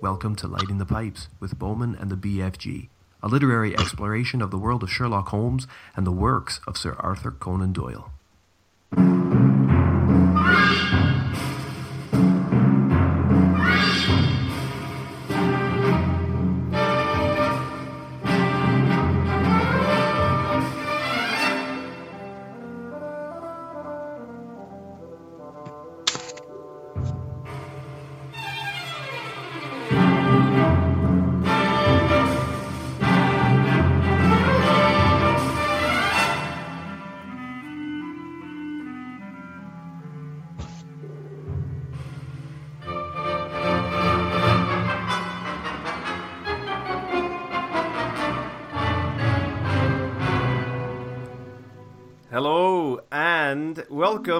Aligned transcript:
Welcome 0.00 0.36
to 0.36 0.46
Lighting 0.46 0.78
the 0.78 0.86
Pipes 0.86 1.26
with 1.40 1.58
Bowman 1.58 1.96
and 1.96 2.08
the 2.08 2.14
BFG, 2.14 2.88
a 3.20 3.26
literary 3.26 3.76
exploration 3.76 4.40
of 4.40 4.52
the 4.52 4.56
world 4.56 4.84
of 4.84 4.92
Sherlock 4.92 5.26
Holmes 5.30 5.66
and 5.96 6.06
the 6.06 6.12
works 6.12 6.60
of 6.68 6.76
Sir 6.76 6.94
Arthur 7.00 7.32
Conan 7.32 7.72
Doyle. 7.72 8.12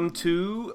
Welcome 0.09 0.23
to 0.23 0.75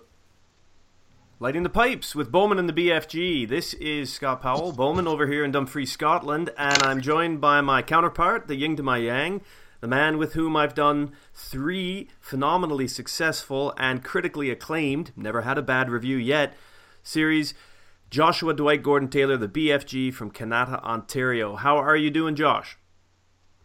Lighting 1.39 1.63
the 1.63 1.69
Pipes 1.69 2.13
with 2.13 2.31
Bowman 2.31 2.59
and 2.59 2.69
the 2.69 2.73
BFG. 2.73 3.49
This 3.49 3.73
is 3.73 4.13
Scott 4.13 4.43
Powell, 4.43 4.71
Bowman 4.71 5.07
over 5.07 5.25
here 5.25 5.43
in 5.43 5.51
Dumfries, 5.51 5.91
Scotland, 5.91 6.51
and 6.55 6.83
I'm 6.83 7.01
joined 7.01 7.41
by 7.41 7.59
my 7.61 7.81
counterpart, 7.81 8.47
the 8.47 8.53
Ying 8.53 8.75
to 8.75 8.83
my 8.83 8.97
yang, 8.97 9.41
the 9.81 9.87
man 9.87 10.19
with 10.19 10.33
whom 10.33 10.55
I've 10.55 10.75
done 10.75 11.13
three 11.33 12.09
phenomenally 12.19 12.87
successful 12.87 13.73
and 13.75 14.03
critically 14.03 14.51
acclaimed, 14.51 15.11
never 15.15 15.41
had 15.41 15.57
a 15.57 15.63
bad 15.63 15.89
review 15.89 16.17
yet, 16.17 16.53
series, 17.01 17.55
Joshua 18.11 18.53
Dwight 18.53 18.83
Gordon 18.83 19.09
Taylor, 19.09 19.35
the 19.35 19.47
BFG 19.47 20.13
from 20.13 20.29
Kanata, 20.29 20.79
Ontario. 20.83 21.55
How 21.55 21.77
are 21.77 21.97
you 21.97 22.11
doing, 22.11 22.35
Josh? 22.35 22.77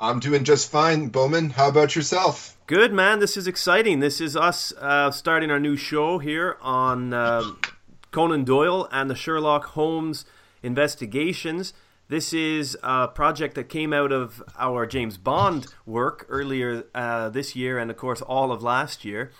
I'm 0.00 0.20
doing 0.20 0.44
just 0.44 0.70
fine, 0.70 1.08
Bowman. 1.08 1.50
How 1.50 1.68
about 1.68 1.96
yourself? 1.96 2.56
Good 2.68 2.92
man, 2.92 3.18
this 3.18 3.36
is 3.36 3.48
exciting. 3.48 3.98
This 3.98 4.20
is 4.20 4.36
us 4.36 4.72
uh, 4.80 5.10
starting 5.10 5.50
our 5.50 5.58
new 5.58 5.77
show 5.77 6.18
here 6.18 6.56
on 6.60 7.12
uh, 7.12 7.42
Conan 8.12 8.44
Doyle 8.44 8.88
and 8.92 9.10
the 9.10 9.16
Sherlock 9.16 9.64
Holmes 9.64 10.24
investigations. 10.62 11.72
This 12.08 12.32
is 12.32 12.76
a 12.82 13.08
project 13.08 13.56
that 13.56 13.69
came 13.69 13.92
out 13.92 14.12
of 14.12 14.41
our 14.56 14.86
James 14.86 15.19
Bond 15.19 15.66
work 15.84 16.26
earlier 16.28 16.84
uh, 16.94 17.28
this 17.30 17.56
year, 17.56 17.76
and 17.78 17.91
of 17.91 17.96
course 17.96 18.22
all 18.22 18.52
of 18.52 18.62
last 18.62 19.04
year. 19.04 19.32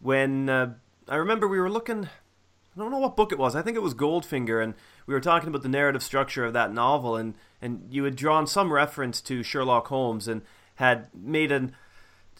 When 0.00 0.48
uh, 0.48 0.74
I 1.08 1.16
remember 1.16 1.48
we 1.48 1.58
were 1.58 1.70
looking, 1.70 2.04
I 2.04 2.78
don't 2.78 2.92
know 2.92 3.00
what 3.00 3.16
book 3.16 3.32
it 3.32 3.38
was. 3.38 3.56
I 3.56 3.62
think 3.62 3.76
it 3.76 3.82
was 3.82 3.92
Goldfinger, 3.92 4.62
and 4.62 4.74
we 5.06 5.14
were 5.14 5.20
talking 5.20 5.48
about 5.48 5.62
the 5.62 5.68
narrative 5.68 6.04
structure 6.04 6.44
of 6.44 6.52
that 6.52 6.72
novel, 6.72 7.16
and 7.16 7.34
and 7.60 7.86
you 7.90 8.04
had 8.04 8.16
drawn 8.16 8.46
some 8.46 8.72
reference 8.72 9.20
to 9.22 9.42
Sherlock 9.42 9.88
Holmes 9.88 10.28
and 10.28 10.42
had 10.76 11.08
made 11.14 11.50
an 11.52 11.74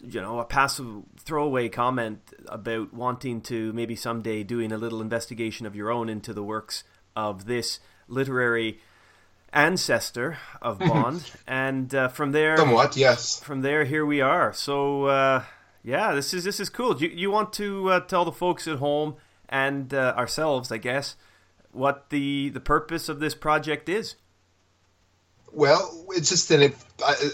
you 0.05 0.21
know, 0.21 0.41
a 0.41 0.45
passive 0.45 1.03
throwaway 1.19 1.69
comment 1.69 2.21
about 2.47 2.93
wanting 2.93 3.41
to 3.41 3.73
maybe 3.73 3.97
someday 3.97 4.43
doing 4.43 4.73
a 4.73 4.77
little 4.79 5.01
investigation 5.01 5.67
of 5.67 5.75
your 5.75 5.91
own 5.91 6.09
into 6.09 6.33
the 6.33 6.43
works 6.43 6.85
of 7.15 7.47
this 7.47 7.81
literary 8.09 8.79
ancestor 9.53 10.39
of 10.61 10.79
Bond, 10.79 11.31
and 11.47 11.95
uh, 11.95 12.09
from 12.09 12.33
there, 12.33 12.57
somewhat, 12.57 12.97
yes. 12.97 13.41
From 13.41 13.63
there, 13.63 13.85
here 13.85 14.05
we 14.05 14.21
are. 14.21 14.53
So, 14.53 15.07
uh, 15.07 15.45
yeah, 15.83 16.15
this 16.15 16.35
is 16.35 16.45
this 16.45 16.61
is 16.61 16.69
cool. 16.69 17.01
You 17.01 17.09
you 17.09 17.31
want 17.31 17.53
to 17.55 17.91
uh, 17.91 18.01
tell 18.01 18.25
the 18.25 18.33
folks 18.33 18.69
at 18.69 18.79
home 18.79 19.17
and 19.49 19.93
uh, 19.95 20.15
ourselves, 20.17 20.71
I 20.71 20.79
guess, 20.79 21.17
what 21.73 22.11
the 22.11 22.51
the 22.51 22.61
purpose 22.61 23.09
of 23.09 23.21
this 23.21 23.35
project 23.35 23.89
is? 23.89 24.17
Well, 25.57 26.05
it's 26.11 26.29
just 26.29 26.51
an 26.51 26.75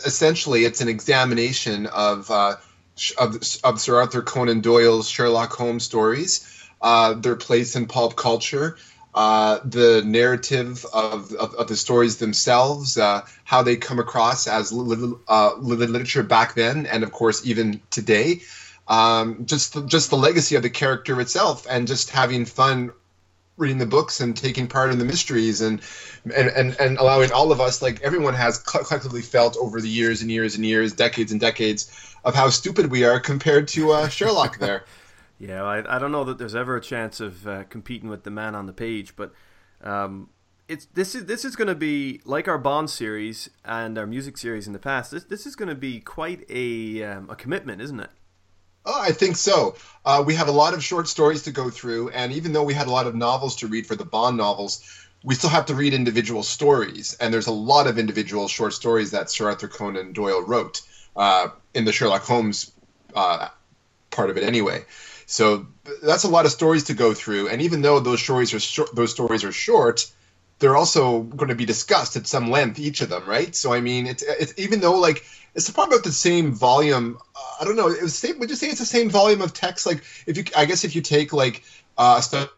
essentially 0.07 0.65
it's 0.65 0.81
an 0.81 0.87
examination 0.87 1.87
of 1.87 2.31
uh, 2.31 2.55
of, 3.19 3.43
of 3.65 3.81
Sir 3.81 3.97
Arthur 3.99 4.23
Conan 4.23 4.61
Doyle's 4.61 5.11
Sherlock 5.11 5.53
Holmes 5.53 5.83
stories, 5.83 6.47
uh, 6.81 7.15
their 7.15 7.35
place 7.35 7.75
in 7.75 7.87
pulp 7.87 8.15
culture, 8.15 8.77
uh, 9.13 9.59
the 9.65 10.05
narrative 10.07 10.87
of, 10.95 11.33
of, 11.33 11.55
of, 11.57 11.67
the 11.67 11.77
stories 11.77 12.19
themselves, 12.19 12.97
uh, 12.97 13.23
how 13.43 13.65
they 13.65 13.75
come 13.75 13.99
across 13.99 14.47
as 14.47 14.73
li- 14.73 15.15
uh, 15.27 15.57
literature 15.59 16.23
back 16.23 16.55
then, 16.55 16.87
and 16.87 17.03
of 17.03 17.11
course 17.11 17.45
even 17.45 17.81
today. 17.91 18.43
Um, 18.87 19.47
just 19.47 19.75
the, 19.75 19.83
just 19.83 20.11
the 20.11 20.17
legacy 20.17 20.55
of 20.55 20.63
the 20.63 20.71
character 20.71 21.21
itself, 21.21 21.67
and 21.69 21.89
just 21.89 22.11
having 22.11 22.45
fun 22.45 22.93
reading 23.57 23.79
the 23.79 23.87
books 23.87 24.21
and 24.21 24.37
taking 24.37 24.67
part 24.67 24.91
in 24.91 24.99
the 24.99 25.05
mysteries 25.05 25.61
and 25.61 25.81
and 26.25 26.49
and, 26.49 26.77
and 26.81 26.99
allowing 26.99 27.31
all 27.33 27.53
of 27.53 27.61
us 27.61 27.83
like 27.83 28.01
everyone 28.03 28.35
has 28.35 28.59
collectively 28.59 29.23
felt 29.23 29.57
over 29.59 29.81
the 29.81 29.89
years 29.89 30.23
and 30.23 30.31
years 30.31 30.55
and 30.57 30.65
years 30.65 30.93
decades 30.93 31.33
and 31.33 31.41
decades 31.41 32.15
of 32.25 32.35
how 32.35 32.49
stupid 32.49 32.91
we 32.91 33.05
are 33.05 33.21
compared 33.21 33.69
to 33.69 33.93
uh, 33.93 34.09
sherlock 34.09 34.59
there. 34.59 34.85
Yeah 35.39 35.65
I, 35.65 35.97
I 35.97 35.99
don't 35.99 36.13
know 36.13 36.23
that 36.23 36.39
there's 36.39 36.55
ever 36.55 36.77
a 36.77 36.81
chance 36.81 37.19
of 37.19 37.49
uh, 37.49 37.65
competing 37.65 38.09
with 38.09 38.23
the 38.23 38.31
man 38.31 38.55
on 38.55 38.67
the 38.67 38.73
page 38.73 39.17
but 39.17 39.33
um, 39.83 40.29
it's 40.69 40.87
this 40.95 41.17
is 41.17 41.25
this 41.25 41.45
is 41.45 41.57
going 41.57 41.67
to 41.67 41.75
be 41.75 42.21
like 42.25 42.47
our 42.47 42.59
bond 42.59 42.91
series 42.91 43.51
and 43.65 43.99
our 43.99 44.07
music 44.07 44.39
series 44.39 44.69
in 44.69 44.73
the 44.73 44.79
past 44.79 45.11
this, 45.11 45.25
this 45.25 45.45
is 45.45 45.57
going 45.57 45.69
to 45.69 45.75
be 45.75 45.99
quite 45.99 46.45
a, 46.49 47.03
um, 47.03 47.29
a 47.29 47.35
commitment 47.35 47.83
isn't 47.83 47.99
it 47.99 48.11
Oh, 48.85 49.01
I 49.01 49.13
think 49.13 49.37
so. 49.37 49.77
Uh, 50.05 50.25
we 50.27 50.35
have 50.35 50.49
a 50.49 50.53
lot 50.53 50.75
of 50.75 50.83
short 50.83 51.09
stories 51.09 51.43
to 51.45 51.53
go 51.53 51.71
through, 51.71 52.11
and 52.11 52.33
even 52.33 52.53
though 52.53 52.65
we 52.65 52.75
had 52.75 52.89
a 52.89 52.91
lot 52.91 53.07
of 53.07 53.15
novels 53.15 53.57
to 53.57 53.69
read 53.69 53.87
for 53.87 53.95
the 53.95 54.05
Bond 54.05 54.37
novels, 54.37 54.83
we 55.23 55.37
still 55.37 55.51
have 55.51 55.67
to 55.67 55.75
read 55.75 55.95
individual 55.95 56.43
stories. 56.43 57.17
And 57.21 57.33
there's 57.33 57.47
a 57.47 57.53
lot 57.53 57.87
of 57.87 57.99
individual 57.99 58.49
short 58.49 58.73
stories 58.73 59.13
that 59.13 59.31
Sir 59.31 59.49
Arthur 59.49 59.69
Conan 59.69 60.13
Doyle 60.13 60.43
wrote 60.43 60.83
uh, 61.15 61.49
in 61.75 61.85
the 61.85 61.93
Sherlock 61.93 62.23
Holmes 62.23 62.73
uh, 63.15 63.49
part 64.11 64.31
of 64.31 64.37
it, 64.37 64.43
anyway. 64.43 64.85
So 65.27 65.67
that's 66.03 66.25
a 66.25 66.29
lot 66.29 66.45
of 66.45 66.51
stories 66.51 66.85
to 66.85 66.95
go 66.95 67.15
through. 67.15 67.49
And 67.49 67.63
even 67.63 67.83
though 67.83 68.01
those 68.01 68.21
stories 68.21 68.53
are 68.53 68.61
short, 68.61 68.95
those 68.97 69.13
stories 69.13 69.45
are 69.45 69.53
short, 69.53 70.11
they're 70.59 70.77
also 70.77 71.23
going 71.23 71.49
to 71.49 71.55
be 71.55 71.65
discussed 71.65 72.17
at 72.17 72.27
some 72.27 72.51
length, 72.51 72.79
each 72.79 73.01
of 73.01 73.09
them, 73.09 73.25
right? 73.27 73.55
So 73.55 73.73
I 73.73 73.81
mean, 73.81 74.07
it's, 74.07 74.23
it's 74.23 74.55
even 74.59 74.81
though 74.81 74.99
like 74.99 75.25
it's 75.55 75.71
probably 75.71 75.97
about 75.97 76.05
the 76.05 76.13
same 76.13 76.53
volume. 76.53 77.19
Uh, 77.37 77.57
I 77.61 77.65
don't 77.65 77.77
know. 77.77 77.89
It 77.89 78.03
was 78.03 78.19
same, 78.19 78.39
would 78.39 78.51
you 78.51 78.57
say 78.57 78.69
it's 78.69 78.79
the 78.79 78.87
same 78.87 79.11
volume 79.11 79.43
of 79.43 79.53
text? 79.53 79.87
Like 79.87 80.03
if 80.27 80.37
you, 80.37 80.45
I 80.57 80.65
guess 80.65 80.85
if 80.85 80.95
you 80.95 81.03
take 81.03 81.33
like 81.33 81.63
uh, 81.99 82.21
Study 82.21 82.51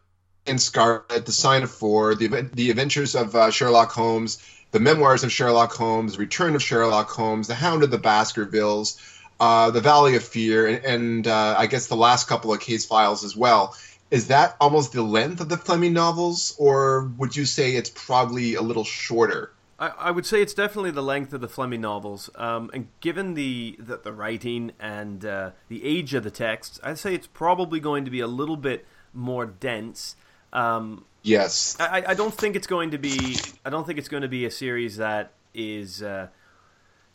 in 0.47 0.59
Scarlet, 0.59 1.27
The 1.27 1.32
Sign 1.32 1.62
of 1.62 1.71
Four, 1.71 2.15
the 2.15 2.49
the 2.53 2.71
Adventures 2.71 3.15
of 3.15 3.34
uh, 3.34 3.50
Sherlock 3.50 3.91
Holmes, 3.91 4.43
the 4.71 4.81
Memoirs 4.81 5.25
of 5.25 5.32
Sherlock 5.32 5.72
Holmes, 5.72 6.19
Return 6.19 6.55
of 6.55 6.62
Sherlock 6.62 7.09
Holmes, 7.09 7.49
The 7.49 7.55
Hound 7.55 7.82
of 7.82 7.91
the 7.91 7.99
Baskervilles, 7.99 9.00
uh, 9.41 9.71
The 9.71 9.81
Valley 9.81 10.16
of 10.16 10.25
Fear, 10.25 10.66
and, 10.66 10.84
and 10.84 11.26
uh, 11.26 11.55
I 11.56 11.66
guess 11.66 11.87
the 11.87 11.97
last 11.97 12.28
couple 12.28 12.53
of 12.53 12.61
case 12.61 12.84
files 12.84 13.25
as 13.25 13.37
well. 13.37 13.76
Is 14.11 14.28
that 14.28 14.55
almost 14.61 14.93
the 14.93 15.03
length 15.03 15.41
of 15.41 15.49
the 15.49 15.56
Fleming 15.56 15.94
novels, 15.94 16.55
or 16.59 17.11
would 17.19 17.34
you 17.34 17.47
say 17.47 17.75
it's 17.75 17.91
probably 17.91 18.55
a 18.55 18.62
little 18.62 18.84
shorter? 18.84 19.50
I, 19.79 19.89
I 19.89 20.11
would 20.11 20.27
say 20.27 20.41
it's 20.41 20.55
definitely 20.55 20.93
the 20.93 21.03
length 21.03 21.33
of 21.33 21.41
the 21.41 21.49
Fleming 21.49 21.81
novels, 21.81 22.31
um, 22.37 22.71
and 22.73 22.89
given 23.01 23.35
the 23.35 23.77
the, 23.79 23.97
the 23.99 24.12
writing 24.12 24.73
and 24.79 25.25
uh, 25.25 25.51
the 25.69 25.85
age 25.85 26.15
of 26.15 26.23
the 26.23 26.31
texts, 26.31 26.79
I'd 26.83 26.99
say 26.99 27.15
it's 27.15 27.26
probably 27.26 27.81
going 27.81 28.05
to 28.05 28.11
be 28.11 28.21
a 28.21 28.26
little 28.26 28.56
bit 28.56 28.87
more 29.12 29.47
dense. 29.47 30.17
Um, 30.53 31.05
yes, 31.23 31.76
I, 31.81 32.05
I 32.09 32.15
don't 32.15 32.35
think 32.35 32.55
it's 32.55 32.69
going 32.69 32.93
to 32.93 32.99
be. 32.99 33.37
I 33.65 33.71
don't 33.71 33.87
think 33.87 33.99
it's 33.99 34.09
going 34.09 34.23
to 34.23 34.29
be 34.29 34.44
a 34.44 34.50
series 34.50 34.97
that 34.99 35.32
is, 35.53 36.03
uh, 36.03 36.29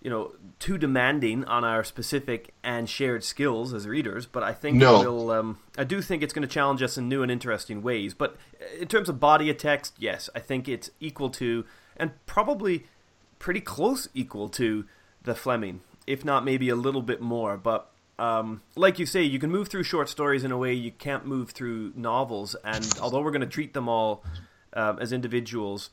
you 0.01 0.09
know, 0.09 0.33
too 0.59 0.77
demanding 0.77 1.45
on 1.45 1.63
our 1.63 1.85
specific 1.85 2.53
and 2.61 2.89
shared 2.89 3.23
skills 3.23 3.73
as 3.73 3.87
readers. 3.87 4.25
But 4.25 4.43
I 4.43 4.51
think 4.51 4.77
no. 4.77 4.99
will. 4.99 5.31
Um, 5.31 5.59
I 5.77 5.85
do 5.85 6.01
think 6.01 6.23
it's 6.23 6.33
going 6.33 6.47
to 6.47 6.53
challenge 6.53 6.83
us 6.83 6.97
in 6.97 7.07
new 7.07 7.23
and 7.23 7.31
interesting 7.31 7.81
ways. 7.81 8.13
But 8.13 8.35
in 8.77 8.89
terms 8.89 9.07
of 9.07 9.21
body 9.21 9.49
of 9.49 9.57
text, 9.57 9.95
yes, 9.97 10.29
I 10.35 10.39
think 10.39 10.67
it's 10.67 10.91
equal 10.99 11.29
to 11.31 11.63
and 11.99 12.11
probably 12.25 12.85
pretty 13.37 13.61
close 13.61 14.07
equal 14.13 14.49
to 14.49 14.85
the 15.23 15.35
Fleming, 15.35 15.81
if 16.07 16.25
not 16.25 16.43
maybe 16.43 16.69
a 16.69 16.75
little 16.75 17.01
bit 17.01 17.21
more. 17.21 17.57
But 17.57 17.91
um, 18.17 18.61
like 18.75 18.99
you 18.99 19.05
say, 19.05 19.23
you 19.23 19.39
can 19.39 19.49
move 19.49 19.69
through 19.69 19.83
short 19.83 20.09
stories 20.09 20.43
in 20.43 20.51
a 20.51 20.57
way 20.57 20.73
you 20.73 20.91
can't 20.91 21.25
move 21.25 21.51
through 21.51 21.93
novels. 21.95 22.55
And 22.63 22.85
although 23.01 23.21
we're 23.21 23.31
going 23.31 23.41
to 23.41 23.47
treat 23.47 23.73
them 23.73 23.87
all 23.87 24.23
uh, 24.73 24.95
as 24.99 25.13
individuals, 25.13 25.89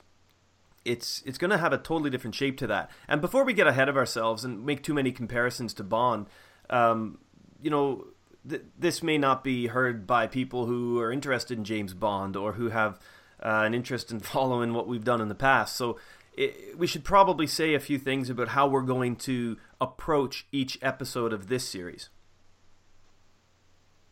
it's 0.85 1.23
it's 1.27 1.39
going 1.39 1.51
to 1.51 1.59
have 1.59 1.73
a 1.73 1.79
totally 1.79 2.11
different 2.11 2.35
shape 2.35 2.59
to 2.59 2.67
that. 2.69 2.91
And 3.09 3.21
before 3.21 3.45
we 3.45 3.53
get 3.53 3.67
ahead 3.67 3.89
of 3.89 3.97
ourselves 3.97 4.45
and 4.45 4.65
make 4.65 4.83
too 4.83 4.95
many 4.95 5.13
comparisons 5.13 5.75
to 5.75 5.85
Bond, 5.85 6.27
um, 6.71 7.19
you 7.63 7.71
know, 7.71 8.07
th- 8.49 8.63
this 8.79 9.03
may 9.03 9.19
not 9.19 9.43
be 9.43 9.67
heard 9.67 10.07
by 10.07 10.27
people 10.27 10.67
who 10.67 11.01
are 11.01 11.13
interested 11.13 11.59
in 11.59 11.65
James 11.65 11.95
Bond 11.95 12.37
or 12.37 12.53
who 12.53 12.71
have 12.71 12.99
uh, 13.43 13.63
an 13.65 13.75
interest 13.75 14.11
in 14.11 14.21
following 14.35 14.73
what 14.75 14.87
we've 14.87 15.05
done 15.05 15.21
in 15.21 15.29
the 15.29 15.35
past. 15.35 15.77
So 15.77 15.99
it, 16.37 16.79
we 16.79 16.87
should 16.87 17.05
probably 17.05 17.47
say 17.47 17.75
a 17.75 17.81
few 17.81 17.99
things 17.99 18.31
about 18.31 18.49
how 18.49 18.67
we're 18.67 18.83
going 18.83 19.17
to 19.17 19.57
approach 19.81 20.47
each 20.53 20.79
episode 20.83 21.33
of 21.33 21.49
this 21.49 21.67
series. 21.67 22.11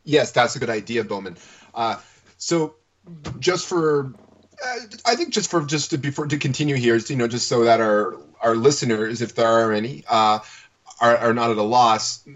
Yes, 0.04 0.32
that's 0.32 0.56
a 0.56 0.58
good 0.58 0.70
idea, 0.70 1.02
Bowman. 1.04 1.36
Uh, 1.74 1.96
so, 2.36 2.74
just 3.38 3.66
for, 3.66 4.12
uh, 4.64 4.76
I 5.06 5.14
think 5.16 5.32
just 5.32 5.50
for 5.50 5.64
just 5.64 5.90
to 5.90 5.98
before 5.98 6.26
to 6.26 6.36
continue 6.36 6.76
here, 6.76 6.96
you 6.96 7.16
know, 7.16 7.28
just 7.28 7.48
so 7.48 7.64
that 7.64 7.80
our 7.80 8.18
our 8.40 8.54
listeners, 8.54 9.22
if 9.22 9.34
there 9.34 9.46
are 9.46 9.72
any, 9.72 10.04
uh, 10.06 10.40
are 11.00 11.16
are 11.16 11.34
not 11.34 11.50
at 11.50 11.56
a 11.56 11.62
loss. 11.62 12.26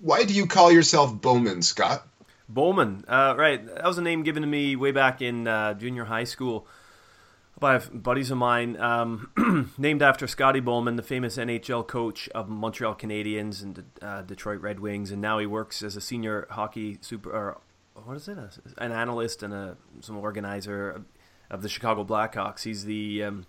Why 0.00 0.24
do 0.24 0.34
you 0.34 0.46
call 0.46 0.70
yourself 0.70 1.14
Bowman, 1.14 1.62
Scott? 1.62 2.06
Bowman, 2.50 3.04
uh, 3.08 3.34
right? 3.36 3.64
That 3.64 3.84
was 3.84 3.98
a 3.98 4.02
name 4.02 4.22
given 4.22 4.42
to 4.42 4.48
me 4.48 4.76
way 4.76 4.90
back 4.90 5.22
in 5.22 5.46
uh, 5.46 5.74
junior 5.74 6.04
high 6.04 6.24
school 6.24 6.66
by 7.58 7.78
buddies 7.78 8.30
of 8.30 8.38
mine, 8.38 8.80
um, 8.80 9.72
named 9.78 10.02
after 10.02 10.26
Scotty 10.26 10.60
Bowman, 10.60 10.96
the 10.96 11.02
famous 11.02 11.36
NHL 11.36 11.86
coach 11.86 12.28
of 12.30 12.48
Montreal 12.48 12.94
Canadiens 12.94 13.62
and 13.62 13.84
uh, 14.00 14.22
Detroit 14.22 14.60
Red 14.60 14.80
Wings, 14.80 15.10
and 15.10 15.20
now 15.20 15.38
he 15.38 15.46
works 15.46 15.82
as 15.82 15.94
a 15.94 16.00
senior 16.00 16.46
hockey 16.50 16.98
super 17.02 17.30
or 17.30 17.60
what 18.04 18.16
is 18.16 18.28
it? 18.28 18.38
An 18.78 18.92
analyst 18.92 19.42
and 19.42 19.52
a 19.52 19.76
some 20.00 20.16
organizer 20.16 21.02
of 21.50 21.62
the 21.62 21.68
Chicago 21.68 22.04
Blackhawks. 22.04 22.62
He's 22.62 22.84
the 22.84 23.24
um, 23.24 23.46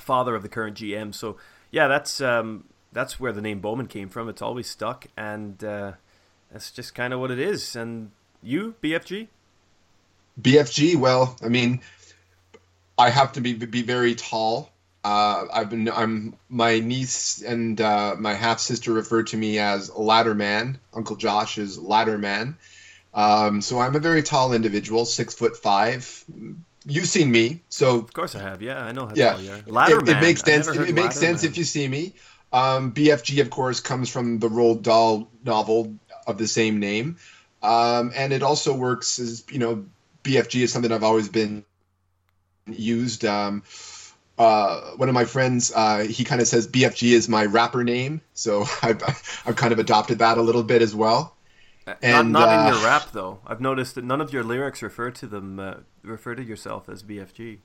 father 0.00 0.34
of 0.34 0.42
the 0.42 0.48
current 0.48 0.76
GM. 0.76 1.14
So 1.14 1.36
yeah, 1.70 1.88
that's 1.88 2.20
um, 2.20 2.64
that's 2.92 3.20
where 3.20 3.32
the 3.32 3.42
name 3.42 3.60
Bowman 3.60 3.86
came 3.86 4.08
from. 4.08 4.28
It's 4.28 4.42
always 4.42 4.68
stuck, 4.68 5.06
and 5.16 5.62
uh, 5.62 5.92
that's 6.50 6.70
just 6.70 6.94
kind 6.94 7.12
of 7.12 7.20
what 7.20 7.30
it 7.30 7.38
is. 7.38 7.76
And 7.76 8.12
you, 8.42 8.74
BFG? 8.82 9.28
BFG. 10.40 10.96
Well, 10.96 11.36
I 11.42 11.48
mean 11.48 11.80
I 12.98 13.10
have 13.10 13.32
to 13.32 13.40
be 13.40 13.54
be 13.54 13.82
very 13.82 14.14
tall. 14.14 14.70
Uh, 15.04 15.46
I've 15.52 15.70
been 15.70 15.88
I'm 15.88 16.36
my 16.48 16.78
niece 16.78 17.42
and 17.42 17.80
uh, 17.80 18.14
my 18.18 18.34
half 18.34 18.60
sister 18.60 18.92
refer 18.92 19.24
to 19.24 19.36
me 19.36 19.58
as 19.58 19.90
Ladder 19.94 20.34
Man. 20.34 20.78
Uncle 20.94 21.16
Josh 21.16 21.58
is 21.58 21.78
Ladder 21.78 22.18
Man. 22.18 22.56
Um, 23.14 23.60
so 23.60 23.80
I'm 23.80 23.94
a 23.96 23.98
very 23.98 24.22
tall 24.22 24.52
individual, 24.52 25.04
six 25.04 25.34
foot 25.34 25.56
five. 25.56 26.24
You've 26.84 27.06
seen 27.06 27.30
me, 27.30 27.62
so 27.68 27.98
of 27.98 28.12
course 28.12 28.34
I 28.34 28.40
have. 28.40 28.62
Yeah, 28.62 28.82
I 28.82 28.92
know 28.92 29.06
how 29.06 29.14
yeah. 29.14 29.32
tall 29.32 29.40
you 29.42 29.52
are. 29.52 29.60
Ladder 29.66 29.98
it, 29.98 30.06
Man. 30.06 30.16
It 30.16 30.20
makes 30.20 30.40
sense. 30.42 30.68
It, 30.68 30.88
it 30.88 30.94
makes 30.94 31.16
sense 31.16 31.42
Man. 31.42 31.50
if 31.50 31.58
you 31.58 31.64
see 31.64 31.88
me. 31.88 32.14
Um, 32.52 32.92
BFG, 32.92 33.40
of 33.40 33.50
course, 33.50 33.80
comes 33.80 34.10
from 34.10 34.38
the 34.38 34.48
Roald 34.48 34.82
Dahl 34.82 35.28
novel 35.44 35.96
of 36.26 36.38
the 36.38 36.46
same 36.46 36.78
name, 36.80 37.16
um, 37.62 38.12
and 38.14 38.32
it 38.32 38.42
also 38.42 38.74
works 38.74 39.18
as 39.18 39.44
you 39.50 39.58
know. 39.58 39.84
BFG 40.24 40.62
is 40.62 40.72
something 40.72 40.92
I've 40.92 41.02
always 41.02 41.28
been 41.28 41.64
used. 42.66 43.24
Um, 43.24 43.64
uh, 44.38 44.92
one 44.92 45.08
of 45.08 45.14
my 45.14 45.24
friends, 45.24 45.72
uh, 45.74 46.04
he 46.04 46.24
kind 46.24 46.40
of 46.40 46.46
says 46.46 46.66
BFG 46.66 47.12
is 47.12 47.28
my 47.28 47.44
rapper 47.44 47.84
name, 47.84 48.20
so 48.34 48.64
I've, 48.82 49.02
I've 49.46 49.56
kind 49.56 49.72
of 49.72 49.78
adopted 49.78 50.18
that 50.20 50.38
a 50.38 50.42
little 50.42 50.62
bit 50.62 50.82
as 50.82 50.94
well. 50.94 51.36
And, 52.00 52.32
not, 52.32 52.46
not 52.46 52.68
in 52.68 52.74
your 52.74 52.84
uh, 52.84 52.86
rap 52.86 53.08
though. 53.12 53.40
I've 53.44 53.60
noticed 53.60 53.96
that 53.96 54.04
none 54.04 54.20
of 54.20 54.32
your 54.32 54.44
lyrics 54.44 54.82
refer 54.82 55.10
to 55.10 55.26
them 55.26 55.58
uh, 55.58 55.74
refer 56.02 56.36
to 56.36 56.42
yourself 56.42 56.88
as 56.88 57.02
BFG. 57.02 57.58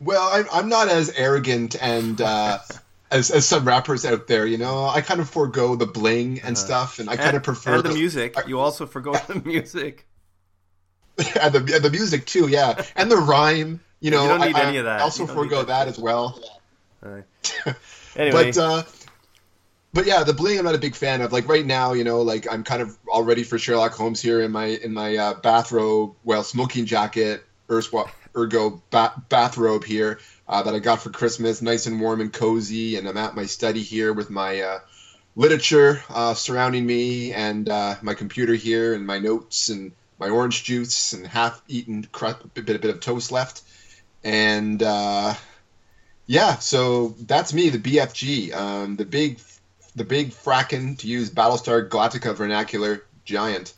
Well, 0.00 0.28
I'm, 0.32 0.46
I'm 0.52 0.68
not 0.68 0.88
as 0.88 1.10
arrogant 1.10 1.76
and 1.80 2.20
uh, 2.20 2.58
as, 3.10 3.30
as 3.30 3.46
some 3.46 3.64
rappers 3.64 4.04
out 4.04 4.26
there. 4.26 4.46
You 4.46 4.58
know, 4.58 4.86
I 4.86 5.00
kind 5.00 5.20
of 5.20 5.28
forego 5.28 5.76
the 5.76 5.86
bling 5.86 6.40
and 6.40 6.56
uh, 6.56 6.58
stuff, 6.58 6.98
and 6.98 7.08
I 7.08 7.16
kind 7.16 7.36
of 7.36 7.42
prefer 7.42 7.82
the, 7.82 7.88
the 7.88 7.94
music. 7.94 8.38
I, 8.38 8.46
you 8.46 8.58
also 8.58 8.86
forgo 8.86 9.14
the 9.14 9.40
music. 9.44 10.06
and 11.40 11.52
the 11.54 11.74
and 11.74 11.84
the 11.84 11.90
music 11.90 12.26
too, 12.26 12.48
yeah, 12.48 12.82
and 12.94 13.10
the 13.10 13.16
rhyme. 13.16 13.80
You 14.00 14.10
know, 14.12 14.22
you 14.22 14.28
don't 14.28 14.40
need 14.40 14.56
I, 14.56 14.68
any 14.68 14.78
of 14.78 14.84
that. 14.84 15.00
Also 15.00 15.26
forego 15.26 15.58
that, 15.58 15.66
that 15.66 15.88
as 15.88 15.98
well. 15.98 16.40
anyway. 18.16 18.52
but 18.52 18.58
uh, 18.58 18.82
but 19.92 20.06
yeah, 20.06 20.24
the 20.24 20.34
bling 20.34 20.58
I'm 20.58 20.64
not 20.64 20.74
a 20.74 20.78
big 20.78 20.94
fan 20.94 21.22
of. 21.22 21.32
Like 21.32 21.48
right 21.48 21.64
now, 21.64 21.92
you 21.92 22.04
know, 22.04 22.22
like 22.22 22.50
I'm 22.50 22.64
kind 22.64 22.82
of 22.82 22.96
all 23.10 23.22
ready 23.22 23.44
for 23.44 23.58
Sherlock 23.58 23.92
Holmes 23.92 24.20
here 24.20 24.42
in 24.42 24.52
my 24.52 24.66
in 24.66 24.92
my 24.92 25.16
uh, 25.16 25.34
bathrobe, 25.34 26.14
well, 26.24 26.42
smoking 26.42 26.84
jacket, 26.84 27.44
ergo 27.70 28.82
ba- 28.90 29.22
bathrobe 29.28 29.84
here 29.84 30.18
uh, 30.48 30.62
that 30.62 30.74
I 30.74 30.78
got 30.78 31.02
for 31.02 31.10
Christmas, 31.10 31.62
nice 31.62 31.86
and 31.86 32.00
warm 32.00 32.20
and 32.20 32.32
cozy, 32.32 32.96
and 32.96 33.08
I'm 33.08 33.16
at 33.16 33.34
my 33.34 33.46
study 33.46 33.82
here 33.82 34.12
with 34.12 34.30
my 34.30 34.60
uh, 34.60 34.80
literature 35.34 36.02
uh, 36.08 36.34
surrounding 36.34 36.86
me 36.86 37.32
and 37.32 37.68
uh, 37.68 37.96
my 38.02 38.14
computer 38.14 38.54
here 38.54 38.94
and 38.94 39.06
my 39.06 39.18
notes 39.18 39.68
and 39.68 39.92
my 40.18 40.28
orange 40.28 40.64
juice 40.64 41.12
and 41.12 41.26
half-eaten 41.26 42.04
crust, 42.12 42.42
a 42.44 42.48
bit, 42.48 42.80
bit 42.80 42.84
of 42.90 43.00
toast 43.00 43.32
left, 43.32 43.62
and 44.24 44.82
uh, 44.82 45.34
yeah, 46.26 46.56
so 46.56 47.14
that's 47.20 47.52
me, 47.52 47.68
the 47.68 47.78
BFG, 47.78 48.54
um, 48.54 48.96
the 48.96 49.04
big, 49.04 49.40
the 49.94 50.04
big 50.04 50.30
frackin' 50.30 50.98
to 50.98 51.06
use 51.06 51.30
Battlestar 51.30 51.88
Galactica 51.88 52.34
vernacular 52.34 53.04
giant. 53.24 53.72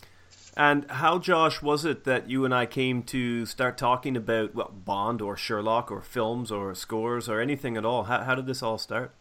And 0.58 0.90
how, 0.90 1.20
Josh, 1.20 1.62
was 1.62 1.84
it 1.84 2.02
that 2.02 2.28
you 2.28 2.44
and 2.44 2.52
I 2.52 2.66
came 2.66 3.04
to 3.04 3.46
start 3.46 3.78
talking 3.78 4.16
about 4.16 4.56
well, 4.56 4.72
Bond 4.84 5.22
or 5.22 5.36
Sherlock 5.36 5.92
or 5.92 6.02
films 6.02 6.50
or 6.50 6.74
scores 6.74 7.28
or 7.28 7.40
anything 7.40 7.76
at 7.76 7.84
all? 7.84 8.02
How, 8.02 8.24
how 8.24 8.34
did 8.34 8.46
this 8.46 8.60
all 8.60 8.76
start? 8.76 9.14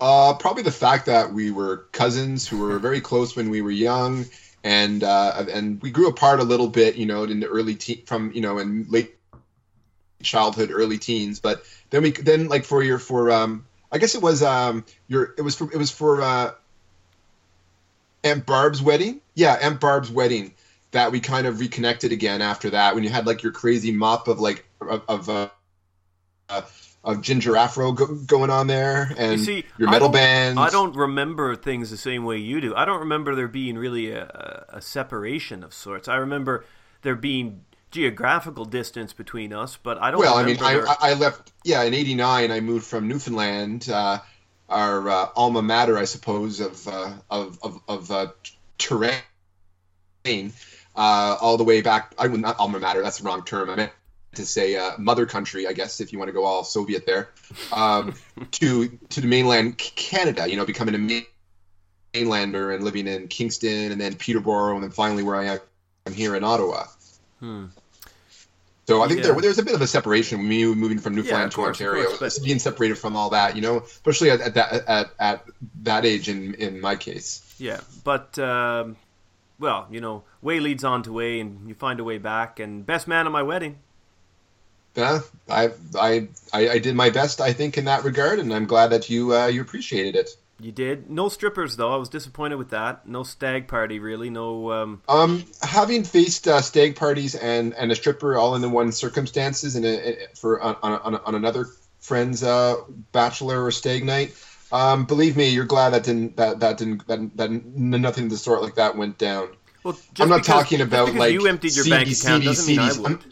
Uh, 0.00 0.32
probably 0.34 0.62
the 0.62 0.70
fact 0.70 1.06
that 1.06 1.32
we 1.32 1.50
were 1.50 1.88
cousins 1.90 2.46
who 2.46 2.58
were 2.58 2.78
very 2.78 3.00
close 3.00 3.34
when 3.34 3.50
we 3.50 3.62
were 3.62 3.72
young, 3.72 4.26
and 4.62 5.02
uh, 5.02 5.44
and 5.50 5.82
we 5.82 5.90
grew 5.90 6.08
apart 6.08 6.38
a 6.38 6.44
little 6.44 6.68
bit, 6.68 6.94
you 6.94 7.04
know, 7.04 7.24
in 7.24 7.40
the 7.40 7.48
early 7.48 7.74
teen 7.74 8.04
from 8.06 8.30
you 8.32 8.40
know 8.40 8.58
in 8.58 8.86
late 8.88 9.16
childhood, 10.22 10.70
early 10.72 10.98
teens. 10.98 11.40
But 11.40 11.64
then 11.90 12.04
we 12.04 12.12
then 12.12 12.46
like 12.46 12.64
for 12.64 12.80
your 12.80 13.00
for 13.00 13.32
um 13.32 13.66
I 13.90 13.98
guess 13.98 14.14
it 14.14 14.22
was 14.22 14.40
um 14.44 14.84
your 15.08 15.34
it 15.36 15.42
was 15.42 15.56
for 15.56 15.70
it 15.72 15.78
was 15.78 15.90
for 15.90 16.22
uh 16.22 16.52
Aunt 18.22 18.46
Barb's 18.46 18.80
wedding. 18.80 19.20
Yeah, 19.34 19.58
Aunt 19.60 19.80
Barb's 19.80 20.12
wedding 20.12 20.54
that 20.92 21.12
we 21.12 21.20
kind 21.20 21.46
of 21.46 21.60
reconnected 21.60 22.12
again 22.12 22.42
after 22.42 22.70
that 22.70 22.94
when 22.94 23.04
you 23.04 23.10
had 23.10 23.26
like 23.26 23.42
your 23.42 23.52
crazy 23.52 23.92
mop 23.92 24.28
of 24.28 24.40
like 24.40 24.66
of, 24.80 25.02
of 25.08 25.28
uh, 25.28 25.48
uh 26.48 26.62
of 27.02 27.22
Ginger 27.22 27.56
Afro 27.56 27.92
go, 27.92 28.06
going 28.06 28.50
on 28.50 28.66
there, 28.66 29.12
and 29.16 29.38
you 29.40 29.44
see, 29.44 29.64
your 29.78 29.90
metal 29.90 30.08
band. 30.08 30.58
I 30.58 30.68
don't 30.68 30.94
remember 30.94 31.56
things 31.56 31.90
the 31.90 31.96
same 31.96 32.24
way 32.24 32.36
you 32.38 32.60
do. 32.60 32.74
I 32.74 32.84
don't 32.84 33.00
remember 33.00 33.34
there 33.34 33.48
being 33.48 33.78
really 33.78 34.10
a, 34.10 34.66
a 34.68 34.82
separation 34.82 35.64
of 35.64 35.72
sorts. 35.72 36.08
I 36.08 36.16
remember 36.16 36.64
there 37.02 37.14
being 37.14 37.64
geographical 37.90 38.64
distance 38.66 39.12
between 39.12 39.52
us, 39.52 39.78
but 39.82 39.98
I 39.98 40.10
don't. 40.10 40.20
Well, 40.20 40.36
I 40.36 40.44
mean. 40.44 40.58
I, 40.60 40.96
I, 41.00 41.14
left. 41.14 41.52
Yeah, 41.64 41.82
in 41.84 41.94
'89, 41.94 42.50
I 42.50 42.60
moved 42.60 42.84
from 42.84 43.08
Newfoundland, 43.08 43.88
uh, 43.88 44.18
our 44.68 45.08
uh, 45.08 45.28
alma 45.34 45.62
mater, 45.62 45.96
I 45.96 46.04
suppose, 46.04 46.60
of 46.60 46.86
uh, 46.86 47.14
of 47.30 47.58
of, 47.62 47.80
of 47.88 48.10
uh, 48.10 48.26
terrain, 48.76 49.14
uh, 50.96 51.36
all 51.40 51.56
the 51.56 51.64
way 51.64 51.80
back. 51.82 52.14
I 52.18 52.26
would 52.26 52.40
not 52.40 52.58
alma 52.58 52.80
mater. 52.80 53.02
That's 53.02 53.18
the 53.18 53.24
wrong 53.24 53.44
term. 53.44 53.70
I 53.70 53.76
meant 53.76 53.92
to 54.34 54.46
say 54.46 54.76
uh, 54.76 54.92
mother 54.98 55.26
country, 55.26 55.66
I 55.66 55.72
guess, 55.72 56.00
if 56.00 56.12
you 56.12 56.18
want 56.18 56.28
to 56.28 56.32
go 56.32 56.44
all 56.44 56.64
Soviet 56.64 57.06
there, 57.06 57.30
um, 57.72 58.14
to 58.52 58.88
to 59.10 59.20
the 59.20 59.26
mainland 59.26 59.78
Canada. 59.78 60.48
You 60.48 60.56
know, 60.56 60.64
becoming 60.64 60.94
a 60.94 61.24
mainlander 62.14 62.74
and 62.74 62.84
living 62.84 63.06
in 63.06 63.28
Kingston 63.28 63.92
and 63.92 64.00
then 64.00 64.14
Peterborough 64.14 64.74
and 64.74 64.82
then 64.82 64.90
finally 64.90 65.22
where 65.22 65.36
I 65.36 65.44
am 65.46 65.60
I'm 66.06 66.12
here 66.12 66.34
in 66.36 66.44
Ottawa. 66.44 66.84
Hmm. 67.38 67.66
So 68.86 69.02
I 69.02 69.06
think 69.06 69.20
yeah. 69.20 69.26
there, 69.26 69.40
there's 69.40 69.58
a 69.58 69.62
bit 69.62 69.74
of 69.74 69.82
a 69.82 69.86
separation 69.86 70.46
me 70.46 70.64
moving 70.64 70.98
from 70.98 71.14
Newfoundland 71.14 71.44
yeah, 71.44 71.48
to 71.50 71.56
course, 71.56 71.80
Ontario, 71.80 72.06
course, 72.16 72.38
but... 72.38 72.44
being 72.44 72.58
separated 72.58 72.98
from 72.98 73.14
all 73.14 73.30
that, 73.30 73.54
you 73.54 73.62
know, 73.62 73.78
especially 73.78 74.30
at, 74.30 74.40
at 74.40 74.54
that 74.54 74.72
at, 74.88 75.10
at 75.20 75.44
that 75.82 76.04
age 76.04 76.28
in 76.28 76.54
in 76.54 76.80
my 76.80 76.96
case. 76.96 77.54
Yeah, 77.58 77.80
but 78.02 78.36
um, 78.40 78.96
well, 79.60 79.86
you 79.90 80.00
know, 80.00 80.24
way 80.42 80.58
leads 80.58 80.82
on 80.82 81.04
to 81.04 81.12
way, 81.12 81.38
and 81.38 81.68
you 81.68 81.74
find 81.74 82.00
a 82.00 82.04
way 82.04 82.18
back. 82.18 82.58
And 82.58 82.84
best 82.84 83.06
man 83.06 83.26
at 83.26 83.32
my 83.32 83.42
wedding 83.42 83.78
yeah, 84.94 85.20
I, 85.48 85.70
I, 85.98 86.28
I, 86.52 86.78
did 86.78 86.94
my 86.94 87.10
best, 87.10 87.40
I 87.40 87.52
think, 87.52 87.78
in 87.78 87.84
that 87.84 88.04
regard, 88.04 88.38
and 88.38 88.52
I'm 88.52 88.66
glad 88.66 88.88
that 88.88 89.08
you, 89.08 89.34
uh, 89.34 89.46
you 89.46 89.60
appreciated 89.60 90.16
it. 90.16 90.30
You 90.58 90.72
did. 90.72 91.08
No 91.08 91.30
strippers 91.30 91.76
though. 91.76 91.90
I 91.90 91.96
was 91.96 92.10
disappointed 92.10 92.56
with 92.56 92.68
that. 92.70 93.08
No 93.08 93.22
stag 93.22 93.66
party, 93.66 93.98
really. 93.98 94.28
No. 94.28 94.70
Um, 94.70 95.02
um 95.08 95.46
having 95.62 96.04
faced 96.04 96.46
uh, 96.46 96.60
stag 96.60 96.96
parties 96.96 97.34
and 97.34 97.72
and 97.72 97.90
a 97.90 97.94
stripper 97.94 98.36
all 98.36 98.54
in 98.54 98.60
the 98.60 98.68
one 98.68 98.92
circumstances, 98.92 99.74
and 99.74 100.18
for 100.36 100.60
on, 100.60 100.76
on, 100.82 101.14
on 101.24 101.34
another 101.34 101.64
friend's 102.00 102.42
uh, 102.42 102.76
bachelor 103.10 103.64
or 103.64 103.70
stag 103.70 104.04
night. 104.04 104.34
Um, 104.72 105.04
believe 105.04 105.36
me, 105.36 105.48
you're 105.48 105.64
glad 105.64 105.90
that 105.90 106.04
didn't 106.04 106.36
that 106.36 106.60
that 106.60 106.78
didn't 106.78 107.06
that, 107.08 107.36
that 107.36 107.50
nothing 107.50 108.24
of 108.24 108.30
the 108.30 108.36
sort 108.36 108.62
like 108.62 108.76
that 108.76 108.96
went 108.96 109.18
down. 109.18 109.48
Well, 109.82 109.98
I'm 110.18 110.28
not 110.28 110.42
because, 110.42 110.46
talking 110.46 110.80
about 110.80 111.14
like 111.14 111.32
you 111.32 111.46
emptied 111.46 111.74
your 111.74 111.84
CD, 111.84 111.96
bank 111.96 112.08
account 112.08 112.42
CD, 112.42 112.44
doesn't 112.44 112.66
mean 112.66 112.78
I 112.78 113.10
would. 113.10 113.24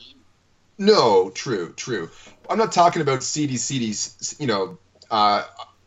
No, 0.78 1.30
true, 1.30 1.72
true. 1.76 2.10
I'm 2.48 2.58
not 2.58 2.72
talking 2.72 3.02
about 3.02 3.22
CD, 3.22 3.54
CDs, 3.54 4.40
you 4.40 4.46
know, 4.46 4.78
uh, 5.10 5.44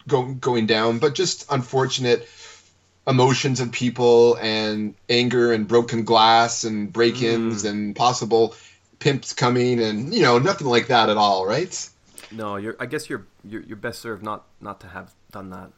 go, 0.07 0.33
going 0.33 0.67
down, 0.67 0.99
but 0.99 1.15
just 1.15 1.51
unfortunate 1.51 2.27
emotions 3.07 3.59
of 3.59 3.71
people 3.71 4.35
and 4.35 4.93
anger 5.09 5.53
and 5.53 5.67
broken 5.67 6.03
glass 6.03 6.63
and 6.63 6.93
break-ins 6.93 7.63
mm. 7.63 7.69
and 7.69 7.95
possible 7.95 8.53
pimps 8.99 9.33
coming 9.33 9.81
and 9.81 10.13
you 10.13 10.21
know 10.21 10.37
nothing 10.37 10.67
like 10.67 10.87
that 10.87 11.09
at 11.09 11.17
all, 11.17 11.45
right? 11.45 11.89
No, 12.31 12.55
you're. 12.55 12.75
I 12.79 12.85
guess 12.85 13.09
you're 13.09 13.25
you're, 13.43 13.63
you're 13.63 13.77
best 13.77 14.01
served 14.01 14.23
not 14.23 14.45
not 14.61 14.79
to 14.81 14.87
have 14.87 15.13
done 15.31 15.49
that. 15.51 15.71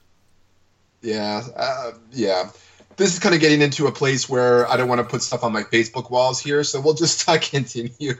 Yeah, 1.01 1.43
uh, 1.55 1.91
yeah. 2.11 2.49
This 2.95 3.13
is 3.13 3.19
kind 3.19 3.33
of 3.35 3.41
getting 3.41 3.61
into 3.61 3.87
a 3.87 3.91
place 3.91 4.29
where 4.29 4.67
I 4.69 4.77
don't 4.77 4.87
want 4.87 4.99
to 4.99 5.05
put 5.05 5.21
stuff 5.21 5.43
on 5.43 5.51
my 5.51 5.63
Facebook 5.63 6.11
walls 6.11 6.41
here, 6.41 6.63
so 6.63 6.79
we'll 6.79 6.93
just 6.93 7.27
uh, 7.29 7.37
continue. 7.39 8.13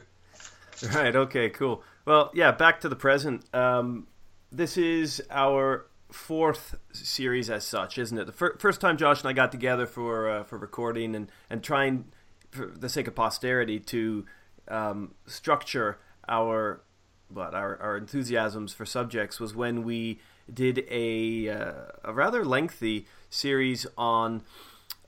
Right. 0.94 1.16
Okay. 1.16 1.50
Cool. 1.50 1.84
Well, 2.06 2.32
yeah. 2.34 2.52
Back 2.52 2.82
to 2.82 2.90
the 2.90 2.96
present. 2.96 3.44
Um, 3.54 4.08
this 4.52 4.78
is 4.78 5.22
our 5.30 5.86
fourth 6.12 6.76
series 6.92 7.50
as 7.50 7.66
such, 7.66 7.98
isn't 7.98 8.18
it? 8.18 8.26
The 8.26 8.32
fir- 8.32 8.58
first 8.60 8.82
time 8.82 8.98
Josh 8.98 9.22
and 9.22 9.30
I 9.30 9.34
got 9.34 9.52
together 9.52 9.88
for 9.88 10.30
uh, 10.30 10.44
for 10.44 10.58
recording 10.58 11.16
and 11.16 11.32
and 11.50 11.64
trying, 11.64 12.06
for 12.52 12.68
the 12.68 12.90
sake 12.90 13.08
of 13.08 13.16
posterity, 13.16 13.80
to 13.80 14.26
um, 14.68 15.16
structure 15.26 16.00
our 16.28 16.82
what 17.30 17.54
our, 17.54 17.80
our 17.82 17.98
enthusiasms 17.98 18.74
for 18.74 18.86
subjects 18.86 19.40
was 19.40 19.56
when 19.56 19.84
we 19.84 20.20
did 20.52 20.86
a 20.90 21.50
uh, 21.50 21.74
a 22.04 22.14
rather 22.14 22.44
lengthy 22.44 23.08
series 23.30 23.86
on 23.98 24.44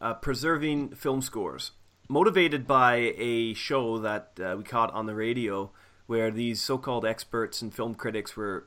uh, 0.01 0.13
preserving 0.15 0.89
film 0.89 1.21
scores, 1.21 1.71
motivated 2.07 2.67
by 2.67 3.13
a 3.17 3.53
show 3.53 3.99
that 3.99 4.31
uh, 4.39 4.55
we 4.57 4.63
caught 4.63 4.93
on 4.93 5.05
the 5.05 5.15
radio, 5.15 5.71
where 6.07 6.31
these 6.31 6.61
so-called 6.61 7.05
experts 7.05 7.61
and 7.61 7.73
film 7.73 7.95
critics 7.95 8.35
were 8.35 8.65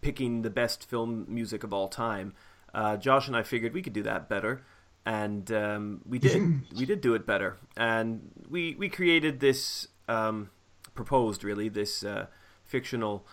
picking 0.00 0.42
the 0.42 0.50
best 0.50 0.88
film 0.88 1.24
music 1.28 1.62
of 1.64 1.72
all 1.72 1.88
time. 1.88 2.34
Uh, 2.74 2.96
Josh 2.96 3.28
and 3.28 3.36
I 3.36 3.42
figured 3.42 3.74
we 3.74 3.82
could 3.82 3.92
do 3.92 4.02
that 4.04 4.28
better, 4.28 4.62
and 5.04 5.50
um, 5.52 6.00
we 6.06 6.18
did. 6.18 6.62
we 6.76 6.86
did 6.86 7.00
do 7.00 7.14
it 7.14 7.26
better, 7.26 7.56
and 7.76 8.30
we 8.48 8.74
we 8.74 8.88
created 8.88 9.40
this 9.40 9.88
um, 10.08 10.50
proposed 10.94 11.44
really 11.44 11.68
this 11.68 12.04
uh, 12.04 12.26
fictional 12.64 13.26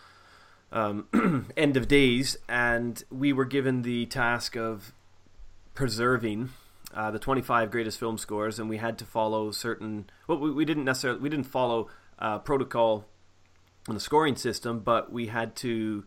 um, 0.72 1.46
end 1.56 1.76
of 1.76 1.88
days, 1.88 2.36
and 2.48 3.02
we 3.10 3.32
were 3.32 3.44
given 3.44 3.82
the 3.82 4.06
task 4.06 4.56
of 4.56 4.92
preserving 5.74 6.50
uh, 6.94 7.10
the 7.10 7.18
25 7.18 7.70
greatest 7.70 7.98
film 7.98 8.18
scores, 8.18 8.58
and 8.58 8.68
we 8.68 8.76
had 8.78 8.98
to 8.98 9.04
follow 9.04 9.50
certain. 9.50 10.10
Well, 10.26 10.38
we, 10.38 10.50
we 10.50 10.64
didn't 10.64 10.84
necessarily 10.84 11.20
we 11.20 11.28
didn't 11.28 11.46
follow 11.46 11.88
uh, 12.18 12.38
protocol 12.38 13.06
in 13.88 13.94
the 13.94 14.00
scoring 14.00 14.36
system, 14.36 14.80
but 14.80 15.12
we 15.12 15.28
had 15.28 15.54
to 15.56 16.04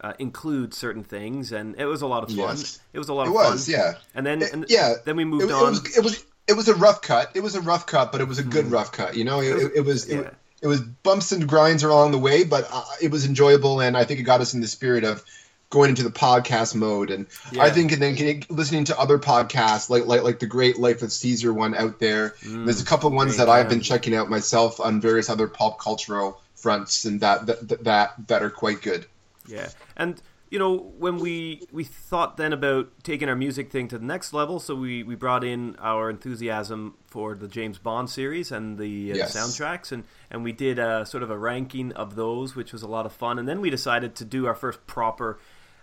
uh, 0.00 0.12
include 0.18 0.74
certain 0.74 1.04
things, 1.04 1.52
and 1.52 1.74
it 1.78 1.86
was 1.86 2.02
a 2.02 2.06
lot 2.06 2.22
of 2.22 2.28
fun. 2.30 2.38
Yes. 2.56 2.80
It 2.92 2.98
was 2.98 3.08
a 3.08 3.14
lot 3.14 3.26
It 3.26 3.28
of 3.28 3.34
was, 3.34 3.66
fun. 3.66 3.74
yeah. 3.74 3.92
And 4.14 4.26
then, 4.26 4.42
It- 4.42 4.52
and 4.52 4.66
yeah. 4.68 4.94
then 5.04 5.16
we 5.16 5.24
moved 5.24 5.44
it 5.44 5.50
on. 5.52 5.70
was 5.70 5.96
it 5.96 6.04
was 6.04 6.24
it 6.46 6.54
was 6.56 6.68
a 6.68 6.74
rough 6.74 7.00
cut. 7.00 7.30
It 7.34 7.42
was 7.42 7.54
a 7.54 7.60
rough 7.62 7.86
cut, 7.86 8.12
but 8.12 8.20
it 8.20 8.28
was 8.28 8.38
a 8.38 8.42
good 8.44 8.66
rough 8.70 8.92
cut. 8.92 9.16
You 9.16 9.24
know, 9.24 9.40
it, 9.40 9.56
it, 9.56 9.72
it 9.76 9.80
was 9.80 10.08
Yeah. 10.08 10.30
It, 10.64 10.66
was 10.66 10.80
bumps 10.80 11.30
and 11.32 11.48
grinds 11.48 11.84
along 11.84 12.12
the 12.12 12.18
way, 12.18 12.42
but 12.44 12.66
uh, 12.72 12.84
it 13.00 13.10
was 13.10 13.26
enjoyable, 13.26 13.80
and 13.80 13.96
I 13.96 14.04
think 14.04 14.18
it 14.18 14.24
got 14.24 14.40
us 14.40 14.54
in 14.54 14.60
the 14.60 14.66
spirit 14.66 15.04
of 15.04 15.22
going 15.70 15.90
into 15.90 16.02
the 16.02 16.10
podcast 16.10 16.74
mode. 16.74 17.10
And 17.10 17.26
I 17.58 17.70
think, 17.70 17.92
and 17.92 18.00
then 18.00 18.42
listening 18.48 18.84
to 18.86 18.98
other 18.98 19.18
podcasts 19.18 19.90
like 19.90 20.06
like 20.06 20.22
like 20.22 20.38
the 20.38 20.46
Great 20.46 20.78
Life 20.78 21.02
of 21.02 21.12
Caesar 21.12 21.52
one 21.52 21.74
out 21.74 22.00
there. 22.00 22.34
There's 22.42 22.80
a 22.80 22.84
couple 22.84 23.10
ones 23.10 23.34
Mm, 23.34 23.38
that 23.38 23.48
I've 23.48 23.68
been 23.68 23.80
checking 23.80 24.14
out 24.14 24.30
myself 24.30 24.80
on 24.80 25.00
various 25.00 25.28
other 25.28 25.48
pop 25.48 25.78
cultural 25.80 26.40
fronts, 26.54 27.04
and 27.04 27.20
that 27.20 27.46
that 27.46 27.84
that, 27.84 28.14
that 28.28 28.42
are 28.42 28.50
quite 28.50 28.82
good. 28.82 29.06
Yeah, 29.46 29.68
and 29.96 30.20
you 30.54 30.60
know 30.60 30.76
when 30.98 31.18
we 31.18 31.66
we 31.72 31.82
thought 31.82 32.36
then 32.36 32.52
about 32.52 32.86
taking 33.02 33.28
our 33.28 33.34
music 33.34 33.72
thing 33.72 33.88
to 33.88 33.98
the 33.98 34.04
next 34.04 34.32
level, 34.32 34.60
so 34.60 34.76
we 34.76 35.02
we 35.02 35.16
brought 35.16 35.42
in 35.42 35.74
our 35.80 36.08
enthusiasm 36.08 36.94
for 37.06 37.34
the 37.34 37.48
James 37.48 37.78
Bond 37.78 38.08
series 38.08 38.52
and 38.52 38.78
the 38.78 39.12
uh, 39.12 39.16
Yes. 39.16 39.36
soundtracks, 39.36 39.90
and 39.90 40.04
and 40.30 40.44
we 40.44 40.52
did 40.52 40.78
a 40.78 41.04
sort 41.06 41.24
of 41.24 41.30
a 41.30 41.36
ranking 41.36 41.90
of 41.94 42.14
those, 42.14 42.54
which 42.54 42.72
was 42.72 42.82
a 42.82 42.86
lot 42.86 43.04
of 43.04 43.12
fun. 43.12 43.40
And 43.40 43.48
then 43.48 43.60
we 43.60 43.68
decided 43.68 44.14
to 44.14 44.24
do 44.24 44.46
our 44.46 44.54
first 44.54 44.86
proper. 44.86 45.40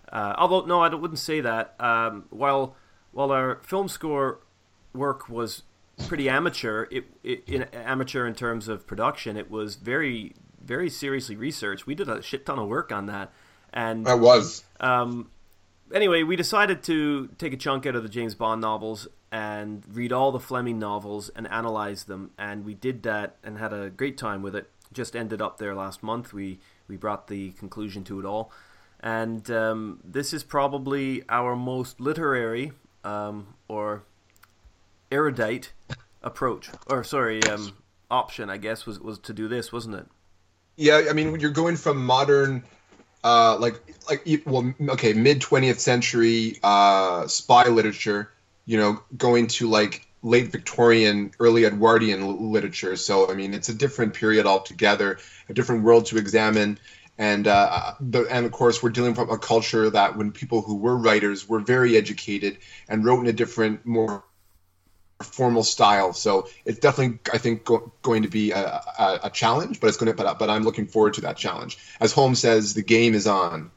Uh, 0.10 0.36
although 0.38 0.66
no, 0.66 0.80
I 0.82 0.88
wouldn't 0.96 1.20
say 1.20 1.42
that. 1.42 1.76
Um, 1.78 2.24
while 2.30 2.76
while 3.12 3.32
our 3.32 3.60
film 3.64 3.90
score 3.90 4.40
work 4.94 5.28
was 5.28 5.64
pretty 6.08 6.30
amateur, 6.30 6.88
it, 6.90 7.06
it 7.24 7.44
in 7.46 7.64
amateur 7.74 8.26
in 8.26 8.36
terms 8.36 8.70
of 8.70 8.88
production, 8.88 9.36
it 9.36 9.52
was 9.52 9.76
very 9.76 10.34
very 10.64 10.90
seriously 10.90 11.36
researched. 11.36 11.86
We 11.88 11.96
did 11.96 12.08
a 12.08 12.22
shit 12.22 12.46
ton 12.46 12.58
of 12.58 12.70
work 12.70 12.92
on 12.92 13.08
that, 13.08 13.34
and 13.74 14.08
I 14.08 14.16
was. 14.16 14.64
um, 14.80 15.30
anyway, 15.94 16.24
we 16.24 16.36
decided 16.36 16.84
to 16.84 17.28
take 17.38 17.54
a 17.54 17.58
chunk 17.58 17.86
out 17.86 17.96
of 17.96 18.04
the 18.04 18.10
James 18.10 18.36
Bond 18.36 18.62
novels 18.62 19.08
and 19.32 19.84
read 19.92 20.12
all 20.12 20.32
the 20.32 20.40
Fleming 20.40 20.78
novels 20.78 21.30
and 21.30 21.48
analyze 21.50 22.04
them, 22.04 22.32
and 22.38 22.66
we 22.66 22.74
did 22.74 23.04
that 23.04 23.38
and 23.44 23.58
had 23.58 23.74
a 23.74 23.90
great 23.90 24.18
time 24.18 24.42
with 24.42 24.56
it. 24.56 24.70
Just 24.94 25.16
ended 25.16 25.42
up 25.42 25.58
there 25.58 25.74
last 25.74 26.04
month. 26.04 26.34
We 26.34 26.60
we 26.88 26.98
brought 26.98 27.28
the 27.28 27.52
conclusion 27.52 28.04
to 28.06 28.20
it 28.20 28.26
all, 28.26 28.52
and 29.00 29.50
um, 29.50 30.00
this 30.04 30.34
is 30.34 30.44
probably 30.44 31.24
our 31.30 31.56
most 31.56 32.02
literary 32.02 32.74
um, 33.06 33.56
or 33.70 34.04
erudite 35.10 35.72
approach, 36.22 36.70
or 36.88 37.04
sorry, 37.06 37.42
um, 37.44 37.72
option. 38.10 38.50
I 38.50 38.58
guess 38.58 38.86
was 38.86 39.00
was 39.00 39.18
to 39.20 39.34
do 39.34 39.48
this, 39.48 39.72
wasn't 39.72 39.96
it? 39.96 40.08
Yeah, 40.76 41.04
I 41.10 41.14
mean, 41.14 41.40
you're 41.40 41.52
going 41.52 41.78
from 41.78 42.06
modern, 42.06 42.64
uh, 43.24 43.58
like 43.60 43.82
like 44.10 44.28
well, 44.46 44.74
okay, 44.90 45.14
mid 45.14 45.42
twentieth 45.42 45.80
century 45.80 46.60
uh, 46.64 47.28
spy 47.28 47.68
literature, 47.68 48.32
you 48.66 48.78
know, 48.78 49.02
going 49.18 49.48
to 49.48 49.70
like 49.70 50.08
late 50.24 50.48
Victorian, 50.48 51.32
early 51.40 51.66
Edwardian 51.66 52.52
literature. 52.52 52.96
So 52.96 53.30
I 53.30 53.34
mean, 53.34 53.54
it's 53.54 53.70
a 53.70 53.74
different 53.74 54.14
period 54.14 54.46
altogether, 54.46 55.20
a 55.50 55.54
different 55.54 55.84
world 55.84 56.08
to 56.08 56.18
examine. 56.18 56.80
And 57.18 57.48
uh, 57.48 57.94
the, 58.00 58.26
and 58.32 58.46
of 58.46 58.52
course, 58.52 58.82
we're 58.82 58.90
dealing 58.90 59.14
from 59.14 59.30
a 59.30 59.38
culture 59.38 59.90
that 59.92 60.18
when 60.18 60.32
people 60.32 60.62
who 60.64 60.76
were 60.76 60.98
writers 60.98 61.48
were 61.48 61.60
very 61.60 61.96
educated 61.96 62.58
and 62.90 63.06
wrote 63.06 63.20
in 63.20 63.28
a 63.28 63.34
different, 63.34 63.86
more 63.86 64.24
formal 65.22 65.64
style. 65.64 66.14
So 66.14 66.48
it's 66.66 66.80
definitely, 66.80 67.20
I 67.34 67.38
think, 67.38 67.66
go, 67.66 67.92
going 68.02 68.24
to 68.24 68.30
be 68.30 68.52
a, 68.52 68.82
a, 69.00 69.20
a 69.24 69.30
challenge. 69.30 69.80
But 69.80 69.88
it's 69.88 69.98
going 69.98 70.12
to, 70.12 70.24
but, 70.24 70.40
but 70.40 70.50
I'm 70.50 70.64
looking 70.64 70.88
forward 70.88 71.16
to 71.16 71.22
that 71.22 71.38
challenge. 71.38 71.78
As 72.00 72.12
Holmes 72.12 72.40
says, 72.40 72.74
the 72.74 72.84
game 72.84 73.14
is 73.14 73.28
on. 73.28 73.72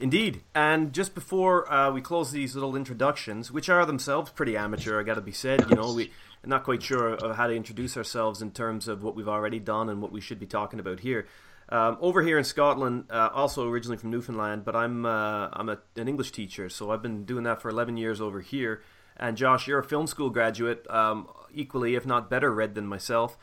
Indeed. 0.00 0.42
And 0.54 0.92
just 0.92 1.14
before 1.14 1.70
uh, 1.72 1.90
we 1.90 2.00
close 2.00 2.30
these 2.30 2.54
little 2.54 2.76
introductions, 2.76 3.50
which 3.50 3.68
are 3.68 3.84
themselves 3.84 4.30
pretty 4.30 4.56
amateur, 4.56 5.00
I 5.00 5.02
got 5.02 5.14
to 5.14 5.20
be 5.20 5.32
said, 5.32 5.68
you 5.68 5.74
know, 5.74 5.92
we 5.92 6.04
are 6.44 6.48
not 6.48 6.62
quite 6.62 6.82
sure 6.82 7.14
of 7.14 7.36
how 7.36 7.48
to 7.48 7.54
introduce 7.54 7.96
ourselves 7.96 8.40
in 8.40 8.52
terms 8.52 8.86
of 8.86 9.02
what 9.02 9.16
we've 9.16 9.28
already 9.28 9.58
done 9.58 9.88
and 9.88 10.00
what 10.00 10.12
we 10.12 10.20
should 10.20 10.38
be 10.38 10.46
talking 10.46 10.78
about 10.78 11.00
here. 11.00 11.26
Um, 11.70 11.98
over 12.00 12.22
here 12.22 12.38
in 12.38 12.44
Scotland, 12.44 13.06
uh, 13.10 13.28
also 13.34 13.68
originally 13.68 13.98
from 13.98 14.10
Newfoundland, 14.10 14.64
but 14.64 14.74
I'm 14.74 15.04
uh, 15.04 15.48
I'm 15.52 15.68
a, 15.68 15.78
an 15.96 16.08
English 16.08 16.32
teacher, 16.32 16.70
so 16.70 16.90
I've 16.90 17.02
been 17.02 17.24
doing 17.24 17.44
that 17.44 17.60
for 17.60 17.68
11 17.68 17.98
years 17.98 18.22
over 18.22 18.40
here. 18.40 18.82
And 19.18 19.36
Josh, 19.36 19.66
you're 19.66 19.80
a 19.80 19.84
film 19.84 20.06
school 20.06 20.30
graduate, 20.30 20.86
um, 20.90 21.28
equally, 21.52 21.94
if 21.94 22.06
not 22.06 22.30
better 22.30 22.52
read 22.54 22.74
than 22.74 22.86
myself. 22.86 23.36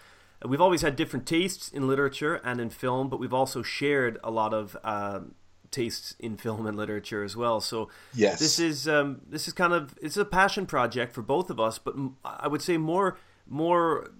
Uh, 0.44 0.48
We've 0.48 0.62
always 0.62 0.82
had 0.82 0.96
different 0.96 1.26
tastes 1.26 1.70
in 1.70 1.88
literature 1.88 2.36
and 2.44 2.60
in 2.62 2.70
film, 2.70 3.10
but 3.10 3.20
we've 3.20 3.34
also 3.34 3.62
shared 3.62 4.18
a 4.24 4.32
lot 4.32 4.54
of 4.54 4.78
um 4.84 5.36
tastes 5.72 6.16
in 6.20 6.38
film 6.38 6.66
and 6.68 6.78
literature 6.78 7.24
as 7.24 7.36
well. 7.36 7.60
So 7.60 7.90
Yes. 8.14 8.40
this 8.40 8.60
is 8.60 8.88
um, 8.88 9.22
this 9.28 9.48
is 9.48 9.54
kind 9.54 9.74
of 9.74 9.94
it's 10.02 10.16
a 10.16 10.24
passion 10.24 10.66
project 10.66 11.14
for 11.14 11.22
both 11.22 11.50
of 11.50 11.60
us, 11.60 11.78
but 11.80 11.96
I 12.24 12.48
would 12.48 12.62
say 12.62 12.78
more 12.78 13.18
more 13.48 14.12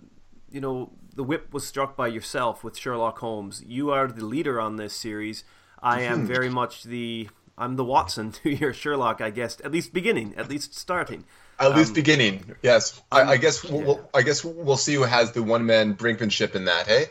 you 0.52 0.60
know 0.60 0.92
the 1.16 1.24
whip 1.24 1.54
was 1.54 1.66
struck 1.66 1.96
by 1.96 2.08
yourself 2.08 2.64
with 2.64 2.78
Sherlock 2.78 3.20
Holmes. 3.20 3.64
You 3.66 3.90
are 3.92 4.08
the 4.08 4.26
leader 4.26 4.60
on 4.60 4.76
this 4.76 4.94
series. 4.94 5.46
I 5.82 6.02
am 6.02 6.26
very 6.26 6.50
much 6.50 6.84
the 6.84 7.30
I'm 7.58 7.78
the 7.78 7.86
Watson 7.86 8.32
to 8.44 8.50
your 8.50 8.74
Sherlock, 8.74 9.22
I 9.22 9.30
guess. 9.30 9.58
At 9.64 9.72
least 9.72 9.94
beginning, 9.94 10.34
at 10.36 10.50
least 10.50 10.76
starting. 10.76 11.24
At 11.60 11.76
least 11.76 11.94
beginning, 11.94 12.56
yes. 12.62 13.02
I, 13.12 13.24
I 13.24 13.38
guess 13.38 13.64
we'll, 13.64 13.82
we'll, 13.82 14.10
I 14.14 14.22
guess 14.24 14.44
we'll 14.44 14.78
see 14.78 14.96
who 14.96 15.04
has 15.04 15.32
the 15.32 15.42
one 15.42 15.66
man 15.66 15.96
brinkmanship 15.96 16.56
in 16.56 16.66
that. 16.66 16.88
Hey, 16.88 17.06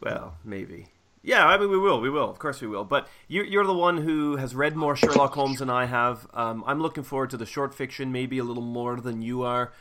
Well, 0.00 0.34
maybe. 0.44 0.86
Yeah, 1.22 1.46
I 1.46 1.56
mean, 1.56 1.70
we 1.70 1.78
will. 1.78 2.00
We 2.00 2.10
will. 2.10 2.28
Of 2.28 2.38
course, 2.38 2.60
we 2.60 2.66
will. 2.66 2.84
But 2.84 3.06
you, 3.28 3.44
you're 3.44 3.66
the 3.66 3.74
one 3.74 3.98
who 3.98 4.36
has 4.36 4.54
read 4.54 4.74
more 4.74 4.96
Sherlock 4.96 5.34
Holmes 5.34 5.60
than 5.60 5.70
I 5.70 5.84
have. 5.84 6.26
Um, 6.34 6.64
I'm 6.66 6.80
looking 6.80 7.04
forward 7.04 7.30
to 7.30 7.36
the 7.36 7.46
short 7.46 7.74
fiction, 7.74 8.10
maybe 8.10 8.38
a 8.38 8.44
little 8.44 8.62
more 8.62 9.00
than 9.00 9.22
you 9.22 9.42
are. 9.42 9.72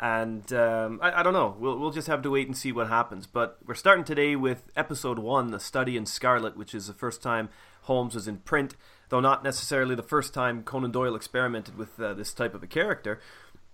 And 0.00 0.52
um, 0.52 0.98
I, 1.02 1.20
I 1.20 1.22
don't 1.22 1.32
know. 1.32 1.56
We'll, 1.58 1.78
we'll 1.78 1.90
just 1.92 2.08
have 2.08 2.22
to 2.22 2.30
wait 2.30 2.48
and 2.48 2.56
see 2.56 2.72
what 2.72 2.88
happens. 2.88 3.26
But 3.26 3.58
we're 3.64 3.74
starting 3.74 4.04
today 4.04 4.34
with 4.34 4.70
episode 4.76 5.18
one, 5.18 5.50
The 5.50 5.60
Study 5.60 5.96
in 5.96 6.06
Scarlet, 6.06 6.56
which 6.56 6.74
is 6.74 6.88
the 6.88 6.94
first 6.94 7.22
time 7.22 7.48
Holmes 7.82 8.14
was 8.14 8.26
in 8.26 8.38
print, 8.38 8.74
though 9.08 9.20
not 9.20 9.44
necessarily 9.44 9.94
the 9.94 10.02
first 10.02 10.34
time 10.34 10.62
Conan 10.62 10.90
Doyle 10.90 11.16
experimented 11.16 11.78
with 11.78 11.98
uh, 12.00 12.14
this 12.14 12.32
type 12.32 12.54
of 12.54 12.62
a 12.62 12.66
character. 12.66 13.20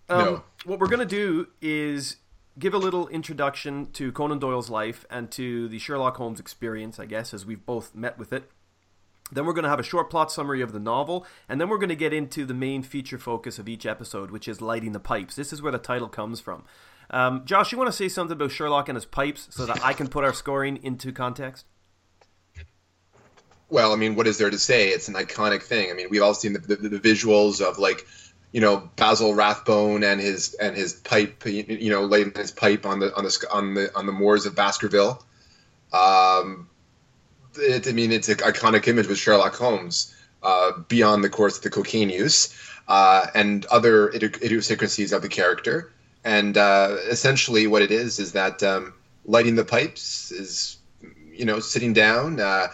Um, 0.08 0.18
No. 0.18 0.44
What 0.64 0.80
we're 0.80 0.88
going 0.88 1.00
to 1.00 1.06
do 1.06 1.48
is 1.60 2.16
give 2.58 2.72
a 2.72 2.78
little 2.78 3.08
introduction 3.08 3.90
to 3.92 4.12
Conan 4.12 4.38
Doyle's 4.38 4.70
life 4.70 5.04
and 5.10 5.30
to 5.32 5.68
the 5.68 5.78
Sherlock 5.78 6.16
Holmes 6.16 6.40
experience, 6.40 6.98
I 6.98 7.04
guess, 7.04 7.34
as 7.34 7.44
we've 7.44 7.64
both 7.66 7.94
met 7.94 8.18
with 8.18 8.32
it. 8.32 8.50
Then 9.32 9.46
we're 9.46 9.52
going 9.52 9.64
to 9.64 9.70
have 9.70 9.80
a 9.80 9.84
short 9.84 10.10
plot 10.10 10.30
summary 10.30 10.60
of 10.60 10.72
the 10.72 10.78
novel, 10.78 11.26
and 11.48 11.60
then 11.60 11.68
we're 11.68 11.78
going 11.78 11.88
to 11.88 11.96
get 11.96 12.12
into 12.12 12.44
the 12.44 12.54
main 12.54 12.82
feature 12.82 13.18
focus 13.18 13.58
of 13.58 13.68
each 13.68 13.86
episode, 13.86 14.30
which 14.30 14.46
is 14.46 14.60
lighting 14.60 14.92
the 14.92 15.00
pipes. 15.00 15.34
This 15.34 15.52
is 15.52 15.60
where 15.60 15.72
the 15.72 15.78
title 15.78 16.08
comes 16.08 16.40
from. 16.40 16.64
Um, 17.10 17.42
Josh, 17.44 17.72
you 17.72 17.78
want 17.78 17.88
to 17.88 17.96
say 17.96 18.08
something 18.08 18.36
about 18.36 18.52
Sherlock 18.52 18.88
and 18.88 18.96
his 18.96 19.04
pipes 19.04 19.48
so 19.50 19.66
that 19.66 19.84
I 19.84 19.92
can 19.92 20.08
put 20.08 20.24
our 20.24 20.32
scoring 20.32 20.78
into 20.82 21.10
context? 21.12 21.66
Well, 23.70 23.92
I 23.92 23.96
mean, 23.96 24.14
what 24.14 24.26
is 24.26 24.38
there 24.38 24.50
to 24.50 24.58
say? 24.58 24.88
It's 24.88 25.08
an 25.08 25.14
iconic 25.14 25.62
thing. 25.62 25.90
I 25.90 25.94
mean, 25.94 26.08
we've 26.10 26.22
all 26.22 26.34
seen 26.34 26.52
the, 26.52 26.58
the, 26.60 26.76
the 26.76 27.00
visuals 27.00 27.60
of 27.60 27.78
like, 27.78 28.06
you 28.54 28.60
know, 28.60 28.88
Basil 28.94 29.34
Rathbone 29.34 30.04
and 30.04 30.20
his 30.20 30.54
and 30.54 30.76
his 30.76 30.92
pipe, 30.92 31.44
you 31.44 31.90
know, 31.90 32.04
laying 32.04 32.32
his 32.36 32.52
pipe 32.52 32.86
on 32.86 33.00
the 33.00 33.12
on 33.16 33.24
the 33.24 33.46
on 33.50 33.74
the 33.74 33.98
on 33.98 34.06
the 34.06 34.12
moors 34.12 34.46
of 34.46 34.54
Baskerville. 34.54 35.20
Um, 35.92 36.68
it, 37.56 37.88
I 37.88 37.90
mean, 37.90 38.12
it's 38.12 38.28
an 38.28 38.36
iconic 38.36 38.86
image 38.86 39.08
with 39.08 39.18
Sherlock 39.18 39.56
Holmes 39.56 40.14
uh, 40.44 40.70
beyond 40.86 41.24
the 41.24 41.30
course 41.30 41.56
of 41.56 41.64
the 41.64 41.70
cocaine 41.70 42.10
use 42.10 42.56
uh, 42.86 43.26
and 43.34 43.66
other 43.66 44.10
idiosyncrasies 44.10 45.12
of 45.12 45.22
the 45.22 45.28
character. 45.28 45.92
And 46.22 46.56
uh, 46.56 46.98
essentially, 47.10 47.66
what 47.66 47.82
it 47.82 47.90
is 47.90 48.20
is 48.20 48.32
that 48.32 48.62
um, 48.62 48.94
lighting 49.24 49.56
the 49.56 49.64
pipes 49.64 50.30
is, 50.30 50.76
you 51.32 51.44
know, 51.44 51.58
sitting 51.58 51.92
down, 51.92 52.38
uh, 52.38 52.68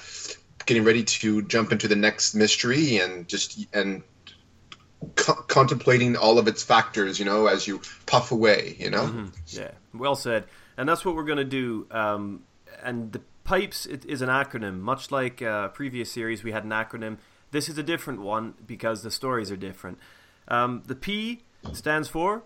getting 0.66 0.84
ready 0.84 1.04
to 1.04 1.40
jump 1.40 1.72
into 1.72 1.88
the 1.88 1.96
next 1.96 2.34
mystery, 2.34 2.98
and 2.98 3.26
just 3.26 3.64
and 3.72 4.02
co- 5.16 5.34
contemplating 5.34 6.16
all 6.16 6.38
of 6.38 6.48
its 6.48 6.62
factors. 6.62 7.18
You 7.18 7.24
know, 7.24 7.46
as 7.46 7.66
you 7.66 7.80
puff 8.06 8.32
away. 8.32 8.76
You 8.78 8.90
know. 8.90 9.04
Mm-hmm. 9.04 9.26
Yeah. 9.48 9.70
Well 9.94 10.14
said. 10.14 10.44
And 10.76 10.88
that's 10.88 11.04
what 11.04 11.14
we're 11.14 11.24
going 11.24 11.38
to 11.38 11.44
do. 11.44 11.86
Um, 11.90 12.44
and 12.82 13.12
the 13.12 13.20
pipes 13.44 13.86
is 13.86 14.22
an 14.22 14.28
acronym, 14.28 14.80
much 14.80 15.10
like 15.10 15.42
uh, 15.42 15.68
previous 15.68 16.10
series. 16.10 16.42
We 16.42 16.52
had 16.52 16.64
an 16.64 16.70
acronym. 16.70 17.18
This 17.50 17.68
is 17.68 17.76
a 17.78 17.82
different 17.82 18.20
one 18.20 18.54
because 18.66 19.02
the 19.02 19.10
stories 19.10 19.50
are 19.50 19.56
different. 19.56 19.98
Um, 20.48 20.82
the 20.86 20.94
P 20.94 21.42
stands 21.72 22.08
for 22.08 22.44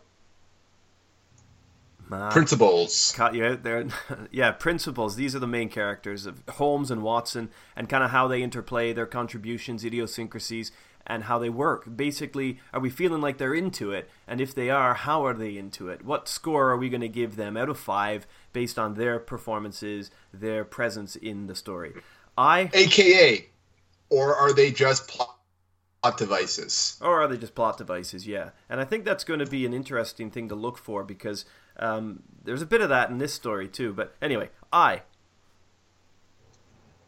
uh, 2.10 2.30
principles. 2.30 3.12
Caught 3.16 3.34
you 3.34 3.44
out 3.44 3.62
there. 3.62 3.86
yeah, 4.30 4.52
principles. 4.52 5.16
These 5.16 5.34
are 5.34 5.38
the 5.38 5.46
main 5.46 5.68
characters 5.68 6.26
of 6.26 6.42
Holmes 6.48 6.90
and 6.90 7.02
Watson, 7.02 7.50
and 7.76 7.88
kind 7.88 8.04
of 8.04 8.10
how 8.10 8.28
they 8.28 8.42
interplay, 8.42 8.92
their 8.92 9.06
contributions, 9.06 9.84
idiosyncrasies, 9.84 10.70
and 11.06 11.24
how 11.24 11.38
they 11.38 11.50
work. 11.50 11.96
Basically, 11.96 12.58
are 12.72 12.80
we 12.80 12.90
feeling 12.90 13.20
like 13.20 13.38
they're 13.38 13.54
into 13.54 13.92
it? 13.92 14.10
And 14.26 14.40
if 14.40 14.54
they 14.54 14.70
are, 14.70 14.94
how 14.94 15.24
are 15.26 15.34
they 15.34 15.56
into 15.56 15.88
it? 15.88 16.04
What 16.04 16.28
score 16.28 16.70
are 16.70 16.76
we 16.76 16.88
going 16.88 17.00
to 17.00 17.08
give 17.08 17.36
them 17.36 17.56
out 17.56 17.68
of 17.68 17.78
five 17.78 18.26
based 18.52 18.78
on 18.78 18.94
their 18.94 19.18
performances, 19.18 20.10
their 20.32 20.64
presence 20.64 21.16
in 21.16 21.46
the 21.46 21.54
story? 21.54 21.92
I, 22.36 22.70
AKA, 22.72 23.46
or 24.10 24.34
are 24.34 24.52
they 24.52 24.70
just 24.70 25.08
plot 25.08 25.36
devices? 26.16 26.98
Or 27.00 27.22
are 27.22 27.28
they 27.28 27.36
just 27.36 27.54
plot 27.54 27.78
devices? 27.78 28.26
Yeah, 28.26 28.50
and 28.68 28.80
I 28.80 28.84
think 28.84 29.04
that's 29.04 29.24
going 29.24 29.40
to 29.40 29.46
be 29.46 29.64
an 29.66 29.74
interesting 29.74 30.30
thing 30.30 30.48
to 30.48 30.54
look 30.54 30.78
for 30.78 31.04
because 31.04 31.44
um, 31.78 32.22
there's 32.42 32.62
a 32.62 32.66
bit 32.66 32.80
of 32.80 32.88
that 32.88 33.10
in 33.10 33.18
this 33.18 33.32
story 33.32 33.68
too. 33.68 33.92
But 33.92 34.14
anyway, 34.20 34.50
I. 34.72 35.02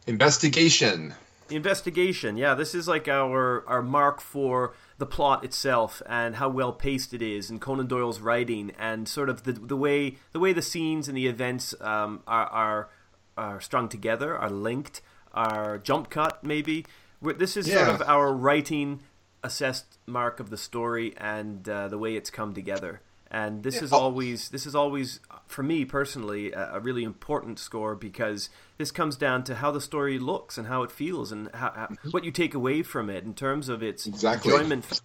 Investigation. 0.05 1.13
Investigation. 1.49 2.37
Yeah, 2.37 2.53
this 2.53 2.75
is 2.75 2.87
like 2.87 3.07
our 3.07 3.67
our 3.67 3.81
mark 3.81 4.21
for 4.21 4.73
the 4.97 5.05
plot 5.05 5.43
itself 5.43 6.01
and 6.07 6.35
how 6.35 6.49
well 6.49 6.73
paced 6.73 7.13
it 7.13 7.21
is, 7.21 7.49
and 7.49 7.61
Conan 7.61 7.87
Doyle's 7.87 8.19
writing, 8.19 8.71
and 8.77 9.07
sort 9.07 9.29
of 9.29 9.43
the 9.43 9.53
the 9.53 9.77
way 9.77 10.17
the 10.31 10.39
way 10.39 10.53
the 10.53 10.61
scenes 10.61 11.07
and 11.07 11.17
the 11.17 11.27
events 11.27 11.73
um, 11.81 12.21
are, 12.27 12.47
are 12.47 12.89
are 13.37 13.61
strung 13.61 13.87
together, 13.89 14.37
are 14.37 14.49
linked, 14.49 15.01
are 15.33 15.77
jump 15.77 16.09
cut 16.09 16.43
maybe. 16.43 16.85
This 17.21 17.57
is 17.57 17.67
yeah. 17.67 17.85
sort 17.85 17.89
of 17.89 18.01
our 18.07 18.33
writing 18.33 19.01
assessed 19.43 19.97
mark 20.05 20.39
of 20.39 20.49
the 20.49 20.57
story 20.57 21.13
and 21.17 21.67
uh, 21.69 21.87
the 21.87 21.97
way 21.97 22.15
it's 22.15 22.29
come 22.29 22.53
together 22.53 23.01
and 23.31 23.63
this 23.63 23.81
is 23.81 23.91
always 23.91 24.49
this 24.49 24.65
is 24.65 24.75
always 24.75 25.19
for 25.45 25.63
me 25.63 25.85
personally 25.85 26.51
a, 26.51 26.79
really 26.79 27.03
important 27.03 27.59
score 27.59 27.95
because 27.95 28.49
this 28.77 28.91
comes 28.91 29.15
down 29.15 29.43
to 29.43 29.55
how 29.55 29.71
the 29.71 29.81
story 29.81 30.19
looks 30.19 30.57
and 30.57 30.67
how 30.67 30.83
it 30.83 30.91
feels 30.91 31.31
and 31.31 31.49
how, 31.53 31.71
how, 31.75 31.85
mm-hmm. 31.87 32.09
what 32.11 32.23
you 32.23 32.31
take 32.31 32.53
away 32.53 32.83
from 32.83 33.09
it 33.09 33.23
in 33.23 33.33
terms 33.33 33.69
of 33.69 33.83
its 33.83 34.05
exactly. 34.05 34.53
enjoyment. 34.53 35.01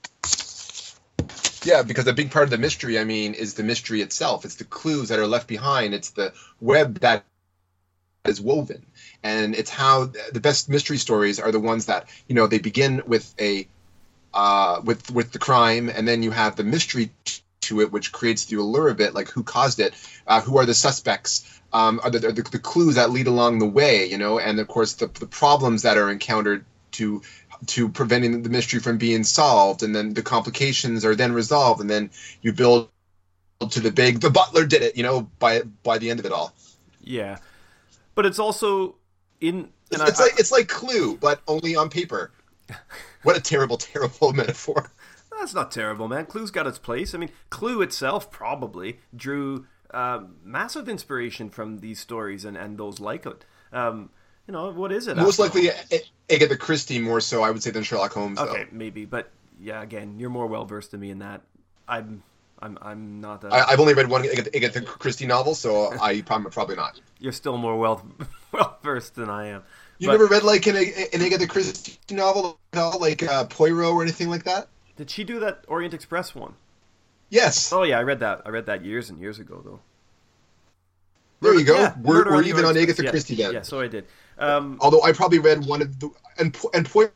Yeah, 1.64 1.82
because 1.82 2.06
a 2.06 2.12
big 2.12 2.30
part 2.30 2.44
of 2.44 2.50
the 2.50 2.58
mystery, 2.58 2.98
I 2.98 3.04
mean, 3.04 3.34
is 3.34 3.54
the 3.54 3.62
mystery 3.62 4.02
itself. 4.02 4.44
It's 4.44 4.56
the 4.56 4.64
clues 4.64 5.08
that 5.10 5.18
are 5.18 5.26
left 5.26 5.46
behind. 5.46 5.94
It's 5.94 6.10
the 6.10 6.32
web 6.60 7.00
that 7.00 7.24
is 8.24 8.40
woven, 8.40 8.84
and 9.22 9.54
it's 9.54 9.70
how 9.70 10.10
the 10.32 10.40
best 10.40 10.68
mystery 10.68 10.98
stories 10.98 11.40
are 11.40 11.52
the 11.52 11.60
ones 11.60 11.86
that 11.86 12.08
you 12.28 12.34
know 12.34 12.46
they 12.46 12.58
begin 12.58 13.02
with 13.06 13.32
a 13.40 13.68
uh, 14.34 14.80
with 14.84 15.10
with 15.10 15.32
the 15.32 15.38
crime, 15.38 15.88
and 15.88 16.06
then 16.06 16.22
you 16.22 16.30
have 16.30 16.56
the 16.56 16.64
mystery 16.64 17.10
to 17.62 17.80
it, 17.80 17.92
which 17.92 18.12
creates 18.12 18.44
the 18.46 18.56
allure 18.56 18.88
of 18.88 19.00
it, 19.00 19.14
like 19.14 19.28
who 19.28 19.42
caused 19.42 19.80
it, 19.80 19.94
uh, 20.26 20.40
who 20.40 20.58
are 20.58 20.66
the 20.66 20.74
suspects, 20.74 21.60
um, 21.72 22.00
are 22.02 22.10
the, 22.10 22.18
the, 22.18 22.42
the, 22.42 22.58
clues 22.58 22.96
that 22.96 23.10
lead 23.10 23.26
along 23.26 23.58
the 23.58 23.66
way, 23.66 24.06
you 24.06 24.18
know, 24.18 24.38
and 24.38 24.60
of 24.60 24.68
course 24.68 24.94
the, 24.94 25.06
the 25.06 25.26
problems 25.26 25.82
that 25.82 25.96
are 25.96 26.10
encountered 26.10 26.64
to 26.92 27.22
to 27.66 27.88
preventing 27.88 28.42
the 28.42 28.50
mystery 28.50 28.80
from 28.80 28.98
being 28.98 29.24
solved, 29.24 29.82
and 29.82 29.94
then 29.94 30.14
the 30.14 30.22
complications 30.22 31.04
are 31.04 31.14
then 31.14 31.32
resolved, 31.32 31.80
and 31.80 31.88
then 31.88 32.10
you 32.42 32.52
build 32.52 32.90
to 33.70 33.80
the 33.80 33.90
big 33.90 34.20
the 34.20 34.30
butler 34.30 34.66
did 34.66 34.82
it, 34.82 34.96
you 34.96 35.02
know, 35.02 35.30
by 35.38 35.62
by 35.82 35.98
the 35.98 36.10
end 36.10 36.20
of 36.20 36.26
it 36.26 36.32
all. 36.32 36.52
Yeah, 37.00 37.38
but 38.14 38.26
it's 38.26 38.38
also 38.38 38.96
in. 39.40 39.68
It's, 39.90 40.00
I, 40.00 40.08
it's 40.08 40.20
like 40.20 40.32
it's 40.38 40.52
like 40.52 40.68
Clue, 40.68 41.16
but 41.16 41.40
only 41.46 41.76
on 41.76 41.88
paper. 41.88 42.30
What 43.22 43.36
a 43.36 43.40
terrible, 43.40 43.76
terrible 43.76 44.32
metaphor. 44.32 44.90
That's 45.42 45.54
not 45.54 45.72
terrible, 45.72 46.06
man. 46.06 46.26
Clue's 46.26 46.52
got 46.52 46.68
its 46.68 46.78
place. 46.78 47.16
I 47.16 47.18
mean, 47.18 47.30
Clue 47.50 47.82
itself 47.82 48.30
probably 48.30 49.00
drew 49.14 49.66
uh, 49.92 50.20
massive 50.44 50.88
inspiration 50.88 51.50
from 51.50 51.80
these 51.80 51.98
stories 51.98 52.44
and, 52.44 52.56
and 52.56 52.78
those 52.78 53.00
like 53.00 53.26
it. 53.26 53.44
Um, 53.72 54.10
you 54.46 54.52
know, 54.52 54.70
what 54.70 54.92
is 54.92 55.08
it? 55.08 55.16
Most 55.16 55.40
likely 55.40 55.70
Agatha 56.30 56.56
Christie 56.56 57.00
more 57.00 57.20
so, 57.20 57.42
I 57.42 57.50
would 57.50 57.60
say, 57.60 57.72
than 57.72 57.82
Sherlock 57.82 58.12
Holmes. 58.12 58.38
Okay, 58.38 58.62
though. 58.62 58.68
maybe, 58.70 59.04
but 59.04 59.32
yeah, 59.60 59.82
again, 59.82 60.20
you're 60.20 60.30
more 60.30 60.46
well 60.46 60.64
versed 60.64 60.92
than 60.92 61.00
me 61.00 61.10
in 61.10 61.18
that. 61.18 61.40
I'm, 61.88 62.22
I'm, 62.60 62.78
I'm 62.80 63.20
not. 63.20 63.42
A... 63.42 63.52
I, 63.52 63.70
have 63.70 63.80
only 63.80 63.94
read 63.94 64.08
one 64.08 64.24
Agatha 64.24 64.80
Christie 64.80 65.26
novel, 65.26 65.56
so 65.56 65.92
I 66.00 66.22
I'm 66.30 66.44
probably 66.50 66.76
not. 66.76 67.00
You're 67.18 67.32
still 67.32 67.56
more 67.58 67.76
well 67.76 68.06
well 68.52 68.78
versed 68.84 69.16
than 69.16 69.28
I 69.28 69.48
am. 69.48 69.64
You 69.98 70.06
but... 70.06 70.12
never 70.12 70.26
read 70.26 70.44
like 70.44 70.68
an, 70.68 70.76
an 70.76 71.20
Agatha 71.20 71.48
Christie 71.48 71.98
novel 72.14 72.60
at 72.72 72.78
all, 72.78 73.00
like 73.00 73.24
uh, 73.24 73.46
Poirot 73.46 73.88
or 73.88 74.02
anything 74.02 74.30
like 74.30 74.44
that? 74.44 74.68
Did 75.02 75.10
she 75.10 75.24
do 75.24 75.40
that 75.40 75.64
Orient 75.66 75.94
Express 75.94 76.32
one? 76.32 76.54
Yes. 77.28 77.72
Oh 77.72 77.82
yeah, 77.82 77.98
I 77.98 78.04
read 78.04 78.20
that. 78.20 78.42
I 78.46 78.50
read 78.50 78.66
that 78.66 78.84
years 78.84 79.10
and 79.10 79.18
years 79.18 79.40
ago 79.40 79.60
though. 79.64 79.80
There 81.40 81.58
you 81.58 81.64
go. 81.64 81.74
Yeah, 81.76 81.96
we're, 82.00 82.24
we're 82.24 82.44
even 82.44 82.64
on 82.64 82.76
Agatha 82.76 83.02
Christie 83.10 83.34
then. 83.34 83.52
Yeah, 83.52 83.62
so 83.62 83.80
I 83.80 83.88
did. 83.88 84.06
Um, 84.38 84.78
Although 84.80 85.02
I 85.02 85.10
probably 85.10 85.40
read 85.40 85.66
one 85.66 85.82
of 85.82 85.98
the 85.98 86.08
and 86.38 86.56
and 86.72 86.88
Poirot 86.88 87.12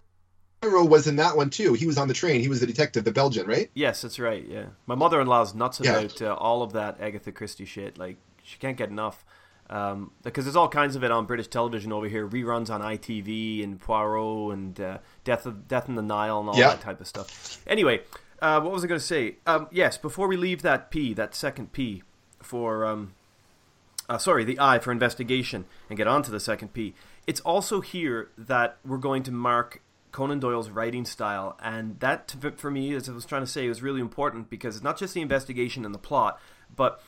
was 0.62 1.07
in 1.07 1.14
that 1.14 1.37
one 1.37 1.49
too. 1.49 1.75
He 1.75 1.87
was 1.87 1.96
on 1.96 2.09
the 2.09 2.14
train. 2.14 2.40
He 2.40 2.49
was 2.49 2.59
the 2.59 2.66
detective, 2.66 3.05
the 3.05 3.12
Belgian, 3.12 3.46
right? 3.46 3.70
Yes, 3.75 4.03
that's 4.03 4.18
right. 4.18 4.44
Yeah, 4.44 4.64
my 4.87 4.96
mother-in-law's 4.96 5.55
nuts 5.55 5.81
yeah. 5.81 5.92
about 5.92 6.20
uh, 6.20 6.35
all 6.35 6.64
of 6.64 6.72
that 6.72 7.01
Agatha 7.01 7.31
Christie 7.31 7.66
shit. 7.66 7.99
Like 7.99 8.16
she 8.42 8.59
can't 8.59 8.77
get 8.77 8.88
enough. 8.88 9.25
Um, 9.70 10.11
because 10.25 10.44
there's 10.44 10.57
all 10.57 10.68
kinds 10.68 10.96
of 10.96 11.05
it 11.05 11.12
on 11.12 11.27
British 11.27 11.46
television 11.46 11.92
over 11.92 12.09
here, 12.09 12.27
reruns 12.27 12.68
on 12.68 12.81
ITV 12.81 13.62
and 13.62 13.81
Poirot 13.81 14.55
and 14.55 14.81
uh, 14.81 14.99
Death 15.26 15.44
of 15.44 15.68
Death 15.68 15.90
in 15.90 15.96
the 15.96 16.02
Nile 16.02 16.40
and 16.40 16.48
all 16.48 16.56
yeah. 16.56 16.68
that 16.68 16.80
type 16.80 17.00
of 17.02 17.06
stuff. 17.06 17.60
Anyway, 17.66 18.00
uh, 18.40 18.60
what 18.60 18.72
was 18.72 18.82
I 18.82 18.86
going 18.86 19.00
to 19.00 19.06
say? 19.06 19.36
Um, 19.46 19.68
yes, 19.70 19.98
before 19.98 20.28
we 20.28 20.38
leave 20.38 20.62
that 20.62 20.90
P, 20.90 21.12
that 21.12 21.34
second 21.34 21.72
P 21.72 22.02
for 22.40 22.86
um, 22.86 23.12
uh, 24.08 24.18
sorry, 24.18 24.44
the 24.44 24.58
I 24.60 24.78
for 24.78 24.92
investigation, 24.92 25.64
and 25.90 25.96
get 25.96 26.06
on 26.06 26.22
to 26.22 26.30
the 26.30 26.40
second 26.40 26.72
P. 26.72 26.94
It's 27.26 27.40
also 27.40 27.80
here 27.80 28.30
that 28.38 28.78
we're 28.84 28.98
going 28.98 29.22
to 29.24 29.32
mark 29.32 29.82
Conan 30.12 30.38
Doyle's 30.38 30.70
writing 30.70 31.04
style, 31.04 31.58
and 31.60 31.98
that 32.00 32.34
for 32.56 32.70
me, 32.70 32.94
as 32.94 33.08
I 33.08 33.12
was 33.12 33.26
trying 33.26 33.42
to 33.42 33.46
say, 33.46 33.68
was 33.68 33.82
really 33.82 34.00
important 34.00 34.48
because 34.48 34.76
it's 34.76 34.84
not 34.84 34.98
just 34.98 35.14
the 35.14 35.20
investigation 35.20 35.84
and 35.84 35.94
the 35.94 35.98
plot, 35.98 36.40
but 36.74 37.02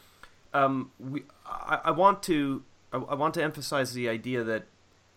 um, 0.52 0.90
we, 0.98 1.22
I, 1.46 1.80
I, 1.84 1.90
want 1.92 2.22
to 2.24 2.64
I, 2.92 2.98
I 2.98 3.14
want 3.14 3.34
to 3.34 3.42
emphasize 3.42 3.92
the 3.92 4.08
idea 4.08 4.42
that 4.44 4.66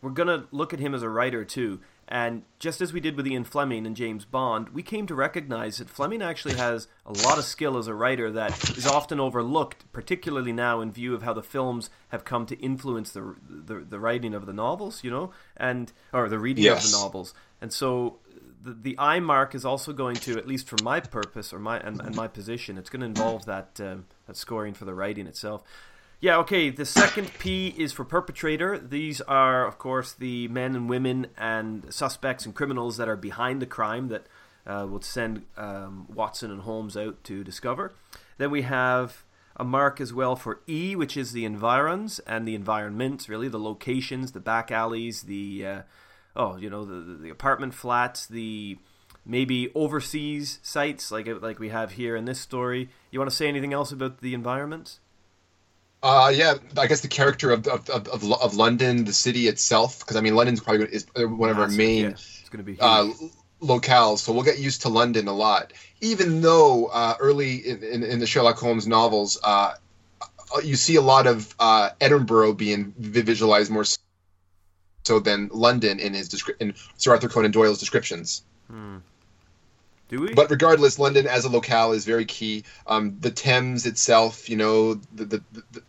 we're 0.01 0.11
gonna 0.11 0.45
look 0.51 0.73
at 0.73 0.79
him 0.79 0.93
as 0.93 1.01
a 1.01 1.09
writer 1.09 1.43
too. 1.43 1.79
And 2.11 2.43
just 2.59 2.81
as 2.81 2.91
we 2.91 2.99
did 2.99 3.15
with 3.15 3.25
Ian 3.25 3.45
Fleming 3.45 3.87
and 3.87 3.95
James 3.95 4.25
Bond, 4.25 4.71
we 4.71 4.83
came 4.83 5.07
to 5.07 5.15
recognize 5.15 5.77
that 5.77 5.89
Fleming 5.89 6.21
actually 6.21 6.55
has 6.55 6.89
a 7.05 7.13
lot 7.13 7.37
of 7.37 7.45
skill 7.45 7.77
as 7.77 7.87
a 7.87 7.93
writer 7.93 8.29
that 8.31 8.77
is 8.77 8.85
often 8.85 9.17
overlooked, 9.17 9.89
particularly 9.93 10.51
now 10.51 10.81
in 10.81 10.91
view 10.91 11.15
of 11.15 11.23
how 11.23 11.31
the 11.31 11.41
films 11.41 11.89
have 12.09 12.25
come 12.25 12.45
to 12.47 12.59
influence 12.59 13.13
the 13.13 13.35
the, 13.49 13.75
the 13.75 13.97
writing 13.97 14.33
of 14.33 14.45
the 14.45 14.51
novels, 14.51 15.05
you 15.05 15.09
know, 15.09 15.31
and 15.55 15.93
or 16.11 16.27
the 16.27 16.37
reading 16.37 16.65
yes. 16.65 16.83
of 16.83 16.91
the 16.91 16.97
novels. 16.97 17.33
And 17.61 17.71
so 17.71 18.19
the, 18.61 18.73
the 18.73 18.95
I 18.99 19.21
mark 19.21 19.55
is 19.55 19.63
also 19.63 19.93
going 19.93 20.17
to, 20.17 20.37
at 20.37 20.45
least 20.45 20.67
for 20.67 20.77
my 20.83 20.99
purpose 20.99 21.53
or 21.53 21.59
my 21.59 21.79
and, 21.79 22.01
and 22.01 22.13
my 22.13 22.27
position, 22.27 22.77
it's 22.77 22.89
going 22.89 22.99
to 22.99 23.05
involve 23.05 23.45
that 23.45 23.79
um, 23.79 24.05
that 24.27 24.35
scoring 24.35 24.73
for 24.73 24.83
the 24.83 24.93
writing 24.93 25.27
itself. 25.27 25.63
Yeah, 26.21 26.37
okay. 26.37 26.69
The 26.69 26.85
second 26.85 27.31
P 27.39 27.73
is 27.75 27.91
for 27.91 28.05
perpetrator. 28.05 28.77
These 28.77 29.21
are, 29.21 29.65
of 29.65 29.79
course, 29.79 30.13
the 30.13 30.47
men 30.49 30.75
and 30.75 30.87
women 30.87 31.27
and 31.35 31.91
suspects 31.91 32.45
and 32.45 32.53
criminals 32.53 32.97
that 32.97 33.09
are 33.09 33.15
behind 33.15 33.59
the 33.59 33.65
crime 33.65 34.09
that 34.09 34.27
uh, 34.67 34.85
will 34.87 35.01
send 35.01 35.47
um, 35.57 36.05
Watson 36.13 36.51
and 36.51 36.61
Holmes 36.61 36.95
out 36.95 37.23
to 37.23 37.43
discover. 37.43 37.93
Then 38.37 38.51
we 38.51 38.61
have 38.61 39.23
a 39.55 39.63
mark 39.63 39.99
as 39.99 40.13
well 40.13 40.35
for 40.35 40.61
E, 40.67 40.95
which 40.95 41.17
is 41.17 41.31
the 41.31 41.43
environs 41.43 42.19
and 42.19 42.47
the 42.47 42.53
environments, 42.53 43.27
really 43.27 43.47
the 43.47 43.59
locations, 43.59 44.31
the 44.31 44.39
back 44.39 44.71
alleys, 44.71 45.23
the 45.23 45.65
uh, 45.65 45.81
oh, 46.35 46.55
you 46.55 46.69
know, 46.69 46.85
the 46.85 47.15
the 47.15 47.29
apartment 47.31 47.73
flats, 47.73 48.27
the 48.27 48.77
maybe 49.25 49.71
overseas 49.73 50.59
sites 50.61 51.11
like 51.11 51.27
like 51.41 51.57
we 51.57 51.69
have 51.69 51.93
here 51.93 52.15
in 52.15 52.25
this 52.25 52.39
story. 52.39 52.89
You 53.09 53.19
want 53.19 53.31
to 53.31 53.35
say 53.35 53.47
anything 53.47 53.73
else 53.73 53.91
about 53.91 54.21
the 54.21 54.35
environments? 54.35 54.99
Uh, 56.03 56.31
yeah, 56.33 56.55
I 56.77 56.87
guess 56.87 57.01
the 57.01 57.07
character 57.07 57.51
of 57.51 57.67
of, 57.67 57.89
of, 57.89 58.31
of 58.31 58.55
London, 58.55 59.05
the 59.05 59.13
city 59.13 59.47
itself, 59.47 59.99
because 59.99 60.15
I 60.15 60.21
mean 60.21 60.35
London's 60.35 60.59
probably 60.59 60.87
is 60.87 61.05
one 61.15 61.49
of 61.49 61.59
our 61.59 61.67
main. 61.67 62.03
Yeah, 62.03 62.09
it's 62.09 62.49
to 62.49 62.63
be 62.63 62.77
uh, 62.79 63.11
locales, 63.61 64.19
so 64.19 64.33
we'll 64.33 64.43
get 64.43 64.59
used 64.59 64.81
to 64.81 64.89
London 64.89 65.27
a 65.27 65.33
lot. 65.33 65.73
Even 66.01 66.41
though 66.41 66.87
uh, 66.87 67.15
early 67.19 67.57
in, 67.57 67.83
in, 67.83 68.03
in, 68.03 68.19
the 68.19 68.25
Sherlock 68.25 68.57
Holmes 68.57 68.87
novels, 68.87 69.39
uh, 69.43 69.75
you 70.63 70.75
see 70.75 70.95
a 70.95 71.01
lot 71.01 71.27
of 71.27 71.53
uh, 71.59 71.91
Edinburgh 72.01 72.53
being 72.53 72.93
visualized 72.97 73.71
more 73.71 73.85
so 75.03 75.19
than 75.19 75.49
London 75.53 75.99
in 75.99 76.13
his 76.13 76.29
descri- 76.29 76.59
in 76.59 76.73
Sir 76.97 77.11
Arthur 77.11 77.29
Conan 77.29 77.51
Doyle's 77.51 77.79
descriptions. 77.79 78.43
Hmm. 78.67 78.97
Do 80.09 80.21
we? 80.21 80.33
But 80.33 80.49
regardless, 80.49 80.99
London 80.99 81.25
as 81.25 81.45
a 81.45 81.49
locale 81.49 81.93
is 81.93 82.05
very 82.05 82.25
key. 82.25 82.63
Um, 82.85 83.17
the 83.21 83.31
Thames 83.31 83.85
itself, 83.85 84.49
you 84.49 84.57
know, 84.57 84.95
the 84.95 85.25
the 85.25 85.43
the, 85.71 85.83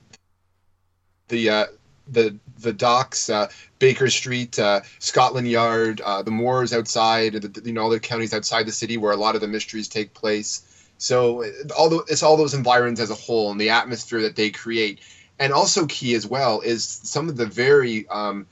the 1.32 1.50
uh, 1.50 1.66
the 2.06 2.38
the 2.58 2.72
docks, 2.72 3.28
uh, 3.28 3.48
Baker 3.80 4.08
Street, 4.08 4.56
uh, 4.58 4.82
Scotland 5.00 5.48
Yard, 5.48 6.00
uh, 6.00 6.22
the 6.22 6.30
moors 6.30 6.72
outside, 6.72 7.32
the, 7.32 7.62
you 7.64 7.72
know, 7.72 7.82
all 7.82 7.90
the 7.90 7.98
counties 7.98 8.32
outside 8.32 8.66
the 8.66 8.72
city 8.72 8.96
where 8.96 9.12
a 9.12 9.16
lot 9.16 9.34
of 9.34 9.40
the 9.40 9.48
mysteries 9.48 9.88
take 9.88 10.14
place. 10.14 10.68
So 10.98 11.44
although 11.76 12.04
it's 12.06 12.22
all 12.22 12.36
those 12.36 12.54
environs 12.54 13.00
as 13.00 13.10
a 13.10 13.16
whole 13.16 13.50
and 13.50 13.60
the 13.60 13.70
atmosphere 13.70 14.22
that 14.22 14.36
they 14.36 14.50
create, 14.50 15.00
and 15.40 15.52
also 15.52 15.86
key 15.86 16.14
as 16.14 16.24
well 16.24 16.60
is 16.60 16.84
some 16.84 17.28
of 17.28 17.36
the 17.36 17.46
very 17.46 18.06
um, 18.08 18.46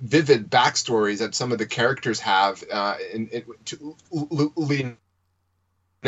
vivid 0.00 0.48
backstories 0.48 1.18
that 1.18 1.34
some 1.34 1.52
of 1.52 1.58
the 1.58 1.66
characters 1.66 2.20
have 2.20 2.64
uh, 2.72 2.94
in, 3.12 3.28
in, 3.28 3.42
to, 3.66 3.96
leading 4.10 4.96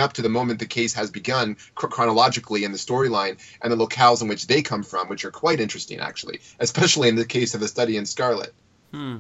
up 0.00 0.14
to 0.14 0.22
the 0.22 0.28
moment 0.28 0.58
the 0.58 0.66
case 0.66 0.94
has 0.94 1.10
begun 1.10 1.56
chronologically 1.74 2.64
in 2.64 2.72
the 2.72 2.78
storyline 2.78 3.38
and 3.62 3.72
the 3.72 3.76
locales 3.76 4.22
in 4.22 4.28
which 4.28 4.46
they 4.46 4.62
come 4.62 4.82
from, 4.82 5.08
which 5.08 5.24
are 5.24 5.30
quite 5.30 5.60
interesting, 5.60 6.00
actually, 6.00 6.40
especially 6.60 7.08
in 7.08 7.16
the 7.16 7.24
case 7.24 7.54
of 7.54 7.60
the 7.60 7.68
study 7.68 7.96
in 7.96 8.06
Scarlet. 8.06 8.52
Hmm. 8.92 9.18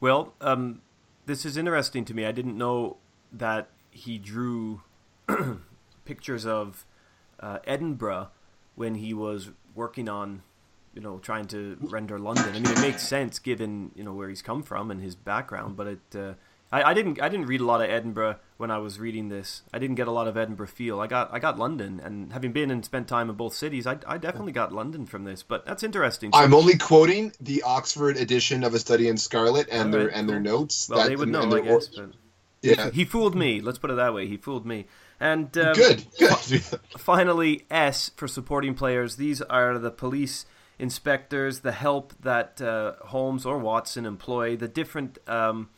Well, 0.00 0.34
um, 0.40 0.80
this 1.26 1.44
is 1.44 1.56
interesting 1.56 2.04
to 2.06 2.14
me. 2.14 2.24
I 2.24 2.32
didn't 2.32 2.56
know 2.56 2.96
that 3.32 3.68
he 3.90 4.18
drew 4.18 4.82
pictures 6.04 6.46
of 6.46 6.86
uh, 7.40 7.58
Edinburgh 7.66 8.28
when 8.74 8.94
he 8.94 9.12
was 9.12 9.50
working 9.74 10.08
on, 10.08 10.42
you 10.94 11.00
know, 11.00 11.18
trying 11.18 11.46
to 11.46 11.76
render 11.80 12.18
London. 12.18 12.48
I 12.50 12.60
mean, 12.60 12.66
it 12.66 12.80
makes 12.80 13.06
sense 13.06 13.38
given 13.38 13.90
you 13.94 14.04
know 14.04 14.12
where 14.12 14.28
he's 14.28 14.42
come 14.42 14.62
from 14.62 14.90
and 14.90 15.02
his 15.02 15.14
background, 15.14 15.76
but 15.76 15.86
it. 15.86 16.16
Uh, 16.16 16.34
I, 16.70 16.82
I 16.90 16.94
didn't 16.94 17.20
I 17.20 17.28
didn't 17.28 17.46
read 17.46 17.60
a 17.60 17.64
lot 17.64 17.80
of 17.80 17.88
Edinburgh 17.88 18.36
when 18.58 18.70
I 18.70 18.78
was 18.78 18.98
reading 18.98 19.28
this. 19.28 19.62
I 19.72 19.78
didn't 19.78 19.96
get 19.96 20.06
a 20.06 20.12
lot 20.12 20.28
of 20.28 20.36
Edinburgh 20.36 20.66
feel. 20.66 21.00
I 21.00 21.06
got 21.06 21.32
I 21.32 21.38
got 21.38 21.58
London, 21.58 22.00
and 22.02 22.32
having 22.32 22.52
been 22.52 22.70
and 22.70 22.84
spent 22.84 23.08
time 23.08 23.30
in 23.30 23.36
both 23.36 23.54
cities, 23.54 23.86
I, 23.86 23.98
I 24.06 24.18
definitely 24.18 24.52
got 24.52 24.72
London 24.72 25.06
from 25.06 25.24
this. 25.24 25.42
But 25.42 25.64
that's 25.64 25.82
interesting. 25.82 26.30
I'm 26.34 26.52
only 26.52 26.76
quoting 26.76 27.32
the 27.40 27.62
Oxford 27.62 28.18
edition 28.18 28.64
of 28.64 28.74
A 28.74 28.78
Study 28.78 29.08
in 29.08 29.16
Scarlet 29.16 29.68
and 29.70 29.92
their 29.92 30.08
and 30.08 30.28
their 30.28 30.40
notes. 30.40 30.88
Well, 30.88 30.98
that, 30.98 31.08
they 31.08 31.16
would 31.16 31.30
know, 31.30 31.50
I 31.50 31.60
guess. 31.60 31.88
But 31.88 32.10
yeah, 32.60 32.90
he 32.92 33.04
fooled 33.06 33.34
me. 33.34 33.62
Let's 33.62 33.78
put 33.78 33.90
it 33.90 33.96
that 33.96 34.12
way. 34.12 34.26
He 34.26 34.36
fooled 34.36 34.66
me. 34.66 34.86
And 35.20 35.56
um, 35.56 35.74
good, 35.74 36.04
good. 36.18 36.62
finally, 36.98 37.64
S 37.70 38.10
for 38.14 38.28
supporting 38.28 38.74
players. 38.74 39.16
These 39.16 39.40
are 39.42 39.78
the 39.78 39.90
police 39.90 40.44
inspectors, 40.78 41.60
the 41.60 41.72
help 41.72 42.12
that 42.20 42.60
uh, 42.60 42.92
Holmes 43.06 43.46
or 43.46 43.58
Watson 43.58 44.04
employ, 44.04 44.54
the 44.54 44.68
different. 44.68 45.16
Um, 45.26 45.70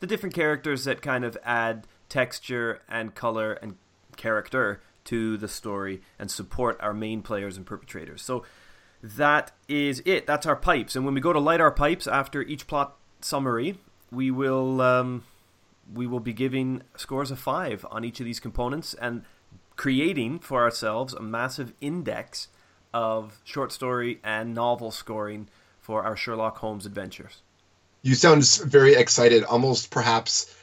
the 0.00 0.06
different 0.06 0.34
characters 0.34 0.84
that 0.84 1.02
kind 1.02 1.24
of 1.24 1.36
add 1.44 1.86
texture 2.08 2.80
and 2.88 3.14
color 3.14 3.54
and 3.54 3.76
character 4.16 4.80
to 5.04 5.36
the 5.36 5.48
story 5.48 6.02
and 6.18 6.30
support 6.30 6.76
our 6.80 6.92
main 6.92 7.22
players 7.22 7.56
and 7.56 7.64
perpetrators. 7.64 8.22
So 8.22 8.44
that 9.02 9.52
is 9.68 10.02
it. 10.04 10.26
That's 10.26 10.46
our 10.46 10.56
pipes. 10.56 10.96
And 10.96 11.04
when 11.04 11.14
we 11.14 11.20
go 11.20 11.32
to 11.32 11.38
light 11.38 11.60
our 11.60 11.70
pipes 11.70 12.06
after 12.06 12.42
each 12.42 12.66
plot 12.66 12.96
summary, 13.20 13.78
we 14.10 14.30
will 14.30 14.80
um, 14.80 15.24
we 15.92 16.06
will 16.06 16.20
be 16.20 16.32
giving 16.32 16.82
scores 16.96 17.30
of 17.30 17.38
five 17.38 17.86
on 17.90 18.04
each 18.04 18.20
of 18.20 18.26
these 18.26 18.40
components 18.40 18.94
and 18.94 19.24
creating 19.76 20.40
for 20.40 20.62
ourselves 20.62 21.14
a 21.14 21.22
massive 21.22 21.72
index 21.80 22.48
of 22.92 23.40
short 23.44 23.70
story 23.72 24.18
and 24.24 24.54
novel 24.54 24.90
scoring 24.90 25.48
for 25.80 26.02
our 26.02 26.16
Sherlock 26.16 26.58
Holmes 26.58 26.84
adventures 26.84 27.42
you 28.02 28.14
sound 28.14 28.46
very 28.64 28.94
excited, 28.94 29.44
almost 29.44 29.90
perhaps 29.90 30.54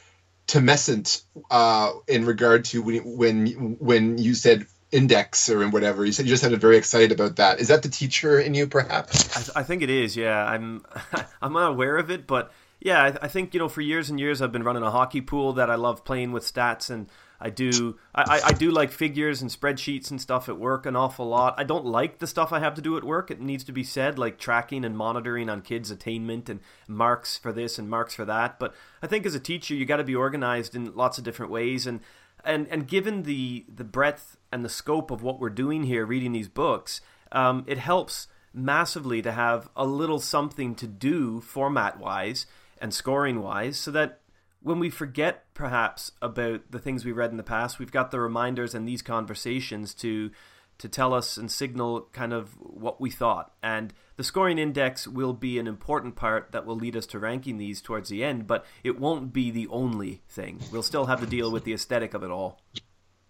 tumescent 0.46 1.22
uh, 1.50 1.92
in 2.06 2.24
regard 2.24 2.64
to 2.66 2.82
when 2.82 3.16
when 3.16 3.76
when 3.78 4.18
you 4.18 4.34
said 4.34 4.66
index 4.92 5.48
or 5.48 5.68
whatever. 5.68 6.04
You 6.04 6.12
said 6.12 6.26
you 6.26 6.30
just 6.30 6.42
sounded 6.42 6.60
very 6.60 6.76
excited 6.76 7.12
about 7.12 7.36
that. 7.36 7.60
Is 7.60 7.68
that 7.68 7.82
the 7.82 7.88
teacher 7.88 8.38
in 8.38 8.54
you, 8.54 8.66
perhaps? 8.66 9.56
I, 9.56 9.60
I 9.60 9.62
think 9.62 9.82
it 9.82 9.90
is. 9.90 10.16
Yeah, 10.16 10.44
I'm 10.44 10.84
I'm 11.42 11.52
not 11.52 11.70
aware 11.70 11.96
of 11.96 12.10
it, 12.10 12.26
but 12.26 12.52
yeah, 12.80 13.02
I, 13.02 13.24
I, 13.24 13.28
think 13.28 13.54
you 13.54 13.60
know 13.60 13.68
for 13.68 13.80
years 13.80 14.10
and 14.10 14.20
years 14.20 14.40
I've 14.40 14.52
been 14.52 14.62
running 14.62 14.82
a 14.82 14.90
hockey 14.90 15.20
pool 15.20 15.52
that 15.54 15.70
I 15.70 15.74
love 15.74 16.04
playing 16.04 16.32
with 16.32 16.44
stats 16.44 16.90
and 16.90 17.08
I 17.40 17.50
do 17.50 17.98
I, 18.14 18.40
I 18.46 18.52
do 18.52 18.70
like 18.70 18.90
figures 18.90 19.42
and 19.42 19.50
spreadsheets 19.50 20.10
and 20.10 20.20
stuff 20.20 20.48
at 20.48 20.58
work 20.58 20.86
an 20.86 20.96
awful 20.96 21.26
lot. 21.26 21.54
I 21.58 21.64
don't 21.64 21.84
like 21.84 22.18
the 22.18 22.26
stuff 22.26 22.52
I 22.52 22.60
have 22.60 22.74
to 22.74 22.80
do 22.82 22.96
at 22.96 23.04
work. 23.04 23.30
It 23.30 23.40
needs 23.40 23.64
to 23.64 23.72
be 23.72 23.84
said, 23.84 24.18
like 24.18 24.38
tracking 24.38 24.84
and 24.84 24.96
monitoring 24.96 25.48
on 25.48 25.62
kids' 25.62 25.90
attainment 25.90 26.48
and 26.48 26.60
marks 26.88 27.36
for 27.36 27.52
this 27.52 27.78
and 27.78 27.90
marks 27.90 28.14
for 28.14 28.24
that. 28.24 28.58
But 28.58 28.74
I 29.02 29.06
think 29.06 29.26
as 29.26 29.34
a 29.34 29.40
teacher, 29.40 29.74
you 29.74 29.84
got 29.84 29.98
to 29.98 30.04
be 30.04 30.14
organized 30.14 30.74
in 30.74 30.94
lots 30.94 31.18
of 31.18 31.24
different 31.24 31.52
ways. 31.52 31.86
And 31.86 32.00
and 32.44 32.66
and 32.68 32.86
given 32.86 33.24
the 33.24 33.66
the 33.68 33.84
breadth 33.84 34.36
and 34.50 34.64
the 34.64 34.68
scope 34.68 35.10
of 35.10 35.22
what 35.22 35.40
we're 35.40 35.50
doing 35.50 35.84
here, 35.84 36.06
reading 36.06 36.32
these 36.32 36.48
books, 36.48 37.00
um, 37.32 37.64
it 37.66 37.78
helps 37.78 38.28
massively 38.54 39.20
to 39.20 39.32
have 39.32 39.68
a 39.76 39.84
little 39.84 40.20
something 40.20 40.74
to 40.76 40.86
do 40.86 41.40
format 41.42 41.98
wise 41.98 42.46
and 42.78 42.94
scoring 42.94 43.42
wise, 43.42 43.76
so 43.76 43.90
that 43.90 44.20
when 44.66 44.80
we 44.80 44.90
forget 44.90 45.44
perhaps 45.54 46.10
about 46.20 46.72
the 46.72 46.80
things 46.80 47.04
we 47.04 47.12
read 47.12 47.30
in 47.30 47.36
the 47.36 47.44
past, 47.44 47.78
we've 47.78 47.92
got 47.92 48.10
the 48.10 48.18
reminders 48.18 48.74
and 48.74 48.86
these 48.86 49.00
conversations 49.00 49.94
to 49.94 50.32
to 50.78 50.88
tell 50.88 51.14
us 51.14 51.38
and 51.38 51.50
signal 51.50 52.08
kind 52.12 52.34
of 52.34 52.50
what 52.58 53.00
we 53.00 53.08
thought. 53.08 53.52
And 53.62 53.94
the 54.16 54.24
scoring 54.24 54.58
index 54.58 55.06
will 55.06 55.32
be 55.32 55.58
an 55.58 55.68
important 55.68 56.16
part 56.16 56.50
that 56.50 56.66
will 56.66 56.74
lead 56.74 56.96
us 56.96 57.06
to 57.06 57.18
ranking 57.18 57.56
these 57.56 57.80
towards 57.80 58.10
the 58.10 58.22
end, 58.22 58.46
but 58.46 58.66
it 58.84 59.00
won't 59.00 59.32
be 59.32 59.50
the 59.52 59.68
only 59.68 60.20
thing. 60.28 60.60
We'll 60.72 60.82
still 60.82 61.06
have 61.06 61.20
to 61.20 61.26
deal 61.26 61.50
with 61.50 61.62
the 61.62 61.72
aesthetic 61.72 62.12
of 62.12 62.24
it 62.24 62.30
all. 62.30 62.60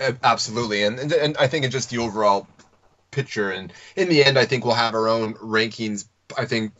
Absolutely, 0.00 0.84
and 0.84 0.98
and, 0.98 1.12
and 1.12 1.36
I 1.36 1.48
think 1.48 1.66
it's 1.66 1.74
just 1.74 1.90
the 1.90 1.98
overall 1.98 2.48
picture. 3.10 3.50
And 3.50 3.74
in 3.94 4.08
the 4.08 4.24
end, 4.24 4.38
I 4.38 4.46
think 4.46 4.64
we'll 4.64 4.74
have 4.74 4.94
our 4.94 5.06
own 5.06 5.34
rankings. 5.34 6.06
I 6.36 6.46
think 6.46 6.72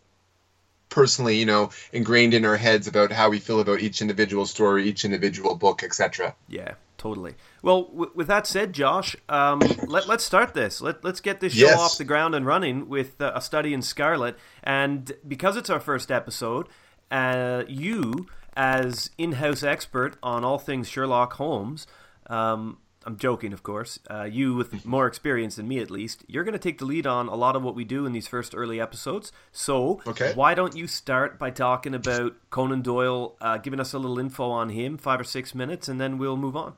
personally, 0.88 1.36
you 1.36 1.46
know, 1.46 1.70
ingrained 1.92 2.34
in 2.34 2.44
our 2.44 2.56
heads 2.56 2.86
about 2.86 3.12
how 3.12 3.28
we 3.28 3.38
feel 3.38 3.60
about 3.60 3.80
each 3.80 4.00
individual 4.00 4.46
story, 4.46 4.88
each 4.88 5.04
individual 5.04 5.54
book, 5.54 5.82
etc. 5.82 6.34
Yeah, 6.48 6.74
totally. 6.98 7.34
Well, 7.62 7.84
w- 7.84 8.12
with 8.14 8.28
that 8.28 8.46
said, 8.46 8.72
Josh, 8.72 9.16
um, 9.28 9.60
let, 9.86 10.06
let's 10.08 10.24
start 10.24 10.54
this. 10.54 10.80
Let, 10.80 11.04
let's 11.04 11.20
get 11.20 11.40
this 11.40 11.52
show 11.52 11.66
yes. 11.66 11.78
off 11.78 11.98
the 11.98 12.04
ground 12.04 12.34
and 12.34 12.46
running 12.46 12.88
with 12.88 13.20
uh, 13.20 13.32
a 13.34 13.40
study 13.40 13.74
in 13.74 13.82
Scarlet. 13.82 14.38
And 14.62 15.12
because 15.26 15.56
it's 15.56 15.70
our 15.70 15.80
first 15.80 16.10
episode, 16.10 16.68
uh, 17.10 17.64
you, 17.68 18.26
as 18.56 19.10
in 19.18 19.32
house 19.32 19.62
expert 19.62 20.16
on 20.22 20.44
all 20.44 20.58
things 20.58 20.88
Sherlock 20.88 21.34
Holmes, 21.34 21.86
um, 22.28 22.78
I'm 23.06 23.16
joking, 23.16 23.52
of 23.52 23.62
course. 23.62 24.00
Uh, 24.10 24.24
you, 24.24 24.54
with 24.54 24.84
more 24.84 25.06
experience 25.06 25.54
than 25.54 25.68
me 25.68 25.78
at 25.78 25.92
least, 25.92 26.24
you're 26.26 26.42
going 26.42 26.54
to 26.54 26.58
take 26.58 26.78
the 26.78 26.84
lead 26.84 27.06
on 27.06 27.28
a 27.28 27.36
lot 27.36 27.54
of 27.54 27.62
what 27.62 27.76
we 27.76 27.84
do 27.84 28.04
in 28.04 28.12
these 28.12 28.26
first 28.26 28.52
early 28.54 28.80
episodes. 28.80 29.30
So, 29.52 30.02
okay. 30.08 30.32
why 30.34 30.54
don't 30.54 30.74
you 30.74 30.88
start 30.88 31.38
by 31.38 31.50
talking 31.50 31.94
about 31.94 32.34
Conan 32.50 32.82
Doyle, 32.82 33.36
uh, 33.40 33.58
giving 33.58 33.78
us 33.78 33.92
a 33.92 33.98
little 34.00 34.18
info 34.18 34.50
on 34.50 34.70
him, 34.70 34.98
five 34.98 35.20
or 35.20 35.24
six 35.24 35.54
minutes, 35.54 35.86
and 35.86 36.00
then 36.00 36.18
we'll 36.18 36.36
move 36.36 36.56
on. 36.56 36.74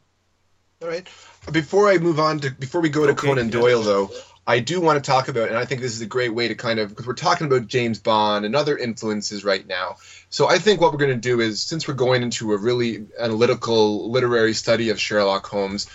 All 0.82 0.88
right. 0.88 1.08
Before 1.50 1.88
I 1.88 1.96
move 1.96 2.20
on 2.20 2.40
to 2.40 2.50
before 2.50 2.82
we 2.82 2.90
go 2.90 3.06
to 3.06 3.12
okay, 3.12 3.26
Conan 3.26 3.46
yeah. 3.46 3.52
Doyle, 3.52 3.82
though, 3.82 4.10
I 4.46 4.60
do 4.60 4.80
want 4.80 5.02
to 5.02 5.10
talk 5.10 5.28
about, 5.28 5.48
and 5.48 5.56
I 5.56 5.64
think 5.64 5.80
this 5.80 5.92
is 5.92 6.02
a 6.02 6.06
great 6.06 6.34
way 6.34 6.48
to 6.48 6.54
kind 6.54 6.78
of 6.78 6.90
because 6.90 7.06
we're 7.06 7.14
talking 7.14 7.46
about 7.46 7.66
James 7.66 7.98
Bond 7.98 8.44
and 8.44 8.54
other 8.54 8.76
influences 8.76 9.44
right 9.44 9.66
now. 9.66 9.96
So 10.28 10.46
I 10.46 10.58
think 10.58 10.80
what 10.80 10.92
we're 10.92 10.98
going 10.98 11.10
to 11.10 11.16
do 11.16 11.40
is, 11.40 11.62
since 11.62 11.88
we're 11.88 11.94
going 11.94 12.22
into 12.22 12.52
a 12.52 12.58
really 12.58 13.06
analytical 13.18 14.10
literary 14.10 14.52
study 14.52 14.90
of 14.90 15.00
Sherlock 15.00 15.46
Holmes 15.46 15.86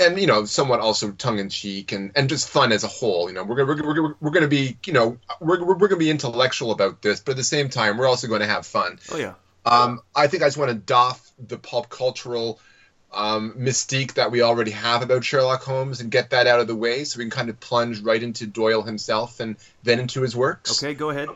and 0.00 0.20
you 0.20 0.26
know 0.26 0.44
somewhat 0.44 0.80
also 0.80 1.12
tongue 1.12 1.38
in 1.38 1.48
cheek 1.48 1.92
and 1.92 2.12
and 2.14 2.28
just 2.28 2.48
fun 2.48 2.72
as 2.72 2.84
a 2.84 2.88
whole 2.88 3.28
you 3.28 3.34
know 3.34 3.42
we're 3.42 3.56
gonna 3.56 3.82
we're, 3.82 4.02
we're, 4.02 4.14
we're 4.20 4.30
gonna 4.30 4.48
be 4.48 4.76
you 4.84 4.92
know 4.92 5.16
we're, 5.40 5.64
we're, 5.64 5.76
we're 5.76 5.88
gonna 5.88 5.98
be 5.98 6.10
intellectual 6.10 6.72
about 6.72 7.00
this 7.00 7.20
but 7.20 7.32
at 7.32 7.36
the 7.36 7.44
same 7.44 7.68
time 7.68 7.96
we're 7.96 8.06
also 8.06 8.28
going 8.28 8.40
to 8.40 8.46
have 8.46 8.66
fun 8.66 8.98
oh 9.12 9.16
yeah 9.16 9.34
um 9.64 10.00
i 10.14 10.26
think 10.26 10.42
i 10.42 10.46
just 10.46 10.58
want 10.58 10.70
to 10.70 10.76
doff 10.76 11.32
the 11.38 11.56
pop 11.56 11.88
cultural 11.88 12.58
um, 13.12 13.54
mystique 13.58 14.14
that 14.14 14.30
we 14.30 14.42
already 14.42 14.70
have 14.70 15.02
about 15.02 15.24
Sherlock 15.24 15.64
Holmes 15.64 16.00
and 16.00 16.12
get 16.12 16.30
that 16.30 16.46
out 16.46 16.60
of 16.60 16.68
the 16.68 16.76
way 16.76 17.02
so 17.02 17.18
we 17.18 17.24
can 17.24 17.30
kind 17.30 17.50
of 17.50 17.58
plunge 17.58 17.98
right 18.02 18.22
into 18.22 18.46
Doyle 18.46 18.82
himself 18.82 19.40
and 19.40 19.56
then 19.82 19.98
into 19.98 20.22
his 20.22 20.36
works. 20.36 20.80
Okay, 20.80 20.94
go 20.94 21.10
ahead. 21.10 21.28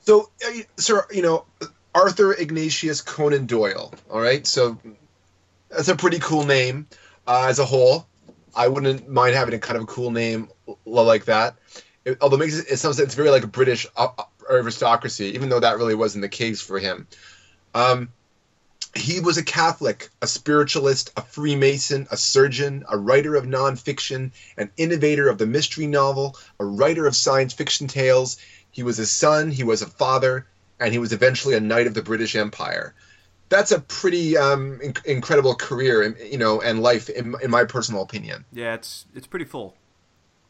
So, 0.00 0.30
uh, 0.46 0.50
sir, 0.76 1.06
you 1.10 1.22
know, 1.22 1.46
Arthur 1.94 2.34
Ignatius 2.34 3.00
Conan 3.00 3.46
Doyle. 3.46 3.94
All 4.10 4.20
right, 4.20 4.46
so 4.46 4.78
that's 5.70 5.88
a 5.88 5.96
pretty 5.96 6.18
cool 6.18 6.44
name 6.44 6.86
uh, 7.26 7.46
as 7.48 7.58
a 7.58 7.64
whole. 7.64 8.06
I 8.56 8.68
wouldn't 8.68 9.08
mind 9.08 9.34
having 9.34 9.54
a 9.54 9.58
kind 9.58 9.76
of 9.76 9.84
a 9.84 9.86
cool 9.86 10.10
name 10.10 10.48
like 10.84 11.24
that. 11.24 11.56
It, 12.04 12.18
although 12.20 12.36
it 12.36 12.40
makes 12.40 12.58
it, 12.58 12.66
it 12.70 12.76
sounds 12.76 13.00
it's 13.00 13.14
very 13.14 13.30
like 13.30 13.44
a 13.44 13.48
British 13.48 13.86
aristocracy, 14.48 15.26
even 15.34 15.48
though 15.48 15.60
that 15.60 15.78
really 15.78 15.94
wasn't 15.94 16.22
the 16.22 16.28
case 16.28 16.60
for 16.60 16.78
him. 16.78 17.06
Um, 17.74 18.10
he 18.94 19.18
was 19.18 19.38
a 19.38 19.44
Catholic, 19.44 20.08
a 20.22 20.26
spiritualist, 20.26 21.12
a 21.16 21.22
Freemason, 21.22 22.06
a 22.10 22.16
surgeon, 22.16 22.84
a 22.88 22.96
writer 22.96 23.34
of 23.34 23.44
nonfiction, 23.44 24.30
an 24.56 24.70
innovator 24.76 25.28
of 25.28 25.38
the 25.38 25.46
mystery 25.46 25.88
novel, 25.88 26.36
a 26.60 26.64
writer 26.64 27.06
of 27.06 27.16
science 27.16 27.52
fiction 27.52 27.88
tales. 27.88 28.36
He 28.70 28.84
was 28.84 29.00
a 29.00 29.06
son, 29.06 29.50
he 29.50 29.64
was 29.64 29.82
a 29.82 29.86
father, 29.86 30.46
and 30.78 30.92
he 30.92 30.98
was 30.98 31.12
eventually 31.12 31.54
a 31.54 31.60
knight 31.60 31.88
of 31.88 31.94
the 31.94 32.02
British 32.02 32.36
Empire. 32.36 32.94
That's 33.48 33.72
a 33.72 33.80
pretty 33.80 34.36
um, 34.36 34.80
inc- 34.82 35.04
incredible 35.04 35.54
career, 35.54 36.16
you 36.18 36.38
know, 36.38 36.60
and 36.60 36.80
life, 36.80 37.08
in, 37.08 37.34
in 37.42 37.50
my 37.50 37.64
personal 37.64 38.02
opinion. 38.02 38.44
Yeah, 38.52 38.74
it's 38.74 39.06
it's 39.14 39.26
pretty 39.26 39.44
full. 39.44 39.76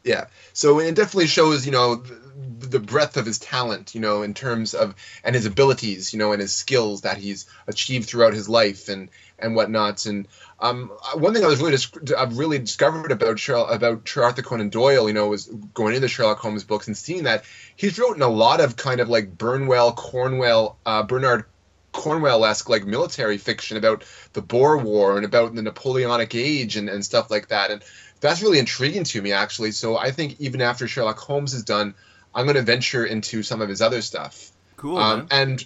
Yeah. 0.04 0.26
So 0.52 0.80
it 0.80 0.94
definitely 0.94 1.28
shows, 1.28 1.64
you 1.64 1.72
know, 1.72 1.96
the, 1.96 2.66
the, 2.66 2.78
breadth 2.78 3.16
of 3.16 3.24
his 3.24 3.38
talent, 3.38 3.94
you 3.94 4.02
know, 4.02 4.22
in 4.22 4.34
terms 4.34 4.74
of 4.74 4.94
and 5.24 5.34
his 5.34 5.46
abilities, 5.46 6.12
you 6.12 6.18
know, 6.18 6.32
and 6.32 6.42
his 6.42 6.54
skills 6.54 7.00
that 7.02 7.16
he's 7.16 7.46
achieved 7.66 8.06
throughout 8.06 8.34
his 8.34 8.46
life 8.46 8.90
and 8.90 9.08
and 9.38 9.56
whatnot. 9.56 10.04
And 10.04 10.28
um, 10.60 10.90
one 11.14 11.32
thing 11.32 11.42
I 11.42 11.48
was 11.48 11.58
really 11.58 11.72
dis- 11.72 12.12
I've 12.16 12.36
really 12.36 12.58
discovered 12.58 13.12
about 13.12 13.38
Sherlock, 13.38 13.74
about 13.74 14.16
Arthur 14.16 14.42
Conan 14.42 14.68
Doyle, 14.68 15.08
you 15.08 15.14
know, 15.14 15.28
was 15.28 15.46
going 15.46 15.94
into 15.94 16.08
Sherlock 16.08 16.38
Holmes 16.38 16.64
books 16.64 16.86
and 16.86 16.96
seeing 16.96 17.24
that 17.24 17.44
he's 17.74 17.98
written 17.98 18.22
a 18.22 18.28
lot 18.28 18.60
of 18.60 18.76
kind 18.76 19.00
of 19.00 19.08
like 19.08 19.38
Burnwell, 19.38 19.94
Cornwell, 19.94 20.76
uh, 20.84 21.02
Bernard 21.02 21.46
Cornwell-esque 21.94 22.68
like 22.68 22.84
military 22.84 23.38
fiction 23.38 23.78
about 23.78 24.04
the 24.34 24.42
Boer 24.42 24.76
War 24.76 25.16
and 25.16 25.24
about 25.24 25.54
the 25.54 25.62
Napoleonic 25.62 26.34
Age 26.34 26.76
and, 26.76 26.90
and 26.90 27.02
stuff 27.02 27.30
like 27.30 27.48
that. 27.48 27.70
And 27.70 27.82
that's 28.20 28.42
really 28.42 28.58
intriguing 28.58 29.04
to 29.04 29.22
me 29.22 29.32
actually. 29.32 29.70
So 29.70 29.96
I 29.96 30.10
think 30.10 30.40
even 30.40 30.60
after 30.60 30.86
Sherlock 30.86 31.18
Holmes 31.18 31.54
is 31.54 31.64
done, 31.64 31.94
I'm 32.34 32.44
going 32.44 32.56
to 32.56 32.62
venture 32.62 33.06
into 33.06 33.42
some 33.42 33.62
of 33.62 33.68
his 33.68 33.80
other 33.80 34.02
stuff. 34.02 34.50
Cool. 34.76 34.98
Um, 34.98 35.28
and 35.30 35.64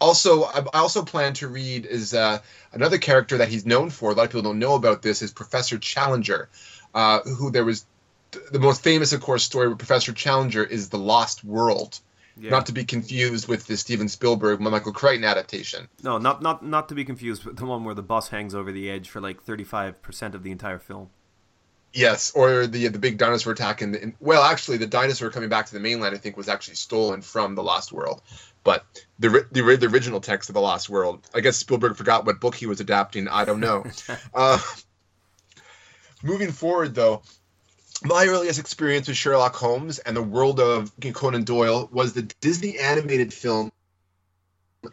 also, 0.00 0.44
I 0.44 0.64
also 0.74 1.04
plan 1.04 1.32
to 1.34 1.48
read 1.48 1.86
is 1.86 2.12
uh, 2.12 2.40
another 2.72 2.98
character 2.98 3.38
that 3.38 3.48
he's 3.48 3.64
known 3.64 3.90
for. 3.90 4.10
A 4.10 4.14
lot 4.14 4.24
of 4.24 4.30
people 4.30 4.42
don't 4.42 4.58
know 4.58 4.74
about 4.74 5.00
this 5.00 5.22
is 5.22 5.32
Professor 5.32 5.78
Challenger, 5.78 6.48
uh, 6.94 7.20
who 7.20 7.50
there 7.50 7.64
was 7.64 7.86
the 8.50 8.58
most 8.58 8.82
famous, 8.82 9.12
of 9.12 9.20
course, 9.20 9.44
story 9.44 9.68
with 9.68 9.78
Professor 9.78 10.12
Challenger 10.12 10.62
is 10.62 10.88
The 10.88 10.98
Lost 10.98 11.44
World. 11.44 11.98
Yeah. 12.40 12.50
Not 12.50 12.66
to 12.66 12.72
be 12.72 12.84
confused 12.84 13.48
with 13.48 13.66
the 13.66 13.76
Steven 13.76 14.08
Spielberg 14.08 14.60
Michael 14.60 14.92
Crichton 14.92 15.24
adaptation. 15.24 15.88
No, 16.02 16.18
not 16.18 16.42
not 16.42 16.64
not 16.64 16.88
to 16.88 16.94
be 16.94 17.04
confused 17.04 17.44
with 17.44 17.56
the 17.56 17.66
one 17.66 17.84
where 17.84 17.94
the 17.94 18.02
bus 18.02 18.28
hangs 18.28 18.54
over 18.54 18.70
the 18.70 18.90
edge 18.90 19.08
for 19.08 19.20
like 19.20 19.42
thirty 19.42 19.64
five 19.64 20.00
percent 20.02 20.34
of 20.34 20.42
the 20.42 20.50
entire 20.50 20.78
film. 20.78 21.10
Yes, 21.92 22.32
or 22.32 22.66
the 22.66 22.88
the 22.88 22.98
big 22.98 23.16
dinosaur 23.16 23.52
attack 23.52 23.80
in, 23.80 23.92
the, 23.92 24.12
well, 24.20 24.42
actually, 24.42 24.76
the 24.76 24.86
dinosaur 24.86 25.30
coming 25.30 25.48
back 25.48 25.66
to 25.66 25.72
the 25.72 25.80
mainland, 25.80 26.14
I 26.14 26.18
think, 26.18 26.36
was 26.36 26.48
actually 26.48 26.74
stolen 26.74 27.22
from 27.22 27.54
the 27.54 27.62
Lost 27.62 27.92
World. 27.92 28.20
But 28.62 28.84
the, 29.18 29.46
the 29.52 29.76
the 29.76 29.86
original 29.86 30.20
text 30.20 30.50
of 30.50 30.54
the 30.54 30.60
Lost 30.60 30.90
World, 30.90 31.26
I 31.34 31.40
guess 31.40 31.56
Spielberg 31.56 31.96
forgot 31.96 32.26
what 32.26 32.40
book 32.40 32.54
he 32.54 32.66
was 32.66 32.80
adapting. 32.80 33.26
I 33.26 33.46
don't 33.46 33.60
know. 33.60 33.84
uh, 34.34 34.58
moving 36.22 36.52
forward, 36.52 36.94
though, 36.94 37.22
my 38.04 38.26
earliest 38.26 38.58
experience 38.58 39.08
with 39.08 39.16
Sherlock 39.16 39.54
Holmes 39.54 39.98
and 39.98 40.16
the 40.16 40.22
world 40.22 40.60
of 40.60 40.92
Conan 41.12 41.44
Doyle 41.44 41.88
was 41.92 42.12
the 42.12 42.22
Disney 42.40 42.78
animated 42.78 43.32
film, 43.32 43.72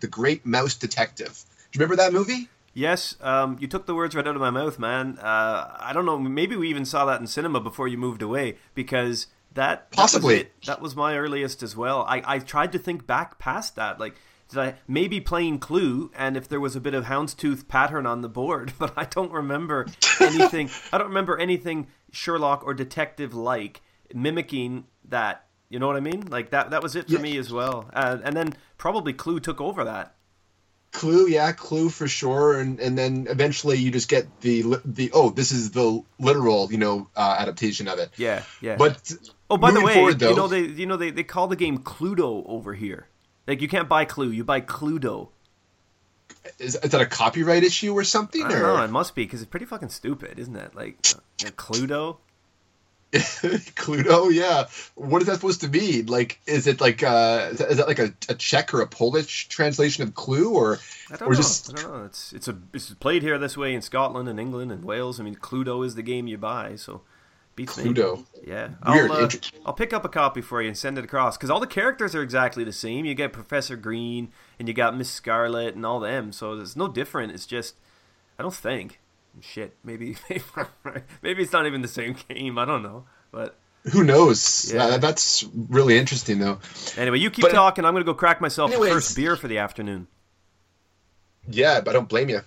The 0.02 0.08
Great 0.08 0.46
Mouse 0.46 0.76
Detective. 0.76 1.44
Do 1.72 1.78
you 1.78 1.80
remember 1.80 1.98
that 1.98 2.14
movie? 2.14 2.50
Yes, 2.74 3.16
um, 3.22 3.58
you 3.60 3.68
took 3.68 3.86
the 3.86 3.96
words 3.96 4.16
right 4.16 4.28
out 4.28 4.36
of 4.36 4.42
my 4.42 4.50
mouth, 4.50 4.78
man. 4.80 5.18
Uh, 5.20 5.78
I 5.80 5.92
don't 5.94 6.06
know. 6.06 6.20
Maybe 6.20 6.56
we 6.58 6.70
even 6.70 6.86
saw 6.86 7.06
that 7.06 7.22
in 7.22 7.28
cinema 7.28 7.62
before 7.62 7.88
you 7.88 7.98
moved 7.98 8.22
away 8.22 8.58
because 8.74 9.28
that 9.54 9.92
possibly 9.92 10.36
that 10.36 10.52
was, 10.60 10.68
that 10.68 10.82
was 10.82 10.96
my 10.96 11.18
earliest 11.18 11.64
as 11.64 11.76
well. 11.76 12.06
I, 12.08 12.22
I 12.26 12.40
tried 12.40 12.74
to 12.74 12.80
think 12.80 13.08
back 13.08 13.40
past 13.40 13.78
that, 13.78 13.98
like 14.00 14.16
did 14.50 14.60
I 14.60 14.76
maybe 14.88 15.20
playing 15.20 15.60
Clue, 15.60 16.12
and 16.16 16.38
if 16.38 16.48
there 16.48 16.60
was 16.60 16.76
a 16.76 16.82
bit 16.82 16.94
of 16.94 17.06
houndstooth 17.06 17.68
pattern 17.68 18.06
on 18.06 18.22
the 18.22 18.30
board, 18.30 18.74
but 18.80 18.94
I 18.98 19.06
don't 19.06 19.32
remember 19.32 19.88
anything. 20.20 20.70
I 20.92 20.98
don't 20.98 21.08
remember 21.08 21.38
anything 21.38 21.88
Sherlock 22.16 22.64
or 22.66 22.74
detective 22.74 23.34
like 23.34 23.82
mimicking 24.14 24.86
that. 25.10 25.46
You 25.70 25.80
know 25.80 25.88
what 25.88 25.96
I 25.96 26.02
mean? 26.02 26.28
Like 26.28 26.52
that. 26.52 26.70
That 26.72 26.82
was 26.82 26.96
it 26.96 27.08
for 27.08 27.14
yeah. 27.14 27.20
me 27.20 27.38
as 27.38 27.52
well. 27.52 27.90
Uh, 27.94 28.18
and 28.24 28.36
then 28.36 28.54
probably 28.78 29.14
Clue 29.14 29.40
took 29.40 29.60
over 29.60 29.84
that. 29.84 30.16
Clue, 30.92 31.28
yeah, 31.28 31.52
Clue 31.52 31.90
for 31.90 32.08
sure, 32.08 32.58
and 32.58 32.80
and 32.80 32.98
then 32.98 33.28
eventually 33.30 33.78
you 33.78 33.92
just 33.92 34.08
get 34.08 34.42
the 34.42 34.80
the 34.86 35.12
oh, 35.14 35.30
this 35.30 35.52
is 35.52 35.72
the 35.72 36.02
literal 36.20 36.72
you 36.72 36.78
know 36.78 37.10
uh, 37.18 37.36
adaptation 37.38 37.90
of 37.90 38.00
it. 38.00 38.12
Yeah, 38.16 38.44
yeah. 38.62 38.78
But 38.78 39.12
oh, 39.50 39.58
by 39.58 39.72
the 39.72 39.82
way, 39.82 39.94
forward, 39.94 40.20
though, 40.20 40.30
you 40.30 40.36
know 40.38 40.48
they 40.48 40.62
you 40.62 40.86
know 40.86 40.96
they, 40.96 41.12
they 41.12 41.24
call 41.24 41.48
the 41.48 41.58
game 41.58 41.80
Cluedo 41.80 42.48
over 42.48 42.74
here. 42.74 43.08
Like 43.46 43.62
you 43.62 43.68
can't 43.68 43.90
buy 43.90 44.06
Clue, 44.06 44.30
you 44.30 44.46
buy 44.46 44.62
Cluedo. 44.62 45.30
Is, 46.60 46.76
is 46.76 46.92
that 46.92 47.02
a 47.02 47.06
copyright 47.06 47.64
issue 47.64 47.94
or 47.94 48.04
something? 48.06 48.44
I 48.44 48.50
don't 48.50 48.60
or? 48.60 48.78
know. 48.78 48.84
It 48.84 48.90
must 48.90 49.16
be 49.16 49.26
because 49.26 49.42
it's 49.42 49.50
pretty 49.50 49.66
fucking 49.66 49.90
stupid, 49.90 50.40
isn't 50.40 50.56
it? 50.56 50.76
Like 50.76 51.06
Cluedo. 51.38 52.18
Cluedo, 53.14 54.34
yeah. 54.34 54.66
What 54.96 55.22
is 55.22 55.28
that 55.28 55.36
supposed 55.36 55.62
to 55.62 55.70
mean? 55.70 56.08
Like, 56.08 56.42
is 56.46 56.68
it 56.68 56.82
like 56.82 57.02
uh, 57.02 57.50
is 57.52 57.78
that 57.78 57.88
like 57.88 58.00
a, 58.00 58.14
a 58.28 58.36
Czech 58.36 58.74
or 58.74 58.82
a 58.82 58.88
Polish 58.88 59.48
translation 59.48 60.04
of 60.04 60.16
Clue, 60.16 60.54
or 60.54 60.80
I 61.10 61.16
don't 61.16 61.30
or 61.30 61.32
know. 61.32 61.38
Just... 61.38 61.72
I 61.72 61.82
don't 61.82 61.94
know. 61.94 62.06
It's 62.06 62.34
it's 62.34 62.48
a 62.50 62.58
it's 62.74 62.94
played 62.96 63.22
here 63.22 63.38
this 63.38 63.56
way 63.56 63.74
in 63.74 63.82
Scotland 63.82 64.28
and 64.28 64.40
England 64.40 64.72
and 64.72 64.84
Wales. 64.84 65.20
I 65.20 65.24
mean, 65.24 65.36
Cluedo 65.36 65.86
is 65.86 65.96
the 65.96 66.02
game 66.02 66.28
you 66.28 66.38
buy, 66.38 66.76
so 66.76 67.04
beats 67.56 67.78
Cluedo. 67.78 68.18
Me. 68.18 68.26
Yeah, 68.48 68.70
Weird. 68.86 69.12
I'll, 69.12 69.24
uh, 69.24 69.30
I'll 69.68 69.74
pick 69.74 69.94
up 69.94 70.04
a 70.04 70.10
copy 70.10 70.42
for 70.42 70.62
you 70.62 70.68
and 70.68 70.78
send 70.78 70.98
it 70.98 71.06
across 71.06 71.38
because 71.38 71.50
all 71.50 71.62
the 71.62 71.68
characters 71.68 72.16
are 72.16 72.22
exactly 72.22 72.66
the 72.66 72.74
same. 72.74 73.06
You 73.06 73.16
get 73.16 73.32
Professor 73.32 73.78
Green 73.78 74.30
and 74.60 74.68
you 74.68 74.74
got 74.74 74.98
Miss 74.98 75.10
Scarlet 75.10 75.76
and 75.76 75.86
all 75.86 76.02
them, 76.02 76.34
so 76.34 76.60
it's 76.60 76.76
no 76.76 76.90
different. 76.90 77.32
It's 77.32 77.46
just 77.46 77.76
I 78.38 78.44
don't 78.44 78.54
think 78.54 79.00
shit, 79.42 79.76
maybe 79.84 80.18
maybe 81.22 81.44
it's 81.44 81.54
not 81.54 81.66
even 81.66 81.82
the 81.82 81.88
same 81.88 82.16
game. 82.28 82.58
I 82.58 82.66
don't 82.66 82.84
know, 82.84 83.06
but 83.32 83.58
who 83.92 84.04
knows? 84.04 84.72
Yeah. 84.74 84.86
Uh, 84.86 84.98
that's 84.98 85.46
really 85.70 85.98
interesting, 85.98 86.40
though. 86.40 86.60
Anyway, 86.98 87.20
you 87.20 87.30
keep 87.30 87.44
but, 87.44 87.52
talking. 87.52 87.86
I'm 87.86 87.94
going 87.94 88.04
to 88.04 88.12
go 88.12 88.16
crack 88.16 88.42
myself 88.42 88.72
anyways, 88.72 88.92
first 88.92 89.16
beer 89.16 89.36
for 89.36 89.48
the 89.48 89.60
afternoon. 89.60 90.08
Yeah, 91.48 91.82
but 91.82 91.92
I 91.92 91.94
don't 91.94 92.10
blame 92.10 92.30
you. 92.30 92.42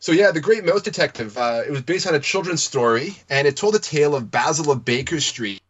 So 0.00 0.12
yeah, 0.12 0.30
the 0.30 0.40
Great 0.40 0.64
Mouse 0.64 0.82
Detective. 0.82 1.36
Uh, 1.38 1.62
it 1.66 1.70
was 1.70 1.82
based 1.82 2.06
on 2.06 2.14
a 2.14 2.20
children's 2.20 2.62
story, 2.62 3.16
and 3.30 3.46
it 3.46 3.56
told 3.56 3.74
the 3.74 3.78
tale 3.78 4.14
of 4.14 4.30
Basil 4.30 4.70
of 4.70 4.84
Baker 4.84 5.20
Street, 5.20 5.60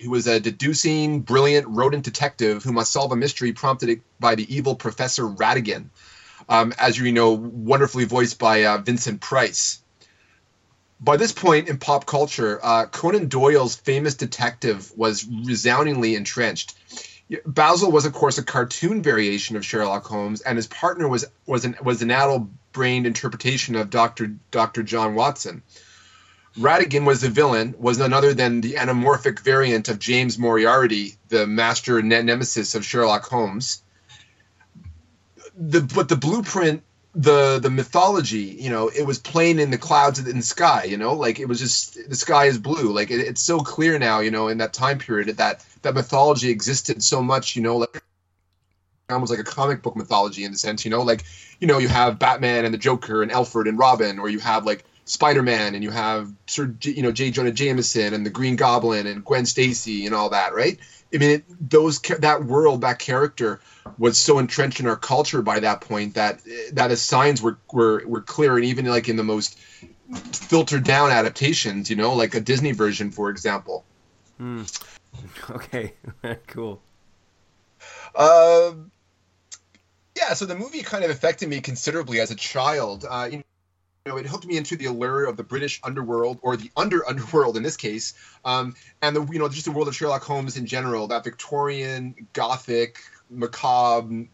who 0.00 0.10
was 0.10 0.26
a 0.26 0.40
deducing, 0.40 1.20
brilliant 1.20 1.66
rodent 1.68 2.04
detective 2.04 2.62
who 2.62 2.72
must 2.72 2.92
solve 2.92 3.12
a 3.12 3.16
mystery 3.16 3.52
prompted 3.52 4.00
by 4.20 4.34
the 4.34 4.54
evil 4.54 4.74
Professor 4.74 5.24
Ratigan 5.24 5.86
um, 6.48 6.72
as 6.78 6.98
you 6.98 7.12
know, 7.12 7.32
wonderfully 7.32 8.04
voiced 8.04 8.38
by 8.38 8.64
uh, 8.64 8.78
Vincent 8.78 9.20
Price. 9.20 9.80
By 11.00 11.16
this 11.16 11.32
point 11.32 11.68
in 11.68 11.78
pop 11.78 12.06
culture, 12.06 12.58
uh, 12.62 12.86
Conan 12.86 13.28
Doyle's 13.28 13.76
famous 13.76 14.14
detective 14.14 14.90
was 14.96 15.26
resoundingly 15.26 16.14
entrenched. 16.14 16.74
Basil 17.44 17.90
was, 17.90 18.06
of 18.06 18.12
course, 18.12 18.38
a 18.38 18.42
cartoon 18.42 19.02
variation 19.02 19.56
of 19.56 19.66
Sherlock 19.66 20.06
Holmes, 20.06 20.40
and 20.40 20.56
his 20.56 20.68
partner 20.68 21.08
was 21.08 21.26
was 21.44 21.64
an 21.64 21.76
was 21.82 22.00
an 22.00 22.10
addle-brained 22.10 23.06
interpretation 23.06 23.74
of 23.74 23.90
Doctor 23.90 24.36
Doctor 24.50 24.82
John 24.82 25.14
Watson. 25.14 25.62
Ratigan 26.56 27.04
was 27.04 27.20
the 27.20 27.28
villain, 27.28 27.74
was 27.78 27.98
none 27.98 28.14
other 28.14 28.32
than 28.32 28.62
the 28.62 28.74
anamorphic 28.74 29.40
variant 29.40 29.90
of 29.90 29.98
James 29.98 30.38
Moriarty, 30.38 31.16
the 31.28 31.46
master 31.46 32.00
nemesis 32.00 32.74
of 32.74 32.84
Sherlock 32.86 33.26
Holmes 33.26 33.82
the 35.56 35.80
but 35.80 36.08
the 36.08 36.16
blueprint 36.16 36.82
the 37.14 37.58
the 37.60 37.70
mythology 37.70 38.56
you 38.60 38.68
know 38.68 38.88
it 38.88 39.06
was 39.06 39.18
plain 39.18 39.58
in 39.58 39.70
the 39.70 39.78
clouds 39.78 40.18
in 40.18 40.36
the 40.36 40.42
sky 40.42 40.84
you 40.84 40.98
know 40.98 41.14
like 41.14 41.40
it 41.40 41.46
was 41.46 41.58
just 41.58 42.08
the 42.10 42.14
sky 42.14 42.44
is 42.44 42.58
blue 42.58 42.92
like 42.92 43.10
it, 43.10 43.20
it's 43.20 43.40
so 43.40 43.58
clear 43.58 43.98
now 43.98 44.20
you 44.20 44.30
know 44.30 44.48
in 44.48 44.58
that 44.58 44.74
time 44.74 44.98
period 44.98 45.34
that 45.38 45.64
that 45.80 45.94
mythology 45.94 46.50
existed 46.50 47.02
so 47.02 47.22
much 47.22 47.56
you 47.56 47.62
know 47.62 47.78
like 47.78 48.02
almost 49.08 49.30
like 49.30 49.40
a 49.40 49.44
comic 49.44 49.80
book 49.80 49.96
mythology 49.96 50.44
in 50.44 50.52
the 50.52 50.58
sense 50.58 50.84
you 50.84 50.90
know 50.90 51.02
like 51.02 51.24
you 51.58 51.66
know 51.66 51.78
you 51.78 51.88
have 51.88 52.18
batman 52.18 52.66
and 52.66 52.74
the 52.74 52.78
joker 52.78 53.22
and 53.22 53.32
alfred 53.32 53.66
and 53.66 53.78
robin 53.78 54.18
or 54.18 54.28
you 54.28 54.38
have 54.38 54.66
like 54.66 54.84
Spider-Man 55.06 55.76
and 55.76 55.84
you 55.84 55.90
have 55.90 56.32
Sir 56.46 56.74
you 56.82 57.02
know 57.02 57.12
J. 57.12 57.30
Jonah 57.30 57.52
Jameson 57.52 58.12
and 58.12 58.26
the 58.26 58.30
Green 58.30 58.56
Goblin 58.56 59.06
and 59.06 59.24
Gwen 59.24 59.46
Stacy 59.46 60.04
and 60.04 60.14
all 60.14 60.30
that, 60.30 60.52
right? 60.52 60.78
I 61.14 61.18
mean, 61.18 61.30
it, 61.30 61.70
those 61.70 62.00
that 62.00 62.44
world, 62.44 62.80
that 62.80 62.98
character 62.98 63.60
was 63.98 64.18
so 64.18 64.38
entrenched 64.38 64.80
in 64.80 64.86
our 64.86 64.96
culture 64.96 65.42
by 65.42 65.60
that 65.60 65.80
point 65.80 66.14
that 66.14 66.40
that 66.72 66.90
his 66.90 67.02
signs 67.02 67.40
were 67.40 67.58
were 67.72 68.02
were 68.06 68.22
clear, 68.22 68.56
and 68.56 68.64
even 68.64 68.86
like 68.86 69.08
in 69.08 69.16
the 69.16 69.24
most 69.24 69.58
filtered 70.32 70.84
down 70.84 71.10
adaptations, 71.10 71.90
you 71.90 71.96
know, 71.96 72.14
like 72.14 72.34
a 72.34 72.40
Disney 72.40 72.72
version, 72.72 73.10
for 73.10 73.30
example. 73.30 73.84
Hmm. 74.38 74.62
Okay, 75.48 75.94
cool. 76.46 76.82
Uh, 78.14 78.72
yeah, 80.14 80.34
so 80.34 80.44
the 80.44 80.54
movie 80.54 80.82
kind 80.82 81.04
of 81.04 81.10
affected 81.10 81.48
me 81.48 81.62
considerably 81.62 82.20
as 82.20 82.30
a 82.30 82.34
child. 82.34 83.06
Uh, 83.08 83.28
you 83.32 83.42
know, 84.06 84.16
it 84.16 84.26
hooked 84.26 84.46
me 84.46 84.56
into 84.56 84.76
the 84.76 84.86
allure 84.86 85.26
of 85.26 85.36
the 85.36 85.42
British 85.42 85.80
underworld, 85.82 86.38
or 86.42 86.56
the 86.56 86.70
under 86.76 87.06
underworld 87.08 87.56
in 87.56 87.62
this 87.62 87.76
case, 87.76 88.14
um, 88.44 88.74
and 89.02 89.16
the 89.16 89.24
you 89.32 89.38
know 89.38 89.48
just 89.48 89.64
the 89.64 89.72
world 89.72 89.88
of 89.88 89.96
Sherlock 89.96 90.22
Holmes 90.22 90.56
in 90.56 90.66
general, 90.66 91.08
that 91.08 91.24
Victorian, 91.24 92.14
Gothic, 92.32 92.98
macabre, 93.30 94.26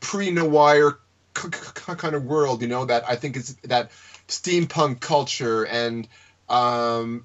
pre-noir 0.00 0.98
kind 1.34 2.14
of 2.14 2.24
world. 2.24 2.62
You 2.62 2.68
know 2.68 2.84
that 2.84 3.08
I 3.08 3.16
think 3.16 3.36
is 3.36 3.56
that 3.64 3.90
steampunk 4.28 5.00
culture 5.00 5.66
and 5.66 6.06
um, 6.48 7.24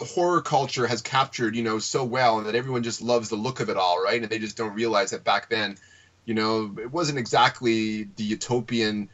horror 0.00 0.40
culture 0.40 0.86
has 0.86 1.02
captured, 1.02 1.54
you 1.54 1.62
know, 1.62 1.78
so 1.78 2.04
well, 2.04 2.38
and 2.38 2.46
that 2.46 2.54
everyone 2.54 2.82
just 2.82 3.00
loves 3.00 3.28
the 3.28 3.36
look 3.36 3.60
of 3.60 3.68
it 3.68 3.76
all, 3.76 4.02
right? 4.02 4.20
And 4.20 4.30
they 4.30 4.38
just 4.38 4.56
don't 4.56 4.74
realize 4.74 5.10
that 5.10 5.24
back 5.24 5.48
then, 5.48 5.76
you 6.24 6.34
know, 6.34 6.74
it 6.78 6.90
wasn't 6.90 7.18
exactly 7.18 8.04
the 8.16 8.24
utopian, 8.24 9.08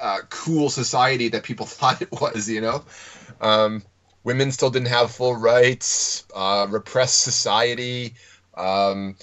uh, 0.00 0.18
cool 0.28 0.70
society 0.70 1.28
that 1.28 1.42
people 1.42 1.66
thought 1.76 2.02
it 2.02 2.12
was, 2.12 2.48
you 2.48 2.60
know. 2.60 2.84
Um, 3.40 3.82
women 4.24 4.50
still 4.52 4.70
didn't 4.70 4.88
have 4.88 5.10
full 5.10 5.36
rights, 5.36 6.24
uh, 6.34 6.66
repressed 6.68 7.20
society. 7.20 8.14
Um, 8.54 9.16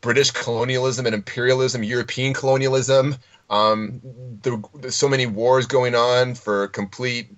British 0.00 0.30
colonialism 0.30 1.06
and 1.06 1.14
imperialism, 1.14 1.82
European 1.82 2.32
colonialism, 2.32 3.16
um, 3.50 4.00
there, 4.42 4.60
there's 4.74 4.94
so 4.94 5.08
many 5.08 5.26
wars 5.26 5.66
going 5.66 5.94
on 5.94 6.34
for 6.34 6.68
complete 6.68 7.28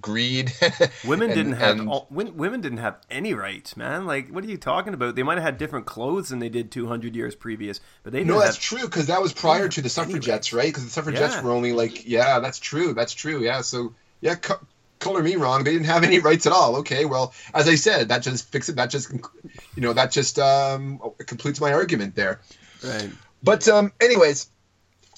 greed. 0.00 0.52
women 1.04 1.30
and, 1.30 1.34
didn't 1.34 1.52
have 1.54 1.86
all, 1.88 2.06
women 2.10 2.60
didn't 2.60 2.78
have 2.78 2.96
any 3.10 3.34
rights, 3.34 3.76
man. 3.76 4.06
Like, 4.06 4.28
what 4.30 4.44
are 4.44 4.46
you 4.46 4.56
talking 4.56 4.94
about? 4.94 5.14
They 5.14 5.22
might 5.22 5.34
have 5.34 5.44
had 5.44 5.58
different 5.58 5.84
clothes 5.84 6.30
than 6.30 6.38
they 6.38 6.48
did 6.48 6.70
200 6.70 7.14
years 7.14 7.34
previous, 7.34 7.80
but 8.02 8.12
they 8.12 8.24
no, 8.24 8.40
that's 8.40 8.56
true 8.56 8.80
because 8.80 9.08
that 9.08 9.20
was 9.20 9.32
prior 9.32 9.68
to 9.68 9.82
the 9.82 9.90
suffragettes, 9.90 10.52
right? 10.52 10.68
Because 10.68 10.84
the 10.84 10.90
suffragettes 10.90 11.34
yeah. 11.34 11.42
were 11.42 11.50
only 11.50 11.72
like, 11.72 12.06
yeah, 12.06 12.40
that's 12.40 12.58
true, 12.58 12.94
that's 12.94 13.12
true, 13.12 13.42
yeah. 13.42 13.60
So 13.60 13.94
yeah, 14.22 14.36
co- 14.36 14.60
color 15.00 15.22
me 15.22 15.36
wrong. 15.36 15.64
They 15.64 15.72
didn't 15.72 15.86
have 15.86 16.02
any 16.02 16.18
rights 16.18 16.46
at 16.46 16.52
all. 16.52 16.76
Okay, 16.76 17.04
well, 17.04 17.34
as 17.52 17.68
I 17.68 17.74
said, 17.74 18.08
that 18.08 18.22
just 18.22 18.50
fixes. 18.50 18.76
That 18.76 18.88
just, 18.88 19.12
you 19.12 19.82
know, 19.82 19.92
that 19.92 20.12
just 20.12 20.38
um, 20.38 20.98
completes 21.18 21.60
my 21.60 21.74
argument 21.74 22.14
there. 22.14 22.40
Right. 22.82 23.10
But 23.42 23.68
um, 23.68 23.92
anyways 24.00 24.50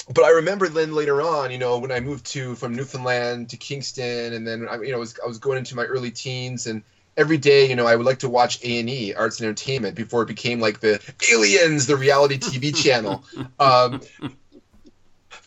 but 0.08 0.24
I 0.24 0.30
remember 0.30 0.68
then 0.68 0.94
later 0.94 1.20
on, 1.20 1.50
you 1.50 1.58
know, 1.58 1.78
when 1.78 1.92
I 1.92 2.00
moved 2.00 2.26
to 2.26 2.54
from 2.54 2.74
Newfoundland 2.74 3.50
to 3.50 3.56
Kingston, 3.56 4.32
and 4.32 4.46
then 4.46 4.66
I, 4.68 4.76
you 4.76 4.90
know, 4.90 4.96
I 4.96 5.00
was, 5.00 5.18
I 5.22 5.28
was 5.28 5.38
going 5.38 5.58
into 5.58 5.76
my 5.76 5.84
early 5.84 6.10
teens, 6.10 6.66
and 6.66 6.82
every 7.16 7.36
day, 7.36 7.68
you 7.68 7.76
know, 7.76 7.86
I 7.86 7.96
would 7.96 8.06
like 8.06 8.20
to 8.20 8.28
watch 8.28 8.62
A 8.64 8.80
and 8.80 8.88
E, 8.88 9.14
Arts 9.14 9.40
and 9.40 9.46
Entertainment, 9.46 9.94
before 9.94 10.22
it 10.22 10.26
became 10.26 10.60
like 10.60 10.80
the 10.80 11.00
Aliens, 11.32 11.86
the 11.86 11.96
reality 11.96 12.38
TV 12.38 12.74
channel. 12.84 13.24
Um, 13.58 14.00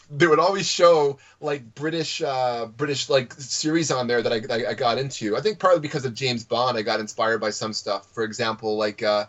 they 0.10 0.28
would 0.28 0.39
always 0.39 0.70
show 0.70 1.18
like 1.42 1.74
British, 1.74 2.22
uh, 2.22 2.68
British 2.68 3.10
like 3.10 3.34
series 3.34 3.92
on 3.92 4.08
there 4.08 4.22
that 4.22 4.32
I, 4.32 4.54
I, 4.54 4.70
I 4.70 4.74
got 4.76 4.98
into. 4.98 5.36
I 5.36 5.42
think 5.42 5.60
partly 5.60 5.80
because 5.82 6.06
of 6.06 6.13
James 6.13 6.44
Bond, 6.44 6.78
I 6.78 6.84
got 6.84 7.00
inspired 7.00 7.39
by 7.39 7.50
some 7.50 7.74
stuff. 7.74 8.08
For 8.13 8.24
example, 8.24 8.78
like. 8.78 9.02
Uh, 9.04 9.26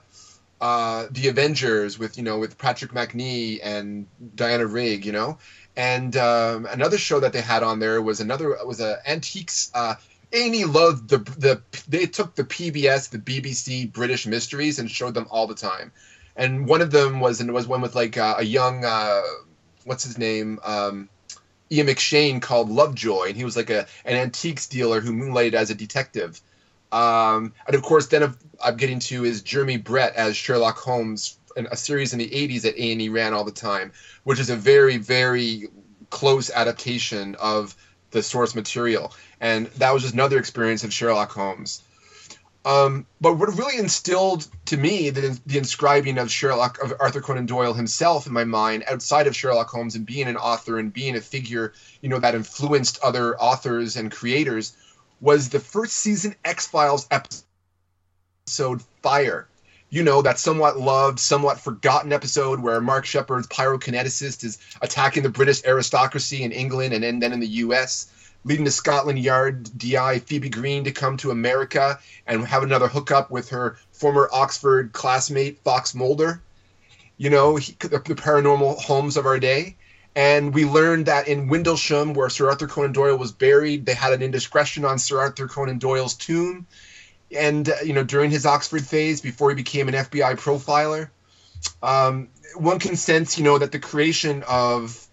uh, 0.60 1.06
the 1.10 1.28
Avengers 1.28 1.98
with 1.98 2.16
you 2.16 2.24
know 2.24 2.38
with 2.38 2.58
Patrick 2.58 2.92
Macnee 2.92 3.60
and 3.62 4.06
Diana 4.34 4.66
Rigg, 4.66 5.04
you 5.04 5.12
know, 5.12 5.38
and 5.76 6.16
um, 6.16 6.66
another 6.66 6.98
show 6.98 7.20
that 7.20 7.32
they 7.32 7.40
had 7.40 7.62
on 7.62 7.80
there 7.80 8.00
was 8.00 8.20
another 8.20 8.56
was 8.64 8.80
a 8.80 8.98
antiques. 9.08 9.70
Uh, 9.74 9.94
Amy 10.32 10.64
loved 10.64 11.08
the 11.08 11.18
the 11.18 11.62
they 11.88 12.06
took 12.06 12.34
the 12.34 12.44
PBS, 12.44 13.10
the 13.10 13.18
BBC 13.18 13.92
British 13.92 14.26
mysteries 14.26 14.78
and 14.78 14.90
showed 14.90 15.14
them 15.14 15.26
all 15.30 15.46
the 15.46 15.54
time, 15.54 15.92
and 16.36 16.66
one 16.66 16.80
of 16.80 16.90
them 16.90 17.20
was 17.20 17.40
and 17.40 17.52
was 17.52 17.66
one 17.66 17.80
with 17.80 17.94
like 17.94 18.16
uh, 18.16 18.36
a 18.38 18.44
young 18.44 18.84
uh, 18.84 19.22
what's 19.84 20.04
his 20.04 20.18
name. 20.18 20.60
Um, 20.64 21.08
Ian 21.70 21.86
McShane 21.86 22.42
called 22.42 22.70
Lovejoy, 22.70 23.28
and 23.28 23.36
he 23.36 23.44
was 23.44 23.56
like 23.56 23.70
a 23.70 23.86
an 24.04 24.16
antiques 24.16 24.66
dealer 24.66 25.00
who 25.00 25.12
moonlighted 25.12 25.54
as 25.54 25.70
a 25.70 25.74
detective 25.74 26.40
um, 26.94 27.52
and 27.66 27.74
of 27.74 27.82
course, 27.82 28.06
then 28.06 28.36
I'm 28.62 28.76
getting 28.76 29.00
to 29.00 29.24
is 29.24 29.42
Jeremy 29.42 29.78
Brett 29.78 30.14
as 30.14 30.36
Sherlock 30.36 30.78
Holmes, 30.78 31.38
a 31.56 31.76
series 31.76 32.12
in 32.12 32.20
the 32.20 32.28
80s 32.28 32.62
that 32.62 32.76
A&E 32.76 33.08
ran 33.08 33.34
all 33.34 33.42
the 33.42 33.50
time, 33.50 33.90
which 34.22 34.38
is 34.38 34.48
a 34.48 34.54
very, 34.54 34.96
very 34.96 35.66
close 36.10 36.50
adaptation 36.50 37.34
of 37.40 37.74
the 38.12 38.22
source 38.22 38.54
material. 38.54 39.12
And 39.40 39.66
that 39.78 39.92
was 39.92 40.02
just 40.02 40.14
another 40.14 40.38
experience 40.38 40.84
of 40.84 40.92
Sherlock 40.92 41.32
Holmes. 41.32 41.82
Um, 42.64 43.06
but 43.20 43.34
what 43.34 43.48
really 43.58 43.76
instilled 43.76 44.46
to 44.66 44.76
me 44.76 45.10
the, 45.10 45.38
the 45.44 45.58
inscribing 45.58 46.16
of 46.16 46.30
Sherlock 46.30 46.80
of 46.80 46.94
Arthur 47.00 47.20
Conan 47.20 47.44
Doyle 47.44 47.74
himself 47.74 48.28
in 48.28 48.32
my 48.32 48.44
mind, 48.44 48.84
outside 48.88 49.26
of 49.26 49.34
Sherlock 49.34 49.68
Holmes 49.68 49.96
and 49.96 50.06
being 50.06 50.28
an 50.28 50.36
author 50.36 50.78
and 50.78 50.92
being 50.92 51.16
a 51.16 51.20
figure, 51.20 51.72
you 52.00 52.08
know, 52.08 52.20
that 52.20 52.36
influenced 52.36 53.00
other 53.02 53.36
authors 53.38 53.96
and 53.96 54.12
creators, 54.12 54.76
was 55.24 55.48
the 55.48 55.58
first 55.58 55.94
season 55.94 56.36
X 56.44 56.66
Files 56.66 57.08
episode 57.10 58.82
Fire. 59.02 59.48
You 59.88 60.02
know, 60.02 60.20
that 60.20 60.38
somewhat 60.38 60.78
loved, 60.78 61.18
somewhat 61.18 61.58
forgotten 61.58 62.12
episode 62.12 62.60
where 62.60 62.80
Mark 62.82 63.06
Sheppard's 63.06 63.46
pyrokineticist 63.46 64.44
is 64.44 64.58
attacking 64.82 65.22
the 65.22 65.30
British 65.30 65.64
aristocracy 65.64 66.42
in 66.42 66.52
England 66.52 66.92
and 66.92 67.22
then, 67.22 67.32
in 67.32 67.40
the 67.40 67.46
US, 67.46 68.08
leading 68.44 68.66
to 68.66 68.70
Scotland 68.70 69.18
Yard 69.18 69.70
DI 69.78 70.18
Phoebe 70.18 70.50
Green 70.50 70.84
to 70.84 70.92
come 70.92 71.16
to 71.16 71.30
America 71.30 71.98
and 72.26 72.46
have 72.46 72.62
another 72.62 72.88
hookup 72.88 73.30
with 73.30 73.48
her 73.48 73.78
former 73.92 74.28
Oxford 74.30 74.92
classmate 74.92 75.58
Fox 75.60 75.94
Mulder. 75.94 76.42
You 77.16 77.30
know, 77.30 77.56
he, 77.56 77.74
the, 77.78 77.88
the 77.88 78.14
paranormal 78.14 78.78
Holmes 78.78 79.16
of 79.16 79.24
our 79.24 79.38
day. 79.38 79.76
And 80.16 80.54
we 80.54 80.64
learned 80.64 81.06
that 81.06 81.26
in 81.26 81.48
Windlesham, 81.48 82.14
where 82.14 82.28
Sir 82.28 82.48
Arthur 82.48 82.68
Conan 82.68 82.92
Doyle 82.92 83.16
was 83.16 83.32
buried, 83.32 83.84
they 83.84 83.94
had 83.94 84.12
an 84.12 84.22
indiscretion 84.22 84.84
on 84.84 84.98
Sir 84.98 85.18
Arthur 85.18 85.48
Conan 85.48 85.78
Doyle's 85.78 86.14
tomb. 86.14 86.66
And, 87.36 87.68
uh, 87.68 87.74
you 87.84 87.92
know, 87.92 88.04
during 88.04 88.30
his 88.30 88.46
Oxford 88.46 88.86
phase, 88.86 89.20
before 89.20 89.50
he 89.50 89.56
became 89.56 89.88
an 89.88 89.94
FBI 89.94 90.36
profiler, 90.36 91.10
um, 91.82 92.28
one 92.56 92.78
can 92.78 92.94
sense, 92.94 93.38
you 93.38 93.44
know, 93.44 93.58
that 93.58 93.72
the 93.72 93.80
creation 93.80 94.44
of 94.48 95.04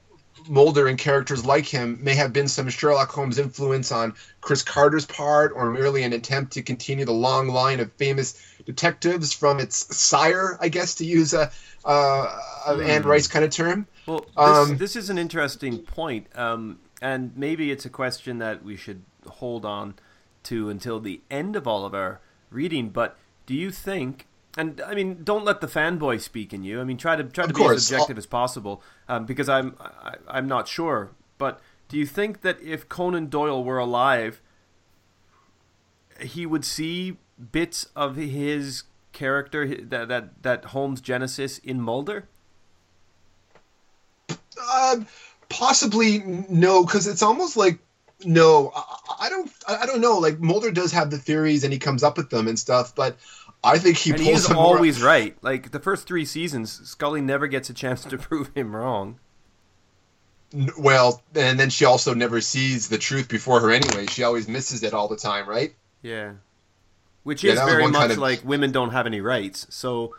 Mulder 0.48 0.88
and 0.88 0.98
characters 0.98 1.46
like 1.46 1.66
him 1.66 2.00
may 2.02 2.16
have 2.16 2.34
been 2.34 2.48
some 2.48 2.70
Sherlock 2.70 3.12
Holmes 3.12 3.38
influence 3.38 3.92
on 3.92 4.16
Chris 4.42 4.64
Carter's 4.64 5.06
part, 5.06 5.54
or 5.56 5.70
merely 5.70 6.04
an 6.04 6.14
attempt 6.14 6.54
to 6.54 6.62
continue 6.62 7.06
the 7.06 7.12
long 7.12 7.48
line 7.48 7.80
of 7.80 7.92
famous 7.94 8.42
detectives 8.66 9.34
from 9.34 9.60
its 9.60 9.96
sire, 9.96 10.58
I 10.60 10.70
guess, 10.70 10.96
to 10.96 11.06
use 11.06 11.34
a, 11.34 11.52
uh, 11.86 12.40
an 12.68 12.80
mm. 12.80 12.90
Anne 12.90 13.04
Rice 13.04 13.28
kind 13.28 13.46
of 13.46 13.52
term. 13.52 13.88
Well, 14.06 14.22
this, 14.22 14.36
um, 14.38 14.78
this 14.78 14.96
is 14.96 15.10
an 15.10 15.18
interesting 15.18 15.80
point, 15.80 16.28
um, 16.36 16.80
and 17.02 17.32
maybe 17.36 17.72
it's 17.72 17.86
a 17.86 17.90
question 17.90 18.40
that 18.40 18.64
we 18.64 18.76
should 18.76 19.04
hold 19.28 19.66
on 19.66 19.96
to 20.44 20.70
until 20.70 21.00
the 21.00 21.22
end 21.30 21.56
of 21.56 21.68
all 21.68 21.86
of 21.86 21.94
our 21.94 22.20
reading. 22.50 22.90
But 22.90 23.18
do 23.46 23.54
you 23.54 23.72
think? 23.72 24.28
And 24.58 24.82
I 24.82 24.96
mean, 24.96 25.24
don't 25.24 25.46
let 25.46 25.62
the 25.62 25.68
fanboy 25.68 26.20
speak 26.20 26.54
in 26.54 26.64
you. 26.64 26.82
I 26.82 26.84
mean, 26.84 26.98
try 26.98 27.16
to 27.16 27.24
try 27.24 27.46
to 27.46 27.54
be 27.54 27.64
as 27.64 27.90
objective 27.92 28.18
I'll... 28.18 28.20
as 28.20 28.26
possible, 28.26 28.84
um, 29.08 29.26
because 29.26 29.48
I'm 29.48 29.76
I, 29.80 30.16
I'm 30.28 30.48
not 30.48 30.68
sure. 30.68 31.12
But 31.38 31.62
do 31.88 31.98
you 31.98 32.06
think 32.06 32.42
that 32.42 32.62
if 32.62 32.90
Conan 32.90 33.28
Doyle 33.28 33.64
were 33.64 33.78
alive, 33.78 34.42
he 36.20 36.46
would 36.46 36.66
see 36.66 37.18
bits 37.52 37.88
of 37.96 38.16
his 38.16 38.84
character 39.14 39.68
that 39.76 40.08
that 40.08 40.44
that 40.44 40.66
Holmes 40.66 41.02
Genesis 41.02 41.60
in 41.60 41.80
Mulder? 41.82 42.28
Uh, 44.62 44.98
possibly 45.50 46.20
no, 46.20 46.86
because 46.86 47.08
it's 47.08 47.22
almost 47.22 47.58
like 47.58 47.80
no. 48.24 48.72
I, 48.76 49.26
I, 49.26 49.30
don't. 49.30 49.52
I 49.68 49.86
don't 49.86 50.02
know. 50.02 50.18
Like 50.18 50.40
Mulder 50.40 50.72
does 50.72 50.92
have 50.92 51.12
the 51.12 51.18
theories 51.18 51.64
and 51.64 51.74
he 51.74 51.80
comes 51.80 52.04
up 52.04 52.18
with 52.18 52.30
them 52.30 52.48
and 52.48 52.58
stuff, 52.58 52.96
but 52.96 53.18
I 53.64 53.78
think 53.78 53.98
he 53.98 54.12
and 54.12 54.20
pulls. 54.20 54.30
He's 54.30 54.52
always 54.52 55.00
more... 55.00 55.08
right. 55.08 55.38
Like 55.42 55.72
the 55.72 55.80
first 55.80 56.08
three 56.08 56.26
seasons, 56.26 56.88
Scully 56.88 57.22
never 57.22 57.48
gets 57.48 57.70
a 57.70 57.74
chance 57.74 58.04
to 58.06 58.18
prove 58.20 58.52
him 58.56 58.76
wrong. 58.76 59.20
Well, 60.78 61.24
and 61.34 61.60
then 61.60 61.70
she 61.70 61.86
also 61.86 62.14
never 62.14 62.42
sees 62.42 62.90
the 62.90 62.98
truth 62.98 63.30
before 63.30 63.62
her 63.62 63.72
anyway. 63.72 64.08
She 64.08 64.24
always 64.24 64.50
misses 64.50 64.84
it 64.84 64.94
all 64.94 65.08
the 65.08 65.16
time, 65.16 65.48
right? 65.48 65.74
Yeah. 66.02 66.34
Which 67.24 67.44
yeah, 67.44 67.54
is 67.54 67.60
very 67.60 67.84
much 67.84 67.94
kind 67.94 68.12
of... 68.12 68.18
like 68.18 68.44
women 68.44 68.72
don't 68.72 68.92
have 68.92 69.06
any 69.06 69.22
rights. 69.22 69.68
So 69.70 70.16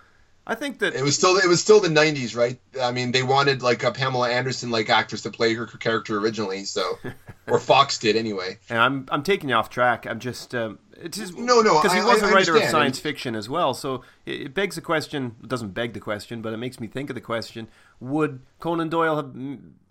I 0.47 0.57
think 0.57 0.81
that 0.81 0.95
it 0.95 1.03
was 1.03 1.15
still 1.15 1.37
it 1.37 1.47
was 1.47 1.61
still 1.61 1.81
the 1.81 1.89
'90s, 1.89 2.37
right? 2.37 2.59
I 2.81 2.91
mean, 2.91 3.13
they 3.13 3.23
wanted 3.23 3.63
like 3.63 3.85
a 3.85 3.93
Pamela 3.93 4.29
Anderson 4.29 4.71
like 4.71 4.91
actress 4.91 5.23
to 5.23 5.31
play 5.31 5.55
her 5.55 5.67
character 5.67 6.19
originally, 6.19 6.65
so 6.65 6.99
or 7.47 7.61
Fox 7.61 7.99
did 7.99 8.17
anyway. 8.17 8.59
And 8.69 8.79
I'm 8.79 9.07
I'm 9.11 9.23
taking 9.23 9.49
you 9.51 9.55
off 9.55 9.71
track. 9.71 10.05
I'm 10.05 10.19
just 10.19 10.53
um, 10.53 10.81
it's 10.97 11.17
just 11.17 11.37
no 11.39 11.61
no 11.61 11.81
because 11.81 11.97
he 11.97 12.03
was 12.03 12.23
I, 12.23 12.31
a 12.31 12.35
writer 12.35 12.57
of 12.57 12.65
science 12.65 12.99
fiction 12.99 13.37
as 13.37 13.49
well. 13.49 13.73
So 13.73 14.03
it, 14.27 14.53
begs 14.53 14.75
the 14.75 14.81
question. 14.81 15.37
It 15.43 15.49
doesn't 15.49 15.75
beg 15.75 15.93
the 15.93 16.01
question, 16.01 16.43
but 16.43 16.53
it 16.53 16.57
makes 16.57 16.81
me 16.81 16.89
think 16.89 17.09
of 17.09 17.15
the 17.15 17.21
question: 17.21 17.69
Would 18.01 18.41
Conan 18.59 18.89
Doyle 18.89 19.17
have 19.17 19.37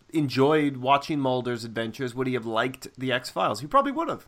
enjoyed 0.09 0.77
watching 0.77 1.19
Mulder's 1.19 1.63
adventures? 1.63 2.13
Would 2.13 2.27
he 2.27 2.33
have 2.33 2.45
liked 2.45 2.89
the 2.97 3.13
X 3.13 3.29
Files? 3.29 3.61
He 3.61 3.67
probably 3.67 3.93
would 3.93 4.09
have. 4.09 4.27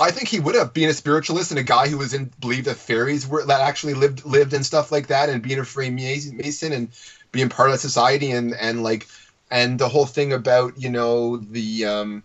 I 0.00 0.10
think 0.10 0.28
he 0.28 0.40
would 0.40 0.54
have 0.54 0.72
been 0.72 0.88
a 0.88 0.94
spiritualist 0.94 1.50
and 1.50 1.60
a 1.60 1.62
guy 1.62 1.88
who 1.88 1.98
was 1.98 2.14
in 2.14 2.32
believed 2.40 2.66
that 2.66 2.76
fairies 2.76 3.26
were 3.26 3.44
that 3.44 3.60
actually 3.60 3.94
lived 3.94 4.24
lived 4.24 4.54
and 4.54 4.64
stuff 4.64 4.90
like 4.90 5.08
that, 5.08 5.28
and 5.28 5.42
being 5.42 5.58
a 5.58 5.64
Freemason 5.64 6.72
and 6.72 6.88
being 7.32 7.50
part 7.50 7.68
of 7.68 7.74
that 7.74 7.80
society 7.80 8.30
and 8.30 8.54
and 8.54 8.82
like 8.82 9.06
and 9.50 9.78
the 9.78 9.88
whole 9.88 10.06
thing 10.06 10.32
about 10.32 10.80
you 10.80 10.88
know 10.88 11.36
the 11.36 11.84
um, 11.84 12.22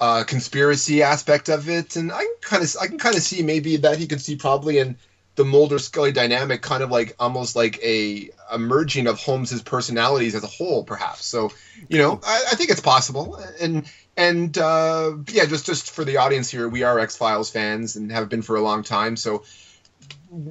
uh, 0.00 0.24
conspiracy 0.24 1.02
aspect 1.02 1.50
of 1.50 1.68
it, 1.68 1.96
and 1.96 2.10
I 2.10 2.20
can 2.20 2.34
kind 2.40 2.62
of 2.62 2.76
I 2.80 2.86
can 2.86 2.98
kind 2.98 3.14
of 3.14 3.22
see 3.22 3.42
maybe 3.42 3.76
that 3.76 3.98
he 3.98 4.06
could 4.06 4.22
see 4.22 4.36
probably 4.36 4.78
in 4.78 4.96
the 5.40 5.46
Mulder 5.46 5.78
Scully 5.78 6.12
dynamic, 6.12 6.60
kind 6.60 6.82
of 6.82 6.90
like 6.90 7.16
almost 7.18 7.56
like 7.56 7.82
a, 7.82 8.28
merging 8.58 9.06
of 9.06 9.18
Holmes's 9.18 9.62
personalities 9.62 10.34
as 10.34 10.44
a 10.44 10.46
whole, 10.46 10.84
perhaps. 10.84 11.24
So 11.24 11.50
you 11.88 11.96
know, 11.96 12.20
I, 12.22 12.44
I 12.52 12.56
think 12.56 12.68
it's 12.68 12.82
possible, 12.82 13.42
and 13.58 13.90
and 14.18 14.58
uh, 14.58 15.14
yeah, 15.28 15.46
just 15.46 15.64
just 15.64 15.92
for 15.92 16.04
the 16.04 16.18
audience 16.18 16.50
here, 16.50 16.68
we 16.68 16.82
are 16.82 16.98
X 16.98 17.16
Files 17.16 17.48
fans 17.48 17.96
and 17.96 18.12
have 18.12 18.28
been 18.28 18.42
for 18.42 18.56
a 18.56 18.60
long 18.60 18.82
time. 18.82 19.16
So 19.16 19.44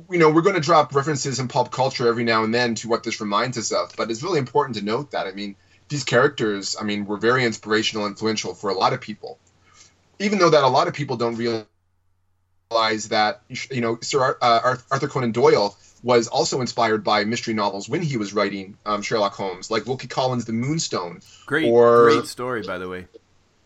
you 0.09 0.17
know, 0.17 0.31
we're 0.31 0.41
going 0.41 0.55
to 0.55 0.61
drop 0.61 0.95
references 0.95 1.39
in 1.39 1.47
pop 1.47 1.71
culture 1.71 2.07
every 2.07 2.23
now 2.23 2.43
and 2.43 2.51
then 2.51 2.73
to 2.75 2.89
what 2.89 3.03
this 3.03 3.21
reminds 3.21 3.59
us 3.59 3.71
of. 3.71 3.93
But 3.95 4.09
it's 4.09 4.23
really 4.23 4.39
important 4.39 4.77
to 4.77 4.83
note 4.83 5.11
that 5.11 5.27
I 5.27 5.33
mean, 5.33 5.55
these 5.87 6.03
characters, 6.03 6.75
I 6.81 6.83
mean, 6.83 7.05
were 7.05 7.17
very 7.17 7.45
inspirational, 7.45 8.05
and 8.05 8.13
influential 8.13 8.55
for 8.55 8.71
a 8.71 8.73
lot 8.73 8.93
of 8.93 9.01
people. 9.01 9.37
Even 10.17 10.39
though 10.39 10.49
that 10.49 10.63
a 10.63 10.67
lot 10.67 10.87
of 10.87 10.95
people 10.95 11.15
don't 11.15 11.35
realize 11.35 11.65
that 12.69 13.41
you 13.71 13.81
know, 13.81 13.97
Sir 14.01 14.37
uh, 14.41 14.77
Arthur 14.91 15.07
Conan 15.07 15.31
Doyle 15.31 15.75
was 16.03 16.27
also 16.27 16.61
inspired 16.61 17.03
by 17.03 17.25
mystery 17.25 17.55
novels 17.55 17.89
when 17.89 18.01
he 18.01 18.15
was 18.15 18.33
writing 18.33 18.77
um, 18.85 19.01
Sherlock 19.01 19.33
Holmes, 19.33 19.71
like 19.71 19.87
Wilkie 19.87 20.07
Collins' 20.07 20.45
The 20.45 20.53
Moonstone. 20.53 21.21
Great, 21.45 21.67
or, 21.67 22.11
great 22.11 22.25
story, 22.27 22.61
by 22.61 22.77
the 22.77 22.87
way. 22.87 23.07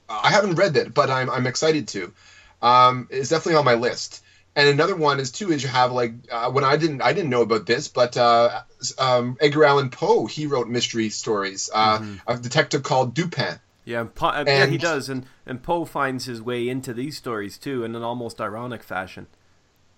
I 0.07 0.31
haven't 0.31 0.55
read 0.55 0.75
that, 0.75 0.93
but 0.93 1.09
I'm 1.09 1.29
I'm 1.29 1.47
excited 1.47 1.89
to. 1.89 2.13
Um, 2.61 3.07
it's 3.11 3.29
definitely 3.29 3.55
on 3.55 3.65
my 3.65 3.75
list. 3.75 4.23
And 4.55 4.69
another 4.69 4.95
one 4.95 5.19
is 5.19 5.31
too 5.31 5.51
is 5.51 5.63
you 5.63 5.69
have 5.69 5.91
like 5.91 6.13
uh, 6.31 6.49
when 6.51 6.63
I 6.63 6.77
didn't 6.77 7.01
I 7.01 7.11
didn't 7.11 7.29
know 7.29 7.41
about 7.41 7.65
this, 7.65 7.89
but 7.89 8.15
uh, 8.15 8.61
um, 8.97 9.35
Edgar 9.41 9.65
Allan 9.65 9.89
Poe 9.89 10.27
he 10.27 10.45
wrote 10.47 10.69
mystery 10.69 11.09
stories. 11.09 11.69
Uh, 11.73 11.99
Mm-hmm. 11.99 12.15
A 12.31 12.37
detective 12.37 12.83
called 12.83 13.13
Dupin. 13.15 13.59
Yeah, 13.85 14.05
Po- 14.15 14.27
uh, 14.27 14.43
yeah, 14.47 14.65
he 14.65 14.77
does, 14.77 15.09
and 15.09 15.25
and 15.45 15.61
Poe 15.61 15.85
finds 15.85 16.25
his 16.25 16.41
way 16.41 16.69
into 16.69 16.93
these 16.93 17.17
stories 17.17 17.57
too 17.57 17.83
in 17.83 17.95
an 17.95 18.03
almost 18.03 18.39
ironic 18.39 18.83
fashion. 18.83 19.27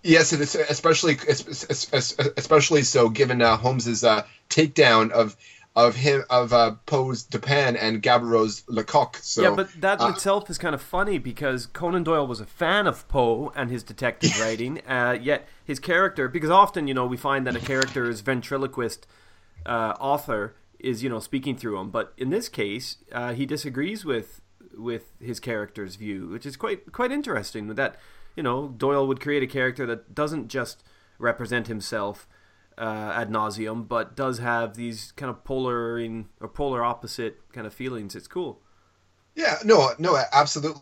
Yes, 0.03 0.33
it 0.33 0.41
is 0.41 0.55
especially 0.55 1.17
especially 2.37 2.83
so 2.83 3.09
given 3.09 3.41
uh, 3.41 3.57
Holmes's 3.57 4.03
uh, 4.03 4.25
takedown 4.49 5.11
of 5.11 5.35
of 5.75 5.95
him 5.95 6.23
of 6.29 6.53
uh, 6.53 6.75
Poe's 6.85 7.23
Dupin 7.23 7.75
and 7.75 8.01
Gaboriau's 8.01 8.63
Lecoq. 8.67 9.17
So 9.17 9.41
yeah, 9.41 9.55
but 9.55 9.69
that 9.81 9.99
in 9.99 10.07
uh, 10.07 10.09
itself 10.09 10.49
is 10.49 10.57
kind 10.57 10.73
of 10.73 10.81
funny 10.81 11.17
because 11.17 11.65
Conan 11.65 12.03
Doyle 12.03 12.25
was 12.25 12.39
a 12.39 12.45
fan 12.45 12.87
of 12.87 13.07
Poe 13.07 13.51
and 13.55 13.69
his 13.69 13.83
detective 13.83 14.39
writing. 14.39 14.81
Uh, 14.87 15.17
yet 15.19 15.47
his 15.63 15.79
character, 15.79 16.27
because 16.27 16.49
often 16.49 16.87
you 16.87 16.93
know 16.93 17.05
we 17.05 17.17
find 17.17 17.45
that 17.45 17.55
a 17.55 17.59
character's 17.59 18.21
ventriloquist 18.21 19.05
uh, 19.65 19.95
author 19.99 20.55
is 20.85 21.03
you 21.03 21.09
know 21.09 21.19
speaking 21.19 21.57
through 21.57 21.77
him, 21.79 21.89
but 21.89 22.13
in 22.17 22.29
this 22.29 22.47
case 22.47 22.97
uh, 23.11 23.33
he 23.33 23.45
disagrees 23.45 24.05
with 24.05 24.41
with 24.77 25.13
his 25.19 25.39
character's 25.39 25.95
view, 25.95 26.27
which 26.27 26.45
is 26.45 26.55
quite 26.55 26.91
quite 26.91 27.11
interesting. 27.11 27.67
That 27.75 27.97
you 28.35 28.43
know 28.43 28.69
Doyle 28.69 29.07
would 29.07 29.19
create 29.19 29.43
a 29.43 29.47
character 29.47 29.85
that 29.87 30.13
doesn't 30.13 30.47
just 30.47 30.83
represent 31.17 31.67
himself 31.67 32.27
uh, 32.77 33.13
ad 33.15 33.29
nauseum, 33.29 33.87
but 33.87 34.15
does 34.15 34.39
have 34.39 34.75
these 34.75 35.11
kind 35.13 35.29
of 35.29 35.43
polar 35.43 35.97
in 35.99 36.27
or 36.39 36.47
polar 36.47 36.83
opposite 36.83 37.39
kind 37.51 37.65
of 37.65 37.73
feelings. 37.73 38.15
It's 38.15 38.27
cool. 38.27 38.61
Yeah, 39.35 39.57
no, 39.65 39.91
no, 39.99 40.17
absolutely. 40.31 40.81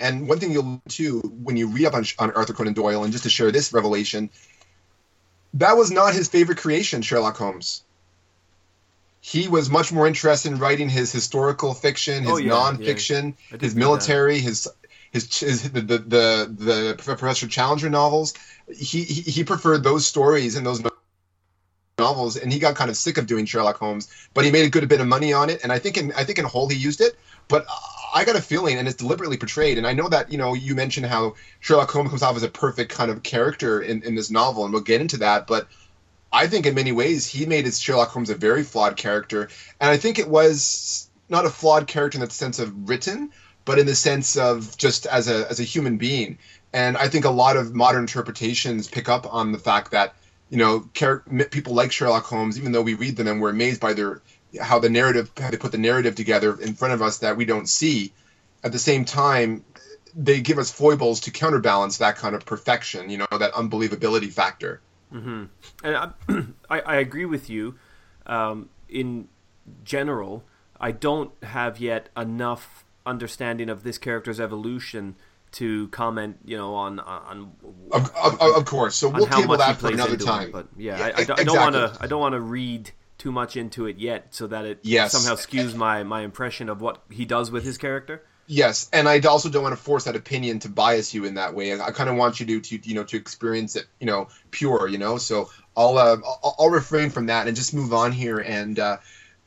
And 0.00 0.28
one 0.28 0.38
thing 0.38 0.52
you'll 0.52 0.82
too 0.88 1.20
when 1.42 1.56
you 1.56 1.68
read 1.68 1.86
up 1.86 1.94
on, 1.94 2.04
on 2.18 2.30
Arthur 2.32 2.52
Conan 2.52 2.74
Doyle, 2.74 3.04
and 3.04 3.12
just 3.12 3.24
to 3.24 3.30
share 3.30 3.50
this 3.50 3.72
revelation, 3.72 4.30
that 5.54 5.76
was 5.76 5.90
not 5.90 6.14
his 6.14 6.28
favorite 6.28 6.58
creation, 6.58 7.02
Sherlock 7.02 7.36
Holmes. 7.36 7.82
He 9.28 9.48
was 9.48 9.68
much 9.68 9.90
more 9.90 10.06
interested 10.06 10.52
in 10.52 10.58
writing 10.58 10.88
his 10.88 11.10
historical 11.10 11.74
fiction, 11.74 12.22
his 12.22 12.32
Oh, 12.32 12.36
yeah, 12.36 12.52
nonfiction, 12.52 13.34
did 13.50 13.60
his 13.60 13.74
military, 13.74 14.38
his 14.38 14.68
his, 15.10 15.40
his 15.40 15.62
the, 15.72 15.80
the 15.80 15.98
the 15.98 16.54
the 16.56 16.94
Professor 16.96 17.48
Challenger 17.48 17.90
novels. 17.90 18.34
He, 18.72 19.02
he 19.02 19.22
he 19.22 19.42
preferred 19.42 19.82
those 19.82 20.06
stories 20.06 20.54
and 20.54 20.64
those 20.64 20.80
novels, 21.98 22.36
and 22.36 22.52
he 22.52 22.60
got 22.60 22.76
kind 22.76 22.88
of 22.88 22.96
sick 22.96 23.18
of 23.18 23.26
doing 23.26 23.46
Sherlock 23.46 23.78
Holmes. 23.78 24.06
But 24.32 24.44
he 24.44 24.52
made 24.52 24.64
a 24.64 24.70
good 24.70 24.88
bit 24.88 25.00
of 25.00 25.08
money 25.08 25.32
on 25.32 25.50
it, 25.50 25.60
and 25.64 25.72
I 25.72 25.80
think 25.80 25.96
in 25.96 26.12
I 26.12 26.22
think 26.22 26.38
in 26.38 26.44
whole 26.44 26.68
he 26.68 26.76
used 26.76 27.00
it. 27.00 27.18
But 27.48 27.66
I 28.14 28.24
got 28.24 28.36
a 28.36 28.40
feeling, 28.40 28.78
and 28.78 28.86
it's 28.86 28.96
deliberately 28.96 29.38
portrayed. 29.38 29.76
And 29.76 29.88
I 29.88 29.92
know 29.92 30.08
that 30.08 30.30
you 30.30 30.38
know 30.38 30.54
you 30.54 30.76
mentioned 30.76 31.06
how 31.06 31.34
Sherlock 31.58 31.90
Holmes 31.90 32.10
comes 32.10 32.22
off 32.22 32.36
as 32.36 32.44
a 32.44 32.48
perfect 32.48 32.92
kind 32.92 33.10
of 33.10 33.24
character 33.24 33.82
in, 33.82 34.04
in 34.04 34.14
this 34.14 34.30
novel, 34.30 34.62
and 34.64 34.72
we'll 34.72 34.82
get 34.82 35.00
into 35.00 35.16
that. 35.16 35.48
But 35.48 35.66
I 36.32 36.46
think 36.46 36.66
in 36.66 36.74
many 36.74 36.92
ways 36.92 37.26
he 37.26 37.46
made 37.46 37.64
his 37.64 37.78
Sherlock 37.78 38.10
Holmes 38.10 38.30
a 38.30 38.34
very 38.34 38.62
flawed 38.62 38.96
character, 38.96 39.48
and 39.80 39.90
I 39.90 39.96
think 39.96 40.18
it 40.18 40.28
was 40.28 41.08
not 41.28 41.46
a 41.46 41.50
flawed 41.50 41.86
character 41.86 42.18
in 42.18 42.24
the 42.24 42.30
sense 42.30 42.58
of 42.58 42.88
written, 42.88 43.30
but 43.64 43.78
in 43.78 43.86
the 43.86 43.94
sense 43.94 44.36
of 44.36 44.76
just 44.76 45.06
as 45.06 45.28
a 45.28 45.48
as 45.50 45.60
a 45.60 45.64
human 45.64 45.96
being. 45.96 46.38
And 46.72 46.96
I 46.96 47.08
think 47.08 47.24
a 47.24 47.30
lot 47.30 47.56
of 47.56 47.74
modern 47.74 48.02
interpretations 48.02 48.88
pick 48.88 49.08
up 49.08 49.32
on 49.32 49.52
the 49.52 49.58
fact 49.58 49.92
that 49.92 50.14
you 50.50 50.58
know 50.58 50.88
char- 50.94 51.24
people 51.50 51.74
like 51.74 51.92
Sherlock 51.92 52.24
Holmes, 52.24 52.58
even 52.58 52.72
though 52.72 52.82
we 52.82 52.94
read 52.94 53.16
them 53.16 53.28
and 53.28 53.40
we're 53.40 53.50
amazed 53.50 53.80
by 53.80 53.92
their 53.92 54.20
how 54.60 54.78
the 54.78 54.90
narrative 54.90 55.30
how 55.38 55.50
they 55.50 55.56
put 55.56 55.72
the 55.72 55.78
narrative 55.78 56.14
together 56.14 56.58
in 56.60 56.74
front 56.74 56.94
of 56.94 57.02
us 57.02 57.18
that 57.18 57.36
we 57.36 57.44
don't 57.44 57.68
see. 57.68 58.12
At 58.64 58.72
the 58.72 58.78
same 58.78 59.04
time, 59.04 59.64
they 60.14 60.40
give 60.40 60.58
us 60.58 60.70
foibles 60.70 61.20
to 61.20 61.30
counterbalance 61.30 61.98
that 61.98 62.16
kind 62.16 62.34
of 62.34 62.44
perfection, 62.44 63.10
you 63.10 63.18
know, 63.18 63.26
that 63.30 63.52
unbelievability 63.52 64.32
factor. 64.32 64.80
Mm-hmm. 65.16 65.44
And 65.84 65.96
I, 65.96 66.10
I, 66.70 66.80
I 66.80 66.96
agree 66.96 67.24
with 67.24 67.48
you. 67.50 67.76
Um, 68.26 68.68
in 68.88 69.28
general, 69.84 70.44
I 70.80 70.92
don't 70.92 71.32
have 71.42 71.78
yet 71.78 72.08
enough 72.16 72.84
understanding 73.04 73.68
of 73.68 73.82
this 73.82 73.98
character's 73.98 74.40
evolution 74.40 75.16
to 75.52 75.88
comment, 75.88 76.38
you 76.44 76.56
know, 76.56 76.74
on 76.74 76.98
on 77.00 77.52
Of, 77.92 78.10
of, 78.16 78.40
of 78.40 78.64
course. 78.64 78.96
So 78.96 79.08
we'll 79.08 79.26
table 79.26 79.56
that 79.56 79.76
for 79.78 79.88
another 79.88 80.16
time. 80.16 80.48
it. 80.48 80.52
But 80.52 80.66
yeah, 80.76 80.98
Yeah, 80.98 81.04
I, 81.16 81.20
I, 81.20 81.24
don't- 81.24 81.40
I 81.40 81.44
don't 81.44 81.56
want 81.56 81.74
to. 81.74 81.96
I 82.00 82.06
don't 82.06 82.20
want 82.20 82.34
to 82.34 82.40
read 82.40 82.90
too 83.18 83.32
much 83.32 83.56
into 83.56 83.86
it 83.86 83.96
yet, 83.98 84.34
so 84.34 84.46
that 84.48 84.66
it 84.66 84.80
Yes. 84.82 85.12
somehow 85.12 85.34
skews 85.40 85.74
my 85.74 86.02
my 86.02 86.20
impression 86.22 86.68
of 86.68 86.80
what 86.82 87.02
he 87.10 87.24
does 87.24 87.50
with 87.50 87.64
his 87.64 87.78
character. 87.78 88.22
Yes, 88.48 88.88
and 88.92 89.08
I 89.08 89.18
also 89.20 89.48
don't 89.48 89.64
want 89.64 89.76
to 89.76 89.82
force 89.82 90.04
that 90.04 90.14
opinion 90.14 90.60
to 90.60 90.68
bias 90.68 91.12
you 91.12 91.24
in 91.24 91.34
that 91.34 91.54
way. 91.54 91.78
I, 91.78 91.90
kind 91.90 92.08
of 92.08 92.16
want 92.16 92.38
you 92.38 92.46
to, 92.46 92.60
to, 92.60 92.88
you 92.88 92.94
know, 92.94 93.02
to 93.04 93.16
experience 93.16 93.74
it, 93.74 93.86
you 93.98 94.06
know, 94.06 94.28
pure, 94.52 94.86
you 94.86 94.98
know. 94.98 95.18
So 95.18 95.50
I'll, 95.76 95.98
uh, 95.98 96.16
I'll, 96.24 96.56
I'll 96.60 96.70
refrain 96.70 97.10
from 97.10 97.26
that 97.26 97.48
and 97.48 97.56
just 97.56 97.74
move 97.74 97.92
on 97.92 98.12
here 98.12 98.38
and 98.38 98.78
uh, 98.78 98.98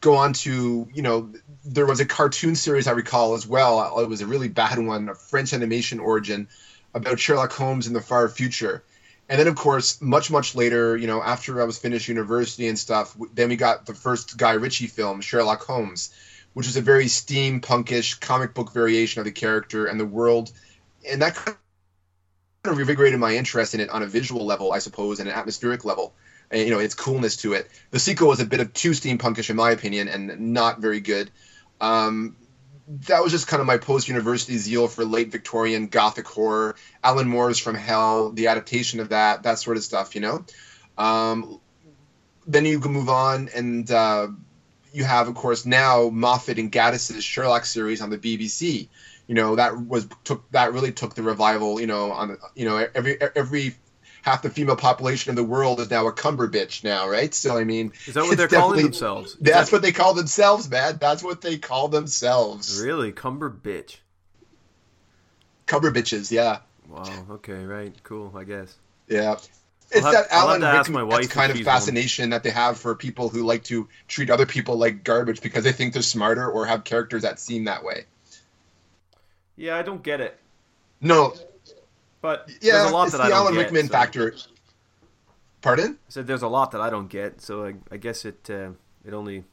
go 0.02 0.16
on 0.16 0.34
to, 0.34 0.88
you 0.94 1.02
know, 1.02 1.30
there 1.64 1.86
was 1.86 2.02
a 2.02 2.06
cartoon 2.06 2.56
series 2.56 2.88
I 2.88 2.92
recall 2.92 3.36
as 3.36 3.48
well. 3.48 4.00
It 4.00 4.10
was 4.10 4.22
a 4.22 4.28
really 4.28 4.50
bad 4.50 4.78
one, 4.80 5.08
a 5.08 5.16
French 5.16 5.54
animation 5.54 6.00
origin 6.00 6.50
about 6.94 7.20
Sherlock 7.20 7.54
Holmes 7.54 7.88
in 7.88 7.94
the 7.94 8.02
far 8.02 8.28
future. 8.28 8.84
And 9.30 9.40
then, 9.40 9.48
of 9.48 9.56
course, 9.56 10.02
much 10.02 10.32
much 10.32 10.56
later, 10.56 10.98
you 10.98 11.06
know, 11.08 11.22
after 11.22 11.62
I 11.62 11.66
was 11.66 11.78
finished 11.78 12.08
university 12.08 12.68
and 12.68 12.80
stuff, 12.80 13.16
then 13.34 13.50
we 13.50 13.56
got 13.56 13.86
the 13.86 13.94
first 13.94 14.38
Guy 14.38 14.54
Ritchie 14.54 14.88
film, 14.88 15.22
Sherlock 15.22 15.64
Holmes, 15.64 16.12
which 16.54 16.68
was 16.68 16.78
a 16.78 16.82
very 16.82 17.06
steampunkish 17.06 18.20
comic 18.20 18.54
book 18.54 18.74
variation 18.74 19.20
of 19.20 19.26
the 19.26 19.32
character 19.32 19.86
and 19.86 20.00
the 20.00 20.06
world, 20.06 20.52
and 21.10 21.22
that 21.22 21.36
kind 21.36 21.58
of 22.66 22.78
revigorated 22.78 23.20
my 23.20 23.36
interest 23.36 23.74
in 23.74 23.80
it 23.80 23.90
on 23.90 24.04
a 24.04 24.08
visual 24.08 24.46
level, 24.46 24.72
I 24.72 24.80
suppose, 24.80 25.20
and 25.20 25.30
an 25.30 25.36
atmospheric 25.36 25.86
level. 25.86 26.14
And, 26.52 26.62
you 26.62 26.72
know, 26.72 26.80
its 26.80 26.96
coolness 26.96 27.36
to 27.38 27.54
it. 27.54 27.70
The 27.92 28.00
sequel 28.00 28.28
was 28.28 28.40
a 28.40 28.46
bit 28.46 28.60
of 28.60 28.74
too 28.74 28.92
steampunkish, 28.92 29.52
in 29.52 29.56
my 29.56 29.70
opinion, 29.70 30.08
and 30.08 30.54
not 30.54 30.80
very 30.80 31.00
good. 31.00 31.30
Um, 31.80 32.36
that 33.08 33.22
was 33.22 33.32
just 33.32 33.46
kind 33.46 33.62
of 33.62 33.68
my 33.68 33.78
post-university 33.78 34.58
zeal 34.58 34.88
for 34.88 35.06
late 35.06 35.32
Victorian 35.32 35.88
Gothic 35.88 36.28
horror, 36.28 36.76
Alan 37.04 37.28
Moore's 37.28 37.60
From 37.60 37.76
Hell, 37.76 38.32
the 38.32 38.48
adaptation 38.48 39.00
of 39.00 39.10
that, 39.10 39.44
that 39.44 39.60
sort 39.60 39.78
of 39.78 39.84
stuff, 39.84 40.16
you 40.16 40.22
know. 40.22 40.44
Um, 40.98 41.60
then 42.48 42.66
you 42.66 42.80
can 42.80 42.94
move 42.94 43.10
on, 43.10 43.50
and 43.54 43.90
uh, 43.92 44.30
you 44.94 45.04
have, 45.04 45.28
of 45.28 45.36
course, 45.36 45.66
now 45.66 46.10
Moffat 46.10 46.60
and 46.60 46.72
Gatiss's 46.72 47.24
Sherlock 47.24 47.66
series 47.66 48.02
on 48.02 48.10
the 48.10 48.18
BBC. 48.18 48.88
You 49.28 49.36
know 49.36 49.58
that 49.58 49.78
was 49.78 50.08
took 50.24 50.50
that 50.52 50.74
really 50.74 50.92
took 50.92 51.14
the 51.14 51.22
revival. 51.22 51.80
You 51.80 51.88
know 51.88 52.12
on 52.12 52.38
you 52.56 52.66
know 52.66 52.88
every 52.96 53.22
every 53.22 53.76
half 54.22 54.42
the 54.42 54.50
female 54.50 54.76
population 54.76 55.30
in 55.30 55.36
the 55.36 55.44
world 55.44 55.80
is 55.80 55.90
now 55.90 56.08
a 56.08 56.12
cumber 56.12 56.48
bitch 56.48 56.84
now, 56.84 57.08
right? 57.08 57.34
So 57.34 57.58
I 57.58 57.64
mean, 57.64 57.94
is 58.08 58.16
that 58.16 58.24
what 58.24 58.38
they're 58.38 58.48
calling 58.48 58.84
themselves? 58.84 59.34
Is 59.34 59.38
that's 59.40 59.70
that... 59.70 59.76
what 59.76 59.82
they 59.84 59.92
call 59.92 60.14
themselves, 60.14 60.70
man. 60.70 60.98
That's 61.00 61.24
what 61.24 61.42
they 61.42 61.58
call 61.58 61.90
themselves. 61.90 62.82
Really, 62.84 63.12
cumber 63.12 63.50
bitch. 63.52 63.98
Cumber 65.68 65.92
bitches, 65.92 66.32
yeah. 66.32 66.60
Wow. 66.88 67.04
Okay. 67.30 67.64
Right. 67.64 67.94
Cool. 68.04 68.34
I 68.36 68.44
guess. 68.44 68.76
Yeah. 69.08 69.38
It's 69.92 70.06
have, 70.06 70.14
that 70.14 70.28
Alan 70.32 70.62
Rickman 70.62 71.28
kind 71.28 71.52
of 71.52 71.60
fascination 71.62 72.24
one. 72.24 72.30
that 72.32 72.44
they 72.44 72.52
have 72.52 72.78
for 72.78 72.96
people 72.96 73.30
who 73.30 73.44
like 73.44 73.64
to 73.66 73.88
treat 74.08 74.30
other 74.30 74.46
people 74.46 74.78
like 74.78 75.04
garbage 75.04 75.42
because 75.42 75.64
they 75.64 75.72
think 75.72 75.94
they're 75.94 76.02
smarter 76.02 76.48
or 76.48 76.66
have 76.66 76.84
characters 76.84 77.24
that 77.24 77.40
seem 77.40 77.66
that 77.66 77.84
way. 77.84 78.06
Yeah, 79.56 79.78
I 79.78 79.82
don't 79.82 80.04
get 80.04 80.22
it. 80.22 80.38
No, 81.02 81.34
but 82.22 82.50
yeah, 82.62 82.74
there's 82.74 82.92
a 82.92 82.94
lot 82.94 83.04
it's 83.08 83.18
that 83.18 83.28
the 83.28 83.34
I 83.34 83.38
Alan 83.38 83.54
don't 83.54 83.64
Rickman 83.64 83.84
get, 83.84 83.92
factor. 83.92 84.36
Pardon? 85.62 85.98
I 86.08 86.10
said 86.10 86.28
there's 86.28 86.42
a 86.42 86.48
lot 86.48 86.72
that 86.72 86.82
I 86.82 86.90
don't 86.90 87.08
get, 87.08 87.42
so 87.42 87.66
I, 87.66 87.76
I 87.92 87.98
guess 87.98 88.26
it 88.26 88.50
uh, 88.50 88.72
it 89.06 89.14
only 89.14 89.44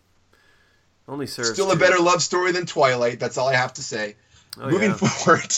only 1.09 1.27
serves. 1.27 1.53
Still 1.53 1.71
a 1.71 1.77
better 1.77 1.99
love 1.99 2.23
story 2.23 2.53
than 2.53 2.67
Twilight. 2.67 3.21
That's 3.21 3.39
all 3.39 3.49
I 3.49 3.55
have 3.55 3.73
to 3.75 3.83
say. 3.83 4.17
Oh, 4.59 4.71
Moving 4.71 4.91
yeah. 4.91 4.97
forward, 4.97 5.57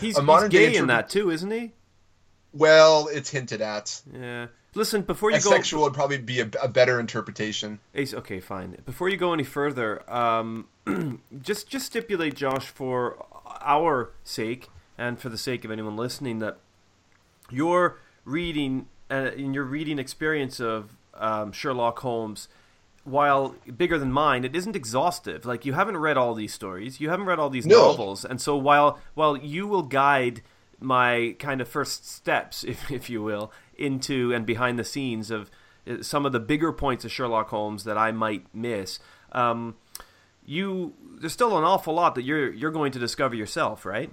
he's, 0.00 0.16
a 0.16 0.22
modern 0.22 0.50
he's 0.50 0.60
gay 0.60 0.76
in 0.76 0.86
that 0.88 1.08
too, 1.08 1.30
isn't 1.30 1.50
he? 1.50 1.72
Well, 2.54 3.08
it's 3.12 3.28
hinted 3.30 3.60
at. 3.60 4.00
Yeah. 4.12 4.46
Listen, 4.76 5.02
before 5.02 5.30
you 5.30 5.40
go, 5.40 5.50
Asexual 5.50 5.82
would 5.82 5.94
probably 5.94 6.18
be 6.18 6.40
a, 6.40 6.48
a 6.62 6.68
better 6.68 6.98
interpretation. 6.98 7.78
Ace, 7.94 8.12
okay, 8.14 8.40
fine. 8.40 8.76
Before 8.84 9.08
you 9.08 9.16
go 9.16 9.32
any 9.32 9.44
further, 9.44 10.08
um, 10.12 10.66
just 11.42 11.68
just 11.68 11.86
stipulate, 11.86 12.34
Josh, 12.34 12.66
for 12.66 13.24
our 13.60 14.10
sake 14.24 14.68
and 14.98 15.18
for 15.18 15.28
the 15.28 15.38
sake 15.38 15.64
of 15.64 15.70
anyone 15.70 15.96
listening, 15.96 16.40
that 16.40 16.58
your 17.50 17.98
reading 18.24 18.86
uh, 19.10 19.30
your 19.36 19.64
reading 19.64 19.98
experience 20.00 20.58
of 20.60 20.96
um, 21.14 21.52
Sherlock 21.52 22.00
Holmes, 22.00 22.48
while 23.04 23.54
bigger 23.76 23.98
than 23.98 24.10
mine, 24.10 24.44
it 24.44 24.56
isn't 24.56 24.74
exhaustive. 24.74 25.44
Like 25.44 25.64
you 25.64 25.74
haven't 25.74 25.98
read 25.98 26.16
all 26.16 26.34
these 26.34 26.52
stories, 26.52 27.00
you 27.00 27.10
haven't 27.10 27.26
read 27.26 27.38
all 27.38 27.50
these 27.50 27.66
No. 27.66 27.90
novels, 27.90 28.24
and 28.24 28.40
so 28.40 28.56
while 28.56 28.98
while 29.14 29.36
you 29.36 29.68
will 29.68 29.82
guide 29.82 30.42
my 30.80 31.36
kind 31.38 31.60
of 31.60 31.68
first 31.68 32.08
steps, 32.08 32.64
if 32.68 32.90
if 32.90 33.08
you 33.10 33.22
will, 33.22 33.52
into 33.76 34.32
and 34.32 34.46
behind 34.46 34.78
the 34.78 34.84
scenes 34.84 35.30
of 35.30 35.50
uh, 35.86 36.02
some 36.02 36.26
of 36.26 36.32
the 36.32 36.40
bigger 36.40 36.72
points 36.72 37.04
of 37.04 37.12
Sherlock 37.12 37.48
Holmes 37.50 37.84
that 37.84 37.98
I 37.98 38.12
might 38.12 38.46
miss. 38.54 38.98
Um, 39.32 39.76
you 40.46 40.94
there's 41.20 41.32
still 41.32 41.56
an 41.56 41.64
awful 41.64 41.94
lot 41.94 42.14
that 42.14 42.22
you're 42.22 42.52
you're 42.52 42.70
going 42.70 42.92
to 42.92 42.98
discover 42.98 43.34
yourself, 43.34 43.84
right? 43.84 44.10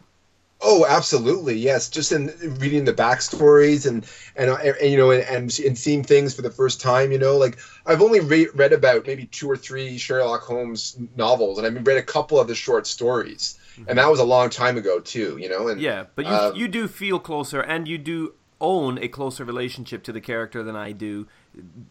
Oh, 0.64 0.86
absolutely, 0.88 1.58
yes. 1.58 1.90
Just 1.90 2.12
in 2.12 2.32
reading 2.60 2.86
the 2.86 2.94
backstories 2.94 3.88
and 3.88 4.06
and, 4.36 4.52
and 4.52 4.92
you 4.92 4.98
know 4.98 5.10
and, 5.10 5.24
and 5.24 5.60
and 5.60 5.78
seeing 5.78 6.04
things 6.04 6.36
for 6.36 6.44
the 6.44 6.52
first 6.52 6.80
time, 6.80 7.12
you 7.12 7.18
know, 7.18 7.36
like 7.38 7.58
I've 7.86 8.02
only 8.02 8.20
re- 8.20 8.50
read 8.54 8.72
about 8.72 9.08
maybe 9.08 9.26
two 9.26 9.50
or 9.50 9.58
three 9.58 9.98
Sherlock 9.98 10.42
Holmes 10.42 10.98
novels, 11.16 11.58
and 11.58 11.66
I've 11.66 11.86
read 11.86 11.98
a 11.98 12.04
couple 12.04 12.40
of 12.40 12.48
the 12.48 12.54
short 12.54 12.86
stories, 12.86 13.58
and 13.88 13.98
that 13.98 14.10
was 14.10 14.20
a 14.20 14.24
long 14.24 14.50
time 14.50 14.78
ago 14.78 15.00
too, 15.00 15.38
you 15.40 15.50
know. 15.50 15.68
And 15.68 15.82
Yeah, 15.82 16.06
but 16.16 16.26
you 16.26 16.32
um, 16.32 16.56
you 16.56 16.68
do 16.68 16.88
feel 16.88 17.20
closer, 17.20 17.62
and 17.62 17.88
you 17.88 17.98
do 17.98 18.34
own 18.62 19.00
a 19.00 19.08
closer 19.08 19.44
relationship 19.44 20.04
to 20.04 20.12
the 20.12 20.22
character 20.22 20.64
than 20.64 20.76
I 20.76 20.92
do. 20.92 21.28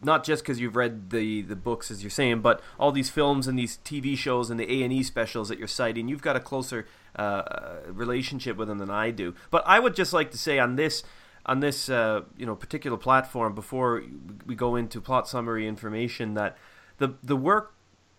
Not 0.01 0.23
just 0.23 0.43
because 0.43 0.59
you've 0.59 0.75
read 0.75 1.11
the 1.11 1.41
the 1.41 1.55
books, 1.55 1.91
as 1.91 2.01
you're 2.01 2.09
saying, 2.09 2.41
but 2.41 2.61
all 2.79 2.91
these 2.91 3.09
films 3.09 3.47
and 3.47 3.59
these 3.59 3.77
TV 3.83 4.17
shows 4.17 4.49
and 4.49 4.59
the 4.59 4.71
A 4.71 4.83
and 4.83 4.93
E 4.93 5.03
specials 5.03 5.49
that 5.49 5.59
you're 5.59 5.67
citing. 5.67 6.07
You've 6.07 6.21
got 6.21 6.35
a 6.35 6.39
closer 6.39 6.87
uh, 7.15 7.43
relationship 7.87 8.57
with 8.57 8.69
them 8.69 8.79
than 8.79 8.89
I 8.89 9.11
do. 9.11 9.35
But 9.51 9.63
I 9.67 9.79
would 9.79 9.95
just 9.95 10.13
like 10.13 10.31
to 10.31 10.37
say 10.37 10.57
on 10.57 10.77
this 10.77 11.03
on 11.45 11.59
this 11.59 11.89
uh, 11.89 12.21
you 12.37 12.45
know 12.45 12.55
particular 12.55 12.97
platform 12.97 13.53
before 13.53 14.03
we 14.45 14.55
go 14.55 14.75
into 14.75 15.01
plot 15.01 15.27
summary 15.27 15.67
information 15.67 16.33
that 16.35 16.57
the 16.97 17.15
the 17.21 17.35
work 17.35 17.73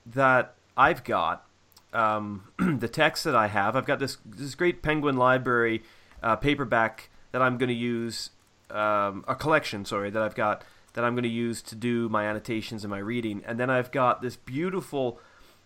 that 0.05 0.55
I've 0.77 1.05
got 1.05 1.47
um, 1.93 2.49
the 2.59 2.89
text 2.89 3.25
that 3.25 3.35
I 3.35 3.49
have. 3.49 3.77
I've 3.77 3.87
got 3.87 3.99
this 3.99 4.19
this 4.25 4.55
great 4.55 4.83
Penguin 4.83 5.17
Library 5.17 5.83
uh, 6.23 6.37
paperback 6.37 7.11
that 7.33 7.43
I'm 7.43 7.57
going 7.59 7.69
to 7.69 7.75
use, 7.75 8.31
um, 8.71 9.25
a 9.27 9.35
collection, 9.35 9.85
sorry, 9.85 10.11
that 10.11 10.23
I've 10.23 10.35
got 10.35 10.65
that 10.95 11.05
I'm 11.05 11.15
going 11.15 11.23
to 11.23 11.29
use 11.29 11.63
to 11.63 11.75
do 11.75 12.09
my 12.11 12.25
annotations 12.27 12.85
and 12.85 12.91
my 12.91 12.99
reading, 12.99 13.43
and 13.47 13.59
then 13.59 13.71
I've 13.71 13.91
got 13.91 14.21
this 14.23 14.37
beautiful 14.37 15.19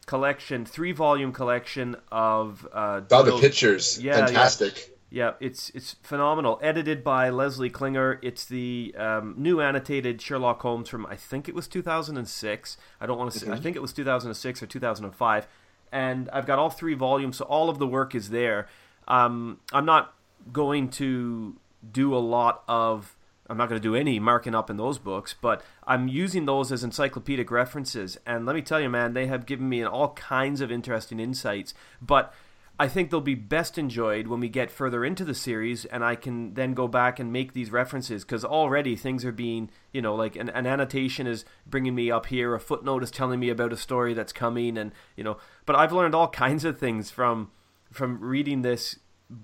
collection, 0.06 0.64
three 0.64 0.92
volume 0.92 1.32
collection 1.32 1.96
of 2.12 2.66
uh, 2.72 3.00
all 3.10 3.24
the 3.24 3.36
pictures, 3.40 4.00
Yeah, 4.00 4.18
yeah. 4.18 4.26
fantastic. 4.26 4.96
yeah, 5.10 5.32
it's 5.40 5.70
it's 5.70 5.96
phenomenal. 6.04 6.60
Edited 6.62 7.02
by 7.02 7.30
Leslie 7.30 7.70
Klinger. 7.70 8.20
It's 8.22 8.44
the 8.44 8.94
um, 8.96 9.34
new 9.36 9.60
annotated 9.60 10.22
Sherlock 10.22 10.62
Holmes 10.62 10.88
from 10.88 11.06
I 11.06 11.16
think 11.16 11.48
it 11.48 11.54
was 11.56 11.66
2006. 11.66 12.76
I 13.00 13.06
don't 13.06 13.18
want 13.18 13.32
to 13.32 13.38
say. 13.40 13.50
I 13.50 13.56
think 13.56 13.74
it 13.74 13.82
was 13.82 13.92
2006 13.92 14.62
or 14.62 14.66
2005. 14.66 15.48
And 15.93 16.28
I've 16.32 16.47
got 16.47 16.59
all 16.59 16.70
three 16.70 16.95
volumes, 16.95 17.39
so 17.39 17.45
all 17.45 17.68
of 17.68 17.78
the 17.78 17.87
work 17.87 18.14
is 18.14 18.30
there. 18.30 18.68
Um, 19.09 19.61
I'm 19.72 19.87
not 19.87 20.14
going 20.53 20.91
to 20.91 21.57
do 21.91 22.14
a 22.14 22.18
lot 22.18 22.62
of. 22.68 23.16
I'm 23.49 23.57
not 23.57 23.68
going 23.68 23.80
to 23.80 23.89
do 23.89 23.95
any 23.95 24.18
marking 24.18 24.57
up 24.57 24.70
in 24.70 24.76
those 24.76 24.99
books, 24.99 25.32
but 25.41 25.62
I'm 25.87 26.09
using 26.09 26.47
those 26.47 26.72
as 26.72 26.82
encyclopedic 26.82 27.49
references. 27.49 28.18
And 28.26 28.45
let 28.45 28.57
me 28.57 28.62
tell 28.62 28.80
you, 28.80 28.89
man, 28.91 29.14
they 29.14 29.28
have 29.28 29.47
given 29.47 29.68
me 29.68 29.84
all 29.84 30.14
kinds 30.14 30.61
of 30.61 30.72
interesting 30.72 31.20
insights. 31.20 31.72
But 32.03 32.34
I 32.78 32.88
think 32.88 33.10
they'll 33.10 33.22
be 33.22 33.34
best 33.34 33.78
enjoyed 33.78 34.26
when 34.26 34.40
we 34.40 34.50
get 34.50 34.70
further 34.70 35.02
into 35.02 35.24
the 35.24 35.34
series 35.34 35.86
and 35.86 36.04
I 36.04 36.14
can 36.14 36.52
then 36.54 36.74
go 36.74 36.86
back 36.86 37.18
and 37.18 37.32
make 37.32 37.54
these 37.54 37.70
references 37.70 38.22
because 38.22 38.44
already 38.44 38.96
things 38.96 39.24
are 39.24 39.32
being, 39.32 39.70
you 39.92 40.02
know, 40.02 40.14
like 40.14 40.36
an, 40.36 40.50
an 40.50 40.66
annotation 40.66 41.26
is 41.26 41.46
bringing 41.66 41.94
me 41.94 42.10
up 42.10 42.26
here, 42.26 42.54
a 42.54 42.60
footnote 42.60 43.02
is 43.02 43.10
telling 43.10 43.40
me 43.40 43.48
about 43.48 43.72
a 43.72 43.78
story 43.78 44.12
that's 44.12 44.32
coming, 44.32 44.76
and, 44.76 44.92
you 45.16 45.24
know, 45.24 45.38
but 45.64 45.74
I've 45.74 45.92
learned 45.92 46.14
all 46.14 46.28
kinds 46.44 46.64
of 46.64 46.78
things 46.78 47.10
from 47.10 47.50
from 47.92 48.20
reading 48.20 48.62
this 48.62 48.98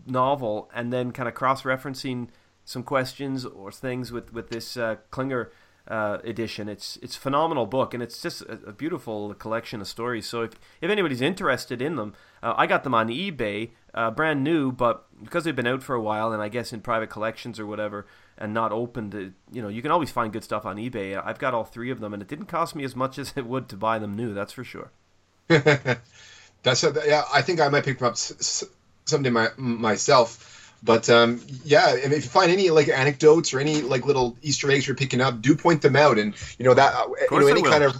novel 0.06 0.68
and 0.74 0.92
then 0.92 1.12
kind 1.12 1.28
of 1.28 1.34
cross 1.34 1.62
referencing 1.62 2.28
some 2.64 2.82
questions 2.82 3.44
or 3.44 3.72
things 3.72 4.12
with, 4.12 4.32
with 4.32 4.50
this 4.50 4.76
uh, 4.76 4.96
Klinger 5.10 5.50
uh, 5.88 6.18
edition. 6.24 6.68
It's 6.68 6.98
it's 7.02 7.16
a 7.16 7.20
phenomenal 7.20 7.66
book, 7.66 7.94
and 7.94 8.02
it's 8.02 8.20
just 8.20 8.42
a, 8.42 8.58
a 8.66 8.72
beautiful 8.72 9.34
collection 9.34 9.80
of 9.80 9.88
stories. 9.88 10.28
So 10.28 10.42
if, 10.42 10.52
if 10.80 10.90
anybody's 10.90 11.20
interested 11.20 11.82
in 11.82 11.96
them, 11.96 12.14
uh, 12.42 12.54
I 12.56 12.66
got 12.66 12.84
them 12.84 12.94
on 12.94 13.08
eBay, 13.08 13.70
uh, 13.94 14.10
brand 14.10 14.44
new, 14.44 14.72
but 14.72 15.06
because 15.22 15.44
they've 15.44 15.56
been 15.56 15.66
out 15.66 15.82
for 15.82 15.94
a 15.94 16.00
while, 16.00 16.32
and 16.32 16.42
I 16.42 16.48
guess 16.48 16.72
in 16.72 16.80
private 16.80 17.10
collections 17.10 17.58
or 17.58 17.66
whatever, 17.66 18.06
and 18.38 18.54
not 18.54 18.72
opened, 18.72 19.14
uh, 19.14 19.18
you 19.52 19.62
know, 19.62 19.68
you 19.68 19.82
can 19.82 19.90
always 19.90 20.10
find 20.10 20.32
good 20.32 20.44
stuff 20.44 20.64
on 20.64 20.76
eBay. 20.76 21.20
I've 21.22 21.38
got 21.38 21.54
all 21.54 21.64
three 21.64 21.90
of 21.90 22.00
them, 22.00 22.12
and 22.12 22.22
it 22.22 22.28
didn't 22.28 22.46
cost 22.46 22.74
me 22.74 22.84
as 22.84 22.96
much 22.96 23.18
as 23.18 23.32
it 23.36 23.46
would 23.46 23.68
to 23.70 23.76
buy 23.76 23.98
them 23.98 24.16
new. 24.16 24.34
That's 24.34 24.52
for 24.52 24.64
sure. 24.64 24.92
That's 25.48 26.84
a, 26.84 26.94
yeah. 27.06 27.24
I 27.32 27.42
think 27.42 27.60
I 27.60 27.68
might 27.68 27.84
pick 27.84 27.98
them 27.98 28.08
up 28.08 28.16
someday 28.16 29.30
my, 29.30 29.48
myself. 29.56 30.61
But 30.82 31.08
um, 31.08 31.40
yeah, 31.64 31.94
if 31.94 32.10
you 32.10 32.20
find 32.22 32.50
any 32.50 32.70
like 32.70 32.88
anecdotes 32.88 33.54
or 33.54 33.60
any 33.60 33.82
like 33.82 34.04
little 34.04 34.36
Easter 34.42 34.70
eggs 34.70 34.86
you're 34.86 34.96
picking 34.96 35.20
up, 35.20 35.40
do 35.40 35.54
point 35.54 35.82
them 35.82 35.94
out. 35.94 36.18
And 36.18 36.34
you 36.58 36.64
know 36.64 36.74
that 36.74 36.94
uh, 36.94 37.06
you 37.30 37.40
know 37.40 37.46
any 37.46 37.62
kind 37.62 37.84
of 37.84 37.96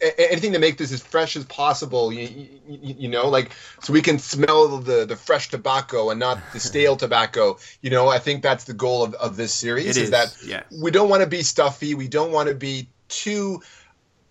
anything 0.00 0.52
to 0.52 0.58
make 0.58 0.76
this 0.76 0.92
as 0.92 1.02
fresh 1.02 1.36
as 1.36 1.44
possible. 1.46 2.12
You, 2.12 2.48
you, 2.68 2.94
you 2.98 3.08
know, 3.08 3.28
like 3.28 3.52
so 3.80 3.92
we 3.92 4.02
can 4.02 4.18
smell 4.18 4.78
the 4.78 5.06
the 5.06 5.16
fresh 5.16 5.48
tobacco 5.48 6.10
and 6.10 6.20
not 6.20 6.38
the 6.52 6.60
stale 6.70 6.96
tobacco. 6.96 7.58
You 7.80 7.90
know, 7.90 8.08
I 8.08 8.18
think 8.18 8.42
that's 8.42 8.64
the 8.64 8.74
goal 8.74 9.02
of, 9.02 9.14
of 9.14 9.36
this 9.36 9.54
series. 9.54 9.86
Is 9.86 9.96
is, 9.96 10.10
that 10.10 10.36
yeah. 10.44 10.62
we 10.82 10.90
don't 10.90 11.08
want 11.08 11.22
to 11.22 11.28
be 11.28 11.42
stuffy. 11.42 11.94
We 11.94 12.08
don't 12.08 12.32
want 12.32 12.48
to 12.48 12.54
be 12.54 12.88
too 13.08 13.62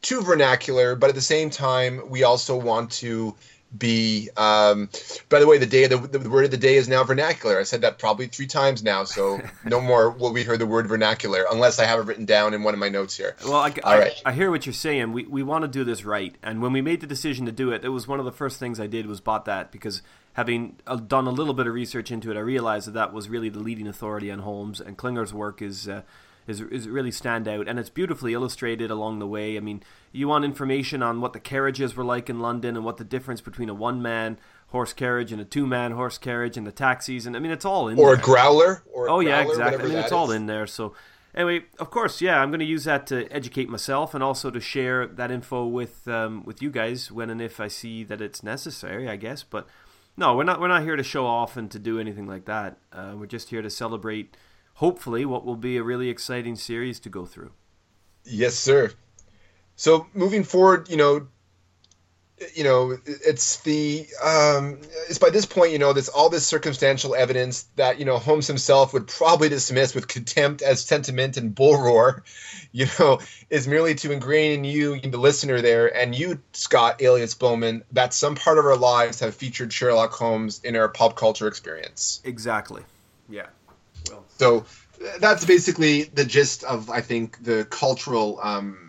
too 0.01 0.21
vernacular, 0.21 0.95
but 0.95 1.09
at 1.09 1.15
the 1.15 1.21
same 1.21 1.49
time, 1.49 2.01
we 2.07 2.23
also 2.23 2.55
want 2.55 2.91
to 2.91 3.35
be. 3.77 4.29
Um, 4.37 4.89
by 5.29 5.39
the 5.39 5.47
way, 5.47 5.57
the 5.57 5.65
day 5.65 5.87
the, 5.87 5.97
the 5.97 6.29
word 6.29 6.45
of 6.45 6.51
the 6.51 6.57
day 6.57 6.75
is 6.75 6.87
now 6.87 7.03
vernacular. 7.03 7.59
I 7.59 7.63
said 7.63 7.81
that 7.81 7.99
probably 7.99 8.27
three 8.27 8.47
times 8.47 8.83
now, 8.83 9.03
so 9.03 9.41
no 9.65 9.81
more 9.81 10.09
will 10.09 10.33
we 10.33 10.43
hear 10.43 10.57
the 10.57 10.65
word 10.65 10.87
vernacular 10.87 11.45
unless 11.51 11.79
I 11.79 11.85
have 11.85 11.99
it 11.99 12.03
written 12.03 12.25
down 12.25 12.53
in 12.53 12.63
one 12.63 12.73
of 12.73 12.79
my 12.79 12.89
notes 12.89 13.15
here. 13.15 13.35
Well, 13.43 13.55
I, 13.55 13.69
All 13.83 13.93
I, 13.93 13.99
right. 13.99 14.21
I 14.25 14.33
hear 14.33 14.51
what 14.51 14.65
you're 14.65 14.73
saying. 14.73 15.13
We, 15.13 15.25
we 15.25 15.43
want 15.43 15.63
to 15.63 15.67
do 15.67 15.83
this 15.83 16.05
right. 16.05 16.35
And 16.43 16.61
when 16.61 16.73
we 16.73 16.81
made 16.81 17.01
the 17.01 17.07
decision 17.07 17.45
to 17.45 17.51
do 17.51 17.71
it, 17.71 17.83
it 17.83 17.89
was 17.89 18.07
one 18.07 18.19
of 18.19 18.25
the 18.25 18.31
first 18.31 18.59
things 18.59 18.79
I 18.79 18.87
did 18.87 19.05
was 19.07 19.21
bought 19.21 19.45
that 19.45 19.71
because 19.71 20.01
having 20.33 20.75
uh, 20.85 20.97
done 20.97 21.27
a 21.27 21.31
little 21.31 21.53
bit 21.53 21.67
of 21.67 21.73
research 21.73 22.11
into 22.11 22.31
it, 22.31 22.37
I 22.37 22.41
realized 22.41 22.87
that 22.87 22.93
that 22.93 23.13
was 23.13 23.29
really 23.29 23.49
the 23.49 23.59
leading 23.59 23.87
authority 23.87 24.31
on 24.31 24.39
Holmes. 24.39 24.79
And 24.81 24.97
Klinger's 24.97 25.33
work 25.33 25.61
is 25.61 25.87
uh, 25.87 26.01
is 26.47 26.61
is 26.61 26.87
really 26.87 27.11
stand 27.11 27.47
out, 27.47 27.67
and 27.67 27.79
it's 27.79 27.89
beautifully 27.89 28.33
illustrated 28.33 28.91
along 28.91 29.19
the 29.19 29.27
way. 29.27 29.57
I 29.57 29.59
mean, 29.59 29.83
you 30.11 30.27
want 30.27 30.45
information 30.45 31.01
on 31.01 31.21
what 31.21 31.33
the 31.33 31.39
carriages 31.39 31.95
were 31.95 32.03
like 32.03 32.29
in 32.29 32.39
London 32.39 32.75
and 32.75 32.85
what 32.85 32.97
the 32.97 33.03
difference 33.03 33.41
between 33.41 33.69
a 33.69 33.73
one 33.73 34.01
man 34.01 34.37
horse 34.67 34.93
carriage 34.93 35.31
and 35.31 35.41
a 35.41 35.45
two 35.45 35.65
man 35.65 35.91
horse 35.91 36.17
carriage 36.17 36.57
and 36.57 36.67
the 36.67 36.71
taxis, 36.71 37.25
and 37.25 37.35
I 37.35 37.39
mean, 37.39 37.51
it's 37.51 37.65
all 37.65 37.87
in 37.87 37.97
there. 37.97 38.05
Or 38.05 38.13
a 38.13 38.17
growler. 38.17 38.83
Or 38.93 39.07
a 39.07 39.11
Oh 39.13 39.19
yeah, 39.19 39.41
exactly. 39.41 39.85
I 39.85 39.87
mean, 39.87 39.97
it's 39.97 40.11
all 40.11 40.31
in 40.31 40.45
there. 40.45 40.67
So 40.67 40.93
anyway, 41.35 41.65
of 41.79 41.91
course, 41.91 42.21
yeah, 42.21 42.39
I'm 42.41 42.49
going 42.49 42.59
to 42.59 42.65
use 42.65 42.85
that 42.85 43.07
to 43.07 43.27
educate 43.31 43.69
myself 43.69 44.13
and 44.13 44.23
also 44.23 44.49
to 44.49 44.59
share 44.59 45.05
that 45.05 45.31
info 45.31 45.65
with 45.65 46.07
um, 46.07 46.43
with 46.45 46.61
you 46.61 46.71
guys 46.71 47.11
when 47.11 47.29
and 47.29 47.41
if 47.41 47.59
I 47.59 47.67
see 47.67 48.03
that 48.05 48.21
it's 48.21 48.43
necessary, 48.43 49.09
I 49.09 49.15
guess. 49.15 49.43
But 49.43 49.67
no, 50.17 50.35
we're 50.35 50.43
not 50.43 50.59
we're 50.59 50.67
not 50.67 50.83
here 50.83 50.95
to 50.95 51.03
show 51.03 51.25
off 51.25 51.57
and 51.57 51.69
to 51.71 51.79
do 51.79 51.99
anything 51.99 52.27
like 52.27 52.45
that. 52.45 52.77
Uh, 52.91 53.13
we're 53.17 53.25
just 53.25 53.49
here 53.49 53.61
to 53.61 53.69
celebrate 53.69 54.35
hopefully 54.75 55.25
what 55.25 55.45
will 55.45 55.55
be 55.55 55.77
a 55.77 55.83
really 55.83 56.09
exciting 56.09 56.55
series 56.55 56.99
to 56.99 57.09
go 57.09 57.25
through. 57.25 57.51
Yes, 58.23 58.55
sir. 58.55 58.91
So 59.75 60.07
moving 60.13 60.43
forward, 60.43 60.89
you 60.89 60.97
know, 60.97 61.27
you 62.53 62.65
know, 62.65 62.97
it's 63.05 63.61
the 63.61 64.05
um, 64.21 64.79
it's 65.07 65.19
by 65.19 65.29
this 65.29 65.45
point, 65.45 65.71
you 65.71 65.79
know, 65.79 65.93
there's 65.93 66.09
all 66.09 66.29
this 66.29 66.45
circumstantial 66.45 67.15
evidence 67.15 67.63
that 67.77 67.97
you 67.97 68.03
know 68.03 68.17
Holmes 68.17 68.47
himself 68.47 68.91
would 68.91 69.07
probably 69.07 69.47
dismiss 69.47 69.95
with 69.95 70.09
contempt 70.09 70.61
as 70.61 70.81
sentiment 70.81 71.37
and 71.37 71.55
bull 71.55 71.81
roar, 71.81 72.23
you 72.73 72.87
know, 72.99 73.19
is 73.49 73.69
merely 73.69 73.95
to 73.95 74.11
ingrain 74.11 74.51
in 74.51 74.63
you, 74.65 74.99
the 74.99 75.17
listener 75.17 75.61
there, 75.61 75.95
and 75.95 76.13
you, 76.13 76.39
Scott 76.51 77.01
Alias 77.01 77.35
Bowman, 77.35 77.85
that 77.93 78.13
some 78.13 78.35
part 78.35 78.57
of 78.57 78.65
our 78.65 78.77
lives 78.77 79.21
have 79.21 79.33
featured 79.33 79.71
Sherlock 79.71 80.11
Holmes 80.11 80.59
in 80.61 80.75
our 80.75 80.89
pop 80.89 81.15
culture 81.15 81.47
experience. 81.47 82.21
Exactly. 82.25 82.83
Yeah. 83.29 83.47
So 84.37 84.65
that's 85.19 85.45
basically 85.45 86.03
the 86.03 86.25
gist 86.25 86.63
of 86.63 86.89
I 86.89 87.01
think 87.01 87.43
the 87.43 87.65
cultural. 87.69 88.39
Um, 88.41 88.81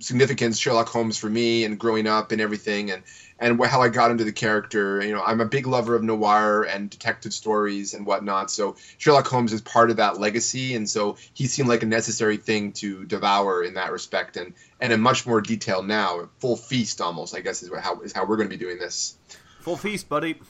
significance 0.00 0.58
Sherlock 0.58 0.88
Holmes 0.88 1.16
for 1.16 1.30
me 1.30 1.64
and 1.64 1.78
growing 1.78 2.06
up 2.06 2.30
and 2.30 2.40
everything 2.40 2.90
and 2.90 3.02
and 3.38 3.62
how 3.64 3.82
I 3.82 3.88
got 3.88 4.10
into 4.10 4.24
the 4.24 4.32
character. 4.32 5.04
You 5.04 5.12
know, 5.12 5.22
I'm 5.22 5.40
a 5.40 5.44
big 5.44 5.66
lover 5.66 5.96
of 5.96 6.02
noir 6.02 6.62
and 6.62 6.88
detective 6.88 7.34
stories 7.34 7.94
and 7.94 8.06
whatnot. 8.06 8.50
So 8.50 8.76
Sherlock 8.98 9.26
Holmes 9.26 9.52
is 9.52 9.60
part 9.60 9.90
of 9.90 9.96
that 9.96 10.20
legacy, 10.20 10.74
and 10.74 10.88
so 10.88 11.16
he 11.32 11.46
seemed 11.46 11.68
like 11.68 11.82
a 11.82 11.86
necessary 11.86 12.36
thing 12.36 12.72
to 12.74 13.04
devour 13.04 13.64
in 13.64 13.74
that 13.74 13.92
respect, 13.92 14.36
and 14.36 14.54
and 14.80 14.92
in 14.92 15.00
much 15.00 15.26
more 15.26 15.40
detail 15.40 15.82
now, 15.82 16.28
full 16.38 16.56
feast 16.56 17.00
almost. 17.00 17.34
I 17.34 17.40
guess 17.40 17.62
is 17.62 17.70
how 17.80 18.00
is 18.00 18.12
how 18.12 18.24
we're 18.24 18.36
going 18.36 18.48
to 18.48 18.56
be 18.56 18.62
doing 18.62 18.78
this. 18.78 19.16
Full 19.60 19.76
feast, 19.76 20.08
buddy. 20.08 20.40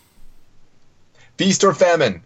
Feast 1.38 1.64
or 1.64 1.72
famine. 1.72 2.22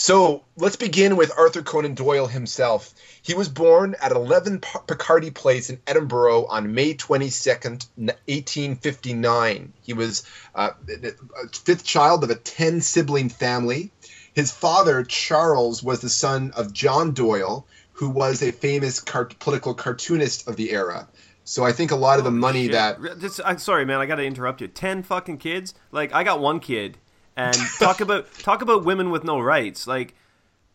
So 0.00 0.44
let's 0.56 0.76
begin 0.76 1.16
with 1.16 1.32
Arthur 1.36 1.60
Conan 1.60 1.94
Doyle 1.94 2.28
himself. 2.28 2.94
He 3.20 3.34
was 3.34 3.48
born 3.48 3.96
at 4.00 4.12
11 4.12 4.60
Picardy 4.60 5.32
Place 5.32 5.70
in 5.70 5.80
Edinburgh 5.88 6.46
on 6.46 6.72
May 6.72 6.94
22nd, 6.94 7.84
1859. 7.96 9.72
He 9.82 9.92
was 9.92 10.22
uh, 10.54 10.70
a 10.88 11.48
fifth 11.48 11.82
child 11.82 12.22
of 12.22 12.30
a 12.30 12.36
10 12.36 12.80
sibling 12.80 13.28
family. 13.28 13.90
His 14.34 14.52
father, 14.52 15.02
Charles, 15.02 15.82
was 15.82 16.00
the 16.00 16.08
son 16.08 16.52
of 16.54 16.72
John 16.72 17.12
Doyle, 17.12 17.66
who 17.90 18.08
was 18.08 18.40
a 18.40 18.52
famous 18.52 19.00
political 19.00 19.74
cartoonist 19.74 20.46
of 20.46 20.54
the 20.54 20.70
era. 20.70 21.08
So 21.42 21.64
I 21.64 21.72
think 21.72 21.90
a 21.90 21.96
lot 21.96 22.20
of 22.20 22.24
the 22.24 22.30
money 22.30 22.68
that 22.68 23.02
This, 23.18 23.40
I'm 23.44 23.58
sorry, 23.58 23.84
man. 23.84 23.98
I 23.98 24.06
got 24.06 24.16
to 24.16 24.24
interrupt 24.24 24.60
you. 24.60 24.68
Ten 24.68 25.02
fucking 25.02 25.38
kids. 25.38 25.74
Like 25.90 26.14
I 26.14 26.22
got 26.22 26.38
one 26.38 26.60
kid, 26.60 26.98
and 27.38 27.56
talk 27.78 28.00
about 28.00 28.30
talk 28.40 28.60
about 28.62 28.84
women 28.84 29.10
with 29.10 29.24
no 29.24 29.40
rights. 29.40 29.86
Like 29.86 30.14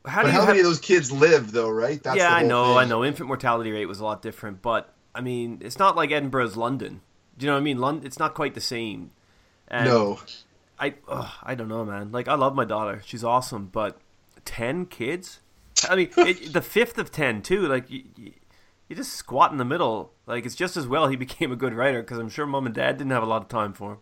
how 0.05 0.21
do 0.21 0.27
you 0.27 0.33
how 0.33 0.39
have- 0.41 0.47
many 0.49 0.59
of 0.59 0.65
those 0.65 0.79
kids 0.79 1.11
live 1.11 1.51
though, 1.51 1.69
right? 1.69 2.01
That's 2.01 2.17
yeah, 2.17 2.33
I 2.33 2.43
know, 2.43 2.65
thing. 2.69 2.77
I 2.77 2.85
know. 2.85 3.05
Infant 3.05 3.27
mortality 3.27 3.71
rate 3.71 3.85
was 3.85 3.99
a 3.99 4.03
lot 4.03 4.21
different, 4.21 4.61
but 4.61 4.93
I 5.13 5.21
mean, 5.21 5.59
it's 5.61 5.77
not 5.77 5.95
like 5.95 6.11
Edinburgh's 6.11 6.57
London. 6.57 7.01
Do 7.37 7.45
you 7.45 7.51
know 7.51 7.55
what 7.55 7.61
I 7.61 7.63
mean? 7.63 7.77
London, 7.79 8.05
it's 8.05 8.19
not 8.19 8.33
quite 8.33 8.53
the 8.53 8.61
same. 8.61 9.11
And 9.67 9.85
No. 9.85 10.19
I, 10.79 10.95
ugh, 11.07 11.29
I 11.43 11.55
don't 11.55 11.67
know, 11.67 11.85
man. 11.85 12.11
Like, 12.11 12.27
I 12.27 12.33
love 12.35 12.55
my 12.55 12.65
daughter; 12.65 13.01
she's 13.05 13.23
awesome. 13.23 13.67
But 13.71 13.99
ten 14.43 14.85
kids? 14.85 15.39
I 15.89 15.95
mean, 15.95 16.09
it, 16.17 16.51
the 16.53 16.61
fifth 16.61 16.97
of 16.97 17.11
ten 17.11 17.41
too. 17.41 17.67
Like, 17.67 17.89
you, 17.89 18.03
you, 18.17 18.33
you 18.89 18.95
just 18.95 19.13
squat 19.13 19.51
in 19.51 19.57
the 19.57 19.65
middle. 19.65 20.11
Like, 20.25 20.45
it's 20.45 20.55
just 20.55 20.75
as 20.75 20.87
well 20.87 21.07
he 21.07 21.15
became 21.15 21.51
a 21.51 21.55
good 21.55 21.73
writer 21.73 22.01
because 22.01 22.19
I'm 22.19 22.29
sure 22.29 22.45
mom 22.45 22.65
and 22.65 22.75
dad 22.75 22.97
didn't 22.97 23.11
have 23.11 23.23
a 23.23 23.27
lot 23.27 23.41
of 23.41 23.47
time 23.47 23.73
for 23.73 23.99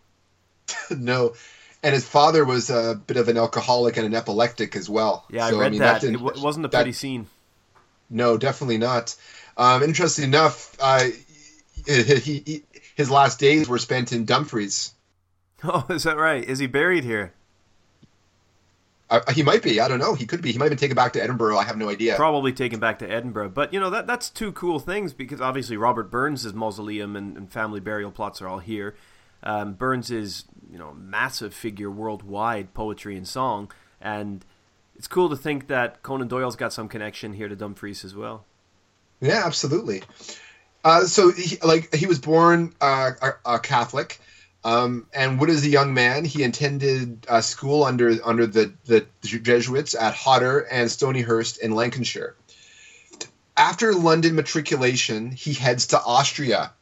him. 0.90 1.04
no. 1.04 1.34
And 1.82 1.94
his 1.94 2.04
father 2.06 2.44
was 2.44 2.70
a 2.70 2.94
bit 3.06 3.16
of 3.16 3.28
an 3.28 3.36
alcoholic 3.36 3.96
and 3.96 4.06
an 4.06 4.14
epileptic 4.14 4.76
as 4.76 4.88
well. 4.88 5.24
Yeah, 5.30 5.50
So, 5.50 5.56
I 5.56 5.60
read 5.62 5.72
mean, 5.72 5.80
that. 5.80 6.00
didn't- 6.00 6.16
it 6.16 6.24
w- 6.24 6.42
wasn't 6.44 6.64
a 6.66 6.68
that- 6.68 6.76
pretty 6.78 6.92
scene. 6.92 7.26
No, 8.08 8.36
definitely 8.36 8.78
not. 8.78 9.16
Um, 9.56 9.82
interesting 9.82 10.24
enough, 10.26 10.76
uh, 10.80 11.04
he, 11.86 12.02
he, 12.44 12.62
his 12.94 13.10
last 13.10 13.38
days 13.40 13.68
were 13.68 13.78
spent 13.78 14.12
in 14.12 14.24
Dumfries. 14.24 14.92
Oh, 15.64 15.86
is 15.90 16.02
that 16.02 16.16
right? 16.16 16.42
Is 16.42 16.58
he 16.58 16.66
buried 16.66 17.04
here? 17.04 17.32
Uh, 19.08 19.20
he 19.32 19.42
might 19.44 19.62
be. 19.62 19.80
I 19.80 19.86
don't 19.86 19.98
know. 20.00 20.14
He 20.14 20.26
could 20.26 20.42
be. 20.42 20.50
He 20.50 20.58
might 20.58 20.64
have 20.66 20.70
been 20.72 20.78
taken 20.78 20.96
back 20.96 21.12
to 21.12 21.22
Edinburgh. 21.22 21.56
I 21.56 21.62
have 21.64 21.76
no 21.76 21.88
idea. 21.88 22.16
probably 22.16 22.52
taken 22.52 22.80
back 22.80 22.98
to 22.98 23.08
Edinburgh. 23.08 23.50
But 23.50 23.72
you 23.72 23.78
know 23.78 23.88
that 23.90 24.06
that's 24.08 24.28
two 24.28 24.50
cool 24.52 24.80
things 24.80 25.12
because 25.12 25.40
obviously 25.40 25.76
Robert 25.76 26.10
Burns' 26.10 26.52
mausoleum 26.52 27.14
and, 27.14 27.36
and 27.36 27.52
family 27.52 27.78
burial 27.78 28.10
plots 28.10 28.40
are 28.42 28.48
all 28.48 28.58
here. 28.58 28.96
Um, 29.42 29.74
Burns 29.74 30.10
is 30.10 30.44
you 30.70 30.78
know 30.78 30.94
massive 30.94 31.54
figure 31.54 31.90
worldwide, 31.90 32.74
poetry 32.74 33.16
and 33.16 33.26
song, 33.26 33.70
and 34.00 34.44
it's 34.96 35.08
cool 35.08 35.28
to 35.30 35.36
think 35.36 35.66
that 35.68 36.02
Conan 36.02 36.28
Doyle's 36.28 36.56
got 36.56 36.72
some 36.72 36.88
connection 36.88 37.32
here 37.32 37.48
to 37.48 37.56
Dumfries 37.56 38.04
as 38.04 38.14
well. 38.14 38.44
Yeah, 39.20 39.42
absolutely. 39.44 40.02
Uh, 40.84 41.04
so, 41.04 41.30
he, 41.30 41.58
like, 41.62 41.94
he 41.94 42.06
was 42.06 42.18
born 42.18 42.74
uh, 42.80 43.12
a, 43.20 43.54
a 43.54 43.58
Catholic, 43.60 44.20
um, 44.64 45.06
and 45.14 45.40
when 45.40 45.50
as 45.50 45.64
a 45.64 45.68
young 45.68 45.94
man, 45.94 46.24
he 46.24 46.42
attended 46.42 47.26
uh, 47.28 47.40
school 47.40 47.84
under 47.84 48.16
under 48.24 48.46
the, 48.46 48.72
the 48.84 49.06
Jesuits 49.22 49.94
at 49.94 50.14
Hodder 50.14 50.60
and 50.60 50.88
Stonyhurst 50.88 51.58
in 51.58 51.72
Lancashire. 51.72 52.36
After 53.56 53.92
London 53.94 54.34
matriculation, 54.34 55.30
he 55.30 55.52
heads 55.52 55.88
to 55.88 56.00
Austria. 56.00 56.72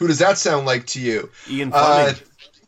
Who 0.00 0.08
does 0.08 0.18
that 0.18 0.38
sound 0.38 0.66
like 0.66 0.86
to 0.88 1.00
you? 1.00 1.30
Ian 1.48 1.70
Uh, 1.74 2.04
Fleming. 2.04 2.22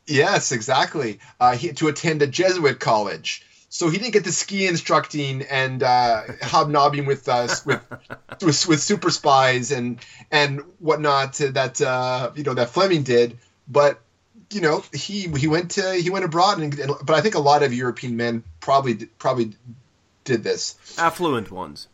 yes, 0.06 0.52
exactly. 0.52 1.18
Uh, 1.40 1.56
he 1.56 1.72
to 1.72 1.88
attend 1.88 2.20
a 2.20 2.26
Jesuit 2.26 2.78
college, 2.78 3.42
so 3.70 3.88
he 3.88 3.96
didn't 3.96 4.12
get 4.12 4.24
the 4.24 4.32
ski 4.32 4.66
instructing 4.66 5.40
and 5.42 5.82
uh, 5.82 6.24
hobnobbing 6.42 7.06
with 7.06 7.28
us 7.30 7.64
with, 7.64 7.80
with 8.42 8.66
with 8.68 8.82
super 8.82 9.10
spies 9.10 9.72
and 9.72 9.98
and 10.30 10.60
whatnot 10.78 11.32
that 11.36 11.80
uh, 11.80 12.30
you 12.34 12.44
know 12.44 12.52
that 12.52 12.68
Fleming 12.68 13.02
did. 13.02 13.38
But 13.66 13.98
you 14.50 14.60
know 14.60 14.84
he 14.92 15.28
he 15.28 15.48
went 15.48 15.70
to 15.72 15.94
he 15.94 16.10
went 16.10 16.26
abroad 16.26 16.60
and, 16.60 16.78
and 16.78 16.92
but 17.02 17.14
I 17.14 17.22
think 17.22 17.34
a 17.34 17.40
lot 17.40 17.62
of 17.62 17.72
European 17.72 18.18
men 18.18 18.44
probably 18.60 19.06
probably 19.18 19.54
did 20.24 20.44
this 20.44 20.76
affluent 20.98 21.50
ones. 21.50 21.88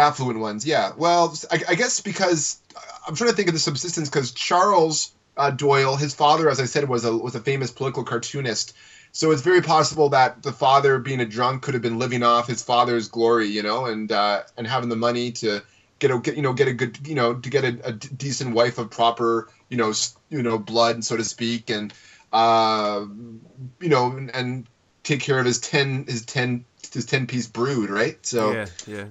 Affluent 0.00 0.40
ones. 0.40 0.66
Yeah. 0.66 0.92
Well 0.96 1.36
i, 1.50 1.60
I 1.68 1.74
guess 1.74 2.00
because 2.00 2.60
i'm 3.06 3.14
trying 3.14 3.30
to 3.30 3.36
think 3.36 3.48
of 3.48 3.54
the 3.54 3.60
subsistence 3.60 4.08
because 4.08 4.32
charles 4.32 5.12
uh, 5.36 5.50
doyle 5.50 5.96
his 5.96 6.14
father 6.14 6.50
as 6.50 6.60
i 6.60 6.64
said 6.64 6.88
was 6.88 7.04
a 7.04 7.16
was 7.16 7.34
a 7.34 7.40
famous 7.40 7.70
political 7.70 8.04
cartoonist. 8.04 8.74
So 9.12 9.32
it's 9.32 9.42
very 9.42 9.60
possible 9.60 10.10
that 10.10 10.42
the 10.42 10.52
father 10.52 11.00
being 11.00 11.18
a 11.20 11.26
drunk 11.26 11.62
could 11.62 11.74
have 11.74 11.82
been 11.82 11.98
living 11.98 12.22
off 12.22 12.46
his 12.46 12.62
father's 12.62 13.08
glory 13.08 13.48
you 13.48 13.62
know 13.62 13.86
and 13.86 14.10
uh, 14.10 14.42
and 14.56 14.66
having 14.66 14.88
the 14.88 14.96
money 14.96 15.32
to 15.32 15.62
get 15.98 16.10
a 16.10 16.18
get, 16.18 16.36
you 16.36 16.42
know 16.42 16.52
get 16.52 16.68
a 16.68 16.72
good 16.72 17.06
you 17.06 17.14
know 17.14 17.34
to 17.34 17.50
get 17.50 17.64
a 17.64 17.92
decent 17.92 18.54
wife 18.54 18.78
of 18.78 18.90
proper 18.90 19.48
you 19.68 19.76
know 19.76 19.92
you 20.28 20.42
know 20.42 20.58
blood 20.58 21.04
so 21.04 21.16
to 21.16 21.24
speak 21.24 21.70
and 21.70 21.92
uh 22.32 23.04
you 23.80 23.88
know 23.88 24.12
and, 24.12 24.34
and 24.34 24.66
take 25.02 25.20
care 25.20 25.38
of 25.38 25.46
his 25.46 25.58
10 25.58 26.06
his 26.06 26.24
10 26.24 26.64
his 26.92 27.04
10 27.04 27.26
piece 27.26 27.46
brood 27.46 27.90
right? 27.90 28.24
So 28.24 28.52
Yeah, 28.52 28.66
yeah. 28.86 29.04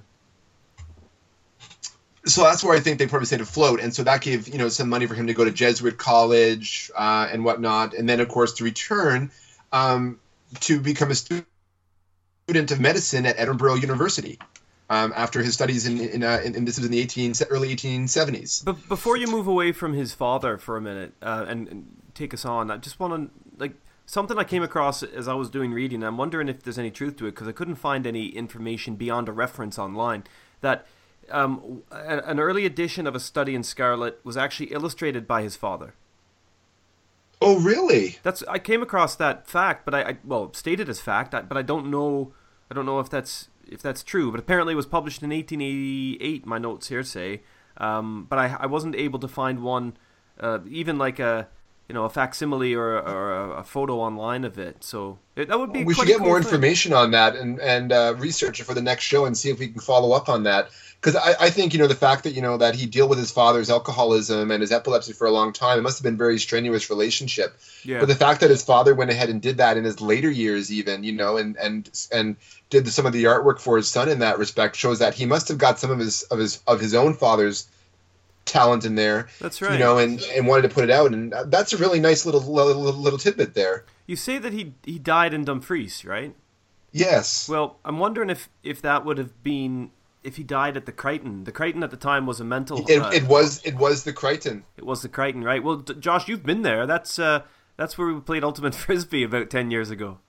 So 2.29 2.43
that's 2.43 2.63
where 2.63 2.75
I 2.75 2.79
think 2.79 2.99
they 2.99 3.07
probably 3.07 3.25
stayed 3.25 3.41
afloat, 3.41 3.79
and 3.79 3.93
so 3.93 4.03
that 4.03 4.21
gave 4.21 4.47
you 4.47 4.57
know 4.57 4.69
some 4.69 4.89
money 4.89 5.05
for 5.05 5.13
him 5.13 5.27
to 5.27 5.33
go 5.33 5.43
to 5.43 5.51
Jesuit 5.51 5.97
college 5.97 6.91
uh, 6.95 7.27
and 7.31 7.43
whatnot, 7.43 7.93
and 7.93 8.07
then 8.07 8.19
of 8.19 8.29
course 8.29 8.53
to 8.53 8.63
return 8.63 9.31
um, 9.71 10.19
to 10.61 10.79
become 10.79 11.11
a 11.11 11.15
student 11.15 11.45
of 12.49 12.79
medicine 12.79 13.25
at 13.25 13.39
Edinburgh 13.39 13.75
University 13.75 14.39
um, 14.89 15.13
after 15.15 15.41
his 15.41 15.53
studies 15.53 15.85
in 15.85 15.99
in, 15.99 16.23
uh, 16.23 16.41
in, 16.43 16.55
in 16.55 16.65
this 16.65 16.77
was 16.77 16.85
in 16.85 16.91
the 16.91 16.99
18 16.99 17.33
early 17.49 17.75
1870s. 17.75 18.65
But 18.65 18.87
before 18.87 19.17
you 19.17 19.27
move 19.27 19.47
away 19.47 19.71
from 19.71 19.93
his 19.93 20.13
father 20.13 20.57
for 20.57 20.77
a 20.77 20.81
minute 20.81 21.13
uh, 21.21 21.45
and, 21.47 21.67
and 21.67 21.97
take 22.13 22.33
us 22.33 22.45
on, 22.45 22.71
I 22.71 22.77
just 22.77 22.99
want 22.99 23.13
to 23.13 23.59
like 23.59 23.73
something 24.05 24.37
I 24.37 24.43
came 24.43 24.63
across 24.63 25.03
as 25.03 25.27
I 25.27 25.35
was 25.35 25.49
doing 25.49 25.71
reading. 25.71 26.03
I'm 26.03 26.17
wondering 26.17 26.49
if 26.49 26.63
there's 26.63 26.79
any 26.79 26.91
truth 26.91 27.17
to 27.17 27.27
it 27.27 27.31
because 27.31 27.47
I 27.47 27.51
couldn't 27.51 27.75
find 27.75 28.07
any 28.07 28.27
information 28.29 28.95
beyond 28.95 29.29
a 29.29 29.31
reference 29.31 29.77
online 29.77 30.23
that 30.61 30.85
um, 31.31 31.83
an 31.91 32.39
early 32.39 32.65
edition 32.65 33.07
of 33.07 33.15
A 33.15 33.19
Study 33.19 33.55
in 33.55 33.63
Scarlet 33.63 34.19
was 34.23 34.37
actually 34.37 34.67
illustrated 34.67 35.27
by 35.27 35.41
his 35.41 35.55
father. 35.55 35.93
Oh, 37.41 37.59
really? 37.59 38.17
That's 38.23 38.43
I 38.47 38.59
came 38.59 38.81
across 38.81 39.15
that 39.15 39.47
fact, 39.47 39.85
but 39.85 39.95
I, 39.95 40.01
I 40.01 40.17
well 40.23 40.53
stated 40.53 40.89
as 40.89 40.99
fact, 40.99 41.31
but 41.31 41.57
I 41.57 41.61
don't 41.61 41.89
know. 41.89 42.33
I 42.69 42.73
don't 42.73 42.85
know 42.85 42.99
if 42.99 43.09
that's 43.09 43.49
if 43.67 43.81
that's 43.81 44.03
true. 44.03 44.31
But 44.31 44.39
apparently, 44.39 44.73
it 44.73 44.77
was 44.77 44.85
published 44.85 45.23
in 45.23 45.29
1888. 45.29 46.45
My 46.45 46.57
notes 46.57 46.89
here 46.89 47.03
say, 47.03 47.41
um, 47.77 48.27
but 48.29 48.39
I, 48.39 48.57
I 48.59 48.65
wasn't 48.65 48.95
able 48.95 49.19
to 49.19 49.27
find 49.27 49.63
one, 49.63 49.95
uh, 50.39 50.59
even 50.67 50.97
like 50.97 51.19
a 51.19 51.47
you 51.87 51.95
know 51.95 52.03
a 52.03 52.09
facsimile 52.09 52.75
or, 52.75 52.99
or 52.99 53.33
a, 53.33 53.49
a 53.59 53.63
photo 53.63 53.99
online 53.99 54.43
of 54.43 54.59
it. 54.59 54.83
So 54.83 55.17
it, 55.35 55.47
that 55.47 55.57
would 55.57 55.71
be. 55.71 55.85
We 55.85 55.93
should 55.93 56.07
get 56.07 56.17
cool 56.17 56.27
more 56.27 56.41
thing. 56.41 56.47
information 56.47 56.93
on 56.93 57.11
that 57.11 57.35
and 57.35 57.59
and 57.59 57.91
uh, 57.91 58.15
research 58.17 58.59
it 58.59 58.65
for 58.65 58.73
the 58.73 58.81
next 58.81 59.03
show 59.03 59.25
and 59.25 59.37
see 59.37 59.49
if 59.49 59.59
we 59.59 59.69
can 59.69 59.79
follow 59.81 60.11
up 60.11 60.27
on 60.27 60.43
that. 60.43 60.69
Because 61.01 61.15
I, 61.15 61.45
I 61.45 61.49
think 61.49 61.73
you 61.73 61.79
know 61.79 61.87
the 61.87 61.95
fact 61.95 62.25
that 62.25 62.33
you 62.33 62.41
know 62.41 62.57
that 62.57 62.75
he 62.75 62.85
deal 62.85 63.07
with 63.07 63.17
his 63.17 63.31
father's 63.31 63.69
alcoholism 63.69 64.51
and 64.51 64.59
his 64.59 64.71
epilepsy 64.71 65.13
for 65.13 65.27
a 65.27 65.31
long 65.31 65.53
time. 65.53 65.77
It 65.79 65.81
must 65.81 65.97
have 65.99 66.03
been 66.03 66.15
a 66.15 66.17
very 66.17 66.37
strenuous 66.39 66.89
relationship. 66.89 67.57
Yeah. 67.83 67.99
But 67.99 68.09
the 68.09 68.15
fact 68.15 68.41
that 68.41 68.49
his 68.49 68.63
father 68.63 68.93
went 68.93 69.09
ahead 69.09 69.29
and 69.29 69.41
did 69.41 69.57
that 69.57 69.77
in 69.77 69.85
his 69.85 70.01
later 70.01 70.29
years, 70.29 70.71
even 70.73 71.03
you 71.05 71.13
know, 71.13 71.37
and 71.37 71.55
and 71.55 71.89
and 72.11 72.35
did 72.69 72.87
some 72.89 73.05
of 73.05 73.13
the 73.13 73.23
artwork 73.25 73.61
for 73.61 73.77
his 73.77 73.89
son 73.89 74.09
in 74.09 74.19
that 74.19 74.37
respect 74.37 74.75
shows 74.75 74.99
that 74.99 75.13
he 75.13 75.25
must 75.25 75.47
have 75.47 75.57
got 75.57 75.79
some 75.79 75.89
of 75.89 75.99
his 75.99 76.23
of 76.23 76.39
his 76.39 76.61
of 76.67 76.81
his 76.81 76.93
own 76.93 77.13
father's 77.13 77.69
talent 78.43 78.83
in 78.83 78.95
there. 78.95 79.29
That's 79.39 79.61
right. 79.61 79.73
You 79.73 79.79
know, 79.79 79.97
and 79.99 80.21
and 80.35 80.47
wanted 80.47 80.63
to 80.63 80.69
put 80.69 80.83
it 80.83 80.91
out, 80.91 81.13
and 81.13 81.33
that's 81.45 81.71
a 81.71 81.77
really 81.77 81.99
nice 82.01 82.25
little 82.25 82.41
little, 82.41 82.81
little 82.81 83.19
tidbit 83.19 83.53
there. 83.53 83.85
You 84.05 84.17
say 84.17 84.37
that 84.37 84.51
he 84.51 84.73
he 84.83 84.99
died 84.99 85.33
in 85.33 85.45
Dumfries, 85.45 86.03
right? 86.03 86.35
Yes. 86.91 87.47
Well, 87.47 87.77
I'm 87.85 87.99
wondering 87.99 88.29
if 88.29 88.49
if 88.63 88.81
that 88.81 89.05
would 89.05 89.17
have 89.17 89.43
been 89.43 89.91
if 90.23 90.35
he 90.35 90.43
died 90.43 90.77
at 90.77 90.85
the 90.85 90.91
Crichton. 90.91 91.43
The 91.43 91.51
Crichton 91.51 91.83
at 91.83 91.91
the 91.91 91.97
time 91.97 92.25
was 92.25 92.39
a 92.39 92.43
mental. 92.43 92.85
It, 92.89 92.99
uh, 92.99 93.09
it 93.09 93.23
was 93.23 93.63
it 93.63 93.75
was 93.75 94.03
the 94.03 94.13
Crichton. 94.13 94.63
It 94.77 94.85
was 94.85 95.01
the 95.01 95.09
Crichton, 95.09 95.43
right? 95.43 95.63
Well, 95.63 95.77
D- 95.77 95.95
Josh, 95.95 96.27
you've 96.27 96.43
been 96.45 96.61
there. 96.61 96.85
That's 96.85 97.19
uh, 97.19 97.43
that's 97.77 97.97
where 97.97 98.07
we 98.07 98.19
played 98.19 98.43
Ultimate 98.43 98.75
Frisbee 98.75 99.23
about 99.23 99.49
ten 99.49 99.71
years 99.71 99.89
ago. 99.89 100.19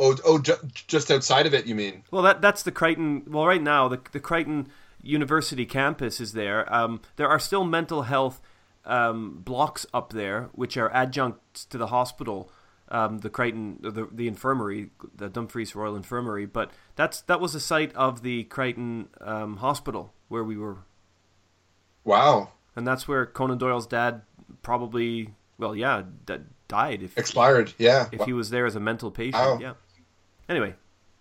Oh 0.00 0.16
oh, 0.24 0.38
ju- 0.38 0.68
just 0.72 1.10
outside 1.10 1.46
of 1.46 1.54
it, 1.54 1.66
you 1.66 1.74
mean? 1.74 2.04
Well, 2.10 2.22
that 2.22 2.40
that's 2.40 2.62
the 2.62 2.72
Crichton. 2.72 3.24
Well, 3.26 3.46
right 3.46 3.62
now 3.62 3.88
the 3.88 4.00
the 4.12 4.20
Crichton 4.20 4.68
University 5.02 5.66
campus 5.66 6.20
is 6.20 6.32
there. 6.32 6.72
Um, 6.72 7.00
there 7.16 7.28
are 7.28 7.38
still 7.38 7.64
mental 7.64 8.02
health 8.02 8.40
um, 8.84 9.40
blocks 9.44 9.86
up 9.92 10.12
there, 10.12 10.50
which 10.52 10.76
are 10.76 10.90
adjuncts 10.94 11.64
to 11.66 11.78
the 11.78 11.88
hospital. 11.88 12.50
Um, 12.90 13.18
the 13.18 13.28
Crichton, 13.28 13.78
the 13.80 14.08
the 14.10 14.28
infirmary, 14.28 14.90
the 15.14 15.28
Dumfries 15.28 15.74
Royal 15.74 15.94
Infirmary, 15.94 16.46
but 16.46 16.70
that's 16.98 17.20
that 17.22 17.40
was 17.40 17.52
the 17.54 17.60
site 17.60 17.94
of 17.94 18.22
the 18.22 18.42
Crichton 18.44 19.08
um, 19.20 19.56
Hospital 19.58 20.12
where 20.28 20.42
we 20.44 20.56
were 20.58 20.78
Wow. 22.04 22.50
and 22.76 22.86
that's 22.86 23.06
where 23.06 23.24
Conan 23.24 23.58
Doyle's 23.58 23.86
dad 23.86 24.22
probably, 24.62 25.34
well, 25.58 25.76
yeah, 25.76 26.02
d- 26.26 26.36
died 26.68 27.02
if 27.02 27.16
Expired. 27.16 27.72
Yeah. 27.78 28.08
if 28.12 28.22
he 28.26 28.32
was 28.32 28.50
there 28.50 28.66
as 28.66 28.74
a 28.76 28.80
mental 28.80 29.10
patient. 29.10 29.34
Wow. 29.34 29.58
Yeah. 29.60 29.74
Anyway, 30.48 30.74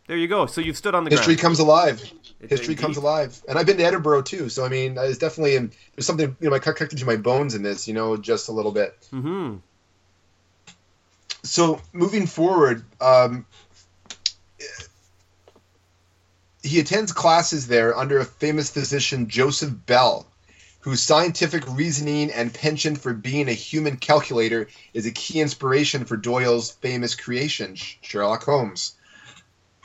there 0.07 0.15
you 0.17 0.27
go. 0.27 0.45
So 0.45 0.61
you've 0.61 0.77
stood 0.77 0.95
on 0.95 1.03
the 1.03 1.09
History 1.09 1.35
ground. 1.35 1.41
comes 1.41 1.59
alive. 1.59 1.99
History 2.39 2.73
indeed. 2.73 2.77
comes 2.79 2.97
alive. 2.97 3.41
And 3.49 3.59
I've 3.59 3.65
been 3.65 3.77
to 3.77 3.83
Edinburgh 3.83 4.21
too, 4.23 4.47
so 4.49 4.65
I 4.65 4.69
mean, 4.69 4.97
it's 4.97 5.17
definitely 5.17 5.57
there's 5.95 6.05
something 6.05 6.35
you 6.39 6.49
know, 6.49 6.55
I 6.55 6.59
connected 6.59 6.97
to 6.99 7.05
my 7.05 7.17
bones 7.17 7.53
in 7.55 7.61
this, 7.63 7.87
you 7.87 7.93
know, 7.93 8.15
just 8.17 8.47
a 8.49 8.51
little 8.51 8.71
bit. 8.71 8.97
Mm-hmm. 9.11 9.57
so 11.43 11.81
moving 11.93 12.25
forward, 12.27 12.83
um, 13.01 13.45
he 16.67 16.79
attends 16.79 17.11
classes 17.11 17.67
there 17.67 17.97
under 17.97 18.19
a 18.19 18.25
famous 18.25 18.69
physician, 18.69 19.27
Joseph 19.29 19.73
Bell, 19.85 20.27
whose 20.81 21.01
scientific 21.01 21.63
reasoning 21.67 22.29
and 22.31 22.53
penchant 22.53 22.99
for 22.99 23.13
being 23.13 23.47
a 23.47 23.53
human 23.53 23.97
calculator 23.97 24.67
is 24.93 25.05
a 25.05 25.11
key 25.11 25.39
inspiration 25.41 26.05
for 26.05 26.17
Doyle's 26.17 26.71
famous 26.71 27.15
creation, 27.15 27.75
Sherlock 27.75 28.43
Holmes. 28.43 28.93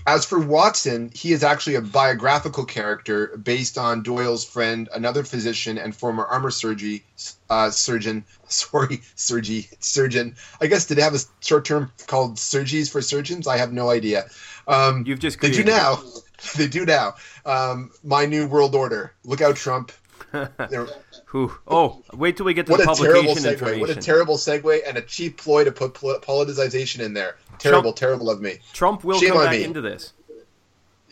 As 0.04 0.24
for 0.24 0.40
Watson, 0.40 1.12
he 1.14 1.32
is 1.32 1.44
actually 1.44 1.76
a 1.76 1.80
biographical 1.80 2.64
character 2.64 3.36
based 3.36 3.78
on 3.78 4.02
Doyle's 4.02 4.44
friend, 4.44 4.88
another 4.92 5.22
physician 5.22 5.78
and 5.78 5.94
former 5.94 6.24
armor 6.24 6.50
surgery, 6.50 7.04
uh, 7.48 7.70
surgeon. 7.70 8.24
Sorry, 8.48 9.00
surgery 9.14 9.68
surgeon. 9.78 10.34
I 10.60 10.66
guess 10.66 10.86
did 10.86 10.98
they 10.98 11.02
have 11.02 11.14
a 11.14 11.20
short 11.40 11.64
term 11.64 11.92
called 12.08 12.36
surgeries 12.36 12.90
for 12.90 13.00
surgeons? 13.00 13.46
I 13.46 13.58
have 13.58 13.72
no 13.72 13.90
idea. 13.90 14.26
Um, 14.66 15.04
You've 15.06 15.20
just 15.20 15.38
created 15.38 15.68
it. 15.68 15.70
now. 15.70 16.02
They 16.56 16.66
do 16.68 16.84
now. 16.84 17.14
Um, 17.46 17.90
my 18.02 18.26
new 18.26 18.46
world 18.46 18.74
order. 18.74 19.12
Look 19.24 19.40
out, 19.40 19.56
Trump. 19.56 19.92
They're- 20.32 20.88
Oh, 21.34 22.02
wait 22.12 22.36
till 22.36 22.44
we 22.44 22.52
get 22.52 22.66
to 22.66 22.72
what 22.72 22.80
the 22.80 22.84
publication 22.84 23.36
segue! 23.36 23.52
information. 23.52 23.80
What 23.80 23.88
a 23.88 23.94
terrible 23.96 24.36
segue 24.36 24.80
and 24.86 24.98
a 24.98 25.00
cheap 25.00 25.38
ploy 25.38 25.64
to 25.64 25.72
put 25.72 25.94
politicization 25.94 27.00
in 27.00 27.14
there. 27.14 27.36
Terrible, 27.58 27.94
terrible 27.94 28.28
of 28.28 28.42
me. 28.42 28.58
Trump 28.74 29.02
will 29.02 29.18
Shame 29.18 29.30
come 29.30 29.44
back 29.44 29.52
me. 29.52 29.64
into 29.64 29.80
this. 29.80 30.12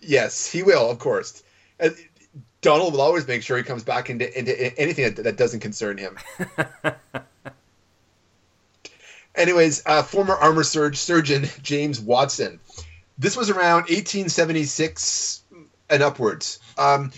Yes, 0.02 0.50
he 0.50 0.62
will, 0.62 0.90
of 0.90 0.98
course. 0.98 1.42
Uh, 1.82 1.88
Donald 2.60 2.92
will 2.92 3.00
always 3.00 3.26
make 3.26 3.42
sure 3.42 3.56
he 3.56 3.62
comes 3.62 3.82
back 3.82 4.10
into, 4.10 4.38
into 4.38 4.78
anything 4.78 5.14
that, 5.14 5.24
that 5.24 5.36
doesn't 5.38 5.60
concern 5.60 5.96
him. 5.96 6.18
Anyways, 9.34 9.82
uh, 9.86 10.02
former 10.02 10.34
armor 10.34 10.64
surge 10.64 10.98
surgeon 10.98 11.46
James 11.62 11.98
Watson. 12.00 12.60
This 13.20 13.36
was 13.36 13.50
around 13.50 13.82
1876 13.82 15.42
and 15.90 16.02
upwards. 16.02 16.58
Um, 16.78 17.12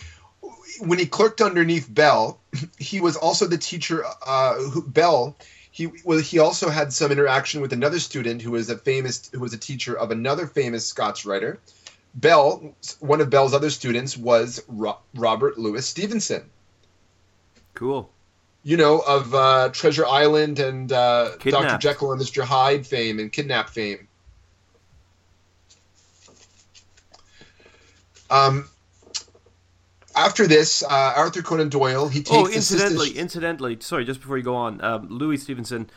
when 0.80 0.98
he 0.98 1.06
clerked 1.06 1.40
underneath 1.40 1.86
Bell, 1.88 2.40
he 2.78 3.00
was 3.00 3.16
also 3.16 3.46
the 3.46 3.56
teacher. 3.56 4.04
Uh, 4.26 4.54
who, 4.54 4.82
Bell, 4.82 5.36
he 5.70 5.92
well, 6.04 6.18
he 6.18 6.40
also 6.40 6.70
had 6.70 6.92
some 6.92 7.12
interaction 7.12 7.60
with 7.60 7.72
another 7.72 8.00
student 8.00 8.42
who 8.42 8.50
was 8.50 8.68
a 8.68 8.76
famous, 8.76 9.30
who 9.32 9.38
was 9.38 9.54
a 9.54 9.58
teacher 9.58 9.96
of 9.96 10.10
another 10.10 10.48
famous 10.48 10.84
Scots 10.84 11.24
writer. 11.24 11.60
Bell, 12.16 12.74
one 12.98 13.20
of 13.20 13.30
Bell's 13.30 13.54
other 13.54 13.70
students, 13.70 14.16
was 14.16 14.60
Ro- 14.66 14.98
Robert 15.14 15.56
Louis 15.56 15.86
Stevenson. 15.86 16.42
Cool. 17.74 18.10
You 18.64 18.76
know 18.76 18.98
of 18.98 19.32
uh, 19.34 19.68
Treasure 19.72 20.04
Island 20.04 20.58
and 20.58 20.90
uh, 20.90 21.36
Dr. 21.38 21.78
Jekyll 21.78 22.12
and 22.12 22.20
Mr. 22.20 22.42
Hyde 22.42 22.86
fame 22.88 23.20
and 23.20 23.32
Kidnap 23.32 23.70
fame. 23.70 24.08
Um, 28.32 28.68
after 30.14 30.46
this, 30.46 30.82
uh, 30.82 30.88
Arthur 31.16 31.42
Conan 31.42 31.68
Doyle 31.68 32.08
he 32.08 32.20
takes 32.20 32.30
Oh, 32.32 32.46
the 32.46 32.52
sister- 32.60 32.74
incidentally, 32.76 33.10
incidentally, 33.18 33.76
sorry, 33.80 34.04
just 34.04 34.20
before 34.20 34.36
you 34.36 34.42
go 34.42 34.54
on, 34.56 34.82
um, 34.82 35.08
Louis 35.08 35.36
Stevenson, 35.38 35.88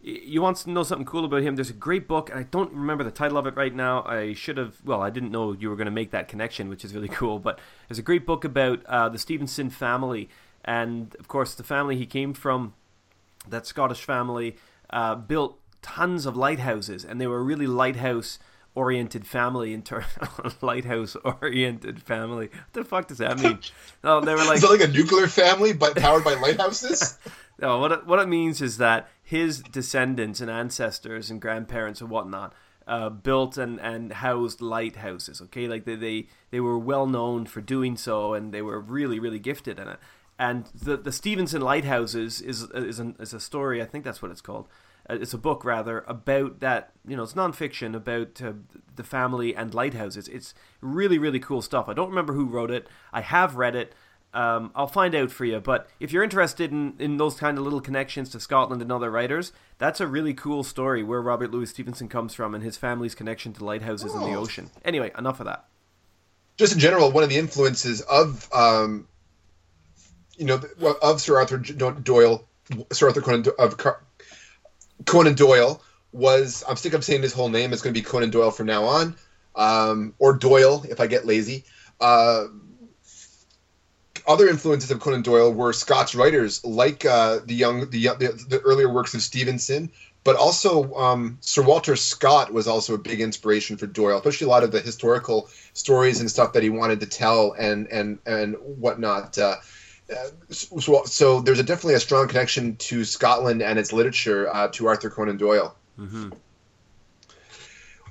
you 0.00 0.42
want 0.42 0.58
to 0.58 0.70
know 0.70 0.82
something 0.82 1.06
cool 1.06 1.24
about 1.24 1.42
him? 1.42 1.56
There's 1.56 1.70
a 1.70 1.72
great 1.74 2.06
book, 2.06 2.28
and 2.30 2.38
I 2.38 2.42
don't 2.42 2.72
remember 2.72 3.04
the 3.04 3.10
title 3.10 3.38
of 3.38 3.46
it 3.46 3.56
right 3.56 3.74
now. 3.74 4.02
I 4.04 4.34
should 4.34 4.58
have, 4.58 4.76
well, 4.84 5.00
I 5.00 5.10
didn't 5.10 5.30
know 5.30 5.52
you 5.52 5.70
were 5.70 5.76
going 5.76 5.86
to 5.86 5.90
make 5.90 6.10
that 6.10 6.28
connection, 6.28 6.68
which 6.68 6.84
is 6.84 6.94
really 6.94 7.08
cool. 7.20 7.38
But 7.38 7.58
there's 7.88 7.98
a 7.98 8.02
great 8.02 8.26
book 8.26 8.44
about 8.44 8.84
uh, 8.86 9.08
the 9.08 9.18
Stevenson 9.18 9.70
family, 9.70 10.28
and 10.64 11.14
of 11.18 11.26
course, 11.28 11.54
the 11.54 11.62
family 11.64 11.96
he 11.96 12.06
came 12.06 12.34
from, 12.34 12.74
that 13.48 13.66
Scottish 13.66 14.04
family, 14.04 14.56
uh, 14.90 15.14
built 15.14 15.58
tons 15.82 16.26
of 16.26 16.36
lighthouses, 16.36 17.04
and 17.04 17.20
they 17.20 17.26
were 17.26 17.42
really 17.42 17.66
lighthouse 17.66 18.38
oriented 18.74 19.26
family 19.26 19.72
in 19.72 19.82
terms 19.82 20.06
lighthouse 20.60 21.16
oriented 21.24 22.02
family 22.02 22.48
what 22.48 22.72
the 22.72 22.84
fuck 22.84 23.06
does 23.06 23.18
that 23.18 23.38
mean 23.38 23.58
no 24.02 24.20
they 24.20 24.32
were 24.32 24.38
like 24.44 24.56
Is 24.56 24.62
that 24.62 24.70
like 24.70 24.88
a 24.88 24.88
nuclear 24.88 25.26
family 25.26 25.72
but 25.72 25.96
powered 25.96 26.24
by 26.24 26.34
lighthouses? 26.34 27.18
no, 27.60 27.78
what 27.78 27.92
it, 27.92 28.06
what 28.06 28.18
it 28.18 28.28
means 28.28 28.60
is 28.60 28.78
that 28.78 29.08
his 29.22 29.60
descendants 29.60 30.40
and 30.40 30.50
ancestors 30.50 31.30
and 31.30 31.40
grandparents 31.40 32.00
and 32.00 32.10
whatnot 32.10 32.54
uh, 32.86 33.08
built 33.08 33.56
and, 33.56 33.80
and 33.80 34.12
housed 34.14 34.60
lighthouses. 34.60 35.40
Okay, 35.42 35.66
like 35.66 35.84
they, 35.84 35.96
they 35.96 36.28
they 36.50 36.60
were 36.60 36.78
well 36.78 37.06
known 37.06 37.46
for 37.46 37.60
doing 37.60 37.96
so, 37.96 38.34
and 38.34 38.52
they 38.52 38.62
were 38.62 38.80
really 38.80 39.18
really 39.18 39.38
gifted 39.38 39.78
in 39.78 39.88
it. 39.88 39.98
And 40.38 40.66
the 40.74 40.96
the 40.96 41.12
Stevenson 41.12 41.62
lighthouses 41.62 42.40
is 42.40 42.62
is 42.74 42.98
an, 42.98 43.16
is 43.18 43.32
a 43.32 43.40
story. 43.40 43.80
I 43.80 43.86
think 43.86 44.04
that's 44.04 44.20
what 44.20 44.30
it's 44.30 44.40
called. 44.40 44.68
Uh, 45.08 45.18
It's 45.20 45.34
a 45.34 45.38
book 45.38 45.64
rather 45.64 46.04
about 46.06 46.60
that. 46.60 46.92
You 47.06 47.16
know, 47.16 47.22
it's 47.24 47.34
nonfiction 47.34 47.94
about 47.94 48.40
uh, 48.42 48.52
the 48.96 49.04
family 49.04 49.54
and 49.54 49.74
lighthouses. 49.74 50.28
It's 50.28 50.54
really 50.80 51.18
really 51.18 51.40
cool 51.40 51.62
stuff. 51.62 51.88
I 51.88 51.92
don't 51.94 52.08
remember 52.10 52.32
who 52.34 52.46
wrote 52.46 52.70
it. 52.70 52.86
I 53.12 53.20
have 53.20 53.56
read 53.56 53.76
it. 53.76 53.92
Um, 54.32 54.72
I'll 54.74 54.88
find 54.88 55.14
out 55.14 55.30
for 55.30 55.44
you. 55.44 55.60
But 55.60 55.88
if 56.00 56.10
you're 56.12 56.24
interested 56.24 56.72
in, 56.72 56.94
in 56.98 57.18
those 57.18 57.36
kind 57.36 57.56
of 57.56 57.62
little 57.62 57.80
connections 57.80 58.30
to 58.30 58.40
Scotland 58.40 58.82
and 58.82 58.90
other 58.90 59.08
writers, 59.08 59.52
that's 59.78 60.00
a 60.00 60.08
really 60.08 60.34
cool 60.34 60.64
story 60.64 61.04
where 61.04 61.22
Robert 61.22 61.52
Louis 61.52 61.70
Stevenson 61.70 62.08
comes 62.08 62.34
from 62.34 62.52
and 62.52 62.64
his 62.64 62.76
family's 62.76 63.14
connection 63.14 63.52
to 63.52 63.64
lighthouses 63.64 64.12
in 64.12 64.20
the 64.22 64.34
Oh. 64.34 64.40
ocean. 64.40 64.70
Anyway, 64.84 65.12
enough 65.16 65.38
of 65.38 65.46
that. 65.46 65.66
Just 66.56 66.72
in 66.72 66.80
general, 66.80 67.12
one 67.12 67.22
of 67.22 67.28
the 67.30 67.36
influences 67.38 68.00
of 68.00 68.48
um, 68.52 69.06
you 70.36 70.46
know 70.46 70.60
of 71.02 71.20
Sir 71.20 71.36
Arthur 71.38 71.58
Doyle, 71.58 72.44
Sir 72.92 73.06
Arthur 73.08 73.20
Conan 73.20 73.46
of 73.58 73.76
Car- 73.76 74.02
Conan 75.06 75.34
Doyle 75.34 75.82
was 76.12 76.64
I'm 76.68 76.76
sick 76.76 76.94
of 76.94 77.04
saying 77.04 77.22
his 77.22 77.32
whole 77.32 77.48
name. 77.48 77.72
It's 77.72 77.82
going 77.82 77.94
to 77.94 78.00
be 78.00 78.04
Conan 78.04 78.30
Doyle 78.30 78.50
from 78.50 78.66
now 78.66 78.84
on, 78.84 79.16
um, 79.56 80.14
or 80.18 80.34
Doyle 80.34 80.84
if 80.88 81.00
I 81.00 81.06
get 81.06 81.26
lazy. 81.26 81.64
Uh, 82.00 82.46
other 84.26 84.48
influences 84.48 84.90
of 84.90 85.00
Conan 85.00 85.22
Doyle 85.22 85.52
were 85.52 85.72
Scots 85.72 86.14
writers 86.14 86.64
like 86.64 87.04
uh, 87.04 87.40
the 87.44 87.54
young, 87.54 87.90
the, 87.90 88.08
the 88.18 88.44
the 88.48 88.60
earlier 88.60 88.88
works 88.88 89.14
of 89.14 89.22
Stevenson, 89.22 89.90
but 90.22 90.36
also 90.36 90.94
um, 90.94 91.38
Sir 91.40 91.62
Walter 91.62 91.96
Scott 91.96 92.52
was 92.52 92.66
also 92.66 92.94
a 92.94 92.98
big 92.98 93.20
inspiration 93.20 93.76
for 93.76 93.86
Doyle, 93.86 94.16
especially 94.16 94.46
a 94.46 94.50
lot 94.50 94.64
of 94.64 94.72
the 94.72 94.80
historical 94.80 95.48
stories 95.74 96.20
and 96.20 96.30
stuff 96.30 96.54
that 96.54 96.62
he 96.62 96.70
wanted 96.70 97.00
to 97.00 97.06
tell 97.06 97.52
and 97.58 97.86
and 97.88 98.18
and 98.24 98.54
whatnot. 98.54 99.36
Uh, 99.36 99.56
so, 100.50 101.04
so, 101.04 101.40
there's 101.40 101.58
a, 101.58 101.62
definitely 101.62 101.94
a 101.94 102.00
strong 102.00 102.28
connection 102.28 102.76
to 102.76 103.04
Scotland 103.04 103.62
and 103.62 103.78
its 103.78 103.92
literature 103.92 104.52
uh, 104.52 104.68
to 104.68 104.86
Arthur 104.86 105.10
Conan 105.10 105.36
Doyle. 105.36 105.74
Mm-hmm. 105.98 106.30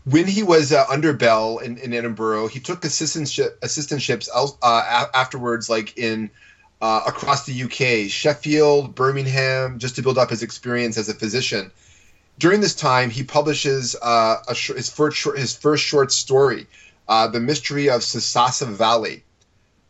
When 0.05 0.27
he 0.27 0.43
was 0.43 0.73
uh, 0.73 0.85
under 0.89 1.13
Bell 1.13 1.59
in, 1.59 1.77
in, 1.77 1.93
Edinburgh, 1.93 2.47
he 2.47 2.59
took 2.59 2.81
assistantship, 2.81 3.59
assistantships 3.59 4.27
uh, 4.61 5.05
afterwards, 5.13 5.69
like 5.69 5.97
in 5.97 6.29
uh, 6.81 7.03
across 7.07 7.45
the 7.45 7.63
UK, 7.63 8.11
Sheffield, 8.11 8.95
Birmingham, 8.95 9.79
just 9.79 9.95
to 9.95 10.01
build 10.01 10.17
up 10.17 10.29
his 10.29 10.43
experience 10.43 10.97
as 10.97 11.07
a 11.07 11.13
physician. 11.13 11.71
During 12.37 12.59
this 12.59 12.75
time, 12.75 13.11
he 13.11 13.23
publishes 13.23 13.95
uh, 14.01 14.53
sh- 14.53 14.73
his, 14.75 14.89
first 14.89 15.15
short, 15.15 15.37
his 15.37 15.55
first 15.55 15.83
short 15.83 16.11
story, 16.11 16.67
The 17.07 17.39
Mystery 17.39 17.89
of 17.89 18.01
Sasassa 18.01 18.67
Valley 18.67 19.23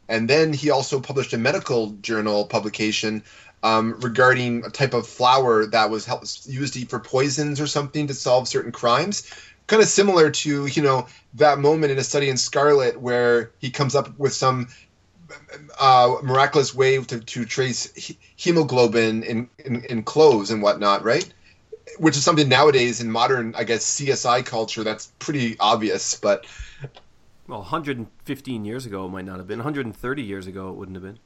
and 0.07 0.29
then 0.29 0.53
he 0.53 0.69
also 0.69 0.99
published 0.99 1.33
a 1.33 1.37
medical 1.37 1.91
journal 2.01 2.45
publication 2.45 3.23
um, 3.63 3.97
regarding 4.01 4.65
a 4.65 4.69
type 4.69 4.93
of 4.93 5.07
flour 5.07 5.65
that 5.67 5.89
was 5.89 6.45
used 6.47 6.89
for 6.89 6.99
poisons 6.99 7.61
or 7.61 7.67
something 7.67 8.07
to 8.07 8.13
solve 8.13 8.47
certain 8.47 8.71
crimes. 8.71 9.31
Kind 9.67 9.81
of 9.81 9.87
similar 9.87 10.29
to 10.29 10.65
you 10.65 10.81
know 10.81 11.07
that 11.35 11.59
moment 11.59 11.91
in 11.91 11.97
a 11.97 12.03
study 12.03 12.29
in 12.29 12.37
Scarlet 12.37 12.99
where 12.99 13.51
he 13.59 13.71
comes 13.71 13.95
up 13.95 14.17
with 14.19 14.33
some 14.33 14.67
uh, 15.79 16.17
miraculous 16.21 16.73
way 16.73 17.01
to, 17.01 17.19
to 17.19 17.45
trace 17.45 18.13
hemoglobin 18.35 19.23
in, 19.23 19.49
in, 19.59 19.83
in 19.85 20.03
clothes 20.03 20.51
and 20.51 20.61
whatnot, 20.61 21.03
right? 21.03 21.27
Which 21.97 22.17
is 22.17 22.23
something 22.23 22.49
nowadays 22.49 23.01
in 23.01 23.11
modern, 23.11 23.55
I 23.55 23.63
guess, 23.63 23.99
CSI 23.99 24.45
culture 24.45 24.83
that's 24.83 25.07
pretty 25.19 25.57
obvious, 25.59 26.15
but 26.15 26.45
well, 27.47 27.59
115 27.59 28.65
years 28.65 28.85
ago 28.85 29.05
it 29.05 29.09
might 29.09 29.25
not 29.25 29.37
have 29.37 29.47
been. 29.47 29.59
130 29.59 30.21
years 30.21 30.47
ago 30.47 30.69
it 30.69 30.75
wouldn't 30.75 30.95
have 30.95 31.03
been. 31.03 31.19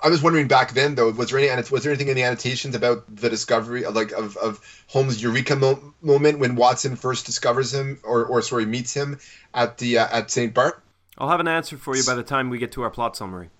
I 0.00 0.08
was 0.08 0.22
wondering 0.22 0.46
back 0.46 0.74
then 0.74 0.94
though, 0.94 1.10
was 1.10 1.30
there 1.30 1.38
any 1.38 1.62
was 1.70 1.82
there 1.82 1.92
anything 1.92 2.08
in 2.08 2.14
the 2.14 2.22
annotations 2.22 2.74
about 2.74 3.04
the 3.14 3.28
discovery 3.28 3.84
of 3.84 3.94
like 3.94 4.12
of, 4.12 4.36
of 4.36 4.60
Holmes' 4.88 5.20
eureka 5.20 5.56
mo- 5.56 5.94
moment 6.00 6.38
when 6.38 6.54
Watson 6.54 6.94
first 6.94 7.26
discovers 7.26 7.74
him 7.74 7.98
or 8.04 8.24
or 8.24 8.42
sorry 8.42 8.64
meets 8.64 8.94
him 8.94 9.18
at 9.54 9.78
the 9.78 9.98
uh, 9.98 10.18
at 10.18 10.30
St. 10.30 10.54
Bart? 10.54 10.82
I'll 11.18 11.28
have 11.28 11.40
an 11.40 11.48
answer 11.48 11.76
for 11.76 11.96
you 11.96 12.04
by 12.04 12.14
the 12.14 12.22
time 12.22 12.48
we 12.48 12.58
get 12.58 12.72
to 12.72 12.82
our 12.82 12.90
plot 12.90 13.16
summary. 13.16 13.50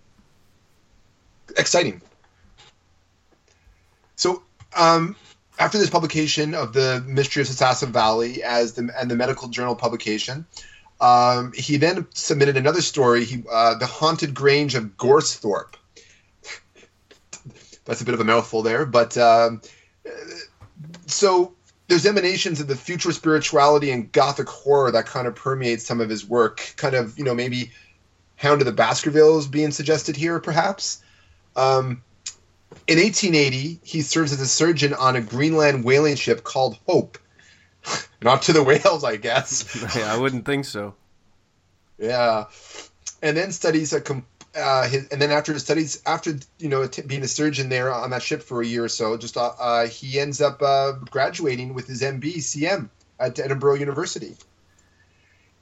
Exciting. 1.56 2.00
So, 4.14 4.42
um, 4.76 5.16
after 5.58 5.76
this 5.76 5.90
publication 5.90 6.54
of 6.54 6.72
the 6.72 7.02
Mystery 7.06 7.42
of 7.42 7.48
Sasassa 7.48 7.88
Valley 7.88 8.42
as 8.42 8.74
the 8.74 8.88
and 8.98 9.10
the 9.10 9.16
medical 9.16 9.48
journal 9.48 9.74
publication, 9.74 10.46
um, 11.02 11.52
he 11.52 11.78
then 11.78 12.06
submitted 12.14 12.56
another 12.56 12.80
story, 12.80 13.24
he, 13.24 13.42
uh, 13.50 13.74
The 13.74 13.86
Haunted 13.86 14.34
Grange 14.34 14.76
of 14.76 14.96
Goresthorpe. 14.96 15.74
That's 17.84 18.00
a 18.00 18.04
bit 18.04 18.14
of 18.14 18.20
a 18.20 18.24
mouthful 18.24 18.62
there, 18.62 18.86
but 18.86 19.18
um, 19.18 19.60
so 21.06 21.54
there's 21.88 22.06
emanations 22.06 22.60
of 22.60 22.68
the 22.68 22.76
future 22.76 23.10
spirituality 23.10 23.90
and 23.90 24.12
gothic 24.12 24.48
horror 24.48 24.92
that 24.92 25.06
kind 25.06 25.26
of 25.26 25.34
permeates 25.34 25.84
some 25.84 26.00
of 26.00 26.08
his 26.08 26.24
work. 26.24 26.72
Kind 26.76 26.94
of, 26.94 27.18
you 27.18 27.24
know, 27.24 27.34
maybe 27.34 27.72
Hound 28.36 28.60
of 28.60 28.66
the 28.66 28.72
Baskervilles 28.72 29.48
being 29.48 29.72
suggested 29.72 30.14
here, 30.14 30.38
perhaps. 30.38 31.02
Um, 31.56 32.02
in 32.86 32.98
1880, 32.98 33.80
he 33.82 34.02
serves 34.02 34.32
as 34.32 34.40
a 34.40 34.46
surgeon 34.46 34.94
on 34.94 35.16
a 35.16 35.20
Greenland 35.20 35.82
whaling 35.82 36.14
ship 36.14 36.44
called 36.44 36.78
Hope 36.86 37.18
not 38.22 38.42
to 38.42 38.52
the 38.52 38.62
whales, 38.62 39.04
I 39.04 39.16
guess. 39.16 39.76
yeah, 39.96 40.12
I 40.12 40.18
wouldn't 40.18 40.44
think 40.44 40.64
so. 40.64 40.94
Yeah, 41.98 42.46
and 43.22 43.36
then 43.36 43.52
studies 43.52 43.92
a 43.92 44.00
com- 44.00 44.26
uh, 44.54 44.88
his, 44.88 45.08
and 45.08 45.20
then 45.20 45.30
after 45.30 45.52
his 45.52 45.62
studies, 45.62 46.02
after 46.04 46.34
you 46.58 46.68
know 46.68 46.86
t- 46.86 47.02
being 47.02 47.22
a 47.22 47.28
surgeon 47.28 47.68
there 47.68 47.92
on 47.92 48.10
that 48.10 48.22
ship 48.22 48.42
for 48.42 48.60
a 48.60 48.66
year 48.66 48.84
or 48.84 48.88
so, 48.88 49.16
just 49.16 49.36
uh, 49.36 49.52
uh, 49.58 49.86
he 49.86 50.18
ends 50.18 50.40
up 50.40 50.60
uh, 50.62 50.92
graduating 51.10 51.74
with 51.74 51.86
his 51.86 52.02
MB 52.02 52.22
CM 52.36 52.90
at 53.18 53.38
Edinburgh 53.38 53.76
University. 53.76 54.36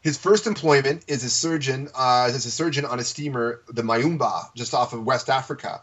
His 0.01 0.17
first 0.17 0.47
employment 0.47 1.05
is 1.09 1.25
a 1.25 1.31
surgeon 1.31 1.89
uh, 1.95 2.31
as 2.33 2.47
a 2.47 2.51
surgeon 2.51 2.87
on 2.87 2.99
a 2.99 3.05
steamer, 3.05 3.61
the 3.69 3.83
Mayumba, 3.83 4.55
just 4.55 4.73
off 4.73 4.95
of 4.95 5.05
West 5.05 5.29
Africa, 5.29 5.83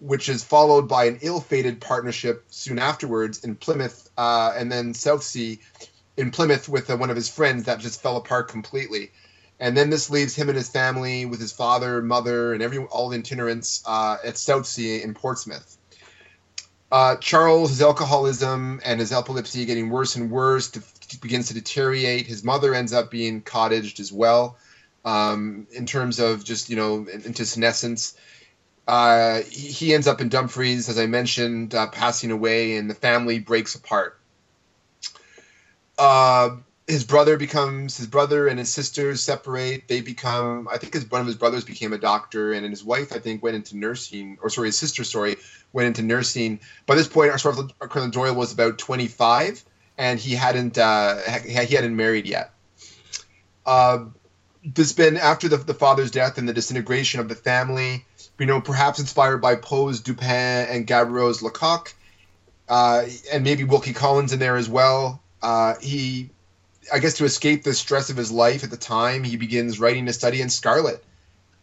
which 0.00 0.28
is 0.28 0.44
followed 0.44 0.88
by 0.88 1.04
an 1.04 1.18
ill-fated 1.22 1.80
partnership 1.80 2.44
soon 2.48 2.78
afterwards 2.78 3.44
in 3.44 3.56
Plymouth 3.56 4.08
uh, 4.16 4.52
and 4.56 4.70
then 4.70 4.94
Southsea 4.94 5.58
in 6.16 6.30
Plymouth 6.30 6.68
with 6.68 6.90
uh, 6.90 6.96
one 6.96 7.10
of 7.10 7.16
his 7.16 7.28
friends 7.28 7.64
that 7.64 7.80
just 7.80 8.02
fell 8.02 8.16
apart 8.16 8.48
completely. 8.48 9.10
And 9.60 9.76
then 9.76 9.90
this 9.90 10.08
leaves 10.08 10.36
him 10.36 10.48
and 10.48 10.56
his 10.56 10.68
family 10.68 11.24
with 11.24 11.40
his 11.40 11.52
father, 11.52 12.00
mother, 12.00 12.52
and 12.52 12.62
every 12.62 12.78
all 12.78 13.08
the 13.08 13.18
itinerants 13.18 13.82
uh, 13.86 14.18
at 14.24 14.38
Southsea 14.38 15.02
in 15.02 15.14
Portsmouth. 15.14 15.76
Uh, 16.90 17.16
Charles, 17.16 17.70
his 17.70 17.82
alcoholism 17.82 18.80
and 18.84 18.98
his 18.98 19.12
epilepsy 19.12 19.64
getting 19.66 19.90
worse 19.90 20.16
and 20.16 20.30
worse, 20.30 20.70
begins 21.20 21.48
to 21.48 21.54
deteriorate. 21.54 22.26
His 22.26 22.44
mother 22.44 22.74
ends 22.74 22.92
up 22.92 23.10
being 23.10 23.42
cottaged 23.42 24.00
as 24.00 24.12
well, 24.12 24.56
um, 25.04 25.66
in 25.72 25.86
terms 25.86 26.18
of 26.18 26.44
just 26.44 26.70
you 26.70 26.76
know 26.76 27.06
into 27.08 27.44
senescence. 27.44 28.14
Uh, 28.88 29.42
he, 29.50 29.92
ends 29.92 30.06
up 30.06 30.22
in 30.22 30.30
Dumfries, 30.30 30.88
as 30.88 30.98
I 30.98 31.04
mentioned, 31.04 31.74
uh, 31.74 31.88
passing 31.88 32.30
away, 32.30 32.76
and 32.76 32.88
the 32.88 32.94
family 32.94 33.38
breaks 33.38 33.74
apart. 33.74 34.18
Uh, 35.98 36.56
his 36.86 37.04
brother 37.04 37.36
becomes 37.36 37.98
his 37.98 38.06
brother 38.06 38.48
and 38.48 38.58
his 38.58 38.72
sisters 38.72 39.22
separate. 39.22 39.88
They 39.88 40.00
become, 40.00 40.68
I 40.72 40.78
think, 40.78 40.94
his 40.94 41.04
one 41.10 41.20
of 41.20 41.26
his 41.26 41.36
brothers 41.36 41.64
became 41.64 41.92
a 41.92 41.98
doctor, 41.98 42.54
and 42.54 42.64
his 42.64 42.82
wife, 42.82 43.12
I 43.12 43.18
think, 43.18 43.42
went 43.42 43.56
into 43.56 43.76
nursing. 43.76 44.38
Or 44.42 44.48
sorry, 44.48 44.68
his 44.68 44.78
sister, 44.78 45.04
sorry, 45.04 45.36
went 45.74 45.88
into 45.88 46.02
nursing. 46.02 46.58
By 46.86 46.94
this 46.94 47.08
point, 47.08 47.30
Arthur 47.30 47.64
Conan 47.88 48.08
Doyle 48.08 48.34
was 48.34 48.54
about 48.54 48.78
twenty 48.78 49.06
five, 49.06 49.62
and 49.98 50.18
he 50.18 50.34
hadn't 50.34 50.78
uh, 50.78 51.16
he 51.42 51.52
hadn't 51.52 51.94
married 51.94 52.24
yet. 52.24 52.54
Uh, 53.66 54.06
this 54.64 54.94
been 54.94 55.18
after 55.18 55.46
the, 55.46 55.58
the 55.58 55.74
father's 55.74 56.10
death 56.10 56.38
and 56.38 56.48
the 56.48 56.54
disintegration 56.54 57.20
of 57.20 57.28
the 57.28 57.34
family 57.34 58.06
you 58.38 58.46
know, 58.46 58.60
perhaps 58.60 58.98
inspired 58.98 59.38
by 59.38 59.56
Poe's 59.56 60.00
Dupin 60.00 60.66
and 60.68 60.86
Gaboriau's 60.86 61.42
Lecoq, 61.42 61.92
uh, 62.68 63.04
and 63.32 63.44
maybe 63.44 63.64
Wilkie 63.64 63.92
Collins 63.92 64.32
in 64.32 64.38
there 64.38 64.56
as 64.56 64.68
well. 64.68 65.20
Uh, 65.42 65.74
he, 65.80 66.30
I 66.92 66.98
guess, 67.00 67.14
to 67.14 67.24
escape 67.24 67.64
the 67.64 67.74
stress 67.74 68.10
of 68.10 68.16
his 68.16 68.30
life 68.30 68.64
at 68.64 68.70
the 68.70 68.76
time, 68.76 69.24
he 69.24 69.36
begins 69.36 69.80
writing 69.80 70.06
a 70.08 70.12
study 70.12 70.40
in 70.40 70.50
Scarlet, 70.50 71.02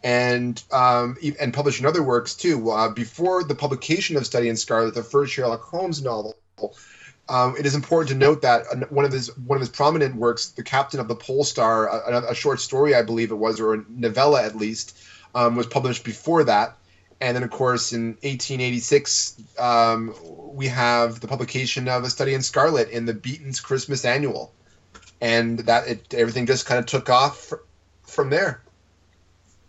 and 0.02 0.62
um, 0.70 1.16
and 1.40 1.52
publishing 1.54 1.86
other 1.86 2.02
works 2.02 2.34
too. 2.34 2.70
Uh, 2.70 2.90
before 2.90 3.42
the 3.44 3.54
publication 3.54 4.16
of 4.16 4.26
Study 4.26 4.48
in 4.48 4.56
Scarlet, 4.56 4.94
the 4.94 5.02
first 5.02 5.32
Sherlock 5.32 5.62
Holmes 5.62 6.02
novel. 6.02 6.36
Um, 7.28 7.56
it 7.58 7.66
is 7.66 7.74
important 7.74 8.10
to 8.10 8.14
note 8.14 8.42
that 8.42 8.92
one 8.92 9.04
of 9.04 9.10
his 9.10 9.36
one 9.36 9.56
of 9.56 9.60
his 9.60 9.68
prominent 9.68 10.14
works, 10.14 10.50
"The 10.50 10.62
Captain 10.62 11.00
of 11.00 11.08
the 11.08 11.16
Pole 11.16 11.42
Star," 11.42 11.88
a, 11.88 12.30
a 12.30 12.34
short 12.34 12.60
story, 12.60 12.94
I 12.94 13.02
believe 13.02 13.32
it 13.32 13.36
was, 13.36 13.58
or 13.58 13.74
a 13.74 13.84
novella 13.88 14.44
at 14.44 14.56
least, 14.56 14.96
um, 15.36 15.54
was 15.54 15.66
published 15.66 16.02
before 16.02 16.44
that. 16.44 16.78
And 17.20 17.36
then, 17.36 17.42
of 17.42 17.50
course, 17.50 17.92
in 17.92 18.08
1886, 18.22 19.42
um, 19.58 20.14
we 20.54 20.66
have 20.68 21.20
the 21.20 21.28
publication 21.28 21.88
of 21.88 22.04
A 22.04 22.10
Study 22.10 22.34
in 22.34 22.42
Scarlet 22.42 22.88
in 22.88 23.04
the 23.04 23.14
Beeton's 23.14 23.60
Christmas 23.60 24.04
Annual. 24.04 24.52
And 25.20 25.60
that 25.60 25.88
it, 25.88 26.14
everything 26.14 26.46
just 26.46 26.66
kind 26.66 26.78
of 26.78 26.86
took 26.86 27.08
off 27.08 27.52
from 28.02 28.30
there. 28.30 28.62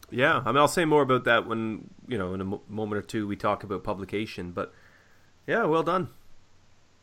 Yeah, 0.10 0.42
I 0.46 0.52
mean, 0.52 0.58
I'll 0.58 0.68
say 0.70 0.86
more 0.86 1.02
about 1.02 1.26
that 1.26 1.48
when, 1.48 1.90
you 2.08 2.18
know, 2.18 2.34
in 2.34 2.42
a 2.42 2.60
moment 2.70 3.00
or 3.00 3.02
two 3.02 3.28
we 3.28 3.36
talk 3.36 3.64
about 3.64 3.84
publication. 3.84 4.52
But 4.52 4.74
yeah, 5.46 5.66
well 5.66 5.84
done. 5.84 6.10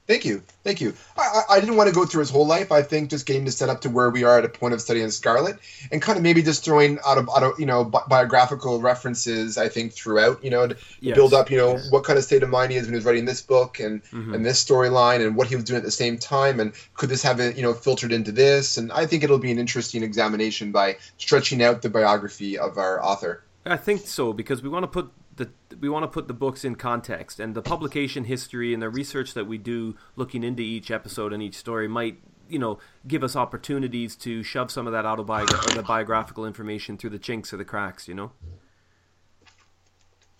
Thank 0.07 0.27
you, 0.27 0.43
thank 0.65 0.83
you. 0.83 0.93
I, 1.17 1.43
I 1.49 1.61
didn't 1.61 1.77
want 1.77 1.89
to 1.89 1.95
go 1.95 2.05
through 2.05 2.21
his 2.21 2.29
whole 2.29 2.47
life. 2.47 2.71
I 2.71 2.83
think 2.83 3.09
just 3.09 3.25
getting 3.25 3.47
to 3.47 3.51
set 3.51 3.71
up 3.71 3.81
to 3.83 3.89
where 3.89 4.11
we 4.11 4.23
are 4.23 4.39
at 4.39 4.45
a 4.45 4.51
point 4.51 4.75
of 4.75 4.83
studying 4.83 5.11
Scarlet, 5.11 5.57
and 5.91 6.03
kind 6.03 6.19
of 6.19 6.23
maybe 6.23 6.43
just 6.43 6.63
throwing 6.63 6.99
out 7.07 7.17
of, 7.17 7.31
out 7.35 7.43
of 7.43 7.59
you 7.59 7.65
know 7.65 7.85
bi- 7.85 8.03
biographical 8.07 8.83
references. 8.83 9.57
I 9.57 9.71
think 9.71 9.95
throughout, 9.95 10.45
you 10.45 10.51
know, 10.51 10.69
to 10.69 10.77
yes. 11.01 11.15
build 11.15 11.33
up, 11.33 11.51
you 11.51 11.57
know, 11.57 11.77
yes. 11.77 11.91
what 11.91 12.05
kind 12.05 12.19
of 12.19 12.25
state 12.25 12.43
of 12.43 12.51
mind 12.51 12.73
he 12.73 12.77
is 12.77 12.85
when 12.85 12.93
he 12.93 12.97
was 12.97 13.07
writing 13.07 13.25
this 13.25 13.41
book 13.41 13.81
and 13.81 14.03
mm-hmm. 14.05 14.35
and 14.35 14.45
this 14.45 14.63
storyline, 14.63 15.25
and 15.27 15.37
what 15.37 15.49
he 15.49 15.55
was 15.55 15.65
doing 15.65 15.79
at 15.79 15.85
the 15.85 15.91
same 15.91 16.19
time, 16.19 16.61
and 16.61 16.75
could 16.93 17.09
this 17.09 17.23
have 17.23 17.41
you 17.41 17.63
know 17.63 17.73
filtered 17.73 18.13
into 18.13 18.31
this? 18.31 18.77
And 18.77 18.93
I 18.93 19.07
think 19.07 19.25
it'll 19.25 19.39
be 19.39 19.53
an 19.53 19.59
interesting 19.59 20.03
examination 20.03 20.71
by 20.71 20.99
stretching 21.17 21.63
out 21.63 21.81
the 21.81 21.89
biography 21.89 22.59
of 22.59 22.77
our 22.77 23.03
author. 23.03 23.43
I 23.67 23.79
think 23.79 24.07
so 24.07 24.35
because 24.35 24.63
we 24.63 24.69
want 24.69 24.83
to 24.83 24.89
put 24.89 25.11
the 25.37 25.51
we 25.81 25.89
want 25.89 26.05
to 26.05 26.09
put 26.09 26.29
the 26.29 26.35
books 26.35 26.65
in 26.65 26.75
context 26.75 27.41
and 27.41 27.55
the 27.55 27.63
publication 27.63 28.25
history 28.25 28.73
and 28.73 28.83
the 28.83 28.89
research 28.89 29.35
that 29.35 29.47
we 29.47 29.59
do 29.59 29.97
looking 30.17 30.45
into 30.45 30.63
each 30.63 30.91
episode 30.91 31.33
and 31.33 31.43
each 31.43 31.57
story 31.57 31.89
might 31.89 32.19
you 32.49 32.59
know 32.59 32.79
give 33.07 33.25
us 33.25 33.35
opportunities 33.37 34.17
to 34.17 34.43
shove 34.43 34.71
some 34.71 34.87
of 34.87 34.93
that 34.93 35.07
autobiographical 35.07 35.73
or 35.73 35.77
the 35.77 35.87
biographical 35.87 36.47
information 36.47 36.97
through 36.97 37.11
the 37.11 37.19
chinks 37.19 37.53
or 37.53 37.57
the 37.57 37.65
cracks 37.65 38.09
you 38.09 38.15
know? 38.15 38.33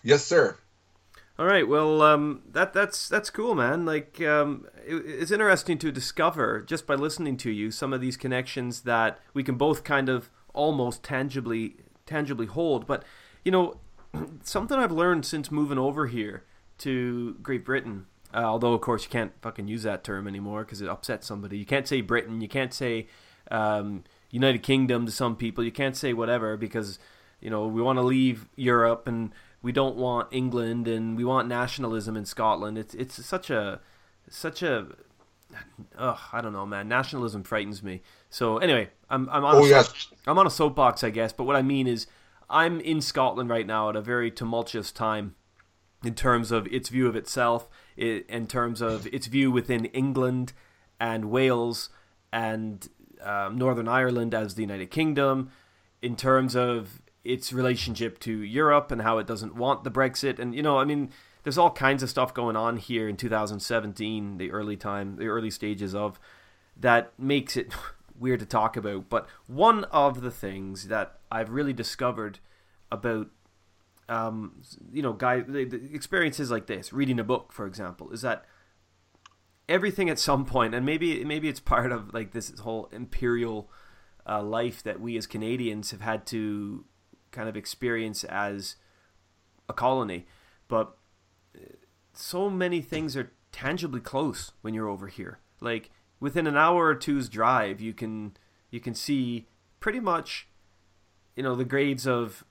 Yes 0.03 0.25
sir. 0.25 0.57
All 1.39 1.47
right 1.47 1.67
well 1.67 2.03
um, 2.03 2.43
that 2.53 2.73
that's 2.73 3.09
that's 3.09 3.31
cool 3.31 3.55
man. 3.55 3.85
Like 3.85 4.21
um, 4.23 4.67
it, 4.87 4.97
it's 5.07 5.31
interesting 5.33 5.79
to 5.79 5.91
discover 5.91 6.63
just 6.63 6.87
by 6.87 6.95
listening 6.95 7.37
to 7.39 7.51
you 7.51 7.71
some 7.71 7.93
of 7.93 8.01
these 8.01 8.17
connections 8.17 8.83
that 8.83 9.19
we 9.33 9.43
can 9.43 9.57
both 9.57 9.83
kind 9.83 10.09
of 10.09 10.31
almost 10.53 11.03
tangibly 11.03 11.77
tangibly 12.07 12.47
hold. 12.47 12.87
But 12.87 13.05
you 13.45 13.51
know 13.51 13.79
something 14.43 14.79
I've 14.79 14.93
learned 14.93 15.25
since 15.25 15.51
moving 15.51 15.79
over 15.79 16.07
here 16.07 16.45
to 16.79 17.35
Great 17.43 17.65
Britain. 17.65 18.07
Uh, 18.33 18.39
although, 18.39 18.73
of 18.73 18.81
course, 18.81 19.05
you 19.05 19.11
can't 19.11 19.33
fucking 19.43 19.69
use 19.69 19.85
that 19.85 20.03
term 20.03 20.27
anymore 20.27 20.65
because 20.65 20.81
it 20.81 20.89
upsets 20.89 21.27
somebody. 21.27 21.57
You 21.57 21.65
can't 21.65 21.87
say 21.87 22.01
Britain. 22.01 22.41
You 22.41 22.49
can't 22.49 22.75
say 22.75 23.07
um, 23.51 24.03
United 24.31 24.63
Kingdom 24.63 25.07
to 25.07 25.13
some 25.13 25.37
people. 25.37 25.63
You 25.63 25.71
can't 25.71 25.97
say 25.97 26.13
whatever 26.13 26.57
because 26.57 26.99
you 27.41 27.49
know 27.51 27.67
we 27.69 27.81
want 27.81 27.99
to 27.99 28.03
leave 28.03 28.49
Europe 28.57 29.07
and 29.07 29.33
we 29.63 29.71
don't 29.71 29.97
want 29.97 30.29
England 30.33 30.89
and 30.89 31.17
we 31.17 31.25
want 31.25 31.47
nationalism 31.49 32.17
in 32.17 32.25
Scotland. 32.25 32.77
It's 32.77 32.95
it's 32.95 33.25
such 33.25 33.51
a 33.51 33.81
such 34.29 34.63
a 34.63 34.89
ugh, 35.97 36.19
I 36.33 36.41
don't 36.41 36.53
know, 36.53 36.67
man. 36.67 36.89
Nationalism 36.89 37.45
frightens 37.45 37.83
me. 37.83 38.03
So 38.31 38.59
anyway, 38.59 38.91
I'm 39.09 39.29
I'm 39.31 39.45
on 39.45 39.57
Oh 39.57 39.65
a, 39.65 39.69
yes. 39.69 40.09
I'm 40.27 40.39
on 40.39 40.47
a 40.47 40.51
soapbox, 40.51 41.05
I 41.05 41.11
guess. 41.11 41.33
But 41.33 41.45
what 41.45 41.57
I 41.57 41.63
mean 41.63 41.87
is, 41.87 42.07
I'm 42.49 42.81
in 42.81 43.01
Scotland 43.01 43.51
right 43.51 43.67
now 43.67 43.91
at 43.91 43.97
a 43.97 44.01
very 44.01 44.31
tumultuous 44.31 44.93
time 44.93 45.35
in 46.05 46.15
terms 46.15 46.53
of 46.53 46.67
its 46.69 46.89
view 46.89 47.07
of 47.07 47.17
itself, 47.17 47.69
in 47.97 48.47
terms 48.47 48.81
of 48.81 49.07
its 49.07 49.27
view 49.27 49.51
within 49.51 49.87
England 49.87 50.53
and 51.01 51.31
Wales 51.31 51.89
and 52.33 52.89
um, 53.23 53.57
Northern 53.57 53.89
Ireland 53.89 54.35
as 54.35 54.55
the 54.55 54.63
United 54.63 54.91
Kingdom, 54.91 55.51
in 56.03 56.17
terms 56.17 56.55
of 56.55 57.01
its 57.25 57.53
relationship 57.53 58.19
to 58.21 58.43
Europe 58.43 58.91
and 58.91 59.01
how 59.03 59.19
it 59.19 59.27
doesn't 59.27 59.55
want 59.55 59.83
the 59.83 59.91
Brexit. 59.91 60.39
And, 60.39 60.55
you 60.55 60.63
know, 60.63 60.79
I 60.79 60.85
mean, 60.85 61.11
there's 61.43 61.57
all 61.57 61.71
kinds 61.71 62.03
of 62.03 62.11
stuff 62.11 62.35
going 62.35 62.57
on 62.57 62.77
here 62.77 63.09
in 63.09 63.17
2017, 63.17 64.37
the 64.37 64.51
early 64.51 64.77
time, 64.77 65.17
the 65.17 65.29
early 65.29 65.51
stages 65.51 65.95
of 65.95 66.21
that 66.77 67.13
makes 67.19 67.57
it 67.57 67.73
weird 68.19 68.41
to 68.41 68.47
talk 68.47 68.77
about. 68.77 69.09
But 69.09 69.27
one 69.47 69.85
of 69.85 70.21
the 70.21 70.31
things 70.31 70.89
that 70.89 71.19
I've 71.35 71.51
really 71.51 71.73
discovered 71.73 72.39
about 72.91 73.29
um, 74.09 74.63
you 74.93 75.03
know, 75.03 75.13
guy 75.13 75.41
the, 75.41 75.65
the 75.65 75.95
experiences 75.95 76.51
like 76.51 76.67
this, 76.67 76.93
reading 76.93 77.19
a 77.19 77.25
book, 77.25 77.53
for 77.53 77.67
example, 77.67 78.11
is 78.11 78.23
that 78.23 78.45
everything 79.69 80.11
at 80.11 80.19
some 80.19 80.45
point, 80.45 80.75
and 80.75 80.85
maybe 80.85 81.25
maybe 81.25 81.49
it's 81.49 81.61
part 81.61 81.91
of 81.91 82.13
like 82.13 82.33
this 82.33 82.59
whole 82.61 82.89
imperial 82.93 83.71
uh, 84.29 84.43
life 84.43 84.83
that 84.83 85.01
we 85.01 85.17
as 85.17 85.27
Canadians 85.27 85.91
have 85.91 86.03
had 86.03 86.27
to 86.27 86.85
kind 87.31 87.49
of 87.49 87.57
experience 87.57 88.25
as 88.25 88.77
a 89.69 89.73
colony, 89.73 90.27
but 90.69 90.97
uh, 91.57 91.61
so 92.13 92.51
many 92.51 92.81
things 92.81 93.17
are 93.17 93.33
tangibly 93.53 94.01
close 94.01 94.53
when 94.61 94.75
you're 94.75 94.89
over 94.89 95.09
here. 95.09 95.41
Like 95.61 95.91
within 96.21 96.47
an 96.47 96.57
hour 96.57 96.89
or 96.89 96.95
two's 96.95 97.29
drive, 97.29 97.81
you 97.81 97.95
can 97.95 98.37
you 98.71 98.81
can 98.81 98.95
see 98.95 99.49
pretty 99.81 100.01
much, 100.01 100.49
you 101.37 101.43
know, 101.43 101.55
the 101.55 101.65
grades 101.65 102.07
of 102.07 102.45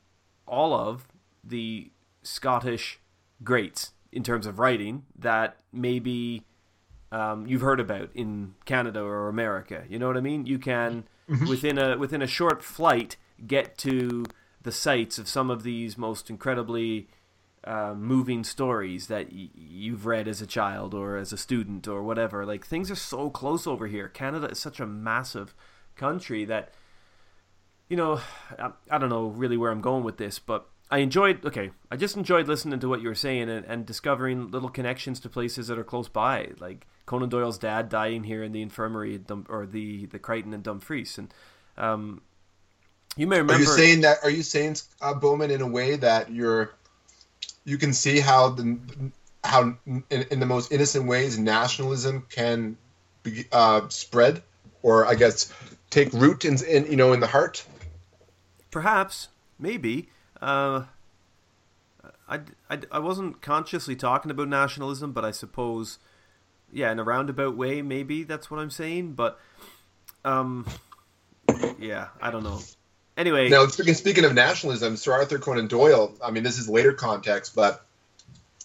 all 0.47 0.73
of 0.73 1.07
the 1.43 1.91
Scottish 2.21 2.99
greats 3.43 3.93
in 4.11 4.23
terms 4.23 4.45
of 4.45 4.59
writing 4.59 5.03
that 5.17 5.57
maybe 5.71 6.43
um, 7.11 7.45
you've 7.47 7.61
heard 7.61 7.79
about 7.79 8.09
in 8.13 8.55
Canada 8.65 9.01
or 9.01 9.29
America. 9.29 9.84
You 9.89 9.99
know 9.99 10.07
what 10.07 10.17
I 10.17 10.21
mean? 10.21 10.45
You 10.45 10.59
can 10.59 11.05
within 11.47 11.77
a 11.77 11.97
within 11.97 12.21
a 12.21 12.27
short 12.27 12.63
flight 12.63 13.17
get 13.45 13.77
to 13.79 14.25
the 14.61 14.71
sites 14.71 15.17
of 15.17 15.27
some 15.27 15.49
of 15.49 15.63
these 15.63 15.97
most 15.97 16.29
incredibly 16.29 17.07
uh, 17.65 17.93
moving 17.95 18.43
stories 18.43 19.07
that 19.07 19.31
y- 19.31 19.49
you've 19.53 20.05
read 20.05 20.27
as 20.27 20.41
a 20.41 20.47
child 20.47 20.93
or 20.93 21.17
as 21.17 21.31
a 21.31 21.38
student 21.38 21.88
or 21.88 22.03
whatever. 22.03 22.45
Like 22.45 22.65
things 22.65 22.91
are 22.91 22.95
so 22.95 23.29
close 23.29 23.65
over 23.67 23.88
here. 23.88 24.07
Canada 24.07 24.47
is 24.47 24.59
such 24.59 24.79
a 24.79 24.86
massive 24.86 25.53
country 25.95 26.45
that 26.45 26.73
you 27.93 27.97
know 27.97 28.19
I, 28.57 28.71
I 28.89 28.97
don't 28.97 29.09
know 29.09 29.27
really 29.27 29.55
where 29.55 29.69
I'm 29.69 29.79
going 29.79 30.03
with 30.03 30.17
this, 30.17 30.39
but 30.39 30.67
I 30.89 30.97
enjoyed. 30.97 31.45
Okay, 31.45 31.69
I 31.91 31.95
just 31.95 32.17
enjoyed 32.17 32.47
listening 32.47 32.79
to 32.79 32.89
what 32.89 33.01
you 33.03 33.07
were 33.07 33.13
saying 33.13 33.51
and, 33.51 33.63
and 33.67 33.85
discovering 33.85 34.49
little 34.49 34.69
connections 34.69 35.19
to 35.19 35.29
places 35.29 35.67
that 35.67 35.77
are 35.77 35.83
close 35.83 36.09
by, 36.09 36.49
like 36.59 36.87
Conan 37.05 37.29
Doyle's 37.29 37.59
dad 37.59 37.89
dying 37.89 38.23
here 38.23 38.41
in 38.41 38.51
the 38.51 38.63
infirmary 38.63 39.13
at 39.13 39.27
Dum- 39.27 39.45
or 39.47 39.67
the 39.67 40.07
the 40.07 40.17
Crichton 40.17 40.55
in 40.55 40.63
Dumfries, 40.63 41.19
and 41.19 41.31
um, 41.77 42.23
you 43.15 43.27
may 43.27 43.37
remember. 43.37 43.53
Are 43.53 43.59
you 43.59 43.67
saying 43.67 44.01
that? 44.01 44.17
Are 44.23 44.31
you 44.31 44.41
saying 44.41 44.77
uh, 44.99 45.13
Bowman 45.13 45.51
in 45.51 45.61
a 45.61 45.67
way 45.67 45.95
that 45.97 46.31
you're 46.31 46.73
you 47.63 47.77
can 47.77 47.93
see 47.93 48.19
how 48.19 48.49
the 48.49 48.79
how 49.43 49.77
in, 49.85 50.03
in 50.09 50.39
the 50.39 50.47
most 50.47 50.71
innocent 50.71 51.05
ways 51.05 51.37
nationalism 51.37 52.25
can 52.27 52.75
be, 53.21 53.45
uh, 53.51 53.87
spread, 53.89 54.41
or 54.81 55.05
I 55.05 55.13
guess 55.13 55.53
take 55.91 56.11
root 56.11 56.43
in, 56.43 56.57
in 56.65 56.87
you 56.89 56.95
know 56.95 57.13
in 57.13 57.19
the 57.19 57.27
heart? 57.27 57.63
Perhaps, 58.74 59.28
maybe. 59.59 60.09
Uh, 60.41 60.86
I, 62.28 62.39
I, 62.71 62.80
I 62.91 62.97
wasn't 62.97 63.39
consciously 63.39 63.95
talking 63.95 64.32
about 64.32 64.47
nationalism, 64.47 65.11
but 65.11 65.24
I 65.24 65.30
suppose, 65.30 65.99
yeah, 66.71 66.91
in 66.91 66.97
a 66.97 67.03
roundabout 67.03 67.55
way, 67.55 67.84
maybe 67.84 68.24
that's 68.24 68.49
what 68.49 68.59
I'm 68.59 68.71
saying. 68.71 69.13
But, 69.13 69.39
um, 70.26 70.65
yeah, 71.78 72.07
I 72.19 72.32
don't 72.32 72.43
know. 72.43 72.61
Anyway, 73.15 73.47
Now, 73.47 73.67
speaking 73.67 73.93
speaking 73.93 74.26
of 74.26 74.34
nationalism, 74.34 74.97
Sir 74.97 75.13
Arthur 75.13 75.38
Conan 75.38 75.67
Doyle. 75.67 76.11
I 76.26 76.32
mean, 76.32 76.41
this 76.41 76.57
is 76.57 76.67
later 76.67 76.93
context, 76.93 77.53
but 77.55 77.86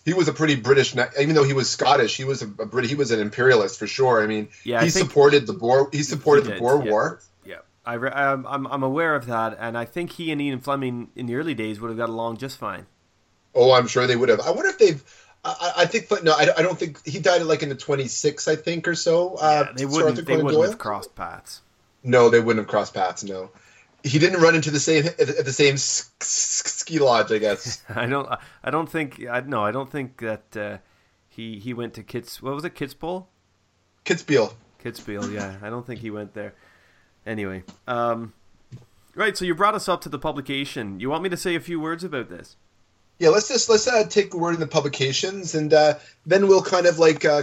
he 0.07 0.15
was 0.15 0.27
a 0.29 0.33
pretty 0.33 0.57
British. 0.57 0.97
Even 1.21 1.35
though 1.35 1.45
he 1.45 1.53
was 1.53 1.69
Scottish, 1.69 2.17
he 2.17 2.25
was 2.25 2.41
a, 2.41 2.47
a 2.47 2.65
Brit. 2.65 2.87
He 2.87 2.95
was 2.95 3.11
an 3.11 3.21
imperialist 3.21 3.79
for 3.79 3.87
sure. 3.87 4.23
I 4.23 4.27
mean, 4.27 4.49
Yeah, 4.65 4.83
he 4.83 4.89
supported 4.89 5.47
the 5.47 5.53
Boer. 5.53 5.91
He 5.93 6.03
supported 6.03 6.47
He 6.47 6.53
the 6.53 6.59
Boer 6.59 6.83
yeah. 6.83 6.91
War. 6.91 7.21
I 7.89 7.95
re- 7.95 8.11
I'm, 8.11 8.47
I'm 8.47 8.67
I'm 8.67 8.83
aware 8.83 9.15
of 9.15 9.25
that, 9.27 9.57
and 9.59 9.79
I 9.79 9.85
think 9.87 10.13
he 10.13 10.31
and 10.31 10.41
Ian 10.43 10.61
Fleming 10.61 11.09
in 11.17 11.25
the 11.27 11.37
early 11.37 11.55
days 11.55 11.81
would 11.81 11.89
have 11.89 11.97
got 11.97 12.11
along 12.11 12.37
just 12.37 12.59
fine. 12.59 12.85
Oh, 13.55 13.73
I'm 13.73 13.87
sure 13.89 14.07
they 14.07 14.17
would 14.17 14.29
have. 14.29 14.41
I 14.41 14.51
wonder 14.51 14.69
if 14.69 14.79
they've. 14.79 15.03
I, 15.45 15.73
I 15.79 15.87
think, 15.87 16.09
but 16.09 16.23
no, 16.25 16.33
I, 16.33 16.49
I 16.59 16.63
don't 16.63 16.79
think 16.79 17.05
he 17.07 17.19
died 17.19 17.43
like 17.43 17.63
in 17.63 17.69
the 17.71 17.75
26, 17.75 18.49
I 18.49 18.57
think, 18.57 18.87
or 18.87 18.95
so. 18.95 19.37
Uh, 19.37 19.65
Yeah, 19.69 19.73
they 19.75 19.87
wouldn't 19.87 20.17
they 20.17 20.23
Conan 20.23 20.45
wouldn't 20.45 20.61
Doyle? 20.63 20.71
have 20.71 20.79
crossed 20.79 21.15
paths. 21.15 21.63
No, 22.05 22.29
they 22.29 22.41
wouldn't 22.41 22.65
have 22.65 22.69
crossed 22.69 22.93
paths. 22.93 23.25
No, 23.25 23.51
he 24.05 24.19
didn't 24.19 24.41
run 24.43 24.55
into 24.55 24.71
the 24.71 24.81
same 24.81 25.07
at 25.07 25.45
the 25.45 25.53
same 25.53 25.77
ski 25.79 26.99
lodge, 26.99 27.33
I 27.33 27.39
guess. 27.39 27.83
I 27.89 28.07
don't 28.07 28.29
I 28.63 28.71
don't 28.71 28.91
think 28.91 29.27
I 29.27 29.41
no 29.41 29.65
I 29.65 29.71
don't 29.71 29.91
think 29.91 30.19
that 30.19 30.57
uh, 30.57 30.79
he 31.29 31.59
he 31.59 31.73
went 31.73 31.95
to 31.95 32.03
Kits 32.03 32.43
what 32.43 32.55
was 32.55 32.65
it 32.65 32.75
Kitzbühel 32.75 33.27
Kitzbühel. 34.05 34.53
Kitzbühel 34.85 35.33
yeah 35.33 35.57
I 35.63 35.71
don't 35.71 35.87
think 35.87 36.01
he 36.01 36.11
went 36.11 36.35
there. 36.35 36.55
Anyway, 37.29 37.63
um, 37.87 38.33
right. 39.15 39.37
So 39.37 39.45
you 39.45 39.55
brought 39.55 39.75
us 39.75 39.87
up 39.87 40.01
to 40.01 40.09
the 40.09 40.19
publication. 40.19 40.99
You 40.99 41.11
want 41.11 41.23
me 41.23 41.29
to 41.29 41.37
say 41.37 41.55
a 41.55 41.61
few 41.61 41.79
words 41.79 42.03
about 42.03 42.31
this? 42.31 42.57
Yeah, 43.19 43.29
let's 43.29 43.49
just 43.49 43.69
let's 43.69 43.87
uh, 43.87 44.05
take 44.05 44.33
a 44.33 44.39
word 44.39 44.55
in 44.55 44.61
the 44.61 44.67
publications, 44.67 45.55
and 45.55 45.75
uh, 45.75 45.99
then 46.25 46.49
we'll 46.49 46.63
kind 46.63 46.87
of 46.87 46.99
like 46.99 47.27
uh, 47.27 47.43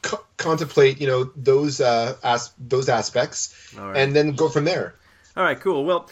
co- 0.00 0.24
contemplate, 0.38 0.98
you 0.98 1.06
know, 1.06 1.30
those 1.36 1.78
uh, 1.80 2.16
as- 2.24 2.52
those 2.58 2.88
aspects, 2.88 3.74
right. 3.76 3.98
and 3.98 4.16
then 4.16 4.32
go 4.32 4.48
from 4.48 4.64
there. 4.64 4.94
All 5.36 5.44
right, 5.44 5.60
cool. 5.60 5.84
Well, 5.84 6.08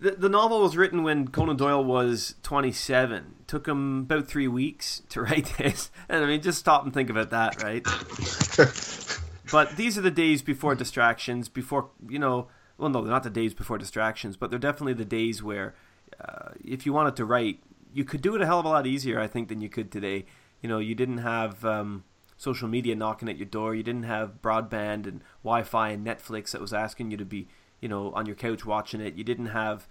the, 0.00 0.12
the 0.12 0.28
novel 0.28 0.62
was 0.62 0.76
written 0.76 1.04
when 1.04 1.28
Conan 1.28 1.56
Doyle 1.56 1.84
was 1.84 2.34
27. 2.42 3.36
Took 3.46 3.68
him 3.68 4.00
about 4.00 4.26
three 4.26 4.48
weeks 4.48 5.02
to 5.10 5.22
write 5.22 5.54
this. 5.58 5.90
And 6.08 6.24
I 6.24 6.26
mean, 6.26 6.42
just 6.42 6.58
stop 6.58 6.84
and 6.84 6.92
think 6.92 7.08
about 7.08 7.30
that, 7.30 7.62
right? 7.62 7.86
but 9.50 9.76
these 9.76 9.98
are 9.98 10.02
the 10.02 10.10
days 10.10 10.42
before 10.42 10.74
distractions, 10.74 11.48
before, 11.48 11.90
you 12.08 12.18
know, 12.18 12.48
well, 12.76 12.88
no, 12.88 13.02
they're 13.02 13.10
not 13.10 13.24
the 13.24 13.30
days 13.30 13.54
before 13.54 13.78
distractions, 13.78 14.36
but 14.36 14.50
they're 14.50 14.58
definitely 14.58 14.94
the 14.94 15.04
days 15.04 15.42
where 15.42 15.74
uh, 16.20 16.50
if 16.64 16.86
you 16.86 16.92
wanted 16.92 17.16
to 17.16 17.24
write, 17.24 17.60
you 17.92 18.04
could 18.04 18.22
do 18.22 18.34
it 18.34 18.42
a 18.42 18.46
hell 18.46 18.60
of 18.60 18.64
a 18.64 18.68
lot 18.68 18.86
easier, 18.86 19.18
I 19.20 19.26
think, 19.26 19.48
than 19.48 19.60
you 19.60 19.68
could 19.68 19.90
today. 19.90 20.26
You 20.62 20.68
know, 20.68 20.78
you 20.78 20.94
didn't 20.94 21.18
have 21.18 21.64
um, 21.64 22.04
social 22.36 22.68
media 22.68 22.94
knocking 22.94 23.28
at 23.28 23.36
your 23.36 23.46
door. 23.46 23.74
You 23.74 23.82
didn't 23.82 24.04
have 24.04 24.40
broadband 24.42 25.06
and 25.06 25.22
Wi-Fi 25.42 25.90
and 25.90 26.06
Netflix 26.06 26.52
that 26.52 26.60
was 26.60 26.72
asking 26.72 27.10
you 27.10 27.16
to 27.16 27.24
be, 27.24 27.48
you 27.80 27.88
know, 27.88 28.12
on 28.12 28.26
your 28.26 28.36
couch 28.36 28.64
watching 28.64 29.00
it. 29.00 29.14
You 29.14 29.24
didn't 29.24 29.46
have 29.46 29.88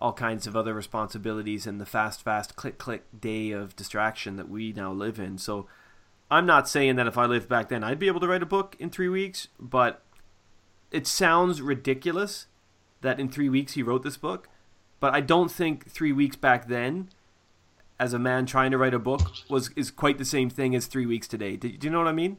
all 0.00 0.12
kinds 0.12 0.46
of 0.46 0.54
other 0.54 0.74
responsibilities 0.74 1.66
and 1.66 1.80
the 1.80 1.86
fast, 1.86 2.22
fast, 2.22 2.56
click, 2.56 2.78
click 2.78 3.04
day 3.18 3.50
of 3.50 3.74
distraction 3.74 4.36
that 4.36 4.48
we 4.48 4.72
now 4.72 4.92
live 4.92 5.18
in. 5.18 5.38
So 5.38 5.66
I'm 6.30 6.46
not 6.46 6.68
saying 6.68 6.96
that 6.96 7.06
if 7.06 7.16
I 7.16 7.24
lived 7.26 7.48
back 7.48 7.68
then, 7.68 7.82
I'd 7.82 7.98
be 7.98 8.06
able 8.06 8.20
to 8.20 8.28
write 8.28 8.42
a 8.42 8.46
book 8.46 8.76
in 8.78 8.90
three 8.90 9.08
weeks, 9.08 9.48
but 9.58 10.02
it 10.90 11.06
sounds 11.06 11.62
ridiculous 11.62 12.46
that 13.00 13.18
in 13.18 13.28
three 13.28 13.48
weeks 13.48 13.74
he 13.74 13.82
wrote 13.82 14.02
this 14.02 14.16
book. 14.16 14.48
But 15.00 15.14
I 15.14 15.20
don't 15.20 15.50
think 15.50 15.90
three 15.90 16.12
weeks 16.12 16.36
back 16.36 16.68
then, 16.68 17.08
as 18.00 18.12
a 18.12 18.18
man 18.18 18.46
trying 18.46 18.72
to 18.72 18.78
write 18.78 18.94
a 18.94 18.98
book, 18.98 19.22
was 19.48 19.70
is 19.76 19.90
quite 19.90 20.18
the 20.18 20.24
same 20.24 20.50
thing 20.50 20.74
as 20.74 20.86
three 20.86 21.06
weeks 21.06 21.28
today. 21.28 21.56
Do, 21.56 21.68
do 21.68 21.86
you 21.86 21.90
know 21.90 21.98
what 21.98 22.08
I 22.08 22.12
mean? 22.12 22.38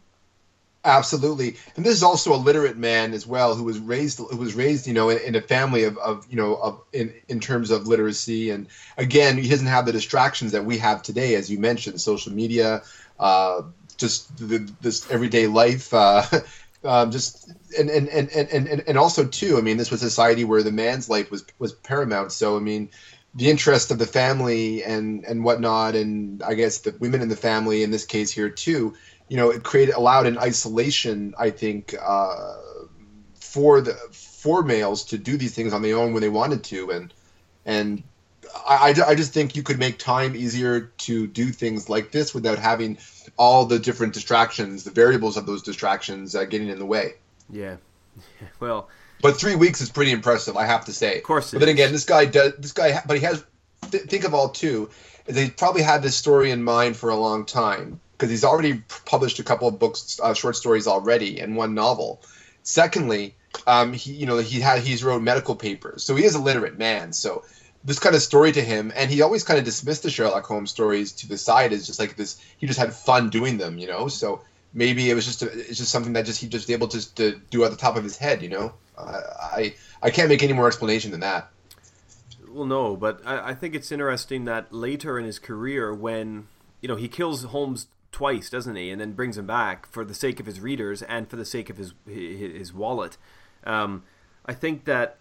Absolutely, 0.86 1.58
and 1.76 1.86
this 1.86 1.94
is 1.94 2.04
also 2.04 2.34
a 2.34 2.38
literate 2.38 2.78
man 2.78 3.14
as 3.14 3.28
well, 3.28 3.54
who 3.54 3.66
was 3.66 3.80
raised 3.80 4.20
who 4.20 4.38
was 4.38 4.56
raised, 4.56 4.88
you 4.88 4.94
know, 4.94 5.10
in, 5.10 5.20
in 5.20 5.36
a 5.36 5.42
family 5.42 5.84
of, 5.84 5.98
of 5.98 6.26
you 6.30 6.38
know 6.38 6.56
of 6.56 6.82
in 6.94 7.14
in 7.28 7.42
terms 7.42 7.70
of 7.70 7.88
literacy, 7.88 8.50
and 8.50 8.68
again, 8.98 9.38
he 9.38 9.50
doesn't 9.50 9.68
have 9.68 9.86
the 9.86 9.92
distractions 9.92 10.54
that 10.54 10.64
we 10.64 10.78
have 10.78 11.02
today, 11.02 11.36
as 11.36 11.50
you 11.50 11.60
mentioned, 11.60 12.00
social 12.00 12.32
media, 12.32 12.82
uh, 13.20 13.62
just 14.00 14.38
the, 14.38 14.70
this 14.82 15.10
everyday 15.12 15.48
life, 15.48 15.94
uh, 15.94 16.24
um, 16.84 17.12
just 17.12 17.52
and 17.78 17.90
and, 17.90 18.10
and 18.10 18.30
and 18.30 18.84
and 18.88 18.98
also 18.98 19.26
too, 19.26 19.58
I 19.58 19.62
mean, 19.62 19.78
this 19.78 19.92
was 19.92 20.02
a 20.02 20.10
society 20.10 20.44
where 20.44 20.64
the 20.64 20.72
man's 20.72 21.10
life 21.10 21.30
was 21.30 21.46
was 21.60 21.74
paramount. 21.74 22.32
So 22.32 22.56
I 22.56 22.60
mean, 22.60 22.90
the 23.36 23.50
interest 23.50 23.92
of 23.92 24.00
the 24.00 24.08
family 24.08 24.84
and 24.84 25.26
and 25.26 25.44
whatnot, 25.44 25.96
and 25.96 26.42
I 26.42 26.56
guess 26.56 26.80
the 26.80 26.96
women 27.00 27.22
in 27.22 27.30
the 27.30 27.36
family 27.36 27.84
in 27.84 27.92
this 27.92 28.06
case 28.06 28.32
here 28.32 28.50
too. 28.50 28.96
You 29.28 29.38
know, 29.38 29.52
it 29.52 29.64
created 29.64 29.94
allowed 29.94 30.26
an 30.26 30.40
isolation. 30.40 31.36
I 31.38 31.52
think 31.52 31.94
uh, 32.02 32.56
for 33.36 33.82
the 33.82 33.94
for 34.12 34.64
males 34.64 35.06
to 35.06 35.18
do 35.18 35.38
these 35.38 35.54
things 35.54 35.74
on 35.74 35.82
their 35.82 35.98
own 35.98 36.14
when 36.14 36.22
they 36.22 36.30
wanted 36.30 36.64
to, 36.66 36.92
and 36.92 37.14
and 37.66 38.04
I, 38.68 38.96
I, 39.06 39.16
just 39.16 39.34
think 39.34 39.56
you 39.56 39.64
could 39.64 39.80
make 39.80 40.00
time 40.00 40.36
easier 40.36 40.92
to 41.00 41.28
do 41.28 41.52
things 41.52 41.90
like 41.90 42.12
this 42.12 42.34
without 42.34 42.58
having 42.58 42.98
all 43.38 43.66
the 43.66 43.80
different 43.80 44.14
distractions, 44.14 44.84
the 44.84 44.92
variables 44.92 45.38
of 45.38 45.46
those 45.46 45.62
distractions 45.64 46.36
uh, 46.36 46.46
getting 46.46 46.70
in 46.70 46.80
the 46.80 46.86
way. 46.86 47.14
Yeah. 47.50 47.78
Well, 48.60 48.90
but 49.22 49.38
three 49.38 49.56
weeks 49.56 49.82
is 49.82 49.90
pretty 49.90 50.12
impressive, 50.12 50.58
I 50.58 50.66
have 50.66 50.86
to 50.86 50.94
say. 50.94 51.18
Of 51.18 51.24
course. 51.24 51.52
But 51.52 51.60
then 51.60 51.70
again, 51.70 51.92
this 51.92 52.06
guy 52.06 52.26
does. 52.26 52.54
This 52.58 52.74
guy, 52.74 53.02
but 53.06 53.18
he 53.18 53.24
has. 53.24 53.44
Th- 53.92 54.04
think 54.04 54.24
of 54.24 54.34
all 54.34 54.50
too. 54.50 54.90
They 55.26 55.50
probably 55.50 55.82
had 55.82 56.02
this 56.02 56.16
story 56.16 56.52
in 56.52 56.64
mind 56.64 56.98
for 56.98 57.10
a 57.10 57.16
long 57.16 57.46
time 57.46 58.00
because 58.14 58.30
he's 58.30 58.44
already 58.44 58.84
published 59.06 59.40
a 59.40 59.44
couple 59.44 59.68
of 59.68 59.80
books, 59.80 60.20
uh, 60.22 60.34
short 60.34 60.56
stories 60.56 60.88
already, 60.88 61.40
and 61.40 61.56
one 61.56 61.74
novel. 61.74 62.22
Secondly, 62.64 63.36
um, 63.68 63.94
he 63.94 64.12
you 64.14 64.26
know 64.26 64.38
he 64.38 64.60
had 64.60 64.82
he's 64.82 65.04
wrote 65.04 65.22
medical 65.22 65.56
papers, 65.56 66.04
so 66.04 66.16
he 66.16 66.24
is 66.24 66.36
a 66.36 66.42
literate 66.42 66.78
man. 66.78 67.14
So 67.14 67.44
this 67.84 68.00
kind 68.00 68.16
of 68.16 68.22
story 68.22 68.52
to 68.52 68.62
him, 68.62 68.92
and 68.96 69.10
he 69.10 69.22
always 69.22 69.44
kind 69.44 69.58
of 69.58 69.66
dismissed 69.66 70.04
the 70.04 70.10
Sherlock 70.10 70.46
Holmes 70.46 70.72
stories 70.72 71.12
to 71.14 71.28
the 71.28 71.38
side 71.38 71.72
as 71.72 71.88
just 71.88 72.00
like 72.00 72.16
this. 72.16 72.42
He 72.58 72.68
just 72.68 72.80
had 72.80 72.94
fun 72.94 73.30
doing 73.30 73.58
them, 73.58 73.78
you 73.78 73.88
know. 73.88 74.08
So 74.08 74.42
maybe 74.74 75.10
it 75.10 75.14
was 75.14 75.26
just 75.26 75.42
a, 75.42 75.52
it's 75.52 75.78
just 75.78 75.92
something 75.92 76.14
that 76.14 76.26
just 76.26 76.42
he 76.42 76.48
just 76.48 76.70
able 76.70 76.88
to 76.90 77.16
to 77.16 77.40
do 77.50 77.64
at 77.64 77.72
the 77.72 77.78
top 77.78 77.96
of 77.96 78.04
his 78.04 78.18
head, 78.18 78.42
you 78.42 78.50
know. 78.50 78.74
I 78.98 79.76
I 80.02 80.10
can't 80.10 80.30
make 80.30 80.44
any 80.44 80.54
more 80.54 80.68
explanation 80.68 81.12
than 81.12 81.22
that. 81.22 81.50
Well, 82.50 82.66
no, 82.66 82.96
but 82.96 83.22
I, 83.26 83.50
I 83.50 83.54
think 83.54 83.76
it's 83.76 83.92
interesting 83.92 84.46
that 84.46 84.74
later 84.74 85.20
in 85.20 85.26
his 85.26 85.40
career, 85.40 85.94
when 85.94 86.48
you 86.82 86.88
know 86.88 86.96
he 86.96 87.08
kills 87.08 87.44
Holmes 87.44 87.88
twice, 88.12 88.50
doesn't 88.50 88.76
he, 88.76 88.90
and 88.90 89.00
then 89.00 89.14
brings 89.14 89.38
him 89.38 89.48
back 89.48 89.86
for 89.86 90.04
the 90.04 90.14
sake 90.14 90.40
of 90.40 90.46
his 90.46 90.60
readers 90.60 91.02
and 91.04 91.30
for 91.30 91.36
the 91.38 91.46
sake 91.46 91.70
of 91.70 91.78
his 91.78 91.94
his, 92.06 92.40
his 92.58 92.74
wallet. 92.74 93.18
Um, 93.64 94.04
I 94.46 94.54
think 94.54 94.86
that 94.86 95.18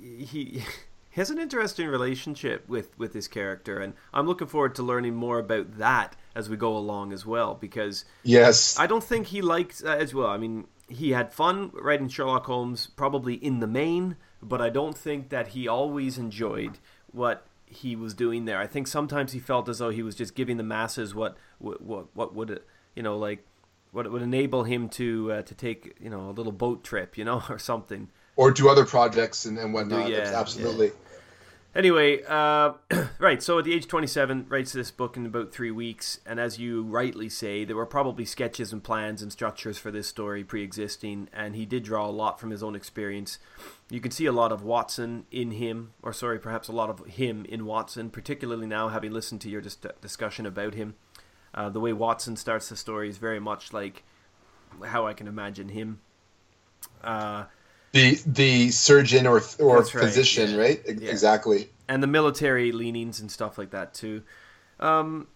he. 0.00 0.64
He 1.12 1.20
has 1.20 1.30
an 1.30 1.38
interesting 1.38 1.88
relationship 1.88 2.66
with, 2.68 2.98
with 2.98 3.12
this 3.12 3.28
character, 3.28 3.78
and 3.78 3.92
I'm 4.14 4.26
looking 4.26 4.46
forward 4.46 4.74
to 4.76 4.82
learning 4.82 5.14
more 5.14 5.38
about 5.38 5.76
that 5.76 6.16
as 6.34 6.48
we 6.48 6.56
go 6.56 6.74
along 6.74 7.12
as 7.12 7.26
well. 7.26 7.54
Because 7.54 8.06
yes, 8.22 8.78
I 8.78 8.86
don't 8.86 9.04
think 9.04 9.26
he 9.26 9.42
liked 9.42 9.82
uh, 9.84 9.90
as 9.90 10.14
well. 10.14 10.28
I 10.28 10.38
mean, 10.38 10.66
he 10.88 11.10
had 11.10 11.30
fun 11.30 11.70
writing 11.74 12.08
Sherlock 12.08 12.46
Holmes, 12.46 12.86
probably 12.86 13.34
in 13.34 13.60
the 13.60 13.66
main, 13.66 14.16
but 14.42 14.62
I 14.62 14.70
don't 14.70 14.96
think 14.96 15.28
that 15.28 15.48
he 15.48 15.68
always 15.68 16.16
enjoyed 16.16 16.78
what 17.12 17.46
he 17.66 17.94
was 17.94 18.14
doing 18.14 18.46
there. 18.46 18.58
I 18.58 18.66
think 18.66 18.86
sometimes 18.86 19.32
he 19.32 19.38
felt 19.38 19.68
as 19.68 19.78
though 19.78 19.90
he 19.90 20.02
was 20.02 20.14
just 20.14 20.34
giving 20.34 20.56
the 20.56 20.62
masses 20.62 21.14
what 21.14 21.36
what 21.58 22.14
what 22.16 22.34
would 22.34 22.62
you 22.94 23.02
know 23.02 23.16
like 23.16 23.44
what 23.90 24.10
would 24.10 24.22
enable 24.22 24.64
him 24.64 24.88
to 24.88 25.32
uh, 25.32 25.42
to 25.42 25.54
take 25.54 25.96
you 26.00 26.10
know 26.10 26.30
a 26.30 26.32
little 26.32 26.52
boat 26.52 26.82
trip, 26.82 27.16
you 27.16 27.24
know, 27.24 27.42
or 27.50 27.58
something. 27.58 28.08
Or 28.34 28.50
do 28.50 28.70
other 28.70 28.86
projects 28.86 29.44
and, 29.44 29.58
and 29.58 29.74
whatnot. 29.74 30.08
Yeah, 30.08 30.32
absolutely. 30.34 30.86
Yeah. 30.86 30.92
Anyway, 31.74 32.22
uh, 32.28 32.74
right. 33.18 33.42
So 33.42 33.58
at 33.58 33.64
the 33.64 33.72
age 33.72 33.86
27, 33.86 34.46
writes 34.48 34.72
this 34.72 34.90
book 34.90 35.16
in 35.16 35.24
about 35.24 35.52
three 35.52 35.70
weeks, 35.70 36.20
and 36.26 36.38
as 36.38 36.58
you 36.58 36.82
rightly 36.82 37.30
say, 37.30 37.64
there 37.64 37.76
were 37.76 37.86
probably 37.86 38.26
sketches 38.26 38.72
and 38.72 38.84
plans 38.84 39.22
and 39.22 39.32
structures 39.32 39.78
for 39.78 39.90
this 39.90 40.06
story 40.06 40.44
pre-existing, 40.44 41.28
and 41.32 41.56
he 41.56 41.64
did 41.64 41.82
draw 41.82 42.06
a 42.06 42.10
lot 42.10 42.38
from 42.38 42.50
his 42.50 42.62
own 42.62 42.76
experience. 42.76 43.38
You 43.88 44.00
can 44.00 44.10
see 44.10 44.26
a 44.26 44.32
lot 44.32 44.52
of 44.52 44.62
Watson 44.62 45.24
in 45.30 45.52
him, 45.52 45.94
or 46.02 46.12
sorry, 46.12 46.38
perhaps 46.38 46.68
a 46.68 46.72
lot 46.72 46.90
of 46.90 47.06
him 47.06 47.46
in 47.48 47.64
Watson, 47.64 48.10
particularly 48.10 48.66
now 48.66 48.88
having 48.88 49.12
listened 49.12 49.40
to 49.42 49.48
your 49.48 49.62
dis- 49.62 49.78
discussion 50.02 50.44
about 50.44 50.74
him. 50.74 50.94
Uh, 51.54 51.70
the 51.70 51.80
way 51.80 51.94
Watson 51.94 52.36
starts 52.36 52.68
the 52.68 52.76
story 52.76 53.08
is 53.08 53.16
very 53.16 53.40
much 53.40 53.72
like 53.72 54.04
how 54.84 55.06
I 55.06 55.14
can 55.14 55.26
imagine 55.26 55.70
him. 55.70 56.00
Uh, 57.02 57.44
the 57.92 58.20
the 58.26 58.70
surgeon 58.70 59.26
or 59.26 59.42
or 59.58 59.78
right, 59.78 59.88
physician, 59.88 60.50
yeah. 60.50 60.56
right? 60.56 60.82
Yeah. 60.86 61.10
Exactly. 61.10 61.70
And 61.88 62.02
the 62.02 62.06
military 62.06 62.72
leanings 62.72 63.20
and 63.20 63.30
stuff 63.30 63.58
like 63.58 63.70
that 63.70 63.94
too. 63.94 64.22
Um, 64.80 65.28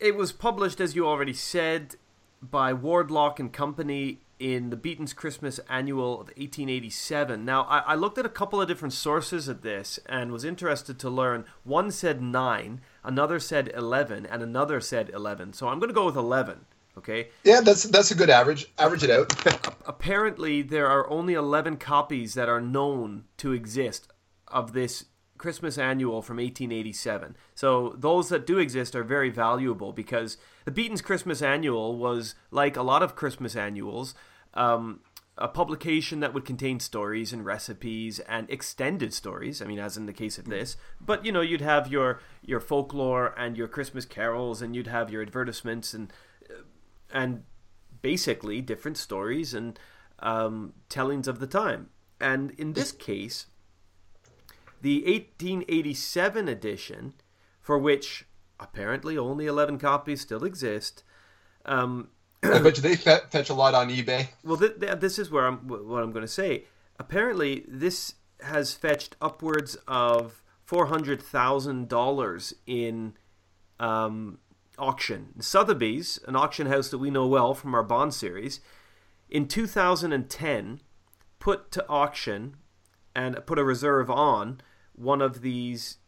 it 0.00 0.16
was 0.16 0.32
published, 0.32 0.80
as 0.80 0.96
you 0.96 1.06
already 1.06 1.34
said, 1.34 1.96
by 2.42 2.72
Ward 2.72 3.10
Lock 3.10 3.38
and 3.38 3.52
Company 3.52 4.18
in 4.40 4.70
the 4.70 4.76
Beeton's 4.76 5.12
Christmas 5.12 5.60
Annual 5.70 6.14
of 6.14 6.26
1887. 6.30 7.44
Now, 7.44 7.62
I, 7.62 7.78
I, 7.78 7.94
looked 7.94 8.18
at 8.18 8.26
a 8.26 8.28
couple 8.28 8.60
of 8.60 8.66
different 8.66 8.92
sources 8.92 9.48
at 9.48 9.62
this 9.62 10.00
and 10.06 10.32
was 10.32 10.44
interested 10.44 10.98
to 10.98 11.08
learn. 11.08 11.44
One 11.62 11.92
said 11.92 12.20
nine, 12.20 12.80
another 13.04 13.38
said 13.38 13.70
11, 13.72 14.26
and 14.26 14.42
another 14.42 14.80
said 14.80 15.10
11. 15.14 15.52
So 15.52 15.68
I'm 15.68 15.78
going 15.78 15.90
to 15.90 15.94
go 15.94 16.06
with 16.06 16.16
11. 16.16 16.64
Okay. 16.98 17.28
Yeah, 17.44 17.60
that's 17.62 17.84
that's 17.84 18.10
a 18.10 18.14
good 18.14 18.30
average. 18.30 18.66
Average 18.78 19.04
it 19.04 19.10
out. 19.10 19.76
Apparently, 19.86 20.62
there 20.62 20.86
are 20.86 21.08
only 21.08 21.34
11 21.34 21.78
copies 21.78 22.34
that 22.34 22.48
are 22.48 22.60
known 22.60 23.24
to 23.38 23.52
exist 23.52 24.08
of 24.48 24.72
this 24.74 25.06
Christmas 25.38 25.78
Annual 25.78 26.22
from 26.22 26.36
1887. 26.36 27.36
So 27.54 27.96
those 27.98 28.28
that 28.28 28.46
do 28.46 28.58
exist 28.58 28.94
are 28.94 29.02
very 29.02 29.30
valuable 29.30 29.92
because 29.92 30.36
the 30.64 30.70
Beeton's 30.70 31.02
Christmas 31.02 31.42
Annual 31.42 31.96
was 31.96 32.34
like 32.50 32.76
a 32.76 32.82
lot 32.82 33.02
of 33.02 33.16
Christmas 33.16 33.56
annuals. 33.56 34.14
Um, 34.54 35.00
a 35.38 35.48
publication 35.48 36.20
that 36.20 36.34
would 36.34 36.44
contain 36.44 36.78
stories 36.78 37.32
and 37.32 37.44
recipes 37.44 38.20
and 38.20 38.48
extended 38.50 39.14
stories. 39.14 39.62
I 39.62 39.64
mean, 39.64 39.78
as 39.78 39.96
in 39.96 40.06
the 40.06 40.12
case 40.12 40.38
of 40.38 40.44
this, 40.44 40.76
but 41.00 41.24
you 41.24 41.32
know, 41.32 41.40
you'd 41.40 41.62
have 41.62 41.90
your 41.90 42.20
your 42.42 42.60
folklore 42.60 43.34
and 43.38 43.56
your 43.56 43.66
Christmas 43.66 44.04
carols, 44.04 44.60
and 44.60 44.76
you'd 44.76 44.86
have 44.86 45.10
your 45.10 45.22
advertisements 45.22 45.94
and 45.94 46.12
and 47.12 47.44
basically 48.00 48.60
different 48.60 48.96
stories 48.96 49.54
and 49.54 49.78
um, 50.18 50.72
tellings 50.88 51.28
of 51.28 51.38
the 51.38 51.46
time. 51.46 51.90
And 52.20 52.52
in 52.52 52.72
this 52.72 52.92
case, 52.92 53.46
the 54.80 55.02
1887 55.04 56.48
edition, 56.48 57.14
for 57.60 57.78
which 57.78 58.26
apparently 58.58 59.18
only 59.18 59.46
11 59.46 59.78
copies 59.78 60.20
still 60.20 60.44
exist. 60.44 61.02
Um, 61.64 62.08
I 62.42 62.58
bet 62.60 62.76
they 62.76 62.96
fetch 62.96 63.50
a 63.50 63.54
lot 63.54 63.74
on 63.74 63.88
eBay. 63.88 64.28
Well, 64.44 64.56
th- 64.56 64.80
th- 64.80 64.98
this 64.98 65.18
is 65.18 65.30
where 65.30 65.46
I'm 65.46 65.68
what 65.68 66.02
I'm 66.02 66.12
going 66.12 66.24
to 66.24 66.28
say. 66.28 66.64
Apparently, 66.98 67.64
this 67.68 68.14
has 68.40 68.74
fetched 68.74 69.16
upwards 69.20 69.76
of 69.86 70.42
four 70.64 70.86
hundred 70.86 71.22
thousand 71.22 71.88
dollars 71.88 72.54
in 72.66 73.14
um, 73.78 74.38
auction. 74.78 75.40
Sotheby's, 75.40 76.18
an 76.26 76.36
auction 76.36 76.66
house 76.66 76.88
that 76.90 76.98
we 76.98 77.10
know 77.10 77.26
well 77.26 77.54
from 77.54 77.74
our 77.74 77.82
Bond 77.82 78.14
series, 78.14 78.60
in 79.28 79.48
2010 79.48 80.80
put 81.38 81.70
to 81.72 81.88
auction 81.88 82.56
and 83.14 83.44
put 83.46 83.58
a 83.58 83.64
reserve 83.64 84.10
on 84.10 84.60
one 84.94 85.20
of 85.20 85.40
these 85.40 85.98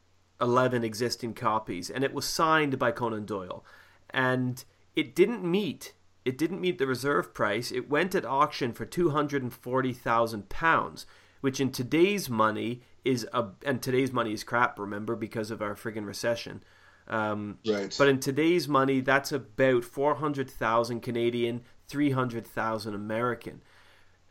11 0.41 0.85
existing 0.85 1.35
copies 1.35 1.91
and 1.91 2.05
it 2.05 2.12
was 2.12 2.25
signed 2.25 2.79
by 2.79 2.91
Conan 2.91 3.25
Doyle. 3.25 3.65
And 4.11 4.65
it 4.95 5.15
didn't 5.15 5.43
meet 5.43 5.95
it 6.25 6.39
didn't 6.39 6.61
meet 6.61 6.79
the 6.79 6.87
reserve 6.87 7.35
price. 7.35 7.71
It 7.71 7.91
went 7.91 8.15
at 8.15 8.25
auction 8.25 8.73
for 8.73 8.87
240,000 8.87 10.49
pounds 10.49 11.07
which 11.41 11.61
in 11.61 11.71
today's 11.71 12.31
money 12.31 12.83
is 13.05 13.27
a 13.33 13.47
and 13.67 13.83
today's 13.83 14.12
money 14.12 14.33
is 14.33 14.45
crap 14.45 14.79
remember 14.79 15.15
because 15.15 15.51
of 15.51 15.61
our 15.61 15.75
friggin 15.75 16.07
recession 16.07 16.62
um, 17.09 17.59
right. 17.67 17.95
But 17.97 18.09
in 18.09 18.21
today's 18.21 18.69
money, 18.69 19.01
that's 19.01 19.33
about 19.33 19.85
400,000 19.85 21.01
Canadian, 21.01 21.63
300,000 21.89 22.95
American. 22.95 23.61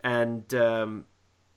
And 0.04 0.54
um, 0.54 1.06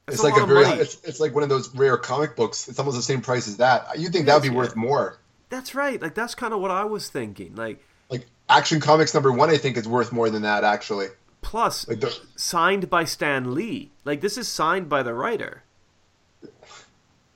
it's 0.09 0.23
like 0.23 0.37
a, 0.37 0.45
a 0.45 0.47
very, 0.47 0.67
it's, 0.67 1.03
it's, 1.03 1.21
like 1.21 1.35
one 1.35 1.43
of 1.43 1.49
those 1.49 1.75
rare 1.75 1.97
comic 1.97 2.37
books. 2.37 2.69
It's 2.69 2.79
almost 2.79 2.97
the 2.97 3.03
same 3.03 3.23
price 3.23 3.49
as 3.49 3.57
that. 3.57 3.99
You 3.99 4.09
think 4.09 4.27
that 4.27 4.35
would 4.35 4.43
be 4.43 4.49
yeah. 4.49 4.55
worth 4.55 4.77
more? 4.77 5.19
That's 5.49 5.75
right. 5.75 6.01
Like 6.01 6.14
that's 6.14 6.35
kind 6.35 6.53
of 6.53 6.61
what 6.61 6.71
I 6.71 6.85
was 6.85 7.09
thinking. 7.09 7.55
Like, 7.55 7.85
like 8.11 8.27
Action 8.49 8.81
Comics 8.81 9.15
number 9.15 9.32
one, 9.32 9.51
I 9.51 9.57
think 9.57 9.77
is 9.77 9.89
worth 9.89 10.12
more 10.12 10.31
than 10.31 10.43
that 10.43 10.65
actually. 10.65 11.09
Plus, 11.40 11.89
like 11.89 12.01
the, 12.01 12.16
signed 12.36 12.90
by 12.90 13.05
Stan 13.05 13.55
Lee. 13.55 13.90
Like 14.05 14.20
this 14.20 14.36
is 14.36 14.49
signed 14.49 14.89
by 14.89 15.03
the 15.03 15.15
writer. 15.15 15.62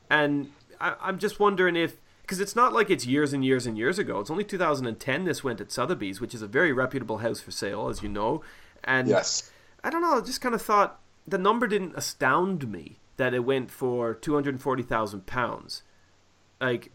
And 0.09 0.51
I, 0.81 0.95
I'm 1.01 1.19
just 1.19 1.39
wondering 1.39 1.77
if 1.77 1.97
because 2.31 2.40
it's 2.40 2.55
not 2.55 2.73
like 2.73 2.90
it's 2.90 3.05
years 3.05 3.32
and 3.32 3.44
years 3.44 3.66
and 3.66 3.77
years 3.77 3.98
ago. 3.98 4.20
It's 4.20 4.31
only 4.31 4.44
2010 4.44 5.24
this 5.24 5.43
went 5.43 5.61
at 5.61 5.73
Sotheby's, 5.73 6.20
which 6.20 6.32
is 6.32 6.43
a 6.43 6.47
very 6.47 6.73
reputable 6.73 7.19
house 7.19 7.40
for 7.40 7.51
sale, 7.51 7.89
as 7.89 8.05
you 8.05 8.09
know. 8.09 8.40
And 8.85 9.09
yes. 9.09 9.51
I 9.82 9.90
don't 9.90 10.01
know, 10.01 10.19
I 10.19 10.20
just 10.20 10.40
kind 10.40 10.55
of 10.55 10.62
thought 10.62 11.01
the 11.27 11.39
number 11.39 11.66
didn't 11.66 11.97
astound 11.97 12.70
me 12.70 12.98
that 13.16 13.35
it 13.35 13.40
went 13.40 13.73
for 13.73 14.15
240,000 14.15 15.27
pounds. 15.27 15.82
Like, 16.61 16.93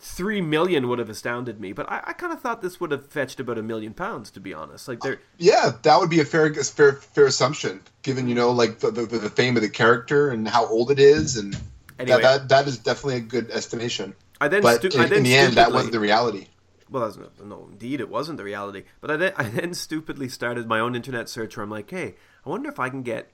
three 0.00 0.40
million 0.40 0.88
would 0.88 0.98
have 0.98 1.08
astounded 1.08 1.60
me, 1.60 1.72
but 1.72 1.88
I, 1.88 2.02
I 2.06 2.12
kind 2.12 2.32
of 2.32 2.40
thought 2.40 2.60
this 2.60 2.80
would 2.80 2.90
have 2.90 3.06
fetched 3.06 3.38
about 3.38 3.56
a 3.56 3.62
million 3.62 3.94
pounds, 3.94 4.32
to 4.32 4.40
be 4.40 4.52
honest. 4.52 4.88
Like, 4.88 4.98
they're 4.98 5.12
uh, 5.12 5.38
yeah, 5.38 5.70
that 5.82 6.00
would 6.00 6.10
be 6.10 6.18
a 6.18 6.24
fair, 6.24 6.52
fair, 6.52 6.94
fair 6.94 7.26
assumption, 7.26 7.82
given 8.02 8.26
you 8.26 8.34
know, 8.34 8.50
like 8.50 8.80
the, 8.80 8.90
the, 8.90 9.06
the 9.06 9.30
fame 9.30 9.54
of 9.54 9.62
the 9.62 9.68
character 9.68 10.28
and 10.30 10.48
how 10.48 10.66
old 10.66 10.90
it 10.90 10.98
is, 10.98 11.36
and 11.36 11.56
Anyway, 12.00 12.22
that, 12.22 12.48
that 12.48 12.48
that 12.48 12.66
is 12.66 12.78
definitely 12.78 13.16
a 13.16 13.20
good 13.20 13.50
estimation. 13.50 14.14
I 14.40 14.48
then 14.48 14.62
But 14.62 14.78
stu- 14.78 14.98
in, 14.98 15.00
I 15.00 15.06
then 15.06 15.18
in 15.18 15.24
the 15.24 15.36
end, 15.36 15.54
that 15.54 15.72
wasn't 15.72 15.92
the 15.92 16.00
reality. 16.00 16.46
Well, 16.88 17.04
that's 17.04 17.16
not, 17.16 17.46
no, 17.46 17.68
indeed, 17.70 18.00
it 18.00 18.08
wasn't 18.08 18.38
the 18.38 18.44
reality. 18.44 18.84
But 19.00 19.10
I 19.10 19.16
then, 19.16 19.32
I 19.36 19.44
then 19.44 19.74
stupidly 19.74 20.28
started 20.28 20.66
my 20.66 20.80
own 20.80 20.94
internet 20.96 21.28
search 21.28 21.56
where 21.56 21.64
I'm 21.64 21.70
like, 21.70 21.90
hey, 21.90 22.14
I 22.44 22.48
wonder 22.48 22.68
if 22.68 22.80
I 22.80 22.88
can 22.88 23.02
get 23.02 23.30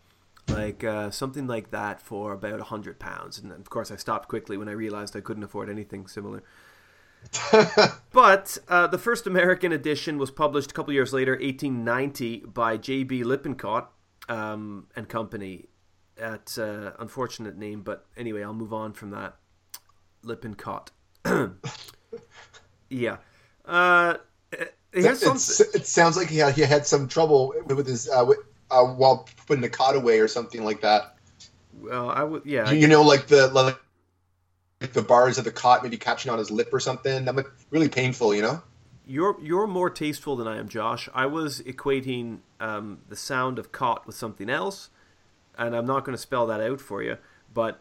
like 0.49 0.85
uh, 0.85 1.11
something 1.11 1.47
like 1.47 1.71
that 1.71 2.01
for 2.01 2.33
about 2.33 2.61
a 2.61 2.65
hundred 2.65 2.99
pounds. 2.99 3.39
And 3.39 3.53
of 3.53 3.71
course, 3.71 3.91
I 3.91 3.97
stopped 3.97 4.29
quickly 4.29 4.57
when 4.57 4.69
I 4.69 4.73
realized 4.73 5.17
I 5.17 5.21
couldn't 5.21 5.43
afford 5.43 5.71
anything 5.71 6.07
similar. 6.07 6.43
but 8.13 8.59
uh, 8.69 8.87
the 8.87 8.99
first 8.99 9.27
American 9.27 9.73
edition 9.73 10.19
was 10.19 10.31
published 10.31 10.71
a 10.71 10.75
couple 10.75 10.93
years 10.93 11.13
later, 11.13 11.33
1890, 11.33 12.45
by 12.47 12.77
J.B. 12.77 13.25
Lippincott 13.25 13.91
um, 14.29 14.87
and 14.95 15.09
Company. 15.09 15.67
At 16.19 16.57
uh, 16.57 16.93
unfortunate 16.99 17.59
name, 17.59 17.83
but 17.83 18.07
anyway, 18.17 18.43
I'll 18.43 18.55
move 18.55 18.73
on 18.73 18.95
from 18.95 19.11
that. 19.11 19.37
Lippincott. 20.23 20.91
yeah. 22.89 23.17
Uh, 23.65 24.17
It's- 24.93 25.21
something. 25.21 25.81
it 25.81 25.87
sounds 25.87 26.17
like 26.17 26.29
he 26.29 26.39
had, 26.39 26.55
he 26.55 26.63
had 26.63 26.87
some 26.87 27.09
trouble 27.09 27.55
with 27.67 27.87
his 27.87 28.09
uh, 28.09 28.25
with, 28.27 28.39
uh, 28.71 28.85
while 28.85 29.29
putting 29.47 29.63
the 29.63 29.69
cot 29.69 29.97
away 29.97 30.21
or 30.21 30.29
something 30.29 30.65
like 30.65 30.81
that. 30.81 31.17
Well, 31.75 32.09
I 32.11 32.23
would. 32.23 32.47
Yeah. 32.47 32.71
You, 32.71 32.79
you 32.79 32.89
know, 32.89 33.03
like 33.03 33.27
the 33.27 33.49
like 33.49 33.79
the 34.93 35.03
bars 35.03 35.39
of 35.39 35.45
the 35.45 35.53
cot 35.53 35.83
maybe 35.83 35.97
catching 35.97 36.33
on 36.33 36.39
his 36.39 36.51
lip 36.51 36.69
or 36.73 36.81
something. 36.81 37.25
That 37.25 37.35
might 37.35 37.47
really 37.71 37.89
painful, 37.89 38.35
you 38.35 38.43
know. 38.43 38.63
You're 39.07 39.37
you're 39.41 39.67
more 39.67 39.91
tasteful 39.91 40.37
than 40.37 40.49
I 40.49 40.59
am, 40.59 40.69
Josh. 40.69 41.09
I 41.15 41.27
was 41.27 41.61
equating 41.63 42.39
um, 42.59 42.99
the 43.09 43.17
sound 43.17 43.59
of 43.59 43.71
cot 43.73 44.07
with 44.07 44.17
something 44.17 44.51
else, 44.51 44.91
and 45.59 45.77
I'm 45.77 45.87
not 45.87 46.05
going 46.05 46.17
to 46.17 46.21
spell 46.21 46.47
that 46.49 46.61
out 46.61 46.81
for 46.81 47.03
you. 47.03 47.19
But 47.53 47.81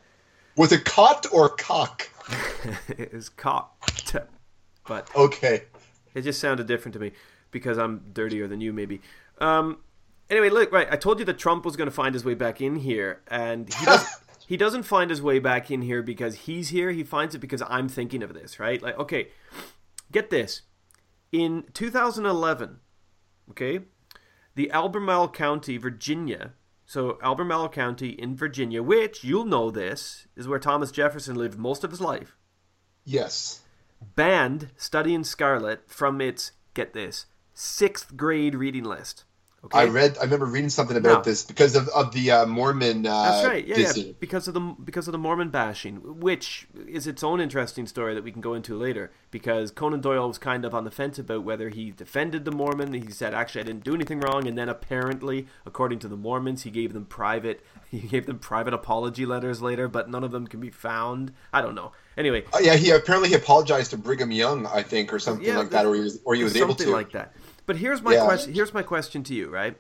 Was 0.56 0.72
it 0.72 0.86
cot 0.86 1.26
or 1.32 1.50
cock? 1.50 2.10
it 2.90 3.14
is 3.14 3.30
caught. 3.30 3.72
But 4.88 5.10
Okay. 5.16 5.64
it 6.14 6.22
just 6.22 6.40
sounded 6.40 6.68
different 6.68 6.94
to 6.94 7.00
me 7.00 7.12
because 7.52 7.78
I'm 7.78 8.06
dirtier 8.14 8.48
than 8.48 8.62
you, 8.62 8.72
maybe. 8.72 9.02
Um, 9.40 9.80
anyway, 10.30 10.50
look, 10.50 10.72
right. 10.72 10.88
I 10.90 10.96
told 10.96 11.20
you 11.20 11.26
that 11.26 11.38
Trump 11.40 11.66
was 11.66 11.76
going 11.76 11.90
to 11.90 11.96
find 11.96 12.14
his 12.14 12.24
way 12.24 12.36
back 12.36 12.62
in 12.62 12.76
here, 12.78 13.22
and 13.28 13.74
he 13.74 13.86
doesn't. 13.86 14.10
he 14.48 14.58
doesn't 14.58 14.84
find 14.84 15.10
his 15.10 15.22
way 15.22 15.40
back 15.40 15.72
in 15.72 15.82
here 15.82 16.04
because 16.04 16.36
he's 16.36 16.70
here. 16.70 16.92
He 16.92 17.04
finds 17.04 17.34
it 17.36 17.40
because 17.40 17.64
I'm 17.68 17.90
thinking 17.90 18.22
of 18.24 18.34
this, 18.34 18.60
right? 18.60 18.82
Like, 18.82 18.98
okay, 19.00 19.30
get 20.12 20.30
this. 20.30 20.62
In 21.32 21.66
2011, 21.74 22.80
okay, 23.50 23.80
the 24.54 24.72
Albemarle 24.72 25.30
County, 25.30 25.78
Virginia. 25.78 26.54
So 26.86 27.18
Albemarle 27.24 27.70
County 27.70 28.10
in 28.10 28.36
Virginia, 28.36 28.84
which 28.84 29.24
you'll 29.24 29.46
know 29.46 29.72
this 29.72 30.28
is 30.36 30.48
where 30.48 30.60
Thomas 30.60 30.92
Jefferson 30.92 31.36
lived 31.36 31.58
most 31.58 31.84
of 31.84 31.92
his 31.92 32.02
life 32.02 32.36
Yes. 33.04 33.62
banned 34.16 34.70
Study 34.78 35.14
in 35.14 35.24
Scarlet 35.24 35.90
from 35.90 36.22
its 36.22 36.52
get 36.74 36.94
this 36.94 37.26
sixth 37.54 38.16
grade 38.16 38.54
reading 38.56 38.84
list. 38.84 39.24
Okay, 39.66 39.80
I 39.80 39.86
read. 39.86 40.18
I 40.20 40.24
remember 40.24 40.46
reading 40.46 40.70
something 40.70 40.96
about 40.96 41.10
Now- 41.18 41.22
this 41.22 41.44
because 41.44 41.76
of, 41.76 41.88
of 41.90 42.14
the 42.14 42.30
uh, 42.32 42.46
Mormon. 42.46 43.06
Uh, 43.06 43.24
that's 43.24 43.48
right. 43.48 43.66
Yeah, 43.66 43.92
yeah, 43.96 44.12
because 44.20 44.48
of 44.48 44.54
the 44.54 44.60
because 44.60 45.08
of 45.08 45.12
the 45.12 45.18
Mormon 45.18 45.50
bashing, 45.50 46.20
which 46.20 46.68
is 46.88 47.08
its 47.08 47.24
own 47.24 47.42
interesting 47.42 47.88
story 47.88 48.14
that 48.14 48.24
we 48.24 48.32
can 48.32 48.42
go 48.42 48.54
into 48.54 48.78
later. 48.78 49.12
Because 49.32 49.72
Conan 49.72 50.02
Doyle 50.02 50.28
was 50.28 50.38
kind 50.38 50.64
of 50.66 50.74
on 50.76 50.84
the 50.86 50.92
fence 50.92 51.18
about 51.20 51.44
whether 51.44 51.70
he 51.70 51.92
defended 51.92 52.46
the 52.46 52.52
Mormon. 52.52 52.94
He 52.94 53.10
said, 53.12 53.34
"Actually, 53.34 53.62
I 53.62 53.64
didn't 53.66 53.84
do 53.84 53.96
anything 53.96 54.20
wrong," 54.20 54.48
and 54.48 54.58
then 54.58 54.70
apparently, 54.70 55.48
according 55.66 56.00
to 56.00 56.08
the 56.08 56.16
Mormons, 56.18 56.64
he 56.64 56.70
gave 56.70 56.94
them 56.94 57.06
private 57.06 57.66
he 57.92 58.00
gave 58.02 58.26
them 58.28 58.40
private 58.40 58.74
apology 58.74 59.26
letters 59.26 59.62
later, 59.62 59.88
but 59.88 60.10
none 60.10 60.24
of 60.24 60.32
them 60.32 60.48
can 60.48 60.60
be 60.60 60.70
found. 60.70 61.34
I 61.52 61.62
don't 61.62 61.76
know. 61.76 61.92
Anyway, 62.18 62.44
Oh, 62.54 62.60
yeah, 62.60 62.76
he 62.76 62.92
apparently 62.92 63.30
he 63.30 63.36
apologized 63.36 63.92
to 63.92 63.98
Brigham 63.98 64.32
Young, 64.32 64.66
I 64.68 64.84
think, 64.84 65.12
or 65.14 65.20
something 65.20 65.46
Yeah, 65.46 65.58
like 65.58 65.72
that, 65.72 65.86
or 65.86 65.96
he 65.96 66.02
was, 66.02 66.20
or 66.24 66.34
he 66.36 66.44
was 66.44 66.56
able 66.56 66.76
to. 66.76 66.90
like 66.92 67.12
that. 67.12 67.34
But 67.66 67.78
here's 67.78 68.02
my 68.02 68.14
Yeah. 68.14 68.26
question. 68.26 68.54
Here's 68.54 68.74
my 68.74 68.84
question 68.84 69.24
to 69.24 69.34
you, 69.34 69.50
right? 69.50 69.78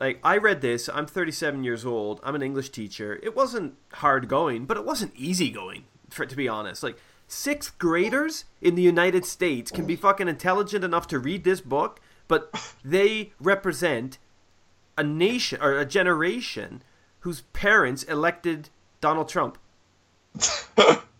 Like 0.00 0.20
I 0.22 0.36
read 0.36 0.60
this. 0.60 0.88
I'm 0.88 1.06
37 1.06 1.64
years 1.64 1.84
old. 1.86 2.20
I'm 2.22 2.34
an 2.34 2.42
English 2.42 2.70
teacher. 2.70 3.18
It 3.22 3.34
wasn't 3.36 3.74
hard 3.94 4.28
going, 4.28 4.66
but 4.66 4.76
it 4.76 4.84
wasn't 4.84 5.12
easy 5.16 5.50
going. 5.50 5.84
For 6.10 6.26
to 6.26 6.36
be 6.36 6.48
honest, 6.48 6.82
like 6.82 6.98
sixth 7.26 7.78
graders 7.78 8.44
in 8.60 8.74
the 8.74 8.82
United 8.82 9.24
States 9.24 9.70
can 9.70 9.86
be 9.86 9.96
fucking 9.96 10.28
intelligent 10.28 10.84
enough 10.84 11.06
to 11.08 11.18
read 11.18 11.44
this 11.44 11.60
book, 11.60 12.00
but 12.28 12.74
they 12.84 13.32
represent 13.40 14.18
a 14.96 15.02
nation 15.02 15.60
or 15.60 15.72
a 15.78 15.84
generation 15.84 16.82
whose 17.20 17.40
parents 17.52 18.02
elected 18.04 18.68
Donald 19.00 19.28
Trump. 19.28 19.58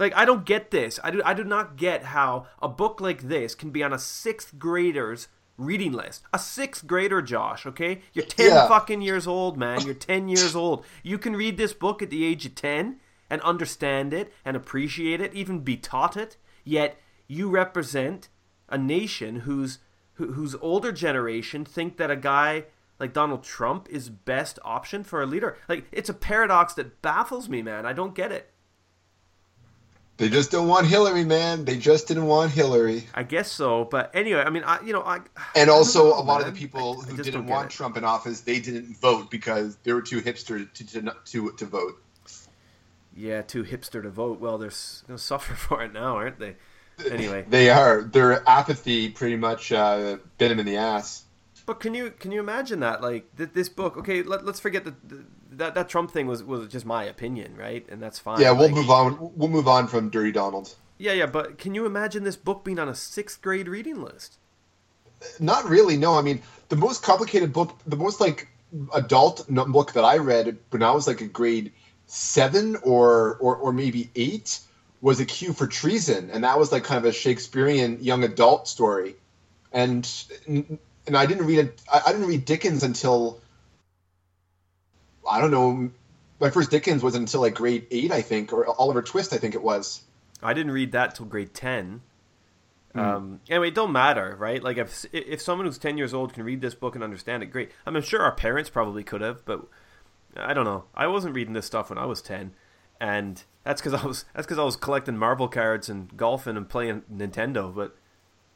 Like 0.00 0.16
I 0.16 0.24
don't 0.24 0.44
get 0.44 0.70
this. 0.72 0.98
I 1.04 1.10
do 1.12 1.22
I 1.24 1.34
do 1.34 1.44
not 1.44 1.76
get 1.76 2.02
how 2.04 2.46
a 2.60 2.68
book 2.68 3.00
like 3.00 3.22
this 3.28 3.54
can 3.54 3.70
be 3.70 3.84
on 3.84 3.92
a 3.92 3.98
sixth 3.98 4.58
grader's 4.58 5.28
reading 5.58 5.92
list. 5.92 6.22
A 6.32 6.38
sixth 6.38 6.86
grader, 6.86 7.20
Josh, 7.20 7.66
okay? 7.66 8.00
You're 8.14 8.24
ten 8.24 8.48
Yeah. 8.50 8.66
fucking 8.66 9.02
years 9.02 9.26
old, 9.26 9.58
man. 9.58 9.82
You're 9.82 9.94
ten 9.94 10.26
years 10.28 10.56
old. 10.56 10.84
You 11.02 11.18
can 11.18 11.36
read 11.36 11.58
this 11.58 11.74
book 11.74 12.00
at 12.02 12.08
the 12.08 12.24
age 12.24 12.46
of 12.46 12.54
ten 12.54 12.98
and 13.28 13.42
understand 13.42 14.12
it 14.14 14.32
and 14.44 14.56
appreciate 14.56 15.20
it, 15.20 15.34
even 15.34 15.60
be 15.60 15.76
taught 15.76 16.16
it, 16.16 16.36
yet 16.64 16.98
you 17.28 17.48
represent 17.50 18.28
a 18.70 18.78
nation 18.78 19.40
whose 19.40 19.78
whose 20.14 20.54
older 20.56 20.92
generation 20.92 21.64
think 21.64 21.96
that 21.96 22.10
a 22.10 22.16
guy 22.16 22.64
like 22.98 23.12
Donald 23.12 23.42
Trump 23.42 23.86
is 23.90 24.10
best 24.10 24.58
option 24.64 25.04
for 25.04 25.22
a 25.22 25.26
leader. 25.26 25.56
Like 25.68 25.84
it's 25.92 26.08
a 26.08 26.14
paradox 26.14 26.74
that 26.74 27.00
baffles 27.02 27.48
me, 27.48 27.62
man. 27.62 27.84
I 27.86 27.92
don't 27.92 28.14
get 28.14 28.32
it. 28.32 28.50
They 30.20 30.28
just 30.28 30.50
don't 30.50 30.68
want 30.68 30.86
Hillary, 30.86 31.24
man. 31.24 31.64
They 31.64 31.78
just 31.78 32.06
didn't 32.06 32.26
want 32.26 32.50
Hillary. 32.52 33.04
I 33.14 33.22
guess 33.22 33.50
so, 33.50 33.84
but 33.86 34.14
anyway, 34.14 34.42
I 34.42 34.50
mean, 34.50 34.62
I 34.64 34.78
you 34.82 34.92
know, 34.92 35.00
I 35.02 35.20
And 35.56 35.70
I 35.70 35.72
also, 35.72 36.10
know, 36.10 36.18
a 36.18 36.22
lot 36.22 36.42
of 36.42 36.46
the 36.46 36.52
people 36.52 37.00
I- 37.02 37.10
who 37.12 37.22
didn't 37.22 37.46
want 37.46 37.72
it. 37.72 37.76
Trump 37.76 37.96
in 37.96 38.04
office, 38.04 38.42
they 38.42 38.60
didn't 38.60 38.96
vote 38.98 39.30
because 39.30 39.76
they 39.82 39.92
were 39.94 40.02
too 40.02 40.20
hipster 40.20 40.70
to 40.74 40.86
to 40.86 41.14
to, 41.32 41.52
to 41.52 41.64
vote. 41.64 41.94
Yeah, 43.16 43.42
too 43.42 43.64
hipster 43.64 44.02
to 44.02 44.10
vote. 44.10 44.40
Well, 44.40 44.58
they're 44.58 44.68
s- 44.70 45.02
gonna 45.06 45.18
suffer 45.18 45.54
for 45.66 45.82
it 45.82 45.92
now, 45.92 46.16
aren't 46.16 46.38
they? 46.38 46.56
Anyway, 47.10 47.46
They 47.48 47.70
are. 47.70 48.02
Their 48.02 48.46
apathy 48.48 49.08
pretty 49.08 49.36
much 49.36 49.72
uh, 49.72 50.18
bit 50.38 50.48
them 50.50 50.60
in 50.60 50.66
the 50.66 50.76
ass. 50.76 51.24
but 51.66 51.80
can 51.80 51.94
you 51.94 52.10
can 52.10 52.30
you 52.30 52.40
imagine 52.40 52.80
that? 52.80 53.00
Like 53.00 53.34
th- 53.38 53.50
this 53.54 53.68
book. 53.70 53.96
Okay, 53.96 54.22
let, 54.22 54.44
let's 54.44 54.60
forget 54.60 54.84
that 54.84 54.94
that 55.52 55.74
that 55.74 55.88
Trump 55.88 56.10
thing 56.10 56.26
was 56.26 56.42
was 56.42 56.68
just 56.68 56.86
my 56.86 57.04
opinion, 57.04 57.56
right? 57.56 57.86
And 57.88 58.02
that's 58.02 58.18
fine. 58.18 58.40
Yeah, 58.40 58.52
we'll 58.52 58.66
Like, 58.66 58.74
move 58.74 58.90
on. 58.90 59.32
We'll 59.34 59.48
move 59.48 59.68
on 59.68 59.86
from 59.88 60.10
Dirty 60.10 60.32
Donald. 60.32 60.74
Yeah, 60.98 61.12
yeah, 61.12 61.26
but 61.26 61.58
can 61.58 61.74
you 61.74 61.86
imagine 61.86 62.24
this 62.24 62.36
book 62.36 62.62
being 62.64 62.78
on 62.78 62.88
a 62.88 62.94
sixth 62.94 63.40
grade 63.40 63.68
reading 63.68 64.02
list? 64.02 64.38
Not 65.38 65.68
really. 65.68 65.96
No, 65.96 66.18
I 66.18 66.22
mean 66.22 66.42
the 66.68 66.76
most 66.76 67.02
complicated 67.02 67.52
book, 67.52 67.76
the 67.86 67.96
most 67.96 68.20
like 68.20 68.48
adult 68.94 69.46
book 69.48 69.92
that 69.92 70.04
I 70.04 70.18
read 70.18 70.58
when 70.70 70.82
I 70.82 70.92
was 70.92 71.06
like 71.06 71.20
a 71.20 71.26
grade 71.26 71.72
seven 72.06 72.76
or 72.82 73.36
or, 73.40 73.56
or 73.56 73.72
maybe 73.72 74.10
eight 74.14 74.60
was 75.00 75.20
a 75.20 75.24
Cue 75.24 75.52
for 75.52 75.66
Treason, 75.66 76.30
and 76.30 76.44
that 76.44 76.58
was 76.58 76.72
like 76.72 76.84
kind 76.84 76.98
of 76.98 77.04
a 77.06 77.12
Shakespearean 77.12 77.98
young 78.02 78.22
adult 78.24 78.68
story, 78.68 79.16
and 79.72 80.08
and 80.46 81.16
I 81.16 81.26
didn't 81.26 81.46
read 81.46 81.72
I 81.92 82.12
didn't 82.12 82.26
read 82.26 82.44
Dickens 82.44 82.82
until 82.82 83.40
I 85.30 85.40
don't 85.40 85.50
know. 85.50 85.90
My 86.40 86.50
first 86.50 86.70
Dickens 86.70 87.02
was 87.02 87.14
until 87.14 87.42
like 87.42 87.54
grade 87.54 87.86
eight, 87.90 88.10
I 88.10 88.22
think, 88.22 88.52
or 88.52 88.66
Oliver 88.78 89.02
Twist, 89.02 89.32
I 89.32 89.36
think 89.36 89.54
it 89.54 89.62
was. 89.62 90.02
I 90.42 90.54
didn't 90.54 90.72
read 90.72 90.92
that 90.92 91.14
till 91.14 91.26
grade 91.26 91.54
ten. 91.54 92.00
Um, 92.94 93.40
anyway, 93.48 93.68
it 93.68 93.74
don't 93.74 93.92
matter, 93.92 94.34
right? 94.38 94.62
Like 94.62 94.76
if 94.76 95.04
if 95.12 95.40
someone 95.40 95.66
who's 95.66 95.78
ten 95.78 95.96
years 95.96 96.12
old 96.12 96.32
can 96.32 96.42
read 96.42 96.60
this 96.60 96.74
book 96.74 96.94
and 96.94 97.04
understand 97.04 97.42
it, 97.42 97.46
great. 97.46 97.70
I 97.86 97.90
mean, 97.90 97.98
I'm 97.98 98.02
sure 98.02 98.20
our 98.20 98.34
parents 98.34 98.68
probably 98.68 99.04
could 99.04 99.20
have, 99.20 99.44
but 99.44 99.66
I 100.36 100.54
don't 100.54 100.64
know. 100.64 100.84
I 100.94 101.06
wasn't 101.06 101.34
reading 101.34 101.54
this 101.54 101.66
stuff 101.66 101.90
when 101.90 101.98
I 101.98 102.06
was 102.06 102.20
ten, 102.20 102.52
and 103.00 103.42
that's 103.62 103.80
because 103.80 104.02
I 104.02 104.04
was 104.04 104.24
that's 104.34 104.46
because 104.46 104.58
I 104.58 104.64
was 104.64 104.76
collecting 104.76 105.16
Marvel 105.16 105.46
cards 105.46 105.88
and 105.88 106.16
golfing 106.16 106.56
and 106.56 106.68
playing 106.68 107.02
Nintendo. 107.12 107.72
But 107.72 107.96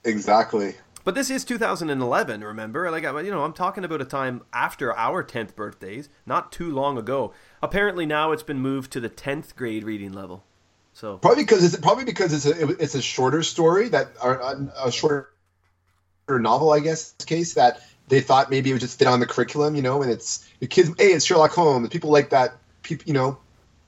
Exactly. 0.04 0.74
But 1.04 1.14
this 1.14 1.30
is 1.30 1.44
2011. 1.44 2.42
Remember, 2.42 2.90
like 2.90 3.04
I, 3.04 3.20
you 3.20 3.30
know, 3.30 3.44
I'm 3.44 3.52
talking 3.52 3.84
about 3.84 4.00
a 4.00 4.06
time 4.06 4.42
after 4.52 4.96
our 4.96 5.22
10th 5.22 5.54
birthdays, 5.54 6.08
not 6.26 6.50
too 6.50 6.72
long 6.72 6.98
ago. 6.98 7.32
Apparently 7.62 8.06
now 8.06 8.32
it's 8.32 8.42
been 8.42 8.58
moved 8.58 8.90
to 8.92 9.00
the 9.00 9.10
10th 9.10 9.54
grade 9.54 9.84
reading 9.84 10.12
level. 10.12 10.44
So 10.94 11.18
Probably 11.18 11.42
because 11.44 11.64
it's 11.64 11.76
probably 11.76 12.04
because 12.04 12.32
it's 12.32 12.46
a 12.46 12.68
it's 12.80 12.94
a 12.94 13.02
shorter 13.02 13.42
story 13.42 13.88
that 13.88 14.10
or 14.22 14.36
a, 14.36 14.86
a 14.86 14.92
shorter 14.92 15.30
novel, 16.28 16.72
I 16.72 16.80
guess. 16.80 17.12
Case 17.26 17.54
that 17.54 17.80
they 18.08 18.20
thought 18.20 18.50
maybe 18.50 18.70
it 18.70 18.74
would 18.74 18.80
just 18.80 18.98
fit 18.98 19.08
on 19.08 19.20
the 19.20 19.26
curriculum, 19.26 19.74
you 19.74 19.82
know, 19.82 20.02
and 20.02 20.10
it's 20.10 20.48
the 20.60 20.66
kids. 20.66 20.90
Hey, 20.96 21.12
it's 21.12 21.24
Sherlock 21.24 21.50
Holmes. 21.50 21.88
People 21.88 22.10
like 22.10 22.30
that. 22.30 22.54
People, 22.82 23.04
you 23.06 23.14
know, 23.14 23.38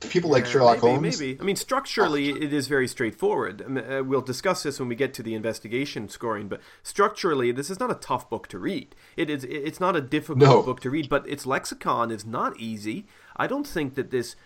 people 0.01 0.31
like 0.31 0.47
Sherlock 0.47 0.83
maybe, 0.83 0.93
Holmes. 0.95 1.21
Maybe. 1.21 1.41
I 1.41 1.45
mean, 1.45 1.57
structurally, 1.57 2.31
it 2.31 2.53
is 2.53 2.69
very 2.69 2.87
straightforward. 2.89 3.63
I 3.63 3.69
mean, 3.69 3.93
uh, 3.93 4.03
we'll 4.05 4.21
discuss 4.21 4.63
this 4.63 4.79
when 4.79 4.89
we 4.89 4.95
get 4.95 5.15
to 5.15 5.23
the 5.23 5.35
investigation 5.35 6.09
scoring, 6.09 6.49
but 6.49 6.61
structurally, 6.83 7.53
this 7.53 7.71
is 7.71 7.81
not 7.81 7.91
a 7.91 7.95
tough 7.95 8.29
book 8.29 8.47
to 8.49 8.59
read. 8.59 8.95
It 9.17 9.31
is. 9.31 9.45
It's 9.45 9.81
not 9.81 9.97
a 9.97 10.01
difficult 10.01 10.39
No. 10.39 10.63
book 10.63 10.81
to 10.81 10.91
read, 10.91 11.09
but 11.09 11.29
its 11.29 11.47
lexicon 11.47 12.11
is 12.11 12.25
not 12.27 12.59
easy. 12.59 13.07
I 13.37 13.47
don't 13.47 13.67
think 13.67 13.95
that 13.95 14.11
this 14.11 14.37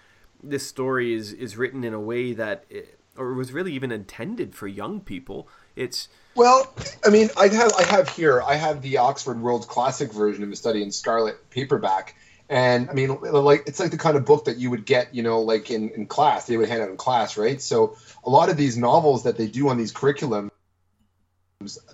this 0.42 0.66
story 0.66 1.14
is 1.14 1.32
is 1.32 1.56
written 1.56 1.84
in 1.84 1.92
a 1.92 2.00
way 2.00 2.32
that, 2.32 2.64
it, 2.70 2.98
or 3.16 3.34
was 3.34 3.52
really 3.52 3.72
even 3.72 3.92
intended 3.92 4.54
for 4.54 4.66
young 4.66 5.00
people. 5.00 5.48
It's 5.76 6.08
well, 6.34 6.72
I 7.04 7.10
mean, 7.10 7.28
I 7.36 7.48
have 7.48 7.72
I 7.78 7.82
have 7.82 8.08
here 8.08 8.40
I 8.42 8.54
have 8.54 8.82
the 8.82 8.98
Oxford 8.98 9.40
World 9.40 9.68
Classic 9.68 10.12
version 10.12 10.44
of 10.44 10.50
the 10.50 10.56
study 10.56 10.82
in 10.82 10.90
Scarlet 10.92 11.50
paperback, 11.50 12.14
and 12.50 12.90
I 12.90 12.94
mean, 12.94 13.16
like 13.20 13.62
it's 13.66 13.78
like 13.78 13.92
the 13.92 13.96
kind 13.96 14.16
of 14.16 14.24
book 14.24 14.44
that 14.46 14.58
you 14.58 14.70
would 14.70 14.84
get, 14.84 15.14
you 15.14 15.22
know, 15.22 15.40
like 15.40 15.70
in, 15.70 15.88
in 15.90 16.06
class, 16.06 16.46
they 16.46 16.56
would 16.56 16.68
hand 16.68 16.82
out 16.82 16.90
in 16.90 16.96
class, 16.96 17.38
right? 17.38 17.62
So 17.62 17.96
a 18.24 18.28
lot 18.28 18.50
of 18.50 18.56
these 18.56 18.76
novels 18.76 19.22
that 19.22 19.38
they 19.38 19.46
do 19.46 19.68
on 19.68 19.78
these 19.78 19.94
curriculums, 19.94 20.50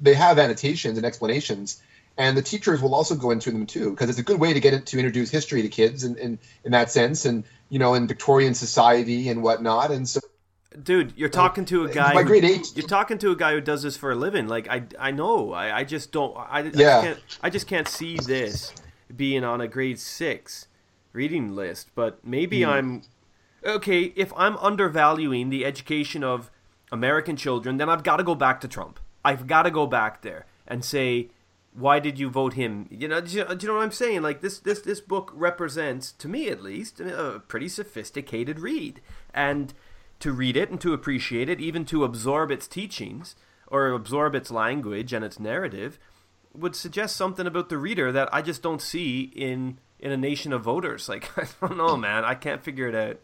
they 0.00 0.14
have 0.14 0.38
annotations 0.38 0.96
and 0.96 1.04
explanations, 1.04 1.82
and 2.16 2.38
the 2.38 2.42
teachers 2.42 2.80
will 2.80 2.94
also 2.94 3.14
go 3.14 3.30
into 3.32 3.50
them 3.50 3.66
too, 3.66 3.90
because 3.90 4.08
it's 4.08 4.18
a 4.18 4.22
good 4.22 4.40
way 4.40 4.54
to 4.54 4.60
get 4.60 4.72
it 4.72 4.86
to 4.86 4.98
introduce 4.98 5.30
history 5.30 5.60
to 5.60 5.68
kids, 5.68 6.04
in, 6.04 6.16
in 6.16 6.38
in 6.64 6.72
that 6.72 6.90
sense, 6.90 7.26
and 7.26 7.44
you 7.68 7.78
know, 7.78 7.92
in 7.92 8.06
Victorian 8.06 8.54
society 8.54 9.28
and 9.28 9.42
whatnot, 9.42 9.90
and 9.90 10.08
so. 10.08 10.20
Dude, 10.82 11.12
you're 11.16 11.28
talking 11.28 11.66
to 11.66 11.84
a 11.84 11.88
guy. 11.88 12.22
Who, 12.22 12.32
eight, 12.32 12.66
you're 12.74 12.86
talking 12.86 13.18
to 13.18 13.30
a 13.30 13.36
guy 13.36 13.52
who 13.52 13.60
does 13.60 13.82
this 13.82 13.96
for 13.96 14.10
a 14.10 14.14
living. 14.14 14.46
Like 14.46 14.68
I, 14.68 14.84
I 14.98 15.10
know. 15.10 15.52
I, 15.52 15.78
I 15.78 15.84
just 15.84 16.12
don't. 16.12 16.36
I, 16.36 16.60
I 16.60 16.62
Yeah. 16.62 16.70
just 16.72 17.02
can't. 17.02 17.18
I 17.42 17.50
just 17.50 17.66
can't 17.66 17.88
see 17.88 18.16
this 18.16 18.72
being 19.16 19.44
on 19.44 19.60
a 19.60 19.68
grade 19.68 19.98
six 19.98 20.68
reading 21.12 21.54
list. 21.54 21.90
But 21.94 22.24
maybe 22.24 22.62
Hmm. 22.62 22.70
I'm 22.70 23.02
okay. 23.64 24.12
If 24.16 24.32
I'm 24.36 24.56
undervaluing 24.58 25.50
the 25.50 25.64
education 25.64 26.22
of 26.22 26.50
American 26.92 27.36
children, 27.36 27.78
then 27.78 27.88
I've 27.88 28.02
got 28.02 28.18
to 28.18 28.24
go 28.24 28.34
back 28.34 28.60
to 28.60 28.68
Trump. 28.68 29.00
I've 29.24 29.46
got 29.46 29.62
to 29.62 29.70
go 29.70 29.86
back 29.86 30.22
there 30.22 30.46
and 30.68 30.84
say, 30.84 31.30
why 31.72 31.98
did 31.98 32.18
you 32.18 32.30
vote 32.30 32.54
him? 32.54 32.86
You 32.90 33.08
know, 33.08 33.20
do 33.20 33.36
you, 33.36 33.44
do 33.44 33.56
you 33.60 33.68
know 33.68 33.76
what 33.76 33.82
I'm 33.84 33.92
saying? 33.92 34.22
Like 34.22 34.40
this, 34.40 34.58
this, 34.60 34.80
this 34.80 35.00
book 35.00 35.30
represents, 35.34 36.12
to 36.12 36.28
me 36.28 36.48
at 36.48 36.62
least, 36.62 37.00
a 37.00 37.42
pretty 37.48 37.68
sophisticated 37.68 38.60
read, 38.60 39.00
and 39.34 39.74
to 40.20 40.32
read 40.32 40.56
it 40.56 40.70
and 40.70 40.80
to 40.80 40.94
appreciate 40.94 41.48
it, 41.48 41.60
even 41.60 41.84
to 41.86 42.04
absorb 42.04 42.50
its 42.50 42.66
teachings 42.66 43.36
or 43.66 43.88
absorb 43.88 44.34
its 44.34 44.50
language 44.50 45.12
and 45.12 45.24
its 45.24 45.38
narrative, 45.38 45.98
would 46.58 46.76
suggest 46.76 47.16
something 47.16 47.46
about 47.46 47.68
the 47.68 47.78
reader 47.78 48.12
that 48.12 48.32
I 48.32 48.42
just 48.42 48.62
don't 48.62 48.82
see 48.82 49.22
in 49.22 49.78
in 49.98 50.12
a 50.12 50.16
nation 50.16 50.52
of 50.52 50.62
voters. 50.62 51.08
Like 51.16 51.30
I 51.38 51.46
don't 51.60 51.76
know, 51.76 51.96
man. 51.96 52.24
I 52.24 52.34
can't 52.34 52.62
figure 52.62 52.88
it 52.88 52.94
out. 52.94 53.20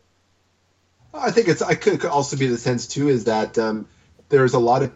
I 1.15 1.31
think 1.31 1.49
it's. 1.49 1.63
I 1.63 1.75
could, 1.75 2.01
could 2.01 2.11
also 2.11 2.37
be 2.37 2.47
the 2.47 2.59
sense 2.59 2.87
too 2.87 3.09
is 3.09 3.25
that 3.25 3.59
um, 3.59 3.87
there's 4.29 4.55
a 4.55 4.59
lot 4.59 4.83
of 4.83 4.93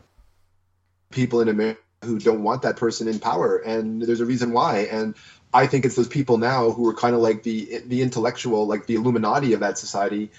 people 1.10 1.40
in 1.40 1.48
America 1.48 1.80
who 2.04 2.18
don't 2.18 2.42
want 2.42 2.62
that 2.62 2.76
person 2.76 3.08
in 3.08 3.18
power, 3.18 3.56
and 3.56 4.02
there's 4.02 4.20
a 4.20 4.26
reason 4.26 4.52
why. 4.52 4.80
And 4.90 5.14
I 5.52 5.66
think 5.66 5.84
it's 5.84 5.96
those 5.96 6.08
people 6.08 6.38
now 6.38 6.70
who 6.70 6.88
are 6.88 6.94
kind 6.94 7.14
of 7.14 7.20
like 7.20 7.42
the 7.42 7.82
the 7.86 8.02
intellectual, 8.02 8.66
like 8.66 8.86
the 8.86 8.94
Illuminati 8.94 9.52
of 9.52 9.60
that 9.60 9.78
society. 9.78 10.30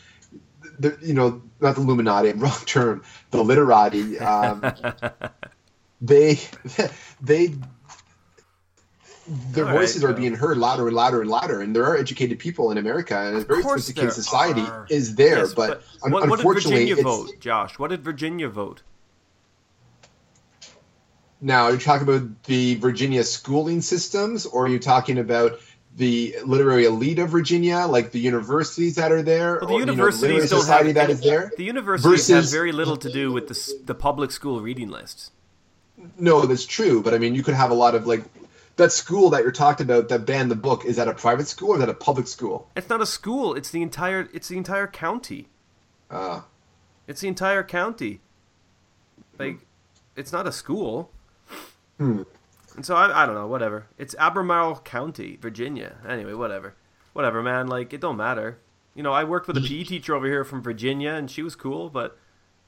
The, 0.79 0.97
you 1.01 1.13
know, 1.13 1.41
not 1.59 1.75
the 1.75 1.81
Illuminati, 1.81 2.31
wrong 2.35 2.59
term, 2.65 3.03
the 3.31 3.43
literati. 3.43 4.19
Um, 4.19 4.61
they, 6.01 6.39
they, 7.21 7.55
their 9.27 9.65
All 9.65 9.71
right, 9.71 9.79
voices 9.79 10.03
are 10.03 10.07
well. 10.07 10.17
being 10.17 10.35
heard 10.35 10.57
louder 10.57 10.87
and 10.87 10.95
louder 10.95 11.21
and 11.21 11.29
louder, 11.29 11.61
and 11.61 11.75
there 11.75 11.83
are 11.83 11.97
educated 11.97 12.39
people 12.39 12.71
in 12.71 12.77
America, 12.77 13.17
and 13.17 13.37
a 13.37 13.41
very 13.41 13.61
sophisticated 13.61 14.13
society 14.13 14.61
are. 14.61 14.87
is 14.89 15.15
there. 15.15 15.39
Yes, 15.39 15.53
but, 15.53 15.83
un- 16.03 16.11
what, 16.11 16.11
what 16.11 16.21
did 16.21 16.33
unfortunately, 16.39 16.75
Virginia 16.75 16.93
it's, 16.93 17.03
vote, 17.03 17.39
Josh? 17.39 17.79
What 17.79 17.89
did 17.89 18.03
Virginia 18.03 18.49
vote? 18.49 18.83
now 21.39 21.65
are 21.65 21.71
you're 21.71 21.79
talking 21.79 22.07
about 22.07 22.43
the 22.43 22.75
Virginia 22.75 23.23
schooling 23.23 23.81
systems, 23.81 24.45
or 24.45 24.65
are 24.65 24.69
you 24.69 24.79
talking 24.79 25.19
about 25.19 25.59
the 25.95 26.35
literary 26.45 26.85
elite 26.85 27.19
of 27.19 27.29
Virginia, 27.29 27.85
like 27.87 28.11
the 28.11 28.19
universities 28.19 28.95
that 28.95 29.11
are 29.11 29.21
there, 29.21 29.59
Well, 29.61 29.67
the 29.67 29.73
or, 29.73 29.79
you 29.79 29.85
know, 29.85 29.91
universities 29.93 30.49
don't 30.49 30.59
society 30.61 30.89
have 30.89 30.95
that 30.95 31.09
is 31.09 31.21
there? 31.21 31.51
The 31.57 31.63
universities 31.63 32.27
have 32.27 32.49
very 32.49 32.71
little 32.71 32.97
to 32.97 33.11
do 33.11 33.31
with 33.31 33.47
the 33.47 33.73
the 33.85 33.95
public 33.95 34.31
school 34.31 34.61
reading 34.61 34.89
lists. 34.89 35.31
No, 36.19 36.45
that's 36.45 36.65
true, 36.65 37.01
but 37.01 37.13
I 37.13 37.17
mean, 37.17 37.33
you 37.33 37.43
could 37.43 37.55
have 37.55 37.71
a 37.71 37.75
lot 37.75 37.95
of 37.95 38.05
like 38.05 38.23
that 38.77 38.91
school 38.91 39.29
that 39.31 39.43
you're 39.43 39.51
talking 39.51 39.85
about 39.85 40.09
that 40.09 40.25
banned 40.25 40.49
the 40.49 40.55
book. 40.55 40.85
Is 40.85 40.95
that 40.95 41.07
a 41.07 41.13
private 41.13 41.47
school 41.47 41.71
or 41.71 41.75
is 41.75 41.79
that 41.81 41.89
a 41.89 41.93
public 41.93 42.27
school? 42.27 42.69
It's 42.75 42.89
not 42.89 43.01
a 43.01 43.05
school. 43.05 43.53
It's 43.53 43.69
the 43.69 43.81
entire. 43.81 44.29
It's 44.33 44.47
the 44.47 44.57
entire 44.57 44.87
county. 44.87 45.47
Uh, 46.09 46.41
It's 47.07 47.21
the 47.21 47.27
entire 47.27 47.63
county. 47.63 48.21
Like, 49.37 49.59
it's 50.15 50.31
not 50.31 50.47
a 50.47 50.51
school. 50.51 51.11
Hmm. 51.97 52.23
And 52.75 52.85
so 52.85 52.95
I, 52.95 53.23
I 53.23 53.25
don't 53.25 53.35
know. 53.35 53.47
Whatever. 53.47 53.87
It's 53.97 54.15
Albemarle 54.15 54.79
County, 54.81 55.37
Virginia. 55.41 55.97
Anyway, 56.07 56.33
whatever. 56.33 56.75
Whatever, 57.13 57.41
man. 57.41 57.67
Like 57.67 57.91
it 57.93 58.01
don't 58.01 58.17
matter. 58.17 58.59
You 58.93 59.03
know, 59.03 59.13
I 59.13 59.23
worked 59.23 59.47
with 59.47 59.57
a 59.57 59.61
PE 59.61 59.83
teacher 59.83 60.15
over 60.15 60.25
here 60.25 60.43
from 60.43 60.61
Virginia, 60.63 61.11
and 61.11 61.29
she 61.29 61.43
was 61.43 61.55
cool, 61.55 61.89
but 61.89 62.17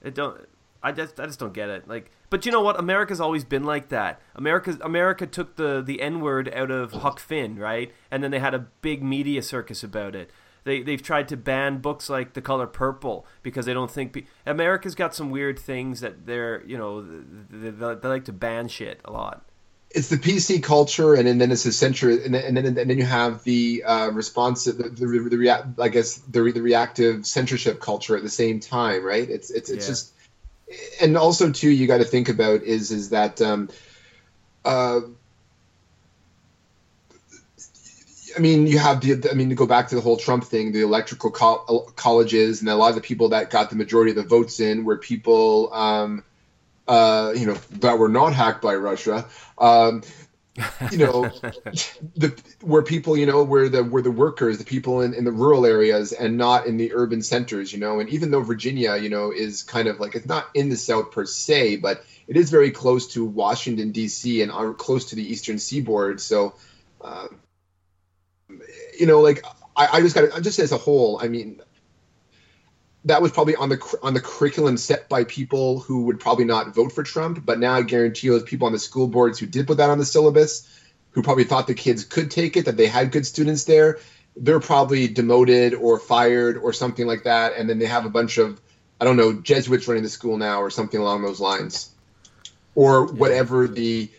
it 0.02 0.14
don't. 0.14 0.48
I 0.82 0.92
just 0.92 1.20
I 1.20 1.26
just 1.26 1.38
don't 1.38 1.52
get 1.52 1.68
it. 1.68 1.86
Like, 1.88 2.10
but 2.30 2.46
you 2.46 2.52
know 2.52 2.62
what? 2.62 2.78
America's 2.78 3.20
always 3.20 3.44
been 3.44 3.64
like 3.64 3.88
that. 3.90 4.20
America 4.34 4.78
America 4.82 5.26
took 5.26 5.56
the 5.56 5.82
the 5.82 6.00
N 6.00 6.20
word 6.20 6.50
out 6.54 6.70
of 6.70 6.92
Huck 6.92 7.18
Finn, 7.20 7.56
right? 7.58 7.92
And 8.10 8.22
then 8.24 8.30
they 8.30 8.38
had 8.38 8.54
a 8.54 8.60
big 8.80 9.02
media 9.02 9.42
circus 9.42 9.84
about 9.84 10.14
it. 10.14 10.30
They 10.64 10.82
they've 10.82 11.02
tried 11.02 11.28
to 11.28 11.36
ban 11.36 11.78
books 11.78 12.08
like 12.10 12.34
The 12.34 12.42
Color 12.42 12.66
Purple 12.66 13.26
because 13.42 13.66
they 13.66 13.74
don't 13.74 13.90
think 13.90 14.12
pe- 14.12 14.24
America's 14.46 14.94
got 14.94 15.14
some 15.14 15.30
weird 15.30 15.58
things 15.58 16.00
that 16.00 16.26
they're 16.26 16.62
you 16.66 16.76
know 16.78 17.02
they, 17.02 17.70
they, 17.70 17.94
they 17.94 18.08
like 18.08 18.24
to 18.26 18.32
ban 18.32 18.68
shit 18.68 19.00
a 19.04 19.10
lot. 19.12 19.44
it's 19.90 20.08
the 20.08 20.16
PC 20.16 20.62
culture, 20.62 21.14
and, 21.14 21.26
then 21.40 21.50
it's 21.50 21.64
the 21.64 21.72
censor, 21.72 22.10
and 22.10 22.32
then 22.34 22.44
and 22.44 22.56
then, 22.56 22.66
and 22.66 22.76
then 22.90 22.98
you 22.98 23.04
have 23.04 23.42
the 23.44 23.82
uh, 23.84 24.10
response, 24.12 24.64
the, 24.64 24.72
the, 24.72 25.06
the 25.06 25.36
rea- 25.38 25.64
I 25.78 25.88
guess 25.88 26.16
the, 26.18 26.42
the 26.52 26.62
reactive 26.62 27.26
censorship 27.26 27.80
culture 27.80 28.16
at 28.16 28.22
the 28.22 28.30
same 28.30 28.60
time, 28.60 29.04
right? 29.04 29.28
It's 29.28 29.50
it's 29.50 29.68
it's 29.70 29.84
Yeah. 29.86 29.90
just, 29.92 30.12
and 31.00 31.16
also 31.16 31.50
too, 31.50 31.70
you 31.70 31.86
got 31.86 31.98
to 31.98 32.04
think 32.04 32.28
about 32.28 32.62
is 32.62 32.90
is 32.90 33.10
that, 33.10 33.40
um, 33.40 33.68
uh, 34.64 35.00
I 38.36 38.38
mean, 38.38 38.66
you 38.66 38.78
have 38.78 39.00
the, 39.00 39.28
I 39.30 39.34
mean, 39.34 39.48
to 39.48 39.54
go 39.54 39.66
back 39.66 39.88
to 39.88 39.96
the 39.96 40.00
whole 40.00 40.16
Trump 40.16 40.44
thing, 40.44 40.72
the 40.72 40.82
electrical 40.82 41.30
col- 41.30 41.90
colleges, 41.96 42.60
and 42.60 42.68
a 42.68 42.76
lot 42.76 42.90
of 42.90 42.94
the 42.94 43.00
people 43.00 43.30
that 43.30 43.50
got 43.50 43.70
the 43.70 43.76
majority 43.76 44.10
of 44.10 44.16
the 44.16 44.22
votes 44.22 44.60
in 44.60 44.84
were 44.84 44.96
people. 44.96 45.72
Um, 45.72 46.22
uh, 46.88 47.32
you 47.36 47.46
know, 47.46 47.54
that 47.70 47.98
were 47.98 48.08
not 48.08 48.34
hacked 48.34 48.60
by 48.60 48.74
Russia. 48.74 49.24
Um, 49.58 50.02
you 50.90 50.98
know, 50.98 51.30
the 52.16 52.34
where 52.60 52.82
people, 52.82 53.16
you 53.16 53.26
know, 53.26 53.42
where 53.44 53.68
the 53.68 53.84
where 53.84 54.02
the 54.02 54.10
workers, 54.10 54.58
the 54.58 54.64
people 54.64 55.00
in, 55.02 55.14
in 55.14 55.24
the 55.24 55.32
rural 55.32 55.64
areas 55.64 56.12
and 56.12 56.36
not 56.36 56.66
in 56.66 56.76
the 56.76 56.92
urban 56.92 57.22
centers, 57.22 57.72
you 57.72 57.78
know. 57.78 58.00
And 58.00 58.08
even 58.10 58.30
though 58.30 58.42
Virginia, 58.42 58.96
you 58.96 59.08
know, 59.08 59.32
is 59.32 59.62
kind 59.62 59.88
of 59.88 60.00
like 60.00 60.14
it's 60.14 60.26
not 60.26 60.48
in 60.54 60.68
the 60.68 60.76
South 60.76 61.12
per 61.12 61.24
se, 61.24 61.76
but 61.76 62.04
it 62.26 62.36
is 62.36 62.50
very 62.50 62.70
close 62.70 63.12
to 63.14 63.24
Washington 63.24 63.92
D.C. 63.92 64.42
and 64.42 64.50
are 64.50 64.72
close 64.74 65.06
to 65.06 65.16
the 65.16 65.32
Eastern 65.32 65.58
Seaboard. 65.58 66.20
So, 66.20 66.54
uh, 67.00 67.28
you 68.98 69.06
know, 69.06 69.20
like 69.20 69.44
I, 69.76 69.88
I 69.98 70.00
just 70.00 70.14
got 70.14 70.32
to 70.32 70.40
just 70.40 70.58
as 70.58 70.72
a 70.72 70.78
whole, 70.78 71.20
I 71.22 71.28
mean, 71.28 71.60
that 73.06 73.22
was 73.22 73.32
probably 73.32 73.56
on 73.56 73.68
the 73.68 73.98
on 74.02 74.14
the 74.14 74.20
curriculum 74.20 74.76
set 74.76 75.08
by 75.08 75.24
people 75.24 75.80
who 75.80 76.04
would 76.04 76.20
probably 76.20 76.44
not 76.44 76.74
vote 76.74 76.92
for 76.92 77.02
Trump. 77.02 77.44
But 77.44 77.58
now 77.58 77.74
I 77.74 77.82
guarantee 77.82 78.26
you, 78.26 78.32
those 78.34 78.42
people 78.42 78.66
on 78.66 78.72
the 78.72 78.78
school 78.78 79.06
boards 79.06 79.38
who 79.38 79.46
did 79.46 79.66
put 79.66 79.78
that 79.78 79.90
on 79.90 79.98
the 79.98 80.04
syllabus, 80.04 80.68
who 81.12 81.22
probably 81.22 81.44
thought 81.44 81.66
the 81.66 81.74
kids 81.74 82.04
could 82.04 82.30
take 82.30 82.56
it, 82.56 82.66
that 82.66 82.76
they 82.76 82.86
had 82.86 83.10
good 83.10 83.26
students 83.26 83.64
there, 83.64 83.98
they're 84.36 84.60
probably 84.60 85.08
demoted 85.08 85.74
or 85.74 85.98
fired 85.98 86.58
or 86.58 86.72
something 86.72 87.06
like 87.06 87.24
that. 87.24 87.54
And 87.56 87.68
then 87.68 87.78
they 87.78 87.86
have 87.86 88.04
a 88.04 88.10
bunch 88.10 88.38
of, 88.38 88.60
I 89.00 89.04
don't 89.04 89.16
know, 89.16 89.32
Jesuits 89.32 89.88
running 89.88 90.02
the 90.02 90.10
school 90.10 90.36
now 90.36 90.60
or 90.60 90.70
something 90.70 91.00
along 91.00 91.22
those 91.22 91.40
lines, 91.40 91.90
or 92.74 93.06
whatever 93.06 93.66
the 93.66 94.10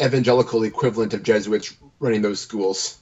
evangelical 0.00 0.64
equivalent 0.64 1.14
of 1.14 1.22
Jesuits 1.22 1.76
running 2.00 2.22
those 2.22 2.40
schools. 2.40 2.98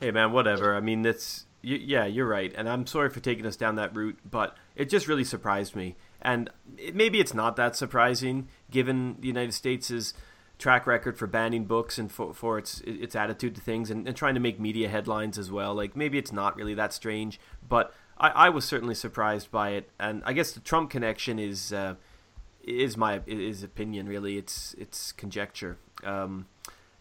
Hey 0.00 0.10
man, 0.12 0.32
whatever. 0.32 0.76
I 0.76 0.80
mean, 0.80 1.02
that's 1.02 1.44
yeah, 1.62 2.06
you're 2.06 2.28
right, 2.28 2.52
and 2.56 2.68
I'm 2.68 2.86
sorry 2.86 3.10
for 3.10 3.20
taking 3.20 3.44
us 3.46 3.56
down 3.56 3.76
that 3.76 3.94
route, 3.94 4.18
but 4.28 4.56
it 4.76 4.88
just 4.88 5.08
really 5.08 5.24
surprised 5.24 5.74
me, 5.74 5.96
and 6.22 6.50
it, 6.76 6.94
maybe 6.94 7.20
it's 7.20 7.34
not 7.34 7.56
that 7.56 7.76
surprising 7.76 8.48
given 8.70 9.16
the 9.20 9.26
United 9.26 9.52
States' 9.52 10.14
track 10.58 10.86
record 10.86 11.16
for 11.16 11.26
banning 11.26 11.64
books 11.64 11.98
and 11.98 12.10
for, 12.10 12.32
for 12.34 12.58
its 12.58 12.80
its 12.82 13.16
attitude 13.16 13.54
to 13.56 13.60
things, 13.60 13.90
and, 13.90 14.06
and 14.06 14.16
trying 14.16 14.34
to 14.34 14.40
make 14.40 14.60
media 14.60 14.88
headlines 14.88 15.38
as 15.38 15.50
well. 15.50 15.74
Like 15.74 15.96
maybe 15.96 16.18
it's 16.18 16.32
not 16.32 16.56
really 16.56 16.74
that 16.74 16.92
strange, 16.92 17.40
but 17.68 17.92
I, 18.18 18.28
I 18.28 18.48
was 18.50 18.64
certainly 18.64 18.94
surprised 18.94 19.50
by 19.50 19.70
it, 19.70 19.90
and 19.98 20.22
I 20.24 20.32
guess 20.32 20.52
the 20.52 20.60
Trump 20.60 20.90
connection 20.90 21.38
is. 21.38 21.72
Uh, 21.72 21.94
is 22.64 22.98
my 22.98 23.22
is 23.26 23.62
opinion 23.62 24.06
really 24.06 24.36
it's 24.36 24.74
it's 24.76 25.12
conjecture 25.12 25.78
um, 26.04 26.46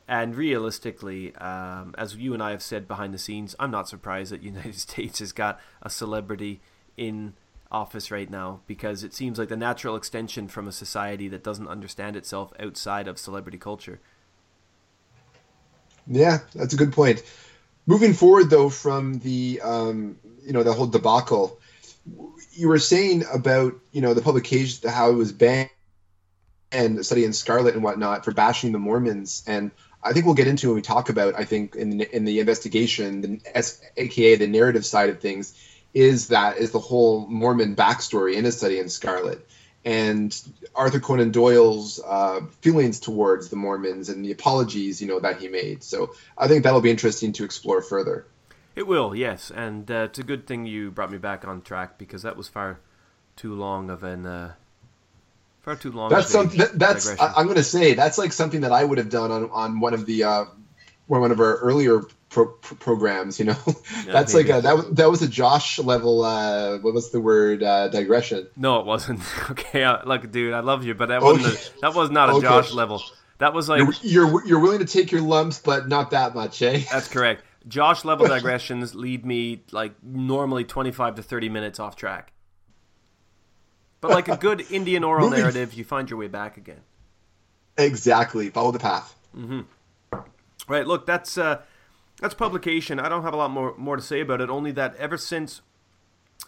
and 0.08 0.36
realistically 0.36 1.36
um, 1.36 1.94
as 1.98 2.16
you 2.16 2.34
and 2.34 2.42
I 2.44 2.52
have 2.52 2.62
said 2.64 2.88
behind 2.88 3.14
the 3.14 3.18
scenes 3.20 3.56
I'm 3.60 3.72
not 3.72 3.90
surprised 3.90 4.32
that 4.32 4.44
United 4.54 4.76
States 4.76 5.20
has 5.20 5.32
got 5.32 5.60
a 5.82 5.90
celebrity 5.90 6.62
in 6.98 7.34
office 7.72 8.12
right 8.12 8.30
now 8.30 8.62
because 8.68 9.04
it 9.04 9.14
seems 9.14 9.38
like 9.38 9.50
the 9.50 9.58
natural 9.58 9.96
extension 9.98 10.48
from 10.48 10.68
a 10.68 10.72
society 10.72 11.28
that 11.28 11.44
doesn't 11.44 11.68
understand 11.68 12.16
itself 12.16 12.54
outside 12.60 13.08
of 13.08 13.20
celebrity 13.20 13.58
culture 13.58 14.00
Yeah, 16.08 16.40
that's 16.56 16.74
a 16.74 16.78
good 16.78 16.94
point. 16.94 17.24
moving 17.88 18.14
forward 18.14 18.50
though 18.50 18.70
from 18.70 19.20
the 19.20 19.62
um, 19.64 20.18
you 20.46 20.54
know 20.54 20.64
the 20.64 20.74
whole 20.74 20.88
debacle, 20.88 21.60
you 22.54 22.68
were 22.68 22.80
saying 22.80 23.26
about 23.34 23.76
you 23.92 24.02
know 24.02 24.14
the 24.14 24.22
publication 24.22 24.90
how 24.90 25.12
it 25.12 25.16
was 25.16 25.32
banned 25.32 25.70
and 26.72 27.06
study 27.06 27.26
in 27.26 27.34
Scarlet 27.34 27.76
and 27.76 27.84
whatnot 27.84 28.26
for 28.26 28.32
bashing 28.34 28.72
the 28.72 28.80
Mormons 28.80 29.44
and. 29.48 29.72
I 30.08 30.14
think 30.14 30.26
we'll 30.26 30.36
get 30.36 30.48
into 30.48 30.68
when 30.68 30.76
we 30.76 30.82
talk 30.82 31.10
about. 31.10 31.36
I 31.36 31.46
think 31.46 31.76
in 31.76 32.02
in 32.02 32.26
the 32.26 32.40
investigation, 32.40 33.22
the 33.22 33.80
aka 33.98 34.36
the 34.36 34.48
narrative 34.48 34.86
side 34.86 35.10
of 35.10 35.20
things, 35.20 35.54
is 35.94 36.30
that 36.30 36.58
is 36.58 36.72
the 36.72 36.80
whole 36.80 37.28
Mormon 37.28 37.76
backstory 37.76 38.36
in 38.36 38.46
a 38.46 38.52
study 38.52 38.80
in 38.80 38.90
Scarlet 38.90 39.48
and 39.88 40.38
Arthur 40.76 41.00
Conan 41.00 41.32
Doyle's 41.32 42.02
uh, 42.06 42.42
feelings 42.60 43.00
towards 43.00 43.48
the 43.48 43.56
Mormons 43.56 44.10
and 44.10 44.24
the 44.24 44.34
apologies, 44.34 45.02
you 45.02 45.08
know, 45.08 45.22
that 45.22 45.40
he 45.40 45.48
made. 45.48 45.82
So 45.82 46.14
I 46.38 46.50
think 46.50 46.64
that'll 46.64 46.82
be 46.82 46.92
interesting 46.92 47.32
to 47.34 47.46
explore 47.46 47.82
further. 47.82 48.26
It 48.76 48.86
will, 48.86 49.16
yes, 49.16 49.50
and 49.50 49.90
uh, 49.90 50.08
it's 50.10 50.20
a 50.20 50.24
good 50.24 50.46
thing 50.46 50.66
you 50.66 50.92
brought 50.92 51.10
me 51.10 51.18
back 51.18 51.48
on 51.48 51.62
track 51.62 51.98
because 51.98 52.24
that 52.24 52.36
was 52.36 52.50
far 52.50 52.82
too 53.38 53.56
long 53.56 53.90
of 53.90 54.04
an 54.04 54.26
uh, 54.26 54.54
far 55.68 55.76
too 55.76 55.92
long. 55.92 56.10
That's 56.10 56.30
something. 56.30 56.60
That, 56.60 56.80
that's 56.80 57.20
I, 57.20 57.40
am 57.40 57.46
going 57.46 57.58
to 57.58 57.64
say 57.64 57.94
that's 57.94 58.18
like 58.18 58.32
something 58.32 58.62
that 58.62 58.72
I 58.72 58.84
would 58.84 58.98
have 58.98 59.10
done 59.10 59.32
on 59.32 59.50
on 59.52 59.80
one 59.82 59.94
of 59.94 60.06
the 60.06 60.24
uh, 60.24 60.46
one 61.08 61.30
of 61.30 61.40
our 61.40 61.58
earlier 61.58 62.04
pro- 62.30 62.48
pro- 62.48 62.78
programs. 62.78 63.38
You 63.38 63.46
know, 63.46 63.58
yeah, 63.68 64.14
that's 64.14 64.34
maybe. 64.34 64.50
like 64.50 64.60
a, 64.60 64.62
that. 64.62 64.96
That 64.96 65.12
was 65.12 65.22
a 65.22 65.28
Josh 65.28 65.78
level. 65.78 66.24
Uh, 66.24 66.78
what 66.78 66.94
was 66.94 67.12
the 67.12 67.20
word? 67.20 67.64
Uh, 67.64 67.90
digression. 67.90 68.48
No, 68.56 68.80
it 68.80 68.86
wasn't. 68.86 69.20
okay, 69.52 69.84
uh, 69.84 70.06
look, 70.06 70.32
dude, 70.32 70.54
I 70.54 70.62
love 70.62 70.86
you, 70.86 70.94
but 70.94 71.10
that 71.10 71.22
wasn't. 71.22 71.48
Okay. 71.48 71.78
A, 71.78 71.82
that 71.82 71.94
was 71.94 72.10
not 72.10 72.30
a 72.30 72.34
okay. 72.34 72.48
Josh 72.48 72.72
level. 72.72 73.04
That 73.40 73.54
was 73.54 73.70
like 73.70 73.80
you're, 73.80 73.94
you're, 74.02 74.48
you're 74.48 74.60
willing 74.60 74.80
to 74.80 74.86
take 74.86 75.12
your 75.12 75.22
lumps, 75.22 75.60
but 75.60 75.88
not 75.88 76.12
that 76.12 76.34
much, 76.34 76.62
eh? 76.62 76.84
That's 76.92 77.08
correct. 77.08 77.44
Josh 77.68 78.04
level 78.04 78.26
digressions 78.30 78.96
lead 78.96 79.26
me 79.26 79.64
like 79.72 79.94
normally 80.02 80.64
25 80.64 81.16
to 81.16 81.24
30 81.24 81.50
minutes 81.50 81.80
off 81.80 81.96
track. 81.96 82.32
But 84.02 84.12
like 84.12 84.28
a 84.28 84.38
good 84.38 84.72
Indian 84.72 85.04
oral 85.04 85.30
narrative, 85.30 85.74
you 85.74 85.84
find 85.84 86.10
your 86.10 86.20
way 86.20 86.28
back 86.28 86.58
again. 86.58 86.82
Exactly. 87.78 88.50
Follow 88.50 88.72
the 88.72 88.80
path. 88.80 89.16
Mm-hmm. 89.36 89.62
Right. 90.68 90.86
Look, 90.86 91.06
that's 91.06 91.38
uh, 91.38 91.62
that's 92.22 92.34
publication. 92.34 93.00
I 93.00 93.10
don't 93.10 93.24
have 93.24 93.34
a 93.34 93.38
lot 93.38 93.52
more 93.52 93.76
more 93.78 93.96
to 93.96 94.02
say 94.02 94.22
about 94.22 94.42
it. 94.42 94.50
Only 94.50 94.72
that 94.74 94.96
ever 94.98 95.18
since 95.18 95.62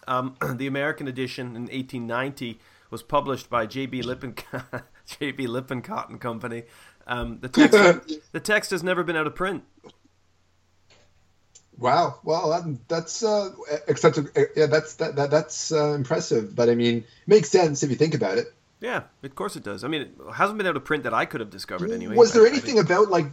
um, 0.06 0.36
the 0.54 0.66
American 0.66 1.08
edition 1.08 1.48
in 1.56 1.62
1890 1.62 2.60
was 2.90 3.02
published 3.02 3.48
by 3.48 3.66
J.B. 3.66 4.02
Lippincott, 4.02 4.84
J.B. 5.06 5.46
Lippincott 5.46 6.08
and 6.08 6.20
Company, 6.20 6.64
um, 7.06 7.38
the 7.40 7.48
text 7.48 7.78
the 8.32 8.40
text 8.40 8.70
has 8.70 8.82
never 8.82 9.02
been 9.02 9.16
out 9.16 9.26
of 9.26 9.34
print. 9.34 9.64
Wow. 11.80 12.20
Well, 12.22 12.78
that's 12.88 13.22
uh, 13.22 13.50
except 13.88 14.18
yeah, 14.54 14.66
that's 14.66 14.94
that, 14.96 15.16
that 15.16 15.30
that's 15.30 15.72
uh, 15.72 15.94
impressive. 15.94 16.54
But 16.54 16.68
I 16.68 16.74
mean, 16.74 16.98
it 16.98 17.04
makes 17.26 17.48
sense 17.48 17.82
if 17.82 17.90
you 17.90 17.96
think 17.96 18.14
about 18.14 18.38
it. 18.38 18.52
Yeah, 18.80 19.02
of 19.22 19.34
course 19.34 19.56
it 19.56 19.64
does. 19.64 19.82
I 19.82 19.88
mean, 19.88 20.02
it 20.02 20.10
hasn't 20.34 20.58
been 20.58 20.66
out 20.66 20.76
of 20.76 20.84
print 20.84 21.04
that 21.04 21.14
I 21.14 21.24
could 21.24 21.40
have 21.40 21.50
discovered 21.50 21.90
anyway. 21.90 22.16
Was 22.16 22.32
there 22.32 22.46
anything 22.46 22.78
about 22.78 23.08
like 23.08 23.26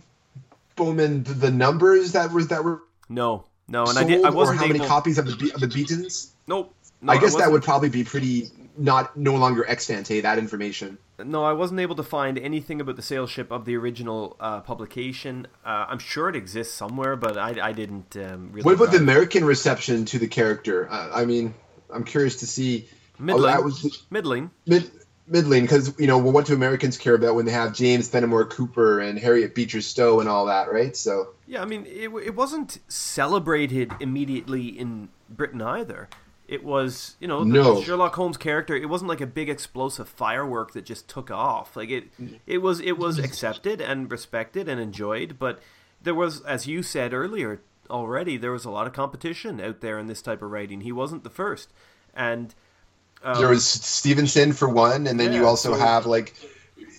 Bowman 0.76 1.24
the 1.24 1.52
numbers 1.52 2.14
that 2.14 2.32
were 2.32 2.44
that 2.46 2.64
were 2.64 2.84
no 3.10 3.46
no 3.68 3.86
and 3.86 3.98
I 3.98 4.04
did 4.04 4.24
I 4.24 4.30
wasn't 4.30 4.56
or 4.56 4.60
how 4.60 4.66
able... 4.66 4.78
many 4.78 4.88
copies 4.88 5.18
of 5.18 5.26
the 5.26 5.52
of 5.54 5.60
the 5.60 5.68
Beetons? 5.68 6.32
Nope. 6.48 6.74
No, 7.02 7.14
I 7.14 7.20
guess 7.20 7.36
I 7.36 7.42
that 7.42 7.52
would 7.52 7.64
probably 7.64 7.90
be 7.90 8.04
pretty 8.04 8.50
not 8.78 9.18
no 9.18 9.36
longer 9.36 9.68
extant. 9.68 10.08
Hey, 10.08 10.22
that 10.22 10.38
information. 10.38 10.98
No, 11.24 11.44
I 11.44 11.54
wasn't 11.54 11.80
able 11.80 11.96
to 11.96 12.04
find 12.04 12.38
anything 12.38 12.80
about 12.80 12.96
the 12.96 13.02
saleship 13.02 13.50
of 13.50 13.66
the 13.66 13.76
original 13.76 14.36
uh, 14.40 14.62
publication. 14.62 15.48
Uh, 15.66 15.86
I'm 15.90 16.00
sure 16.00 16.30
it 16.30 16.36
exists 16.36 16.76
somewhere, 16.76 17.16
but 17.16 17.38
I, 17.38 17.56
I 17.62 17.72
didn't 17.72 18.16
um, 18.18 18.52
really. 18.52 18.64
What 18.64 18.76
about 18.76 18.92
the 18.92 19.00
American 19.00 19.44
reception 19.44 20.06
to 20.06 20.20
the 20.20 20.28
character? 20.28 20.88
Uh, 20.90 21.10
I 21.12 21.26
mean, 21.26 21.56
I'm 21.92 22.04
curious 22.04 22.38
to 22.38 22.48
see. 22.48 22.88
Middling. 23.18 23.56
Oh, 23.56 23.62
was, 23.64 24.06
middling. 24.12 24.52
Mid, 24.68 24.92
middling, 25.28 25.64
because 25.64 26.00
you 26.00 26.06
know, 26.06 26.20
what 26.20 26.46
do 26.46 26.54
Americans 26.54 27.00
care 27.00 27.16
about 27.16 27.34
when 27.34 27.46
they 27.46 27.52
have 27.52 27.74
James 27.74 28.08
Fenimore 28.08 28.46
Cooper 28.46 29.00
and 29.00 29.18
Harriet 29.18 29.56
Beecher 29.56 29.82
Stowe 29.82 30.20
and 30.20 30.30
all 30.30 30.46
that, 30.46 30.72
right? 30.72 30.96
So. 30.96 31.34
Yeah, 31.48 31.64
I 31.64 31.66
mean, 31.66 31.86
it, 31.88 32.10
it 32.10 32.36
wasn't 32.36 32.78
celebrated 32.90 33.92
immediately 34.00 34.68
in 34.68 35.10
Britain 35.30 35.64
either. 35.64 36.10
It 36.48 36.64
was, 36.64 37.18
you 37.20 37.28
know, 37.28 37.44
the 37.44 37.50
no. 37.50 37.82
Sherlock 37.82 38.16
Holmes 38.16 38.38
character. 38.38 38.76
It 38.76 38.88
wasn't 38.88 39.10
like 39.10 39.20
a 39.20 39.28
big 39.28 39.50
explosive 39.50 40.08
firework 40.08 40.72
that 40.74 40.86
just 40.86 41.10
took 41.10 41.30
off. 41.30 41.76
Like 41.76 41.90
it, 41.90 42.06
it 42.46 42.60
was, 42.60 42.80
it 42.80 42.98
was 42.98 43.20
accepted 43.20 43.82
and 43.82 44.10
respected 44.10 44.70
and 44.70 44.80
enjoyed. 44.80 45.38
But 45.38 45.60
there 46.02 46.16
was, 46.16 46.42
as 46.42 46.66
you 46.66 46.84
said 46.84 47.14
earlier 47.14 47.62
already, 47.90 48.38
there 48.38 48.52
was 48.52 48.66
a 48.66 48.70
lot 48.70 48.88
of 48.88 48.94
competition 48.94 49.60
out 49.60 49.82
there 49.82 50.00
in 50.00 50.08
this 50.08 50.22
type 50.22 50.42
of 50.42 50.52
writing. 50.52 50.82
He 50.82 50.92
wasn't 50.92 51.24
the 51.24 51.30
first, 51.30 51.72
and 52.14 52.54
um, 53.24 53.38
there 53.38 53.50
was 53.50 53.66
Stevenson 53.66 54.54
for 54.54 54.70
one, 54.70 55.08
and 55.08 55.20
then 55.20 55.34
yeah, 55.34 55.40
you 55.40 55.48
also 55.48 55.74
so, 55.74 55.80
have 55.80 56.06
like 56.06 56.34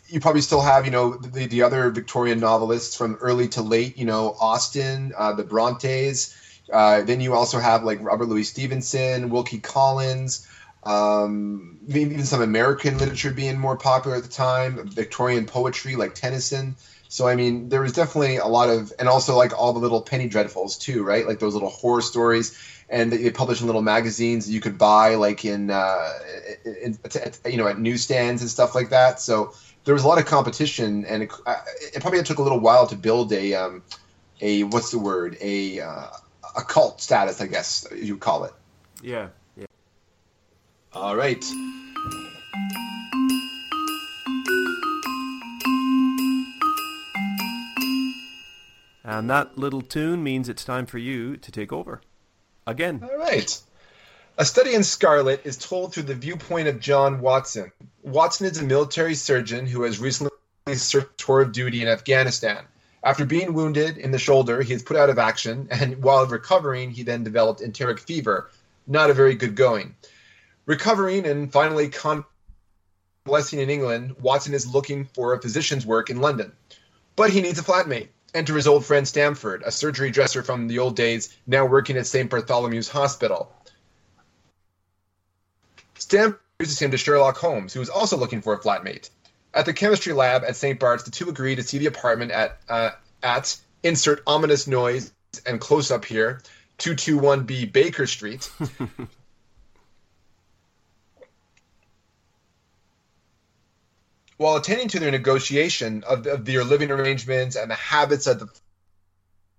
you 0.08 0.20
probably 0.20 0.40
still 0.40 0.60
have 0.60 0.84
you 0.84 0.90
know 0.90 1.16
the, 1.16 1.46
the 1.46 1.62
other 1.62 1.90
Victorian 1.90 2.40
novelists 2.40 2.96
from 2.96 3.16
early 3.16 3.48
to 3.48 3.62
late. 3.62 3.96
You 3.96 4.06
know 4.06 4.36
Austen, 4.40 5.12
uh, 5.16 5.32
the 5.32 5.44
Brontes. 5.44 6.34
Uh, 6.72 7.02
then 7.02 7.20
you 7.20 7.34
also 7.34 7.58
have 7.58 7.82
like 7.82 7.98
Robert 8.00 8.26
Louis 8.26 8.44
Stevenson, 8.44 9.30
Wilkie 9.30 9.58
Collins, 9.58 10.46
um, 10.84 11.76
even 11.88 12.24
some 12.24 12.40
American 12.40 12.98
literature 12.98 13.30
being 13.30 13.58
more 13.58 13.76
popular 13.76 14.16
at 14.16 14.22
the 14.22 14.28
time, 14.28 14.88
Victorian 14.88 15.44
poetry 15.46 15.96
like 15.96 16.14
Tennyson. 16.14 16.74
So 17.08 17.26
I 17.26 17.34
mean, 17.34 17.68
there 17.70 17.80
was 17.80 17.92
definitely 17.92 18.36
a 18.36 18.46
lot 18.46 18.68
of, 18.68 18.92
and 18.98 19.08
also 19.08 19.34
like 19.34 19.58
all 19.58 19.72
the 19.72 19.78
little 19.78 20.00
penny 20.00 20.28
dreadfuls 20.28 20.78
too, 20.78 21.02
right? 21.02 21.26
Like 21.26 21.38
those 21.38 21.54
little 21.54 21.70
horror 21.70 22.02
stories, 22.02 22.52
and 22.90 23.10
they 23.10 23.30
published 23.30 23.60
in 23.60 23.66
little 23.66 23.80
magazines 23.80 24.48
you 24.48 24.60
could 24.60 24.76
buy, 24.78 25.14
like 25.14 25.44
in, 25.44 25.70
uh, 25.70 26.12
in, 26.64 26.96
you 27.46 27.56
know, 27.56 27.66
at 27.66 27.78
newsstands 27.78 28.42
and 28.42 28.50
stuff 28.50 28.74
like 28.74 28.90
that. 28.90 29.20
So 29.20 29.50
there 29.84 29.94
was 29.94 30.04
a 30.04 30.06
lot 30.06 30.18
of 30.18 30.26
competition, 30.26 31.04
and 31.06 31.22
it, 31.22 31.32
it 31.94 32.00
probably 32.02 32.22
took 32.22 32.38
a 32.38 32.42
little 32.42 32.60
while 32.60 32.86
to 32.86 32.96
build 32.96 33.32
a, 33.32 33.54
um, 33.54 33.82
a 34.42 34.64
what's 34.64 34.90
the 34.90 34.98
word, 34.98 35.36
a 35.40 35.80
uh, 35.80 36.08
a 36.56 36.62
cult 36.62 37.00
status, 37.00 37.40
I 37.40 37.46
guess 37.46 37.86
you 37.94 38.16
call 38.16 38.44
it. 38.44 38.52
Yeah. 39.02 39.28
Yeah. 39.56 39.66
All 40.92 41.16
right. 41.16 41.44
And 49.04 49.30
that 49.30 49.56
little 49.56 49.80
tune 49.80 50.22
means 50.22 50.48
it's 50.48 50.64
time 50.64 50.84
for 50.84 50.98
you 50.98 51.36
to 51.38 51.50
take 51.50 51.72
over. 51.72 52.02
Again. 52.66 53.00
All 53.02 53.18
right. 53.18 53.58
A 54.36 54.44
study 54.44 54.74
in 54.74 54.84
Scarlet 54.84 55.40
is 55.44 55.56
told 55.56 55.92
through 55.92 56.04
the 56.04 56.14
viewpoint 56.14 56.68
of 56.68 56.78
John 56.78 57.20
Watson. 57.20 57.72
Watson 58.02 58.46
is 58.46 58.58
a 58.58 58.64
military 58.64 59.14
surgeon 59.14 59.66
who 59.66 59.82
has 59.82 59.98
recently 59.98 60.30
served 60.74 61.18
tour 61.18 61.40
of 61.40 61.52
duty 61.52 61.80
in 61.82 61.88
Afghanistan. 61.88 62.64
After 63.02 63.24
being 63.24 63.54
wounded 63.54 63.96
in 63.96 64.10
the 64.10 64.18
shoulder, 64.18 64.60
he 64.60 64.74
is 64.74 64.82
put 64.82 64.96
out 64.96 65.10
of 65.10 65.18
action, 65.18 65.68
and 65.70 66.02
while 66.02 66.26
recovering, 66.26 66.90
he 66.90 67.02
then 67.02 67.24
developed 67.24 67.60
enteric 67.60 68.00
fever. 68.00 68.50
Not 68.86 69.10
a 69.10 69.14
very 69.14 69.34
good 69.34 69.54
going. 69.54 69.94
Recovering 70.66 71.26
and 71.26 71.52
finally 71.52 71.90
convalescing 71.90 73.60
in 73.60 73.70
England, 73.70 74.16
Watson 74.20 74.54
is 74.54 74.66
looking 74.66 75.04
for 75.04 75.32
a 75.32 75.40
physician's 75.40 75.86
work 75.86 76.10
in 76.10 76.20
London. 76.20 76.52
But 77.16 77.30
he 77.30 77.40
needs 77.40 77.58
a 77.58 77.62
flatmate. 77.62 78.08
Enter 78.34 78.56
his 78.56 78.66
old 78.66 78.84
friend 78.84 79.08
Stamford, 79.08 79.62
a 79.64 79.70
surgery 79.70 80.10
dresser 80.10 80.42
from 80.42 80.68
the 80.68 80.78
old 80.80 80.96
days, 80.96 81.34
now 81.46 81.64
working 81.64 81.96
at 81.96 82.06
St. 82.06 82.30
Bartholomew's 82.30 82.88
Hospital. 82.88 83.52
Stamford 85.94 86.40
introduces 86.58 86.82
him 86.82 86.90
to 86.90 86.98
Sherlock 86.98 87.36
Holmes, 87.36 87.72
who 87.72 87.80
is 87.80 87.88
also 87.88 88.16
looking 88.16 88.42
for 88.42 88.52
a 88.52 88.58
flatmate. 88.58 89.10
At 89.54 89.66
the 89.66 89.72
chemistry 89.72 90.12
lab 90.12 90.44
at 90.44 90.56
St. 90.56 90.78
Bart's, 90.78 91.04
the 91.04 91.10
two 91.10 91.28
agree 91.28 91.56
to 91.56 91.62
see 91.62 91.78
the 91.78 91.86
apartment 91.86 92.30
at 92.32 92.58
uh, 92.68 92.90
at 93.22 93.56
insert 93.82 94.22
ominous 94.26 94.66
noise 94.66 95.12
and 95.46 95.60
close 95.60 95.90
up 95.90 96.04
here, 96.04 96.42
221B 96.78 97.72
Baker 97.72 98.06
Street. 98.06 98.50
While 104.36 104.56
attending 104.56 104.88
to 104.88 105.00
their 105.00 105.10
negotiation 105.10 106.04
of, 106.04 106.26
of 106.26 106.44
their 106.44 106.62
living 106.62 106.92
arrangements 106.92 107.56
and 107.56 107.68
the 107.70 107.74
habits 107.74 108.28
of 108.28 108.38
the 108.38 108.46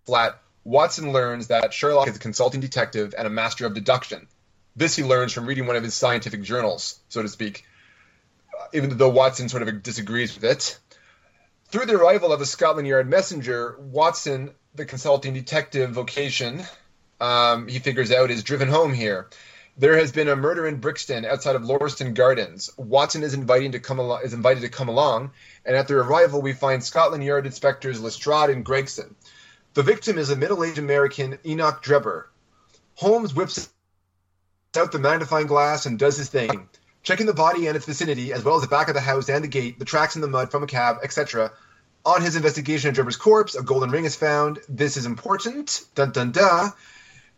flat, 0.05 0.41
Watson 0.63 1.11
learns 1.11 1.47
that 1.47 1.73
Sherlock 1.73 2.07
is 2.07 2.15
a 2.15 2.19
consulting 2.19 2.61
detective 2.61 3.13
and 3.17 3.27
a 3.27 3.29
master 3.29 3.65
of 3.65 3.73
deduction. 3.73 4.27
This 4.77 4.95
he 4.95 5.03
learns 5.03 5.33
from 5.33 5.47
reading 5.47 5.67
one 5.67 5.75
of 5.75 5.83
his 5.83 5.95
scientific 5.95 6.43
journals, 6.43 6.99
so 7.09 7.21
to 7.21 7.27
speak 7.27 7.65
even 8.73 8.97
though 8.97 9.09
Watson 9.09 9.49
sort 9.49 9.63
of 9.63 9.83
disagrees 9.83 10.35
with 10.35 10.43
it. 10.43 10.79
Through 11.71 11.85
the 11.85 11.95
arrival 11.95 12.33
of 12.33 12.41
a 12.41 12.45
Scotland 12.45 12.87
Yard 12.87 13.07
messenger, 13.07 13.75
Watson, 13.79 14.51
the 14.75 14.85
consulting 14.85 15.33
detective 15.33 15.91
vocation, 15.91 16.63
um, 17.21 17.67
he 17.67 17.79
figures 17.79 18.11
out, 18.11 18.31
is 18.31 18.43
driven 18.43 18.67
home 18.67 18.93
here. 18.93 19.27
There 19.77 19.97
has 19.97 20.11
been 20.11 20.27
a 20.27 20.35
murder 20.35 20.67
in 20.67 20.81
Brixton 20.81 21.25
outside 21.25 21.55
of 21.55 21.61
Lauriston 21.61 22.13
Gardens. 22.13 22.69
Watson 22.75 23.23
is 23.23 23.33
inviting 23.33 23.71
to 23.73 23.79
come 23.79 23.99
is 24.23 24.33
invited 24.33 24.61
to 24.61 24.69
come 24.69 24.89
along, 24.89 25.31
and 25.63 25.75
at 25.75 25.87
their 25.87 25.99
arrival, 25.99 26.41
we 26.41 26.53
find 26.53 26.83
Scotland 26.83 27.23
Yard 27.23 27.45
inspectors 27.45 28.01
Lestrade 28.01 28.49
and 28.49 28.65
Gregson. 28.65 29.15
The 29.75 29.83
victim 29.83 30.17
is 30.17 30.31
a 30.31 30.35
middle-aged 30.35 30.79
American, 30.79 31.39
Enoch 31.45 31.81
Drebber. 31.81 32.29
Holmes 32.95 33.33
whips 33.33 33.69
out 34.75 34.91
the 34.91 34.99
magnifying 34.99 35.47
glass 35.47 35.85
and 35.85 35.97
does 35.97 36.17
his 36.17 36.29
thing, 36.29 36.67
checking 37.03 37.25
the 37.25 37.33
body 37.33 37.67
and 37.67 37.75
its 37.75 37.85
vicinity, 37.85 38.33
as 38.33 38.43
well 38.43 38.55
as 38.55 38.61
the 38.61 38.67
back 38.67 38.87
of 38.87 38.93
the 38.93 39.01
house 39.01 39.29
and 39.29 39.43
the 39.43 39.47
gate, 39.47 39.79
the 39.79 39.85
tracks 39.85 40.15
in 40.15 40.21
the 40.21 40.27
mud 40.27 40.51
from 40.51 40.63
a 40.63 40.67
cab, 40.67 40.97
etc. 41.03 41.51
On 42.05 42.21
his 42.21 42.35
investigation 42.35 42.89
of 42.89 42.95
Drebber's 42.95 43.17
corpse, 43.17 43.55
a 43.55 43.61
golden 43.61 43.91
ring 43.91 44.05
is 44.05 44.15
found. 44.15 44.59
This 44.69 44.97
is 44.97 45.05
important. 45.05 45.83
Dun 45.95 46.11
dun 46.11 46.31
dun. 46.31 46.71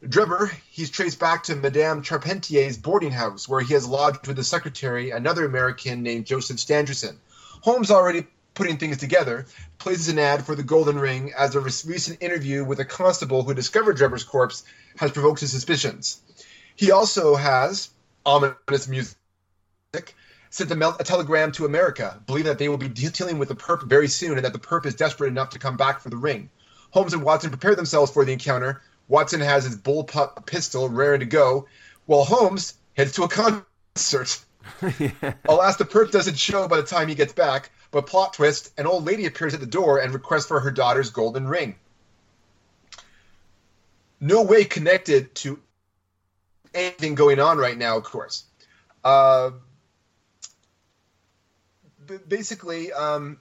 Drebber, 0.04 0.52
he's 0.72 0.90
traced 0.90 1.20
back 1.20 1.44
to 1.44 1.56
Madame 1.56 2.02
Charpentier's 2.02 2.78
boarding 2.78 3.12
house, 3.12 3.48
where 3.48 3.62
he 3.62 3.74
has 3.76 3.88
lodged 3.88 4.26
with 4.26 4.36
the 4.36 4.44
secretary, 4.44 5.12
another 5.12 5.46
American 5.46 6.02
named 6.02 6.26
Joseph 6.26 6.58
Stangerson. 6.58 7.18
Holmes, 7.62 7.92
already 7.92 8.26
putting 8.56 8.78
things 8.78 8.98
together, 8.98 9.46
places 9.78 10.10
an 10.10 10.18
ad 10.18 10.46
for 10.46 10.56
the 10.56 10.64
Golden 10.64 10.98
Ring 10.98 11.34
as 11.38 11.56
a 11.56 11.60
recent 11.60 12.22
interview 12.22 12.66
with 12.66 12.80
a 12.80 12.86
constable 12.86 13.44
who 13.44 13.54
discovered 13.54 13.98
Drebber's 13.98 14.24
corpse 14.24 14.64
has 14.98 15.12
provoked 15.12 15.40
his 15.42 15.52
suspicions. 15.52 16.20
He 16.76 16.92
also 16.92 17.36
has 17.36 17.90
ominous 18.26 18.88
music. 18.88 19.18
Sent 20.50 20.72
a, 20.72 20.96
a 21.00 21.04
telegram 21.04 21.52
to 21.52 21.66
America, 21.66 22.22
believing 22.26 22.48
that 22.48 22.58
they 22.60 22.70
will 22.70 22.78
be 22.78 22.88
dealing 22.88 23.40
with 23.40 23.50
the 23.50 23.56
perp 23.56 23.84
very 23.84 24.08
soon 24.08 24.38
and 24.38 24.46
that 24.46 24.54
the 24.54 24.60
perp 24.60 24.86
is 24.86 24.96
desperate 24.96 25.28
enough 25.28 25.50
to 25.50 25.60
come 25.60 25.76
back 25.76 26.00
for 26.00 26.10
the 26.10 26.16
ring. 26.16 26.50
Holmes 26.92 27.14
and 27.14 27.24
Watson 27.24 27.50
prepare 27.50 27.76
themselves 27.76 28.10
for 28.10 28.24
the 28.24 28.32
encounter. 28.32 28.82
Watson 29.10 29.42
has 29.42 29.66
his 29.66 29.76
bullpup 29.76 30.46
pistol 30.46 30.88
ready 30.88 31.20
to 31.20 31.30
go, 31.30 31.68
while 32.06 32.24
Holmes 32.24 32.76
heads 32.96 33.12
to 33.14 33.24
a 33.24 33.28
concert. 33.28 34.40
yeah. 34.98 35.34
Alas, 35.50 35.76
the 35.76 35.84
perp 35.84 36.10
doesn't 36.12 36.38
show 36.38 36.70
by 36.70 36.78
the 36.78 36.84
time 36.84 37.10
he 37.10 37.16
gets 37.16 37.34
back, 37.34 37.70
but 37.92 38.08
plot 38.08 38.32
twist, 38.32 38.72
an 38.78 38.88
old 38.88 39.04
lady 39.04 39.26
appears 39.26 39.54
at 39.54 39.60
the 39.60 39.66
door 39.66 40.00
and 40.00 40.14
requests 40.14 40.46
for 40.46 40.62
her 40.62 40.72
daughter's 40.72 41.10
golden 41.10 41.50
ring. 41.50 41.76
No 44.22 44.44
way 44.44 44.64
connected 44.64 45.36
to 45.36 45.60
anything 46.74 47.16
going 47.16 47.42
on 47.42 47.58
right 47.58 47.78
now, 47.78 47.98
of 47.98 48.06
course. 48.06 48.46
Uh, 49.04 49.52
basically, 52.20 52.92
um, 52.94 53.40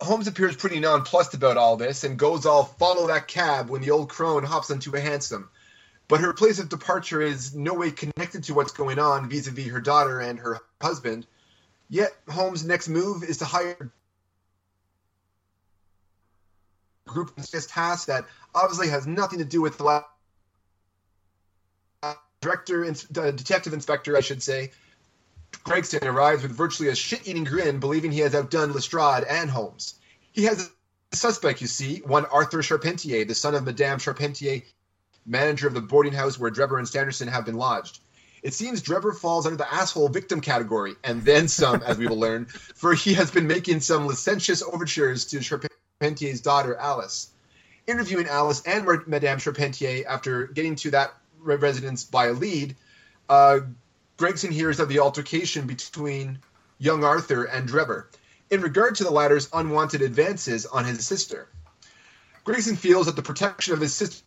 Holmes 0.00 0.28
appears 0.28 0.56
pretty 0.56 0.80
nonplussed 0.80 1.34
about 1.34 1.56
all 1.56 1.76
this 1.76 2.04
and 2.04 2.18
goes 2.18 2.46
all 2.46 2.64
follow 2.64 3.08
that 3.08 3.26
cab 3.26 3.68
when 3.68 3.82
the 3.82 3.90
old 3.90 4.08
crone 4.08 4.44
hops 4.44 4.70
onto 4.70 4.94
a 4.94 5.00
hansom. 5.00 5.50
But 6.06 6.20
her 6.20 6.32
place 6.32 6.58
of 6.58 6.68
departure 6.68 7.20
is 7.20 7.54
no 7.54 7.74
way 7.74 7.90
connected 7.90 8.44
to 8.44 8.54
what's 8.54 8.72
going 8.72 8.98
on 8.98 9.28
vis 9.28 9.46
a 9.46 9.50
vis 9.50 9.68
her 9.68 9.80
daughter 9.80 10.20
and 10.20 10.38
her 10.38 10.60
husband. 10.80 11.26
Yet 11.90 12.10
Holmes' 12.28 12.64
next 12.64 12.88
move 12.88 13.24
is 13.24 13.38
to 13.38 13.44
hire 13.44 13.92
a 17.06 17.10
group 17.10 17.36
of 17.36 17.68
task 17.68 18.06
that 18.06 18.24
obviously 18.54 18.88
has 18.88 19.06
nothing 19.06 19.40
to 19.40 19.44
do 19.44 19.60
with 19.60 19.78
the 19.78 19.84
last 19.84 20.06
director, 22.40 22.84
uh, 22.84 23.30
detective 23.32 23.72
inspector, 23.72 24.16
I 24.16 24.20
should 24.20 24.42
say. 24.42 24.70
Gregson 25.64 26.06
arrives 26.06 26.42
with 26.42 26.52
virtually 26.52 26.88
a 26.88 26.94
shit-eating 26.94 27.44
grin, 27.44 27.78
believing 27.80 28.12
he 28.12 28.20
has 28.20 28.34
outdone 28.34 28.72
Lestrade 28.72 29.24
and 29.28 29.50
Holmes. 29.50 29.94
He 30.32 30.44
has 30.44 30.70
a 31.12 31.16
suspect, 31.16 31.60
you 31.60 31.66
see, 31.66 31.98
one 31.98 32.26
Arthur 32.26 32.62
Charpentier, 32.62 33.24
the 33.24 33.34
son 33.34 33.54
of 33.54 33.64
Madame 33.64 33.98
Charpentier, 33.98 34.62
manager 35.26 35.66
of 35.66 35.74
the 35.74 35.80
boarding 35.80 36.12
house 36.12 36.38
where 36.38 36.50
Drebber 36.50 36.78
and 36.78 36.86
Stangerson 36.86 37.28
have 37.28 37.44
been 37.44 37.56
lodged. 37.56 38.00
It 38.42 38.54
seems 38.54 38.82
Drebber 38.82 39.12
falls 39.12 39.46
under 39.46 39.56
the 39.56 39.72
asshole 39.72 40.08
victim 40.08 40.40
category, 40.40 40.94
and 41.02 41.22
then 41.24 41.48
some, 41.48 41.82
as 41.82 41.98
we 41.98 42.06
will 42.06 42.18
learn, 42.18 42.46
for 42.74 42.94
he 42.94 43.14
has 43.14 43.30
been 43.30 43.46
making 43.46 43.80
some 43.80 44.06
licentious 44.06 44.62
overtures 44.62 45.26
to 45.26 45.42
Charpentier's 45.42 46.40
daughter, 46.40 46.76
Alice. 46.76 47.30
Interviewing 47.86 48.28
Alice 48.28 48.62
and 48.62 48.86
Madame 49.06 49.38
Charpentier 49.38 50.04
after 50.06 50.46
getting 50.46 50.76
to 50.76 50.90
that 50.92 51.14
residence 51.40 52.04
by 52.04 52.26
a 52.26 52.32
lead, 52.32 52.76
uh, 53.28 53.60
Gregson 54.18 54.50
hears 54.50 54.80
of 54.80 54.88
the 54.88 54.98
altercation 54.98 55.68
between 55.68 56.40
young 56.78 57.04
Arthur 57.04 57.44
and 57.44 57.68
Drebber 57.68 58.10
in 58.50 58.60
regard 58.60 58.96
to 58.96 59.04
the 59.04 59.12
latter's 59.12 59.48
unwanted 59.52 60.02
advances 60.02 60.66
on 60.66 60.84
his 60.84 61.06
sister. 61.06 61.48
Gregson 62.42 62.74
feels 62.74 63.06
that 63.06 63.14
the 63.14 63.22
protection 63.22 63.74
of 63.74 63.80
his 63.80 63.94
sister's 63.94 64.24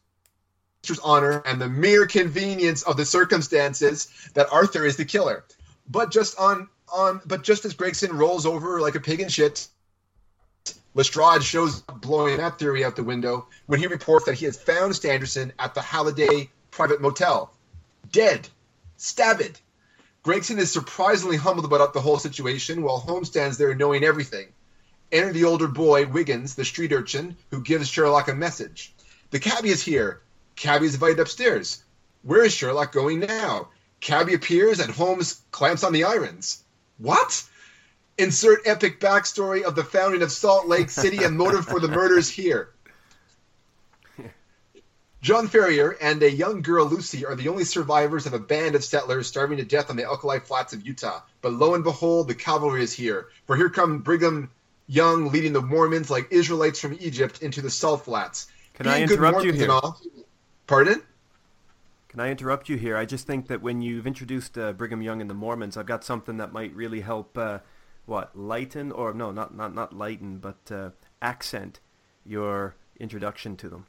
honor 1.03 1.43
and 1.45 1.59
the 1.59 1.67
mere 1.67 2.05
convenience 2.05 2.83
of 2.83 2.95
the 2.95 3.05
circumstances 3.05 4.07
that 4.33 4.47
Arthur 4.49 4.85
is 4.85 4.95
the 4.95 5.03
killer. 5.03 5.43
But 5.89 6.09
just 6.09 6.39
on 6.39 6.69
on 6.93 7.19
but 7.25 7.43
just 7.43 7.65
as 7.65 7.73
Gregson 7.73 8.17
rolls 8.17 8.45
over 8.45 8.79
like 8.79 8.95
a 8.95 9.01
pig 9.01 9.19
in 9.19 9.27
shit, 9.27 9.67
Lestrade 10.93 11.43
shows 11.43 11.83
up 11.89 11.99
blowing 11.99 12.37
that 12.37 12.59
theory 12.59 12.85
out 12.85 12.95
the 12.95 13.03
window 13.03 13.47
when 13.65 13.81
he 13.81 13.87
reports 13.87 14.25
that 14.25 14.35
he 14.35 14.45
has 14.45 14.55
found 14.55 14.93
Stangerson 14.93 15.51
at 15.59 15.73
the 15.73 15.81
Halliday 15.81 16.49
private 16.69 17.01
motel. 17.01 17.51
Dead. 18.09 18.47
Stabbed. 18.95 19.59
Gregson 20.23 20.59
is 20.59 20.71
surprisingly 20.71 21.35
humbled 21.35 21.65
about 21.65 21.93
the 21.93 22.01
whole 22.01 22.19
situation 22.19 22.83
while 22.83 22.99
Holmes 22.99 23.29
stands 23.29 23.57
there 23.57 23.73
knowing 23.73 24.03
everything. 24.03 24.49
Enter 25.11 25.33
the 25.33 25.45
older 25.45 25.67
boy, 25.67 26.05
Wiggins, 26.05 26.53
the 26.53 26.63
street 26.63 26.93
urchin, 26.93 27.35
who 27.49 27.61
gives 27.61 27.89
Sherlock 27.89 28.27
a 28.27 28.35
message. 28.35 28.93
The 29.31 29.39
cabbie 29.39 29.69
is 29.69 29.81
here. 29.81 30.21
Cabby 30.55 30.85
is 30.85 30.93
invited 30.93 31.19
upstairs. 31.19 31.83
Where 32.21 32.45
is 32.45 32.53
Sherlock 32.53 32.91
going 32.91 33.19
now? 33.21 33.69
Cabby 33.99 34.35
appears 34.35 34.79
and 34.79 34.93
Holmes 34.93 35.41
clamps 35.49 35.83
on 35.83 35.91
the 35.91 36.03
irons. 36.03 36.63
What? 36.99 37.43
Insert 38.19 38.61
epic 38.65 38.99
backstory 38.99 39.63
of 39.63 39.73
the 39.73 39.83
founding 39.83 40.21
of 40.21 40.31
Salt 40.31 40.67
Lake 40.67 40.91
City 40.91 41.23
and 41.23 41.35
motive 41.35 41.65
for 41.65 41.79
the 41.79 41.87
murders 41.87 42.29
here. 42.29 42.69
John 45.21 45.47
Ferrier 45.47 45.91
and 46.01 46.23
a 46.23 46.31
young 46.31 46.63
girl, 46.63 46.85
Lucy, 46.85 47.25
are 47.25 47.35
the 47.35 47.47
only 47.49 47.63
survivors 47.63 48.25
of 48.25 48.33
a 48.33 48.39
band 48.39 48.73
of 48.73 48.83
settlers 48.83 49.27
starving 49.27 49.57
to 49.57 49.63
death 49.63 49.91
on 49.91 49.95
the 49.95 50.05
Alkali 50.05 50.39
Flats 50.39 50.73
of 50.73 50.85
Utah. 50.85 51.21
But 51.41 51.53
lo 51.53 51.75
and 51.75 51.83
behold, 51.83 52.27
the 52.27 52.33
cavalry 52.33 52.81
is 52.81 52.91
here. 52.91 53.27
For 53.45 53.55
here 53.55 53.69
come 53.69 53.99
Brigham 53.99 54.49
Young 54.87 55.31
leading 55.31 55.53
the 55.53 55.61
Mormons 55.61 56.09
like 56.09 56.27
Israelites 56.31 56.79
from 56.79 56.97
Egypt 56.99 57.43
into 57.43 57.61
the 57.61 57.69
Salt 57.69 58.05
Flats. 58.05 58.47
Can 58.73 58.85
Being 58.85 58.95
I 58.95 59.01
interrupt 59.01 59.43
you 59.43 59.53
here? 59.53 59.71
All, 59.71 60.01
Pardon? 60.65 61.01
Can 62.09 62.19
I 62.19 62.29
interrupt 62.29 62.67
you 62.67 62.77
here? 62.77 62.97
I 62.97 63.05
just 63.05 63.27
think 63.27 63.47
that 63.47 63.61
when 63.61 63.81
you've 63.81 64.07
introduced 64.07 64.57
uh, 64.57 64.73
Brigham 64.73 65.01
Young 65.01 65.21
and 65.21 65.29
the 65.29 65.35
Mormons, 65.35 65.77
I've 65.77 65.85
got 65.85 66.03
something 66.03 66.37
that 66.37 66.51
might 66.51 66.73
really 66.75 67.01
help. 67.01 67.37
Uh, 67.37 67.59
what 68.05 68.35
lighten 68.37 68.91
or 68.91 69.13
no, 69.13 69.31
not 69.31 69.55
not 69.55 69.73
not 69.73 69.93
lighten, 69.93 70.39
but 70.39 70.71
uh, 70.71 70.89
accent 71.21 71.79
your 72.25 72.75
introduction 72.99 73.55
to 73.57 73.69
them. 73.69 73.85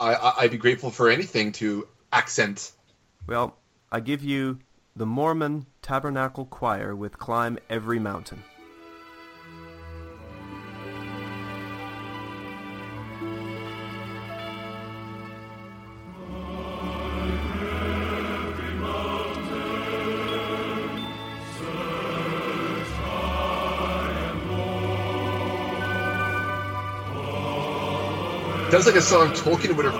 I, 0.00 0.32
I'd 0.38 0.50
be 0.50 0.56
grateful 0.56 0.90
for 0.90 1.10
anything 1.10 1.52
to 1.52 1.86
accent. 2.12 2.72
Well, 3.26 3.56
I 3.92 4.00
give 4.00 4.24
you 4.24 4.58
the 4.96 5.06
Mormon 5.06 5.66
Tabernacle 5.82 6.46
Choir 6.46 6.96
with 6.96 7.18
"Climb 7.18 7.58
Every 7.68 7.98
Mountain." 7.98 8.42
Sounds 28.70 28.86
like 28.86 28.94
a 28.94 29.02
song 29.02 29.32
Tolkien 29.32 29.76
would 29.76 29.84
have 29.84 29.96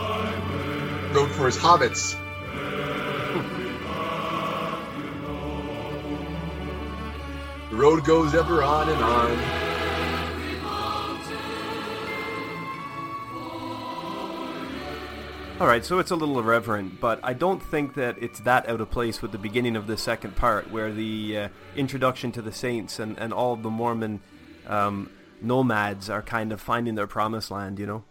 wrote 1.12 1.28
for 1.32 1.46
his 1.46 1.58
hobbits. 1.58 2.16
the 7.68 7.76
road 7.76 8.04
goes 8.04 8.32
ever 8.32 8.62
on 8.62 8.88
and 8.88 9.02
on. 9.02 9.70
All 15.60 15.66
right, 15.66 15.84
so 15.84 15.98
it's 15.98 16.12
a 16.12 16.16
little 16.16 16.38
irreverent, 16.38 17.00
but 17.00 17.18
I 17.24 17.32
don't 17.32 17.60
think 17.60 17.94
that 17.94 18.22
it's 18.22 18.38
that 18.40 18.68
out 18.68 18.80
of 18.80 18.88
place 18.88 19.20
with 19.20 19.32
the 19.32 19.38
beginning 19.38 19.74
of 19.74 19.88
the 19.88 19.96
second 19.96 20.36
part, 20.36 20.70
where 20.70 20.92
the 20.92 21.36
uh, 21.36 21.48
introduction 21.74 22.30
to 22.32 22.40
the 22.40 22.52
saints 22.52 23.00
and, 23.00 23.18
and 23.18 23.32
all 23.32 23.56
the 23.56 23.68
Mormon 23.68 24.20
um, 24.68 25.10
nomads 25.42 26.08
are 26.08 26.22
kind 26.22 26.52
of 26.52 26.60
finding 26.60 26.94
their 26.94 27.08
promised 27.08 27.50
land, 27.50 27.80
you 27.80 27.86
know? 27.86 28.04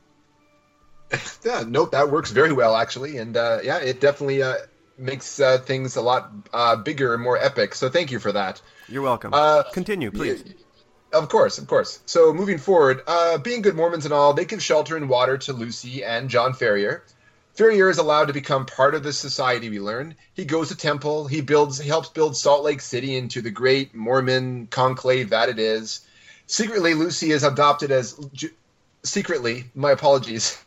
yeah, 1.45 1.64
nope, 1.68 1.91
that 1.91 2.11
works 2.11 2.31
very 2.31 2.53
well 2.53 2.76
actually, 2.76 3.18
and 3.18 3.36
uh, 3.36 3.60
yeah, 3.64 3.80
it 3.80 3.99
definitely 3.99 4.44
uh, 4.44 4.56
makes 4.98 5.40
uh, 5.40 5.57
things 5.57 5.95
a 5.95 6.02
lot 6.02 6.31
uh, 6.53 6.76
bigger 6.76 7.14
and 7.14 7.23
more 7.23 7.38
epic. 7.38 7.73
So 7.76 7.90
thank 7.90 8.11
you 8.11 8.19
for 8.19 8.31
that. 8.31 8.61
You're 8.88 9.02
welcome. 9.02 9.34
Uh, 9.34 9.64
Continue, 9.72 10.11
please. 10.11 10.44
of 11.14 11.30
course, 11.30 11.57
of 11.57 11.68
course. 11.68 11.99
So 12.06 12.34
moving 12.34 12.57
forward, 12.57 13.02
uh, 13.07 13.38
being 13.38 13.61
good 13.61 13.76
Mormons 13.76 14.06
and 14.06 14.14
all, 14.14 14.34
they 14.34 14.45
give 14.45 14.61
shelter 14.61 14.98
and 14.98 15.10
water 15.10 15.38
to 15.40 15.53
Lucy 15.53 16.03
and 16.03 16.30
John 16.30 16.53
Ferrier. 16.53 17.03
Ferrier 17.56 17.90
is 17.90 17.98
allowed 17.98 18.26
to 18.26 18.34
become 18.34 18.65
part 18.65 18.95
of 18.95 19.03
the 19.03 19.11
society. 19.11 19.69
We 19.69 19.80
learn 19.80 20.15
he 20.34 20.45
goes 20.45 20.69
to 20.69 20.77
temple. 20.77 21.27
He 21.27 21.41
builds. 21.41 21.80
He 21.80 21.90
helps 21.90 22.10
build 22.10 22.38
Salt 22.38 22.64
Lake 22.64 22.81
City 22.81 23.18
into 23.18 23.41
the 23.41 23.52
great 23.52 23.94
Mormon 23.94 24.68
conclave 24.68 25.31
that 25.31 25.49
it 25.49 25.60
is. 25.60 26.02
Secretly, 26.48 26.94
Lucy 26.94 27.31
is 27.31 27.44
adopted 27.44 27.91
as 27.91 28.18
secretly, 29.03 29.65
my 29.76 29.91
apologies. 29.91 30.57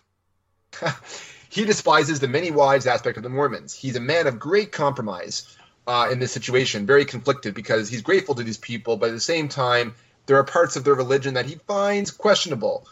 he 1.50 1.64
despises 1.64 2.20
the 2.20 2.28
many 2.28 2.50
wives 2.50 2.86
aspect 2.86 3.16
of 3.16 3.22
the 3.22 3.28
Mormons. 3.28 3.74
He's 3.74 3.96
a 3.96 4.00
man 4.00 4.26
of 4.26 4.38
great 4.38 4.72
compromise 4.72 5.56
uh, 5.86 6.08
in 6.10 6.18
this 6.18 6.32
situation, 6.32 6.86
very 6.86 7.04
conflicted 7.04 7.54
because 7.54 7.88
he's 7.88 8.02
grateful 8.02 8.34
to 8.36 8.42
these 8.42 8.58
people, 8.58 8.96
but 8.96 9.08
at 9.08 9.12
the 9.12 9.20
same 9.20 9.48
time, 9.48 9.94
there 10.26 10.36
are 10.36 10.44
parts 10.44 10.76
of 10.76 10.84
their 10.84 10.94
religion 10.94 11.34
that 11.34 11.46
he 11.46 11.56
finds 11.66 12.10
questionable. 12.10 12.86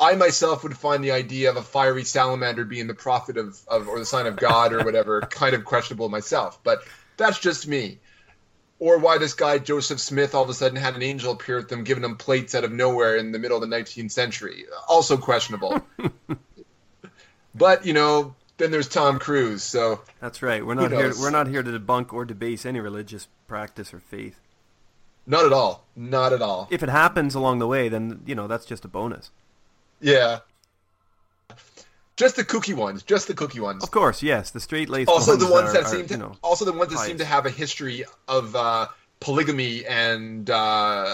I 0.00 0.14
myself 0.14 0.62
would 0.62 0.76
find 0.76 1.02
the 1.02 1.10
idea 1.10 1.50
of 1.50 1.56
a 1.56 1.62
fiery 1.62 2.04
salamander 2.04 2.64
being 2.64 2.86
the 2.86 2.94
prophet 2.94 3.36
of, 3.36 3.60
of 3.66 3.88
or 3.88 3.98
the 3.98 4.06
sign 4.06 4.26
of 4.26 4.36
God 4.36 4.72
or 4.72 4.84
whatever 4.84 5.20
kind 5.30 5.54
of 5.54 5.64
questionable 5.64 6.08
myself, 6.08 6.58
but 6.62 6.84
that's 7.16 7.38
just 7.38 7.66
me. 7.66 7.98
Or 8.78 8.98
why 8.98 9.18
this 9.18 9.34
guy 9.34 9.58
Joseph 9.58 10.00
Smith 10.00 10.34
all 10.34 10.42
of 10.42 10.48
a 10.48 10.54
sudden 10.54 10.76
had 10.76 10.94
an 10.94 11.02
angel 11.02 11.32
appear 11.32 11.58
at 11.58 11.68
them, 11.68 11.84
giving 11.84 12.02
them 12.02 12.16
plates 12.16 12.54
out 12.54 12.64
of 12.64 12.72
nowhere 12.72 13.16
in 13.16 13.32
the 13.32 13.38
middle 13.38 13.62
of 13.62 13.68
the 13.68 13.74
19th 13.74 14.10
century, 14.10 14.66
also 14.88 15.16
questionable. 15.16 15.84
but 17.54 17.84
you 17.86 17.92
know, 17.92 18.34
then 18.56 18.70
there's 18.70 18.88
Tom 18.88 19.18
Cruise. 19.18 19.62
So 19.62 20.00
that's 20.20 20.42
right. 20.42 20.64
We're 20.64 20.74
not 20.74 20.90
here. 20.90 21.12
We're 21.18 21.30
not 21.30 21.48
here 21.48 21.62
to 21.62 21.70
debunk 21.70 22.12
or 22.12 22.24
debase 22.24 22.64
any 22.66 22.80
religious 22.80 23.28
practice 23.46 23.92
or 23.92 24.00
faith. 24.00 24.40
Not 25.26 25.46
at 25.46 25.52
all. 25.52 25.84
Not 25.96 26.32
at 26.32 26.42
all. 26.42 26.68
If 26.70 26.82
it 26.82 26.88
happens 26.88 27.34
along 27.34 27.58
the 27.58 27.66
way, 27.66 27.88
then 27.88 28.22
you 28.26 28.34
know 28.34 28.46
that's 28.46 28.66
just 28.66 28.84
a 28.84 28.88
bonus. 28.88 29.30
Yeah. 30.00 30.40
Just 32.16 32.36
the 32.36 32.44
cookie 32.44 32.74
ones. 32.74 33.02
Just 33.02 33.26
the 33.26 33.34
cookie 33.34 33.58
ones. 33.58 33.82
Of 33.82 33.90
course, 33.90 34.22
yes. 34.22 34.50
The 34.50 34.60
straight 34.60 34.88
laced. 34.88 35.08
Also, 35.08 35.32
ones 35.32 35.44
the 35.44 35.50
ones 35.50 35.70
are, 35.70 35.72
that 35.72 35.82
are, 35.84 35.88
seem 35.88 36.06
to. 36.06 36.14
You 36.14 36.20
know, 36.20 36.36
also, 36.42 36.64
the 36.64 36.72
ones 36.72 36.90
that 36.90 36.96
pious. 36.96 37.08
seem 37.08 37.18
to 37.18 37.24
have 37.24 37.46
a 37.46 37.50
history 37.50 38.04
of 38.28 38.54
uh, 38.54 38.86
polygamy 39.18 39.84
and 39.84 40.48
uh, 40.48 41.06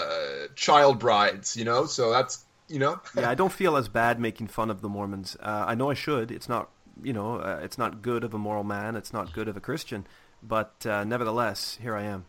child 0.55 0.99
brides. 0.99 1.57
You 1.57 1.65
know, 1.65 1.85
so 1.85 2.11
that's 2.11 2.43
you 2.71 2.79
know. 2.79 2.99
yeah, 3.15 3.29
I 3.29 3.35
don't 3.35 3.51
feel 3.51 3.75
as 3.77 3.89
bad 3.89 4.19
making 4.19 4.47
fun 4.47 4.69
of 4.69 4.81
the 4.81 4.89
Mormons. 4.89 5.35
Uh, 5.39 5.65
I 5.67 5.75
know 5.75 5.89
I 5.89 5.93
should. 5.93 6.31
It's 6.31 6.47
not, 6.49 6.69
you 7.03 7.13
know, 7.13 7.35
uh, 7.37 7.59
it's 7.63 7.77
not 7.77 8.01
good 8.01 8.23
of 8.23 8.33
a 8.33 8.37
moral 8.37 8.63
man. 8.63 8.95
It's 8.95 9.13
not 9.13 9.33
good 9.33 9.47
of 9.47 9.57
a 9.57 9.61
Christian. 9.61 10.07
But 10.41 10.85
uh, 10.85 11.03
nevertheless, 11.03 11.77
here 11.81 11.95
I 11.95 12.03
am. 12.03 12.25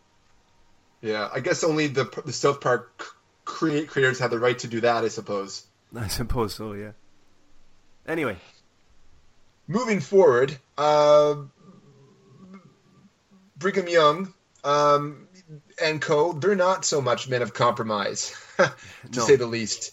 Yeah, 1.01 1.29
I 1.33 1.41
guess 1.41 1.65
only 1.65 1.87
the 1.87 2.05
the 2.25 2.33
South 2.33 2.61
Park 2.61 3.05
create 3.45 3.89
creators 3.89 4.19
have 4.21 4.31
the 4.31 4.39
right 4.39 4.59
to 4.59 4.69
do 4.69 4.81
that. 4.83 5.05
I 5.05 5.09
suppose. 5.09 5.65
I 5.97 6.09
suppose 6.09 6.55
so. 6.55 6.73
Yeah. 6.75 6.93
Anyway, 8.07 8.37
Moving 9.69 10.01
forward, 10.01 10.59
uh, 10.77 11.37
Brigham 13.57 13.89
Young 13.89 14.35
um, 14.65 15.29
and 15.83 16.01
co. 16.01 16.33
They're 16.33 16.55
not 16.57 16.85
so 16.85 17.01
much 17.01 17.29
men 17.29 17.43
of 17.43 17.55
compromise, 17.55 18.35
to 18.57 18.73
No. 19.15 19.23
say 19.25 19.37
the 19.37 19.47
least. 19.47 19.93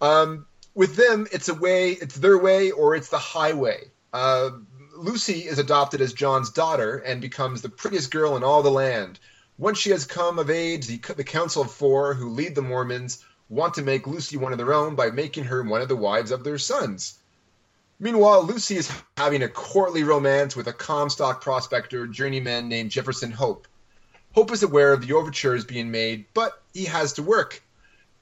Um, 0.00 0.46
with 0.74 0.96
them, 0.96 1.26
it's 1.32 1.48
a 1.48 1.54
way, 1.54 1.92
it's 1.92 2.16
their 2.16 2.38
way, 2.38 2.70
or 2.70 2.94
it's 2.94 3.08
the 3.08 3.18
highway. 3.18 3.90
Uh, 4.12 4.50
Lucy 4.96 5.46
is 5.46 5.58
adopted 5.58 6.00
as 6.00 6.12
John's 6.12 6.50
daughter 6.50 6.98
and 6.98 7.20
becomes 7.20 7.62
the 7.62 7.68
prettiest 7.68 8.10
girl 8.10 8.36
in 8.36 8.44
all 8.44 8.62
the 8.62 8.70
land. 8.70 9.18
Once 9.58 9.78
she 9.78 9.90
has 9.90 10.06
come 10.06 10.38
of 10.38 10.50
age, 10.50 10.86
the, 10.86 10.98
the 11.14 11.24
Council 11.24 11.62
of 11.62 11.70
Four, 11.70 12.14
who 12.14 12.30
lead 12.30 12.54
the 12.54 12.62
Mormons, 12.62 13.24
want 13.48 13.74
to 13.74 13.82
make 13.82 14.06
Lucy 14.06 14.36
one 14.36 14.52
of 14.52 14.58
their 14.58 14.72
own 14.72 14.94
by 14.94 15.10
making 15.10 15.44
her 15.44 15.62
one 15.62 15.82
of 15.82 15.88
the 15.88 15.96
wives 15.96 16.30
of 16.30 16.44
their 16.44 16.58
sons. 16.58 17.18
Meanwhile, 17.98 18.44
Lucy 18.44 18.76
is 18.76 18.90
having 19.18 19.42
a 19.42 19.48
courtly 19.48 20.04
romance 20.04 20.56
with 20.56 20.68
a 20.68 20.72
Comstock 20.72 21.42
prospector 21.42 22.06
journeyman 22.06 22.68
named 22.68 22.90
Jefferson 22.90 23.30
Hope. 23.30 23.68
Hope 24.32 24.52
is 24.52 24.62
aware 24.62 24.92
of 24.92 25.06
the 25.06 25.12
overtures 25.12 25.64
being 25.64 25.90
made, 25.90 26.24
but 26.32 26.62
he 26.72 26.86
has 26.86 27.12
to 27.14 27.22
work. 27.22 27.62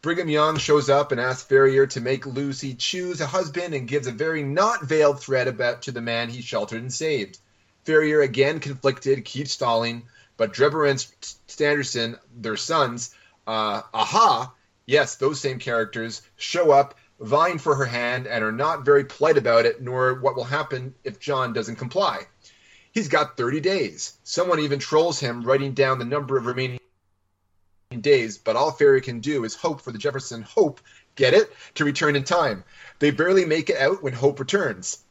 Brigham 0.01 0.29
Young 0.29 0.59
shows 0.59 0.89
up 0.89 1.11
and 1.11 1.21
asks 1.21 1.43
Ferrier 1.43 1.85
to 1.89 2.01
make 2.01 2.25
Lucy 2.25 2.75
choose 2.75 3.21
a 3.21 3.27
husband 3.27 3.75
and 3.75 3.89
gives 3.89 4.07
a 4.07 4.13
very 4.13 4.45
not 4.45 4.85
veiled 4.85 5.21
threat 5.21 5.49
about 5.49 5.83
to 5.83 5.93
the 5.93 6.01
man 6.01 6.29
he 6.29 6.41
sheltered 6.41 6.81
and 6.81 6.93
saved. 6.93 7.39
Ferrier, 7.83 8.21
again 8.21 8.61
conflicted, 8.61 9.25
keeps 9.25 9.51
stalling, 9.51 10.05
but 10.37 10.53
Drebber 10.53 10.87
and 10.89 11.05
Stangerson, 11.49 12.17
their 12.33 12.57
sons, 12.57 13.13
uh, 13.49 13.83
aha, 13.93 14.55
yes, 14.87 15.17
those 15.17 15.41
same 15.41 15.59
characters, 15.59 16.23
show 16.37 16.71
up, 16.71 16.95
vying 17.19 17.59
for 17.59 17.75
her 17.75 17.87
hand, 17.87 18.29
and 18.29 18.45
are 18.45 18.53
not 18.53 18.85
very 18.85 19.05
polite 19.05 19.37
about 19.37 19.67
it, 19.67 19.83
nor 19.83 20.15
what 20.15 20.37
will 20.37 20.45
happen 20.45 20.95
if 21.03 21.19
John 21.19 21.53
doesn't 21.53 21.75
comply. 21.75 22.21
He's 22.93 23.09
got 23.09 23.37
30 23.37 23.59
days. 23.59 24.17
Someone 24.23 24.61
even 24.61 24.79
trolls 24.79 25.19
him, 25.19 25.43
writing 25.43 25.73
down 25.73 25.99
the 25.99 26.05
number 26.05 26.39
of 26.39 26.47
remaining 26.47 26.79
days, 27.97 28.37
but 28.39 28.57
all 28.57 28.71
Ferrier 28.71 29.01
can 29.01 29.21
do 29.21 29.45
is 29.45 29.55
hope 29.55 29.81
for 29.81 29.93
the 29.93 29.99
Jefferson 29.99 30.43
Hope, 30.43 30.81
get 31.15 31.33
it, 31.35 31.51
to 31.75 31.85
return 31.85 32.17
in 32.17 32.25
time. 32.25 32.65
They 32.99 33.11
barely 33.11 33.45
make 33.45 33.71
it 33.71 33.79
out 33.79 34.03
when 34.03 34.13
Hope 34.13 34.39
returns. 34.39 35.03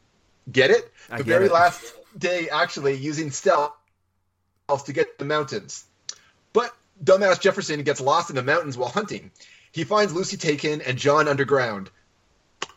Get 0.50 0.70
it? 0.70 0.90
The 1.14 1.24
very 1.24 1.46
it. 1.46 1.52
last 1.52 1.92
day, 2.16 2.48
actually, 2.50 2.94
using 2.94 3.30
stealth 3.30 3.72
to 4.84 4.92
get 4.92 5.18
to 5.18 5.24
the 5.24 5.28
mountains. 5.28 5.84
But 6.52 6.74
dumbass 7.02 7.40
Jefferson 7.40 7.82
gets 7.82 8.00
lost 8.00 8.30
in 8.30 8.36
the 8.36 8.42
mountains 8.42 8.78
while 8.78 8.90
hunting. 8.90 9.30
He 9.72 9.84
finds 9.84 10.14
Lucy 10.14 10.36
taken 10.36 10.80
and 10.80 10.96
John 10.96 11.28
underground. 11.28 11.90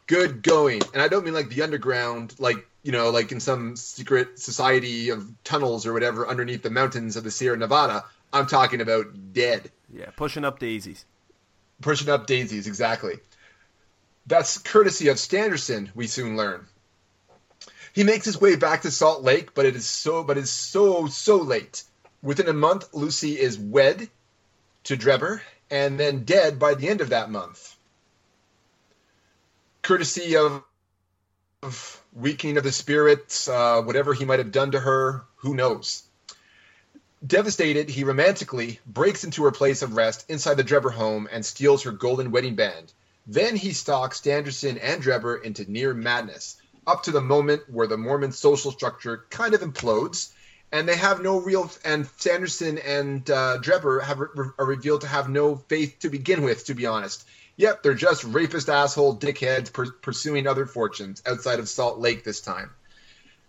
Good 0.08 0.42
going. 0.42 0.82
And 0.94 1.02
I 1.02 1.08
don't 1.08 1.24
mean 1.24 1.34
like 1.34 1.50
the 1.50 1.62
underground, 1.62 2.36
like, 2.40 2.68
you 2.84 2.92
know, 2.92 3.12
like 3.12 3.32
in 3.32 3.40
some 3.40 3.76
secret 3.76 4.40
society 4.40 5.10
of 5.10 5.30
tunnels 5.44 5.86
or 5.86 5.94
whatever 5.94 6.28
underneath 6.28 6.64
the 6.64 6.70
mountains 6.70 7.16
of 7.16 7.24
the 7.24 7.32
Sierra 7.32 7.58
Nevada. 7.58 8.04
I'm 8.34 8.48
talking 8.48 8.82
about 8.82 9.34
dead. 9.34 9.72
Yeah, 9.94 10.10
pushing 10.16 10.46
up 10.46 10.60
daisies. 10.60 11.06
Pushing 11.82 12.10
up 12.10 12.28
daisies, 12.28 12.68
exactly. 12.68 13.20
That's 14.26 14.58
courtesy 14.58 15.10
of 15.10 15.18
Stangerson, 15.18 15.90
we 15.96 16.08
soon 16.08 16.38
learn. 16.38 16.68
He 17.94 18.04
makes 18.04 18.26
his 18.26 18.40
way 18.40 18.56
back 18.56 18.84
to 18.84 18.92
Salt 18.92 19.24
Lake, 19.24 19.54
but 19.54 19.66
it 19.66 19.76
is 19.76 19.86
so 19.86 20.24
but 20.24 20.38
it's 20.38 20.52
so 20.52 21.08
so 21.08 21.38
late. 21.38 21.84
Within 22.22 22.48
a 22.48 22.54
month, 22.54 22.94
Lucy 22.94 23.40
is 23.40 23.58
wed 23.58 24.10
to 24.84 24.96
Drebber 24.96 25.42
and 25.70 26.00
then 26.00 26.24
dead 26.24 26.60
by 26.60 26.76
the 26.76 26.88
end 26.88 27.02
of 27.02 27.10
that 27.10 27.32
month. 27.32 27.76
Courtesy 29.82 30.38
of, 30.38 30.64
of 31.64 32.02
weakening 32.14 32.58
of 32.58 32.64
the 32.64 32.72
spirits, 32.72 33.48
uh, 33.48 33.82
whatever 33.82 34.14
he 34.14 34.26
might 34.26 34.40
have 34.40 34.52
done 34.52 34.72
to 34.72 34.80
her, 34.80 35.24
who 35.38 35.56
knows? 35.56 36.04
Devastated, 37.26 37.88
he 37.88 38.04
romantically 38.04 38.80
breaks 38.88 39.24
into 39.24 39.44
her 39.44 39.52
place 39.52 39.84
of 39.84 39.96
rest 39.96 40.26
inside 40.28 40.56
the 40.56 40.64
Drebber 40.64 40.90
home 40.90 41.30
and 41.32 41.46
steals 41.46 41.84
her 41.84 41.92
golden 41.92 42.32
wedding 42.32 42.56
band. 42.56 42.92
Then 43.28 43.56
he 43.56 43.74
stalks 43.74 44.20
Stangerson 44.20 44.80
and 44.82 45.04
Drebber 45.04 45.38
into 45.38 45.70
near 45.70 45.94
madness, 45.94 46.58
up 46.88 47.04
to 47.04 47.12
the 47.12 47.22
moment 47.22 47.62
where 47.70 47.86
the 47.86 47.96
Mormon 47.96 48.32
social 48.32 48.72
structure 48.72 49.26
kind 49.30 49.54
of 49.54 49.62
implodes, 49.62 50.32
and 50.72 50.90
they 50.90 50.96
have 50.96 51.22
no 51.22 51.40
real. 51.40 51.70
And 51.86 52.10
Sanderson 52.18 52.80
and 52.80 53.30
uh, 53.30 53.60
Drebber 53.60 54.02
have 54.02 54.20
are 54.20 54.66
revealed 54.66 55.02
to 55.02 55.08
have 55.08 55.30
no 55.30 55.58
faith 55.58 56.00
to 56.00 56.10
begin 56.10 56.42
with. 56.42 56.66
To 56.66 56.74
be 56.74 56.88
honest, 56.88 57.24
yep, 57.56 57.84
they're 57.84 57.94
just 57.94 58.24
rapist 58.24 58.68
asshole 58.68 59.18
dickheads 59.18 59.72
per- 59.72 59.92
pursuing 59.92 60.48
other 60.48 60.66
fortunes 60.66 61.22
outside 61.28 61.60
of 61.60 61.70
Salt 61.70 62.00
Lake 62.00 62.24
this 62.24 62.42
time. 62.42 62.72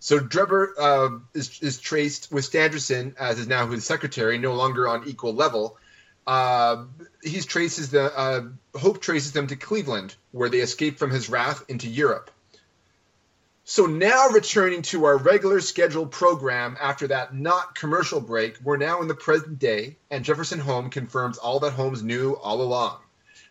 So 0.03 0.19
Drebber 0.19 0.73
uh, 0.77 1.19
is, 1.33 1.61
is 1.63 1.79
traced 1.79 2.33
with 2.33 2.51
Stangerson 2.51 3.15
as 3.17 3.39
is 3.39 3.47
now 3.47 3.69
his 3.69 3.85
secretary, 3.85 4.37
no 4.37 4.55
longer 4.55 4.89
on 4.89 5.07
equal 5.07 5.33
level. 5.33 5.79
Uh, 6.27 6.87
he's 7.23 7.47
traces 7.47 7.91
the 7.91 8.13
uh, 8.13 8.43
Hope 8.75 9.01
traces 9.01 9.31
them 9.31 9.47
to 9.47 9.55
Cleveland, 9.55 10.17
where 10.33 10.49
they 10.49 10.59
escape 10.59 10.99
from 10.99 11.13
his 11.13 11.29
wrath 11.29 11.65
into 11.69 11.89
Europe. 11.89 12.33
So 13.63 13.87
now 13.87 14.31
returning 14.31 14.83
to 14.91 15.05
our 15.05 15.19
regular 15.19 15.61
scheduled 15.61 16.11
program 16.11 16.77
after 16.81 17.07
that 17.07 17.33
not 17.33 17.77
commercial 17.77 18.21
break, 18.21 18.59
we're 18.61 18.79
now 18.79 19.03
in 19.03 19.07
the 19.07 19.15
present 19.15 19.61
day, 19.61 19.99
and 20.11 20.25
Jefferson 20.25 20.59
Hope 20.59 20.91
confirms 20.91 21.39
all 21.39 21.61
that 21.61 21.75
Holmes 21.75 22.03
knew 22.03 22.33
all 22.33 22.61
along. 22.61 22.99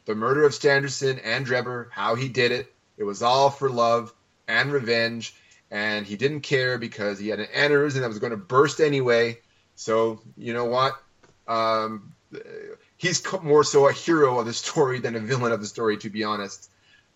The 0.04 0.16
murder 0.16 0.44
of 0.44 0.52
Stangerson 0.52 1.22
and 1.24 1.46
Drebber, 1.46 1.88
how 1.92 2.16
he 2.16 2.28
did 2.28 2.52
it, 2.52 2.74
it 2.98 3.06
was 3.06 3.22
all 3.22 3.50
for 3.50 3.70
love 3.70 4.14
and 4.50 4.74
revenge, 4.74 5.34
and 5.72 6.06
he 6.06 6.18
didn't 6.18 6.42
care 6.42 6.78
because 6.78 7.18
he 7.18 7.30
had 7.30 7.40
an 7.40 7.48
aneurysm 7.56 8.02
that 8.02 8.10
was 8.10 8.20
going 8.20 8.32
to 8.32 8.38
burst 8.38 8.82
anyway. 8.82 9.40
So, 9.76 10.22
you 10.38 10.54
know 10.54 10.66
what? 10.66 11.02
Um, 11.48 12.14
he's 12.98 13.24
more 13.42 13.64
so 13.64 13.88
a 13.88 13.94
hero 13.94 14.40
of 14.40 14.46
the 14.46 14.54
story 14.54 15.00
than 15.00 15.16
a 15.16 15.20
villain 15.20 15.54
of 15.54 15.62
the 15.62 15.66
story, 15.66 15.98
to 15.98 16.10
be 16.10 16.26
honest. 16.26 16.70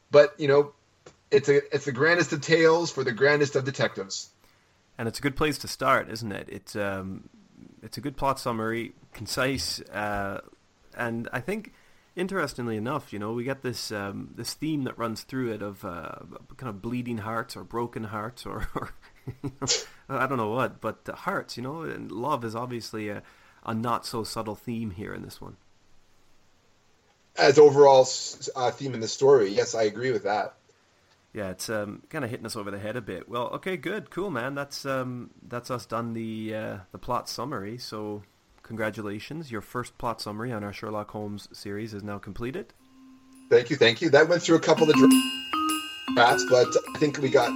But, 0.10 0.40
you 0.40 0.48
know, 0.48 0.72
it's 1.30 1.50
a 1.50 1.58
it's 1.76 1.86
the 1.86 1.92
grandest 1.92 2.32
of 2.32 2.42
tales 2.42 2.92
for 2.92 3.04
the 3.04 3.12
grandest 3.12 3.56
of 3.56 3.66
detectives. 3.66 4.30
and 4.98 5.08
it's 5.08 5.20
a 5.20 5.22
good 5.22 5.36
place 5.36 5.58
to 5.60 5.68
start, 5.68 6.10
isn't 6.10 6.32
it? 6.32 6.48
It's 6.50 6.76
um, 6.76 7.30
it's 7.84 7.98
a 7.98 8.02
good 8.02 8.16
plot 8.16 8.40
summary, 8.40 8.94
concise, 9.14 9.82
uh, 9.92 10.42
and 10.96 11.28
I 11.34 11.42
think 11.42 11.74
interestingly 12.16 12.78
enough, 12.78 13.14
you 13.14 13.20
know, 13.20 13.34
we 13.34 13.44
get 13.44 13.62
this 13.62 13.92
um, 13.92 14.32
this 14.36 14.54
theme 14.54 14.84
that 14.86 14.98
runs 14.98 15.24
through 15.24 15.54
it 15.54 15.62
of 15.62 15.84
uh, 15.86 16.16
kind 16.58 16.70
of 16.70 16.82
bleeding 16.82 17.20
hearts 17.20 17.56
or 17.56 17.64
broken 17.64 18.06
hearts 18.06 18.46
or, 18.46 18.68
or 18.76 18.90
you 19.44 19.52
know, 19.62 19.68
I 20.10 20.28
don't 20.28 20.38
know 20.38 20.52
what, 20.52 20.82
but 20.82 21.08
hearts, 21.08 21.58
you 21.58 21.64
know, 21.64 21.82
and 21.82 22.12
love 22.12 22.44
is 22.46 22.56
obviously 22.56 23.10
a, 23.10 23.24
a 23.66 23.74
not 23.74 24.06
so 24.06 24.24
subtle 24.24 24.56
theme 24.56 24.92
here 24.92 25.14
in 25.14 25.24
this 25.24 25.42
one. 25.42 25.58
as 27.38 27.60
overall 27.60 28.08
uh, 28.56 28.72
theme 28.72 28.94
in 28.94 29.00
the 29.00 29.08
story. 29.08 29.50
Yes, 29.52 29.76
I 29.76 29.84
agree 29.84 30.12
with 30.12 30.24
that. 30.24 30.56
Yeah, 31.34 31.50
it's 31.50 31.70
um, 31.70 32.04
kind 32.10 32.24
of 32.24 32.32
hitting 32.32 32.46
us 32.46 32.56
over 32.56 32.72
the 32.72 32.80
head 32.80 32.96
a 32.96 33.02
bit. 33.02 33.28
Well, 33.28 33.48
okay, 33.56 33.76
good, 33.76 34.10
cool, 34.10 34.32
man. 34.32 34.56
That's 34.56 34.86
um, 34.86 35.32
that's 35.46 35.70
us 35.70 35.86
done 35.86 36.14
the 36.14 36.56
uh, 36.56 36.78
the 36.94 36.98
plot 36.98 37.28
summary. 37.28 37.78
So, 37.78 38.24
congratulations, 38.66 39.52
your 39.52 39.62
first 39.62 39.98
plot 39.98 40.20
summary 40.20 40.52
on 40.52 40.64
our 40.64 40.74
Sherlock 40.74 41.12
Holmes 41.12 41.48
series 41.54 41.94
is 41.94 42.04
now 42.04 42.18
completed. 42.18 42.74
Thank 43.50 43.70
you, 43.70 43.76
thank 43.76 44.02
you. 44.02 44.10
That 44.10 44.28
went 44.28 44.42
through 44.42 44.56
a 44.56 44.60
couple 44.60 44.90
of 44.90 44.96
drafts, 46.16 46.46
but 46.50 46.68
I 46.96 47.00
think 47.00 47.20
we 47.20 47.30
got. 47.30 47.50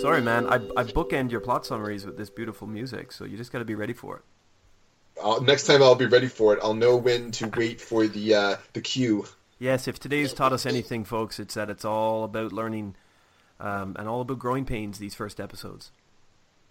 Sorry, 0.00 0.20
man. 0.20 0.46
I 0.48 0.56
I 0.76 0.84
bookend 0.84 1.30
your 1.30 1.40
plot 1.40 1.64
summaries 1.64 2.04
with 2.04 2.18
this 2.18 2.28
beautiful 2.28 2.66
music, 2.66 3.12
so 3.12 3.24
you 3.24 3.36
just 3.36 3.52
got 3.52 3.60
to 3.60 3.64
be 3.64 3.74
ready 3.74 3.94
for 3.94 4.16
it. 4.16 4.22
I'll, 5.22 5.40
next 5.40 5.66
time 5.66 5.82
I'll 5.82 5.94
be 5.94 6.06
ready 6.06 6.28
for 6.28 6.54
it. 6.54 6.60
I'll 6.62 6.74
know 6.74 6.96
when 6.96 7.30
to 7.32 7.48
wait 7.56 7.80
for 7.80 8.06
the 8.06 8.34
uh, 8.34 8.56
the 8.74 8.80
cue. 8.80 9.26
Yes, 9.58 9.88
if 9.88 9.98
today's 9.98 10.34
taught 10.34 10.52
us 10.52 10.66
anything, 10.66 11.04
folks, 11.04 11.38
it's 11.38 11.54
that 11.54 11.70
it's 11.70 11.84
all 11.84 12.24
about 12.24 12.52
learning 12.52 12.96
um, 13.60 13.96
and 13.98 14.08
all 14.08 14.20
about 14.20 14.40
growing 14.40 14.64
pains. 14.66 14.98
These 14.98 15.14
first 15.14 15.40
episodes. 15.40 15.92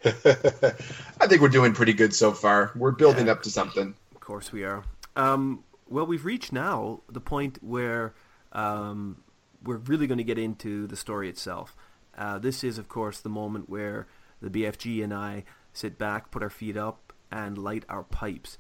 I 0.06 1.28
think 1.28 1.42
we're 1.42 1.50
doing 1.50 1.74
pretty 1.74 1.94
good 1.94 2.14
so 2.14 2.32
far. 2.32 2.72
We're 2.76 2.92
building 2.92 3.28
yeah, 3.28 3.34
up 3.34 3.44
to 3.44 3.52
something. 3.52 3.94
Of 4.16 4.22
course, 4.22 4.52
we 4.52 4.64
are. 4.64 4.84
Um, 5.16 5.64
well, 5.88 6.06
we've 6.06 6.26
reached 6.26 6.52
now 6.52 7.02
the 7.10 7.22
point 7.22 7.60
where 7.62 8.14
um, 8.52 9.24
we're 9.64 9.78
really 9.78 10.08
going 10.08 10.18
to 10.18 10.24
get 10.24 10.40
into 10.40 10.88
the 10.88 10.96
story 10.96 11.30
itself. 11.30 11.76
Uh, 12.18 12.40
this 12.40 12.64
is, 12.64 12.78
of 12.78 12.88
course, 12.88 13.20
the 13.20 13.30
moment 13.30 13.70
where 13.70 14.08
the 14.42 14.50
BFG 14.50 15.04
and 15.04 15.14
I 15.14 15.44
sit 15.74 15.98
back, 15.98 16.32
put 16.32 16.42
our 16.42 16.50
feet 16.50 16.78
up, 16.78 17.14
and 17.32 17.58
light 17.58 17.86
our 17.88 18.04
pipes. 18.04 18.58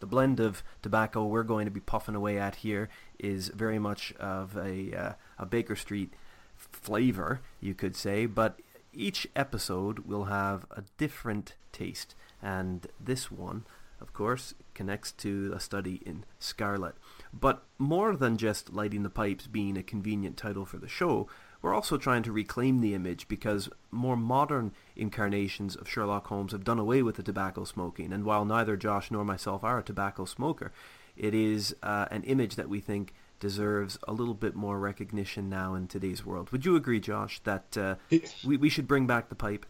The 0.00 0.06
blend 0.06 0.40
of 0.40 0.62
tobacco 0.82 1.24
we're 1.24 1.42
going 1.42 1.64
to 1.64 1.70
be 1.70 1.80
puffing 1.80 2.14
away 2.14 2.38
at 2.38 2.56
here 2.56 2.88
is 3.18 3.48
very 3.48 3.78
much 3.78 4.12
of 4.14 4.56
a, 4.56 4.92
uh, 4.92 5.12
a 5.38 5.46
Baker 5.46 5.76
Street 5.76 6.12
flavor, 6.56 7.40
you 7.60 7.74
could 7.74 7.96
say, 7.96 8.26
but 8.26 8.60
each 8.92 9.26
episode 9.36 10.00
will 10.00 10.24
have 10.24 10.64
a 10.70 10.82
different 10.96 11.54
taste, 11.72 12.14
and 12.42 12.86
this 12.98 13.30
one, 13.30 13.64
of 14.00 14.12
course, 14.12 14.54
connects 14.74 15.12
to 15.12 15.52
a 15.54 15.60
study 15.60 16.02
in 16.06 16.24
Scarlet. 16.38 16.94
But 17.32 17.64
more 17.78 18.16
than 18.16 18.36
just 18.36 18.72
lighting 18.72 19.02
the 19.02 19.10
pipes 19.10 19.46
being 19.46 19.76
a 19.76 19.82
convenient 19.82 20.36
title 20.36 20.64
for 20.64 20.78
the 20.78 20.88
show, 20.88 21.28
we're 21.62 21.74
also 21.74 21.96
trying 21.96 22.22
to 22.24 22.32
reclaim 22.32 22.80
the 22.80 22.94
image 22.94 23.28
because 23.28 23.68
more 23.90 24.16
modern 24.16 24.72
incarnations 24.94 25.76
of 25.76 25.88
Sherlock 25.88 26.26
Holmes 26.26 26.52
have 26.52 26.64
done 26.64 26.78
away 26.78 27.02
with 27.02 27.16
the 27.16 27.22
tobacco 27.22 27.64
smoking. 27.64 28.12
And 28.12 28.24
while 28.24 28.44
neither 28.44 28.76
Josh 28.76 29.10
nor 29.10 29.24
myself 29.24 29.64
are 29.64 29.78
a 29.78 29.82
tobacco 29.82 30.24
smoker, 30.24 30.72
it 31.16 31.34
is 31.34 31.74
uh, 31.82 32.06
an 32.10 32.22
image 32.24 32.56
that 32.56 32.68
we 32.68 32.80
think 32.80 33.14
deserves 33.40 33.98
a 34.06 34.12
little 34.12 34.34
bit 34.34 34.54
more 34.54 34.78
recognition 34.78 35.48
now 35.48 35.74
in 35.74 35.86
today's 35.86 36.24
world. 36.24 36.50
Would 36.50 36.64
you 36.64 36.76
agree, 36.76 37.00
Josh, 37.00 37.40
that 37.44 37.76
uh, 37.76 37.96
we, 38.44 38.56
we 38.56 38.68
should 38.68 38.88
bring 38.88 39.06
back 39.06 39.28
the 39.28 39.34
pipe? 39.34 39.66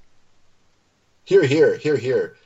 Hear, 1.25 1.43
hear, 1.45 1.77
hear, 1.77 1.97
hear. 1.97 2.37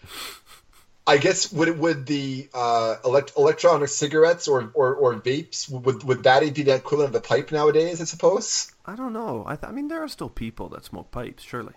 I 1.06 1.16
guess 1.18 1.52
would 1.52 1.78
would 1.78 2.06
the 2.06 2.48
uh, 2.54 2.96
elect- 3.04 3.32
electronic 3.36 3.88
cigarettes 3.88 4.46
or, 4.48 4.70
or, 4.74 4.94
or 4.94 5.14
vapes 5.14 5.68
would 5.68 6.04
would 6.04 6.22
that 6.24 6.40
be 6.54 6.62
the 6.62 6.74
equivalent 6.74 7.14
of 7.14 7.22
the 7.22 7.26
pipe 7.26 7.50
nowadays? 7.50 8.00
I 8.00 8.04
suppose. 8.04 8.70
I 8.84 8.96
don't 8.96 9.12
know. 9.12 9.44
I, 9.46 9.56
th- 9.56 9.68
I 9.68 9.72
mean, 9.72 9.88
there 9.88 10.02
are 10.02 10.08
still 10.08 10.28
people 10.28 10.68
that 10.70 10.84
smoke 10.84 11.10
pipes, 11.10 11.42
surely. 11.42 11.74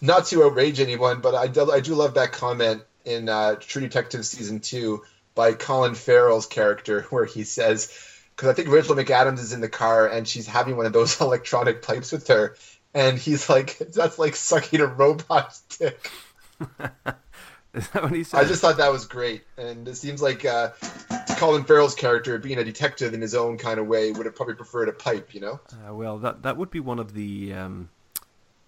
Not 0.00 0.26
to 0.26 0.44
outrage 0.44 0.80
anyone, 0.80 1.20
but 1.20 1.34
I 1.34 1.46
do, 1.46 1.70
I 1.70 1.80
do 1.80 1.94
love 1.94 2.14
that 2.14 2.32
comment 2.32 2.82
in 3.04 3.28
uh, 3.28 3.56
True 3.56 3.82
Detective 3.82 4.26
season 4.26 4.60
two 4.60 5.04
by 5.34 5.52
Colin 5.52 5.94
Farrell's 5.94 6.46
character, 6.46 7.02
where 7.10 7.24
he 7.24 7.44
says, 7.44 7.92
because 8.34 8.48
I 8.48 8.52
think 8.52 8.68
Rachel 8.68 8.94
McAdams 8.94 9.38
is 9.38 9.52
in 9.52 9.60
the 9.60 9.68
car 9.68 10.08
and 10.08 10.26
she's 10.28 10.46
having 10.46 10.76
one 10.76 10.86
of 10.86 10.92
those 10.92 11.20
electronic 11.20 11.82
pipes 11.82 12.12
with 12.12 12.28
her, 12.28 12.56
and 12.94 13.18
he's 13.18 13.48
like, 13.48 13.78
"That's 13.94 14.18
like 14.18 14.36
sucking 14.36 14.80
a 14.80 14.86
robot 14.86 15.58
dick." 15.78 16.10
Is 17.78 17.88
that 17.90 18.02
what 18.02 18.12
he 18.12 18.24
said? 18.24 18.40
I 18.40 18.44
just 18.44 18.60
thought 18.60 18.78
that 18.78 18.90
was 18.90 19.06
great, 19.06 19.44
and 19.56 19.86
it 19.86 19.96
seems 19.96 20.20
like 20.20 20.44
uh, 20.44 20.70
Colin 21.36 21.62
Farrell's 21.62 21.94
character, 21.94 22.36
being 22.38 22.58
a 22.58 22.64
detective 22.64 23.14
in 23.14 23.20
his 23.20 23.36
own 23.36 23.56
kind 23.56 23.78
of 23.78 23.86
way, 23.86 24.10
would 24.10 24.26
have 24.26 24.34
probably 24.34 24.56
preferred 24.56 24.88
a 24.88 24.92
pipe. 24.92 25.32
You 25.32 25.40
know. 25.40 25.60
Uh, 25.72 25.94
well, 25.94 26.18
that 26.18 26.42
that 26.42 26.56
would 26.56 26.70
be 26.70 26.80
one 26.80 26.98
of 26.98 27.14
the. 27.14 27.52
Um, 27.54 27.90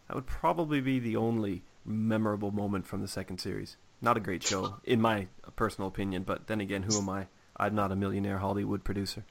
that 0.07 0.15
would 0.15 0.27
probably 0.27 0.81
be 0.81 1.01
the 1.01 1.17
only 1.17 1.63
memorable 1.85 2.53
moment 2.53 2.87
from 2.87 3.01
the 3.01 3.09
second 3.09 3.39
series. 3.39 3.77
Not 4.01 4.17
a 4.17 4.21
great 4.21 4.45
show, 4.45 4.77
in 4.85 5.01
my 5.01 5.27
personal 5.57 5.89
opinion, 5.89 6.23
but 6.23 6.47
then 6.47 6.61
again, 6.61 6.85
who 6.85 6.97
am 6.99 7.09
I? 7.09 7.27
I'm 7.57 7.75
not 7.75 7.93
a 7.93 7.97
millionaire 7.97 8.39
Hollywood 8.39 8.85
producer. 8.85 9.25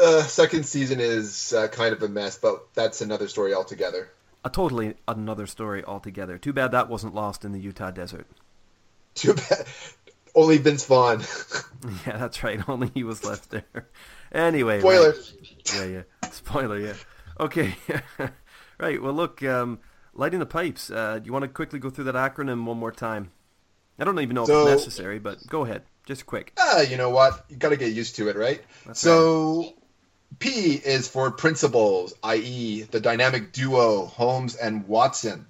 Uh, 0.00 0.22
second 0.22 0.64
season 0.64 1.00
is 1.00 1.52
uh, 1.52 1.68
kind 1.68 1.92
of 1.92 2.02
a 2.02 2.08
mess, 2.08 2.38
but 2.38 2.72
that's 2.74 3.00
another 3.00 3.26
story 3.28 3.52
altogether. 3.52 4.10
A 4.44 4.50
totally 4.50 4.94
another 5.08 5.46
story 5.46 5.84
altogether. 5.84 6.38
Too 6.38 6.52
bad 6.52 6.70
that 6.70 6.88
wasn't 6.88 7.14
lost 7.14 7.44
in 7.44 7.50
the 7.50 7.58
Utah 7.58 7.90
desert. 7.90 8.26
Too 9.16 9.34
bad. 9.34 9.66
Only 10.34 10.58
Vince 10.58 10.84
Vaughn. 10.84 11.20
yeah, 12.06 12.18
that's 12.18 12.44
right. 12.44 12.60
Only 12.68 12.90
he 12.94 13.02
was 13.02 13.24
left 13.24 13.50
there. 13.50 13.88
Anyway. 14.30 14.80
Spoiler. 14.80 15.10
Right. 15.10 15.74
Yeah, 15.74 15.84
yeah. 15.84 16.02
Spoiler, 16.30 16.78
yeah. 16.78 16.94
Okay. 17.40 17.74
right. 18.78 19.02
Well, 19.02 19.14
look, 19.14 19.42
um, 19.42 19.80
lighting 20.14 20.38
the 20.38 20.46
pipes. 20.46 20.90
Uh, 20.90 21.18
do 21.18 21.26
you 21.26 21.32
want 21.32 21.44
to 21.44 21.48
quickly 21.48 21.78
go 21.78 21.90
through 21.90 22.04
that 22.04 22.14
acronym 22.14 22.64
one 22.64 22.78
more 22.78 22.92
time? 22.92 23.32
I 23.98 24.04
don't 24.04 24.20
even 24.20 24.34
know 24.34 24.44
so, 24.44 24.66
if 24.66 24.74
it's 24.74 24.82
necessary, 24.82 25.18
but 25.18 25.38
go 25.46 25.64
ahead. 25.64 25.82
Just 26.04 26.26
quick. 26.26 26.52
Uh, 26.56 26.84
you 26.88 26.98
know 26.98 27.10
what? 27.10 27.46
You 27.48 27.56
got 27.56 27.70
to 27.70 27.76
get 27.76 27.92
used 27.92 28.16
to 28.16 28.28
it, 28.28 28.36
right? 28.36 28.62
That's 28.84 29.00
so, 29.00 29.62
right. 29.62 29.74
P 30.38 30.74
is 30.74 31.08
for 31.08 31.30
principles, 31.30 32.14
i.e., 32.22 32.82
the 32.82 33.00
dynamic 33.00 33.52
duo 33.52 34.04
Holmes 34.04 34.54
and 34.54 34.86
Watson. 34.86 35.46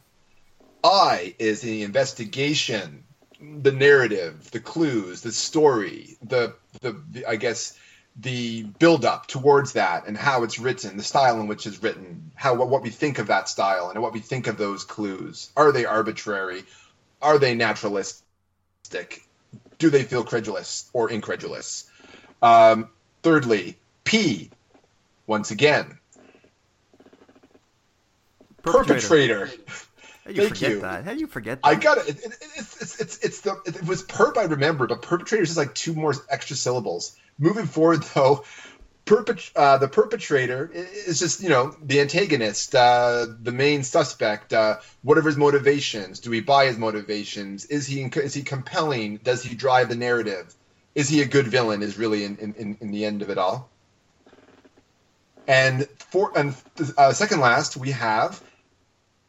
I 0.85 1.35
is 1.41 1.61
the 1.61 1.83
investigation, 1.83 3.05
the 3.41 3.73
narrative, 3.73 4.51
the 4.51 4.61
clues, 4.61 5.23
the 5.23 5.33
story, 5.33 6.17
the, 6.23 6.55
the, 6.81 7.01
the 7.13 7.27
I 7.27 7.37
guess 7.37 7.79
the 8.19 8.63
build 8.63 9.05
up 9.05 9.27
towards 9.27 9.73
that 9.75 10.07
and 10.07 10.17
how 10.17 10.43
it's 10.43 10.59
written, 10.59 10.97
the 10.97 11.03
style 11.03 11.41
in 11.41 11.47
which 11.47 11.67
it's 11.67 11.83
written, 11.83 12.31
how 12.35 12.55
what, 12.55 12.69
what 12.69 12.83
we 12.83 12.91
think 12.91 13.19
of 13.19 13.27
that 13.27 13.49
style 13.49 13.91
and 13.91 14.01
what 14.01 14.13
we 14.13 14.21
think 14.21 14.47
of 14.47 14.57
those 14.57 14.85
clues. 14.85 15.51
Are 15.57 15.73
they 15.73 15.85
arbitrary? 15.85 16.65
Are 17.21 17.39
they 17.39 17.55
naturalistic? 17.55 18.23
Do 19.79 19.91
they 19.91 20.03
feel 20.03 20.25
credulous 20.25 20.89
or 20.95 21.11
incredulous? 21.11 21.91
Um, 22.43 22.89
thirdly, 23.23 23.77
P, 24.05 24.51
once 25.27 25.51
again, 25.51 25.99
perpetrator. 28.63 29.01
perpetrator. 29.09 29.51
How 30.27 30.33
do 30.33 30.39
you 30.39 30.49
Thank 30.49 30.57
forget 30.57 30.71
you. 30.73 30.81
that? 30.81 31.05
How 31.05 31.13
do 31.13 31.21
you 31.21 31.27
forget 31.29 31.63
that? 31.63 31.69
I 31.69 31.75
got 31.77 31.99
it. 31.99 32.09
it, 32.09 32.25
it 32.25 32.33
it's, 32.57 32.83
it's, 32.83 33.01
it's, 33.01 33.19
it's 33.19 33.41
the, 33.43 33.61
it 33.65 33.87
was 33.87 34.03
perp 34.03 34.37
I 34.37 34.45
remember, 34.45 34.89
but 34.89 35.01
perpetrator 35.01 35.45
is 35.45 35.51
just 35.51 35.59
like 35.59 35.73
two 35.73 35.95
more 35.95 36.15
extra 36.29 36.57
syllables. 36.57 37.17
Moving 37.39 37.67
forward, 37.67 38.03
though, 38.15 38.45
perpet- 39.05 39.53
uh, 39.55 39.79
the 39.79 39.87
perpetrator 39.87 40.69
is 40.73 41.21
just, 41.21 41.45
you 41.45 41.49
know, 41.49 41.77
the 41.81 42.01
antagonist, 42.01 42.75
uh, 42.75 43.27
the 43.41 43.53
main 43.53 43.85
suspect. 43.85 44.53
Uh, 44.53 44.79
what 45.03 45.17
are 45.17 45.23
his 45.23 45.37
motivations? 45.37 46.19
Do 46.19 46.31
we 46.31 46.41
buy 46.41 46.67
his 46.67 46.77
motivations? 46.77 47.65
Is 47.67 47.87
he 47.87 48.03
is 48.03 48.35
he 48.35 48.43
compelling? 48.43 49.19
Does 49.19 49.45
he 49.45 49.55
drive 49.55 49.89
the 49.89 49.95
narrative? 49.97 50.53
Is 50.97 51.09
he 51.09 51.23
a 51.23 51.27
good 51.27 51.47
villain? 51.47 51.85
Is 51.85 51.99
really 51.99 52.25
in, 52.25 52.37
in, 52.37 52.77
in 52.81 52.91
the 52.91 53.05
end 53.05 53.23
of 53.23 53.31
it 53.31 53.39
all. 53.39 53.71
And 55.47 55.87
for 56.11 56.37
and 56.37 56.57
uh, 56.99 57.13
second 57.13 57.39
last, 57.39 57.77
we 57.77 57.93
have 57.93 58.43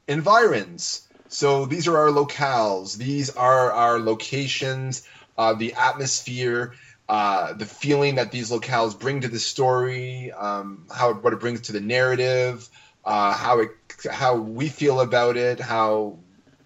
environs. 0.08 1.08
So 1.30 1.66
these 1.66 1.88
are 1.88 1.98
our 1.98 2.10
locales. 2.10 2.98
These 2.98 3.30
are 3.32 3.72
our 3.72 4.00
locations, 4.00 5.04
uh, 5.38 5.54
the 5.54 5.74
atmosphere, 5.74 6.74
uh, 7.10 7.54
the 7.54 7.66
feeling 7.66 8.16
that 8.16 8.32
these 8.32 8.50
locales 8.50 8.98
bring 8.98 9.22
to 9.22 9.28
the 9.28 9.40
story, 9.40 10.32
um, 10.32 10.86
how 10.94 11.14
what 11.14 11.34
it 11.34 11.40
brings 11.40 11.62
to 11.62 11.74
the 11.74 11.82
narrative, 11.82 12.68
uh, 13.06 13.34
how 13.34 13.60
it 13.60 13.70
how 14.12 14.36
we 14.36 14.70
feel 14.70 15.00
about 15.00 15.38
it, 15.38 15.60
how 15.60 16.18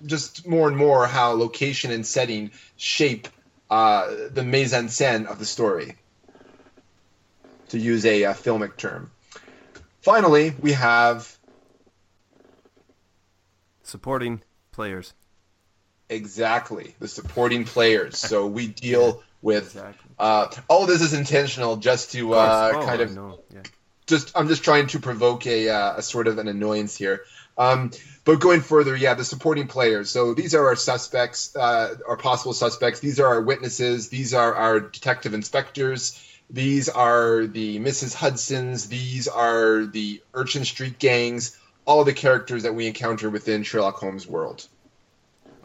just 0.06 0.48
more 0.48 0.68
and 0.68 0.78
more 0.78 1.08
how 1.08 1.32
location 1.34 1.92
and 1.92 2.06
setting 2.06 2.52
shape 2.76 3.28
uh, 3.70 4.08
the 4.32 4.44
mise 4.44 4.74
en 4.74 4.88
scène 4.88 5.26
of 5.28 5.40
the 5.40 5.46
story, 5.46 5.96
to 7.70 7.78
use 7.78 8.06
a, 8.06 8.24
a 8.24 8.34
filmic 8.34 8.78
term. 8.78 9.12
Finally, 10.02 10.54
we 10.60 10.72
have 10.74 11.38
supporting 13.92 14.42
players. 14.72 15.14
Exactly, 16.10 16.96
the 17.00 17.08
supporting 17.08 17.66
players. 17.66 18.18
So 18.18 18.48
we 18.58 18.68
deal 18.68 19.22
with. 19.42 19.76
Exactly. 19.76 20.12
Uh, 20.18 20.48
all 20.68 20.86
this 20.86 21.02
is 21.02 21.14
intentional, 21.14 21.78
just 21.78 22.12
to 22.14 22.34
uh, 22.34 22.72
Oh, 22.76 22.86
kind 22.86 23.02
of 23.02 23.40
yeah. 23.54 23.62
just 24.08 24.32
I'm 24.36 24.48
just 24.48 24.64
trying 24.64 24.88
to 24.88 25.00
provoke 25.00 25.46
a, 25.48 25.70
uh, 25.70 25.98
a 25.98 26.02
sort 26.02 26.28
of 26.28 26.38
an 26.38 26.48
annoyance 26.48 26.98
here. 26.98 27.22
Um, 27.58 27.92
but 28.24 28.40
going 28.40 28.62
further, 28.62 28.96
yeah, 28.96 29.14
the 29.14 29.26
supporting 29.26 29.68
players. 29.68 30.10
So 30.10 30.34
these 30.34 30.56
are 30.56 30.68
our 30.68 30.76
suspects, 30.76 31.56
uh, 31.56 31.96
our 32.08 32.18
possible 32.18 32.54
suspects. 32.54 33.00
These 33.00 33.20
are 33.20 33.28
our 33.28 33.42
witnesses. 33.42 34.10
These 34.10 34.34
are 34.34 34.54
our 34.54 34.80
detective 34.80 35.34
inspectors. 35.34 36.20
These 36.50 36.90
are 36.90 37.46
the 37.46 37.80
Mrs. 37.80 38.14
Hudsons. 38.14 38.88
These 38.90 39.28
are 39.28 39.86
the 39.86 40.22
Urchin 40.34 40.66
Street 40.66 41.00
gangs. 41.00 41.58
All 41.92 42.06
the 42.06 42.14
characters 42.14 42.64
that 42.64 42.74
we 42.74 42.88
encounter 42.88 43.30
within 43.30 43.64
Sherlock 43.64 43.96
Holmes' 43.98 44.26
world, 44.26 44.66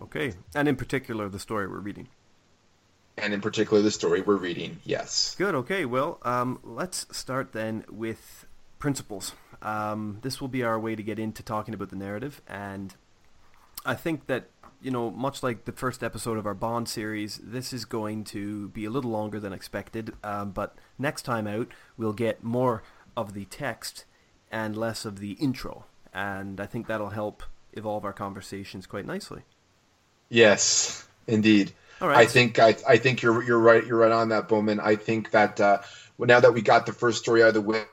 Okay, 0.02 0.32
and 0.56 0.66
in 0.66 0.74
particular, 0.74 1.28
the 1.28 1.38
story 1.38 1.68
we're 1.68 1.78
reading. 1.78 2.08
and 3.16 3.32
in 3.32 3.40
particular, 3.40 3.80
the 3.80 3.92
story 3.92 4.22
we're 4.22 4.34
reading. 4.34 4.78
Yes. 4.84 5.36
Good. 5.38 5.54
Okay. 5.54 5.84
Well, 5.84 6.18
um, 6.22 6.58
let's 6.64 7.06
start 7.16 7.52
then 7.52 7.84
with 7.88 8.44
principles. 8.80 9.34
Um, 9.62 10.18
this 10.22 10.40
will 10.40 10.48
be 10.48 10.64
our 10.64 10.80
way 10.80 10.96
to 10.96 11.02
get 11.02 11.20
into 11.20 11.44
talking 11.44 11.74
about 11.74 11.90
the 11.90 11.96
narrative, 11.96 12.42
and 12.48 12.92
I 13.84 13.94
think 13.94 14.26
that 14.26 14.48
you 14.82 14.90
know, 14.90 15.10
much 15.12 15.44
like 15.44 15.64
the 15.64 15.72
first 15.72 16.02
episode 16.02 16.38
of 16.38 16.44
our 16.46 16.54
Bond 16.54 16.88
series, 16.88 17.38
this 17.42 17.72
is 17.72 17.84
going 17.84 18.24
to 18.24 18.68
be 18.70 18.84
a 18.84 18.90
little 18.90 19.12
longer 19.12 19.38
than 19.38 19.52
expected. 19.52 20.12
Um, 20.24 20.50
but 20.50 20.74
next 20.98 21.22
time 21.22 21.46
out, 21.46 21.68
we'll 21.96 22.12
get 22.12 22.42
more 22.42 22.82
of 23.16 23.32
the 23.32 23.44
text 23.46 24.04
and 24.50 24.76
less 24.76 25.04
of 25.06 25.20
the 25.20 25.32
intro, 25.34 25.86
and 26.16 26.60
I 26.60 26.66
think 26.66 26.86
that'll 26.86 27.10
help 27.10 27.42
evolve 27.74 28.04
our 28.04 28.12
conversations 28.12 28.86
quite 28.86 29.04
nicely. 29.04 29.42
Yes, 30.30 31.06
indeed. 31.26 31.72
All 32.00 32.08
right. 32.08 32.18
I 32.18 32.26
think 32.26 32.58
I, 32.58 32.74
I 32.88 32.96
think 32.96 33.22
you're 33.22 33.42
you're 33.42 33.58
right 33.58 33.86
you're 33.86 33.98
right 33.98 34.10
on 34.10 34.30
that 34.30 34.48
Bowman. 34.48 34.80
I 34.80 34.96
think 34.96 35.30
that 35.32 35.60
uh, 35.60 35.82
now 36.18 36.40
that 36.40 36.52
we 36.52 36.62
got 36.62 36.86
the 36.86 36.92
first 36.92 37.18
story 37.22 37.42
out 37.42 37.48
of 37.48 37.54
the 37.54 37.60
way 37.60 37.84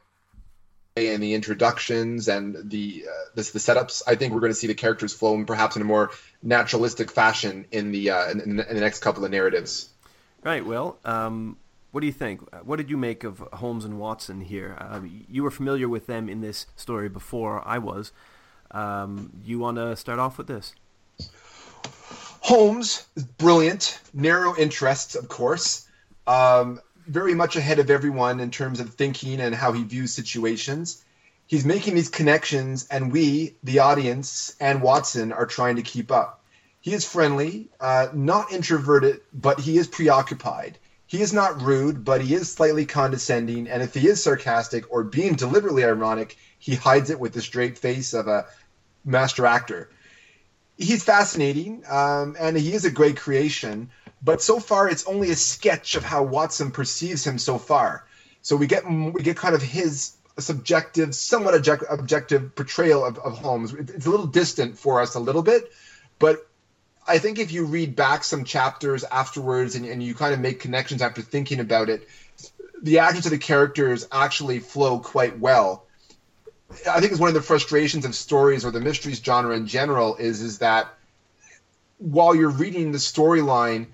and 0.95 1.21
the 1.21 1.33
introductions 1.33 2.27
and 2.27 2.69
the 2.69 3.05
uh, 3.07 3.29
this 3.35 3.51
the 3.51 3.59
setups, 3.59 4.01
I 4.07 4.15
think 4.15 4.33
we're 4.33 4.39
going 4.39 4.51
to 4.51 4.57
see 4.57 4.67
the 4.67 4.73
characters 4.73 5.13
flow 5.13 5.35
in 5.35 5.45
perhaps 5.45 5.75
in 5.75 5.81
a 5.81 5.85
more 5.85 6.11
naturalistic 6.41 7.11
fashion 7.11 7.65
in 7.71 7.91
the 7.91 8.11
uh, 8.11 8.31
in, 8.31 8.41
in 8.41 8.55
the 8.55 8.81
next 8.81 8.99
couple 8.99 9.23
of 9.25 9.31
narratives. 9.31 9.89
Right. 10.43 10.65
Well, 10.65 10.97
um, 11.05 11.57
what 11.93 12.01
do 12.01 12.07
you 12.07 12.13
think? 12.13 12.41
What 12.65 12.77
did 12.77 12.89
you 12.89 12.97
make 12.97 13.23
of 13.23 13.37
Holmes 13.53 13.85
and 13.85 13.99
Watson 13.99 14.41
here? 14.41 14.75
Uh, 14.79 15.01
you 15.29 15.43
were 15.43 15.51
familiar 15.51 15.87
with 15.87 16.07
them 16.07 16.27
in 16.27 16.41
this 16.41 16.65
story 16.75 17.07
before 17.07 17.61
I 17.67 17.77
was. 17.77 18.11
Um, 18.71 19.31
you 19.45 19.59
want 19.59 19.77
to 19.77 19.95
start 19.95 20.17
off 20.17 20.39
with 20.39 20.47
this? 20.47 20.73
Holmes 22.41 23.05
is 23.15 23.23
brilliant, 23.23 23.99
narrow 24.11 24.55
interests, 24.57 25.13
of 25.13 25.27
course, 25.27 25.87
um, 26.25 26.81
very 27.05 27.35
much 27.35 27.57
ahead 27.57 27.77
of 27.77 27.91
everyone 27.91 28.39
in 28.39 28.49
terms 28.49 28.79
of 28.79 28.95
thinking 28.95 29.39
and 29.39 29.53
how 29.53 29.71
he 29.71 29.83
views 29.83 30.11
situations. 30.11 31.05
He's 31.45 31.63
making 31.63 31.93
these 31.93 32.09
connections, 32.09 32.87
and 32.89 33.11
we, 33.11 33.55
the 33.63 33.79
audience, 33.79 34.55
and 34.59 34.81
Watson 34.81 35.31
are 35.31 35.45
trying 35.45 35.75
to 35.75 35.83
keep 35.83 36.11
up. 36.11 36.43
He 36.81 36.95
is 36.95 37.07
friendly, 37.07 37.69
uh, 37.79 38.07
not 38.13 38.51
introverted, 38.51 39.21
but 39.31 39.59
he 39.59 39.77
is 39.77 39.87
preoccupied. 39.87 40.79
He 41.13 41.21
is 41.21 41.31
not 41.31 41.61
rude, 41.61 42.03
but 42.03 42.21
he 42.21 42.33
is 42.33 42.51
slightly 42.51 42.87
condescending, 42.87 43.67
and 43.67 43.83
if 43.83 43.93
he 43.93 44.07
is 44.07 44.23
sarcastic 44.23 44.91
or 44.91 45.03
being 45.03 45.35
deliberately 45.35 45.85
ironic, 45.85 46.35
he 46.57 46.73
hides 46.73 47.11
it 47.11 47.19
with 47.19 47.33
the 47.33 47.41
straight 47.43 47.77
face 47.77 48.15
of 48.15 48.27
a 48.27 48.47
master 49.05 49.45
actor. 49.45 49.91
He's 50.75 51.03
fascinating 51.03 51.83
um, 51.87 52.35
and 52.39 52.57
he 52.57 52.73
is 52.73 52.85
a 52.85 52.89
great 52.89 53.17
creation 53.17 53.91
but 54.23 54.41
so 54.41 54.59
far 54.59 54.89
it's 54.89 55.05
only 55.05 55.29
a 55.29 55.35
sketch 55.35 55.93
of 55.93 56.03
how 56.03 56.23
watson 56.23 56.71
perceives 56.71 57.27
him 57.27 57.37
so 57.37 57.59
far. 57.59 58.05
So 58.41 58.55
we 58.55 58.65
get 58.65 58.83
we 58.89 59.21
get 59.21 59.37
kind 59.37 59.53
of 59.53 59.61
his 59.61 60.13
subjective 60.39 61.13
somewhat 61.13 61.53
object, 61.53 61.83
objective 61.91 62.55
portrayal 62.55 63.05
of, 63.05 63.19
of 63.19 63.37
holmes. 63.37 63.71
It's 63.71 64.07
a 64.07 64.09
little 64.09 64.25
distant 64.25 64.79
for 64.79 64.99
us 64.99 65.13
a 65.13 65.19
little 65.19 65.43
bit 65.43 65.71
but 66.17 66.47
i 67.07 67.17
think 67.17 67.39
if 67.39 67.51
you 67.51 67.65
read 67.65 67.95
back 67.95 68.23
some 68.23 68.43
chapters 68.43 69.03
afterwards 69.11 69.75
and, 69.75 69.85
and 69.85 70.01
you 70.03 70.13
kind 70.13 70.33
of 70.33 70.39
make 70.39 70.59
connections 70.59 71.01
after 71.01 71.21
thinking 71.21 71.59
about 71.59 71.89
it 71.89 72.03
the 72.81 72.99
actions 72.99 73.25
of 73.25 73.31
the 73.31 73.37
characters 73.37 74.05
actually 74.11 74.59
flow 74.59 74.99
quite 74.99 75.37
well 75.39 75.83
I 76.89 76.99
think 76.99 77.11
it's 77.11 77.19
one 77.19 77.27
of 77.27 77.33
the 77.35 77.41
frustrations 77.41 78.05
of 78.05 78.15
stories 78.15 78.65
or 78.65 78.71
the 78.71 78.79
mysteries 78.79 79.21
genre 79.23 79.55
in 79.55 79.67
general 79.67 80.15
is 80.15 80.41
is 80.41 80.57
that 80.59 80.87
while 81.97 82.35
you're 82.35 82.49
reading 82.49 82.91
the 82.91 82.97
storyline, 82.97 83.87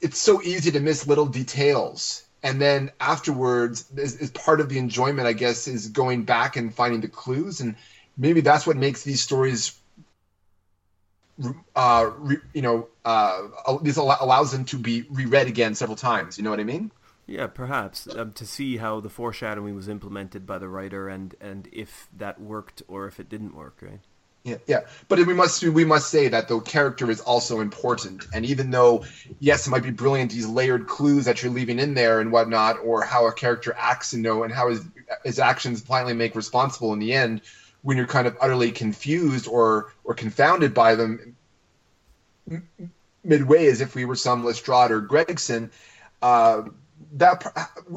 it's 0.00 0.18
so 0.18 0.40
easy 0.42 0.70
to 0.70 0.80
miss 0.80 1.06
little 1.06 1.26
details. 1.26 2.22
And 2.42 2.60
then 2.60 2.90
afterwards, 3.00 3.84
is, 3.96 4.14
is 4.16 4.30
part 4.30 4.60
of 4.60 4.68
the 4.68 4.78
enjoyment, 4.78 5.26
I 5.26 5.32
guess, 5.32 5.66
is 5.66 5.88
going 5.88 6.22
back 6.22 6.56
and 6.56 6.72
finding 6.72 7.00
the 7.00 7.08
clues. 7.08 7.60
And 7.60 7.74
maybe 8.16 8.40
that's 8.40 8.66
what 8.66 8.76
makes 8.76 9.02
these 9.02 9.20
stories, 9.20 9.72
uh, 11.74 12.10
re, 12.16 12.36
you 12.52 12.62
know, 12.62 12.88
uh, 13.04 13.48
this 13.82 13.96
allows 13.96 14.52
them 14.52 14.64
to 14.66 14.78
be 14.78 15.04
reread 15.10 15.46
again 15.46 15.74
several 15.74 15.96
times. 15.96 16.38
You 16.38 16.44
know 16.44 16.50
what 16.50 16.60
I 16.60 16.64
mean? 16.64 16.90
Yeah, 17.26 17.46
perhaps 17.46 18.06
um, 18.14 18.32
to 18.32 18.44
see 18.44 18.76
how 18.76 19.00
the 19.00 19.08
foreshadowing 19.08 19.74
was 19.74 19.88
implemented 19.88 20.46
by 20.46 20.58
the 20.58 20.68
writer 20.68 21.08
and 21.08 21.34
and 21.40 21.68
if 21.72 22.08
that 22.16 22.40
worked 22.40 22.82
or 22.86 23.06
if 23.06 23.18
it 23.18 23.28
didn't 23.28 23.54
work, 23.54 23.78
right? 23.80 24.00
Yeah, 24.44 24.58
yeah, 24.66 24.80
but 25.08 25.26
we 25.26 25.32
must 25.32 25.62
we 25.62 25.86
must 25.86 26.10
say 26.10 26.28
that 26.28 26.48
the 26.48 26.60
character 26.60 27.10
is 27.10 27.22
also 27.22 27.60
important, 27.60 28.26
and 28.34 28.44
even 28.44 28.70
though 28.70 29.04
yes, 29.40 29.66
it 29.66 29.70
might 29.70 29.82
be 29.82 29.90
brilliant 29.90 30.32
these 30.32 30.46
layered 30.46 30.86
clues 30.86 31.24
that 31.24 31.42
you're 31.42 31.50
leaving 31.50 31.78
in 31.78 31.94
there 31.94 32.20
and 32.20 32.30
whatnot, 32.30 32.76
or 32.84 33.02
how 33.02 33.26
a 33.26 33.32
character 33.32 33.74
acts 33.74 34.12
and 34.12 34.22
know 34.22 34.42
and 34.42 34.52
how 34.52 34.68
his 34.68 34.84
his 35.24 35.38
actions 35.38 35.80
finally 35.80 36.12
make 36.12 36.36
responsible 36.36 36.92
in 36.92 36.98
the 36.98 37.14
end, 37.14 37.40
when 37.84 37.96
you're 37.96 38.06
kind 38.06 38.26
of 38.26 38.36
utterly 38.40 38.72
confused 38.72 39.46
or 39.46 39.92
or 40.02 40.14
confounded 40.14 40.74
by 40.74 40.96
them 40.96 41.36
midway, 43.22 43.66
as 43.66 43.80
if 43.80 43.94
we 43.94 44.04
were 44.04 44.16
some 44.16 44.44
Lestrade 44.44 44.90
or 44.90 45.00
Gregson. 45.00 45.70
Uh, 46.20 46.62
that 47.12 47.44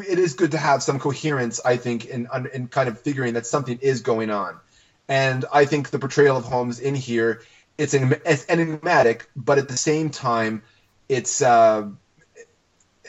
it 0.08 0.20
is 0.20 0.34
good 0.34 0.52
to 0.52 0.58
have 0.60 0.84
some 0.84 1.00
coherence, 1.00 1.60
I 1.64 1.78
think, 1.78 2.06
in 2.06 2.28
in 2.54 2.68
kind 2.68 2.90
of 2.90 3.00
figuring 3.00 3.34
that 3.34 3.48
something 3.48 3.80
is 3.82 4.02
going 4.02 4.30
on, 4.30 4.60
and 5.08 5.46
I 5.52 5.66
think 5.66 5.90
the 5.90 5.98
portrayal 5.98 6.38
of 6.38 6.44
Holmes 6.44 6.80
in 6.80 6.94
here 6.94 7.42
it's, 7.78 7.94
an, 7.94 8.16
it's 8.26 8.46
enigmatic, 8.50 9.30
but 9.36 9.58
at 9.58 9.68
the 9.68 9.78
same 9.78 10.10
time, 10.10 10.64
it's 11.08 11.42
uh, 11.42 11.88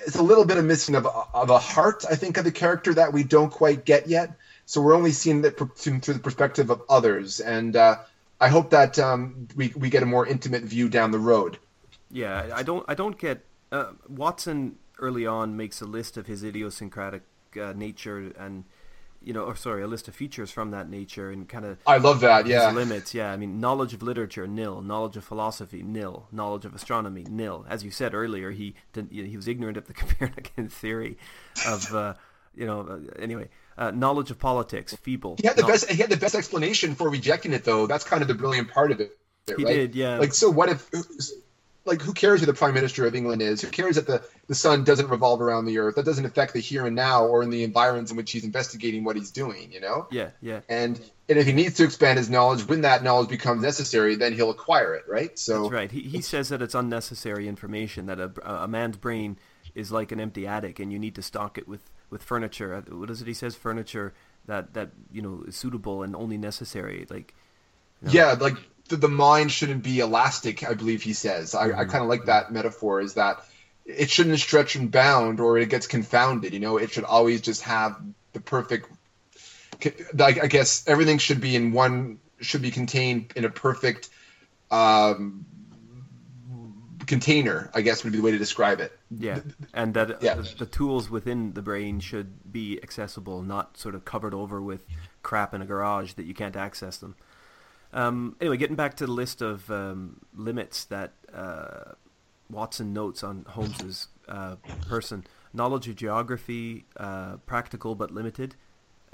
it's 0.06 0.16
a 0.16 0.22
little 0.22 0.44
bit 0.44 0.58
of 0.58 0.64
missing 0.64 0.94
of 0.94 1.06
of 1.06 1.50
a 1.50 1.58
heart, 1.58 2.04
I 2.08 2.14
think, 2.14 2.36
of 2.36 2.44
the 2.44 2.52
character 2.52 2.94
that 2.94 3.12
we 3.12 3.24
don't 3.24 3.50
quite 3.50 3.84
get 3.84 4.08
yet. 4.08 4.30
So 4.68 4.82
we're 4.82 4.94
only 4.94 5.12
seeing 5.12 5.40
that 5.42 5.56
through 5.56 5.98
the 6.00 6.18
perspective 6.18 6.68
of 6.68 6.82
others, 6.90 7.40
and 7.40 7.74
uh, 7.74 8.00
I 8.38 8.48
hope 8.48 8.68
that 8.68 8.98
um, 8.98 9.48
we 9.56 9.72
we 9.74 9.88
get 9.88 10.02
a 10.02 10.06
more 10.06 10.26
intimate 10.26 10.62
view 10.62 10.90
down 10.90 11.10
the 11.10 11.18
road. 11.18 11.56
Yeah, 12.10 12.50
I 12.54 12.64
don't 12.64 12.84
I 12.86 12.92
don't 12.92 13.18
get 13.18 13.46
uh, 13.72 13.92
Watson 14.10 14.76
early 14.98 15.26
on 15.26 15.56
makes 15.56 15.80
a 15.80 15.86
list 15.86 16.18
of 16.18 16.26
his 16.26 16.44
idiosyncratic 16.44 17.22
uh, 17.58 17.72
nature 17.74 18.30
and 18.38 18.64
you 19.22 19.32
know 19.32 19.44
or 19.44 19.56
sorry 19.56 19.82
a 19.82 19.86
list 19.86 20.06
of 20.06 20.14
features 20.14 20.50
from 20.50 20.70
that 20.72 20.90
nature 20.90 21.30
and 21.30 21.48
kind 21.48 21.64
of 21.64 21.78
I 21.86 21.96
love 21.96 22.20
that 22.20 22.46
yeah. 22.46 22.70
limits. 22.70 23.14
Yeah 23.14 23.32
I 23.32 23.38
mean 23.38 23.60
knowledge 23.60 23.94
of 23.94 24.02
literature 24.02 24.46
nil. 24.46 24.82
Knowledge 24.82 25.16
of 25.16 25.24
philosophy 25.24 25.82
nil. 25.82 26.26
Knowledge 26.30 26.66
of 26.66 26.74
astronomy 26.74 27.24
nil. 27.26 27.64
As 27.70 27.84
you 27.84 27.90
said 27.90 28.12
earlier 28.12 28.50
he 28.50 28.74
didn't, 28.92 29.12
he 29.12 29.34
was 29.34 29.48
ignorant 29.48 29.78
of 29.78 29.86
the 29.86 29.94
Copernican 30.02 30.68
theory 30.68 31.16
of 31.66 31.94
uh, 31.94 32.14
you 32.54 32.66
know 32.66 32.80
uh, 32.82 33.18
anyway 33.18 33.48
uh, 33.78 33.90
knowledge 33.92 34.30
of 34.30 34.38
politics 34.38 34.94
feeble 34.96 35.36
he 35.40 35.46
had 35.46 35.56
the 35.56 35.62
no- 35.62 35.68
best 35.68 35.88
he 35.90 35.96
had 35.96 36.10
the 36.10 36.16
best 36.16 36.34
explanation 36.34 36.94
for 36.94 37.08
rejecting 37.08 37.52
it 37.52 37.64
though 37.64 37.86
that's 37.86 38.04
kind 38.04 38.22
of 38.22 38.28
the 38.28 38.34
brilliant 38.34 38.68
part 38.70 38.90
of 38.90 39.00
it 39.00 39.16
he 39.56 39.64
right? 39.64 39.74
did 39.74 39.94
yeah 39.94 40.18
like 40.18 40.34
so 40.34 40.50
what 40.50 40.68
if 40.68 40.90
like 41.88 42.02
who 42.02 42.12
cares 42.12 42.40
who 42.40 42.46
the 42.46 42.54
prime 42.54 42.74
minister 42.74 43.06
of 43.06 43.14
England 43.14 43.42
is? 43.42 43.62
Who 43.62 43.68
cares 43.68 43.96
that 43.96 44.06
the, 44.06 44.22
the 44.46 44.54
sun 44.54 44.84
doesn't 44.84 45.08
revolve 45.08 45.40
around 45.40 45.64
the 45.64 45.78
earth? 45.78 45.96
That 45.96 46.04
doesn't 46.04 46.24
affect 46.24 46.52
the 46.52 46.60
here 46.60 46.86
and 46.86 46.94
now 46.94 47.24
or 47.24 47.42
in 47.42 47.50
the 47.50 47.64
environments 47.64 48.10
in 48.10 48.16
which 48.16 48.30
he's 48.30 48.44
investigating 48.44 49.02
what 49.02 49.16
he's 49.16 49.30
doing, 49.30 49.72
you 49.72 49.80
know? 49.80 50.06
Yeah, 50.10 50.30
yeah. 50.40 50.60
And 50.68 51.00
and 51.28 51.38
if 51.38 51.46
he 51.46 51.52
needs 51.52 51.74
to 51.74 51.84
expand 51.84 52.18
his 52.18 52.30
knowledge, 52.30 52.68
when 52.68 52.82
that 52.82 53.02
knowledge 53.02 53.28
becomes 53.28 53.62
necessary, 53.62 54.14
then 54.14 54.34
he'll 54.34 54.50
acquire 54.50 54.94
it, 54.94 55.04
right? 55.08 55.36
So 55.38 55.62
That's 55.62 55.72
right. 55.72 55.90
He 55.90 56.02
he 56.02 56.20
says 56.20 56.50
that 56.50 56.62
it's 56.62 56.74
unnecessary 56.74 57.48
information 57.48 58.06
that 58.06 58.20
a 58.20 58.30
a 58.44 58.68
man's 58.68 58.98
brain 58.98 59.38
is 59.74 59.90
like 59.90 60.12
an 60.12 60.20
empty 60.20 60.46
attic 60.46 60.78
and 60.78 60.92
you 60.92 60.98
need 60.98 61.14
to 61.14 61.22
stock 61.22 61.58
it 61.58 61.66
with 61.66 61.90
with 62.10 62.22
furniture. 62.22 62.82
What 62.88 63.10
is 63.10 63.22
it 63.22 63.28
he 63.28 63.34
says 63.34 63.54
furniture 63.54 64.14
that 64.46 64.74
that 64.74 64.90
you 65.12 65.22
know 65.22 65.44
is 65.46 65.56
suitable 65.56 66.02
and 66.02 66.16
only 66.16 66.38
necessary 66.38 67.06
like 67.10 67.34
you 68.02 68.06
know. 68.08 68.12
Yeah, 68.12 68.36
like 68.38 68.56
the, 68.88 68.96
the 68.96 69.08
mind 69.08 69.52
shouldn't 69.52 69.82
be 69.82 70.00
elastic. 70.00 70.68
I 70.68 70.74
believe 70.74 71.02
he 71.02 71.12
says. 71.12 71.54
I, 71.54 71.66
I 71.66 71.84
kind 71.84 72.02
of 72.02 72.08
like 72.08 72.26
that 72.26 72.52
metaphor. 72.52 73.00
Is 73.00 73.14
that 73.14 73.44
it 73.84 74.10
shouldn't 74.10 74.38
stretch 74.38 74.76
and 74.76 74.90
bound, 74.90 75.40
or 75.40 75.58
it 75.58 75.68
gets 75.68 75.86
confounded. 75.86 76.52
You 76.52 76.60
know, 76.60 76.76
it 76.78 76.90
should 76.90 77.04
always 77.04 77.40
just 77.40 77.62
have 77.62 78.00
the 78.32 78.40
perfect. 78.40 78.90
I 80.18 80.32
guess 80.32 80.84
everything 80.88 81.18
should 81.18 81.40
be 81.40 81.54
in 81.54 81.72
one. 81.72 82.18
Should 82.40 82.62
be 82.62 82.70
contained 82.70 83.32
in 83.34 83.44
a 83.44 83.50
perfect 83.50 84.08
um, 84.70 85.44
container, 87.06 87.70
I 87.74 87.80
guess 87.80 88.04
would 88.04 88.12
be 88.12 88.18
the 88.18 88.24
way 88.24 88.30
to 88.30 88.38
describe 88.38 88.80
it. 88.80 88.96
Yeah, 89.10 89.40
and 89.72 89.94
that 89.94 90.22
Yeah. 90.22 90.34
the, 90.34 90.42
the 90.58 90.66
tools 90.66 91.08
within 91.08 91.54
the 91.54 91.62
brain 91.62 92.00
should 92.00 92.52
be 92.52 92.78
accessible, 92.82 93.42
not 93.42 93.76
sort 93.78 93.94
of 93.94 94.04
covered 94.04 94.34
over 94.34 94.60
with 94.60 94.86
crap 95.22 95.54
in 95.54 95.62
a 95.62 95.66
garage 95.66 96.12
that 96.14 96.24
you 96.24 96.34
can't 96.34 96.56
access 96.56 96.98
them. 96.98 97.14
Um, 97.92 98.36
anyway, 98.40 98.58
getting 98.58 98.76
back 98.76 98.94
to 98.96 99.06
the 99.06 99.12
list 99.12 99.40
of 99.40 99.70
um, 99.70 100.20
limits 100.34 100.84
that 100.86 101.14
uh, 101.32 101.92
Watson 102.50 102.92
notes 102.92 103.24
on 103.24 103.46
Holmes's 103.48 104.08
uh, 104.28 104.56
person: 104.88 105.24
knowledge 105.54 105.88
of 105.88 105.96
geography, 105.96 106.84
uh, 106.98 107.36
practical 107.46 107.94
but 107.94 108.10
limited; 108.10 108.56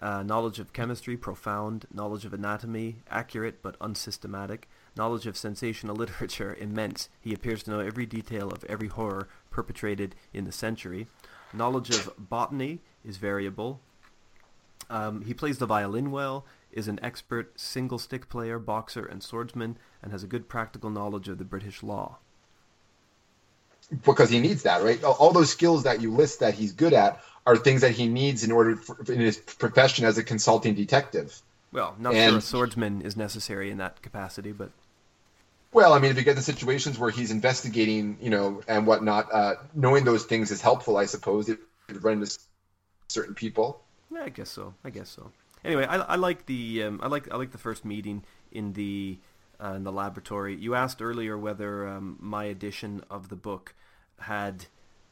uh, 0.01 0.25
knowledge 0.25 0.59
of 0.59 0.73
chemistry, 0.73 1.17
profound; 1.17 1.87
knowledge 1.93 2.25
of 2.25 2.35
anatomy, 2.35 2.97
accurate 3.09 3.63
but 3.63 3.77
unsystematic; 3.81 4.69
knowledge 4.97 5.27
of 5.27 5.37
sensational 5.37 5.97
literature, 6.03 6.57
immense. 6.59 7.09
He 7.21 7.35
appears 7.35 7.63
to 7.65 7.71
know 7.71 7.81
every 7.81 8.07
detail 8.07 8.51
of 8.51 8.65
every 8.65 8.89
horror 8.89 9.29
perpetrated 9.51 10.15
in 10.33 10.45
the 10.45 10.53
century. 10.53 11.07
Knowledge 11.53 11.91
of 11.91 12.11
botany 12.19 12.81
is 13.05 13.17
variable. 13.17 13.81
Um, 14.91 15.23
he 15.23 15.33
plays 15.35 15.59
the 15.59 15.67
violin 15.67 16.11
well, 16.11 16.45
is 16.73 16.89
an 16.89 16.99
expert 17.03 17.59
single 17.59 17.99
stick 17.99 18.29
player, 18.29 18.59
boxer, 18.59 19.05
and 19.07 19.23
swordsman, 19.23 19.79
and 20.03 20.13
has 20.13 20.23
a 20.23 20.27
good 20.27 20.49
practical 20.49 20.91
knowledge 20.91 21.29
of 21.29 21.39
the 21.39 21.45
British 21.45 21.83
law. 21.83 22.19
because 24.05 24.31
he 24.31 24.41
needs 24.41 24.63
that, 24.65 24.83
right? 24.83 25.03
All, 25.05 25.33
those 25.33 25.51
skills 25.51 25.85
that 25.85 26.01
you 26.01 26.11
list 26.11 26.41
that 26.41 26.55
he's 26.55 26.73
good 26.73 26.93
at 26.93 27.23
are 27.47 27.57
things 27.57 27.83
that 27.83 27.93
he 27.93 28.09
needs 28.09 28.43
in 28.43 28.51
order 28.51 28.77
for, 28.77 28.97
in 29.13 29.21
his 29.21 29.37
profession 29.37 30.05
as 30.05 30.19
a 30.19 30.23
consulting 30.25 30.75
detective. 30.75 31.41
Well, 31.73 31.95
not 31.99 32.15
And- 32.15 32.31
sure 32.31 32.39
a 32.39 32.43
swordsman 32.43 33.03
is 33.03 33.17
necessary 33.17 33.71
in 33.71 33.79
that 33.79 34.01
capacity, 34.03 34.53
but 34.53 34.71
Well, 35.75 35.93
I 35.93 35.99
mean, 35.99 36.13
if 36.13 36.17
you 36.17 36.23
get 36.23 36.37
the 36.37 36.43
situations 36.43 37.01
where 37.01 37.11
he's 37.11 37.33
investigating, 37.33 38.17
you 38.21 38.31
know, 38.31 38.63
and 38.69 38.87
whatnot, 38.87 39.27
uh, 39.35 39.55
knowing 39.75 40.05
those 40.05 40.25
things 40.25 40.53
is 40.53 40.61
helpful, 40.61 40.97
I 40.97 41.07
suppose. 41.07 41.49
If 41.49 41.59
you 41.89 41.99
run 41.99 42.23
into 42.23 42.39
certain 43.09 43.35
people. 43.35 43.83
Yeah, 44.11 44.23
I 44.23 44.29
guess 44.29 44.51
so. 44.51 44.75
I 44.85 44.91
guess 44.91 45.09
so. 45.09 45.33
Anyway, 45.65 45.85
I, 45.85 45.97
I 45.97 46.15
like 46.15 46.47
the 46.47 46.85
um, 46.85 47.01
I 47.03 47.09
like 47.09 47.33
I 47.33 47.37
like 47.37 47.51
the 47.51 47.59
first 47.59 47.85
meeting 47.85 48.23
in 48.53 48.75
the 48.75 49.19
uh, 49.63 49.73
in 49.73 49.83
the 49.83 49.91
laboratory. 49.91 50.55
You 50.55 50.77
asked 50.77 51.03
earlier 51.03 51.37
whether 51.37 51.89
um, 51.89 52.19
my 52.21 52.45
edition 52.45 53.03
of 53.11 53.29
the 53.29 53.37
book 53.37 53.75
had 54.21 54.67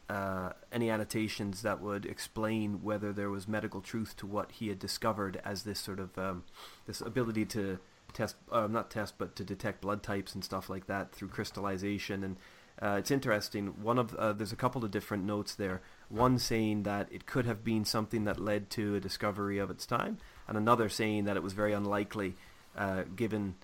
uh, 0.09 0.51
any 0.71 0.91
annotations 0.91 1.63
that 1.63 1.81
would 1.81 2.07
explain 2.07 2.85
whether 2.85 3.13
there 3.13 3.31
was 3.31 3.49
medical 3.49 3.81
truth 3.81 4.17
to 4.19 4.27
what 4.29 4.53
he 4.53 4.69
had 4.69 4.79
discovered 4.79 5.41
as 5.45 5.65
this 5.65 5.81
sort 5.81 5.99
of 5.99 6.17
um, 6.17 6.45
this 6.87 7.01
ability 7.01 7.47
to 7.47 7.81
test 8.15 8.37
uh, 8.51 8.67
not 8.67 8.91
test 8.91 9.15
but 9.19 9.37
to 9.37 9.45
detect 9.45 9.81
blood 9.81 10.03
types 10.03 10.35
and 10.35 10.45
stuff 10.45 10.69
like 10.71 10.87
that 10.87 11.13
through 11.13 11.29
crystallization 11.29 12.25
and 12.25 12.37
uh, 12.81 12.97
it's 12.99 13.11
interesting. 13.11 13.69
One 13.83 13.99
of 13.99 14.15
uh, 14.15 14.33
there's 14.33 14.53
a 14.53 14.57
couple 14.57 14.85
of 14.85 14.91
different 14.91 15.25
notes 15.25 15.55
there. 15.55 15.83
One 16.09 16.39
saying 16.39 16.83
that 16.83 17.09
it 17.13 17.27
could 17.27 17.47
have 17.47 17.63
been 17.63 17.85
something 17.85 18.25
that 18.25 18.41
led 18.41 18.71
to 18.71 18.97
a 18.97 19.01
discovery 19.01 19.59
of 19.59 19.71
its 19.71 19.87
time, 19.87 20.19
and 20.49 20.57
another 20.57 20.89
saying 20.89 21.25
that 21.25 21.37
it 21.37 21.43
was 21.43 21.53
very 21.53 21.73
unlikely, 21.73 22.35
uh, 22.77 23.03
given 23.15 23.55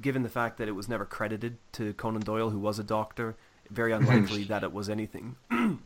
given 0.00 0.22
the 0.22 0.28
fact 0.28 0.58
that 0.58 0.68
it 0.68 0.72
was 0.72 0.88
never 0.88 1.04
credited 1.04 1.58
to 1.72 1.92
Conan 1.94 2.22
Doyle, 2.22 2.50
who 2.50 2.58
was 2.58 2.78
a 2.78 2.84
doctor. 2.84 3.36
Very 3.70 3.92
unlikely 3.92 4.44
that 4.44 4.64
it 4.64 4.72
was 4.72 4.88
anything. 4.88 5.36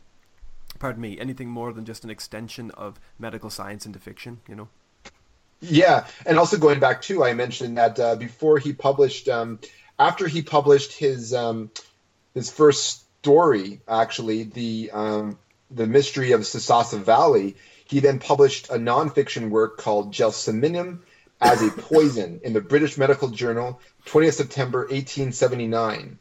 pardon 0.79 1.01
me, 1.01 1.19
anything 1.19 1.49
more 1.49 1.73
than 1.73 1.85
just 1.85 2.03
an 2.03 2.09
extension 2.09 2.71
of 2.71 2.99
medical 3.19 3.49
science 3.49 3.85
into 3.85 3.99
fiction. 3.99 4.41
You 4.47 4.55
know. 4.55 4.69
Yeah, 5.61 6.05
and 6.25 6.39
also 6.39 6.57
going 6.57 6.79
back 6.79 7.01
too, 7.01 7.23
I 7.23 7.33
mentioned 7.33 7.77
that 7.77 7.99
uh, 7.99 8.15
before 8.15 8.57
he 8.57 8.73
published, 8.73 9.29
um, 9.29 9.59
after 9.99 10.27
he 10.27 10.41
published 10.41 10.93
his 10.93 11.33
um, 11.33 11.69
his 12.33 12.49
first 12.49 13.05
story, 13.21 13.81
actually 13.87 14.43
the 14.43 14.89
um, 14.91 15.37
the 15.69 15.85
mystery 15.85 16.31
of 16.31 16.41
Sasassa 16.41 16.99
Valley, 16.99 17.55
he 17.85 17.99
then 17.99 18.19
published 18.19 18.69
a 18.69 18.75
nonfiction 18.75 19.49
work 19.49 19.77
called 19.77 20.13
Gelsemium 20.13 20.99
as 21.39 21.61
a 21.61 21.69
poison 21.69 22.39
in 22.43 22.53
the 22.53 22.61
British 22.61 22.97
Medical 22.97 23.27
Journal, 23.29 23.79
20th 24.05 24.33
September 24.33 24.79
1879. 24.79 26.17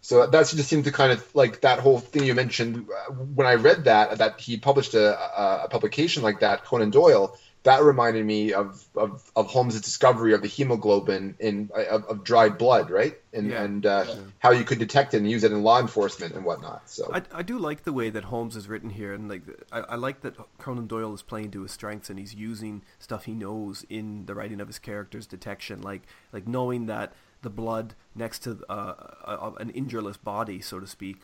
So 0.00 0.26
that 0.26 0.48
just 0.48 0.68
seemed 0.68 0.84
to 0.84 0.92
kind 0.92 1.12
of 1.12 1.34
like 1.34 1.62
that 1.62 1.78
whole 1.78 1.98
thing 1.98 2.24
you 2.24 2.34
mentioned 2.34 2.88
uh, 2.90 3.12
when 3.12 3.46
I 3.46 3.54
read 3.54 3.84
that 3.84 4.18
that 4.18 4.38
he 4.38 4.58
published 4.58 4.92
a, 4.92 5.18
a, 5.18 5.64
a 5.64 5.68
publication 5.68 6.22
like 6.22 6.40
that, 6.40 6.64
Conan 6.64 6.90
Doyle. 6.90 7.38
That 7.64 7.82
reminded 7.82 8.24
me 8.24 8.52
of 8.52 8.84
of, 8.94 9.30
of 9.34 9.46
Holmes' 9.46 9.80
discovery 9.80 10.34
of 10.34 10.42
the 10.42 10.48
hemoglobin 10.48 11.36
in 11.38 11.70
of, 11.74 12.04
of 12.04 12.22
dried 12.22 12.58
blood, 12.58 12.90
right? 12.90 13.16
And 13.32 13.48
Yeah. 13.48 13.62
and 13.64 13.84
uh, 13.86 14.04
how 14.38 14.50
you 14.52 14.64
could 14.64 14.78
detect 14.78 15.14
it 15.14 15.16
and 15.16 15.30
use 15.30 15.44
it 15.44 15.50
in 15.52 15.62
law 15.62 15.80
enforcement 15.80 16.34
and 16.34 16.44
whatnot. 16.44 16.88
So 16.90 17.10
I, 17.12 17.22
I 17.32 17.42
do 17.42 17.58
like 17.58 17.84
the 17.84 17.92
way 17.92 18.10
that 18.10 18.24
Holmes 18.24 18.54
is 18.54 18.68
written 18.68 18.90
here, 18.90 19.12
and 19.14 19.28
like 19.28 19.42
I, 19.72 19.80
I 19.80 19.94
like 19.96 20.20
that 20.20 20.34
Conan 20.58 20.86
Doyle 20.86 21.14
is 21.14 21.22
playing 21.22 21.50
to 21.52 21.62
his 21.62 21.72
strengths, 21.72 22.10
and 22.10 22.18
he's 22.18 22.34
using 22.34 22.82
stuff 22.98 23.24
he 23.24 23.32
knows 23.32 23.84
in 23.88 24.26
the 24.26 24.34
writing 24.34 24.60
of 24.60 24.68
his 24.68 24.78
characters' 24.78 25.26
detection, 25.26 25.80
like 25.80 26.02
like 26.32 26.46
knowing 26.46 26.86
that 26.86 27.14
the 27.40 27.50
blood 27.50 27.94
next 28.14 28.40
to 28.40 28.58
uh, 28.68 28.94
a, 29.24 29.52
an 29.58 29.72
injureless 29.72 30.22
body, 30.22 30.60
so 30.60 30.80
to 30.80 30.86
speak. 30.86 31.22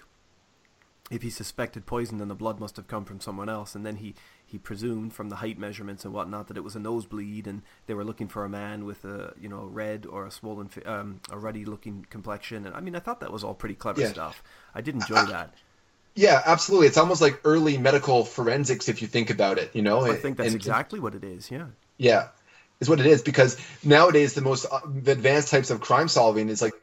If 1.10 1.22
he 1.22 1.30
suspected 1.30 1.86
poison, 1.86 2.18
then 2.18 2.28
the 2.28 2.36
blood 2.36 2.60
must 2.60 2.76
have 2.76 2.86
come 2.86 3.04
from 3.04 3.18
someone 3.20 3.48
else, 3.48 3.74
and 3.74 3.84
then 3.84 3.96
he, 3.96 4.14
he 4.51 4.59
presumed 4.59 5.12
from 5.12 5.28
the 5.28 5.36
height 5.36 5.59
measurements 5.59 6.05
and 6.05 6.12
whatnot 6.12 6.48
that 6.48 6.56
it 6.56 6.64
was 6.64 6.74
a 6.74 6.81
nosebleed, 6.81 7.47
and 7.47 7.62
they 7.86 7.94
were 7.94 8.05
looking 8.05 8.28
for 8.28 8.44
a 8.44 8.48
man 8.48 8.85
with 8.85 9.05
a 9.05 9.32
you 9.40 9.48
know 9.48 9.64
red 9.64 10.06
or 10.06 10.27
a 10.27 10.31
swollen, 10.31 10.68
um, 10.86 11.20
a 11.31 11.39
ruddy 11.39 11.64
looking 11.64 12.06
complexion, 12.10 12.66
and 12.66 12.74
I 12.74 12.81
mean 12.81 12.97
I 12.97 12.98
thought 13.01 13.20
that 13.20 13.32
was 13.32 13.44
all 13.44 13.55
pretty 13.55 13.74
clever 13.77 14.01
Yeah. 14.01 14.09
stuff. 14.09 14.43
I 14.74 14.81
did 14.81 14.94
enjoy 14.94 15.24
that. 15.27 15.55
yeah, 16.16 16.43
absolutely. 16.44 16.89
It's 16.89 16.98
almost 16.98 17.20
like 17.22 17.40
early 17.44 17.78
medical 17.78 18.24
forensics 18.24 18.89
if 18.89 19.01
you 19.01 19.09
think 19.09 19.31
about 19.31 19.59
it. 19.59 19.70
You 19.74 19.82
know, 19.82 20.01
I 20.01 20.16
think 20.16 20.36
that's 20.36 20.48
And- 20.48 20.56
exactly 20.56 20.98
what 21.01 21.14
it 21.14 21.22
is. 21.24 21.51
Yeah. 21.51 21.66
Yeah, 21.97 22.28
is 22.81 22.89
what 22.89 22.98
it 22.98 23.06
is 23.06 23.22
because 23.22 23.56
nowadays 23.85 24.35
the 24.35 24.40
most 24.40 24.66
uh, 24.70 24.81
advanced 25.06 25.48
types 25.48 25.70
of 25.70 25.81
crime 25.81 26.09
solving 26.09 26.48
is 26.48 26.60
like 26.60 26.74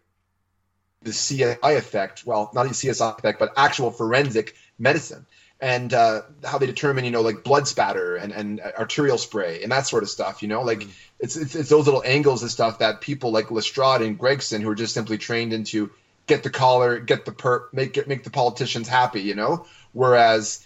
the 1.02 1.11
CSI 1.11 1.76
effect. 1.77 2.23
Well, 2.26 2.49
not 2.53 2.64
the 2.68 2.73
CSI 2.73 3.18
effect, 3.18 3.39
but 3.39 3.52
actual 3.57 3.91
forensic 3.91 4.56
medicine 4.80 5.26
and 5.59 5.93
uh, 5.93 6.21
how 6.43 6.57
they 6.57 6.65
determine, 6.65 7.03
you 7.03 7.11
know, 7.11 7.21
like 7.21 7.43
blood 7.43 7.67
spatter 7.67 8.15
and, 8.15 8.31
and 8.31 8.61
arterial 8.77 9.17
spray 9.17 9.61
and 9.61 9.71
that 9.71 9.85
sort 9.85 10.03
of 10.03 10.09
stuff. 10.09 10.41
You 10.41 10.47
know, 10.47 10.61
like 10.61 10.85
it's, 11.19 11.35
it's 11.35 11.55
it's 11.55 11.69
those 11.69 11.85
little 11.85 12.01
angles 12.05 12.41
and 12.41 12.51
stuff 12.51 12.77
that 12.77 12.99
people 13.01 13.31
like 13.31 13.49
Lestrade 13.49 14.01
and 14.01 14.17
Gregson, 14.17 14.61
who 14.61 14.69
are 14.69 14.75
just 14.75 14.93
simply 14.93 15.17
trained 15.17 15.53
into 15.53 15.89
get 16.27 16.43
the 16.43 16.49
collar, 16.49 16.99
get 16.99 17.25
the 17.25 17.31
perp, 17.31 17.61
make 17.71 17.97
it, 17.97 18.07
make 18.07 18.23
the 18.23 18.29
politicians 18.29 18.88
happy. 18.88 19.21
You 19.21 19.34
know, 19.34 19.59
whereas 19.93 20.59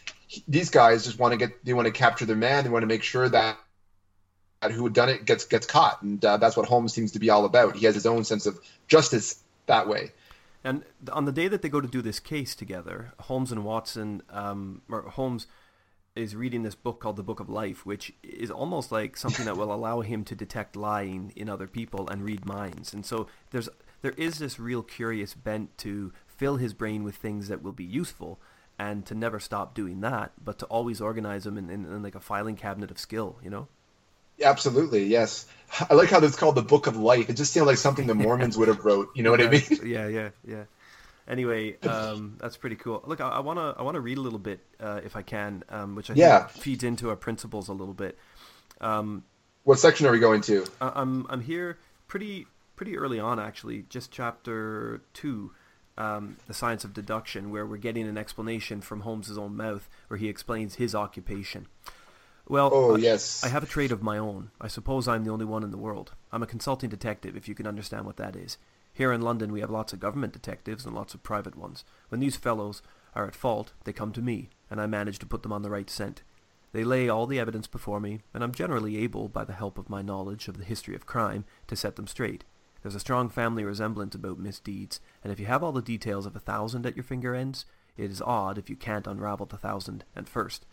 these 0.47 0.69
guys 0.69 1.03
just 1.03 1.19
want 1.19 1.31
to 1.31 1.37
get 1.37 1.51
they 1.63 1.73
want 1.73 1.85
to 1.85 1.91
capture 1.91 2.25
their 2.25 2.35
man. 2.35 2.63
They 2.63 2.69
want 2.69 2.83
to 2.83 2.87
make 2.87 3.03
sure 3.03 3.29
that 3.29 3.57
that 4.61 4.71
who 4.71 4.83
had 4.83 4.93
done 4.93 5.09
it 5.09 5.25
gets 5.25 5.45
gets 5.45 5.65
caught, 5.65 6.01
and 6.01 6.23
uh, 6.23 6.37
that's 6.37 6.55
what 6.57 6.65
Holmes 6.65 6.93
seems 6.93 7.11
to 7.11 7.19
be 7.19 7.29
all 7.29 7.45
about. 7.45 7.75
He 7.75 7.85
has 7.85 7.95
his 7.95 8.05
own 8.05 8.23
sense 8.23 8.45
of 8.45 8.59
justice 8.87 9.35
that 9.67 9.87
way. 9.87 10.11
And 10.63 10.83
on 11.11 11.25
the 11.25 11.31
day 11.31 11.47
that 11.47 11.61
they 11.61 11.69
go 11.69 11.81
to 11.81 11.87
do 11.87 12.01
this 12.01 12.19
case 12.19 12.55
together, 12.55 13.13
Holmes 13.21 13.51
and 13.51 13.63
Watson, 13.63 14.21
um, 14.29 14.81
or 14.89 15.01
Holmes 15.03 15.47
is 16.15 16.35
reading 16.35 16.63
this 16.63 16.75
book 16.75 16.99
called 16.99 17.15
The 17.15 17.23
Book 17.23 17.39
of 17.39 17.49
Life, 17.49 17.85
which 17.85 18.13
is 18.21 18.51
almost 18.51 18.91
like 18.91 19.15
something 19.15 19.45
that 19.45 19.57
will 19.57 19.73
allow 19.73 20.01
him 20.01 20.23
to 20.25 20.35
detect 20.35 20.75
lying 20.75 21.31
in 21.35 21.49
other 21.49 21.67
people 21.67 22.07
and 22.09 22.23
read 22.23 22.45
minds. 22.45 22.93
And 22.93 23.05
so 23.05 23.27
there's 23.51 23.69
there 24.01 24.13
is 24.17 24.39
this 24.39 24.59
real 24.59 24.83
curious 24.83 25.33
bent 25.33 25.77
to 25.79 26.11
fill 26.27 26.57
his 26.57 26.73
brain 26.73 27.03
with 27.03 27.15
things 27.15 27.47
that 27.47 27.61
will 27.61 27.71
be 27.71 27.83
useful 27.83 28.39
and 28.77 29.05
to 29.05 29.15
never 29.15 29.39
stop 29.39 29.75
doing 29.75 30.01
that, 30.01 30.31
but 30.43 30.57
to 30.59 30.65
always 30.65 30.99
organize 30.99 31.43
them 31.43 31.57
in, 31.57 31.69
in, 31.69 31.85
in 31.85 32.01
like 32.01 32.15
a 32.15 32.19
filing 32.19 32.55
cabinet 32.55 32.89
of 32.89 32.97
skill, 32.97 33.37
you 33.43 33.49
know? 33.49 33.67
Absolutely, 34.43 35.05
yes. 35.05 35.45
I 35.89 35.93
like 35.93 36.09
how 36.09 36.19
it's 36.19 36.35
called 36.35 36.55
the 36.55 36.61
Book 36.61 36.87
of 36.87 36.97
Life. 36.97 37.29
It 37.29 37.33
just 37.33 37.53
seemed 37.53 37.65
like 37.65 37.77
something 37.77 38.05
the 38.07 38.15
Mormons 38.15 38.57
would 38.57 38.67
have 38.67 38.83
wrote. 38.83 39.09
You 39.15 39.23
know 39.23 39.31
what 39.31 39.41
I 39.41 39.49
mean? 39.49 39.63
yeah, 39.85 40.07
yeah, 40.07 40.29
yeah. 40.45 40.63
Anyway, 41.27 41.77
um, 41.87 42.35
that's 42.39 42.57
pretty 42.57 42.75
cool. 42.75 43.01
Look, 43.05 43.21
I, 43.21 43.29
I 43.29 43.39
wanna 43.39 43.73
I 43.77 43.83
wanna 43.83 44.01
read 44.01 44.17
a 44.17 44.21
little 44.21 44.39
bit 44.39 44.59
uh, 44.81 44.99
if 45.05 45.15
I 45.15 45.21
can, 45.21 45.63
um, 45.69 45.95
which 45.95 46.09
I 46.09 46.13
Yeah. 46.15 46.47
think 46.47 46.63
feeds 46.63 46.83
into 46.83 47.09
our 47.09 47.15
principles 47.15 47.69
a 47.69 47.73
little 47.73 47.93
bit. 47.93 48.17
Um, 48.81 49.23
What 49.63 49.79
section 49.79 50.07
are 50.07 50.11
we 50.11 50.19
going 50.19 50.41
to? 50.41 50.65
I- 50.81 50.91
I'm 50.95 51.25
I'm 51.29 51.41
here 51.41 51.77
pretty 52.07 52.47
pretty 52.75 52.97
early 52.97 53.19
on 53.19 53.39
actually, 53.39 53.85
just 53.89 54.11
chapter 54.11 55.01
two, 55.13 55.51
um, 55.97 56.35
the 56.47 56.53
science 56.53 56.83
of 56.83 56.93
deduction, 56.93 57.49
where 57.51 57.65
we're 57.65 57.77
getting 57.77 58.07
an 58.07 58.17
explanation 58.17 58.81
from 58.81 59.01
Holmes's 59.01 59.37
own 59.37 59.55
mouth, 59.55 59.87
where 60.07 60.17
he 60.17 60.27
explains 60.27 60.75
his 60.75 60.93
occupation. 60.95 61.67
Well, 62.51 62.69
Oh 62.73 62.97
yes. 62.97 63.45
I 63.45 63.47
have 63.47 63.63
a 63.63 63.65
trade 63.65 63.93
of 63.93 64.03
my 64.03 64.17
own. 64.17 64.51
I 64.59 64.67
suppose 64.67 65.07
I'm 65.07 65.23
the 65.23 65.31
only 65.31 65.45
one 65.45 65.63
in 65.63 65.71
the 65.71 65.77
world. 65.77 66.11
I'm 66.33 66.43
a 66.43 66.45
consulting 66.45 66.89
detective, 66.89 67.37
if 67.37 67.47
you 67.47 67.55
can 67.55 67.65
understand 67.65 68.05
what 68.05 68.17
that 68.17 68.35
is. 68.35 68.57
Here 68.91 69.13
in 69.13 69.21
London, 69.21 69.53
we 69.53 69.61
have 69.61 69.69
lots 69.69 69.93
of 69.93 70.01
government 70.01 70.33
detectives 70.33 70.85
and 70.85 70.93
lots 70.93 71.13
of 71.13 71.23
private 71.23 71.55
ones. 71.55 71.85
When 72.09 72.19
these 72.19 72.35
fellows 72.35 72.81
are 73.15 73.25
at 73.25 73.35
fault, 73.35 73.71
they 73.85 73.93
come 73.93 74.11
to 74.11 74.21
me, 74.21 74.49
and 74.69 74.81
I 74.81 74.85
manage 74.85 75.17
to 75.19 75.25
put 75.25 75.43
them 75.43 75.53
on 75.53 75.61
the 75.61 75.69
right 75.69 75.89
scent. 75.89 76.23
They 76.73 76.83
lay 76.83 77.07
all 77.07 77.25
the 77.25 77.39
evidence 77.39 77.67
before 77.67 78.01
me, 78.01 78.19
and 78.33 78.43
I'm 78.43 78.51
generally 78.51 78.97
able, 78.97 79.29
by 79.29 79.45
the 79.45 79.53
help 79.53 79.77
of 79.77 79.89
my 79.89 80.01
knowledge 80.01 80.49
of 80.49 80.57
the 80.57 80.65
history 80.65 80.93
of 80.93 81.05
crime, 81.05 81.45
to 81.67 81.77
set 81.77 81.95
them 81.95 82.05
straight. 82.05 82.43
There's 82.81 82.95
a 82.95 82.99
strong 82.99 83.29
family 83.29 83.63
resemblance 83.63 84.13
about 84.13 84.39
misdeeds, 84.39 84.99
and 85.23 85.31
if 85.31 85.39
you 85.39 85.45
have 85.45 85.63
all 85.63 85.71
the 85.71 85.81
details 85.81 86.25
of 86.25 86.35
a 86.35 86.39
thousand 86.39 86.85
at 86.85 86.97
your 86.97 87.03
finger 87.05 87.33
ends, 87.33 87.63
it 87.95 88.11
is 88.11 88.21
odd 88.21 88.57
if 88.57 88.69
you 88.69 88.75
can't 88.75 89.07
unravel 89.07 89.45
the 89.45 89.55
thousand 89.55 90.03
and 90.17 90.27
first. 90.27 90.65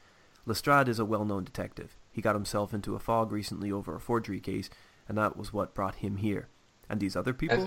Lestrade 0.48 0.88
is 0.88 0.98
a 0.98 1.04
well-known 1.04 1.44
detective. 1.44 1.98
He 2.10 2.22
got 2.22 2.34
himself 2.34 2.72
into 2.72 2.94
a 2.94 2.98
fog 2.98 3.30
recently 3.30 3.70
over 3.70 3.94
a 3.94 4.00
forgery 4.00 4.40
case, 4.40 4.70
and 5.06 5.18
that 5.18 5.36
was 5.36 5.52
what 5.52 5.74
brought 5.74 5.96
him 5.96 6.16
here. 6.16 6.48
And 6.88 7.00
these 7.00 7.14
other 7.14 7.34
people? 7.34 7.58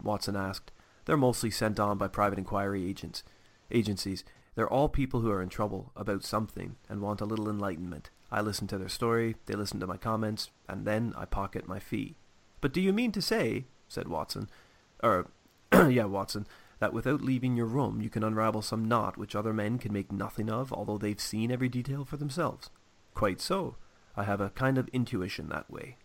Watson 0.00 0.36
asked. 0.36 0.70
They're 1.06 1.16
mostly 1.16 1.50
sent 1.50 1.80
on 1.80 1.98
by 1.98 2.06
private 2.06 2.38
inquiry 2.38 2.88
agents, 2.88 3.24
agencies. 3.72 4.22
They're 4.54 4.68
all 4.68 4.88
people 4.88 5.20
who 5.20 5.30
are 5.32 5.42
in 5.42 5.48
trouble 5.48 5.90
about 5.96 6.22
something 6.22 6.76
and 6.88 7.00
want 7.00 7.20
a 7.20 7.24
little 7.24 7.50
enlightenment. 7.50 8.10
I 8.30 8.40
listen 8.42 8.68
to 8.68 8.78
their 8.78 8.88
story, 8.88 9.34
they 9.46 9.54
listen 9.54 9.80
to 9.80 9.86
my 9.86 9.96
comments, 9.96 10.50
and 10.68 10.86
then 10.86 11.14
I 11.16 11.24
pocket 11.24 11.66
my 11.66 11.80
fee. 11.80 12.14
But 12.60 12.72
do 12.72 12.80
you 12.80 12.92
mean 12.92 13.10
to 13.10 13.20
say, 13.22 13.64
said 13.88 14.06
Watson, 14.06 14.48
or, 15.02 15.26
yeah, 15.72 16.04
Watson, 16.04 16.46
that 16.78 16.92
without 16.92 17.22
leaving 17.22 17.56
your 17.56 17.66
room 17.66 18.00
you 18.00 18.10
can 18.10 18.24
unravel 18.24 18.62
some 18.62 18.86
knot 18.86 19.16
which 19.16 19.34
other 19.34 19.52
men 19.52 19.78
can 19.78 19.92
make 19.92 20.12
nothing 20.12 20.50
of, 20.50 20.72
although 20.72 20.98
they've 20.98 21.20
seen 21.20 21.50
every 21.50 21.68
detail 21.68 22.04
for 22.04 22.16
themselves? 22.16 22.70
Quite 23.14 23.40
so. 23.40 23.76
I 24.16 24.24
have 24.24 24.40
a 24.40 24.50
kind 24.50 24.78
of 24.78 24.88
intuition 24.88 25.48
that 25.48 25.70
way. 25.70 25.96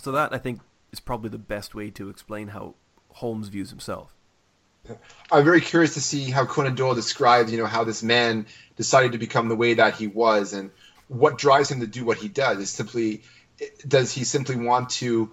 So 0.00 0.12
that, 0.12 0.32
I 0.32 0.38
think, 0.38 0.60
is 0.92 1.00
probably 1.00 1.30
the 1.30 1.38
best 1.38 1.74
way 1.74 1.90
to 1.90 2.08
explain 2.08 2.48
how 2.48 2.74
Holmes 3.08 3.48
views 3.48 3.70
himself. 3.70 4.14
I'm 5.30 5.44
very 5.44 5.60
curious 5.60 5.94
to 5.94 6.00
see 6.00 6.30
how 6.30 6.46
Conan 6.46 6.74
Doyle 6.74 6.94
describes, 6.94 7.52
you 7.52 7.58
know, 7.58 7.66
how 7.66 7.84
this 7.84 8.02
man 8.02 8.46
decided 8.76 9.12
to 9.12 9.18
become 9.18 9.48
the 9.48 9.56
way 9.56 9.74
that 9.74 9.94
he 9.94 10.06
was, 10.06 10.54
and 10.54 10.70
what 11.08 11.36
drives 11.36 11.70
him 11.70 11.80
to 11.80 11.86
do 11.86 12.04
what 12.04 12.16
he 12.16 12.28
does. 12.28 12.58
Is 12.58 12.70
simply, 12.70 13.22
does 13.86 14.10
he 14.10 14.24
simply 14.24 14.56
want 14.56 14.90
to, 14.90 15.30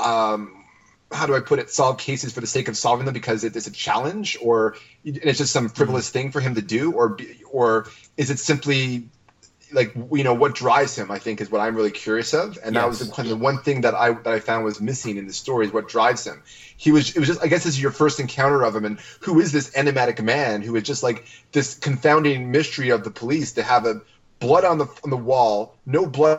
um, 0.00 0.63
how 1.12 1.26
do 1.26 1.34
I 1.34 1.40
put 1.40 1.58
it, 1.58 1.70
solve 1.70 1.98
cases 1.98 2.32
for 2.32 2.40
the 2.40 2.46
sake 2.46 2.68
of 2.68 2.76
solving 2.76 3.04
them 3.04 3.14
because 3.14 3.44
it 3.44 3.54
is 3.56 3.66
a 3.66 3.70
challenge, 3.70 4.36
or 4.40 4.76
it's 5.04 5.38
just 5.38 5.52
some 5.52 5.66
mm-hmm. 5.66 5.74
frivolous 5.74 6.10
thing 6.10 6.30
for 6.30 6.40
him 6.40 6.54
to 6.54 6.62
do, 6.62 6.92
or 6.92 7.18
or 7.50 7.86
is 8.16 8.30
it 8.30 8.38
simply 8.38 9.08
like 9.72 9.94
you 10.12 10.24
know 10.24 10.34
what 10.34 10.54
drives 10.54 10.96
him 10.96 11.10
i 11.10 11.18
think 11.18 11.40
is 11.40 11.50
what 11.50 11.60
i'm 11.60 11.74
really 11.74 11.90
curious 11.90 12.32
of. 12.32 12.58
And 12.62 12.74
yes. 12.74 12.82
that 12.82 12.88
was 12.88 12.98
the, 12.98 13.22
the, 13.22 13.36
one 13.36 13.58
thing 13.58 13.82
that 13.82 13.94
i 13.94 14.12
that 14.12 14.32
i 14.32 14.38
found 14.38 14.64
was 14.64 14.80
missing 14.80 15.16
in 15.16 15.26
the 15.26 15.32
story 15.32 15.66
is 15.66 15.72
what 15.72 15.88
drives 15.88 16.26
him. 16.26 16.42
He 16.76 16.92
was 16.92 17.14
it 17.14 17.18
was 17.18 17.28
just 17.28 17.42
i 17.42 17.48
guess 17.48 17.64
this 17.64 17.74
is 17.74 17.82
your 17.82 17.90
first 17.90 18.20
encounter 18.20 18.62
of 18.62 18.74
him. 18.74 18.84
And 18.84 19.00
who 19.20 19.40
is 19.40 19.52
this 19.52 19.76
enigmatic 19.76 20.22
man 20.22 20.62
who 20.62 20.76
is 20.76 20.84
just 20.84 21.02
like 21.02 21.26
this 21.52 21.74
confounding 21.74 22.50
mystery 22.50 22.90
of 22.90 23.04
the 23.04 23.10
police 23.10 23.52
to 23.52 23.62
have 23.62 23.84
a 23.86 24.00
blood 24.38 24.64
on 24.64 24.78
the 24.78 24.86
on 25.02 25.10
the 25.10 25.16
wall 25.16 25.76
no 25.86 26.06
blood 26.06 26.38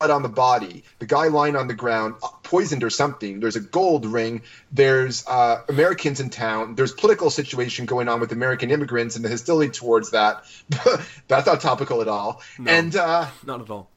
on 0.00 0.22
the 0.22 0.28
body, 0.28 0.84
the 0.98 1.06
guy 1.06 1.28
lying 1.28 1.56
on 1.56 1.66
the 1.66 1.74
ground, 1.74 2.14
uh, 2.22 2.28
poisoned 2.42 2.84
or 2.84 2.90
something. 2.90 3.40
There's 3.40 3.56
a 3.56 3.60
gold 3.60 4.06
ring. 4.06 4.42
There's 4.72 5.26
uh, 5.26 5.62
Americans 5.68 6.20
in 6.20 6.30
town. 6.30 6.74
There's 6.74 6.92
political 6.92 7.30
situation 7.30 7.86
going 7.86 8.08
on 8.08 8.20
with 8.20 8.32
American 8.32 8.70
immigrants 8.70 9.16
and 9.16 9.24
the 9.24 9.28
hostility 9.28 9.70
towards 9.70 10.10
that. 10.10 10.44
That's 11.28 11.46
not 11.46 11.60
topical 11.60 12.00
at 12.00 12.08
all. 12.08 12.42
No, 12.58 12.70
and 12.70 12.94
uh, 12.94 13.26
not 13.44 13.60
at 13.60 13.70
all. 13.70 13.90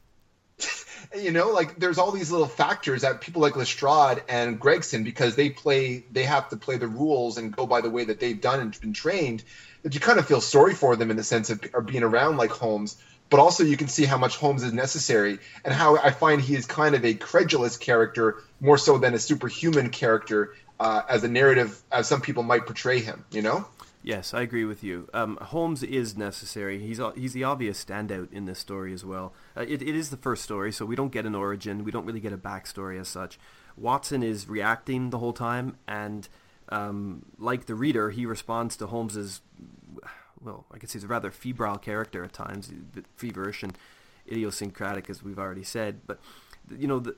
You 1.16 1.30
know, 1.30 1.52
like 1.52 1.78
there's 1.78 1.96
all 1.96 2.10
these 2.10 2.30
little 2.30 2.46
factors 2.46 3.00
that 3.00 3.22
people 3.22 3.40
like 3.40 3.56
Lestrade 3.56 4.22
and 4.28 4.60
Gregson, 4.60 5.04
because 5.04 5.36
they 5.36 5.48
play, 5.48 6.04
they 6.12 6.24
have 6.24 6.50
to 6.50 6.56
play 6.58 6.76
the 6.76 6.86
rules 6.86 7.38
and 7.38 7.50
go 7.50 7.66
by 7.66 7.80
the 7.80 7.88
way 7.88 8.04
that 8.04 8.20
they've 8.20 8.38
done 8.38 8.60
and 8.60 8.78
been 8.78 8.92
trained. 8.92 9.42
That 9.84 9.94
you 9.94 10.00
kind 10.00 10.18
of 10.18 10.26
feel 10.26 10.42
sorry 10.42 10.74
for 10.74 10.96
them 10.96 11.10
in 11.10 11.16
the 11.16 11.22
sense 11.22 11.48
of, 11.48 11.64
of 11.72 11.86
being 11.86 12.02
around 12.02 12.36
like 12.36 12.50
Holmes 12.50 12.98
but 13.30 13.40
also 13.40 13.64
you 13.64 13.76
can 13.76 13.88
see 13.88 14.04
how 14.04 14.18
much 14.18 14.36
Holmes 14.36 14.62
is 14.62 14.72
necessary 14.72 15.38
and 15.64 15.74
how 15.74 15.96
I 15.96 16.10
find 16.10 16.40
he 16.40 16.54
is 16.54 16.66
kind 16.66 16.94
of 16.94 17.04
a 17.04 17.14
credulous 17.14 17.76
character 17.76 18.42
more 18.60 18.78
so 18.78 18.98
than 18.98 19.14
a 19.14 19.18
superhuman 19.18 19.90
character 19.90 20.54
uh, 20.80 21.02
as 21.08 21.24
a 21.24 21.28
narrative 21.28 21.82
as 21.90 22.08
some 22.08 22.20
people 22.20 22.42
might 22.42 22.66
portray 22.66 23.00
him. 23.00 23.24
You 23.30 23.42
know. 23.42 23.66
Yes, 24.02 24.32
I 24.32 24.42
agree 24.42 24.64
with 24.64 24.84
you. 24.84 25.08
Um, 25.12 25.36
Holmes 25.36 25.82
is 25.82 26.16
necessary. 26.16 26.78
He's 26.78 27.00
he's 27.16 27.32
the 27.32 27.44
obvious 27.44 27.84
standout 27.84 28.32
in 28.32 28.46
this 28.46 28.58
story 28.58 28.92
as 28.92 29.04
well. 29.04 29.34
Uh, 29.56 29.62
it, 29.62 29.82
it 29.82 29.94
is 29.94 30.10
the 30.10 30.16
first 30.16 30.44
story, 30.44 30.72
so 30.72 30.86
we 30.86 30.96
don't 30.96 31.12
get 31.12 31.26
an 31.26 31.34
origin. 31.34 31.84
We 31.84 31.90
don't 31.90 32.06
really 32.06 32.20
get 32.20 32.32
a 32.32 32.38
backstory 32.38 32.98
as 33.00 33.08
such. 33.08 33.38
Watson 33.76 34.22
is 34.22 34.48
reacting 34.48 35.10
the 35.10 35.18
whole 35.18 35.32
time, 35.32 35.76
and 35.86 36.28
um, 36.68 37.26
like 37.38 37.66
the 37.66 37.74
reader, 37.74 38.10
he 38.10 38.24
responds 38.24 38.76
to 38.76 38.86
Holmes's 38.86 39.40
well, 40.42 40.66
I 40.72 40.78
say 40.78 40.94
he's 40.94 41.04
a 41.04 41.08
rather 41.08 41.30
febrile 41.30 41.78
character 41.78 42.24
at 42.24 42.32
times, 42.32 42.72
feverish 43.16 43.62
and 43.62 43.76
idiosyncratic, 44.30 45.10
as 45.10 45.22
we've 45.22 45.38
already 45.38 45.64
said. 45.64 46.00
But 46.06 46.20
you 46.76 46.86
know 46.86 46.98
the 46.98 47.16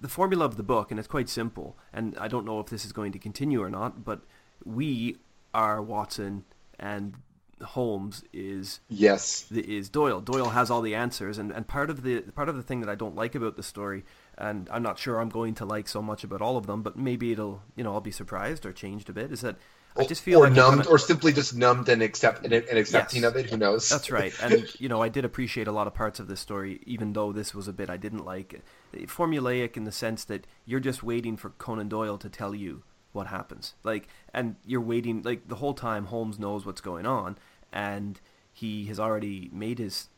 the 0.00 0.08
formula 0.08 0.44
of 0.44 0.56
the 0.56 0.62
book, 0.62 0.90
and 0.90 0.98
it's 0.98 1.08
quite 1.08 1.28
simple. 1.28 1.76
And 1.92 2.16
I 2.18 2.28
don't 2.28 2.44
know 2.44 2.60
if 2.60 2.66
this 2.66 2.84
is 2.84 2.92
going 2.92 3.12
to 3.12 3.18
continue 3.18 3.62
or 3.62 3.70
not, 3.70 4.04
but 4.04 4.22
we 4.64 5.16
are 5.54 5.82
Watson, 5.82 6.44
and 6.78 7.16
Holmes 7.62 8.22
is 8.32 8.80
yes 8.88 9.50
is 9.50 9.88
Doyle. 9.88 10.20
Doyle 10.20 10.50
has 10.50 10.70
all 10.70 10.80
the 10.80 10.94
answers, 10.94 11.38
and, 11.38 11.50
and 11.50 11.66
part 11.66 11.90
of 11.90 12.02
the 12.02 12.20
part 12.20 12.48
of 12.48 12.56
the 12.56 12.62
thing 12.62 12.80
that 12.80 12.88
I 12.88 12.94
don't 12.94 13.16
like 13.16 13.34
about 13.34 13.56
the 13.56 13.62
story, 13.62 14.04
and 14.36 14.68
I'm 14.70 14.82
not 14.82 14.98
sure 14.98 15.20
I'm 15.20 15.28
going 15.28 15.54
to 15.56 15.64
like 15.64 15.88
so 15.88 16.00
much 16.00 16.22
about 16.22 16.40
all 16.40 16.56
of 16.56 16.66
them, 16.66 16.82
but 16.82 16.96
maybe 16.96 17.32
it'll 17.32 17.62
you 17.76 17.84
know 17.84 17.94
I'll 17.94 18.00
be 18.00 18.10
surprised 18.10 18.64
or 18.64 18.72
changed 18.72 19.08
a 19.08 19.12
bit. 19.12 19.32
Is 19.32 19.40
that 19.40 19.56
I 19.96 20.04
just 20.04 20.22
feel 20.22 20.40
or 20.40 20.44
like 20.44 20.52
numbed, 20.52 20.86
or 20.86 20.98
simply 20.98 21.32
just 21.32 21.56
numbed 21.56 21.88
and 21.88 22.02
accept 22.02 22.44
and, 22.44 22.52
and 22.52 22.78
accepting 22.78 23.22
yes, 23.22 23.30
of 23.30 23.36
it. 23.36 23.50
Who 23.50 23.56
knows? 23.56 23.88
That's 23.88 24.10
right. 24.10 24.32
And 24.40 24.66
you 24.80 24.88
know, 24.88 25.02
I 25.02 25.08
did 25.08 25.24
appreciate 25.24 25.66
a 25.66 25.72
lot 25.72 25.86
of 25.86 25.94
parts 25.94 26.20
of 26.20 26.28
this 26.28 26.40
story, 26.40 26.80
even 26.86 27.12
though 27.12 27.32
this 27.32 27.54
was 27.54 27.68
a 27.68 27.72
bit 27.72 27.90
I 27.90 27.96
didn't 27.96 28.24
like. 28.24 28.62
Formulaic 28.94 29.76
in 29.76 29.84
the 29.84 29.92
sense 29.92 30.24
that 30.24 30.46
you're 30.64 30.80
just 30.80 31.02
waiting 31.02 31.36
for 31.36 31.50
Conan 31.50 31.88
Doyle 31.88 32.18
to 32.18 32.28
tell 32.28 32.54
you 32.54 32.82
what 33.12 33.26
happens. 33.26 33.74
Like, 33.82 34.08
and 34.32 34.56
you're 34.64 34.80
waiting. 34.80 35.22
Like 35.22 35.48
the 35.48 35.56
whole 35.56 35.74
time, 35.74 36.06
Holmes 36.06 36.38
knows 36.38 36.64
what's 36.64 36.80
going 36.80 37.06
on, 37.06 37.36
and 37.72 38.20
he 38.52 38.86
has 38.86 39.00
already 39.00 39.50
made 39.52 39.78
his, 39.78 40.08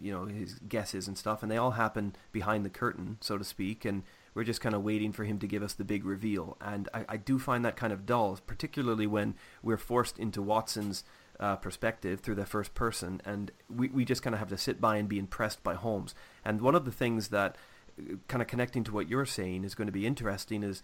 you 0.00 0.12
know, 0.12 0.26
his 0.26 0.54
guesses 0.68 1.08
and 1.08 1.16
stuff, 1.16 1.42
and 1.42 1.50
they 1.50 1.56
all 1.56 1.72
happen 1.72 2.14
behind 2.32 2.64
the 2.64 2.70
curtain, 2.70 3.18
so 3.20 3.38
to 3.38 3.44
speak, 3.44 3.84
and 3.84 4.02
we're 4.34 4.44
just 4.44 4.60
kind 4.60 4.74
of 4.74 4.82
waiting 4.82 5.12
for 5.12 5.24
him 5.24 5.38
to 5.38 5.46
give 5.46 5.62
us 5.62 5.74
the 5.74 5.84
big 5.84 6.04
reveal. 6.04 6.56
And 6.60 6.88
I, 6.94 7.04
I 7.08 7.16
do 7.16 7.38
find 7.38 7.64
that 7.64 7.76
kind 7.76 7.92
of 7.92 8.06
dull, 8.06 8.38
particularly 8.46 9.06
when 9.06 9.34
we're 9.62 9.76
forced 9.76 10.18
into 10.18 10.42
Watson's 10.42 11.04
uh, 11.40 11.56
perspective 11.56 12.20
through 12.20 12.36
the 12.36 12.46
first 12.46 12.74
person, 12.74 13.20
and 13.24 13.50
we, 13.68 13.88
we 13.88 14.04
just 14.04 14.22
kind 14.22 14.34
of 14.34 14.38
have 14.38 14.48
to 14.50 14.58
sit 14.58 14.80
by 14.80 14.96
and 14.96 15.08
be 15.08 15.18
impressed 15.18 15.62
by 15.62 15.74
Holmes. 15.74 16.14
And 16.44 16.60
one 16.60 16.74
of 16.74 16.84
the 16.84 16.92
things 16.92 17.28
that, 17.28 17.56
uh, 17.98 18.16
kind 18.28 18.40
of 18.40 18.48
connecting 18.48 18.84
to 18.84 18.92
what 18.92 19.08
you're 19.08 19.26
saying, 19.26 19.64
is 19.64 19.74
going 19.74 19.86
to 19.86 19.92
be 19.92 20.06
interesting 20.06 20.62
is, 20.62 20.82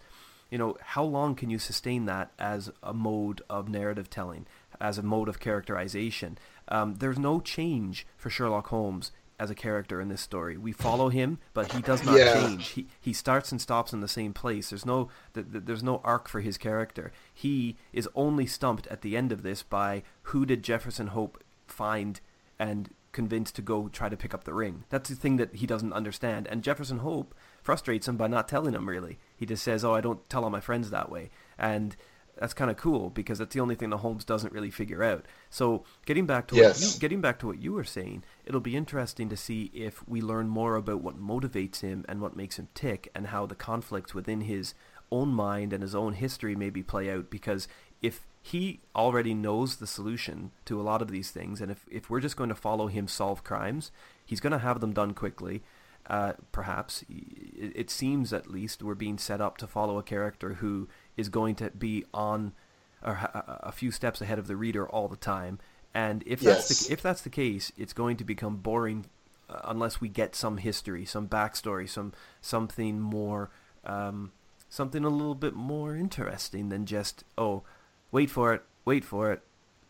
you 0.51 0.57
know, 0.57 0.75
how 0.81 1.03
long 1.03 1.35
can 1.35 1.49
you 1.49 1.59
sustain 1.59 2.05
that 2.05 2.31
as 2.39 2.71
a 2.81 2.93
mode 2.93 3.41
of 3.49 3.69
narrative 3.69 4.09
telling, 4.09 4.47
as 4.81 4.97
a 4.97 5.03
mode 5.03 5.29
of 5.29 5.39
characterization? 5.39 6.37
Um, 6.67 6.95
there's 6.95 7.19
no 7.19 7.39
change 7.39 8.05
for 8.17 8.29
Sherlock 8.29 8.67
Holmes 8.67 9.11
as 9.39 9.49
a 9.49 9.55
character 9.55 10.01
in 10.01 10.09
this 10.09 10.21
story. 10.21 10.57
We 10.57 10.71
follow 10.71 11.09
him, 11.09 11.39
but 11.53 11.71
he 11.71 11.81
does 11.81 12.03
not 12.03 12.17
yeah. 12.17 12.33
change. 12.33 12.67
He 12.69 12.87
he 12.99 13.13
starts 13.13 13.51
and 13.51 13.61
stops 13.61 13.93
in 13.93 14.01
the 14.01 14.07
same 14.07 14.33
place. 14.33 14.69
There's 14.69 14.85
no 14.85 15.09
there's 15.33 15.83
no 15.83 16.01
arc 16.03 16.27
for 16.27 16.41
his 16.41 16.57
character. 16.57 17.11
He 17.33 17.77
is 17.93 18.09
only 18.15 18.45
stumped 18.45 18.87
at 18.87 19.01
the 19.01 19.15
end 19.15 19.31
of 19.31 19.43
this 19.43 19.63
by 19.63 20.03
who 20.23 20.45
did 20.45 20.63
Jefferson 20.63 21.07
Hope 21.07 21.43
find 21.67 22.19
and 22.59 22.89
convince 23.11 23.51
to 23.51 23.61
go 23.61 23.87
try 23.87 24.09
to 24.09 24.17
pick 24.17 24.33
up 24.33 24.43
the 24.43 24.53
ring. 24.53 24.83
That's 24.89 25.09
the 25.09 25.15
thing 25.15 25.37
that 25.37 25.55
he 25.55 25.65
doesn't 25.65 25.93
understand. 25.93 26.47
And 26.47 26.63
Jefferson 26.63 26.99
Hope 26.99 27.33
frustrates 27.61 28.07
him 28.07 28.17
by 28.17 28.27
not 28.27 28.47
telling 28.47 28.73
him 28.73 28.87
really. 28.87 29.17
He 29.35 29.45
just 29.45 29.63
says, 29.63 29.83
"Oh, 29.83 29.95
I 29.95 30.01
don't 30.01 30.29
tell 30.29 30.43
all 30.43 30.49
my 30.49 30.59
friends 30.59 30.89
that 30.89 31.09
way." 31.09 31.29
And 31.57 31.95
that's 32.39 32.53
kind 32.53 32.71
of 32.71 32.77
cool 32.77 33.09
because 33.09 33.37
that's 33.37 33.53
the 33.53 33.59
only 33.59 33.75
thing 33.75 33.89
that 33.89 33.97
Holmes 33.97 34.23
doesn't 34.23 34.53
really 34.53 34.71
figure 34.71 35.03
out. 35.03 35.25
So 35.49 35.83
getting 36.05 36.25
back 36.25 36.47
to 36.47 36.55
yes. 36.55 36.81
what 36.81 36.93
you, 36.93 36.99
getting 37.01 37.21
back 37.21 37.37
to 37.39 37.47
what 37.47 37.61
you 37.61 37.73
were 37.73 37.83
saying, 37.83 38.23
it'll 38.45 38.61
be 38.61 38.77
interesting 38.77 39.27
to 39.29 39.37
see 39.37 39.69
if 39.73 40.07
we 40.07 40.21
learn 40.21 40.47
more 40.47 40.75
about 40.75 41.01
what 41.01 41.21
motivates 41.21 41.81
him 41.81 42.05
and 42.07 42.21
what 42.21 42.37
makes 42.37 42.57
him 42.57 42.69
tick, 42.73 43.09
and 43.13 43.27
how 43.27 43.45
the 43.45 43.55
conflicts 43.55 44.13
within 44.13 44.41
his 44.41 44.73
own 45.11 45.29
mind 45.29 45.73
and 45.73 45.83
his 45.83 45.95
own 45.95 46.13
history 46.13 46.55
maybe 46.55 46.81
play 46.81 47.11
out. 47.11 47.29
Because 47.29 47.67
if 48.01 48.25
he 48.41 48.79
already 48.95 49.33
knows 49.33 49.75
the 49.75 49.87
solution 49.87 50.51
to 50.63 50.79
a 50.79 50.83
lot 50.83 51.01
of 51.01 51.11
these 51.11 51.31
things, 51.31 51.59
and 51.59 51.69
if 51.69 51.85
if 51.91 52.09
we're 52.09 52.21
just 52.21 52.37
going 52.37 52.49
to 52.49 52.55
follow 52.55 52.87
him 52.87 53.07
solve 53.07 53.43
crimes, 53.43 53.91
he's 54.25 54.39
going 54.39 54.53
to 54.53 54.59
have 54.59 54.79
them 54.79 54.93
done 54.93 55.13
quickly. 55.13 55.61
Uh, 56.09 56.33
perhaps 56.51 57.03
it, 57.07 57.73
it 57.75 57.89
seems 57.89 58.33
at 58.33 58.49
least 58.49 58.81
we're 58.81 58.95
being 58.95 59.19
set 59.19 59.41
up 59.41 59.57
to 59.57 59.67
follow 59.67 59.99
a 59.99 60.03
character 60.03 60.55
who 60.55 60.87
is 61.19 61.29
going 61.29 61.55
to 61.55 61.69
be 61.71 62.05
on 62.13 62.53
a 63.01 63.71
few 63.71 63.91
steps 63.91 64.21
ahead 64.21 64.39
of 64.39 64.47
the 64.47 64.55
reader 64.55 64.87
all 64.87 65.07
the 65.07 65.15
time. 65.15 65.59
And 65.93 66.23
if 66.25 66.41
yes. 66.41 66.67
that's 66.67 66.87
the, 66.87 66.93
if 66.93 67.01
that's 67.01 67.21
the 67.21 67.29
case, 67.29 67.71
it's 67.77 67.93
going 67.93 68.17
to 68.17 68.23
become 68.23 68.57
boring 68.57 69.05
uh, 69.49 69.61
unless 69.63 69.99
we 70.01 70.09
get 70.09 70.35
some 70.35 70.57
history, 70.57 71.05
some 71.05 71.27
backstory, 71.27 71.87
some 71.89 72.13
something 72.41 72.99
more, 72.99 73.49
um, 73.85 74.31
something 74.69 75.03
a 75.03 75.09
little 75.09 75.35
bit 75.35 75.55
more 75.55 75.95
interesting 75.95 76.69
than 76.69 76.85
just 76.85 77.23
oh, 77.37 77.63
wait 78.11 78.29
for 78.29 78.53
it, 78.53 78.61
wait 78.85 79.03
for 79.03 79.31
it, 79.31 79.41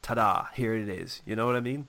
ta-da, 0.01 0.45
here 0.53 0.73
it 0.73 0.87
is. 0.87 1.21
You 1.25 1.35
know 1.35 1.45
what 1.45 1.55
I 1.55 1.61
mean? 1.61 1.87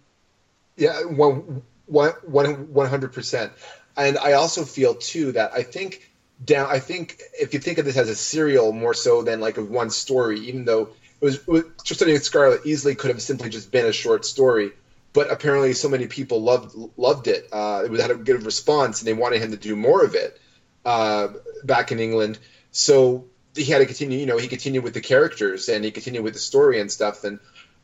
Yeah. 0.76 1.02
Well, 1.04 1.62
one 1.86 2.88
hundred 2.88 3.12
percent. 3.12 3.52
And 3.96 4.18
I 4.18 4.32
also 4.32 4.64
feel 4.64 4.94
too 4.94 5.32
that 5.32 5.52
I 5.52 5.62
think 5.62 6.09
down. 6.44 6.66
I 6.70 6.78
think 6.78 7.22
if 7.38 7.52
you 7.52 7.58
think 7.58 7.78
of 7.78 7.84
this 7.84 7.96
as 7.96 8.08
a 8.08 8.14
serial 8.14 8.72
more 8.72 8.94
so 8.94 9.22
than 9.22 9.40
like 9.40 9.56
a 9.56 9.62
one 9.62 9.90
story, 9.90 10.40
even 10.40 10.64
though 10.64 10.88
it 11.20 11.24
was, 11.24 11.38
just 11.84 11.98
Study 11.98 12.14
in 12.14 12.20
Scarlet 12.20 12.60
easily 12.64 12.94
could 12.94 13.10
have 13.10 13.20
simply 13.22 13.48
just 13.48 13.70
been 13.70 13.86
a 13.86 13.92
short 13.92 14.24
story, 14.24 14.72
but 15.12 15.30
apparently 15.30 15.74
so 15.74 15.88
many 15.88 16.06
people 16.06 16.42
loved 16.42 16.74
loved 16.96 17.26
it. 17.26 17.46
Uh, 17.52 17.82
it 17.84 18.00
had 18.00 18.10
a 18.10 18.14
good 18.14 18.44
response, 18.44 19.00
and 19.00 19.08
they 19.08 19.12
wanted 19.12 19.42
him 19.42 19.50
to 19.50 19.56
do 19.56 19.76
more 19.76 20.02
of 20.02 20.14
it 20.14 20.38
uh, 20.84 21.28
back 21.64 21.92
in 21.92 22.00
England. 22.00 22.38
So 22.72 23.24
he 23.54 23.64
had 23.64 23.78
to 23.78 23.86
continue. 23.86 24.18
You 24.18 24.26
know, 24.26 24.36
he 24.36 24.48
continued 24.48 24.84
with 24.84 24.94
the 24.94 25.00
characters 25.00 25.68
and 25.68 25.84
he 25.84 25.90
continued 25.90 26.22
with 26.22 26.34
the 26.34 26.38
story 26.38 26.78
and 26.78 26.90
stuff. 26.90 27.24
And 27.24 27.38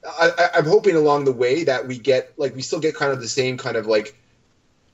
I, 0.06 0.50
am 0.54 0.64
hoping 0.64 0.94
along 0.94 1.24
the 1.24 1.32
way 1.32 1.64
that 1.64 1.86
we 1.86 1.98
get 1.98 2.30
like 2.36 2.54
we 2.54 2.62
still 2.62 2.78
get 2.78 2.94
kind 2.94 3.12
of 3.12 3.20
the 3.20 3.28
same 3.28 3.56
kind 3.56 3.76
of 3.76 3.86
like 3.86 4.14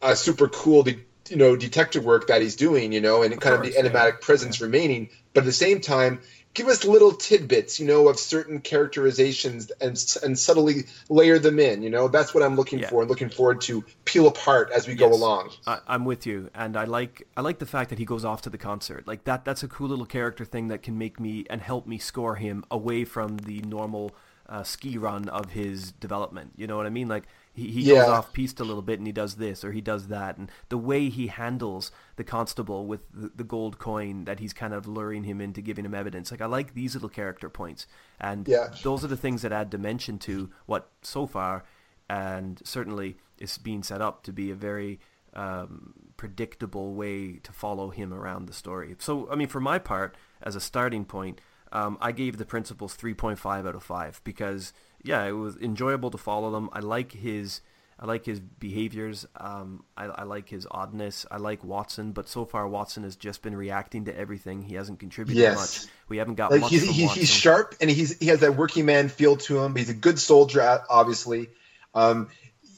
uh, 0.01 0.15
super 0.15 0.49
cool. 0.49 0.83
De- 0.83 0.99
you 1.33 1.39
know, 1.39 1.57
detective 1.57 2.05
work 2.05 2.27
that 2.27 2.43
he's 2.43 2.57
doing, 2.57 2.93
you 2.93 3.01
know, 3.01 3.23
and 3.23 3.33
of 3.33 3.41
kind 3.41 3.57
course, 3.57 3.67
of 3.67 3.73
the 3.73 3.79
enigmatic 3.79 4.17
yeah. 4.21 4.27
presence 4.27 4.61
yeah. 4.61 4.67
remaining. 4.67 5.09
But 5.33 5.41
at 5.41 5.47
the 5.47 5.53
same 5.53 5.81
time, 5.81 6.21
give 6.53 6.69
us 6.69 6.85
little 6.85 7.13
tidbits, 7.13 7.81
you 7.81 7.87
know, 7.87 8.09
of 8.09 8.19
certain 8.19 8.61
characterizations 8.61 9.71
and 9.81 9.97
and 10.23 10.39
subtly 10.39 10.85
layer 11.09 11.39
them 11.39 11.59
in. 11.59 11.83
You 11.83 11.89
know, 11.89 12.09
that's 12.09 12.35
what 12.35 12.43
I'm 12.43 12.55
looking 12.55 12.81
yeah. 12.81 12.91
for 12.91 13.01
and 13.01 13.09
looking 13.09 13.31
forward 13.31 13.63
to 13.63 13.83
peel 14.05 14.27
apart 14.27 14.71
as 14.75 14.87
we 14.87 14.93
yes. 14.93 15.01
go 15.01 15.11
along. 15.11 15.53
I, 15.67 15.79
am 15.89 16.05
with 16.05 16.27
you, 16.27 16.51
and 16.55 16.77
I 16.77 16.85
like 16.85 17.27
I 17.35 17.41
like 17.41 17.61
the 17.61 17.67
fact 17.67 17.89
that 17.89 17.99
he 17.99 18.05
goes 18.05 18.27
off 18.27 18.43
to 18.43 18.51
the 18.51 18.59
concert. 18.59 19.07
Like 19.07 19.25
that, 19.25 19.47
that's 19.47 19.63
a 19.63 19.69
cool 19.69 19.89
little 19.89 20.05
character 20.05 20.45
thing 20.45 20.69
that 20.69 20.83
can 20.83 20.99
make 20.99 21.19
me 21.19 21.47
and 21.49 21.63
help 21.63 21.87
me 21.87 21.97
score 21.97 22.35
him 22.35 22.63
away 22.71 23.05
from 23.07 23.39
the 23.39 23.63
normal 23.63 24.13
uh, 24.51 24.63
ski 24.63 24.99
run 24.99 25.31
of 25.31 25.53
his 25.53 25.93
development. 25.93 26.53
You 26.57 26.67
know 26.67 26.77
what 26.77 26.85
I 26.85 26.91
mean? 26.91 27.09
Like 27.09 27.25
he, 27.55 27.69
he 27.69 27.83
yeah. 27.83 28.01
goes 28.01 28.09
off 28.09 28.33
piste 28.33 28.61
a 28.61 28.65
little 28.65 28.83
bit 28.83 28.99
and 28.99 29.07
he 29.07 29.13
does 29.13 29.37
this 29.37 29.65
or 29.65 29.73
he 29.73 29.81
does 29.81 30.09
that. 30.09 30.39
And 30.39 30.51
the 30.69 30.79
way 30.79 31.09
he 31.09 31.27
handles 31.27 31.91
the 32.17 32.25
constable 32.25 32.87
with 32.87 33.01
the, 33.13 33.31
the 33.35 33.45
gold 33.45 33.79
coin 33.79 34.25
that 34.25 34.41
he's 34.41 34.53
kind 34.53 34.73
of 34.73 34.87
luring 34.87 35.25
him 35.25 35.41
into 35.41 35.61
giving 35.61 35.85
him 35.85 35.95
evidence. 35.95 36.31
Like 36.31 36.41
I 36.41 36.47
like 36.47 36.75
these 36.75 36.95
little 36.95 37.09
character 37.09 37.51
points. 37.51 37.87
And 38.19 38.49
yeah. 38.49 38.69
those 38.83 39.05
are 39.05 39.09
the 39.09 39.17
things 39.17 39.43
that 39.43 39.53
add 39.53 39.71
dimension 39.71 40.19
to 40.21 40.51
what 40.67 40.91
so 41.03 41.27
far 41.27 41.65
and 42.09 42.61
certainly 42.65 43.17
is 43.39 43.59
being 43.59 43.83
set 43.83 44.01
up 44.01 44.23
to 44.25 44.33
be 44.33 44.51
a 44.51 44.55
very 44.55 45.01
um, 45.35 45.95
predictable 46.17 46.95
way 46.95 47.35
to 47.43 47.53
follow 47.53 47.91
him 47.91 48.13
around 48.13 48.47
the 48.47 48.53
story. 48.53 48.95
So, 48.99 49.29
I 49.31 49.35
mean, 49.35 49.49
for 49.49 49.61
my 49.61 49.79
part, 49.79 50.17
as 50.43 50.57
a 50.57 50.61
starting 50.61 51.05
point, 51.05 51.41
um, 51.73 51.97
I 52.01 52.13
gave 52.13 52.37
the 52.37 52.45
principals 52.45 52.97
3.5 52.97 53.67
out 53.67 53.75
of 53.75 53.83
5 53.83 54.21
because 54.25 54.73
yeah, 55.03 55.25
it 55.25 55.33
was 55.33 55.57
enjoyable 55.57 56.11
to 56.11 56.19
follow 56.19 56.51
them. 56.51 56.69
I 56.73 56.81
like 56.81 57.13
his 57.13 57.61
I 58.03 58.07
like 58.07 58.25
his 58.25 58.41
behaviors. 58.41 59.27
Um, 59.37 59.85
I, 59.97 60.07
I, 60.07 60.23
like 60.25 60.49
his 60.49 60.67
oddness. 60.69 61.25
I 61.31 61.37
like 61.37 61.63
Watson, 61.63 62.11
but 62.11 62.29
so 62.29 62.45
far 62.45 62.67
Watson 62.67 63.05
has 63.05 63.15
just 63.15 63.43
been 63.43 63.55
reacting 63.55 64.07
to 64.07 64.19
everything. 64.19 64.63
He 64.63 64.75
hasn't 64.75 64.99
contributed 64.99 65.41
yes. 65.41 65.57
much. 65.57 65.93
We 66.09 66.17
haven't 66.17 66.35
got 66.35 66.51
like 66.51 66.63
much. 66.63 66.71
He's, 66.71 66.83
he, 66.83 67.07
he's 67.07 67.31
sharp 67.31 67.77
and 67.81 67.89
he's 67.89 68.19
he 68.19 68.27
has 68.27 68.41
that 68.41 68.57
working 68.57 68.87
man 68.87 69.09
feel 69.09 69.37
to 69.37 69.61
him. 69.61 69.77
He's 69.77 69.89
a 69.89 69.95
good 69.95 70.19
soldier, 70.19 70.83
obviously. 70.91 71.51
Um, 71.95 72.29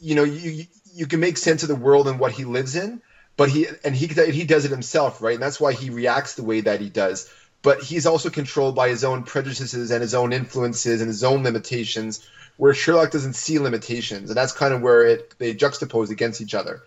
you 0.00 0.14
know, 0.14 0.24
you 0.24 0.64
you 0.92 1.06
can 1.06 1.20
make 1.20 1.38
sense 1.38 1.62
of 1.62 1.70
the 1.70 1.74
world 1.74 2.06
and 2.06 2.20
what 2.20 2.32
he 2.32 2.44
lives 2.44 2.76
in, 2.76 3.00
but 3.38 3.48
he 3.48 3.66
and 3.82 3.94
he 3.94 4.06
he 4.06 4.44
does 4.44 4.66
it 4.66 4.70
himself, 4.70 5.22
right? 5.22 5.34
And 5.34 5.42
that's 5.42 5.58
why 5.58 5.72
he 5.72 5.88
reacts 5.88 6.34
the 6.34 6.44
way 6.44 6.60
that 6.60 6.80
he 6.80 6.90
does 6.90 7.32
but 7.64 7.82
he's 7.82 8.04
also 8.04 8.28
controlled 8.30 8.76
by 8.76 8.90
his 8.90 9.02
own 9.02 9.24
prejudices 9.24 9.90
and 9.90 10.02
his 10.02 10.14
own 10.14 10.32
influences 10.32 11.00
and 11.00 11.08
his 11.08 11.24
own 11.24 11.42
limitations 11.42 12.24
where 12.58 12.74
Sherlock 12.74 13.10
doesn't 13.10 13.32
see 13.32 13.58
limitations 13.58 14.30
and 14.30 14.36
that's 14.36 14.52
kind 14.52 14.72
of 14.72 14.82
where 14.82 15.04
it 15.04 15.34
they 15.38 15.52
juxtapose 15.54 16.10
against 16.10 16.40
each 16.40 16.54
other 16.54 16.82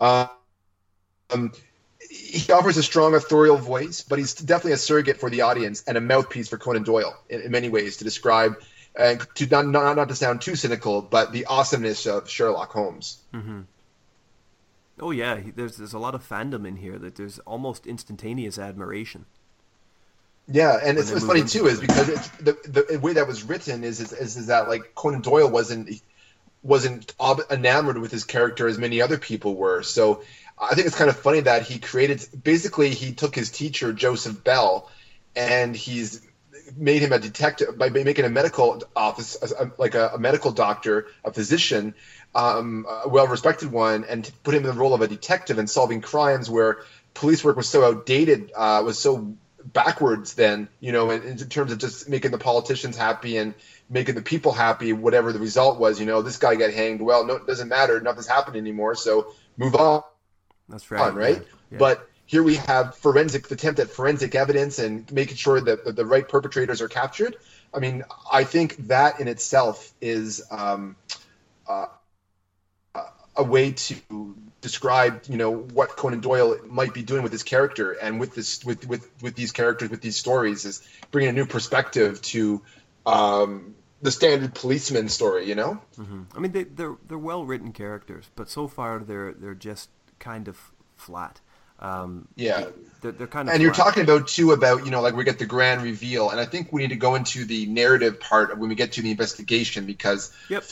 um, 0.00 1.52
he 2.10 2.50
offers 2.50 2.76
a 2.76 2.82
strong 2.82 3.14
authorial 3.14 3.56
voice 3.56 4.00
but 4.00 4.18
he's 4.18 4.34
definitely 4.34 4.72
a 4.72 4.78
surrogate 4.78 5.18
for 5.20 5.30
the 5.30 5.42
audience 5.42 5.84
and 5.86 5.96
a 5.96 6.00
mouthpiece 6.00 6.48
for 6.48 6.58
Conan 6.58 6.82
Doyle 6.82 7.16
in, 7.28 7.42
in 7.42 7.50
many 7.52 7.68
ways 7.68 7.98
to 7.98 8.04
describe 8.04 8.56
and 8.96 9.24
to 9.34 9.46
not, 9.46 9.66
not, 9.66 9.94
not 9.94 10.08
to 10.08 10.16
sound 10.16 10.40
too 10.40 10.56
cynical 10.56 11.02
but 11.02 11.32
the 11.32 11.44
awesomeness 11.44 12.06
of 12.06 12.28
Sherlock 12.28 12.72
Holmes 12.72 13.18
mm-hmm. 13.32 13.60
Oh 15.00 15.10
yeah, 15.10 15.40
there's 15.56 15.76
there's 15.76 15.92
a 15.92 15.98
lot 15.98 16.14
of 16.14 16.26
fandom 16.26 16.64
in 16.64 16.76
here 16.76 17.00
that 17.00 17.16
there's 17.16 17.40
almost 17.40 17.84
instantaneous 17.84 18.60
admiration. 18.60 19.26
Yeah, 20.46 20.78
and 20.82 20.98
it's, 20.98 21.10
it's 21.10 21.24
funny 21.24 21.44
too, 21.44 21.66
is 21.66 21.80
because 21.80 22.06
the 22.40 22.56
the 22.64 22.98
way 22.98 23.14
that 23.14 23.26
was 23.26 23.44
written 23.44 23.82
is 23.82 24.00
is, 24.00 24.12
is 24.12 24.36
is 24.36 24.46
that 24.48 24.68
like 24.68 24.94
Conan 24.94 25.22
Doyle 25.22 25.48
wasn't 25.48 25.90
wasn't 26.62 27.12
enamored 27.50 27.98
with 27.98 28.10
his 28.10 28.24
character 28.24 28.66
as 28.66 28.78
many 28.78 29.00
other 29.00 29.18
people 29.18 29.54
were. 29.54 29.82
So 29.82 30.22
I 30.58 30.74
think 30.74 30.86
it's 30.86 30.96
kind 30.96 31.10
of 31.10 31.16
funny 31.16 31.40
that 31.40 31.62
he 31.62 31.78
created 31.78 32.26
basically 32.42 32.90
he 32.90 33.12
took 33.12 33.34
his 33.34 33.50
teacher 33.50 33.92
Joseph 33.92 34.42
Bell, 34.44 34.90
and 35.34 35.74
he's 35.74 36.20
made 36.76 37.02
him 37.02 37.12
a 37.12 37.18
detective 37.18 37.76
by 37.76 37.88
making 37.90 38.24
a 38.24 38.28
medical 38.28 38.82
office 38.96 39.36
like 39.78 39.94
a, 39.94 40.12
a 40.14 40.18
medical 40.18 40.50
doctor, 40.50 41.06
a 41.24 41.32
physician, 41.32 41.94
um, 42.34 42.86
a 43.04 43.08
well-respected 43.08 43.70
one, 43.70 44.04
and 44.04 44.30
put 44.42 44.54
him 44.54 44.64
in 44.64 44.74
the 44.74 44.80
role 44.80 44.94
of 44.94 45.00
a 45.00 45.06
detective 45.06 45.58
and 45.58 45.68
solving 45.68 46.00
crimes 46.00 46.48
where 46.48 46.78
police 47.12 47.44
work 47.44 47.56
was 47.56 47.68
so 47.68 47.84
outdated, 47.84 48.52
uh, 48.56 48.82
was 48.84 48.98
so 48.98 49.34
backwards 49.74 50.34
then, 50.34 50.68
you 50.80 50.92
know, 50.92 51.10
in, 51.10 51.22
in 51.22 51.36
terms 51.36 51.72
of 51.72 51.78
just 51.78 52.08
making 52.08 52.30
the 52.30 52.38
politicians 52.38 52.96
happy 52.96 53.36
and 53.36 53.52
making 53.90 54.14
the 54.14 54.22
people 54.22 54.52
happy, 54.52 54.94
whatever 54.94 55.32
the 55.32 55.38
result 55.38 55.78
was, 55.78 56.00
you 56.00 56.06
know, 56.06 56.22
this 56.22 56.38
guy 56.38 56.54
got 56.54 56.72
hanged. 56.72 57.02
Well, 57.02 57.26
no, 57.26 57.34
it 57.34 57.46
doesn't 57.46 57.68
matter. 57.68 58.00
Nothing's 58.00 58.26
happened 58.26 58.56
anymore. 58.56 58.94
So 58.94 59.34
move 59.58 59.74
on. 59.74 60.02
That's 60.68 60.90
right. 60.90 61.02
On, 61.02 61.14
right. 61.14 61.36
Yeah. 61.36 61.42
Yeah. 61.72 61.78
But 61.78 62.08
here 62.24 62.42
we 62.42 62.54
have 62.56 62.94
forensic 62.94 63.48
the 63.48 63.54
attempt 63.54 63.80
at 63.80 63.90
forensic 63.90 64.34
evidence 64.34 64.78
and 64.78 65.10
making 65.12 65.36
sure 65.36 65.60
that 65.60 65.84
the, 65.84 65.92
the 65.92 66.06
right 66.06 66.26
perpetrators 66.26 66.80
are 66.80 66.88
captured. 66.88 67.36
I 67.74 67.80
mean, 67.80 68.04
I 68.32 68.44
think 68.44 68.76
that 68.86 69.20
in 69.20 69.28
itself 69.28 69.92
is 70.00 70.42
um, 70.50 70.96
uh, 71.68 71.86
a 73.36 73.42
way 73.42 73.72
to 73.72 74.36
describe 74.64 75.24
you 75.28 75.36
know 75.36 75.50
what 75.50 75.90
Conan 75.90 76.20
Doyle 76.20 76.56
might 76.66 76.94
be 76.94 77.02
doing 77.02 77.22
with 77.22 77.30
his 77.30 77.42
character 77.42 77.92
and 77.92 78.18
with 78.18 78.34
this 78.34 78.64
with 78.64 78.88
with 78.88 79.08
with 79.22 79.36
these 79.36 79.52
characters 79.52 79.90
with 79.90 80.00
these 80.00 80.16
stories 80.16 80.64
is 80.64 80.82
bringing 81.10 81.28
a 81.28 81.32
new 81.34 81.44
perspective 81.44 82.22
to 82.22 82.62
um, 83.04 83.74
the 84.00 84.10
standard 84.10 84.54
policeman 84.54 85.10
story. 85.10 85.46
You 85.46 85.54
know, 85.54 85.82
mm-hmm. 85.98 86.22
I 86.34 86.38
mean 86.40 86.52
they, 86.52 86.64
they're 86.64 86.96
they're 87.06 87.18
well 87.18 87.44
written 87.44 87.72
characters, 87.72 88.30
but 88.36 88.48
so 88.48 88.66
far 88.66 89.00
they're 89.00 89.34
they're 89.34 89.54
just 89.54 89.90
kind 90.18 90.48
of 90.48 90.58
flat. 90.96 91.40
Um, 91.78 92.28
yeah, 92.34 92.66
they're, 93.02 93.12
they're, 93.12 93.26
kind 93.26 93.48
of. 93.48 93.54
And 93.54 93.60
flat. 93.60 93.60
you're 93.60 93.74
talking 93.74 94.02
about 94.04 94.28
too 94.28 94.52
about 94.52 94.86
you 94.86 94.90
know 94.90 95.02
like 95.02 95.14
we 95.14 95.24
get 95.24 95.38
the 95.38 95.46
grand 95.46 95.82
reveal, 95.82 96.30
and 96.30 96.40
I 96.40 96.46
think 96.46 96.72
we 96.72 96.80
need 96.80 96.90
to 96.90 96.96
go 96.96 97.16
into 97.16 97.44
the 97.44 97.66
narrative 97.66 98.18
part 98.18 98.56
when 98.56 98.70
we 98.70 98.74
get 98.74 98.92
to 98.92 99.02
the 99.02 99.10
investigation 99.10 99.84
because. 99.84 100.34
Yep 100.48 100.64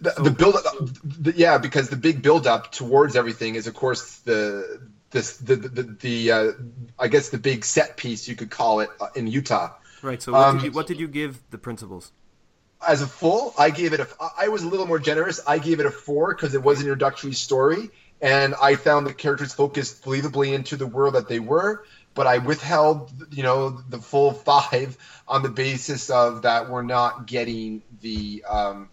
the, 0.00 0.14
the 0.18 0.30
build 0.30 0.56
the, 1.04 1.32
yeah 1.36 1.58
because 1.58 1.88
the 1.88 1.96
big 1.96 2.22
build 2.22 2.46
up 2.46 2.72
towards 2.72 3.16
everything 3.16 3.54
is 3.54 3.66
of 3.66 3.74
course 3.74 4.18
the 4.20 4.80
this 5.10 5.36
the 5.38 5.56
the, 5.56 5.82
the 5.82 6.30
uh, 6.32 6.52
I 6.98 7.08
guess 7.08 7.30
the 7.30 7.38
big 7.38 7.64
set 7.64 7.96
piece 7.96 8.28
you 8.28 8.36
could 8.36 8.50
call 8.50 8.80
it 8.80 8.90
uh, 9.00 9.08
in 9.14 9.26
Utah. 9.26 9.72
Right. 10.02 10.20
So 10.20 10.32
what, 10.32 10.46
um, 10.46 10.56
did 10.58 10.64
you, 10.66 10.72
what 10.72 10.86
did 10.86 11.00
you 11.00 11.08
give 11.08 11.38
the 11.50 11.58
principals? 11.58 12.12
As 12.86 13.00
a 13.00 13.06
full, 13.06 13.54
I 13.58 13.70
gave 13.70 13.92
it 13.94 14.00
a. 14.00 14.08
I 14.38 14.48
was 14.48 14.62
a 14.62 14.68
little 14.68 14.86
more 14.86 14.98
generous. 14.98 15.40
I 15.46 15.58
gave 15.58 15.80
it 15.80 15.86
a 15.86 15.90
four 15.90 16.34
because 16.34 16.54
it 16.54 16.62
was 16.62 16.80
an 16.80 16.86
introductory 16.86 17.32
story, 17.32 17.90
and 18.20 18.54
I 18.60 18.74
found 18.74 19.06
the 19.06 19.14
characters 19.14 19.54
focused 19.54 20.04
believably 20.04 20.52
into 20.52 20.76
the 20.76 20.86
world 20.86 21.14
that 21.14 21.28
they 21.28 21.38
were. 21.38 21.84
But 22.14 22.26
I 22.26 22.38
withheld, 22.38 23.10
you 23.30 23.42
know, 23.42 23.70
the 23.70 23.98
full 23.98 24.32
five 24.32 24.96
on 25.28 25.42
the 25.42 25.48
basis 25.48 26.10
of 26.10 26.42
that 26.42 26.70
we're 26.70 26.82
not 26.82 27.26
getting 27.26 27.82
the 28.00 28.44
um, 28.48 28.88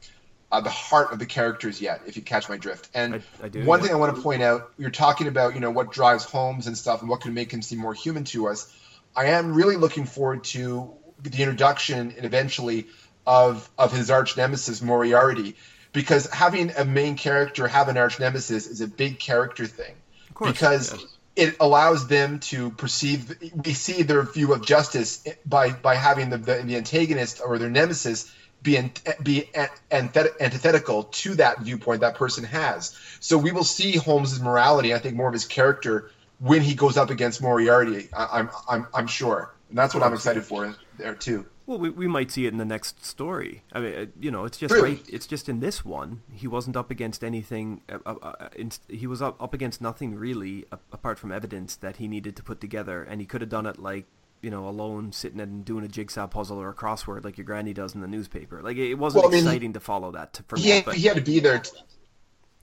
uh, 0.54 0.62
the 0.62 0.70
heart 0.70 1.12
of 1.12 1.18
the 1.18 1.26
characters 1.26 1.82
yet, 1.82 2.02
if 2.06 2.16
you 2.16 2.22
catch 2.22 2.48
my 2.48 2.58
drift. 2.58 2.88
And 2.94 3.16
I, 3.16 3.46
I 3.46 3.50
do, 3.50 3.66
one 3.66 3.80
yeah. 3.80 3.88
thing 3.88 3.96
I 3.96 3.98
want 3.98 4.16
to 4.16 4.22
point 4.22 4.44
out, 4.44 4.72
you're 4.78 4.92
talking 4.92 5.28
about, 5.28 5.56
you 5.56 5.60
know, 5.60 5.72
what 5.72 5.92
drives 5.92 6.26
Holmes 6.26 6.68
and 6.68 6.78
stuff 6.78 7.02
and 7.02 7.10
what 7.10 7.22
can 7.22 7.34
make 7.34 7.52
him 7.52 7.64
seem 7.64 7.80
more 7.80 7.96
human 7.96 8.24
to 8.26 8.48
us. 8.50 8.72
I 9.16 9.26
am 9.26 9.56
really 9.56 9.78
looking 9.78 10.06
forward 10.06 10.44
to 10.46 10.94
the 11.24 11.42
introduction 11.42 12.14
and 12.16 12.24
eventually 12.26 12.86
of 13.26 13.68
of 13.80 13.92
his 13.92 14.12
arch 14.12 14.38
nemesis 14.38 14.82
Moriarty, 14.82 15.56
because 15.92 16.30
having 16.30 16.70
a 16.78 16.86
main 16.86 17.16
character 17.16 17.68
have 17.68 17.88
an 17.88 17.98
arch 17.98 18.20
nemesis 18.20 18.68
is 18.68 18.82
a 18.82 18.88
big 18.88 19.18
character 19.18 19.66
thing. 19.66 19.96
Course, 20.36 20.52
because 20.52 20.94
yes. 20.94 21.06
it 21.48 21.56
allows 21.60 22.08
them 22.08 22.40
to 22.52 22.70
perceive 22.72 23.36
we 23.66 23.74
see 23.74 24.04
their 24.04 24.22
view 24.22 24.54
of 24.54 24.64
justice 24.64 25.24
by 25.46 25.72
by 25.72 25.96
having 25.96 26.30
the, 26.30 26.38
the, 26.38 26.62
the 26.64 26.76
antagonist 26.76 27.42
or 27.44 27.58
their 27.58 27.72
nemesis 27.72 28.32
be, 28.64 28.92
be 29.22 29.50
antithetical 29.92 31.04
to 31.04 31.36
that 31.36 31.60
viewpoint 31.60 32.02
that 32.02 32.16
person 32.16 32.44
has. 32.46 32.98
So 33.20 33.38
we 33.38 33.52
will 33.52 33.64
see 33.64 33.98
Holmes's 33.98 34.42
morality, 34.42 34.94
I 34.94 35.00
think 35.00 35.16
more 35.16 35.28
of 35.28 35.34
his 35.34 35.46
character, 35.46 36.10
when 36.40 36.62
he 36.62 36.74
goes 36.74 36.98
up 36.98 37.10
against 37.10 37.42
Moriarty. 37.42 38.10
I, 38.14 38.40
am 38.40 38.50
I'm, 38.68 38.88
I'm 38.94 39.08
sure. 39.08 39.54
And 39.70 39.78
that's 39.78 39.94
what 39.94 40.04
I'm 40.04 40.14
excited 40.14 40.44
for 40.44 40.76
there 40.98 41.16
too. 41.16 41.46
Well, 41.66 41.78
we, 41.80 41.90
we 41.90 42.08
might 42.08 42.30
see 42.30 42.46
it 42.46 42.52
in 42.52 42.58
the 42.58 42.66
next 42.66 43.06
story. 43.06 43.64
I 43.72 43.80
mean, 43.80 43.96
uh, 43.96 44.06
you 44.20 44.32
know, 44.32 44.44
it's 44.44 44.58
just 44.58 44.74
right. 44.74 45.02
It's 45.08 45.26
just 45.26 45.48
in 45.48 45.62
this 45.62 45.86
one, 45.86 46.22
he 46.30 46.46
wasn't 46.46 46.76
up 46.76 46.92
against 46.92 47.24
anything. 47.24 47.82
Uh, 47.90 48.00
uh, 48.06 48.16
uh 48.22 48.50
in, 48.56 48.72
he 48.90 49.08
was 49.08 49.22
up, 49.22 49.42
up 49.42 49.54
against 49.54 49.82
nothing 49.82 50.16
really, 50.16 50.66
uh, 50.74 50.78
apart 50.92 51.18
from 51.18 51.32
evidence 51.32 51.78
that 51.78 51.98
he 51.98 52.08
needed 52.10 52.36
to 52.36 52.44
put 52.44 52.60
together, 52.60 53.02
and 53.02 53.22
he 53.22 53.26
could 53.26 53.40
have 53.40 53.50
done 53.50 53.66
it 53.66 53.80
like 53.80 54.06
you 54.44 54.50
know, 54.50 54.68
alone 54.68 55.12
sitting 55.12 55.40
and 55.40 55.64
doing 55.64 55.86
a 55.86 55.88
jigsaw 55.88 56.28
puzzle 56.28 56.62
or 56.62 56.70
a 56.70 56.74
crossword 56.76 57.24
like 57.24 57.38
your 57.38 57.46
granny 57.46 57.74
does 57.74 57.96
in 57.96 58.02
the 58.02 58.08
newspaper. 58.08 58.62
Like 58.62 58.78
it 58.78 58.96
wasn't 58.96 59.24
well, 59.24 59.32
I 59.32 59.36
mean, 59.36 59.46
exciting 59.46 59.74
to 59.74 59.80
follow 59.80 60.12
that. 60.12 60.34
To, 60.34 60.44
for 60.44 60.58
he, 60.58 60.82
me, 60.82 60.84
he 60.94 61.08
had 61.08 61.16
to 61.16 61.24
be 61.24 61.40
there. 61.40 61.60
To, 61.60 61.72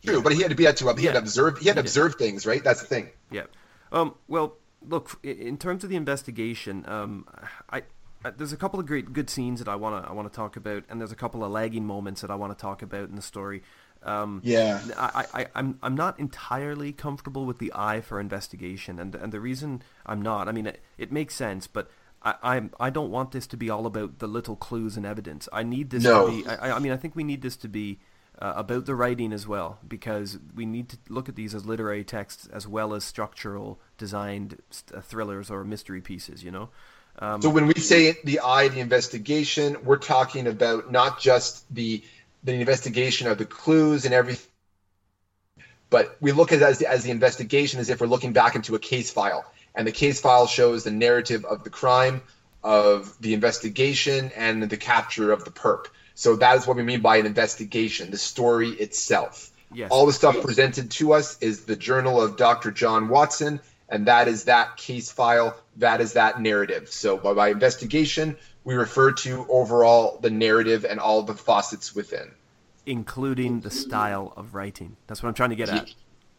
true, 0.04 0.16
yeah. 0.16 0.20
but 0.22 0.32
he 0.32 0.42
had 0.42 0.50
to 0.50 0.54
be 0.54 0.64
there 0.64 0.72
to. 0.74 0.94
He 0.94 1.04
yeah. 1.04 1.12
had 1.12 1.12
to 1.14 1.18
observe. 1.20 1.58
He 1.58 1.66
had 1.66 1.76
to 1.76 1.80
observe 1.80 2.16
things, 2.16 2.46
right? 2.46 2.62
That's 2.62 2.80
the 2.80 2.86
thing. 2.86 3.08
Yeah. 3.30 3.44
Um. 3.90 4.14
Well, 4.28 4.56
look. 4.86 5.18
In 5.24 5.56
terms 5.56 5.82
of 5.82 5.90
the 5.90 5.96
investigation, 5.96 6.84
um, 6.86 7.26
I 7.70 7.82
there's 8.36 8.52
a 8.52 8.56
couple 8.56 8.78
of 8.78 8.86
great 8.86 9.12
good 9.12 9.30
scenes 9.30 9.60
that 9.60 9.68
I 9.68 9.76
wanna 9.76 10.06
I 10.06 10.12
wanna 10.12 10.28
talk 10.28 10.56
about, 10.56 10.84
and 10.90 11.00
there's 11.00 11.12
a 11.12 11.16
couple 11.16 11.42
of 11.42 11.50
lagging 11.50 11.86
moments 11.86 12.20
that 12.20 12.30
I 12.30 12.34
want 12.34 12.56
to 12.56 12.60
talk 12.60 12.82
about 12.82 13.08
in 13.08 13.16
the 13.16 13.22
story. 13.22 13.62
Um, 14.02 14.40
yeah, 14.44 14.80
I, 14.96 15.26
I 15.34 15.46
I'm 15.54 15.78
I'm 15.82 15.94
not 15.94 16.18
entirely 16.18 16.92
comfortable 16.92 17.44
with 17.44 17.58
the 17.58 17.72
eye 17.74 18.00
for 18.00 18.18
investigation, 18.18 18.98
and 18.98 19.14
and 19.14 19.32
the 19.32 19.40
reason 19.40 19.82
I'm 20.06 20.22
not, 20.22 20.48
I 20.48 20.52
mean, 20.52 20.66
it, 20.66 20.80
it 20.96 21.12
makes 21.12 21.34
sense, 21.34 21.66
but 21.66 21.90
I 22.22 22.34
I'm 22.42 22.70
I 22.80 22.90
don't 22.90 23.10
want 23.10 23.32
this 23.32 23.46
to 23.48 23.56
be 23.56 23.68
all 23.68 23.86
about 23.86 24.18
the 24.18 24.26
little 24.26 24.56
clues 24.56 24.96
and 24.96 25.04
evidence. 25.04 25.48
I 25.52 25.62
need 25.64 25.90
this 25.90 26.04
no. 26.04 26.26
to 26.26 26.32
be. 26.32 26.48
I, 26.48 26.76
I 26.76 26.78
mean, 26.78 26.92
I 26.92 26.96
think 26.96 27.14
we 27.14 27.24
need 27.24 27.42
this 27.42 27.56
to 27.58 27.68
be. 27.68 27.98
Uh, 28.38 28.54
about 28.56 28.86
the 28.86 28.94
writing 28.94 29.34
as 29.34 29.46
well, 29.46 29.78
because 29.86 30.38
we 30.54 30.64
need 30.64 30.88
to 30.88 30.96
look 31.10 31.28
at 31.28 31.36
these 31.36 31.54
as 31.54 31.66
literary 31.66 32.02
texts 32.02 32.48
as 32.50 32.66
well 32.66 32.94
as 32.94 33.04
structural 33.04 33.78
designed 33.98 34.62
st- 34.70 35.04
thrillers 35.04 35.50
or 35.50 35.62
mystery 35.62 36.00
pieces. 36.00 36.42
You 36.42 36.50
know, 36.50 36.70
um, 37.18 37.42
so 37.42 37.50
when 37.50 37.66
we 37.66 37.74
say 37.74 38.16
the 38.24 38.40
eye, 38.40 38.68
the 38.68 38.80
investigation, 38.80 39.76
we're 39.84 39.98
talking 39.98 40.46
about 40.46 40.90
not 40.90 41.20
just 41.20 41.72
the 41.74 42.02
the 42.44 42.54
investigation 42.54 43.28
of 43.28 43.38
the 43.38 43.44
clues 43.44 44.04
and 44.04 44.14
everything, 44.14 44.46
but 45.90 46.16
we 46.20 46.32
look 46.32 46.52
at 46.52 46.60
it 46.60 46.62
as 46.62 46.78
the, 46.78 46.86
as 46.86 47.02
the 47.04 47.10
investigation 47.10 47.80
as 47.80 47.90
if 47.90 48.00
we're 48.00 48.06
looking 48.06 48.32
back 48.32 48.54
into 48.54 48.74
a 48.74 48.78
case 48.78 49.10
file, 49.10 49.44
and 49.74 49.86
the 49.86 49.92
case 49.92 50.20
file 50.20 50.46
shows 50.46 50.84
the 50.84 50.90
narrative 50.90 51.44
of 51.44 51.64
the 51.64 51.70
crime, 51.70 52.22
of 52.62 53.14
the 53.20 53.34
investigation, 53.34 54.30
and 54.36 54.62
the 54.62 54.76
capture 54.76 55.32
of 55.32 55.44
the 55.44 55.50
perp. 55.50 55.86
So 56.14 56.36
that 56.36 56.56
is 56.56 56.66
what 56.66 56.76
we 56.76 56.82
mean 56.82 57.00
by 57.00 57.16
an 57.16 57.26
investigation, 57.26 58.10
the 58.10 58.18
story 58.18 58.70
itself. 58.70 59.50
Yes. 59.72 59.90
All 59.90 60.06
the 60.06 60.12
stuff 60.12 60.42
presented 60.42 60.90
to 60.92 61.12
us 61.12 61.38
is 61.40 61.64
the 61.64 61.76
journal 61.76 62.20
of 62.20 62.36
Dr. 62.36 62.72
John 62.72 63.08
Watson 63.08 63.60
and 63.90 64.06
that 64.06 64.28
is 64.28 64.44
that 64.44 64.76
case 64.76 65.10
file, 65.10 65.56
that 65.76 66.00
is 66.00 66.14
that 66.14 66.40
narrative. 66.40 66.88
So 66.88 67.18
by, 67.18 67.34
by 67.34 67.48
investigation, 67.48 68.36
we 68.64 68.74
refer 68.74 69.12
to 69.12 69.46
overall 69.48 70.18
the 70.20 70.30
narrative 70.30 70.84
and 70.84 71.00
all 71.00 71.22
the 71.22 71.34
faucets 71.34 71.94
within, 71.94 72.30
including 72.86 73.60
the 73.60 73.70
style 73.70 74.32
of 74.36 74.54
writing. 74.54 74.96
That's 75.06 75.22
what 75.22 75.28
I'm 75.28 75.34
trying 75.34 75.50
to 75.50 75.56
get 75.56 75.68
at. 75.68 75.94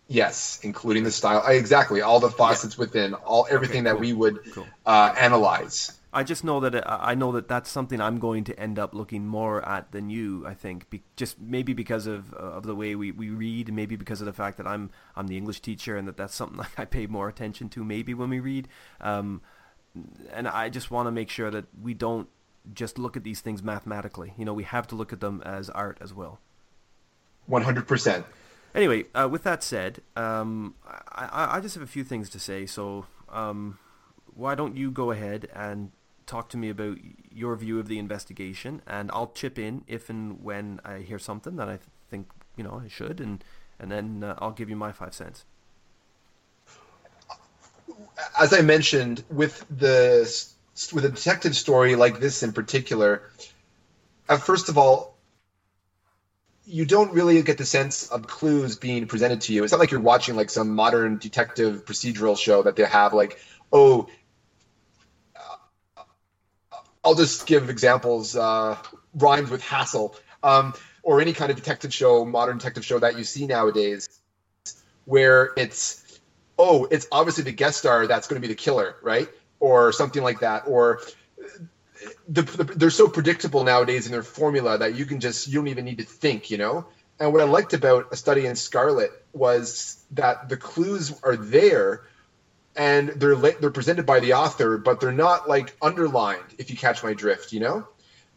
Yes, 0.07 0.59
including 0.63 1.03
the 1.03 1.11
style. 1.11 1.45
Exactly, 1.47 2.01
all 2.01 2.19
the 2.19 2.29
faucets 2.29 2.75
yeah. 2.75 2.81
within, 2.81 3.13
all 3.13 3.47
everything 3.49 3.87
okay, 3.87 3.91
cool. 3.91 3.93
that 3.93 3.99
we 3.99 4.13
would 4.13 4.53
cool. 4.53 4.67
uh, 4.85 5.13
analyze. 5.17 5.97
I 6.13 6.23
just 6.23 6.43
know 6.43 6.59
that 6.59 6.75
it, 6.75 6.83
I 6.85 7.15
know 7.15 7.31
that 7.31 7.47
that's 7.47 7.69
something 7.69 8.01
I'm 8.01 8.19
going 8.19 8.43
to 8.45 8.59
end 8.59 8.77
up 8.77 8.93
looking 8.93 9.25
more 9.25 9.65
at 9.65 9.93
than 9.93 10.09
you. 10.09 10.45
I 10.45 10.53
think, 10.53 10.89
Be, 10.89 11.03
just 11.15 11.39
maybe 11.39 11.73
because 11.73 12.05
of 12.05 12.33
uh, 12.33 12.37
of 12.37 12.63
the 12.63 12.75
way 12.75 12.95
we, 12.95 13.11
we 13.11 13.29
read, 13.29 13.73
maybe 13.73 13.95
because 13.95 14.19
of 14.19 14.25
the 14.25 14.33
fact 14.33 14.57
that 14.57 14.67
I'm 14.67 14.89
I'm 15.15 15.27
the 15.27 15.37
English 15.37 15.61
teacher 15.61 15.95
and 15.95 16.07
that 16.09 16.17
that's 16.17 16.35
something 16.35 16.65
I 16.77 16.85
pay 16.85 17.07
more 17.07 17.29
attention 17.29 17.69
to. 17.69 17.83
Maybe 17.85 18.13
when 18.13 18.29
we 18.29 18.41
read, 18.41 18.67
um, 18.99 19.41
and 20.31 20.47
I 20.47 20.69
just 20.69 20.91
want 20.91 21.07
to 21.07 21.11
make 21.11 21.29
sure 21.29 21.51
that 21.51 21.65
we 21.81 21.93
don't 21.93 22.27
just 22.73 22.97
look 22.97 23.17
at 23.17 23.23
these 23.23 23.41
things 23.41 23.63
mathematically. 23.63 24.33
You 24.37 24.45
know, 24.45 24.53
we 24.53 24.63
have 24.63 24.87
to 24.87 24.95
look 24.95 25.11
at 25.11 25.19
them 25.19 25.41
as 25.45 25.69
art 25.69 25.97
as 26.01 26.13
well. 26.13 26.39
One 27.45 27.63
hundred 27.63 27.87
percent. 27.87 28.25
Anyway, 28.73 29.05
uh, 29.13 29.27
with 29.29 29.43
that 29.43 29.63
said, 29.63 30.01
um, 30.15 30.75
I, 30.85 31.57
I 31.57 31.59
just 31.59 31.75
have 31.75 31.83
a 31.83 31.87
few 31.87 32.03
things 32.05 32.29
to 32.29 32.39
say. 32.39 32.65
So, 32.65 33.05
um, 33.29 33.79
why 34.33 34.55
don't 34.55 34.77
you 34.77 34.91
go 34.91 35.11
ahead 35.11 35.49
and 35.53 35.91
talk 36.25 36.47
to 36.49 36.57
me 36.57 36.69
about 36.69 36.97
your 37.29 37.55
view 37.57 37.79
of 37.79 37.89
the 37.89 37.99
investigation, 37.99 38.81
and 38.87 39.11
I'll 39.11 39.31
chip 39.31 39.59
in 39.59 39.83
if 39.87 40.09
and 40.09 40.41
when 40.41 40.79
I 40.85 40.99
hear 40.99 41.19
something 41.19 41.57
that 41.57 41.67
I 41.67 41.79
think 42.09 42.29
you 42.55 42.63
know 42.63 42.81
I 42.85 42.87
should, 42.87 43.19
and 43.19 43.43
and 43.79 43.91
then 43.91 44.23
uh, 44.23 44.35
I'll 44.37 44.51
give 44.51 44.69
you 44.69 44.75
my 44.77 44.91
five 44.93 45.13
cents. 45.13 45.43
As 48.39 48.53
I 48.53 48.61
mentioned, 48.61 49.23
with 49.29 49.65
the 49.69 50.21
with 50.93 51.05
a 51.05 51.09
detective 51.09 51.55
story 51.55 51.95
like 51.95 52.19
this 52.19 52.43
in 52.43 52.53
particular, 52.53 53.23
uh, 54.29 54.37
first 54.37 54.69
of 54.69 54.77
all, 54.77 55.15
you 56.65 56.85
don't 56.85 57.13
really 57.13 57.41
get 57.41 57.57
the 57.57 57.65
sense 57.65 58.09
of 58.09 58.27
clues 58.27 58.77
being 58.77 59.07
presented 59.07 59.41
to 59.41 59.53
you. 59.53 59.63
It's 59.63 59.71
not 59.71 59.79
like 59.79 59.91
you're 59.91 59.99
watching 59.99 60.35
like 60.35 60.49
some 60.49 60.73
modern 60.75 61.17
detective 61.17 61.85
procedural 61.85 62.37
show 62.37 62.63
that 62.63 62.75
they 62.75 62.85
have 62.85 63.13
like, 63.13 63.39
oh, 63.73 64.07
I'll 67.03 67.15
just 67.15 67.47
give 67.47 67.69
examples. 67.69 68.35
Uh, 68.35 68.77
rhymes 69.15 69.49
with 69.49 69.61
hassle, 69.61 70.15
um, 70.43 70.73
or 71.03 71.21
any 71.21 71.33
kind 71.33 71.51
of 71.51 71.57
detective 71.57 71.93
show, 71.93 72.25
modern 72.25 72.57
detective 72.57 72.85
show 72.85 72.99
that 72.99 73.17
you 73.17 73.23
see 73.23 73.47
nowadays, 73.47 74.07
where 75.05 75.51
it's 75.57 76.00
oh, 76.61 76.87
it's 76.91 77.07
obviously 77.11 77.43
the 77.43 77.51
guest 77.51 77.79
star 77.79 78.07
that's 78.07 78.27
going 78.27 78.37
to 78.37 78.41
be 78.41 78.47
the 78.47 78.55
killer, 78.55 78.95
right? 79.01 79.29
Or 79.59 79.91
something 79.91 80.23
like 80.23 80.39
that, 80.39 80.63
or 80.65 80.99
the, 82.27 82.43
the, 82.43 82.63
they're 82.75 82.91
so 82.91 83.07
predictable 83.07 83.63
nowadays 83.63 84.05
in 84.05 84.11
their 84.11 84.23
formula 84.23 84.77
that 84.77 84.93
you 84.93 85.05
can 85.05 85.19
just 85.19 85.47
you 85.47 85.55
don't 85.55 85.67
even 85.67 85.85
need 85.85 85.97
to 85.99 86.03
think, 86.03 86.51
you 86.51 86.57
know. 86.57 86.85
And 87.19 87.31
what 87.31 87.41
I 87.41 87.45
liked 87.45 87.73
about 87.73 88.05
a 88.11 88.17
study 88.17 88.45
in 88.45 88.55
Scarlet 88.55 89.11
was 89.33 89.97
that 90.11 90.49
the 90.49 90.57
clues 90.57 91.11
are 91.23 91.35
there, 91.35 91.99
and 92.75 93.09
they're 93.09 93.35
they're 93.35 93.71
presented 93.71 94.05
by 94.05 94.19
the 94.19 94.33
author, 94.33 94.77
but 94.77 94.99
they're 94.99 95.11
not 95.11 95.47
like 95.47 95.73
underlined. 95.81 96.55
If 96.59 96.69
you 96.69 96.77
catch 96.77 97.03
my 97.03 97.13
drift, 97.13 97.51
you 97.53 97.59
know, 97.59 97.85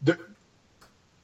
the, 0.03 0.17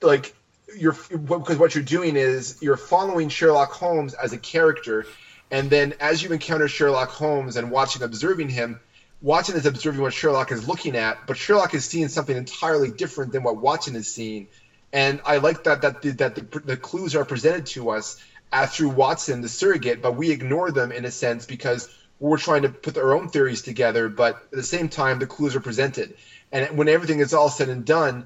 like 0.01 0.33
you're 0.75 0.95
because 1.11 1.57
what 1.57 1.75
you're 1.75 1.83
doing 1.83 2.17
is 2.17 2.55
you're 2.61 2.77
following 2.77 3.29
Sherlock 3.29 3.71
Holmes 3.71 4.13
as 4.15 4.33
a 4.33 4.37
character, 4.37 5.05
and 5.51 5.69
then 5.69 5.93
as 5.99 6.23
you 6.23 6.31
encounter 6.31 6.67
Sherlock 6.67 7.11
Holmes 7.11 7.57
and 7.57 7.71
watching, 7.71 8.03
observing 8.03 8.49
him, 8.49 8.77
Watson 9.21 9.55
is 9.55 9.65
observing 9.67 10.01
what 10.01 10.13
Sherlock 10.13 10.51
is 10.51 10.67
looking 10.67 10.95
at, 10.95 11.17
but 11.25 11.37
Sherlock 11.37 11.73
is 11.75 11.85
seeing 11.85 12.09
something 12.09 12.35
entirely 12.35 12.89
different 12.89 13.33
than 13.33 13.43
what 13.43 13.57
Watson 13.57 13.95
is 13.95 14.07
seeing. 14.07 14.47
And 14.93 15.21
I 15.25 15.37
like 15.37 15.63
that 15.63 15.81
that 15.81 16.01
the, 16.01 16.11
that 16.13 16.35
the, 16.35 16.61
the 16.63 16.77
clues 16.77 17.15
are 17.15 17.25
presented 17.25 17.67
to 17.67 17.91
us 17.91 18.15
as 18.51 18.71
through 18.71 18.89
Watson, 18.89 19.41
the 19.41 19.49
surrogate, 19.49 20.01
but 20.01 20.13
we 20.13 20.31
ignore 20.31 20.71
them 20.71 20.91
in 20.91 21.05
a 21.05 21.11
sense 21.11 21.45
because 21.45 21.87
we're 22.19 22.37
trying 22.37 22.63
to 22.63 22.69
put 22.69 22.97
our 22.97 23.13
own 23.13 23.27
theories 23.27 23.61
together, 23.61 24.09
but 24.09 24.37
at 24.51 24.57
the 24.57 24.63
same 24.63 24.89
time, 24.89 25.19
the 25.19 25.27
clues 25.27 25.55
are 25.55 25.61
presented. 25.61 26.13
And 26.51 26.77
when 26.77 26.87
everything 26.87 27.19
is 27.19 27.33
all 27.33 27.49
said 27.49 27.69
and 27.69 27.85
done, 27.85 28.25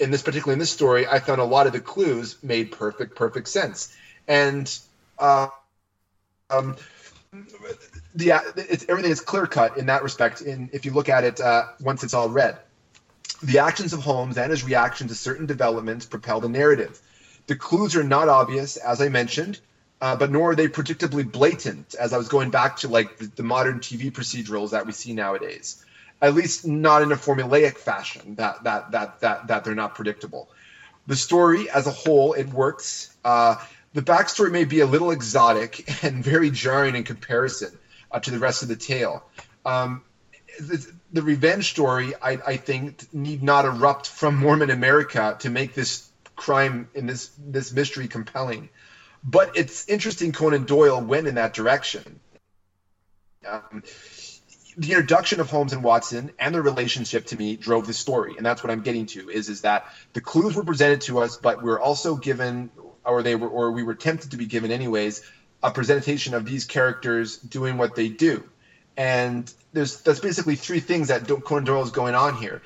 in 0.00 0.10
this 0.10 0.22
particularly 0.22 0.54
in 0.54 0.58
this 0.58 0.70
story, 0.70 1.06
I 1.06 1.18
found 1.20 1.40
a 1.40 1.44
lot 1.44 1.66
of 1.66 1.72
the 1.72 1.80
clues 1.80 2.36
made 2.42 2.70
perfect, 2.70 3.14
perfect 3.14 3.48
sense. 3.48 3.88
And 4.28 4.78
uh, 5.18 5.46
um, 6.52 6.76
the 8.14 8.32
it's 8.56 8.84
everything 8.88 9.10
is 9.10 9.20
clear 9.20 9.46
cut 9.46 9.76
in 9.76 9.86
that 9.86 10.02
respect. 10.02 10.40
In 10.40 10.68
if 10.72 10.84
you 10.84 10.92
look 10.92 11.08
at 11.08 11.24
it 11.24 11.40
uh, 11.40 11.64
once 11.80 12.02
it's 12.04 12.14
all 12.14 12.28
read, 12.28 12.58
the 13.42 13.58
actions 13.58 13.92
of 13.92 14.00
Holmes 14.00 14.36
and 14.36 14.50
his 14.50 14.62
reaction 14.62 15.08
to 15.08 15.14
certain 15.14 15.46
developments 15.46 16.06
propel 16.06 16.40
the 16.40 16.48
narrative. 16.48 17.00
The 17.48 17.56
clues 17.56 17.96
are 17.96 18.04
not 18.04 18.28
obvious, 18.28 18.76
as 18.76 19.00
I 19.00 19.08
mentioned 19.08 19.58
uh, 20.02 20.16
but 20.16 20.30
nor 20.30 20.50
are 20.50 20.54
they 20.54 20.68
predictably 20.68 21.30
blatant. 21.30 21.94
As 21.98 22.12
I 22.12 22.18
was 22.18 22.28
going 22.28 22.50
back 22.50 22.76
to 22.76 22.88
like 22.88 23.16
the, 23.16 23.30
the, 23.36 23.42
modern 23.44 23.78
TV 23.78 24.10
procedurals 24.10 24.70
that 24.70 24.84
we 24.84 24.92
see 24.92 25.12
nowadays, 25.12 25.76
at 26.20 26.34
least 26.34 26.66
not 26.66 27.02
in 27.02 27.12
a 27.12 27.16
formulaic 27.16 27.78
fashion 27.78 28.34
that 28.34 28.62
that 28.64 28.90
that 28.90 29.20
that 29.20 29.46
that 29.46 29.64
they're 29.64 29.76
not 29.76 29.94
predictable. 29.94 30.48
The 31.06 31.16
story 31.16 31.70
as 31.70 31.86
a 31.86 31.92
whole, 31.92 32.32
it 32.32 32.48
works. 32.48 33.08
Uh, 33.24 33.54
the 33.92 34.02
backstory 34.02 34.50
may 34.50 34.64
be 34.64 34.80
a 34.80 34.86
little 34.86 35.10
exotic 35.10 36.02
and 36.04 36.24
very 36.24 36.50
jarring 36.50 36.94
in 36.94 37.04
comparison 37.04 37.78
uh, 38.10 38.18
to 38.20 38.30
the 38.30 38.38
rest 38.38 38.62
of 38.62 38.68
the 38.68 38.76
tale. 38.76 39.22
Um, 39.64 40.02
the, 40.58 40.86
the, 41.12 41.22
revenge 41.22 41.70
story, 41.70 42.14
I, 42.20 42.38
I 42.46 42.56
think, 42.56 43.06
need 43.12 43.42
not 43.42 43.64
erupt 43.64 44.08
from 44.08 44.36
Mormon 44.36 44.70
America 44.70 45.36
to 45.40 45.50
make 45.50 45.74
this 45.74 46.10
crime 46.36 46.88
in 46.94 47.06
this 47.06 47.30
this 47.38 47.72
mystery 47.72 48.08
compelling. 48.08 48.68
But 49.24 49.56
it's 49.56 49.88
interesting 49.88 50.32
Conan 50.32 50.64
Doyle 50.64 51.00
went 51.00 51.26
in 51.26 51.36
that 51.36 51.52
direction. 51.52 52.20
Um, 53.46 53.82
the 54.76 54.88
introduction 54.88 55.40
of 55.40 55.50
Holmes 55.50 55.72
and 55.72 55.84
Watson 55.84 56.30
and 56.38 56.54
their 56.54 56.62
relationship 56.62 57.26
to 57.26 57.36
me 57.36 57.56
drove 57.56 57.86
the 57.86 57.92
story, 57.92 58.34
and 58.36 58.44
that's 58.44 58.62
what 58.62 58.70
I'm 58.70 58.80
getting 58.80 59.06
to. 59.06 59.30
Is 59.30 59.48
is 59.48 59.60
that 59.62 59.86
the 60.12 60.20
clues 60.20 60.54
were 60.54 60.64
presented 60.64 61.02
to 61.02 61.20
us, 61.20 61.36
but 61.36 61.62
we're 61.62 61.78
also 61.78 62.16
given, 62.16 62.70
or 63.04 63.22
they 63.22 63.34
were, 63.36 63.48
or 63.48 63.72
we 63.72 63.82
were 63.82 63.94
tempted 63.94 64.32
to 64.32 64.36
be 64.38 64.46
given, 64.46 64.70
anyways, 64.72 65.20
a 65.62 65.70
presentation 65.70 66.34
of 66.34 66.44
these 66.44 66.64
characters 66.64 67.36
doing 67.38 67.78
what 67.78 67.94
they 67.94 68.08
do. 68.08 68.48
And 68.96 69.52
there's 69.72 69.96
that's 69.98 70.20
basically 70.20 70.56
three 70.56 70.80
things 70.80 71.08
that 71.08 71.26
Conan 71.44 71.64
Doyle 71.64 71.82
is 71.82 71.90
going 71.90 72.14
on 72.14 72.34
here. 72.34 72.60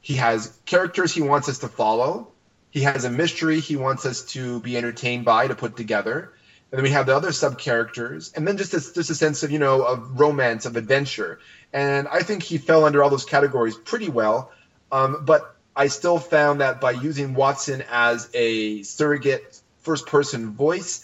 he 0.00 0.16
has 0.16 0.50
characters 0.66 1.12
he 1.12 1.22
wants 1.22 1.48
us 1.48 1.58
to 1.60 1.68
follow. 1.68 2.28
He 2.70 2.82
has 2.82 3.04
a 3.04 3.10
mystery 3.10 3.60
he 3.60 3.76
wants 3.76 4.06
us 4.06 4.22
to 4.22 4.60
be 4.60 4.76
entertained 4.76 5.24
by 5.24 5.48
to 5.48 5.54
put 5.56 5.76
together. 5.76 6.28
And 6.72 6.78
then 6.78 6.84
we 6.84 6.90
have 6.90 7.06
the 7.06 7.16
other 7.16 7.32
sub 7.32 7.58
characters, 7.58 8.30
and 8.34 8.46
then 8.46 8.56
just 8.56 8.74
a, 8.74 8.80
just 8.94 9.10
a 9.10 9.14
sense 9.16 9.42
of 9.42 9.50
you 9.50 9.58
know 9.58 9.82
of 9.82 10.20
romance, 10.20 10.66
of 10.66 10.76
adventure. 10.76 11.38
And 11.72 12.08
I 12.10 12.22
think 12.22 12.42
he 12.44 12.58
fell 12.58 12.84
under 12.84 13.02
all 13.02 13.10
those 13.10 13.24
categories 13.24 13.76
pretty 13.76 14.08
well. 14.08 14.46
Um, 14.92 15.16
but 15.20 15.42
I 15.76 15.88
still 15.88 16.18
found 16.20 16.60
that 16.60 16.80
by 16.80 16.92
using 16.92 17.34
Watson 17.34 17.82
as 17.88 18.28
a 18.34 18.82
surrogate 18.82 19.42
first 19.82 20.06
person 20.06 20.50
voice, 20.50 21.00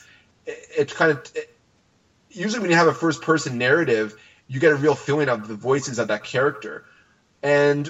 it, 0.46 0.66
it 0.78 0.94
kind 0.94 1.10
of 1.12 1.20
it, 1.34 1.48
usually 2.30 2.60
when 2.60 2.70
you 2.70 2.76
have 2.76 2.86
a 2.86 2.92
first 2.92 3.20
person 3.20 3.58
narrative, 3.58 4.14
you 4.46 4.60
get 4.60 4.72
a 4.72 4.76
real 4.76 4.94
feeling 4.94 5.28
of 5.28 5.46
the 5.46 5.54
voices 5.54 5.98
of 5.98 6.08
that 6.08 6.22
character. 6.22 6.82
And 7.42 7.88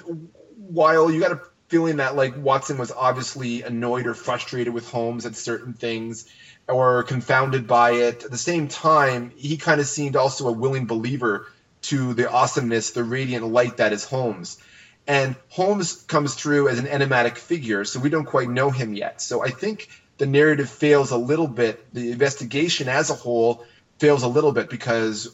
while 0.56 1.10
you 1.10 1.20
got 1.20 1.32
a 1.32 1.38
feeling 1.68 1.96
that 1.96 2.14
like 2.14 2.34
Watson 2.36 2.78
was 2.78 2.92
obviously 2.94 3.62
annoyed 3.62 4.06
or 4.06 4.14
frustrated 4.14 4.72
with 4.72 4.88
Holmes 4.88 5.26
at 5.26 5.34
certain 5.34 5.72
things 5.72 6.24
or 6.68 7.02
confounded 7.02 7.66
by 7.66 7.92
it, 7.92 8.24
at 8.24 8.30
the 8.30 8.38
same 8.38 8.68
time, 8.68 9.30
he 9.34 9.56
kind 9.56 9.80
of 9.80 9.86
seemed 9.86 10.16
also 10.16 10.46
a 10.46 10.52
willing 10.52 10.86
believer 10.86 11.42
to 11.82 12.14
the 12.14 12.30
awesomeness, 12.30 12.90
the 12.90 13.04
radiant 13.04 13.44
light 13.46 13.76
that 13.76 13.92
is 13.92 14.04
Holmes. 14.04 14.56
And 15.06 15.36
Holmes 15.48 16.02
comes 16.08 16.34
through 16.34 16.68
as 16.68 16.78
an 16.78 16.86
enigmatic 16.86 17.38
figure, 17.38 17.84
so 17.84 18.00
we 18.00 18.08
don't 18.08 18.24
quite 18.24 18.48
know 18.48 18.70
him 18.70 18.92
yet. 18.92 19.20
So 19.20 19.42
I 19.42 19.50
think 19.50 19.86
the 20.18 20.26
narrative 20.26 20.68
fails 20.68 21.10
a 21.10 21.16
little 21.16 21.47
bit. 21.47 21.78
The 21.93 22.10
investigation 22.10 22.88
as 22.88 23.10
a 23.10 23.14
whole 23.14 23.59
fails 23.98 24.22
a 24.22 24.28
little 24.28 24.52
bit 24.52 24.68
because 24.68 25.28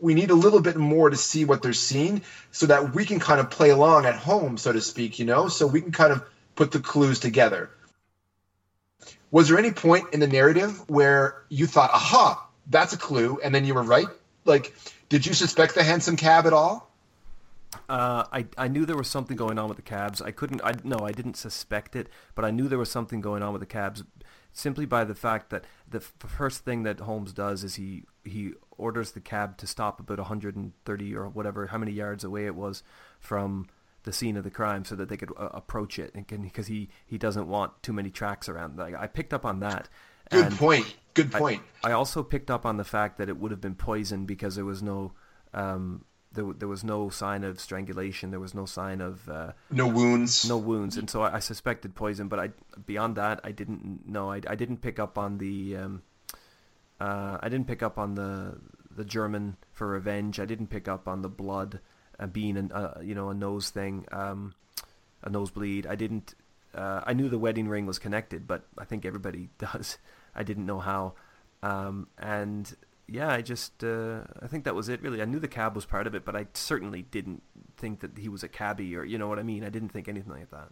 we 0.00 0.14
need 0.14 0.30
a 0.30 0.34
little 0.34 0.60
bit 0.60 0.76
more 0.76 1.08
to 1.08 1.16
see 1.16 1.44
what 1.44 1.62
they're 1.62 1.72
seeing 1.72 2.20
so 2.50 2.66
that 2.66 2.94
we 2.94 3.04
can 3.04 3.18
kind 3.18 3.40
of 3.40 3.48
play 3.48 3.70
along 3.70 4.04
at 4.04 4.16
home, 4.16 4.56
so 4.56 4.72
to 4.72 4.80
speak, 4.80 5.18
you 5.18 5.24
know, 5.24 5.48
so 5.48 5.66
we 5.66 5.80
can 5.80 5.92
kind 5.92 6.12
of 6.12 6.20
put 6.56 6.72
the 6.72 6.80
clues 6.80 7.18
together. 7.18 7.68
Was 9.30 9.48
there 9.48 9.58
any 9.58 9.70
point 9.70 10.06
in 10.12 10.20
the 10.20 10.26
narrative 10.26 10.82
where 10.88 11.32
you 11.48 11.66
thought, 11.66 11.90
aha, 11.90 12.36
that's 12.68 12.92
a 12.92 12.96
clue, 12.98 13.38
and 13.42 13.54
then 13.54 13.64
you 13.64 13.74
were 13.74 13.82
right? 13.82 14.10
Like, 14.44 14.72
did 15.08 15.24
you 15.24 15.32
suspect 15.34 15.74
the 15.74 15.82
hansom 15.82 16.16
cab 16.16 16.46
at 16.46 16.52
all? 16.52 16.82
Uh, 17.88 18.24
I 18.32 18.46
I 18.58 18.68
knew 18.68 18.84
there 18.84 18.96
was 18.96 19.08
something 19.08 19.36
going 19.36 19.58
on 19.58 19.68
with 19.68 19.76
the 19.76 19.82
cabs. 19.82 20.20
I 20.20 20.30
couldn't. 20.30 20.60
I 20.62 20.74
no, 20.84 20.98
I 21.04 21.12
didn't 21.12 21.36
suspect 21.36 21.96
it, 21.96 22.08
but 22.34 22.44
I 22.44 22.50
knew 22.50 22.68
there 22.68 22.78
was 22.78 22.90
something 22.90 23.20
going 23.20 23.42
on 23.42 23.52
with 23.52 23.60
the 23.60 23.66
cabs 23.66 24.02
simply 24.52 24.84
by 24.84 25.04
the 25.04 25.14
fact 25.14 25.50
that 25.50 25.64
the 25.88 26.00
first 26.00 26.64
thing 26.64 26.82
that 26.82 27.00
Holmes 27.00 27.32
does 27.32 27.64
is 27.64 27.76
he 27.76 28.04
he 28.24 28.52
orders 28.76 29.12
the 29.12 29.20
cab 29.20 29.56
to 29.58 29.66
stop 29.66 30.00
about 30.00 30.18
130 30.18 31.16
or 31.16 31.28
whatever 31.28 31.68
how 31.68 31.78
many 31.78 31.92
yards 31.92 32.24
away 32.24 32.46
it 32.46 32.54
was 32.54 32.82
from 33.20 33.66
the 34.04 34.12
scene 34.12 34.36
of 34.36 34.44
the 34.44 34.50
crime 34.50 34.84
so 34.84 34.94
that 34.96 35.08
they 35.08 35.16
could 35.16 35.30
uh, 35.36 35.48
approach 35.52 35.98
it 35.98 36.12
and 36.14 36.26
because 36.42 36.66
he 36.66 36.88
he 37.06 37.16
doesn't 37.16 37.48
want 37.48 37.82
too 37.82 37.92
many 37.92 38.10
tracks 38.10 38.48
around 38.48 38.76
like, 38.76 38.94
I 38.94 39.06
picked 39.06 39.32
up 39.32 39.44
on 39.44 39.60
that 39.60 39.88
good 40.30 40.52
point 40.52 40.96
good 41.14 41.30
point 41.30 41.62
I, 41.84 41.90
I, 41.90 41.92
also 41.92 42.22
picked 42.22 42.50
up 42.50 42.66
on 42.66 42.76
the 42.76 42.84
fact 42.84 43.18
that 43.18 43.28
it 43.28 43.36
would 43.36 43.50
have 43.50 43.60
been 43.60 43.74
poison 43.74 44.26
because 44.26 44.56
there 44.56 44.64
was 44.64 44.82
no 44.82 45.12
um, 45.54 46.04
there, 46.34 46.52
there 46.56 46.68
was 46.68 46.84
no 46.84 47.08
sign 47.08 47.44
of 47.44 47.60
strangulation. 47.60 48.30
There 48.30 48.40
was 48.40 48.54
no 48.54 48.66
sign 48.66 49.00
of 49.00 49.28
uh, 49.28 49.52
no 49.70 49.86
wounds. 49.86 50.48
No 50.48 50.58
wounds, 50.58 50.96
and 50.96 51.08
so 51.08 51.22
I, 51.22 51.36
I, 51.36 51.38
suspected 51.38 51.94
poison. 51.94 52.28
But 52.28 52.38
I 52.38 52.50
beyond 52.86 53.16
that, 53.16 53.40
I 53.44 53.52
didn't 53.52 54.08
know. 54.08 54.30
I, 54.30 54.40
I 54.46 54.54
didn't 54.54 54.78
pick 54.78 54.98
up 54.98 55.18
on 55.18 55.38
the. 55.38 55.76
Um, 55.76 56.02
uh, 57.00 57.38
I 57.40 57.48
didn't 57.48 57.66
pick 57.66 57.82
up 57.82 57.98
on 57.98 58.14
the 58.14 58.58
the 58.94 59.04
German 59.04 59.56
for 59.72 59.86
revenge. 59.86 60.40
I 60.40 60.44
didn't 60.44 60.68
pick 60.68 60.88
up 60.88 61.08
on 61.08 61.22
the 61.22 61.28
blood 61.28 61.80
uh, 62.18 62.26
being 62.26 62.56
a 62.56 62.74
uh, 62.74 63.00
you 63.02 63.14
know 63.14 63.30
a 63.30 63.34
nose 63.34 63.70
thing, 63.70 64.06
um, 64.12 64.54
a 65.22 65.30
nosebleed. 65.30 65.86
I 65.86 65.94
didn't. 65.94 66.34
Uh, 66.74 67.02
I 67.04 67.12
knew 67.12 67.28
the 67.28 67.38
wedding 67.38 67.68
ring 67.68 67.84
was 67.84 67.98
connected, 67.98 68.46
but 68.46 68.64
I 68.78 68.84
think 68.84 69.04
everybody 69.04 69.50
does. 69.58 69.98
I 70.34 70.42
didn't 70.42 70.64
know 70.64 70.80
how, 70.80 71.14
um, 71.62 72.08
and 72.16 72.74
yeah, 73.08 73.30
I 73.30 73.42
just 73.42 73.84
uh, 73.84 74.20
I 74.40 74.46
think 74.46 74.64
that 74.64 74.74
was 74.74 74.88
it 74.88 75.02
really. 75.02 75.20
I 75.20 75.24
knew 75.24 75.38
the 75.38 75.48
cab 75.48 75.74
was 75.74 75.84
part 75.84 76.06
of 76.06 76.14
it, 76.14 76.24
but 76.24 76.36
I 76.36 76.46
certainly 76.54 77.02
didn't 77.02 77.42
think 77.76 78.00
that 78.00 78.16
he 78.16 78.28
was 78.28 78.42
a 78.42 78.48
cabbie 78.48 78.96
or 78.96 79.04
you 79.04 79.18
know 79.18 79.28
what 79.28 79.38
I 79.38 79.42
mean. 79.42 79.64
I 79.64 79.68
didn't 79.68 79.90
think 79.90 80.08
anything 80.08 80.32
like 80.32 80.50
that. 80.50 80.68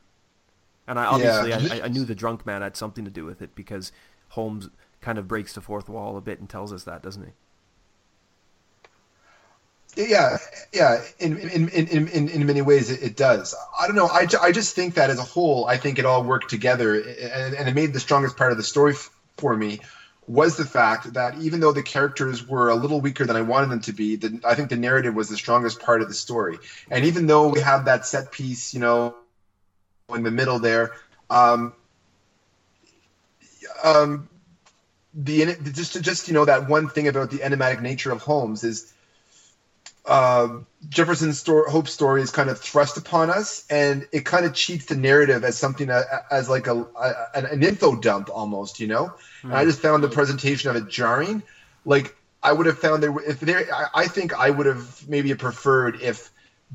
And 0.87 0.99
I 0.99 1.05
obviously 1.07 1.51
yeah. 1.51 1.83
I, 1.83 1.85
I, 1.87 1.89
knew 1.89 2.05
the 2.05 2.15
drunk 2.15 2.47
man 2.47 2.63
had 2.63 2.77
something 2.77 3.05
to 3.05 3.11
do 3.11 3.25
with 3.25 3.43
it 3.43 3.55
because 3.55 3.93
Holmes 4.31 4.71
kind 5.01 5.19
of 5.19 5.29
breaks 5.29 5.53
the 5.55 5.61
fourth 5.61 5.89
wall 5.89 6.17
a 6.17 6.21
bit 6.21 6.41
and 6.41 6.49
tells 6.49 6.73
us 6.73 6.85
that, 6.85 7.03
doesn't 7.03 7.25
he? 9.97 10.05
Yeah, 10.09 10.39
yeah. 10.73 11.03
In 11.19 11.37
in, 11.37 11.69
in, 11.69 12.09
in, 12.09 12.29
in 12.29 12.47
many 12.47 12.63
ways, 12.63 12.91
it, 12.91 13.03
it, 13.03 13.17
does. 13.17 13.55
I 13.79 13.87
don't 13.87 13.97
know. 13.97 14.07
I, 14.07 14.27
I 14.41 14.53
just 14.53 14.75
think 14.75 14.95
that 14.95 15.11
as 15.11 15.19
a 15.19 15.25
whole, 15.25 15.67
I 15.67 15.77
think 15.77 15.99
it 15.99 16.07
all 16.07 16.23
worked 16.23 16.49
together, 16.49 16.95
and, 16.95 17.55
and 17.55 17.69
it 17.69 17.75
made 17.75 17.93
the 17.93 18.01
strongest 18.01 18.37
part 18.37 18.53
of 18.53 18.57
the 18.57 18.65
story 18.65 18.93
f- 18.93 19.11
for 19.37 19.57
me 19.57 19.81
was 20.27 20.57
the 20.57 20.65
fact 20.65 21.13
that 21.15 21.35
even 21.35 21.61
though 21.61 21.73
the 21.73 21.83
characters 21.83 22.47
were 22.47 22.69
a 22.69 22.75
little 22.75 23.01
weaker 23.01 23.27
than 23.27 23.37
I 23.37 23.41
wanted 23.41 23.71
them 23.71 23.81
to 23.81 23.93
be, 23.93 24.17
the, 24.17 24.41
I 24.45 24.55
think 24.55 24.69
the 24.69 24.77
narrative 24.77 25.15
was 25.15 25.29
the 25.29 25.37
strongest 25.37 25.81
part 25.81 26.03
of 26.03 26.09
the 26.09 26.15
story. 26.15 26.61
And 26.91 27.05
even 27.05 27.27
though 27.27 27.49
we 27.49 27.61
have 27.61 27.87
that 27.87 28.05
set 28.05 28.31
piece, 28.31 28.73
you 28.73 28.81
know, 28.81 29.15
in 30.15 30.23
the 30.23 30.31
middle 30.31 30.59
there, 30.59 30.91
um, 31.31 31.73
um, 33.83 34.29
the 35.15 35.57
just 35.73 36.01
just 36.01 36.29
you 36.29 36.35
know 36.35 36.45
that 36.45 36.65
one 36.65 36.89
thing 36.89 37.09
about 37.09 37.31
the 37.31 37.43
enigmatic 37.43 37.81
nature 37.81 38.13
of 38.13 38.21
Holmes 38.21 38.63
is 38.63 38.85
uh, 40.11 40.59
Jefferson's 40.89 41.39
story, 41.39 41.71
Hope 41.71 41.87
story 41.87 42.21
is 42.21 42.33
kind 42.33 42.51
of 42.51 42.59
thrust 42.59 42.97
upon 42.97 43.31
us, 43.31 43.65
and 43.71 44.09
it 44.11 44.25
kind 44.25 44.45
of 44.45 44.53
cheats 44.53 44.87
the 44.87 44.97
narrative 44.97 45.45
as 45.45 45.57
something 45.57 45.89
uh, 45.89 46.03
as 46.33 46.49
like 46.51 46.67
a, 46.67 46.85
a 47.01 47.15
an 47.33 47.63
info 47.63 47.95
dump 47.95 48.29
almost, 48.29 48.81
you 48.81 48.89
know. 48.89 49.15
Mm. 49.43 49.45
And 49.45 49.55
I 49.55 49.65
just 49.65 49.81
found 49.81 50.03
the 50.03 50.09
presentation 50.09 50.69
of 50.69 50.75
it 50.75 50.89
jarring. 50.89 51.45
Like 51.85 52.17
I 52.43 52.53
would 52.53 52.67
have 52.67 52.79
found 52.79 53.05
there 53.05 53.17
if 53.21 53.39
there, 53.39 53.73
I, 53.73 54.03
I 54.03 54.07
think 54.09 54.37
I 54.37 54.51
would 54.51 54.67
have 54.67 55.09
maybe 55.09 55.33
preferred 55.35 56.03
if 56.03 56.29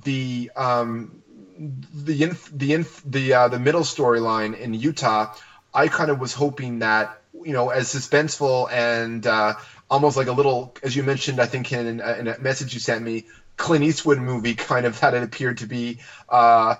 the 0.03 0.49
um 0.55 1.21
the 1.59 2.23
inf, 2.23 2.49
the 2.53 2.73
inf, 2.73 3.01
the 3.05 3.33
uh, 3.33 3.47
the 3.49 3.59
middle 3.59 3.81
storyline 3.81 4.57
in 4.57 4.73
Utah. 4.73 5.35
I 5.73 5.89
kind 5.89 6.09
of 6.09 6.21
was 6.21 6.33
hoping 6.33 6.79
that 6.79 7.21
you 7.43 7.51
know 7.51 7.67
as 7.69 7.93
suspenseful 7.93 8.71
and 8.71 9.27
uh, 9.27 9.55
almost 9.95 10.17
like 10.17 10.27
a 10.27 10.33
little, 10.33 10.75
as 10.83 10.93
you 10.93 11.03
mentioned, 11.03 11.39
I 11.39 11.45
think 11.45 11.71
in, 11.71 11.87
in 12.01 12.27
a 12.27 12.37
message 12.39 12.73
you 12.73 12.81
sent 12.81 13.01
me, 13.01 13.27
Clint 13.55 13.85
Eastwood 13.85 14.17
movie 14.17 14.53
kind 14.53 14.85
of 14.85 14.99
that 15.01 15.13
it 15.13 15.23
appeared 15.23 15.59
to 15.59 15.67
be 15.67 15.99
uh, 16.27 16.75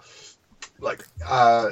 like 0.79 1.01
uh, 1.25 1.69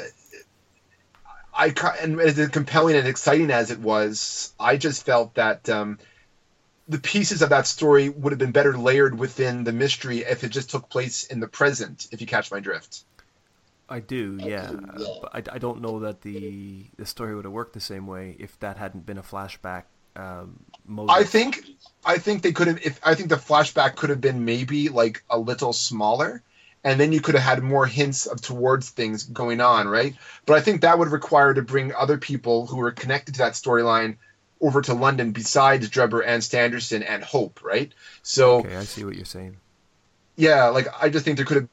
I 1.54 1.74
and 2.02 2.20
as 2.22 2.48
compelling 2.48 2.96
and 2.96 3.08
exciting 3.08 3.52
as 3.52 3.72
it 3.72 3.80
was, 3.80 4.54
I 4.58 4.78
just 4.78 5.06
felt 5.06 5.36
that 5.36 5.68
um, 5.70 6.00
the 6.88 6.98
pieces 6.98 7.42
of 7.42 7.50
that 7.50 7.68
story 7.68 8.08
would 8.08 8.32
have 8.32 8.40
been 8.40 8.54
better 8.54 8.78
layered 8.78 9.20
within 9.20 9.66
the 9.66 9.74
mystery 9.74 10.20
if 10.20 10.46
it 10.46 10.50
just 10.50 10.70
took 10.70 10.90
place 10.90 11.26
in 11.26 11.42
the 11.42 11.48
present. 11.48 12.08
If 12.14 12.22
you 12.22 12.28
catch 12.28 12.52
my 12.52 12.62
drift. 12.62 13.04
I 13.90 14.00
do, 14.00 14.40
yeah. 14.42 14.72
But 14.72 15.36
I, 15.36 15.56
I 15.56 15.58
don't 15.58 15.82
know 15.82 16.00
that 16.00 16.22
the 16.22 16.86
the 16.96 17.06
story 17.06 17.36
would 17.36 17.44
have 17.44 17.54
worked 17.54 17.74
the 17.74 17.82
same 17.82 18.08
way 18.08 18.38
if 18.40 18.58
that 18.62 18.78
hadn't 18.78 19.06
been 19.06 19.18
a 19.18 19.24
flashback 19.24 19.84
um, 20.16 20.60
I 21.10 21.24
think 21.24 21.64
I 22.06 22.18
think 22.18 22.42
they 22.42 22.52
could 22.52 22.68
have. 22.68 22.86
If 22.86 23.00
I 23.04 23.16
think 23.16 23.30
the 23.30 23.36
flashback 23.36 23.96
could 23.96 24.10
have 24.10 24.22
been 24.22 24.46
maybe 24.46 24.90
like 24.90 25.24
a 25.30 25.38
little 25.38 25.74
smaller, 25.74 26.44
and 26.84 27.00
then 27.00 27.12
you 27.12 27.22
could 27.22 27.36
have 27.36 27.44
had 27.44 27.64
more 27.64 27.86
hints 27.86 28.26
of 28.26 28.42
towards 28.42 28.90
things 28.90 29.24
going 29.24 29.62
on, 29.62 29.88
right? 29.88 30.16
But 30.46 30.58
I 30.58 30.62
think 30.62 30.82
that 30.82 31.00
would 31.00 31.10
require 31.10 31.54
to 31.54 31.62
bring 31.62 31.94
other 31.94 32.18
people 32.18 32.68
who 32.68 32.78
were 32.78 32.92
connected 32.92 33.36
to 33.36 33.38
that 33.40 33.54
storyline 33.54 34.18
over 34.62 34.82
to 34.82 34.94
London 34.94 35.32
besides 35.32 35.90
Drebber 35.90 36.22
and 36.26 36.42
Stangerson 36.42 37.04
and 37.08 37.24
Hope, 37.24 37.64
right? 37.64 37.92
So 38.22 38.60
okay, 38.60 38.76
I 38.76 38.84
see 38.84 39.04
what 39.04 39.16
you're 39.16 39.26
saying. 39.26 39.58
Yeah, 40.36 40.68
like 40.68 40.88
I 41.02 41.10
just 41.10 41.26
think 41.26 41.38
there 41.38 41.46
could 41.46 41.58
have 41.58 41.70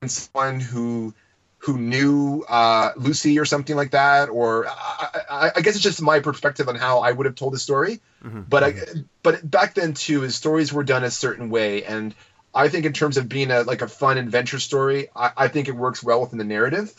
been 0.00 0.08
someone 0.08 0.60
who 0.60 1.14
who 1.62 1.78
knew 1.78 2.44
uh, 2.48 2.90
Lucy 2.96 3.38
or 3.38 3.44
something 3.44 3.76
like 3.76 3.92
that, 3.92 4.28
or 4.30 4.66
I, 4.66 5.52
I, 5.54 5.60
guess 5.60 5.76
it's 5.76 5.84
just 5.84 6.02
my 6.02 6.18
perspective 6.18 6.68
on 6.68 6.74
how 6.74 6.98
I 6.98 7.12
would 7.12 7.24
have 7.24 7.36
told 7.36 7.52
the 7.52 7.58
story. 7.58 8.00
Mm-hmm. 8.24 8.42
But 8.48 8.64
I, 8.64 8.74
but 9.22 9.48
back 9.48 9.74
then 9.74 9.94
too, 9.94 10.22
his 10.22 10.34
stories 10.34 10.72
were 10.72 10.82
done 10.82 11.04
a 11.04 11.10
certain 11.10 11.50
way, 11.50 11.84
and 11.84 12.16
I 12.52 12.68
think 12.68 12.84
in 12.84 12.92
terms 12.92 13.16
of 13.16 13.28
being 13.28 13.52
a 13.52 13.62
like 13.62 13.80
a 13.80 13.86
fun 13.86 14.18
adventure 14.18 14.58
story, 14.58 15.08
I, 15.14 15.30
I 15.36 15.48
think 15.48 15.68
it 15.68 15.76
works 15.76 16.02
well 16.02 16.20
within 16.20 16.38
the 16.38 16.44
narrative, 16.44 16.92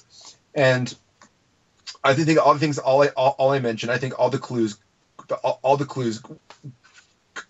and 0.55 0.93
I 2.01 2.13
think 2.13 2.39
all 2.39 2.53
the 2.53 2.59
things 2.61 2.77
all 2.79 3.03
I 3.03 3.07
all, 3.09 3.35
all 3.37 3.51
I 3.51 3.59
mentioned, 3.59 3.91
I 3.91 3.97
think 3.97 4.17
all 4.17 4.29
the 4.29 4.39
clues, 4.39 4.77
all, 5.43 5.59
all 5.61 5.75
the 5.75 5.85
clues 5.85 6.23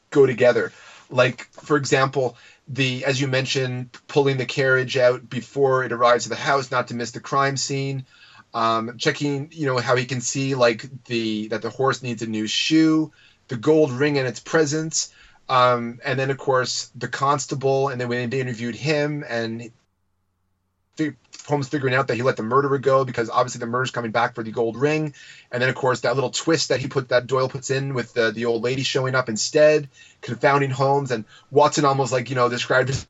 go 0.10 0.26
together. 0.26 0.72
Like 1.12 1.44
for 1.52 1.78
example, 1.78 2.38
the 2.68 3.04
as 3.06 3.20
you 3.20 3.28
mentioned 3.28 3.90
pulling 4.08 4.38
the 4.38 4.46
carriage 4.46 4.98
out 4.98 5.30
before 5.30 5.84
it 5.84 5.92
arrives 5.92 6.26
at 6.26 6.30
the 6.30 6.36
house 6.36 6.72
not 6.72 6.88
to 6.88 6.94
miss 6.94 7.12
the 7.12 7.20
crime 7.20 7.58
scene. 7.58 8.06
Um, 8.54 8.98
checking 8.98 9.50
you 9.52 9.66
know 9.66 9.78
how 9.78 9.96
he 9.96 10.06
can 10.06 10.22
see 10.22 10.56
like 10.56 10.86
the 11.06 11.48
that 11.48 11.62
the 11.62 11.70
horse 11.70 12.04
needs 12.04 12.22
a 12.22 12.28
new 12.28 12.48
shoe 12.48 13.12
the 13.48 13.58
gold 13.58 13.92
ring 13.92 14.18
and 14.18 14.28
its 14.28 14.40
presence. 14.40 15.14
Um, 15.50 16.00
and 16.06 16.18
then 16.18 16.30
of 16.30 16.38
course 16.38 16.90
the 16.96 17.08
constable 17.08 17.90
and 17.90 18.00
then 18.00 18.08
when 18.08 18.30
they 18.30 18.40
interviewed 18.40 18.76
him 18.76 19.24
and 19.28 19.72
Holmes 21.46 21.68
figuring 21.68 21.94
out 21.94 22.08
that 22.08 22.16
he 22.16 22.22
let 22.22 22.38
the 22.38 22.44
murderer 22.44 22.78
go 22.78 23.04
because 23.04 23.30
obviously 23.30 23.60
the 23.60 23.66
murderer's 23.66 23.92
coming 23.92 24.12
back 24.12 24.36
for 24.36 24.44
the 24.44 24.52
gold 24.52 24.78
ring, 24.78 25.14
and 25.52 25.62
then 25.62 25.70
of 25.70 25.76
course 25.76 26.02
that 26.02 26.16
little 26.16 26.30
twist 26.30 26.70
that 26.70 26.80
he 26.80 26.88
put 26.88 27.10
that 27.10 27.28
Doyle 27.28 27.50
puts 27.50 27.70
in 27.70 27.94
with 27.94 28.14
the 28.14 28.32
the 28.32 28.46
old 28.46 28.64
lady 28.64 28.84
showing 28.84 29.16
up 29.16 29.30
instead, 29.30 29.90
confounding 30.22 30.70
Holmes, 30.70 31.12
and 31.12 31.26
Watson 31.52 31.86
almost 31.86 32.12
like 32.12 32.30
you 32.30 32.36
know 32.36 32.50
described 32.50 33.08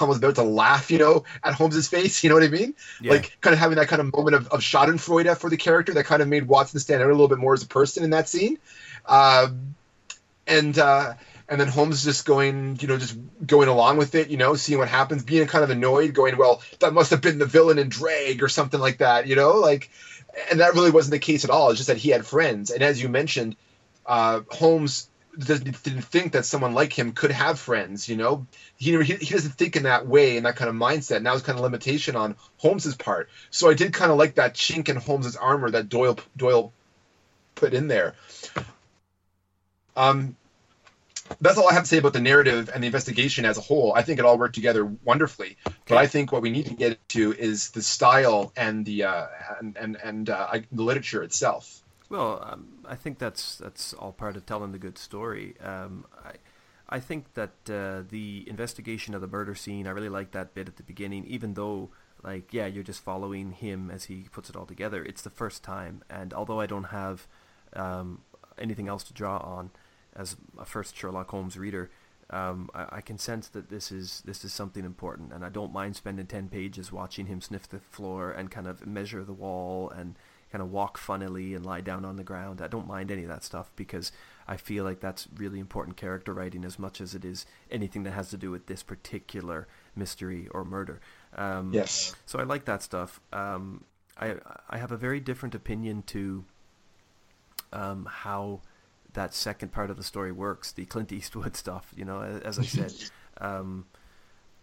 almost 0.00 0.18
about 0.18 0.34
to 0.36 0.42
laugh, 0.42 0.90
you 0.90 0.98
know, 0.98 1.24
at 1.42 1.54
Holmes's 1.54 1.88
face. 1.88 2.22
You 2.22 2.30
know 2.30 2.36
what 2.36 2.44
I 2.44 2.48
mean? 2.48 2.74
Yeah. 3.00 3.12
Like 3.12 3.36
kind 3.40 3.54
of 3.54 3.60
having 3.60 3.76
that 3.76 3.88
kind 3.88 4.00
of 4.00 4.12
moment 4.12 4.36
of, 4.36 4.48
of 4.48 4.60
Schadenfreude 4.60 5.36
for 5.38 5.50
the 5.50 5.56
character 5.56 5.94
that 5.94 6.04
kind 6.04 6.22
of 6.22 6.28
made 6.28 6.46
Watson 6.46 6.80
stand 6.80 7.02
out 7.02 7.08
a 7.08 7.12
little 7.12 7.28
bit 7.28 7.38
more 7.38 7.54
as 7.54 7.62
a 7.62 7.66
person 7.66 8.04
in 8.04 8.10
that 8.10 8.28
scene. 8.28 8.58
Uh, 9.06 9.48
and 10.46 10.78
uh, 10.78 11.14
and 11.48 11.60
then 11.60 11.68
Holmes 11.68 12.04
just 12.04 12.26
going, 12.26 12.78
you 12.80 12.88
know, 12.88 12.98
just 12.98 13.16
going 13.46 13.68
along 13.68 13.96
with 13.96 14.14
it, 14.14 14.28
you 14.28 14.36
know, 14.36 14.54
seeing 14.54 14.78
what 14.78 14.88
happens, 14.88 15.22
being 15.22 15.46
kind 15.46 15.64
of 15.64 15.70
annoyed, 15.70 16.14
going, 16.14 16.36
well, 16.36 16.62
that 16.80 16.92
must 16.92 17.10
have 17.10 17.22
been 17.22 17.38
the 17.38 17.46
villain 17.46 17.78
in 17.78 17.88
drag 17.88 18.42
or 18.42 18.48
something 18.48 18.80
like 18.80 18.98
that, 18.98 19.26
you 19.26 19.36
know, 19.36 19.52
like, 19.52 19.90
and 20.50 20.60
that 20.60 20.74
really 20.74 20.90
wasn't 20.90 21.12
the 21.12 21.18
case 21.18 21.44
at 21.44 21.50
all. 21.50 21.70
It's 21.70 21.78
just 21.78 21.88
that 21.88 21.96
he 21.96 22.10
had 22.10 22.26
friends, 22.26 22.70
and 22.70 22.82
as 22.82 23.02
you 23.02 23.08
mentioned, 23.08 23.56
uh, 24.06 24.40
Holmes 24.50 25.08
didn't 25.38 25.74
think 25.74 26.32
that 26.32 26.44
someone 26.44 26.74
like 26.74 26.92
him 26.92 27.12
could 27.12 27.30
have 27.30 27.60
friends, 27.60 28.08
you 28.08 28.16
know. 28.16 28.46
He, 28.76 28.96
he, 29.02 29.14
he 29.14 29.34
doesn't 29.34 29.52
think 29.52 29.76
in 29.76 29.84
that 29.84 30.06
way, 30.06 30.36
in 30.36 30.42
that 30.42 30.56
kind 30.56 30.68
of 30.68 30.74
mindset. 30.74 31.18
And 31.18 31.26
that 31.26 31.32
was 31.32 31.42
kind 31.42 31.56
of 31.56 31.62
limitation 31.62 32.16
on 32.16 32.34
Holmes's 32.56 32.96
part. 32.96 33.28
So 33.50 33.70
I 33.70 33.74
did 33.74 33.92
kind 33.92 34.10
of 34.10 34.18
like 34.18 34.34
that 34.34 34.54
chink 34.54 34.88
in 34.88 34.96
Holmes's 34.96 35.36
armor 35.36 35.70
that 35.70 35.88
Doyle 35.88 36.18
Doyle 36.36 36.72
put 37.54 37.72
in 37.72 37.86
there. 37.86 38.14
Um, 39.96 40.36
that's 41.40 41.58
all 41.58 41.68
I 41.68 41.74
have 41.74 41.84
to 41.84 41.88
say 41.88 41.98
about 41.98 42.12
the 42.12 42.20
narrative 42.20 42.70
and 42.72 42.82
the 42.82 42.86
investigation 42.86 43.44
as 43.44 43.58
a 43.58 43.60
whole. 43.60 43.92
I 43.94 44.02
think 44.02 44.18
it 44.18 44.24
all 44.24 44.38
worked 44.38 44.54
together 44.54 44.84
wonderfully. 45.04 45.56
Okay. 45.66 45.76
But 45.86 45.98
I 45.98 46.06
think 46.06 46.32
what 46.32 46.42
we 46.42 46.50
need 46.50 46.66
to 46.66 46.74
get 46.74 47.08
to 47.10 47.32
is 47.34 47.70
the 47.70 47.82
style 47.82 48.52
and 48.56 48.84
the 48.84 49.04
uh, 49.04 49.26
and 49.60 49.76
and, 49.76 49.96
and 50.02 50.30
uh, 50.30 50.58
the 50.72 50.82
literature 50.82 51.22
itself. 51.22 51.82
Well, 52.08 52.42
um, 52.50 52.68
I 52.86 52.94
think 52.94 53.18
that's 53.18 53.56
that's 53.56 53.92
all 53.92 54.12
part 54.12 54.36
of 54.36 54.46
telling 54.46 54.72
the 54.72 54.78
good 54.78 54.98
story. 54.98 55.54
Um, 55.62 56.06
I 56.24 56.32
I 56.88 57.00
think 57.00 57.34
that 57.34 57.52
uh, 57.70 58.02
the 58.08 58.44
investigation 58.46 59.14
of 59.14 59.20
the 59.20 59.26
murder 59.26 59.54
scene, 59.54 59.86
I 59.86 59.90
really 59.90 60.08
like 60.08 60.32
that 60.32 60.54
bit 60.54 60.68
at 60.68 60.76
the 60.76 60.82
beginning, 60.82 61.26
even 61.26 61.54
though 61.54 61.90
like 62.22 62.52
yeah, 62.52 62.66
you're 62.66 62.84
just 62.84 63.02
following 63.02 63.52
him 63.52 63.90
as 63.90 64.04
he 64.04 64.26
puts 64.32 64.48
it 64.48 64.56
all 64.56 64.66
together. 64.66 65.04
It's 65.04 65.22
the 65.22 65.30
first 65.30 65.62
time, 65.62 66.02
and 66.08 66.32
although 66.32 66.60
I 66.60 66.66
don't 66.66 66.84
have 66.84 67.26
um, 67.74 68.22
anything 68.58 68.88
else 68.88 69.04
to 69.04 69.12
draw 69.12 69.38
on 69.38 69.70
as 70.18 70.36
a 70.58 70.64
first 70.64 70.96
Sherlock 70.96 71.30
Holmes 71.30 71.56
reader, 71.56 71.90
um, 72.30 72.68
I, 72.74 72.96
I, 72.96 73.00
can 73.00 73.16
sense 73.16 73.48
that 73.48 73.70
this 73.70 73.90
is 73.90 74.22
this 74.26 74.44
is 74.44 74.52
something 74.52 74.84
important, 74.84 75.32
and 75.32 75.44
I 75.44 75.48
don't 75.48 75.72
mind 75.72 75.96
spending 75.96 76.26
ten 76.26 76.48
pages 76.48 76.92
watching 76.92 77.26
him 77.26 77.40
sniff 77.40 77.66
the 77.66 77.78
floor 77.78 78.30
and 78.32 78.50
kind 78.50 78.66
of 78.66 78.86
measure 78.86 79.24
the 79.24 79.32
wall 79.32 79.88
and 79.88 80.14
kind 80.52 80.60
of 80.60 80.70
walk 80.70 80.98
funnily 80.98 81.54
and 81.54 81.64
lie 81.64 81.80
down 81.80 82.04
on 82.04 82.16
the 82.16 82.24
ground. 82.24 82.60
I 82.60 82.68
don't 82.68 82.86
mind 82.86 83.10
any 83.10 83.22
of 83.22 83.28
that 83.28 83.44
stuff 83.44 83.70
because 83.76 84.12
I 84.46 84.56
feel 84.56 84.84
like 84.84 85.00
that's 85.00 85.28
really 85.36 85.58
important 85.58 85.96
character 85.96 86.34
writing 86.34 86.64
as 86.64 86.78
much 86.78 87.00
as 87.00 87.14
it 87.14 87.24
is 87.24 87.46
anything 87.70 88.02
that 88.02 88.12
has 88.12 88.30
to 88.30 88.36
do 88.36 88.50
with 88.50 88.66
this 88.66 88.82
particular 88.82 89.66
mystery 89.96 90.48
or 90.50 90.64
murder. 90.64 91.00
Um, 91.34 91.72
yes. 91.72 92.14
So 92.26 92.38
I 92.38 92.42
like 92.42 92.64
that 92.66 92.82
stuff. 92.82 93.20
Um, 93.32 93.84
I 94.18 94.36
I 94.68 94.76
have 94.76 94.92
a 94.92 94.98
very 94.98 95.20
different 95.20 95.54
opinion 95.54 96.02
to 96.08 96.44
um, 97.72 98.06
how 98.10 98.60
that 99.14 99.34
second 99.34 99.72
part 99.72 99.90
of 99.90 99.96
the 99.96 100.02
story 100.02 100.32
works, 100.32 100.72
the 100.72 100.84
Clint 100.84 101.12
Eastwood 101.12 101.56
stuff. 101.64 101.92
You 101.96 102.04
know, 102.04 102.22
as 102.22 102.58
I 102.58 102.62
said, 102.62 102.92
um, 103.40 103.86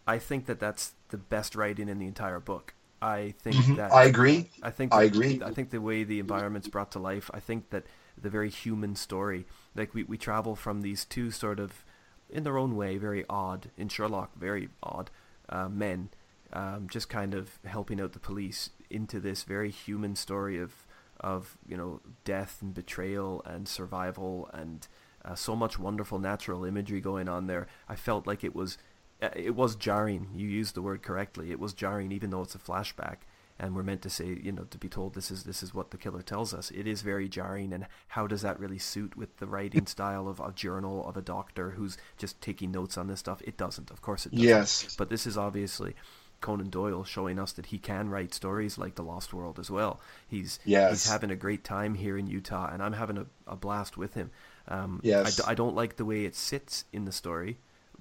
I 0.07 0.19
think 0.19 0.45
that 0.45 0.59
that's 0.59 0.93
the 1.09 1.17
best 1.17 1.55
writing 1.55 1.89
in 1.89 1.99
the 1.99 2.07
entire 2.07 2.39
book. 2.39 2.73
I 3.01 3.33
think 3.39 3.57
mm-hmm. 3.57 3.75
that 3.75 3.91
I 3.91 4.05
agree. 4.05 4.49
I 4.63 4.71
think 4.71 4.93
I 4.93 5.03
agree. 5.03 5.41
I 5.43 5.51
think 5.51 5.69
the 5.69 5.81
way 5.81 6.03
the 6.03 6.19
environment's 6.19 6.67
brought 6.67 6.91
to 6.91 6.99
life. 6.99 7.29
I 7.33 7.39
think 7.39 7.69
that 7.69 7.83
the 8.19 8.29
very 8.29 8.49
human 8.49 8.95
story, 8.95 9.45
like 9.75 9.93
we 9.93 10.03
we 10.03 10.17
travel 10.17 10.55
from 10.55 10.81
these 10.81 11.05
two 11.05 11.29
sort 11.31 11.59
of, 11.59 11.83
in 12.29 12.43
their 12.43 12.57
own 12.57 12.75
way, 12.75 12.97
very 12.97 13.25
odd 13.29 13.69
in 13.77 13.89
Sherlock, 13.89 14.31
very 14.37 14.69
odd 14.81 15.11
uh, 15.49 15.67
men, 15.67 16.09
um, 16.53 16.87
just 16.89 17.09
kind 17.09 17.33
of 17.33 17.59
helping 17.65 17.99
out 17.99 18.13
the 18.13 18.19
police 18.19 18.69
into 18.89 19.19
this 19.19 19.43
very 19.43 19.69
human 19.69 20.15
story 20.15 20.57
of 20.57 20.84
of 21.25 21.57
you 21.67 21.75
know 21.75 21.99
death 22.23 22.59
and 22.61 22.73
betrayal 22.73 23.41
and 23.45 23.67
survival 23.67 24.47
and 24.53 24.87
uh, 25.25 25.33
so 25.33 25.55
much 25.55 25.79
wonderful 25.79 26.19
natural 26.19 26.63
imagery 26.63 27.01
going 27.01 27.27
on 27.27 27.47
there. 27.47 27.67
I 27.89 27.95
felt 27.95 28.27
like 28.27 28.43
it 28.43 28.55
was 28.55 28.77
uh, 29.21 29.29
it 29.35 29.55
was 29.55 29.75
jarring. 29.75 30.29
You 30.35 30.47
used 30.47 30.75
the 30.75 30.83
word 30.83 31.01
correctly. 31.01 31.51
It 31.51 31.59
was 31.59 31.73
jarring, 31.73 32.11
even 32.11 32.29
though 32.29 32.43
it's 32.43 32.53
a 32.53 32.59
flashback, 32.59 33.17
and 33.57 33.75
we're 33.75 33.81
meant 33.81 34.03
to 34.03 34.09
say, 34.09 34.37
you 34.39 34.51
know, 34.51 34.65
to 34.65 34.77
be 34.77 34.87
told 34.87 35.15
this 35.15 35.31
is 35.31 35.45
this 35.45 35.63
is 35.63 35.73
what 35.73 35.89
the 35.89 35.97
killer 35.97 36.21
tells 36.21 36.53
us. 36.53 36.69
It 36.69 36.85
is 36.85 37.01
very 37.01 37.27
jarring, 37.27 37.73
and 37.73 37.87
how 38.09 38.27
does 38.27 38.43
that 38.43 38.59
really 38.59 38.77
suit 38.77 39.17
with 39.17 39.35
the 39.37 39.47
writing 39.47 39.87
style 39.87 40.27
of 40.27 40.39
a 40.39 40.51
journal 40.51 41.07
of 41.07 41.17
a 41.17 41.23
doctor 41.23 41.71
who's 41.71 41.97
just 42.19 42.39
taking 42.39 42.71
notes 42.71 42.99
on 42.99 43.07
this 43.07 43.19
stuff? 43.19 43.41
It 43.43 43.57
doesn't. 43.57 43.89
Of 43.89 44.03
course, 44.03 44.27
it 44.27 44.31
doesn't. 44.31 44.47
Yes. 44.47 44.95
But 44.95 45.09
this 45.09 45.25
is 45.25 45.39
obviously 45.39 45.95
Conan 46.41 46.69
Doyle 46.69 47.03
showing 47.03 47.39
us 47.39 47.51
that 47.53 47.67
he 47.67 47.77
can 47.77 48.09
write 48.09 48.33
stories 48.33 48.77
like 48.77 48.95
The 48.95 49.03
Lost 49.03 49.33
World 49.33 49.59
as 49.59 49.71
well. 49.71 49.99
He's 50.27 50.59
yes. 50.65 50.91
he's 50.91 51.11
having 51.11 51.31
a 51.31 51.35
great 51.35 51.63
time 51.63 51.95
here 51.95 52.17
in 52.17 52.27
Utah, 52.27 52.69
and 52.71 52.83
I'm 52.83 52.93
having 52.93 53.17
a, 53.17 53.25
a 53.47 53.55
blast 53.55 53.97
with 53.97 54.13
him. 54.13 54.31
Um, 54.67 54.99
yes. 55.03 55.39
I, 55.39 55.51
I 55.51 55.53
don't 55.55 55.75
like 55.75 55.95
the 55.95 56.05
way 56.05 56.25
it 56.25 56.35
sits 56.35 56.85
in 56.91 57.05
the 57.05 57.11
story, 57.11 57.57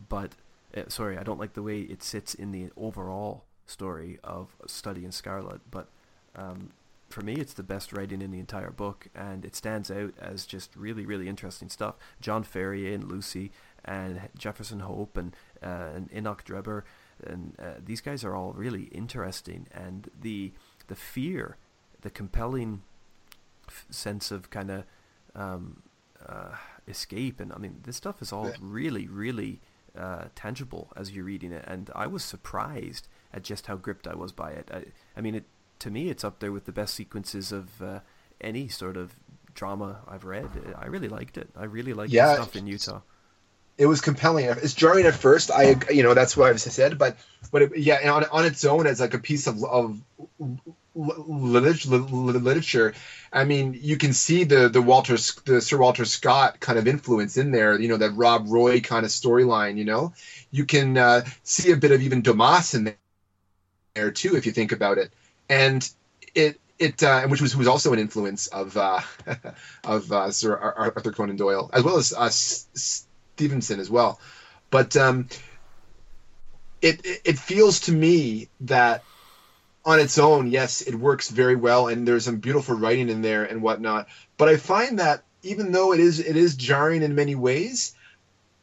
but 0.09 0.33
uh, 0.77 0.83
sorry, 0.89 1.19
I 1.19 1.23
don't 1.23 1.39
like 1.39 1.55
the 1.55 1.63
way 1.63 1.81
it 1.81 2.03
sits 2.03 2.35
in 2.35 2.53
the 2.53 2.71
overall 2.77 3.45
story 3.67 4.19
of 4.25 4.55
Study 4.67 5.05
in 5.05 5.13
Scarlet. 5.13 5.61
But 5.71 5.89
um, 6.37 6.71
for 7.09 7.23
me, 7.23 7.35
it's 7.35 7.55
the 7.55 7.63
best 7.63 7.93
writing 7.93 8.23
in 8.23 8.31
the 8.31 8.41
entire 8.41 8.71
book, 8.71 9.09
and 9.15 9.45
it 9.45 9.55
stands 9.55 9.91
out 9.91 10.15
as 10.21 10.47
just 10.47 10.75
really, 10.75 11.07
really 11.07 11.29
interesting 11.29 11.69
stuff. 11.69 11.95
John 12.21 12.43
Ferrier 12.43 12.95
and 12.95 13.05
Lucy, 13.05 13.53
and 13.85 14.29
Jefferson 14.37 14.81
Hope, 14.81 15.17
and 15.17 15.37
uh, 15.63 15.91
and 15.95 16.11
Enoch 16.15 16.45
Drebber 16.45 16.85
and 17.23 17.55
uh, 17.59 17.75
these 17.85 18.01
guys 18.01 18.25
are 18.25 18.35
all 18.35 18.53
really 18.53 18.85
interesting, 18.85 19.67
and 19.73 20.11
the 20.21 20.53
the 20.89 20.95
fear, 20.95 21.57
the 22.03 22.11
compelling 22.11 22.83
f- 23.69 23.87
sense 23.91 24.31
of 24.31 24.51
kind 24.51 24.71
of 24.71 24.85
um, 25.35 25.83
uh, 26.27 26.57
escape, 26.89 27.41
and 27.41 27.53
I 27.53 27.59
mean 27.59 27.81
this 27.85 27.97
stuff 27.97 28.23
is 28.23 28.33
all 28.33 28.53
really 28.61 29.07
really 29.07 29.61
uh, 29.97 30.25
tangible 30.35 30.93
as 30.97 31.13
you're 31.13 31.25
reading 31.25 31.53
it, 31.53 31.65
and 31.67 31.91
I 31.95 32.07
was 32.07 32.25
surprised 32.25 33.09
at 33.33 33.43
just 33.43 33.67
how 33.67 33.77
gripped 33.77 34.07
I 34.07 34.15
was 34.15 34.33
by 34.33 34.51
it. 34.51 34.71
I, 34.73 34.85
I 35.17 35.21
mean, 35.21 35.35
it 35.35 35.45
to 35.81 35.91
me 35.91 36.11
it's 36.11 36.25
up 36.25 36.41
there 36.41 36.53
with 36.53 36.67
the 36.67 36.73
best 36.73 36.95
sequences 36.95 37.53
of 37.53 37.83
uh, 37.83 38.01
any 38.41 38.69
sort 38.69 38.97
of 38.97 39.15
drama 39.55 40.01
I've 40.09 40.25
read. 40.25 40.49
I 40.77 40.87
really 40.87 41.09
liked 41.09 41.39
it. 41.39 41.49
I 41.57 41.65
really 41.65 41.93
liked 41.93 42.13
yeah, 42.13 42.29
the 42.29 42.35
stuff 42.35 42.57
in 42.57 42.67
Utah 42.67 43.01
it 43.77 43.87
was 43.87 44.01
compelling. 44.01 44.47
It's 44.47 44.75
jarring 44.75 45.07
at 45.07 45.15
first. 45.15 45.51
I, 45.51 45.77
you 45.91 46.03
know, 46.03 46.15
that's 46.15 46.37
what 46.37 46.51
I've 46.51 46.61
said, 46.61 46.99
but, 46.99 47.17
but 47.51 47.63
it, 47.63 47.77
yeah, 47.77 48.13
on, 48.13 48.25
on 48.25 48.45
its 48.45 48.65
own 48.65 48.87
as 48.87 49.01
like 49.01 49.15
a 49.15 49.19
piece 49.19 49.47
of, 49.47 49.63
of 49.65 50.01
literature. 50.95 52.95
I 53.33 53.45
mean, 53.45 53.77
you 53.81 53.97
can 53.97 54.13
see 54.13 54.45
the 54.45 54.69
the 54.69 54.81
Walter, 54.81 55.17
the 55.45 55.61
Sir 55.61 55.79
Walter 55.79 56.05
Scott 56.05 56.61
kind 56.61 56.79
of 56.79 56.87
influence 56.87 57.37
in 57.37 57.51
there. 57.51 57.79
You 57.79 57.89
know, 57.89 57.97
that 57.97 58.11
Rob 58.11 58.47
Roy 58.49 58.81
kind 58.81 59.05
of 59.05 59.11
storyline. 59.11 59.77
You 59.77 59.85
know, 59.85 60.13
you 60.53 60.65
can 60.65 60.97
uh, 60.97 61.23
see 61.43 61.73
a 61.73 61.77
bit 61.77 61.91
of 61.91 62.03
even 62.03 62.23
Dumas 62.23 62.75
in 62.75 62.95
there 63.95 64.11
too, 64.13 64.37
if 64.37 64.47
you 64.47 64.53
think 64.53 64.73
about 64.73 64.99
it. 64.99 65.11
And 65.49 65.89
it 66.35 66.61
it 66.79 67.03
uh, 67.03 67.27
which 67.27 67.41
was 67.41 67.57
was 67.57 67.67
also 67.67 67.93
an 67.93 67.99
influence 67.99 68.47
of 68.49 68.77
uh, 68.77 69.01
of 69.85 70.13
uh, 70.13 70.31
Sir 70.31 70.57
Arthur 70.57 71.13
Conan 71.13 71.37
Doyle, 71.37 71.71
as 71.73 71.83
well 71.83 71.97
as 71.97 72.15
uh, 72.17 72.31
Stevenson 73.35 73.81
as 73.81 73.91
well. 73.91 74.21
But 74.71 74.97
um, 74.97 75.29
it 76.81 77.01
it 77.25 77.39
feels 77.39 77.81
to 77.81 77.93
me 77.93 78.49
that 78.63 79.05
on 79.85 80.01
its 80.01 80.19
own, 80.19 80.51
yes, 80.51 80.81
it 80.81 80.95
works 80.95 81.29
very 81.31 81.57
well, 81.57 81.89
and 81.89 82.09
there's 82.09 82.25
some 82.25 82.39
beautiful 82.39 82.75
writing 82.75 83.09
in 83.09 83.23
there 83.23 83.45
and 83.45 83.61
whatnot. 83.61 84.09
But 84.39 84.49
I 84.49 84.57
find 84.57 84.99
that 84.99 85.25
even 85.43 85.73
though 85.73 85.93
it 85.93 86.01
is 86.01 86.21
it 86.21 86.37
is 86.37 86.57
jarring 86.57 87.03
in 87.03 87.15
many 87.15 87.35
ways, 87.35 87.95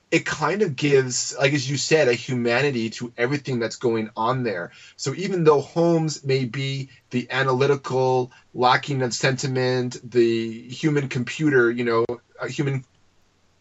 it 0.10 0.26
kind 0.26 0.62
of 0.62 0.76
gives, 0.76 1.36
like 1.38 1.54
as 1.54 1.70
you 1.70 1.78
said, 1.78 2.08
a 2.08 2.14
humanity 2.14 2.90
to 2.92 3.14
everything 3.18 3.60
that's 3.60 3.78
going 3.78 4.10
on 4.18 4.44
there. 4.44 4.72
So 4.98 5.14
even 5.16 5.44
though 5.44 5.62
Holmes 5.62 6.24
may 6.26 6.46
be 6.46 6.90
the 7.12 7.28
analytical, 7.30 8.32
lacking 8.54 9.02
of 9.04 9.14
sentiment, 9.14 9.98
the 10.04 10.70
human 10.70 11.08
computer, 11.08 11.72
you 11.72 11.86
know, 11.86 12.06
a 12.42 12.50
human 12.50 12.84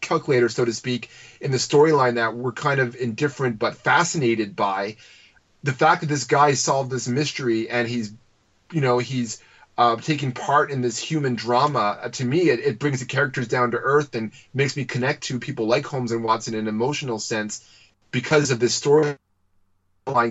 calculator, 0.01 0.49
so 0.49 0.65
to 0.65 0.73
speak, 0.73 1.09
in 1.39 1.51
the 1.51 1.57
storyline 1.57 2.15
that 2.15 2.35
we're 2.35 2.51
kind 2.51 2.79
of 2.79 2.95
indifferent 2.95 3.59
but 3.59 3.75
fascinated 3.75 4.55
by. 4.55 4.97
The 5.63 5.73
fact 5.73 6.01
that 6.01 6.07
this 6.07 6.25
guy 6.25 6.53
solved 6.53 6.91
this 6.91 7.07
mystery 7.07 7.69
and 7.69 7.87
he's, 7.87 8.13
you 8.71 8.81
know, 8.81 8.97
he's 8.97 9.41
uh, 9.77 9.95
taking 9.95 10.31
part 10.31 10.71
in 10.71 10.81
this 10.81 10.97
human 10.97 11.35
drama, 11.35 11.99
uh, 12.01 12.09
to 12.09 12.25
me, 12.25 12.49
it, 12.49 12.59
it 12.59 12.79
brings 12.79 12.99
the 12.99 13.05
characters 13.05 13.47
down 13.47 13.71
to 13.71 13.77
earth 13.77 14.15
and 14.15 14.31
makes 14.53 14.75
me 14.75 14.85
connect 14.85 15.23
to 15.23 15.39
people 15.39 15.65
like 15.65 15.85
Holmes 15.85 16.11
and 16.11 16.23
Watson 16.23 16.53
in 16.53 16.61
an 16.61 16.67
emotional 16.67 17.19
sense 17.19 17.67
because 18.11 18.51
of 18.51 18.59
this 18.59 18.79
storyline 18.79 19.17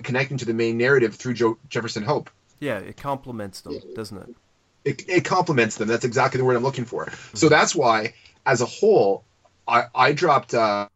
connecting 0.03 0.37
to 0.37 0.45
the 0.45 0.53
main 0.53 0.77
narrative 0.77 1.15
through 1.15 1.33
Joe 1.33 1.57
Jefferson 1.69 2.03
Hope. 2.03 2.29
Yeah, 2.59 2.77
it 2.77 2.97
complements 2.97 3.61
them, 3.61 3.79
doesn't 3.95 4.17
it? 4.17 4.35
It, 4.83 5.09
it 5.09 5.25
complements 5.25 5.77
them. 5.77 5.87
That's 5.87 6.05
exactly 6.05 6.37
the 6.37 6.45
word 6.45 6.55
I'm 6.55 6.63
looking 6.63 6.85
for. 6.85 7.05
Mm-hmm. 7.05 7.37
So 7.37 7.49
that's 7.49 7.75
why, 7.75 8.13
as 8.45 8.61
a 8.61 8.65
whole, 8.65 9.23
I, 9.71 9.85
I 9.95 10.11
dropped 10.11 10.53
uh, 10.53 10.89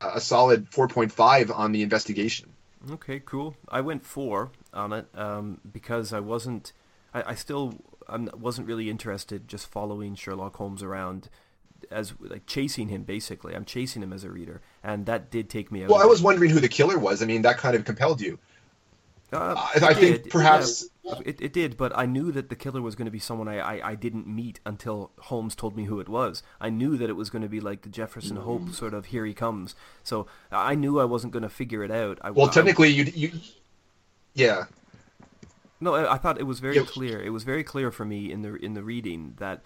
a 0.00 0.20
solid 0.20 0.70
4.5 0.70 1.56
on 1.56 1.72
the 1.72 1.82
investigation. 1.82 2.50
Okay, 2.90 3.20
cool. 3.24 3.56
I 3.68 3.80
went 3.80 4.04
four 4.04 4.50
on 4.72 4.92
it 4.92 5.06
um, 5.14 5.60
because 5.70 6.12
I 6.12 6.20
wasn't. 6.20 6.72
I, 7.12 7.30
I 7.32 7.34
still 7.34 7.74
I 8.08 8.18
wasn't 8.18 8.68
really 8.68 8.88
interested 8.88 9.48
just 9.48 9.66
following 9.66 10.14
Sherlock 10.14 10.56
Holmes 10.56 10.82
around 10.82 11.28
as 11.90 12.14
like 12.20 12.46
chasing 12.46 12.88
him 12.88 13.02
basically. 13.02 13.54
I'm 13.56 13.64
chasing 13.64 14.02
him 14.02 14.12
as 14.12 14.22
a 14.22 14.30
reader, 14.30 14.60
and 14.84 15.06
that 15.06 15.30
did 15.30 15.50
take 15.50 15.72
me 15.72 15.82
out. 15.82 15.90
Well, 15.90 16.00
I 16.00 16.06
was 16.06 16.22
wondering 16.22 16.50
who 16.50 16.60
the 16.60 16.68
killer 16.68 16.98
was. 16.98 17.22
I 17.22 17.26
mean, 17.26 17.42
that 17.42 17.58
kind 17.58 17.74
of 17.74 17.84
compelled 17.84 18.20
you. 18.20 18.38
Uh, 19.32 19.54
I, 19.56 19.88
I 19.88 19.94
think 19.94 20.30
perhaps 20.30 20.88
yeah, 21.02 21.14
it, 21.26 21.40
it 21.40 21.52
did, 21.52 21.76
but 21.76 21.96
I 21.96 22.06
knew 22.06 22.32
that 22.32 22.48
the 22.48 22.56
killer 22.56 22.80
was 22.80 22.94
going 22.94 23.06
to 23.06 23.10
be 23.10 23.18
someone 23.18 23.46
I, 23.46 23.58
I, 23.58 23.90
I, 23.90 23.94
didn't 23.94 24.26
meet 24.26 24.58
until 24.64 25.10
Holmes 25.18 25.54
told 25.54 25.76
me 25.76 25.84
who 25.84 26.00
it 26.00 26.08
was. 26.08 26.42
I 26.62 26.70
knew 26.70 26.96
that 26.96 27.10
it 27.10 27.12
was 27.12 27.28
going 27.28 27.42
to 27.42 27.48
be 27.48 27.60
like 27.60 27.82
the 27.82 27.90
Jefferson 27.90 28.38
mm. 28.38 28.44
Hope 28.44 28.70
sort 28.70 28.94
of 28.94 29.06
here 29.06 29.26
he 29.26 29.34
comes. 29.34 29.74
So 30.02 30.26
I 30.50 30.74
knew 30.74 30.98
I 30.98 31.04
wasn't 31.04 31.34
going 31.34 31.42
to 31.42 31.50
figure 31.50 31.84
it 31.84 31.90
out. 31.90 32.18
I, 32.22 32.30
well, 32.30 32.48
technically, 32.48 32.88
you 32.88 33.04
you 33.04 33.32
yeah. 34.32 34.64
No, 35.80 35.94
I, 35.94 36.14
I 36.14 36.18
thought 36.18 36.40
it 36.40 36.44
was 36.44 36.60
very 36.60 36.76
yep. 36.76 36.86
clear. 36.86 37.20
It 37.20 37.30
was 37.30 37.44
very 37.44 37.62
clear 37.62 37.90
for 37.90 38.06
me 38.06 38.32
in 38.32 38.40
the 38.40 38.54
in 38.54 38.72
the 38.72 38.82
reading 38.82 39.34
that 39.38 39.62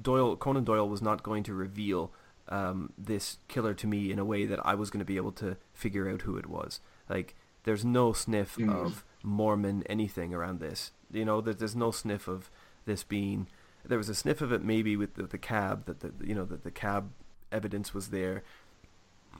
Doyle 0.00 0.36
Conan 0.36 0.62
Doyle 0.62 0.88
was 0.88 1.02
not 1.02 1.24
going 1.24 1.42
to 1.44 1.54
reveal 1.54 2.12
um, 2.48 2.92
this 2.96 3.38
killer 3.48 3.74
to 3.74 3.86
me 3.86 4.12
in 4.12 4.18
a 4.18 4.24
way 4.24 4.44
that 4.46 4.64
I 4.64 4.74
was 4.74 4.90
going 4.90 5.00
to 5.00 5.04
be 5.04 5.16
able 5.16 5.32
to 5.32 5.56
figure 5.72 6.08
out 6.08 6.22
who 6.22 6.36
it 6.36 6.46
was. 6.46 6.80
Like 7.08 7.34
there's 7.64 7.84
no 7.84 8.12
sniff 8.12 8.56
mm. 8.56 8.72
of 8.72 9.04
Mormon 9.22 9.82
anything 9.86 10.34
around 10.34 10.60
this. 10.60 10.92
You 11.10 11.24
know, 11.24 11.40
there's 11.40 11.76
no 11.76 11.90
sniff 11.90 12.28
of 12.28 12.50
this 12.84 13.02
being. 13.02 13.46
There 13.84 13.98
was 13.98 14.08
a 14.08 14.14
sniff 14.14 14.40
of 14.40 14.52
it 14.52 14.62
maybe 14.62 14.96
with 14.96 15.14
the, 15.14 15.24
the 15.24 15.38
cab 15.38 15.86
that 15.86 16.00
the 16.00 16.12
you 16.26 16.34
know 16.34 16.44
that 16.44 16.64
the 16.64 16.70
cab 16.70 17.10
evidence 17.50 17.92
was 17.92 18.08
there, 18.08 18.42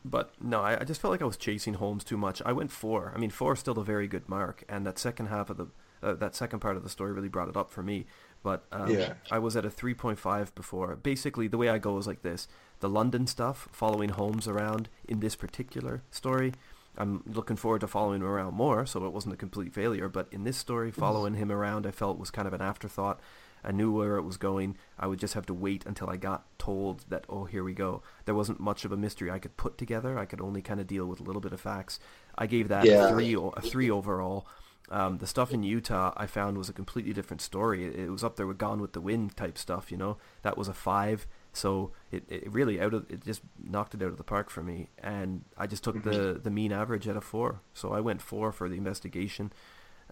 but 0.05 0.33
no, 0.41 0.61
I, 0.61 0.81
I, 0.81 0.85
just 0.85 1.01
felt 1.01 1.13
like 1.13 1.23
I 1.23 1.27
was 1.27 1.37
chasing 1.37 1.75
Holmes 1.75 2.05
too 2.05 2.17
much. 2.17 2.43
I 2.45 2.53
went 2.53 2.73
four. 2.73 3.13
I 3.15 3.19
mean, 3.19 3.31
four 3.31 3.53
is 3.53 3.61
still 3.61 3.79
a 3.79 3.85
very 3.85 4.09
good 4.09 4.29
mark, 4.29 4.65
and 4.69 4.87
that 4.87 4.99
second 4.99 5.27
half 5.27 5.51
of 5.51 5.57
the 5.57 5.67
uh, 6.03 6.15
that 6.15 6.35
second 6.35 6.59
part 6.59 6.77
of 6.77 6.83
the 6.83 6.89
story 6.89 7.13
really 7.13 7.29
brought 7.29 7.49
it 7.49 7.57
up 7.57 7.71
for 7.71 7.83
me. 7.83 8.07
But 8.43 8.65
um, 8.73 8.91
yeah. 8.91 9.15
I 9.31 9.39
was 9.39 9.57
at 9.57 9.65
a 9.65 9.71
3.5 9.71 10.53
before. 10.57 10.97
Basically, 10.97 11.47
the 11.47 11.59
way 11.59 11.69
I 11.69 11.79
go 11.79 11.97
is 11.99 12.07
like 12.09 12.23
this: 12.23 12.49
the 12.81 12.89
London 12.89 13.27
stuff, 13.27 13.69
following 13.71 14.11
Holmes 14.11 14.49
around 14.49 14.89
in 15.07 15.21
this 15.21 15.37
particular 15.37 16.03
story. 16.11 16.53
I'm 16.97 17.23
looking 17.27 17.57
forward 17.57 17.81
to 17.81 17.87
following 17.87 18.21
him 18.21 18.27
around 18.27 18.55
more, 18.55 18.85
so 18.85 19.05
it 19.07 19.13
wasn't 19.13 19.35
a 19.35 19.39
complete 19.39 19.73
failure. 19.73 20.09
But 20.09 20.29
in 20.31 20.45
this 20.45 20.57
story, 20.57 20.91
mm-hmm. 20.91 21.01
following 21.01 21.35
him 21.35 21.51
around, 21.51 21.87
I 21.87 21.91
felt 21.91 22.19
was 22.19 22.31
kind 22.31 22.47
of 22.47 22.55
an 22.55 22.61
afterthought. 22.61 23.21
I 23.65 23.71
knew 23.71 23.93
where 23.93 24.17
it 24.17 24.23
was 24.23 24.37
going. 24.37 24.77
I 24.99 25.07
would 25.07 25.21
just 25.21 25.35
have 25.35 25.47
to 25.47 25.55
wait 25.55 25.87
until 25.87 26.11
I 26.11 26.17
got 26.17 26.45
told 26.59 27.05
that, 27.09 27.25
oh, 27.29 27.45
here 27.45 27.63
we 27.63 27.75
go. 27.75 28.03
There 28.25 28.35
wasn't 28.35 28.61
much 28.61 28.85
of 28.85 28.93
a 28.93 28.97
mystery 28.97 29.31
I 29.31 29.39
could 29.39 29.57
put 29.57 29.79
together. 29.79 30.19
I 30.19 30.25
could 30.25 30.41
only 30.41 30.63
kind 30.63 30.81
of 30.81 30.87
deal 30.87 31.07
with 31.07 31.21
a 31.21 31.23
little 31.23 31.41
bit 31.41 31.53
of 31.53 31.61
facts. 31.61 32.01
I 32.37 32.47
gave 32.47 32.69
that 32.69 32.85
yeah. 32.85 33.09
a 33.09 33.13
three, 33.13 33.35
a 33.35 33.61
three 33.61 33.91
overall. 33.91 34.47
Um, 34.91 35.19
the 35.19 35.27
stuff 35.27 35.53
in 35.53 35.63
Utah 35.63 36.13
I 36.17 36.27
found 36.27 36.59
was 36.59 36.69
a 36.69 36.73
completely 36.73 37.13
different 37.13 37.41
story. 37.41 37.85
It, 37.85 37.95
it, 37.95 38.11
was 38.11 38.25
up 38.25 38.37
there 38.37 38.47
with 38.47 38.59
Gone 38.59 38.81
with 38.81 38.93
the 38.93 39.01
Wind 39.01 39.37
type 39.37 39.57
stuff, 39.57 39.91
you 39.91 39.97
know. 39.97 40.19
That 40.43 40.59
was 40.59 40.69
a 40.69 40.75
five, 40.75 41.27
so 41.53 41.93
it, 42.11 42.25
it 42.29 42.51
really 42.51 42.81
out 42.81 42.95
of 42.95 43.11
it 43.11 43.25
just 43.25 43.43
knocked 43.63 43.95
it 43.95 44.03
out 44.03 44.09
of 44.09 44.17
the 44.17 44.25
park 44.25 44.51
for 44.51 44.63
me. 44.63 44.89
And 44.99 45.45
I 45.57 45.67
just 45.67 45.85
took 45.85 45.97
mm-hmm. 45.97 46.11
the 46.11 46.41
the 46.43 46.51
mean 46.51 46.73
average 46.73 47.07
at 47.09 47.17
a 47.17 47.21
four, 47.21 47.61
so 47.75 47.93
I 47.93 48.01
went 48.01 48.23
four 48.23 48.53
for 48.53 48.69
the 48.69 48.77
investigation. 48.77 49.53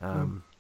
Um, 0.01 0.45
mm. 0.47 0.57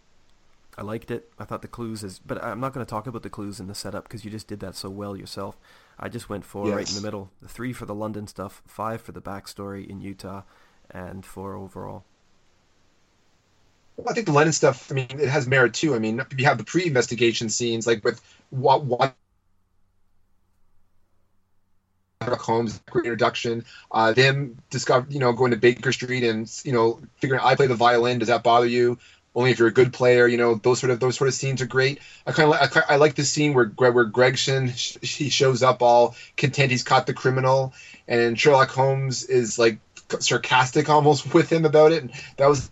I 0.79 0.83
liked 0.83 1.11
it. 1.11 1.31
I 1.39 1.45
thought 1.45 1.63
the 1.63 1.69
clues 1.69 2.03
is, 2.03 2.19
but 2.19 2.43
I'm 2.43 2.61
not 2.61 2.73
going 2.73 2.85
to 2.85 2.89
talk 2.89 3.07
about 3.07 3.23
the 3.23 3.31
clues 3.31 3.61
in 3.61 3.67
the 3.67 3.75
setup 3.75 4.05
because 4.05 4.25
you 4.25 4.31
just 4.31 4.47
did 4.47 4.61
that 4.61 4.77
so 4.77 4.89
well 4.89 5.17
yourself. 5.17 5.59
I 5.99 6.09
just 6.09 6.29
went 6.29 6.45
four 6.45 6.67
yes. 6.67 6.75
right 6.75 6.89
in 6.89 6.95
the 6.95 7.03
middle. 7.03 7.31
The 7.43 7.49
three 7.49 7.73
for 7.73 7.87
the 7.87 7.95
London 7.95 8.27
stuff, 8.27 8.63
five 8.67 9.03
for 9.03 9.13
the 9.13 9.21
backstory 9.21 9.87
in 9.87 10.01
Utah, 10.01 10.43
and 10.91 11.27
four 11.27 11.55
overall. 11.55 12.05
I 14.09 14.15
think 14.15 14.27
the 14.27 14.33
London 14.33 14.53
stuff. 14.53 14.91
I 14.91 14.95
mean, 14.95 15.09
it 15.11 15.29
has 15.29 15.47
merit 15.47 15.75
too. 15.75 15.95
I 15.95 15.99
mean, 15.99 16.25
you 16.37 16.47
have 16.47 16.57
the 16.57 16.65
pre-investigation 16.65 17.51
scenes, 17.51 17.87
like 17.87 18.03
with 18.05 18.23
what 18.51 18.85
what 18.85 19.15
Holmes 22.21 22.81
great 22.91 23.07
introduction. 23.07 23.65
Uh, 23.91 24.13
them 24.13 24.59
discover, 24.69 25.07
you 25.11 25.19
know, 25.19 25.33
going 25.33 25.53
to 25.53 25.57
Baker 25.57 25.91
Street 25.93 26.23
and 26.23 26.51
you 26.65 26.73
know 26.73 27.01
figuring 27.17 27.41
I 27.43 27.55
play 27.55 27.67
the 27.67 27.75
violin. 27.75 28.19
Does 28.19 28.29
that 28.29 28.43
bother 28.43 28.67
you? 28.67 28.99
Only 29.35 29.53
if 29.53 29.59
you're 29.59 29.69
a 29.69 29.73
good 29.73 29.93
player, 29.93 30.27
you 30.27 30.37
know. 30.37 30.57
Those 30.57 30.81
sort 30.81 30.91
of 30.91 31.01
those 31.01 31.17
sort 31.17 31.29
of 31.29 31.35
scenes 31.35 31.63
are 31.63 31.67
great. 31.67 32.01
I 32.27 32.33
kind 32.33 32.53
of 32.53 32.61
like 32.61 32.77
I, 32.77 32.95
I, 32.95 32.97
like 32.97 33.15
the 33.15 33.25
scene 33.25 33.55
where 33.55 33.67
where 33.67 34.05
Gregson 34.05 34.69
he 34.69 35.31
shows 35.31 35.63
up 35.63 35.83
all 35.83 36.15
content 36.37 36.73
he's 36.73 36.83
caught 36.83 37.07
the 37.07 37.15
criminal, 37.15 37.73
and 38.07 38.39
Sherlock 38.39 38.71
Holmes 38.71 39.25
is 39.25 39.59
like 39.59 39.79
sarcastic 40.19 40.91
almost 40.91 41.33
with 41.35 41.51
him 41.51 41.65
about 41.65 41.93
it. 41.93 42.03
And 42.03 42.13
that 42.37 42.49
was 42.49 42.71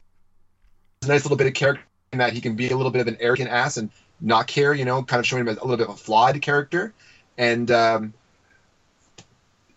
a 1.04 1.06
nice 1.06 1.24
little 1.24 1.38
bit 1.38 1.46
of 1.46 1.54
character 1.54 1.84
in 2.12 2.18
that 2.18 2.32
he 2.32 2.40
can 2.40 2.54
be 2.54 2.68
a 2.68 2.76
little 2.76 2.92
bit 2.92 3.00
of 3.00 3.06
an 3.06 3.16
arrogant 3.20 3.50
ass 3.50 3.76
and 3.78 3.90
not 4.20 4.46
care, 4.46 4.74
you 4.74 4.84
know, 4.84 5.02
kind 5.02 5.20
of 5.20 5.26
showing 5.26 5.42
him 5.42 5.48
a 5.48 5.52
little 5.52 5.76
bit 5.76 5.88
of 5.88 5.94
a 5.94 5.96
flawed 5.96 6.42
character. 6.42 6.92
And 7.38 7.70
um, 7.70 8.14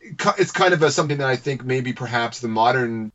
it's 0.02 0.52
kind 0.52 0.74
of 0.74 0.82
a, 0.82 0.92
something 0.92 1.18
that 1.20 1.28
I 1.28 1.36
think 1.36 1.64
maybe 1.64 1.94
perhaps 1.94 2.40
the 2.40 2.48
modern 2.48 3.12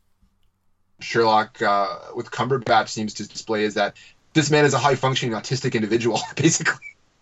Sherlock 1.01 1.61
uh, 1.61 1.99
with 2.15 2.31
Cumberbatch 2.31 2.89
seems 2.89 3.15
to 3.15 3.29
display 3.29 3.65
is 3.65 3.75
that 3.75 3.97
this 4.33 4.51
man 4.51 4.65
is 4.65 4.75
a 4.75 4.79
high 4.79 4.95
functioning 4.95 5.35
autistic 5.35 5.75
individual, 5.75 6.21
basically. 6.37 6.75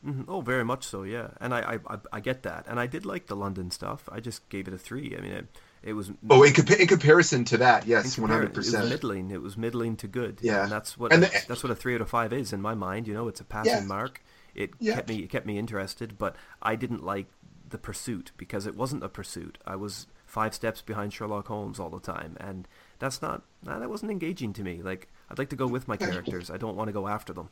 Mm-hmm. 0.07 0.25
Oh, 0.29 0.43
very 0.43 0.65
much 0.65 0.85
so, 0.85 1.03
yeah. 1.03 1.29
And 1.41 1.55
I, 1.55 1.79
I, 1.87 1.99
I 2.13 2.21
get 2.21 2.43
that, 2.43 2.67
and 2.69 2.79
I 2.79 2.87
did 2.87 3.07
like 3.07 3.27
the 3.27 3.37
London 3.37 3.71
stuff. 3.71 4.09
I 4.13 4.21
just 4.21 4.47
gave 4.51 4.69
it 4.69 4.75
a 4.75 4.79
three. 4.79 5.17
I 5.17 5.21
mean, 5.21 5.33
it, 5.33 5.47
it 5.83 5.93
was 5.95 6.11
oh, 6.29 6.43
in, 6.43 6.53
compa- 6.53 6.79
in 6.79 6.87
comparison 6.87 7.45
to 7.47 7.59
that, 7.59 7.87
yes, 7.87 8.19
one 8.19 8.29
hundred 8.29 8.53
percent. 8.53 8.77
It 8.77 8.81
was 8.85 8.91
middling. 8.91 9.31
It 9.31 9.41
was 9.41 9.57
middling 9.57 9.97
to 9.97 10.07
good. 10.07 10.41
Yeah, 10.43 10.65
and 10.65 10.73
that's 10.73 10.99
what 10.99 11.13
and 11.13 11.23
the, 11.23 11.45
that's 11.49 11.63
what 11.63 11.71
a 11.71 11.75
three 11.75 11.95
out 11.95 12.03
of 12.03 12.11
five 12.11 12.35
is 12.35 12.53
in 12.53 12.61
my 12.61 12.75
mind. 12.75 13.09
You 13.09 13.15
know, 13.15 13.29
it's 13.29 13.41
a 13.41 13.45
passing 13.45 13.73
yeah. 13.73 13.81
mark. 13.85 14.23
It 14.55 14.71
yeah. 14.79 14.97
kept 14.97 15.09
me 15.09 15.17
it 15.21 15.31
kept 15.31 15.47
me 15.47 15.59
interested, 15.59 16.19
but 16.19 16.37
I 16.63 16.77
didn't 16.77 17.03
like 17.03 17.27
the 17.75 17.79
pursuit 17.79 18.31
because 18.37 18.69
it 18.69 18.77
wasn't 18.77 19.03
a 19.03 19.09
pursuit. 19.09 19.59
I 19.67 19.75
was 19.75 20.07
five 20.27 20.55
steps 20.55 20.81
behind 20.81 21.13
Sherlock 21.13 21.49
Holmes 21.49 21.81
all 21.81 21.91
the 21.91 21.99
time, 21.99 22.37
and 22.39 22.69
that's 23.01 23.21
not 23.21 23.43
that 23.65 23.91
wasn't 23.91 24.13
engaging 24.13 24.53
to 24.53 24.63
me. 24.63 24.81
Like 24.81 25.09
I'd 25.29 25.39
like 25.39 25.51
to 25.51 25.57
go 25.57 25.67
with 25.67 25.89
my 25.89 25.97
characters. 25.97 26.51
I 26.51 26.57
don't 26.57 26.77
want 26.77 26.87
to 26.87 26.93
go 26.93 27.09
after 27.09 27.33
them. 27.33 27.49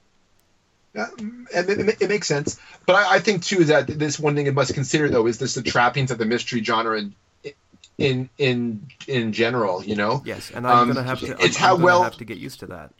Yeah, 0.94 1.08
it, 1.18 2.02
it, 2.02 2.08
makes 2.08 2.28
sense, 2.28 2.60
but 2.86 2.94
I, 2.94 3.14
I, 3.14 3.18
think 3.18 3.42
too 3.42 3.64
that 3.64 3.86
this 3.86 4.20
one 4.20 4.36
thing 4.36 4.46
it 4.46 4.54
must 4.54 4.74
consider 4.74 5.08
though 5.08 5.26
is 5.26 5.38
this 5.38 5.54
the 5.54 5.62
trappings 5.62 6.12
of 6.12 6.18
the 6.18 6.26
mystery 6.26 6.62
genre 6.62 7.02
in 7.98 8.30
in 8.38 8.86
in 9.06 9.32
general 9.32 9.84
you 9.84 9.94
know 9.94 10.22
yes 10.24 10.50
and 10.50 10.66
i'm 10.66 10.78
um, 10.78 10.88
gonna 10.88 11.02
have 11.02 11.20
to 11.20 11.36
it's 11.44 11.56
I'm, 11.56 11.62
how 11.62 11.74
I'm 11.76 11.82
well 11.82 12.02
have 12.02 12.16
to 12.16 12.24
get 12.24 12.38
used 12.38 12.60
to 12.60 12.66
that 12.66 12.92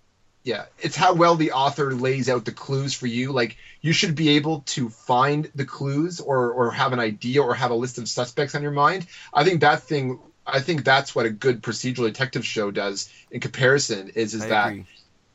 yeah 0.45 0.65
it's 0.79 0.97
how 0.97 1.15
well 1.15 1.35
the 1.35 1.53
author 1.53 1.95
lays 1.95 2.29
out 2.29 2.45
the 2.45 2.53
clues 2.53 2.95
for 2.95 3.07
you 3.07 3.33
like 3.33 3.57
you 3.81 3.93
should 3.93 4.15
be 4.15 4.31
able 4.31 4.61
to 4.63 4.89
find 4.89 5.51
the 5.55 5.65
clues 5.65 6.21
or 6.21 6.51
or 6.53 6.71
have 6.71 6.93
an 6.93 7.01
idea 7.01 7.43
or 7.43 7.55
have 7.55 7.71
a 7.71 7.75
list 7.75 7.99
of 7.99 8.09
suspects 8.09 8.55
on 8.55 8.63
your 8.63 8.73
mind 8.73 9.07
i 9.33 9.45
think 9.45 9.61
that 9.61 9.83
thing 9.83 10.19
i 10.47 10.61
think 10.61 10.85
that's 10.85 11.15
what 11.15 11.27
a 11.27 11.31
good 11.31 11.63
procedural 11.63 12.07
detective 12.07 12.45
show 12.45 12.71
does 12.71 13.13
in 13.31 13.41
comparison 13.41 14.11
is 14.15 14.35
is 14.35 14.45
I 14.45 14.49
that 14.49 14.69
agree. 14.69 14.87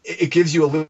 it 0.04 0.32
gives 0.32 0.54
you 0.54 0.66
a 0.66 0.68
little 0.68 0.90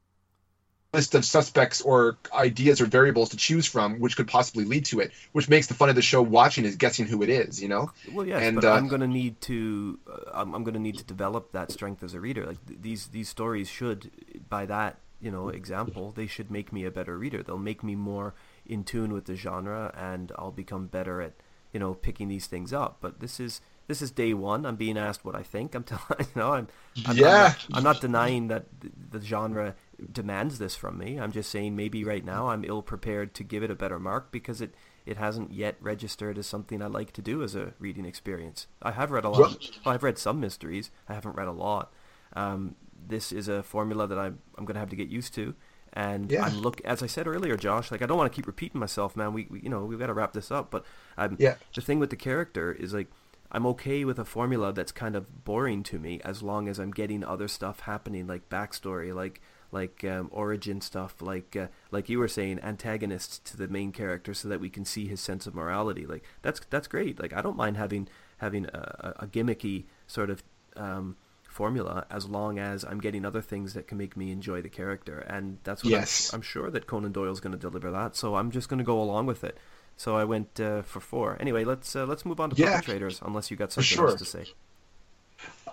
list 0.98 1.14
of 1.14 1.24
suspects 1.24 1.82
or 1.82 2.18
ideas 2.34 2.82
or 2.82 2.86
variables 2.86 3.30
to 3.30 3.38
choose 3.38 3.68
from, 3.68 4.00
which 4.00 4.18
could 4.18 4.28
possibly 4.28 4.66
lead 4.66 4.86
to 4.86 5.00
it. 5.00 5.12
Which 5.32 5.48
makes 5.48 5.68
the 5.68 5.76
fun 5.76 5.90
of 5.90 5.96
the 5.96 6.02
show 6.02 6.22
watching 6.22 6.66
is 6.66 6.76
guessing 6.76 7.06
who 7.06 7.22
it 7.22 7.30
is. 7.30 7.62
You 7.62 7.70
know. 7.70 7.92
Well, 8.12 8.26
yes, 8.26 8.42
and, 8.42 8.56
but 8.56 8.66
uh, 8.66 8.74
I'm 8.74 8.88
going 8.88 9.02
to 9.02 9.08
need 9.08 9.40
to 9.42 10.00
uh, 10.12 10.32
I'm, 10.34 10.54
I'm 10.56 10.64
going 10.64 10.74
to 10.74 10.80
need 10.80 10.98
to 10.98 11.04
develop 11.04 11.52
that 11.52 11.72
strength 11.72 12.04
as 12.04 12.14
a 12.14 12.20
reader. 12.20 12.46
Like 12.46 12.66
th- 12.66 12.80
these 12.82 13.08
these 13.08 13.30
stories 13.30 13.70
should, 13.70 14.12
by 14.50 14.66
that 14.66 14.98
you 15.22 15.32
know 15.32 15.50
example, 15.50 16.12
they 16.12 16.28
should 16.28 16.50
make 16.52 16.74
me 16.74 16.84
a 16.84 16.92
better 16.92 17.18
reader. 17.18 17.44
They'll 17.44 17.58
make 17.58 17.84
me 17.84 17.96
more 17.96 18.34
in 18.66 18.84
tune 18.84 19.14
with 19.14 19.26
the 19.26 19.36
genre, 19.36 19.94
and 19.96 20.32
I'll 20.38 20.52
become 20.52 20.88
better 20.88 21.22
at 21.22 21.34
you 21.72 21.80
know 21.80 21.94
picking 21.94 22.28
these 22.28 22.48
things 22.48 22.74
up. 22.74 22.98
But 23.02 23.20
this 23.20 23.40
is 23.40 23.62
this 23.88 24.02
is 24.02 24.10
day 24.12 24.34
one. 24.34 24.66
I'm 24.66 24.76
being 24.76 24.98
asked 24.98 25.24
what 25.24 25.36
I 25.36 25.44
think. 25.44 25.76
I'm 25.76 25.84
telling 25.92 26.20
you 26.20 26.42
know 26.42 26.54
I'm, 26.54 26.68
I'm 27.06 27.16
yeah. 27.16 27.28
I'm 27.28 27.44
not, 27.44 27.78
I'm 27.78 27.84
not 27.84 28.02
denying 28.02 28.48
that 28.48 28.66
the 29.12 29.22
genre 29.22 29.76
demands 30.12 30.60
this 30.60 30.76
from 30.76 30.98
me. 30.98 31.20
I'm 31.20 31.32
just 31.32 31.50
saying 31.50 31.76
maybe 31.76 32.04
right 32.04 32.24
now 32.24 32.50
I'm 32.50 32.64
ill 32.64 32.82
prepared 32.82 33.34
to 33.36 33.44
give 33.44 33.64
it 33.64 33.72
a 33.72 33.76
better 33.76 34.00
mark 34.00 34.32
because 34.32 34.62
it 34.62 34.74
it 35.06 35.18
hasn't 35.18 35.54
yet 35.54 35.78
registered 35.80 36.38
as 36.38 36.46
something 36.46 36.82
I 36.82 36.88
like 36.88 37.14
to 37.14 37.22
do 37.22 37.42
as 37.42 37.56
a 37.56 37.74
reading 37.80 38.06
experience. 38.06 38.68
I 38.82 38.92
have 38.92 39.10
read 39.10 39.24
a 39.24 39.30
lot. 39.30 39.56
Of, 39.56 39.86
well, 39.86 39.96
I've 39.96 40.04
read 40.04 40.18
some 40.18 40.40
mysteries. 40.40 40.92
I 41.08 41.14
haven't 41.14 41.38
read 41.38 41.48
a 41.48 41.54
lot. 41.54 41.94
Um, 42.34 42.76
this 43.08 43.32
is 43.32 43.48
a 43.48 43.64
formula 43.64 44.06
that 44.08 44.20
I'm 44.20 44.40
I'm 44.58 44.66
going 44.66 44.76
to 44.76 44.80
have 44.80 44.90
to 44.90 44.96
get 44.96 45.08
used 45.08 45.34
to. 45.36 45.56
And 45.94 46.32
yeah. 46.32 46.44
I'm 46.44 46.60
look 46.60 46.82
as 46.82 47.02
I 47.02 47.08
said 47.08 47.28
earlier, 47.28 47.56
Josh. 47.58 47.92
Like 47.92 48.02
I 48.02 48.06
don't 48.06 48.18
want 48.18 48.32
to 48.32 48.36
keep 48.36 48.48
repeating 48.48 48.80
myself, 48.80 49.16
man. 49.16 49.34
We, 49.34 49.48
we 49.50 49.62
you 49.62 49.70
know 49.70 49.86
we've 49.86 50.00
got 50.00 50.08
to 50.08 50.14
wrap 50.14 50.34
this 50.34 50.52
up. 50.52 50.70
But 50.70 50.86
um, 51.18 51.38
yeah. 51.40 51.56
the 51.74 51.82
thing 51.82 52.00
with 52.00 52.10
the 52.10 52.16
character 52.18 52.72
is 52.72 52.94
like 52.94 53.08
I'm 53.52 53.66
okay 53.68 54.04
with 54.04 54.20
a 54.20 54.26
formula 54.26 54.74
that's 54.74 54.92
kind 54.92 55.16
of 55.16 55.46
boring 55.46 55.84
to 55.84 56.00
me 56.00 56.20
as 56.26 56.44
long 56.44 56.68
as 56.68 56.80
I'm 56.80 56.92
getting 56.92 57.24
other 57.24 57.48
stuff 57.48 57.82
happening, 57.82 58.28
like 58.28 58.50
backstory, 58.50 59.16
like 59.16 59.42
like 59.72 60.04
um, 60.04 60.30
origin 60.32 60.82
stuff, 60.82 61.22
like 61.22 61.56
uh, 61.56 61.68
like 61.92 62.10
you 62.10 62.20
were 62.20 62.28
saying, 62.28 62.60
antagonists 62.64 63.40
to 63.40 63.58
the 63.58 63.68
main 63.68 63.92
character, 63.92 64.34
so 64.34 64.48
that 64.48 64.60
we 64.60 64.70
can 64.70 64.86
see 64.86 65.08
his 65.08 65.20
sense 65.20 65.48
of 65.48 65.56
morality. 65.56 66.06
Like 66.06 66.24
that's 66.42 66.62
that's 66.70 66.88
great. 66.88 67.20
Like 67.20 67.34
I 67.34 67.42
don't 67.42 67.58
mind 67.58 67.78
having 67.78 68.08
having 68.38 68.66
a, 68.66 69.16
a 69.20 69.28
gimmicky 69.28 69.86
sort 70.08 70.30
of 70.30 70.44
um, 70.76 71.18
formula 71.44 72.06
as 72.10 72.28
long 72.28 72.60
as 72.60 72.84
I'm 72.84 73.00
getting 73.00 73.26
other 73.26 73.42
things 73.42 73.74
that 73.74 73.88
can 73.88 73.98
make 73.98 74.16
me 74.16 74.32
enjoy 74.32 74.62
the 74.62 74.70
character, 74.70 75.20
and 75.20 75.58
that's 75.64 75.84
what 75.84 75.92
yes. 75.92 76.32
I'm, 76.32 76.38
I'm 76.38 76.42
sure 76.44 76.70
that 76.70 76.88
Conan 76.88 77.12
Doyle's 77.12 77.40
going 77.40 77.54
to 77.54 77.58
deliver 77.60 77.92
that. 77.92 78.16
So 78.16 78.36
I'm 78.36 78.52
just 78.52 78.70
going 78.70 78.80
to 78.80 78.86
go 78.86 79.02
along 79.02 79.26
with 79.26 79.44
it. 79.44 79.58
So 79.98 80.16
I 80.16 80.24
went 80.24 80.60
uh, 80.60 80.84
for 80.84 81.00
four. 81.00 81.38
Anyway, 81.40 81.64
let's 81.64 81.96
uh, 81.96 82.06
let's 82.06 82.26
move 82.26 82.40
on 82.40 82.52
to 82.52 82.56
yeah, 82.56 82.76
perpetrators, 82.76 83.20
unless 83.26 83.50
you 83.50 83.58
got 83.58 83.72
something 83.72 83.86
sure. 83.86 84.10
else 84.10 84.20
to 84.20 84.26
say. 84.26 84.46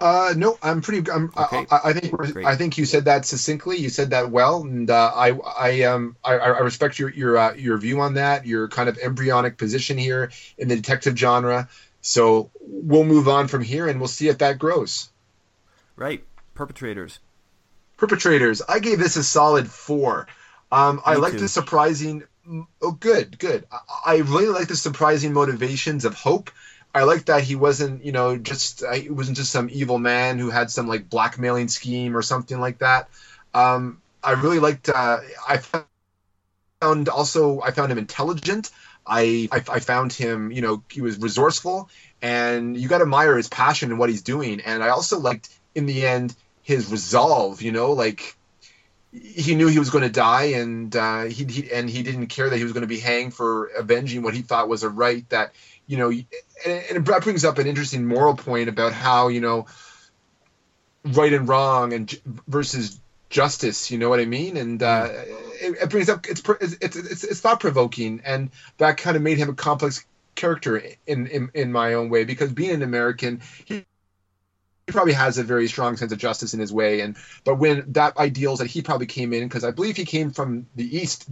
Uh, 0.01 0.35
no, 0.37 0.59
I'm 0.63 0.81
pretty. 0.81 1.11
I'm, 1.11 1.33
okay. 1.37 1.67
I, 1.71 1.81
I, 1.85 1.93
think 1.93 2.37
I 2.45 2.57
think 2.57 2.79
you 2.79 2.85
said 2.85 3.05
that 3.07 3.25
succinctly. 3.25 3.77
You 3.79 3.89
said 3.89 4.11
that 4.11 4.31
well, 4.31 4.63
and 4.63 4.91
uh, 4.91 5.13
I 5.15 5.31
I 5.31 5.83
um 5.85 6.17
I, 6.25 6.35
I 6.35 6.59
respect 6.61 6.99
your 6.99 7.11
your 7.11 7.39
uh, 7.39 7.55
your 7.55 7.79
view 7.79 8.01
on 8.01 8.15
that. 8.15 8.47
Your 8.47 8.69
kind 8.69 8.89
of 8.89 8.99
embryonic 8.99 9.57
position 9.57 9.97
here 9.97 10.31
in 10.59 10.69
the 10.69 10.77
detective 10.77 11.17
genre. 11.17 11.69
So 12.03 12.51
we'll 12.61 13.05
move 13.05 13.29
on 13.29 13.49
from 13.49 13.63
here, 13.63 13.89
and 13.89 14.01
we'll 14.01 14.09
see 14.09 14.29
if 14.29 14.39
that 14.39 14.59
grows. 14.59 15.11
Right, 15.97 16.25
perpetrators. 16.55 17.21
Perpetrators. 17.97 18.63
I 18.69 18.81
gave 18.81 18.99
this 18.99 19.17
a 19.17 19.25
solid 19.25 19.71
four. 19.71 20.27
Um, 20.73 21.01
I 21.05 21.15
like 21.15 21.39
the 21.39 21.49
surprising. 21.49 22.25
Oh, 22.83 22.91
good, 22.93 23.39
good. 23.39 23.65
I, 23.73 23.79
I 24.07 24.17
really 24.19 24.49
like 24.49 24.69
the 24.69 24.77
surprising 24.77 25.33
motivations 25.33 26.05
of 26.05 26.15
Hope 26.15 26.51
I 26.95 27.03
like 27.03 27.25
that 27.25 27.43
he 27.43 27.57
wasn't, 27.57 28.05
you 28.05 28.13
know, 28.13 28.37
just 28.37 28.85
he 28.95 29.11
wasn't 29.11 29.37
just 29.37 29.51
some 29.51 29.69
evil 29.73 29.99
man 29.99 30.39
who 30.39 30.49
had 30.49 30.71
some 30.71 30.87
like 30.87 31.11
blackmailing 31.11 31.69
scheme 31.69 32.17
or 32.17 32.23
something 32.23 32.61
like 32.61 32.79
that. 32.79 33.09
Um, 33.53 34.01
I 34.23 34.33
really 34.33 34.61
liked. 34.61 34.89
Uh, 34.89 35.19
I 35.49 35.59
found 35.59 37.09
also 37.09 37.61
I 37.61 37.73
found 37.73 37.91
him 37.91 37.99
intelligent. 37.99 38.71
I, 39.07 39.49
I, 39.53 39.63
I 39.69 39.81
found 39.81 40.13
him, 40.13 40.51
you 40.51 40.63
know, 40.63 40.83
he 40.91 41.03
was 41.03 41.19
resourceful, 41.19 41.91
and 42.23 42.77
you 42.77 42.89
got 42.89 42.99
to 42.99 43.05
admire 43.05 43.37
his 43.37 43.49
passion 43.49 43.91
and 43.91 43.99
what 43.99 44.09
he's 44.09 44.23
doing. 44.23 44.61
And 44.61 44.83
I 44.83 44.89
also 44.91 45.19
liked 45.19 45.51
in 45.75 45.87
the 45.87 46.07
end 46.07 46.35
his 46.63 46.91
resolve. 46.91 47.61
You 47.61 47.73
know, 47.73 47.93
like 47.93 48.37
he 49.13 49.55
knew 49.55 49.67
he 49.67 49.79
was 49.79 49.91
going 49.91 50.05
to 50.05 50.11
die, 50.11 50.55
and 50.57 50.95
uh, 50.95 51.25
he, 51.25 51.45
he 51.45 51.73
and 51.73 51.91
he 51.91 52.03
didn't 52.03 52.29
care 52.29 52.49
that 52.49 52.57
he 52.57 52.63
was 52.63 52.73
going 52.73 52.83
to 52.83 52.89
be 52.89 53.01
hanged 53.01 53.35
for 53.35 53.67
avenging 53.67 54.23
what 54.23 54.35
he 54.35 54.43
thought 54.43 54.69
was 54.69 54.85
a 54.85 54.89
right 54.89 55.29
that 55.31 55.53
you 55.87 55.97
know, 55.97 56.11
and, 56.11 56.27
and 56.67 56.97
it 56.97 57.23
brings 57.23 57.45
up 57.45 57.59
an 57.59 57.67
interesting 57.67 58.07
moral 58.07 58.35
point 58.35 58.69
about 58.69 58.93
how 58.93 59.29
you 59.29 59.41
know 59.41 59.67
right 61.05 61.33
and 61.33 61.49
wrong 61.49 61.93
and 61.93 62.15
versus 62.49 63.01
justice. 63.31 63.91
You 63.91 63.99
know 63.99 64.09
what 64.09 64.21
I 64.21 64.25
mean? 64.25 64.57
And 64.57 64.83
uh, 64.83 65.09
it, 65.11 65.77
it, 65.83 65.91
brings 65.91 66.09
up 66.09 66.27
it's 66.29 66.43
it's 66.81 66.97
it's, 66.97 67.25
it's 67.25 67.41
thought 67.41 67.61
provoking, 67.61 68.23
and 68.25 68.51
that 68.79 68.97
kind 68.97 69.17
of 69.17 69.23
made 69.23 69.39
him 69.39 69.49
a 69.49 69.55
complex 69.55 70.05
character 70.35 70.83
in, 71.07 71.27
in 71.27 71.51
in 71.55 71.73
my 71.73 71.95
own 71.95 72.09
way 72.09 72.25
because 72.25 72.53
being 72.53 72.71
an 72.71 72.83
American, 72.83 73.41
he 73.65 73.85
he 74.87 74.93
probably 74.93 75.13
has 75.13 75.39
a 75.39 75.43
very 75.43 75.69
strong 75.69 75.97
sense 75.97 76.13
of 76.13 76.19
justice 76.19 76.53
in 76.55 76.61
his 76.61 76.73
way 76.73 77.01
and 77.01 77.17
but 77.45 77.55
when 77.55 77.93
that 77.93 78.17
ideals 78.19 78.59
that 78.59 78.67
he 78.67 78.83
probably 78.83 79.07
came 79.07 79.33
in 79.33 79.49
because 79.49 79.65
i 79.65 79.71
believe 79.71 79.97
he 79.97 80.05
came 80.05 80.31
from 80.31 80.67
the 80.77 80.99
east 80.99 81.27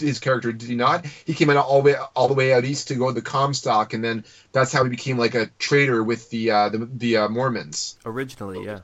his 0.00 0.18
character 0.18 0.52
did 0.52 0.68
he 0.68 0.74
not? 0.74 1.06
He 1.06 1.34
came 1.34 1.50
out 1.50 1.56
all 1.56 1.82
the 1.82 1.92
way 1.92 1.96
all 2.14 2.28
the 2.28 2.34
way 2.34 2.52
out 2.52 2.64
east 2.64 2.88
to 2.88 2.94
go 2.94 3.08
to 3.08 3.12
the 3.12 3.22
Comstock, 3.22 3.92
and 3.92 4.02
then 4.02 4.24
that's 4.52 4.72
how 4.72 4.84
he 4.84 4.90
became 4.90 5.18
like 5.18 5.34
a 5.34 5.46
traitor 5.58 6.02
with 6.02 6.30
the 6.30 6.50
uh, 6.50 6.68
the, 6.68 6.88
the 6.92 7.16
uh, 7.18 7.28
Mormons. 7.28 7.98
Originally, 8.04 8.64
yeah. 8.64 8.80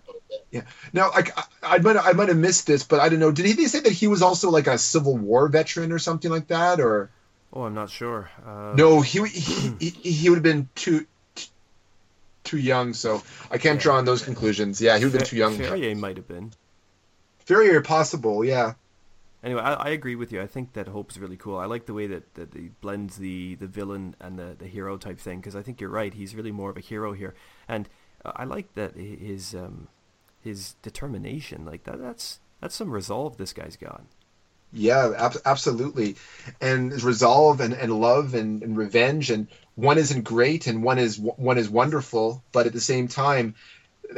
Yeah. 0.50 0.62
Now, 0.92 1.10
I, 1.12 1.24
I, 1.36 1.44
I 1.62 1.78
might 1.78 1.96
I 1.96 2.12
might 2.12 2.28
have 2.28 2.36
missed 2.36 2.66
this, 2.66 2.84
but 2.84 3.00
I 3.00 3.08
don't 3.08 3.18
know. 3.18 3.32
Did 3.32 3.46
he 3.46 3.66
say 3.66 3.80
that 3.80 3.92
he 3.92 4.06
was 4.06 4.22
also 4.22 4.50
like 4.50 4.66
a 4.66 4.78
Civil 4.78 5.16
War 5.16 5.48
veteran 5.48 5.92
or 5.92 5.98
something 5.98 6.30
like 6.30 6.48
that, 6.48 6.80
or? 6.80 7.10
Oh, 7.52 7.62
I'm 7.62 7.74
not 7.74 7.90
sure. 7.90 8.30
Uh... 8.46 8.74
No, 8.76 9.00
he 9.00 9.26
he, 9.26 9.72
he, 9.80 9.90
he 9.90 10.30
would 10.30 10.36
have 10.36 10.42
been 10.42 10.68
too 10.74 11.06
too 12.44 12.58
young, 12.58 12.94
so 12.94 13.22
I 13.50 13.58
can't 13.58 13.78
yeah. 13.78 13.82
draw 13.82 13.96
on 13.96 14.04
those 14.04 14.22
conclusions. 14.22 14.80
Yeah, 14.80 14.98
he 14.98 15.04
would 15.04 15.12
have 15.12 15.20
been 15.20 15.28
too 15.28 15.36
young. 15.36 15.56
Ferrier 15.56 15.94
might 15.94 16.16
have 16.16 16.28
been. 16.28 16.52
Ferrier, 17.40 17.80
possible, 17.80 18.44
yeah 18.44 18.74
anyway, 19.42 19.62
I, 19.62 19.74
I, 19.74 19.88
agree 19.90 20.14
with 20.14 20.32
you. 20.32 20.40
I 20.40 20.46
think 20.46 20.72
that 20.74 20.88
Hope's 20.88 21.18
really 21.18 21.36
cool. 21.36 21.58
I 21.58 21.66
like 21.66 21.86
the 21.86 21.94
way 21.94 22.06
that, 22.06 22.34
that 22.34 22.54
he 22.54 22.70
blends 22.80 23.16
the, 23.16 23.54
the 23.56 23.66
villain 23.66 24.14
and 24.20 24.38
the, 24.38 24.54
the 24.58 24.66
hero 24.66 24.96
type 24.96 25.18
thing 25.18 25.38
because 25.38 25.56
I 25.56 25.62
think 25.62 25.80
you're 25.80 25.90
right. 25.90 26.12
He's 26.12 26.34
really 26.34 26.52
more 26.52 26.70
of 26.70 26.76
a 26.76 26.80
hero 26.80 27.12
here, 27.12 27.34
and 27.68 27.88
I 28.24 28.44
like 28.44 28.74
that 28.74 28.96
his 28.96 29.54
um, 29.54 29.88
his 30.42 30.74
determination. 30.82 31.64
Like 31.64 31.84
that, 31.84 32.00
that's 32.00 32.40
that's 32.60 32.74
some 32.74 32.90
resolve 32.90 33.36
this 33.36 33.52
guy's 33.52 33.76
got. 33.76 34.04
Yeah, 34.72 35.12
ab- 35.18 35.42
absolutely, 35.44 36.16
and 36.60 36.92
resolve 37.02 37.60
and, 37.60 37.74
and 37.74 38.00
love 38.00 38.34
and, 38.34 38.62
and 38.62 38.76
revenge 38.76 39.30
and 39.30 39.48
one 39.74 39.98
isn't 39.98 40.22
great 40.22 40.66
and 40.66 40.82
one 40.84 40.98
is 40.98 41.18
one 41.18 41.58
is 41.58 41.68
wonderful, 41.68 42.44
but 42.52 42.66
at 42.66 42.72
the 42.72 42.80
same 42.80 43.08
time, 43.08 43.54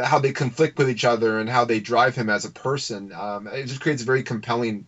how 0.02 0.18
they 0.18 0.32
conflict 0.32 0.78
with 0.78 0.90
each 0.90 1.04
other 1.04 1.38
and 1.38 1.48
how 1.48 1.64
they 1.64 1.80
drive 1.80 2.16
him 2.16 2.28
as 2.28 2.44
a 2.44 2.50
person. 2.50 3.12
Um, 3.12 3.46
it 3.46 3.66
just 3.66 3.80
creates 3.80 4.02
a 4.02 4.06
very 4.06 4.22
compelling 4.22 4.86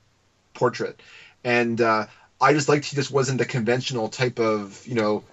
portrait, 0.54 1.00
and 1.42 1.80
uh, 1.80 2.06
I 2.40 2.52
just 2.52 2.68
liked 2.68 2.86
he 2.86 2.96
just 2.96 3.10
wasn't 3.10 3.38
the 3.38 3.44
conventional 3.44 4.08
type 4.08 4.38
of 4.38 4.86
you 4.86 4.94
know 4.94 5.24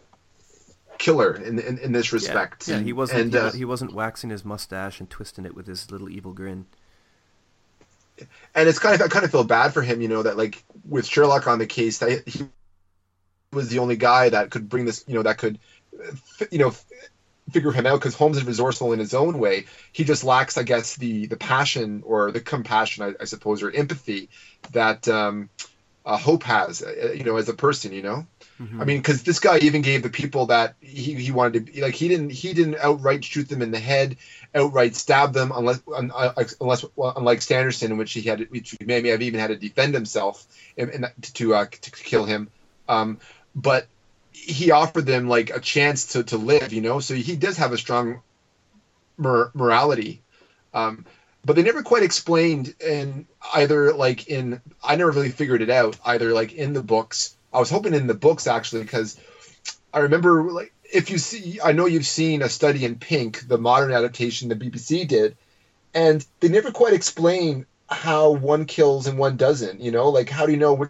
killer 0.97 1.35
in 1.35 1.59
in, 1.59 1.77
in 1.79 1.91
this 1.91 2.13
respect. 2.13 2.67
Yeah, 2.67 2.77
yeah 2.77 2.83
he 2.83 2.93
wasn't. 2.93 3.21
And, 3.21 3.33
he, 3.33 3.39
uh, 3.39 3.51
he 3.51 3.65
wasn't 3.65 3.93
waxing 3.93 4.29
his 4.29 4.45
mustache 4.45 4.99
and 4.99 5.09
twisting 5.09 5.45
it 5.45 5.55
with 5.55 5.67
his 5.67 5.91
little 5.91 6.09
evil 6.09 6.33
grin. 6.33 6.65
And 8.53 8.69
it's 8.69 8.77
kind 8.77 8.95
of 8.95 9.01
I 9.01 9.07
kind 9.07 9.25
of 9.25 9.31
feel 9.31 9.43
bad 9.43 9.73
for 9.73 9.81
him, 9.81 10.01
you 10.01 10.07
know, 10.07 10.23
that 10.23 10.37
like 10.37 10.63
with 10.87 11.07
Sherlock 11.07 11.47
on 11.47 11.59
the 11.59 11.65
case, 11.65 11.97
that 11.99 12.27
he 12.27 12.45
was 13.51 13.69
the 13.69 13.79
only 13.79 13.97
guy 13.97 14.29
that 14.29 14.51
could 14.51 14.69
bring 14.69 14.85
this, 14.85 15.03
you 15.07 15.15
know, 15.15 15.23
that 15.23 15.37
could, 15.37 15.59
you 16.51 16.59
know, 16.59 16.73
figure 17.49 17.71
him 17.71 17.85
out 17.85 17.99
because 17.99 18.15
Holmes 18.15 18.37
is 18.37 18.45
resourceful 18.45 18.93
in 18.93 18.99
his 18.99 19.13
own 19.13 19.39
way. 19.39 19.65
He 19.91 20.03
just 20.03 20.23
lacks, 20.23 20.57
I 20.57 20.63
guess, 20.63 20.95
the 20.95 21.25
the 21.27 21.37
passion 21.37 22.03
or 22.05 22.31
the 22.31 22.41
compassion, 22.41 23.03
I, 23.03 23.21
I 23.21 23.25
suppose, 23.25 23.63
or 23.63 23.71
empathy 23.71 24.29
that 24.71 25.07
um, 25.07 25.49
uh, 26.05 26.17
Hope 26.17 26.43
has, 26.43 26.81
uh, 26.81 27.13
you 27.15 27.23
know, 27.23 27.37
as 27.37 27.49
a 27.49 27.53
person. 27.53 27.93
You 27.93 28.01
know, 28.03 28.27
mm-hmm. 28.59 28.81
I 28.81 28.85
mean, 28.85 28.97
because 28.97 29.23
this 29.23 29.39
guy 29.39 29.57
even 29.59 29.81
gave 29.81 30.03
the 30.03 30.09
people 30.09 30.47
that 30.47 30.75
he, 30.79 31.15
he 31.15 31.31
wanted 31.31 31.67
to 31.67 31.81
like 31.81 31.95
he 31.95 32.07
didn't 32.07 32.31
he 32.31 32.53
didn't 32.53 32.77
outright 32.79 33.23
shoot 33.23 33.49
them 33.49 33.61
in 33.61 33.71
the 33.71 33.79
head, 33.79 34.17
outright 34.55 34.95
stab 34.95 35.33
them 35.33 35.51
unless 35.53 35.81
uh, 35.87 36.43
unless 36.59 36.85
well, 36.95 37.13
unlike 37.15 37.41
Sanderson, 37.41 37.91
in 37.91 37.97
which 37.97 38.13
he 38.13 38.21
had 38.21 38.49
which 38.49 38.75
he 38.79 38.85
may 38.85 39.07
have 39.09 39.21
even 39.21 39.39
had 39.39 39.47
to 39.47 39.57
defend 39.57 39.93
himself 39.93 40.45
in, 40.77 40.89
in, 40.89 41.05
to 41.33 41.55
uh, 41.55 41.65
to 41.65 41.91
kill 41.91 42.25
him. 42.25 42.49
Um, 42.87 43.19
but 43.55 43.87
he 44.41 44.71
offered 44.71 45.05
them 45.05 45.27
like 45.29 45.51
a 45.51 45.59
chance 45.59 46.13
to, 46.13 46.23
to 46.23 46.37
live, 46.37 46.73
you 46.73 46.81
know. 46.81 46.99
So 46.99 47.13
he 47.13 47.35
does 47.35 47.57
have 47.57 47.73
a 47.73 47.77
strong 47.77 48.21
mor- 49.17 49.51
morality, 49.53 50.21
um, 50.73 51.05
but 51.45 51.55
they 51.55 51.63
never 51.63 51.83
quite 51.83 52.03
explained 52.03 52.73
in 52.79 53.27
either 53.53 53.93
like 53.93 54.27
in 54.27 54.61
I 54.83 54.95
never 54.95 55.11
really 55.11 55.29
figured 55.29 55.61
it 55.61 55.69
out 55.69 55.97
either 56.05 56.33
like 56.33 56.53
in 56.53 56.73
the 56.73 56.83
books. 56.83 57.35
I 57.53 57.59
was 57.59 57.69
hoping 57.69 57.93
in 57.93 58.07
the 58.07 58.13
books 58.13 58.47
actually 58.47 58.83
because 58.83 59.19
I 59.93 59.99
remember 59.99 60.51
like 60.51 60.73
if 60.91 61.09
you 61.09 61.19
see 61.19 61.59
I 61.63 61.71
know 61.71 61.85
you've 61.85 62.05
seen 62.05 62.41
a 62.41 62.49
study 62.49 62.83
in 62.83 62.95
Pink, 62.95 63.47
the 63.47 63.57
modern 63.57 63.91
adaptation 63.91 64.49
the 64.49 64.55
BBC 64.55 65.07
did, 65.07 65.37
and 65.93 66.25
they 66.39 66.49
never 66.49 66.71
quite 66.71 66.93
explain 66.93 67.65
how 67.89 68.31
one 68.31 68.65
kills 68.65 69.05
and 69.05 69.19
one 69.19 69.37
doesn't. 69.37 69.81
You 69.81 69.91
know, 69.91 70.09
like 70.09 70.29
how 70.29 70.47
do 70.47 70.51
you 70.51 70.57
know 70.57 70.73
which 70.73 70.89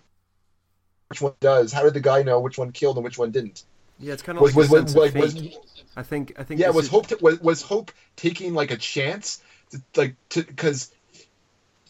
which 1.11 1.21
one 1.21 1.33
does. 1.41 1.73
How 1.73 1.83
did 1.83 1.93
the 1.93 1.99
guy 1.99 2.23
know 2.23 2.39
which 2.39 2.57
one 2.57 2.71
killed 2.71 2.95
and 2.95 3.03
which 3.03 3.17
one 3.17 3.31
didn't? 3.31 3.65
Yeah, 3.99 4.13
it's 4.13 4.23
kind 4.23 4.37
of 4.37 4.41
was, 4.41 4.55
like 4.55 4.69
was, 4.69 4.95
was, 4.95 5.13
was, 5.13 5.57
I 5.95 6.03
think 6.03 6.33
I 6.39 6.43
think 6.43 6.61
yeah 6.61 6.69
was 6.69 6.85
is... 6.85 6.91
hope 6.91 7.21
was, 7.21 7.39
was 7.41 7.61
hope 7.61 7.91
taking 8.15 8.53
like 8.53 8.71
a 8.71 8.77
chance 8.77 9.43
to, 9.71 9.81
like 9.97 10.15
to 10.29 10.41
because 10.41 10.89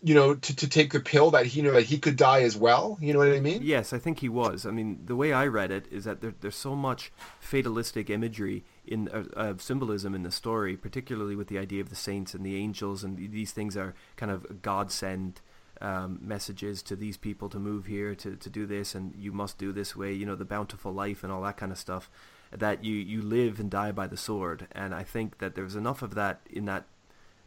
you 0.01 0.15
know 0.15 0.33
to, 0.33 0.55
to 0.55 0.67
take 0.67 0.91
the 0.91 0.99
pill 0.99 1.29
that 1.31 1.45
he 1.45 1.61
knew 1.61 1.71
that 1.71 1.83
he 1.83 1.99
could 1.99 2.15
die 2.15 2.41
as 2.41 2.57
well 2.57 2.97
you 2.99 3.13
know 3.13 3.19
what 3.19 3.27
i 3.27 3.39
mean 3.39 3.61
yes 3.61 3.93
i 3.93 3.99
think 3.99 4.19
he 4.19 4.27
was 4.27 4.65
i 4.65 4.71
mean 4.71 4.99
the 5.05 5.15
way 5.15 5.31
i 5.31 5.45
read 5.45 5.69
it 5.69 5.85
is 5.91 6.05
that 6.05 6.21
there, 6.21 6.33
there's 6.41 6.55
so 6.55 6.75
much 6.75 7.11
fatalistic 7.39 8.09
imagery 8.09 8.63
in 8.83 9.07
uh, 9.09 9.23
uh, 9.37 9.53
symbolism 9.59 10.15
in 10.15 10.23
the 10.23 10.31
story 10.31 10.75
particularly 10.75 11.35
with 11.35 11.49
the 11.49 11.59
idea 11.59 11.79
of 11.79 11.89
the 11.89 11.95
saints 11.95 12.33
and 12.33 12.43
the 12.43 12.55
angels 12.55 13.03
and 13.03 13.31
these 13.31 13.51
things 13.51 13.77
are 13.77 13.93
kind 14.15 14.31
of 14.31 14.63
god 14.63 14.91
sent 14.91 15.39
um, 15.81 16.19
messages 16.21 16.81
to 16.83 16.95
these 16.95 17.17
people 17.17 17.49
to 17.49 17.59
move 17.59 17.85
here 17.85 18.15
to, 18.15 18.35
to 18.35 18.49
do 18.49 18.65
this 18.65 18.95
and 18.95 19.13
you 19.17 19.31
must 19.31 19.57
do 19.57 19.71
this 19.71 19.95
way 19.95 20.13
you 20.13 20.25
know 20.25 20.35
the 20.35 20.45
bountiful 20.45 20.93
life 20.93 21.23
and 21.23 21.31
all 21.31 21.41
that 21.41 21.57
kind 21.57 21.71
of 21.71 21.77
stuff 21.77 22.09
that 22.51 22.83
you 22.83 22.95
you 22.95 23.21
live 23.21 23.59
and 23.59 23.69
die 23.69 23.91
by 23.91 24.07
the 24.07 24.17
sword 24.17 24.67
and 24.73 24.93
i 24.93 25.03
think 25.03 25.39
that 25.39 25.55
there's 25.55 25.75
enough 25.75 26.01
of 26.01 26.15
that 26.15 26.41
in 26.49 26.65
that 26.65 26.85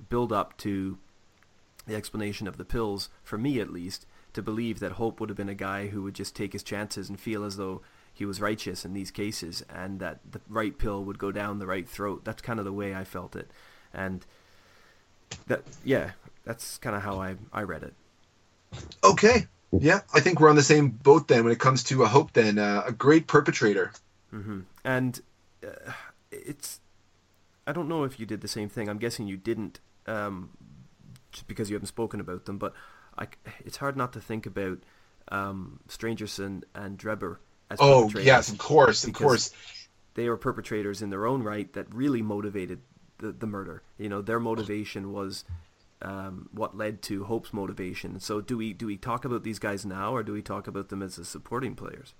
build 0.08 0.32
up 0.32 0.56
to 0.56 0.98
the 1.86 1.94
explanation 1.94 2.48
of 2.48 2.56
the 2.56 2.64
pills 2.64 3.08
for 3.22 3.38
me 3.38 3.60
at 3.60 3.72
least 3.72 4.06
to 4.32 4.42
believe 4.42 4.80
that 4.80 4.92
hope 4.92 5.20
would 5.20 5.30
have 5.30 5.36
been 5.36 5.48
a 5.48 5.54
guy 5.54 5.86
who 5.88 6.02
would 6.02 6.14
just 6.14 6.34
take 6.34 6.52
his 6.52 6.62
chances 6.62 7.08
and 7.08 7.20
feel 7.20 7.44
as 7.44 7.56
though 7.56 7.80
he 8.14 8.24
was 8.24 8.40
righteous 8.40 8.84
in 8.84 8.94
these 8.94 9.10
cases, 9.10 9.64
and 9.68 9.98
that 9.98 10.20
the 10.30 10.40
right 10.48 10.78
pill 10.78 11.04
would 11.04 11.18
go 11.18 11.32
down 11.32 11.58
the 11.58 11.66
right 11.66 11.88
throat. 11.88 12.24
That's 12.24 12.40
kind 12.40 12.60
of 12.60 12.64
the 12.64 12.72
way 12.72 12.94
I 12.94 13.02
felt 13.02 13.34
it, 13.34 13.50
and 13.92 14.24
that 15.48 15.62
yeah, 15.84 16.12
that's 16.44 16.78
kind 16.78 16.94
of 16.94 17.02
how 17.02 17.20
I 17.20 17.36
I 17.52 17.62
read 17.62 17.82
it. 17.82 17.94
Okay, 19.02 19.46
yeah, 19.72 20.00
I 20.12 20.20
think 20.20 20.40
we're 20.40 20.50
on 20.50 20.56
the 20.56 20.62
same 20.62 20.90
boat 20.90 21.28
then 21.28 21.44
when 21.44 21.52
it 21.52 21.58
comes 21.58 21.82
to 21.84 22.02
a 22.02 22.06
hope. 22.06 22.32
Then 22.32 22.58
uh, 22.58 22.84
a 22.86 22.92
great 22.92 23.26
perpetrator, 23.26 23.92
mm-hmm. 24.32 24.60
and 24.84 25.20
uh, 25.66 25.92
it's 26.30 26.80
I 27.66 27.72
don't 27.72 27.88
know 27.88 28.04
if 28.04 28.20
you 28.20 28.26
did 28.26 28.40
the 28.40 28.48
same 28.48 28.68
thing. 28.68 28.88
I'm 28.88 28.98
guessing 28.98 29.26
you 29.26 29.36
didn't, 29.36 29.80
um, 30.06 30.50
just 31.32 31.46
because 31.46 31.70
you 31.70 31.76
haven't 31.76 31.88
spoken 31.88 32.20
about 32.20 32.44
them. 32.44 32.58
But 32.58 32.74
I, 33.18 33.28
it's 33.64 33.78
hard 33.78 33.96
not 33.96 34.12
to 34.14 34.20
think 34.20 34.46
about 34.46 34.78
um, 35.28 35.80
Stangerson 35.88 36.62
and 36.74 36.98
Drebber 36.98 37.38
as 37.70 37.78
perpetrators. 37.78 38.14
oh 38.16 38.20
yes, 38.20 38.48
of 38.50 38.58
course, 38.58 39.04
of 39.04 39.12
course. 39.12 39.52
They 40.14 40.28
were 40.28 40.36
perpetrators 40.36 41.02
in 41.02 41.10
their 41.10 41.26
own 41.26 41.42
right 41.42 41.72
that 41.72 41.92
really 41.92 42.22
motivated 42.22 42.80
the, 43.18 43.32
the 43.32 43.48
murder. 43.48 43.82
You 43.98 44.08
know, 44.08 44.22
their 44.22 44.38
motivation 44.38 45.12
was 45.12 45.44
um, 46.05 46.49
what 46.52 46.76
led 46.76 47.02
to 47.02 47.24
Hope's 47.24 47.52
motivation. 47.52 48.20
So 48.20 48.41
do 48.41 48.57
we 48.57 48.73
do 48.73 48.86
we 48.86 48.97
talk 48.97 49.24
about 49.24 49.42
these 49.42 49.58
guys 49.58 49.84
now, 49.84 50.15
or 50.15 50.23
do 50.23 50.33
we 50.33 50.42
talk 50.42 50.66
about 50.66 50.89
them 50.89 51.02
as 51.02 51.16
the 51.16 51.24
supporting 51.24 51.74
players? 51.74 52.15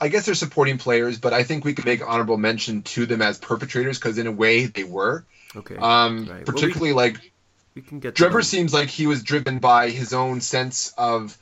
I 0.00 0.08
guess 0.08 0.26
they're 0.26 0.34
supporting 0.34 0.78
players, 0.78 1.18
but 1.18 1.32
I 1.32 1.44
think 1.44 1.64
we 1.64 1.72
could 1.72 1.86
make 1.86 2.06
honorable 2.06 2.36
mention 2.36 2.82
to 2.82 3.06
them 3.06 3.22
as 3.22 3.38
perpetrators 3.38 3.98
because 3.98 4.18
in 4.18 4.26
a 4.26 4.32
way 4.32 4.66
they 4.66 4.84
were. 4.84 5.24
Okay. 5.56 5.76
Um, 5.76 6.26
right. 6.26 6.44
Particularly 6.44 6.92
well, 6.92 7.06
we, 7.06 7.12
like 7.12 7.32
we 7.74 7.82
can 7.82 8.00
get. 8.00 8.14
Drebber 8.14 8.44
seems 8.44 8.74
like 8.74 8.88
he 8.88 9.06
was 9.06 9.22
driven 9.22 9.58
by 9.58 9.90
his 9.90 10.12
own 10.12 10.40
sense 10.40 10.92
of. 10.98 11.38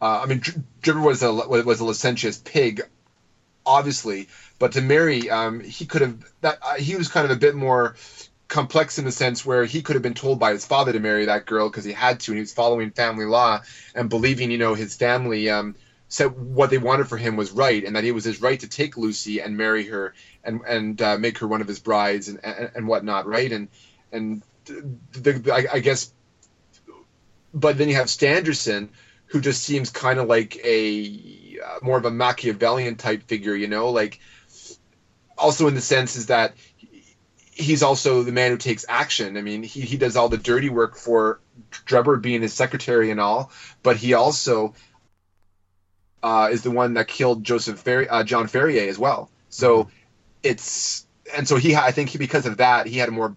Uh, 0.00 0.20
I 0.22 0.26
mean, 0.26 0.40
Drebber 0.82 1.02
was 1.02 1.22
a 1.22 1.32
was 1.32 1.80
a 1.80 1.84
licentious 1.84 2.38
pig, 2.38 2.82
obviously, 3.64 4.28
but 4.58 4.72
to 4.72 4.80
Mary, 4.80 5.30
um, 5.30 5.60
he 5.60 5.84
could 5.86 6.02
have 6.02 6.32
that. 6.40 6.58
Uh, 6.62 6.74
he 6.74 6.96
was 6.96 7.08
kind 7.08 7.24
of 7.24 7.30
a 7.30 7.40
bit 7.40 7.54
more 7.54 7.96
complex 8.48 8.98
in 8.98 9.04
the 9.04 9.12
sense 9.12 9.44
where 9.44 9.64
he 9.64 9.82
could 9.82 9.96
have 9.96 10.02
been 10.02 10.14
told 10.14 10.38
by 10.38 10.52
his 10.52 10.64
father 10.64 10.92
to 10.92 11.00
marry 11.00 11.26
that 11.26 11.46
girl 11.46 11.68
because 11.68 11.84
he 11.84 11.92
had 11.92 12.20
to, 12.20 12.32
and 12.32 12.38
he 12.38 12.42
was 12.42 12.52
following 12.52 12.90
family 12.90 13.24
law 13.24 13.60
and 13.94 14.08
believing, 14.08 14.50
you 14.50 14.58
know, 14.58 14.74
his 14.74 14.94
family 14.94 15.50
um, 15.50 15.74
said 16.08 16.26
what 16.38 16.70
they 16.70 16.78
wanted 16.78 17.08
for 17.08 17.16
him 17.16 17.36
was 17.36 17.50
right, 17.50 17.84
and 17.84 17.96
that 17.96 18.04
it 18.04 18.12
was 18.12 18.24
his 18.24 18.40
right 18.40 18.60
to 18.60 18.68
take 18.68 18.96
Lucy 18.96 19.40
and 19.40 19.56
marry 19.56 19.86
her 19.86 20.14
and 20.44 20.60
and 20.66 21.02
uh, 21.02 21.18
make 21.18 21.38
her 21.38 21.46
one 21.46 21.60
of 21.60 21.68
his 21.68 21.80
brides 21.80 22.28
and, 22.28 22.44
and, 22.44 22.70
and 22.74 22.88
whatnot, 22.88 23.26
right? 23.26 23.50
And 23.50 23.68
and 24.12 24.42
the, 24.66 25.32
the 25.32 25.52
I, 25.52 25.66
I, 25.74 25.78
guess, 25.80 26.12
but 27.52 27.78
then 27.78 27.88
you 27.88 27.96
have 27.96 28.06
Stangerson, 28.06 28.88
who 29.26 29.40
just 29.40 29.62
seems 29.62 29.90
kind 29.90 30.20
of 30.20 30.28
like 30.28 30.56
a 30.64 31.58
uh, 31.64 31.78
more 31.82 31.98
of 31.98 32.04
a 32.04 32.10
Machiavellian 32.10 32.96
type 32.96 33.24
figure, 33.24 33.54
you 33.54 33.66
know, 33.66 33.90
like 33.90 34.20
also 35.36 35.66
in 35.66 35.74
the 35.74 35.80
sense 35.80 36.16
is 36.16 36.26
that 36.26 36.54
he's 37.56 37.82
also 37.82 38.22
the 38.22 38.32
man 38.32 38.50
who 38.50 38.58
takes 38.58 38.84
action. 38.88 39.36
I 39.36 39.42
mean, 39.42 39.62
he, 39.62 39.80
he 39.80 39.96
does 39.96 40.14
all 40.16 40.28
the 40.28 40.36
dirty 40.36 40.68
work 40.68 40.94
for 40.94 41.40
Drebber 41.86 42.20
being 42.20 42.42
his 42.42 42.52
secretary 42.52 43.10
and 43.10 43.18
all, 43.18 43.50
but 43.82 43.96
he 43.96 44.12
also 44.12 44.74
uh, 46.22 46.50
is 46.52 46.62
the 46.62 46.70
one 46.70 46.94
that 46.94 47.08
killed 47.08 47.42
Joseph 47.42 47.80
Fer- 47.80 48.08
uh, 48.10 48.24
John 48.24 48.46
Ferrier 48.46 48.88
as 48.88 48.98
well. 48.98 49.30
So 49.48 49.84
mm-hmm. 49.84 49.90
it's 50.42 51.06
and 51.34 51.48
so 51.48 51.56
he 51.56 51.74
I 51.74 51.92
think 51.92 52.10
he, 52.10 52.18
because 52.18 52.44
of 52.46 52.58
that 52.58 52.86
he 52.86 52.98
had 52.98 53.08
a 53.08 53.12
more 53.12 53.34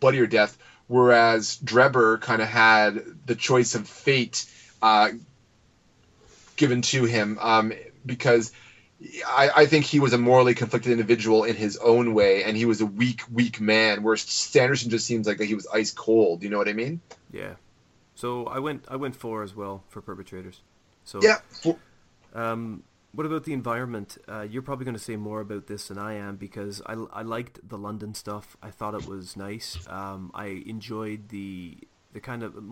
bloodier 0.00 0.26
death, 0.26 0.58
whereas 0.88 1.56
Drebber 1.62 2.18
kind 2.20 2.42
of 2.42 2.48
had 2.48 3.04
the 3.26 3.36
choice 3.36 3.76
of 3.76 3.88
fate 3.88 4.44
uh, 4.82 5.10
given 6.56 6.82
to 6.82 7.04
him 7.04 7.38
um, 7.40 7.72
because 8.04 8.52
I, 9.26 9.50
I, 9.56 9.66
think 9.66 9.84
he 9.84 10.00
was 10.00 10.12
a 10.12 10.18
morally 10.18 10.54
conflicted 10.54 10.92
individual 10.92 11.44
in 11.44 11.56
his 11.56 11.76
own 11.78 12.14
way, 12.14 12.44
and 12.44 12.56
he 12.56 12.64
was 12.64 12.80
a 12.80 12.86
weak, 12.86 13.22
weak 13.30 13.60
man. 13.60 14.02
Where 14.02 14.16
Sanderson 14.16 14.90
just 14.90 15.06
seems 15.06 15.26
like 15.26 15.40
he 15.40 15.54
was 15.54 15.66
ice 15.72 15.90
cold. 15.90 16.42
You 16.42 16.50
know 16.50 16.58
what 16.58 16.68
I 16.68 16.72
mean? 16.72 17.00
Yeah. 17.32 17.54
So 18.14 18.46
I 18.46 18.58
went, 18.58 18.84
I 18.88 18.96
went 18.96 19.16
four 19.16 19.42
as 19.42 19.56
well 19.56 19.84
for 19.88 20.00
perpetrators. 20.00 20.62
So 21.04 21.20
yeah. 21.22 21.38
Um, 22.34 22.84
what 23.12 23.26
about 23.26 23.44
the 23.44 23.52
environment? 23.52 24.18
Uh, 24.26 24.42
you're 24.42 24.62
probably 24.62 24.84
going 24.84 24.96
to 24.96 25.02
say 25.02 25.16
more 25.16 25.40
about 25.40 25.66
this 25.66 25.88
than 25.88 25.98
I 25.98 26.14
am 26.14 26.36
because 26.36 26.80
I, 26.86 26.94
I 27.12 27.22
liked 27.22 27.68
the 27.68 27.76
London 27.76 28.14
stuff. 28.14 28.56
I 28.62 28.70
thought 28.70 28.94
it 28.94 29.06
was 29.06 29.36
nice. 29.36 29.78
Um, 29.88 30.30
I 30.34 30.62
enjoyed 30.66 31.28
the 31.28 31.78
the 32.12 32.20
kind 32.20 32.42
of 32.42 32.62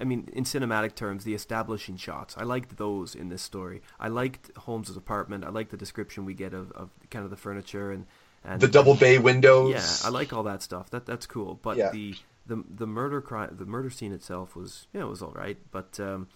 I 0.00 0.04
mean, 0.04 0.28
in 0.32 0.44
cinematic 0.44 0.94
terms, 0.94 1.24
the 1.24 1.34
establishing 1.34 1.96
shots. 1.96 2.36
I 2.36 2.42
liked 2.42 2.76
those 2.76 3.14
in 3.14 3.28
this 3.28 3.42
story. 3.42 3.82
I 4.00 4.08
liked 4.08 4.50
Holmes's 4.56 4.96
apartment. 4.96 5.44
I 5.44 5.50
liked 5.50 5.70
the 5.70 5.76
description 5.76 6.24
we 6.24 6.34
get 6.34 6.52
of, 6.52 6.72
of 6.72 6.90
kind 7.10 7.24
of 7.24 7.30
the 7.30 7.36
furniture 7.36 7.92
and, 7.92 8.06
and 8.44 8.60
the 8.60 8.68
double 8.68 8.94
bay 8.94 9.18
windows. 9.18 9.72
Yeah, 9.72 10.08
I 10.08 10.10
like 10.10 10.32
all 10.32 10.42
that 10.44 10.62
stuff. 10.62 10.90
That 10.90 11.06
that's 11.06 11.26
cool. 11.26 11.60
But 11.62 11.76
yeah. 11.76 11.90
the 11.90 12.16
the 12.46 12.64
the 12.68 12.86
murder 12.86 13.20
crime, 13.20 13.56
the 13.56 13.66
murder 13.66 13.90
scene 13.90 14.12
itself 14.12 14.56
was 14.56 14.86
yeah, 14.92 15.02
it 15.02 15.08
was 15.08 15.22
all 15.22 15.32
right. 15.32 15.56
But 15.70 15.98
um, 16.00 16.28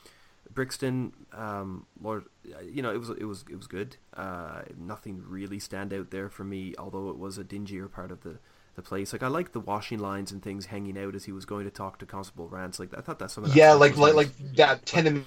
Brixton, 0.52 1.12
um, 1.32 1.86
Lord, 2.00 2.24
you 2.64 2.82
know, 2.82 2.92
it 2.92 2.98
was 2.98 3.10
it 3.10 3.24
was 3.24 3.44
it 3.50 3.56
was 3.56 3.66
good. 3.66 3.96
Uh, 4.14 4.62
nothing 4.78 5.22
really 5.26 5.58
stand 5.58 5.92
out 5.92 6.10
there 6.10 6.28
for 6.28 6.44
me, 6.44 6.74
although 6.78 7.10
it 7.10 7.18
was 7.18 7.38
a 7.38 7.44
dingier 7.44 7.88
part 7.88 8.10
of 8.10 8.22
the 8.22 8.38
the 8.78 8.82
place. 8.82 9.12
Like 9.12 9.22
I 9.22 9.28
like 9.28 9.52
the 9.52 9.60
washing 9.60 9.98
lines 9.98 10.32
and 10.32 10.42
things 10.42 10.66
hanging 10.66 10.96
out 10.96 11.14
as 11.14 11.24
he 11.24 11.32
was 11.32 11.44
going 11.44 11.64
to 11.64 11.70
talk 11.70 11.98
to 11.98 12.06
Constable 12.06 12.48
Rance. 12.48 12.78
Like 12.78 12.96
I 12.96 13.02
thought 13.02 13.18
that's 13.18 13.34
something. 13.34 13.52
Yeah, 13.54 13.74
like 13.74 13.98
like, 13.98 14.14
like 14.14 14.54
that 14.54 14.86
tenement 14.86 15.26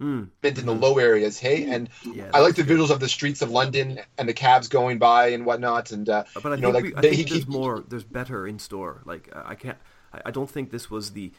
mm. 0.00 0.28
in 0.42 0.66
the 0.66 0.74
low 0.74 0.98
areas. 0.98 1.38
Hey, 1.38 1.64
and 1.64 1.88
yeah, 2.04 2.30
I 2.32 2.40
like 2.40 2.54
the 2.54 2.62
visuals 2.62 2.90
of 2.90 3.00
the 3.00 3.08
streets 3.08 3.42
of 3.42 3.50
London 3.50 4.00
and 4.18 4.28
the 4.28 4.34
cabs 4.34 4.68
going 4.68 4.98
by 4.98 5.28
and 5.28 5.44
whatnot. 5.44 5.90
And 5.90 6.08
uh, 6.08 6.24
but 6.34 6.46
I 6.46 6.50
think, 6.50 6.60
know, 6.60 6.70
like, 6.70 6.84
we, 6.84 6.94
I 6.94 7.00
they, 7.00 7.16
think 7.16 7.30
there's 7.30 7.44
he, 7.44 7.50
more. 7.50 7.82
There's 7.88 8.04
better 8.04 8.46
in 8.46 8.58
store. 8.58 9.02
Like 9.04 9.30
I 9.34 9.56
can't. 9.56 9.78
I, 10.12 10.20
I 10.26 10.30
don't 10.30 10.50
think 10.50 10.70
this 10.70 10.90
was 10.90 11.12
the. 11.12 11.32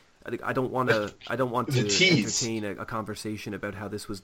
I 0.43 0.53
don't 0.53 0.71
want 0.71 0.89
to. 0.89 1.13
I 1.27 1.35
don't 1.35 1.51
want 1.51 1.71
to 1.71 1.79
entertain 2.09 2.63
a, 2.63 2.71
a 2.71 2.85
conversation 2.85 3.53
about 3.53 3.75
how 3.75 3.87
this 3.87 4.09
was. 4.09 4.23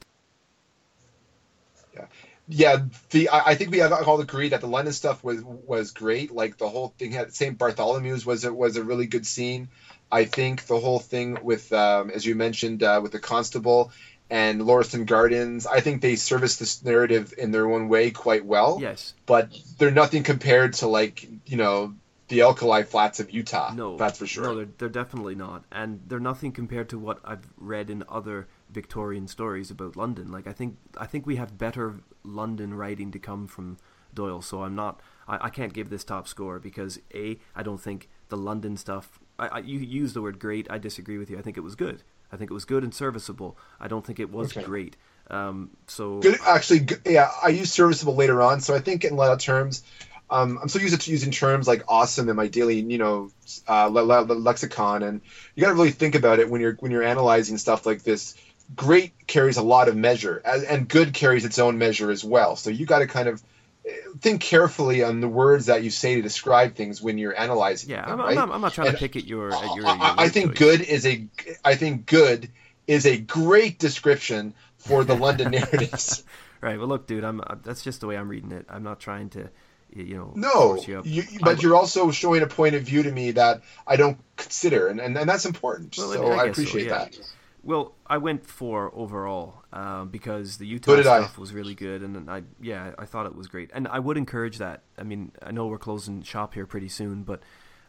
Yeah, 1.94 2.06
yeah, 2.50 2.78
the 3.12 3.30
I, 3.30 3.52
I 3.52 3.56
think 3.56 3.72
we 3.72 3.82
all 3.82 4.20
agree 4.20 4.50
that 4.50 4.62
the 4.62 4.68
London 4.68 4.92
stuff 4.92 5.24
was 5.24 5.44
was 5.44 5.92
great. 5.92 6.32
Like 6.32 6.58
the 6.58 6.68
whole 6.68 6.94
thing 6.98 7.12
had 7.12 7.34
St. 7.34 7.58
Bartholomew's 7.58 8.26
was 8.26 8.44
a, 8.44 8.52
was 8.52 8.76
a 8.76 8.84
really 8.84 9.06
good 9.06 9.28
scene. 9.28 9.70
I 10.12 10.26
think 10.26 10.66
the 10.66 10.80
whole 10.80 10.98
thing 10.98 11.38
with, 11.44 11.72
um, 11.72 12.10
as 12.10 12.26
you 12.26 12.34
mentioned, 12.34 12.82
uh, 12.82 13.00
with 13.04 13.12
the 13.12 13.20
constable 13.20 13.92
and 14.32 14.62
Lauriston 14.62 15.06
Gardens, 15.06 15.68
I 15.68 15.82
think 15.82 16.02
they 16.02 16.16
service 16.16 16.56
this 16.58 16.84
narrative 16.84 17.36
in 17.38 17.52
their 17.52 17.70
own 17.70 17.88
way 17.88 18.10
quite 18.10 18.44
well. 18.44 18.80
Yes, 18.82 19.14
but 19.28 19.56
they're 19.78 19.92
nothing 19.92 20.24
compared 20.24 20.74
to 20.74 20.88
like 20.88 21.28
you 21.46 21.58
know 21.58 21.94
the 22.30 22.42
alkali 22.42 22.82
flats 22.82 23.20
of 23.20 23.30
Utah. 23.30 23.74
No, 23.76 23.96
that's 23.96 24.18
for 24.18 24.26
sure. 24.26 24.44
No, 24.44 24.56
they're, 24.56 24.70
they're 24.80 24.90
definitely 24.90 25.36
not, 25.36 25.66
and 25.72 26.02
they're 26.08 26.20
nothing 26.20 26.52
compared 26.52 26.90
to 26.90 26.98
what 26.98 27.20
I've 27.24 27.48
read 27.58 27.92
in 27.92 28.04
other 28.10 28.48
Victorian 28.70 29.28
stories 29.28 29.72
about 29.72 29.96
London. 29.96 30.32
Like 30.32 30.48
I 30.48 30.54
think 30.54 30.78
I 30.98 31.06
think 31.06 31.26
we 31.26 31.38
have 31.38 31.58
better 31.58 32.02
London 32.24 32.74
writing 32.74 33.12
to 33.12 33.20
come 33.20 33.48
from 33.48 33.78
Doyle. 34.14 34.42
So 34.42 34.64
I'm 34.64 34.76
not 34.76 35.02
I, 35.28 35.46
I 35.48 35.50
can't 35.50 35.74
give 35.74 35.90
this 35.90 36.04
top 36.04 36.28
score 36.28 36.60
because 36.60 37.00
a 37.14 37.40
I 37.56 37.64
don't 37.64 37.82
think 37.82 38.10
the 38.30 38.38
London 38.38 38.78
stuff. 38.78 39.20
I, 39.38 39.48
I 39.48 39.60
you 39.60 39.80
use 39.80 40.14
the 40.14 40.22
word 40.22 40.40
great. 40.40 40.68
I 40.70 40.78
disagree 40.78 41.18
with 41.18 41.30
you. 41.30 41.38
I 41.38 41.42
think 41.42 41.58
it 41.58 41.62
was 41.62 41.76
good. 41.76 42.04
I 42.32 42.38
think 42.38 42.52
it 42.52 42.54
was 42.54 42.66
good 42.66 42.84
and 42.84 42.94
serviceable. 42.94 43.58
I 43.80 43.88
don't 43.88 44.06
think 44.06 44.20
it 44.20 44.32
was 44.32 44.56
okay. 44.56 44.66
great. 44.66 44.96
Um, 45.32 45.72
so 45.88 46.20
good, 46.20 46.40
actually, 46.46 46.88
yeah, 47.06 47.30
I 47.44 47.50
use 47.50 47.72
serviceable 47.72 48.16
later 48.16 48.42
on. 48.42 48.62
So 48.62 48.76
I 48.76 48.80
think 48.80 49.04
in 49.04 49.14
a 49.14 49.16
lot 49.16 49.32
of 49.32 49.40
terms, 49.40 49.84
um, 50.32 50.60
I'm 50.62 50.70
still 50.70 50.82
used 50.82 51.00
to 51.00 51.12
using 51.12 51.32
terms 51.32 51.68
like 51.68 51.84
awesome 51.88 52.30
in 52.30 52.36
my 52.36 52.48
daily, 52.48 52.80
you 52.80 52.98
know, 52.98 53.32
uh, 53.68 53.86
le- 53.86 54.02
le- 54.02 54.34
lexicon, 54.34 55.04
and 55.04 55.22
you 55.56 55.64
got 55.64 55.70
to 55.70 55.76
really 55.76 55.92
think 55.92 56.16
about 56.16 56.40
it 56.40 56.50
when 56.50 56.62
you're 56.62 56.76
when 56.80 56.92
you're 56.92 57.04
analyzing 57.04 57.58
stuff 57.58 57.86
like 57.86 58.04
this 58.04 58.36
great 58.76 59.28
carries 59.28 59.58
a 59.58 59.64
lot 59.64 59.88
of 59.88 59.96
measure 59.96 60.38
and 60.46 60.88
good 60.88 61.14
carries 61.14 61.46
its 61.46 61.60
own 61.60 61.78
measure 61.78 62.12
as 62.12 62.24
well 62.24 62.56
so 62.56 62.70
you 62.70 62.86
got 62.86 63.00
to 63.00 63.08
kind 63.08 63.28
of 63.28 63.42
eh, 63.88 63.92
think 64.20 64.42
carefully 64.42 65.04
on 65.04 65.22
the 65.22 65.28
words 65.28 65.68
that 65.68 65.84
you 65.84 65.90
say 65.90 66.16
to 66.16 66.22
describe 66.22 66.76
things 66.76 67.02
when 67.02 67.18
you're 67.18 67.38
analyzing 67.38 67.90
yeah 67.90 68.06
them, 68.06 68.20
I'm, 68.20 68.20
right? 68.20 68.30
I'm, 68.30 68.36
not, 68.36 68.56
I'm, 68.56 68.62
not, 68.62 68.74
trying 68.74 68.90
and 68.90 68.98
to 68.98 69.02
pick 69.02 69.16
at 69.16 69.26
your, 69.26 69.54
at 69.54 69.76
your, 69.76 69.78
your 69.78 69.88
I, 69.88 70.16
I 70.18 70.30
think 70.30 70.52
choice. 70.52 70.60
good 70.60 70.82
is 70.82 71.06
a 71.06 71.28
i 71.66 71.76
think 71.76 72.06
good 72.06 72.50
is 72.88 73.06
a 73.06 73.18
great 73.18 73.80
description 73.80 74.54
for 74.78 75.04
the 75.04 75.16
london 75.16 75.52
narratives 75.52 76.24
right 76.62 76.78
well 76.78 76.88
look 76.88 77.08
dude 77.08 77.24
i'm 77.24 77.42
uh, 77.42 77.56
that's 77.64 77.84
just 77.84 78.02
the 78.02 78.08
way 78.08 78.18
i'm 78.18 78.30
reading 78.30 78.52
it 78.52 78.66
i'm 78.70 78.84
not 78.84 79.00
trying 79.00 79.30
to 79.30 79.50
you 79.96 80.16
know 80.16 80.32
no 80.36 80.80
you 80.86 81.02
you, 81.04 81.24
but 81.42 81.58
I'm, 81.58 81.60
you're 81.62 81.76
also 81.76 82.12
showing 82.12 82.44
a 82.44 82.48
point 82.48 82.76
of 82.76 82.84
view 82.84 83.02
to 83.02 83.12
me 83.12 83.32
that 83.32 83.64
i 83.88 83.96
don't 83.96 84.20
consider 84.38 84.88
and, 84.88 85.00
and, 85.00 85.18
and 85.18 85.28
that's 85.28 85.46
important 85.46 85.96
well, 85.98 86.14
so 86.14 86.32
i, 86.34 86.44
I 86.44 86.46
appreciate 86.46 86.84
so, 86.84 86.90
yeah. 86.90 86.98
that 87.06 87.20
well, 87.64 87.96
I 88.08 88.18
went 88.18 88.46
for 88.46 88.92
overall 88.96 89.64
um, 89.74 90.10
because 90.10 90.58
the 90.58 90.68
Utah 90.68 91.02
stuff 91.02 91.38
I. 91.38 91.42
was 91.42 91.54
really 91.54 91.76
good, 91.76 92.02
and 92.02 92.30
I 92.30 92.44
yeah 92.62 92.94
I 92.98 93.06
thought 93.06 93.26
it 93.26 93.36
was 93.36 93.48
great, 93.48 93.70
and 93.74 93.88
I 93.88 94.00
would 94.00 94.18
encourage 94.18 94.58
that. 94.58 94.84
I 94.98 95.04
mean, 95.04 95.32
I 95.44 95.52
know 95.52 95.68
we're 95.68 95.78
closing 95.78 96.22
shop 96.22 96.54
here 96.54 96.66
pretty 96.66 96.90
soon, 96.90 97.24
but 97.24 97.42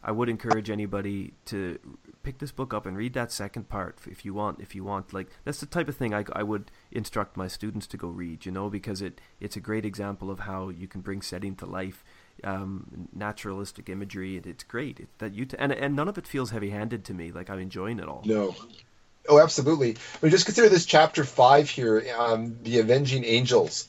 I 0.03 0.11
would 0.11 0.29
encourage 0.29 0.69
anybody 0.69 1.33
to 1.45 1.77
pick 2.23 2.39
this 2.39 2.51
book 2.51 2.73
up 2.73 2.85
and 2.85 2.97
read 2.97 3.13
that 3.13 3.31
second 3.31 3.69
part 3.69 3.99
if 4.09 4.25
you 4.25 4.33
want. 4.33 4.59
If 4.59 4.73
you 4.73 4.83
want, 4.83 5.13
like 5.13 5.27
that's 5.43 5.59
the 5.59 5.65
type 5.65 5.87
of 5.87 5.95
thing 5.95 6.13
I, 6.13 6.25
I 6.33 6.43
would 6.43 6.71
instruct 6.91 7.37
my 7.37 7.47
students 7.47 7.87
to 7.87 7.97
go 7.97 8.07
read. 8.07 8.45
You 8.45 8.51
know, 8.51 8.69
because 8.69 9.01
it 9.01 9.21
it's 9.39 9.55
a 9.55 9.61
great 9.61 9.85
example 9.85 10.31
of 10.31 10.41
how 10.41 10.69
you 10.69 10.87
can 10.87 11.01
bring 11.01 11.21
setting 11.21 11.55
to 11.57 11.65
life, 11.65 12.03
um, 12.43 13.07
naturalistic 13.13 13.89
imagery. 13.89 14.37
It, 14.37 14.45
it's 14.47 14.63
great 14.63 14.99
it, 14.99 15.09
that 15.19 15.33
you 15.33 15.45
t- 15.45 15.57
and 15.59 15.71
and 15.71 15.95
none 15.95 16.07
of 16.07 16.17
it 16.17 16.27
feels 16.27 16.49
heavy 16.49 16.71
handed 16.71 17.05
to 17.05 17.13
me. 17.13 17.31
Like 17.31 17.49
I'm 17.49 17.59
enjoying 17.59 17.99
it 17.99 18.07
all. 18.07 18.23
No. 18.25 18.55
Oh, 19.29 19.39
absolutely. 19.39 19.91
I 19.91 20.17
mean, 20.21 20.31
just 20.31 20.45
consider 20.45 20.69
this 20.69 20.85
chapter 20.85 21.23
five 21.23 21.69
here, 21.69 22.03
um, 22.17 22.57
the 22.63 22.79
Avenging 22.79 23.23
Angels. 23.23 23.87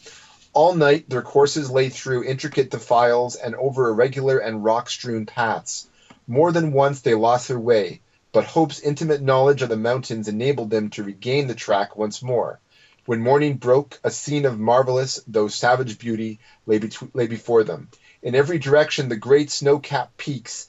All 0.52 0.74
night, 0.74 1.08
their 1.08 1.22
courses 1.22 1.70
lay 1.70 1.88
through 1.88 2.24
intricate 2.24 2.70
defiles 2.70 3.36
and 3.36 3.54
over 3.54 3.88
irregular 3.88 4.38
and 4.38 4.62
rock 4.62 4.90
strewn 4.90 5.24
paths. 5.24 5.88
More 6.26 6.52
than 6.52 6.72
once 6.72 7.00
they 7.00 7.14
lost 7.14 7.48
their 7.48 7.58
way, 7.58 8.00
but 8.32 8.44
Hope's 8.44 8.80
intimate 8.80 9.22
knowledge 9.22 9.62
of 9.62 9.70
the 9.70 9.76
mountains 9.76 10.28
enabled 10.28 10.70
them 10.70 10.90
to 10.90 11.02
regain 11.02 11.46
the 11.46 11.54
track 11.54 11.96
once 11.96 12.22
more. 12.22 12.60
When 13.06 13.20
morning 13.20 13.56
broke, 13.56 13.98
a 14.04 14.10
scene 14.10 14.44
of 14.44 14.60
marvelous, 14.60 15.20
though 15.26 15.48
savage 15.48 15.98
beauty 15.98 16.38
lay, 16.66 16.80
lay 17.14 17.26
before 17.26 17.64
them. 17.64 17.88
In 18.22 18.34
every 18.34 18.58
direction, 18.58 19.08
the 19.08 19.16
great 19.16 19.50
snow 19.50 19.78
capped 19.78 20.16
peaks 20.18 20.68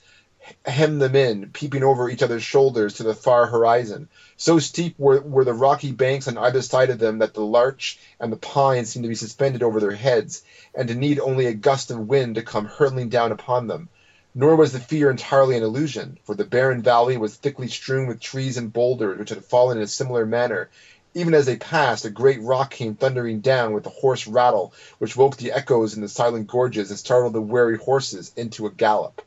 hemmed 0.66 1.02
them 1.02 1.16
in, 1.16 1.50
peeping 1.52 1.84
over 1.84 2.10
each 2.10 2.22
other's 2.22 2.44
shoulders 2.44 2.96
to 2.96 3.04
the 3.04 3.14
far 3.14 3.46
horizon. 3.46 4.10
So 4.36 4.60
steep 4.60 4.96
were, 4.98 5.22
were 5.22 5.46
the 5.46 5.54
rocky 5.54 5.92
banks 5.92 6.28
on 6.28 6.38
either 6.38 6.62
side 6.62 6.90
of 6.90 7.00
them 7.00 7.20
that 7.20 7.34
the 7.34 7.46
larch 7.46 8.00
and 8.20 8.32
the 8.32 8.38
pine 8.38 8.86
seemed 8.86 9.04
to 9.04 9.10
be 9.10 9.16
suspended 9.16 9.64
over 9.64 9.80
their 9.80 9.92
heads, 9.92 10.44
and 10.76 10.88
to 10.90 10.96
need 10.96 11.20
only 11.20 11.46
a 11.46 11.54
gust 11.54 11.92
of 11.92 12.08
wind 12.10 12.36
to 12.36 12.42
come 12.42 12.66
hurtling 12.66 13.10
down 13.10 13.32
upon 13.32 13.68
them. 13.68 13.88
Nor 14.36 14.56
was 14.56 14.74
the 14.74 14.80
fear 14.80 15.10
entirely 15.10 15.56
an 15.56 15.64
illusion, 15.64 16.18
for 16.24 16.36
the 16.36 16.44
barren 16.44 16.82
valley 16.82 17.18
was 17.18 17.36
thickly 17.36 17.68
strewn 17.68 18.08
with 18.08 18.20
trees 18.20 18.58
and 18.58 18.74
boulders 18.74 19.20
which 19.20 19.30
had 19.30 19.46
fallen 19.46 19.78
in 19.78 19.84
a 19.84 19.88
similar 19.88 20.26
manner. 20.26 20.70
Even 21.14 21.36
as 21.36 21.46
they 21.46 21.56
passed, 21.56 22.04
a 22.06 22.10
great 22.10 22.42
rock 22.42 22.72
came 22.72 22.96
thundering 22.96 23.40
down 23.40 23.74
with 23.74 23.86
a 23.86 23.92
hoarse 23.92 24.26
rattle, 24.26 24.74
which 24.98 25.16
woke 25.16 25.38
the 25.38 25.52
echoes 25.52 25.96
in 25.96 26.02
the 26.02 26.10
silent 26.10 26.48
gorges 26.48 26.90
and 26.90 26.98
startled 26.98 27.34
the 27.34 27.42
wary 27.42 27.78
horses 27.78 28.32
into 28.36 28.66
a 28.66 28.72
gallop. 28.72 29.22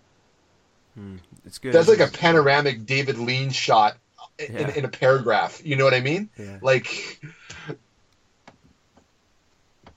Hmm. 0.96 1.16
It's 1.44 1.58
good. 1.58 1.72
That's 1.74 1.88
like 1.88 2.00
a 2.00 2.06
panoramic 2.06 2.86
David 2.86 3.18
Lean 3.18 3.50
shot 3.50 3.96
in, 4.38 4.52
Yeah. 4.54 4.74
in 4.74 4.84
a 4.84 4.88
paragraph. 4.88 5.60
You 5.64 5.76
know 5.76 5.84
what 5.84 5.94
I 5.94 6.00
mean? 6.00 6.30
Yeah. 6.38 6.58
Like, 6.62 7.20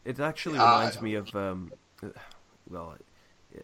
It 0.05 0.19
actually 0.19 0.57
Uh, 0.59 0.65
reminds 0.79 1.01
me 1.01 1.15
of, 1.15 1.35
um, 1.35 1.71
uh, 2.01 2.07
well, 2.69 2.95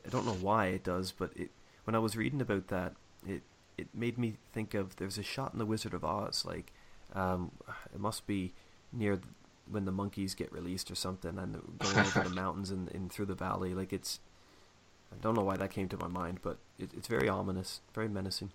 I 0.05 0.09
don't 0.09 0.25
know 0.25 0.33
why 0.33 0.67
it 0.67 0.83
does, 0.83 1.11
but 1.11 1.31
it 1.35 1.49
when 1.85 1.95
I 1.95 1.99
was 1.99 2.17
reading 2.17 2.41
about 2.41 2.67
that, 2.69 2.93
it 3.27 3.43
it 3.77 3.87
made 3.93 4.17
me 4.17 4.37
think 4.53 4.73
of 4.73 4.95
there's 4.95 5.17
a 5.17 5.23
shot 5.23 5.53
in 5.53 5.59
The 5.59 5.65
Wizard 5.65 5.93
of 5.93 6.03
Oz, 6.03 6.45
like 6.45 6.71
um, 7.13 7.51
it 7.93 7.99
must 7.99 8.25
be 8.25 8.53
near 8.91 9.19
when 9.69 9.85
the 9.85 9.91
monkeys 9.91 10.33
get 10.35 10.51
released 10.51 10.89
or 10.91 10.95
something, 10.95 11.37
and 11.37 11.61
going 11.79 11.97
over 11.99 12.21
the 12.23 12.29
mountains 12.43 12.71
and, 12.71 12.91
and 12.93 13.11
through 13.11 13.25
the 13.25 13.35
valley. 13.35 13.73
Like 13.73 13.93
it's, 13.93 14.19
I 15.19 15.23
don't 15.23 15.35
know 15.35 15.43
why 15.43 15.57
that 15.57 15.71
came 15.71 15.87
to 15.89 15.97
my 15.97 16.07
mind, 16.07 16.39
but 16.41 16.57
it, 16.77 16.89
it's 16.95 17.07
very 17.07 17.29
ominous, 17.29 17.81
very 17.93 18.07
menacing. 18.09 18.51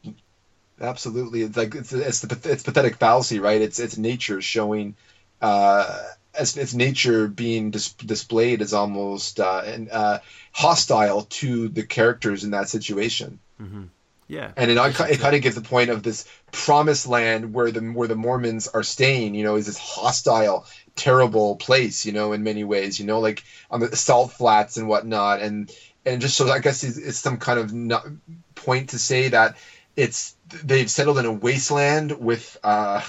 absolutely, 0.81 1.43
it's 1.43 1.57
like 1.57 1.75
it's 1.75 1.93
it's 1.93 2.21
the 2.21 2.51
it's 2.51 2.63
pathetic 2.63 2.97
fallacy, 2.97 3.39
right? 3.39 3.61
It's 3.61 3.79
it's 3.79 3.97
nature 3.97 4.41
showing, 4.41 4.95
uh, 5.41 6.03
it's, 6.39 6.57
it's 6.57 6.75
nature 6.75 7.29
being 7.29 7.71
dis- 7.71 7.93
displayed 7.95 8.63
as 8.63 8.73
almost 8.73 9.41
uh, 9.41 9.63
and, 9.65 9.91
uh, 9.91 10.21
hostile 10.53 11.23
to 11.23 11.69
the 11.69 11.83
characters 11.83 12.45
in 12.45 12.51
that 12.51 12.69
situation. 12.69 13.39
hmm 13.59 13.85
Yeah, 14.29 14.53
and 14.57 14.71
it, 14.71 14.77
it 14.79 15.21
kind 15.21 15.35
of 15.35 15.43
gives 15.43 15.57
the 15.57 15.63
point 15.63 15.91
of 15.91 16.03
this 16.03 16.25
promised 16.53 17.07
land 17.07 17.53
where 17.53 17.71
the 17.71 17.81
where 17.81 18.09
the 18.09 18.17
Mormons 18.17 18.69
are 18.69 18.83
staying. 18.83 19.35
You 19.35 19.45
know, 19.45 19.57
is 19.57 19.67
this 19.67 19.79
hostile, 19.79 20.67
terrible 20.97 21.57
place. 21.57 22.07
You 22.07 22.13
know, 22.13 22.33
in 22.33 22.43
many 22.43 22.65
ways. 22.65 22.99
You 23.01 23.07
know, 23.07 23.21
like 23.21 23.43
on 23.71 23.81
the 23.81 23.97
salt 23.97 24.33
flats 24.33 24.77
and 24.77 24.89
whatnot, 24.89 25.41
and 25.41 25.71
and 26.07 26.21
just 26.21 26.37
so 26.37 26.51
I 26.51 26.59
guess 26.61 26.85
it's, 26.85 26.97
it's 26.97 27.19
some 27.19 27.39
kind 27.39 27.59
of 27.93 28.19
point 28.55 28.91
to 28.91 28.99
say 28.99 29.29
that 29.29 29.57
it's 29.97 30.37
they've 30.65 30.91
settled 30.91 31.19
in 31.19 31.27
a 31.27 31.33
wasteland 31.33 32.13
with 32.13 32.57
uh, 32.63 33.03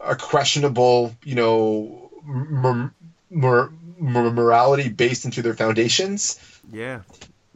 a 0.00 0.16
questionable, 0.16 1.14
you 1.22 1.34
know, 1.34 2.10
mor- 2.24 2.94
mor- 3.30 3.72
mor- 3.98 4.30
morality 4.30 4.88
based 4.88 5.24
into 5.24 5.42
their 5.42 5.54
foundations. 5.54 6.40
yeah, 6.72 7.00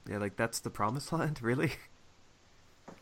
yeah. 0.08 0.18
Like 0.18 0.36
that's 0.36 0.60
the 0.60 0.70
promised 0.70 1.12
land, 1.18 1.42
really. 1.42 1.72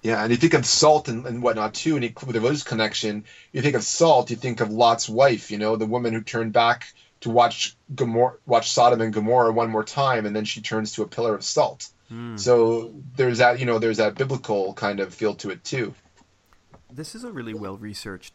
Yeah, 0.01 0.23
and 0.23 0.31
you 0.31 0.37
think 0.37 0.55
of 0.55 0.65
Salt 0.65 1.09
and, 1.09 1.27
and 1.27 1.43
whatnot 1.43 1.75
too, 1.75 1.97
and 1.97 2.05
you, 2.05 2.13
with 2.25 2.35
the 2.35 2.41
religious 2.41 2.63
connection, 2.63 3.25
you 3.53 3.63
think 3.63 3.75
of 3.75 3.83
Salt, 3.83 4.31
you 4.31 4.37
think 4.37 4.61
of 4.61 4.71
Lot's 4.71 5.09
wife, 5.09 5.51
you 5.51 5.59
know, 5.59 5.75
the 5.75 5.87
woman 5.87 6.15
who 6.15 6.21
turned 6.21 6.53
back 6.53 6.87
to 7.21 7.31
watch 7.31 7.77
watch 8.47 8.71
Sodom 8.71 9.01
and 9.01 9.13
Gomorrah 9.13 9.53
one 9.53 9.71
more 9.71 9.85
time, 9.85 10.27
and 10.27 10.35
then 10.35 10.45
she 10.45 10.61
turns 10.61 10.93
to 10.93 11.03
a 11.03 11.07
pillar 11.09 11.35
of 11.35 11.45
salt. 11.45 11.89
Hmm. 12.09 12.37
So 12.37 12.95
there's 13.17 13.39
that, 13.39 13.61
you 13.61 13.67
know, 13.67 13.79
there's 13.79 13.99
that 13.99 14.15
biblical 14.15 14.73
kind 14.75 15.01
of 15.01 15.13
feel 15.13 15.35
to 15.37 15.51
it 15.51 15.63
too. 15.65 15.95
this 16.93 17.15
is 17.15 17.25
a 17.25 17.33
really 17.33 17.55
well 17.55 17.77
researched 17.77 18.33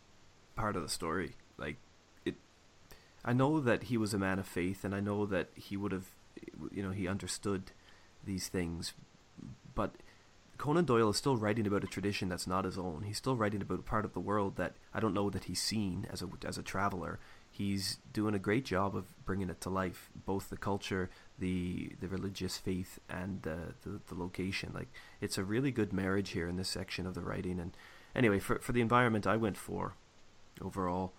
part 0.56 0.76
of 0.76 0.84
the 0.84 0.90
story. 0.90 1.36
Like 1.58 1.78
it, 2.26 2.36
I 3.26 3.34
know 3.34 3.60
that 3.60 3.84
he 3.84 3.98
was 3.98 4.14
a 4.14 4.20
man 4.20 4.40
of 4.40 4.48
faith, 4.48 4.84
and 4.84 4.94
I 4.94 5.00
know 5.00 5.26
that 5.26 5.50
he 5.56 5.76
would 5.78 5.92
have, 5.92 6.06
you 6.72 6.84
know, 6.84 6.92
he 6.92 7.08
understood 7.08 7.72
these 8.24 8.48
things. 8.48 8.94
But 9.76 9.96
Conan 10.58 10.86
Doyle 10.86 11.10
is 11.10 11.18
still 11.18 11.36
writing 11.36 11.66
about 11.66 11.84
a 11.84 11.88
tradition 11.88 12.30
that's 12.30 12.46
not 12.48 12.66
his 12.66 12.78
own. 12.78 13.04
He's 13.08 13.18
still 13.18 13.36
writing 13.36 13.62
about 13.62 13.80
a 13.80 13.84
part 13.84 14.06
of 14.06 14.14
the 14.14 14.20
world 14.20 14.56
that 14.58 14.74
I 14.94 15.00
don't 15.00 15.14
know 15.16 15.30
that 15.32 15.46
he's 15.46 15.62
seen 15.62 16.06
as 16.12 16.22
a 16.22 16.28
as 16.46 16.58
a 16.58 16.64
traveler. 16.64 17.20
He's 17.54 18.00
doing 18.14 18.34
a 18.34 18.40
great 18.40 18.66
job 18.66 18.96
of 18.96 19.06
bringing 19.26 19.52
it 19.52 19.62
to 19.62 19.70
life, 19.70 20.10
both 20.26 20.50
the 20.50 20.58
culture, 20.58 21.12
the 21.38 21.92
the 22.02 22.08
religious 22.08 22.58
faith, 22.58 23.00
and 23.08 23.44
the, 23.44 23.76
the 23.84 24.00
the 24.08 24.16
location. 24.16 24.72
Like 24.74 24.88
it's 25.22 25.38
a 25.38 25.44
really 25.44 25.70
good 25.70 25.94
marriage 25.94 26.32
here 26.32 26.48
in 26.48 26.58
this 26.58 26.70
section 26.70 27.06
of 27.06 27.14
the 27.14 27.22
writing. 27.22 27.60
And 27.60 27.78
anyway, 28.16 28.40
for 28.40 28.58
for 28.58 28.72
the 28.72 28.82
environment, 28.82 29.28
I 29.28 29.38
went 29.38 29.56
for 29.56 29.94
overall. 30.60 31.14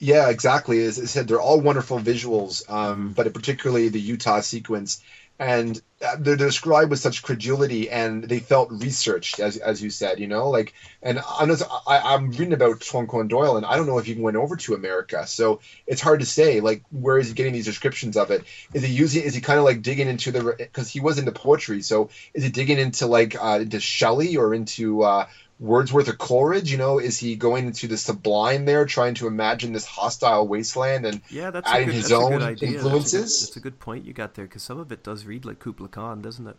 Yeah, 0.00 0.28
exactly. 0.30 0.82
As 0.82 0.98
I 1.00 1.04
said, 1.04 1.28
they're 1.28 1.40
all 1.40 1.60
wonderful 1.60 1.98
visuals, 2.00 2.68
um, 2.70 3.12
but 3.12 3.32
particularly 3.32 3.88
the 3.88 4.00
Utah 4.00 4.40
sequence. 4.40 5.00
And 5.38 5.80
uh, 6.04 6.16
they're 6.18 6.36
described 6.36 6.90
with 6.90 6.98
such 6.98 7.22
credulity, 7.22 7.90
and 7.90 8.24
they 8.24 8.38
felt 8.38 8.70
researched, 8.70 9.40
as 9.40 9.56
as 9.56 9.82
you 9.82 9.90
said, 9.90 10.18
you 10.18 10.26
know, 10.26 10.50
like. 10.50 10.74
And 11.02 11.20
I'm 11.38 11.48
just, 11.48 11.62
I, 11.86 12.14
I'm 12.14 12.30
reading 12.30 12.52
about 12.52 12.80
Conan 12.80 13.28
Doyle, 13.28 13.56
and 13.56 13.64
I 13.64 13.76
don't 13.76 13.86
know 13.86 13.98
if 13.98 14.06
he 14.06 14.14
went 14.14 14.36
over 14.36 14.56
to 14.56 14.74
America, 14.74 15.26
so 15.26 15.60
it's 15.86 16.00
hard 16.00 16.20
to 16.20 16.26
say. 16.26 16.60
Like, 16.60 16.82
where 16.90 17.18
is 17.18 17.28
he 17.28 17.34
getting 17.34 17.52
these 17.52 17.64
descriptions 17.66 18.16
of 18.16 18.30
it? 18.30 18.44
Is 18.74 18.82
he 18.82 18.92
using? 18.92 19.22
Is 19.22 19.34
he 19.34 19.40
kind 19.40 19.58
of 19.58 19.64
like 19.64 19.82
digging 19.82 20.08
into 20.08 20.32
the? 20.32 20.54
Because 20.58 20.90
he 20.90 21.00
was 21.00 21.18
into 21.18 21.32
poetry, 21.32 21.82
so 21.82 22.10
is 22.34 22.42
he 22.42 22.50
digging 22.50 22.78
into 22.78 23.06
like 23.06 23.36
uh, 23.42 23.58
into 23.60 23.80
Shelley 23.80 24.36
or 24.36 24.54
into 24.54 25.02
uh, 25.02 25.26
Wordsworth 25.58 26.08
or 26.08 26.12
Coleridge? 26.12 26.70
You 26.70 26.78
know, 26.78 26.98
is 26.98 27.18
he 27.18 27.36
going 27.36 27.66
into 27.66 27.86
the 27.88 27.96
sublime 27.96 28.64
there, 28.64 28.84
trying 28.84 29.14
to 29.14 29.26
imagine 29.26 29.72
this 29.72 29.86
hostile 29.86 30.46
wasteland 30.46 31.06
and 31.06 31.20
Yeah, 31.30 31.50
that's 31.50 31.68
adding 31.70 31.86
good, 31.86 31.94
his 31.94 32.08
that's 32.08 32.22
own 32.22 32.42
idea. 32.42 32.44
That's 32.44 32.62
a 32.62 32.66
good- 32.66 32.74
influences? 32.74 33.40
That's 33.40 33.56
a, 33.56 33.60
good 33.60 33.78
point 33.78 34.04
you 34.04 34.12
got 34.12 34.34
there 34.34 34.44
because 34.46 34.62
some 34.62 34.78
of 34.78 34.92
it 34.92 35.02
does 35.02 35.24
read 35.24 35.44
like 35.44 35.58
Kubla 35.58 35.88
Khan, 35.88 36.20
doesn't 36.20 36.46
it? 36.46 36.56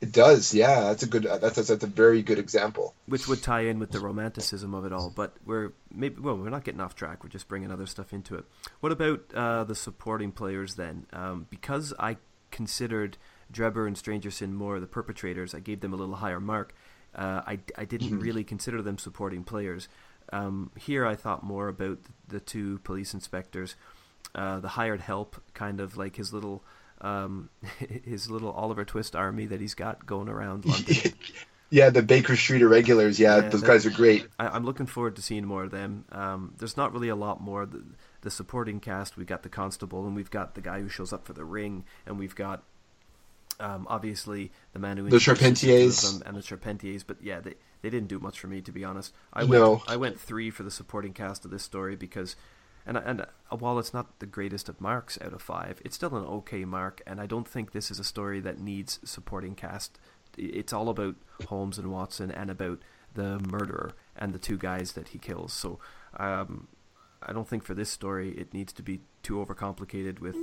It 0.00 0.12
does, 0.12 0.52
yeah. 0.52 0.80
That's 0.80 1.02
a 1.02 1.06
good. 1.06 1.22
That's 1.22 1.56
that's, 1.56 1.68
that's 1.68 1.84
a 1.84 1.86
very 1.86 2.20
good 2.20 2.38
example. 2.38 2.94
Which 3.06 3.26
would 3.26 3.42
tie 3.42 3.62
in 3.62 3.78
with 3.78 3.90
the 3.90 4.00
romanticism 4.00 4.74
of 4.74 4.84
it 4.84 4.92
all. 4.92 5.10
But 5.14 5.34
we're 5.46 5.72
maybe 5.90 6.20
well, 6.20 6.36
we're 6.36 6.50
not 6.50 6.64
getting 6.64 6.80
off 6.80 6.94
track. 6.94 7.22
We're 7.24 7.30
just 7.30 7.48
bringing 7.48 7.70
other 7.72 7.86
stuff 7.86 8.12
into 8.12 8.34
it. 8.34 8.44
What 8.80 8.92
about 8.92 9.22
uh, 9.32 9.64
the 9.64 9.74
supporting 9.74 10.30
players 10.32 10.74
then? 10.74 11.06
Um, 11.12 11.46
because 11.48 11.94
I 11.98 12.18
considered 12.50 13.16
Drebber 13.50 13.86
and 13.86 13.96
Stangerson 13.96 14.52
more 14.52 14.78
the 14.78 14.86
perpetrators, 14.86 15.54
I 15.54 15.60
gave 15.60 15.80
them 15.80 15.92
a 15.92 15.96
little 15.96 16.16
higher 16.16 16.40
mark. 16.40 16.74
Uh, 17.14 17.42
I 17.46 17.58
I 17.76 17.84
didn't 17.84 18.18
really 18.18 18.44
consider 18.44 18.82
them 18.82 18.98
supporting 18.98 19.44
players. 19.44 19.88
Um, 20.32 20.70
here, 20.76 21.06
I 21.06 21.16
thought 21.16 21.42
more 21.42 21.68
about 21.68 21.98
the 22.28 22.40
two 22.40 22.78
police 22.78 23.14
inspectors, 23.14 23.76
uh, 24.34 24.60
the 24.60 24.68
hired 24.68 25.00
help, 25.00 25.40
kind 25.54 25.80
of 25.80 25.96
like 25.96 26.16
his 26.16 26.32
little. 26.32 26.64
Um, 27.00 27.50
his 28.04 28.30
little 28.30 28.50
Oliver 28.52 28.84
Twist 28.84 29.14
army 29.14 29.46
that 29.46 29.60
he's 29.60 29.74
got 29.74 30.06
going 30.06 30.28
around 30.28 30.64
London. 30.66 31.12
yeah, 31.68 31.90
the 31.90 32.02
Baker 32.02 32.36
Street 32.36 32.62
Irregulars. 32.62 33.18
Yeah, 33.18 33.36
Yeah, 33.42 33.48
those 33.48 33.62
guys 33.62 33.84
are 33.84 33.90
great. 33.90 34.26
I, 34.38 34.46
I'm 34.46 34.64
looking 34.64 34.86
forward 34.86 35.16
to 35.16 35.22
seeing 35.22 35.44
more 35.44 35.64
of 35.64 35.70
them. 35.70 36.04
Um, 36.12 36.54
there's 36.56 36.76
not 36.76 36.92
really 36.92 37.08
a 37.08 37.16
lot 37.16 37.42
more. 37.42 37.66
The, 37.66 37.84
the 38.22 38.30
supporting 38.30 38.80
cast, 38.80 39.16
we've 39.16 39.26
got 39.26 39.42
the 39.42 39.48
constable, 39.50 40.06
and 40.06 40.16
we've 40.16 40.30
got 40.30 40.54
the 40.54 40.62
guy 40.62 40.80
who 40.80 40.88
shows 40.88 41.12
up 41.12 41.26
for 41.26 41.34
the 41.34 41.44
ring, 41.44 41.84
and 42.06 42.18
we've 42.18 42.34
got 42.34 42.62
um, 43.60 43.86
obviously 43.88 44.52
the 44.72 44.78
man 44.78 44.96
who 44.96 45.04
The 45.08 45.16
introduces 45.16 45.24
the 45.60 45.66
two 45.66 45.72
of 45.72 45.94
Charpentiers. 45.94 46.12
them 46.12 46.22
and 46.26 46.36
the 46.36 46.42
Charpentiers. 46.42 47.02
But 47.04 47.22
yeah, 47.22 47.40
they 47.40 47.54
they 47.82 47.90
didn't 47.90 48.08
do 48.08 48.18
much 48.18 48.38
for 48.40 48.46
me 48.48 48.60
to 48.62 48.72
be 48.72 48.84
honest. 48.84 49.12
I 49.32 49.44
No. 49.46 49.70
went 49.72 49.82
I 49.88 49.96
went 49.96 50.20
three 50.20 50.50
for 50.50 50.62
the 50.62 50.70
supporting 50.70 51.12
cast 51.12 51.44
of 51.44 51.50
this 51.50 51.62
story 51.62 51.96
because. 51.96 52.36
And, 52.86 52.98
and 52.98 53.22
uh, 53.22 53.56
while 53.56 53.78
it's 53.78 53.94
not 53.94 54.18
the 54.18 54.26
greatest 54.26 54.68
of 54.68 54.78
marks 54.78 55.18
out 55.22 55.32
of 55.32 55.40
five, 55.40 55.80
it's 55.86 55.94
still 55.96 56.14
an 56.16 56.24
okay 56.26 56.66
mark, 56.66 57.00
and 57.06 57.18
I 57.18 57.24
don't 57.24 57.48
think 57.48 57.72
this 57.72 57.90
is 57.90 57.98
a 57.98 58.04
story 58.04 58.40
that 58.40 58.58
needs 58.60 59.00
supporting 59.04 59.54
cast 59.54 59.98
it's 60.36 60.72
all 60.74 60.90
about 60.90 61.14
Holmes 61.48 61.78
and 61.78 61.90
Watson 61.90 62.30
and 62.30 62.50
about 62.50 62.80
the 63.14 63.38
murderer 63.38 63.92
and 64.16 64.34
the 64.34 64.38
two 64.38 64.58
guys 64.58 64.92
that 64.92 65.08
he 65.08 65.18
kills. 65.18 65.52
So 65.54 65.78
um, 66.18 66.68
I 67.22 67.32
don't 67.32 67.48
think 67.48 67.64
for 67.64 67.72
this 67.72 67.88
story 67.88 68.32
it 68.32 68.52
needs 68.52 68.72
to 68.74 68.82
be 68.82 69.00
too 69.22 69.36
overcomplicated 69.36 70.18
with 70.18 70.36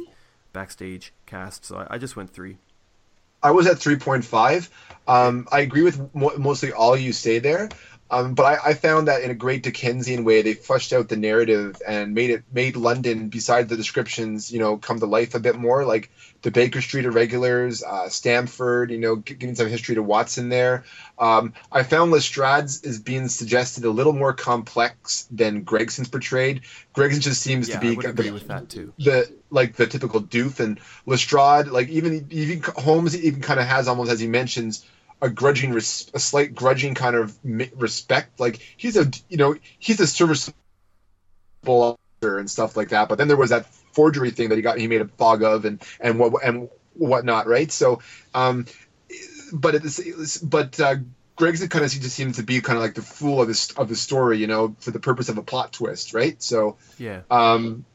backstage 0.53 1.13
cast. 1.25 1.65
So 1.65 1.77
I, 1.77 1.95
I 1.95 1.97
just 1.97 2.15
went 2.15 2.31
three. 2.31 2.57
I 3.43 3.51
was 3.51 3.67
at 3.67 3.79
3.5. 3.79 4.69
Um, 5.07 5.47
I 5.51 5.61
agree 5.61 5.81
with 5.81 6.13
mo- 6.13 6.37
mostly 6.37 6.71
all 6.71 6.95
you 6.95 7.13
say 7.13 7.39
there. 7.39 7.69
Um, 8.11 8.33
but 8.33 8.43
I, 8.43 8.71
I, 8.71 8.73
found 8.73 9.07
that 9.07 9.21
in 9.21 9.31
a 9.31 9.33
great 9.33 9.63
Dickensian 9.63 10.25
way, 10.25 10.41
they 10.41 10.53
fleshed 10.53 10.91
out 10.91 11.07
the 11.07 11.15
narrative 11.15 11.81
and 11.87 12.13
made 12.13 12.29
it 12.29 12.43
made 12.51 12.75
London, 12.75 13.29
beside 13.29 13.69
the 13.69 13.77
descriptions, 13.77 14.51
you 14.51 14.59
know, 14.59 14.77
come 14.77 14.99
to 14.99 15.05
life 15.05 15.33
a 15.33 15.39
bit 15.39 15.55
more. 15.55 15.85
Like 15.85 16.11
the 16.41 16.51
Baker 16.51 16.81
Street 16.81 17.05
irregulars, 17.05 17.81
uh, 17.83 18.09
Stamford, 18.09 18.91
you 18.91 18.97
know, 18.97 19.15
giving 19.15 19.55
some 19.55 19.69
history 19.69 19.95
to 19.95 20.03
Watson 20.03 20.49
there. 20.49 20.83
Um, 21.17 21.53
I 21.71 21.83
found 21.83 22.11
Lestrade's 22.11 22.83
is 22.83 22.99
being 22.99 23.29
suggested 23.29 23.85
a 23.85 23.89
little 23.89 24.13
more 24.13 24.33
complex 24.33 25.25
than 25.31 25.63
Gregson's 25.63 26.09
portrayed. 26.09 26.63
Gregson 26.91 27.21
just 27.21 27.41
seems 27.41 27.69
yeah, 27.69 27.75
to 27.75 27.81
be 27.81 27.93
I 27.93 27.95
would 27.95 28.05
agree 28.05 28.27
the, 28.27 28.33
with 28.33 28.47
that 28.49 28.67
too. 28.67 28.91
The 28.99 29.33
like 29.49 29.77
the 29.77 29.87
typical 29.87 30.21
doof 30.21 30.59
and 30.59 30.81
Lestrade, 31.05 31.67
like 31.67 31.87
even 31.87 32.27
even 32.29 32.61
Holmes 32.75 33.15
even 33.15 33.41
kind 33.41 33.61
of 33.61 33.67
has 33.67 33.87
almost 33.87 34.11
as 34.11 34.19
he 34.19 34.27
mentions 34.27 34.85
a 35.21 35.29
grudging, 35.29 35.71
res- 35.73 36.09
a 36.13 36.19
slight 36.19 36.55
grudging 36.55 36.95
kind 36.95 37.15
of 37.15 37.37
respect. 37.43 38.39
Like 38.39 38.59
he's 38.77 38.97
a, 38.97 39.09
you 39.29 39.37
know, 39.37 39.55
he's 39.79 39.99
a 39.99 40.07
serviceable 40.07 40.55
officer 41.65 42.37
and 42.39 42.49
stuff 42.49 42.75
like 42.75 42.89
that. 42.89 43.09
But 43.09 43.17
then 43.17 43.27
there 43.27 43.37
was 43.37 43.51
that 43.51 43.65
forgery 43.93 44.31
thing 44.31 44.49
that 44.49 44.55
he 44.55 44.61
got, 44.61 44.77
he 44.77 44.87
made 44.87 45.01
a 45.01 45.07
fog 45.07 45.43
of, 45.43 45.65
and 45.65 45.81
and 45.99 46.19
what 46.19 46.43
and 46.43 46.69
whatnot, 46.93 47.47
right? 47.47 47.71
So, 47.71 48.01
um, 48.33 48.65
but 49.53 49.75
it's 49.75 50.37
but 50.37 50.79
uh, 50.79 50.95
Gregson 51.35 51.69
kind 51.69 51.83
of 51.83 51.91
just 51.91 52.15
seems 52.15 52.37
to 52.37 52.43
be 52.43 52.61
kind 52.61 52.77
of 52.77 52.83
like 52.83 52.95
the 52.95 53.01
fool 53.01 53.41
of 53.41 53.47
this 53.47 53.71
of 53.71 53.89
the 53.89 53.95
story, 53.95 54.37
you 54.37 54.47
know, 54.47 54.75
for 54.79 54.91
the 54.91 54.99
purpose 54.99 55.29
of 55.29 55.37
a 55.37 55.43
plot 55.43 55.73
twist, 55.73 56.13
right? 56.13 56.41
So, 56.41 56.77
yeah. 56.97 57.21
Um, 57.29 57.85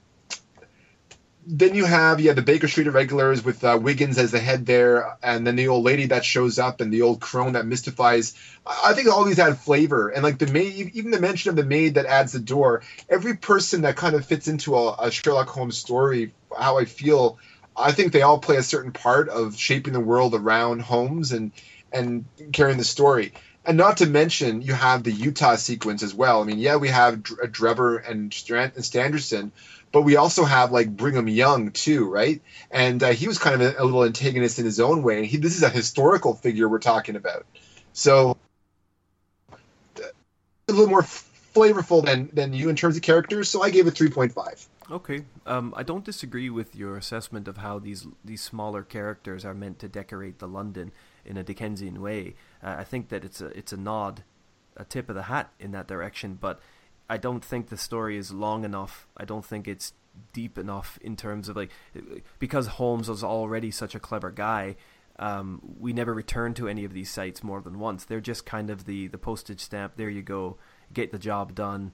then 1.49 1.76
you 1.76 1.84
have 1.84 2.20
yeah 2.20 2.33
the 2.33 2.42
Baker 2.42 2.66
Street 2.66 2.89
irregulars 2.89 3.44
with 3.44 3.62
uh, 3.62 3.78
Wiggins 3.81 4.18
as 4.18 4.33
the 4.33 4.41
head 4.41 4.66
there, 4.66 5.16
and 5.23 5.47
then 5.47 5.55
the 5.55 5.68
old 5.68 5.84
lady 5.84 6.07
that 6.07 6.25
shows 6.25 6.58
up, 6.58 6.81
and 6.81 6.92
the 6.92 7.02
old 7.02 7.20
crone 7.20 7.52
that 7.52 7.66
mystifies. 7.66 8.34
I 8.66 8.94
think 8.94 9.08
all 9.08 9.25
these 9.25 9.39
add 9.39 9.58
flavor, 9.58 10.08
and 10.08 10.25
like 10.25 10.39
the 10.39 10.49
maid, 10.49 10.91
even 10.94 11.12
the 11.12 11.20
mention 11.20 11.50
of 11.50 11.57
the 11.57 11.65
maid 11.65 11.94
that 11.94 12.07
adds 12.07 12.33
the 12.33 12.41
door. 12.41 12.83
Every 13.08 13.36
person 13.36 13.83
that 13.83 13.97
kind 13.97 14.16
of 14.16 14.26
fits 14.26 14.49
into 14.49 14.75
a, 14.75 14.97
a 14.99 15.10
Sherlock 15.10 15.49
Holmes 15.49 15.78
story, 15.78 16.34
how 16.58 16.78
I 16.78 16.84
feel, 16.84 17.39
I 17.76 17.92
think 17.92 18.12
they 18.12 18.23
all 18.23 18.39
play 18.39 18.57
a 18.57 18.62
certain 18.62 18.92
part 18.92 19.28
of 19.28 19.57
shaping 19.57 19.92
the 19.92 20.00
world 20.00 20.34
around 20.34 20.83
Holmes 20.83 21.31
and 21.31 21.52
and 21.92 22.25
carrying 22.52 22.78
the 22.78 22.84
story. 22.84 23.33
And 23.65 23.76
not 23.76 23.97
to 23.97 24.07
mention, 24.07 24.62
you 24.62 24.75
have 24.75 25.02
the 25.02 25.10
Utah 25.10 25.57
sequence 25.57 26.05
as 26.05 26.15
well. 26.15 26.41
I 26.41 26.44
mean, 26.44 26.60
yeah, 26.60 26.76
we 26.76 26.89
have 26.89 27.23
Drebber 27.25 27.99
and 27.99 28.31
Stangerson, 28.31 29.50
but 29.97 30.02
we 30.02 30.16
also 30.16 30.44
have 30.44 30.73
like 30.73 30.94
Brigham 30.94 31.26
Young 31.26 31.70
too, 31.70 32.07
right? 32.07 32.42
And 32.70 33.02
uh, 33.02 33.12
he 33.12 33.26
was 33.26 33.39
kind 33.39 33.62
of 33.62 33.75
a, 33.75 33.83
a, 33.83 33.84
little 33.84 34.05
antagonist 34.05 34.58
in 34.58 34.66
his 34.66 34.78
own 34.78 35.02
way. 35.02 35.16
And 35.16 35.26
he, 35.26 35.39
this 35.39 35.57
is 35.57 35.62
a 35.62 35.70
historical 35.70 36.34
figure 36.34 36.68
we're 36.68 36.81
talking 36.81 37.16
about, 37.16 37.47
so 37.94 38.36
a 39.99 40.02
little 40.68 40.91
more 40.91 41.00
flavorful 41.00 42.05
than 42.05 42.28
than 42.34 42.52
you 42.52 42.68
in 42.68 42.76
terms 42.76 42.97
of 42.97 43.02
characters. 43.02 43.49
So 43.49 43.62
I 43.62 43.70
gave 43.70 43.86
it 43.86 43.92
three 43.92 44.10
point 44.10 44.33
five. 44.33 44.66
Okay, 44.91 45.25
um, 45.47 45.73
I 45.75 45.83
don't 45.83 46.05
disagree 46.05 46.50
with 46.50 46.76
your 46.76 46.99
assessment 46.99 47.49
of 47.49 47.57
how 47.57 47.78
these 47.78 48.07
these 48.23 48.42
smaller 48.42 48.83
characters 48.83 49.47
are 49.47 49.55
meant 49.55 49.78
to 49.78 49.89
decorate 49.89 50.41
the 50.41 50.47
London 50.47 50.92
in 51.25 51.39
a 51.39 51.42
Dickensian 51.42 52.02
way. 52.02 52.34
Uh, 52.62 52.76
I 52.78 52.84
think 52.84 53.08
that 53.08 53.25
it's 53.25 53.41
a 53.41 53.47
it's 53.47 53.73
a 53.73 53.78
nod, 53.78 54.25
a 54.76 54.84
tip 54.84 55.08
of 55.08 55.15
the 55.15 55.23
hat 55.23 55.55
in 55.58 55.70
that 55.70 55.89
direction, 55.89 56.36
but 56.39 56.60
I 57.09 57.17
don't 57.17 57.44
think 57.44 57.68
the 57.68 57.76
story 57.76 58.17
is 58.17 58.33
long 58.33 58.65
enough. 58.65 59.07
I 59.17 59.25
don't 59.25 59.44
think 59.44 59.68
it's 59.68 59.93
deep 60.33 60.59
enough 60.59 60.99
in 61.02 61.17
terms 61.17 61.49
of 61.49 61.57
like 61.57 61.70
because 62.39 62.67
Holmes 62.67 63.09
was 63.09 63.23
already 63.23 63.70
such 63.70 63.94
a 63.94 64.01
clever 64.01 64.31
guy. 64.31 64.76
Um, 65.18 65.60
we 65.78 65.93
never 65.93 66.12
return 66.12 66.52
to 66.55 66.68
any 66.68 66.85
of 66.85 66.93
these 66.93 67.10
sites 67.10 67.43
more 67.43 67.62
than 67.62 67.78
once. 67.78 68.05
They're 68.05 68.20
just 68.20 68.44
kind 68.44 68.70
of 68.70 68.85
the 68.85 69.09
the 69.09 69.18
postage 69.18 69.60
stamp. 69.60 69.97
There 69.97 70.10
you 70.10 70.23
go, 70.23 70.59
get 70.93 71.12
the 71.12 71.18
job 71.18 71.55
done. 71.55 71.93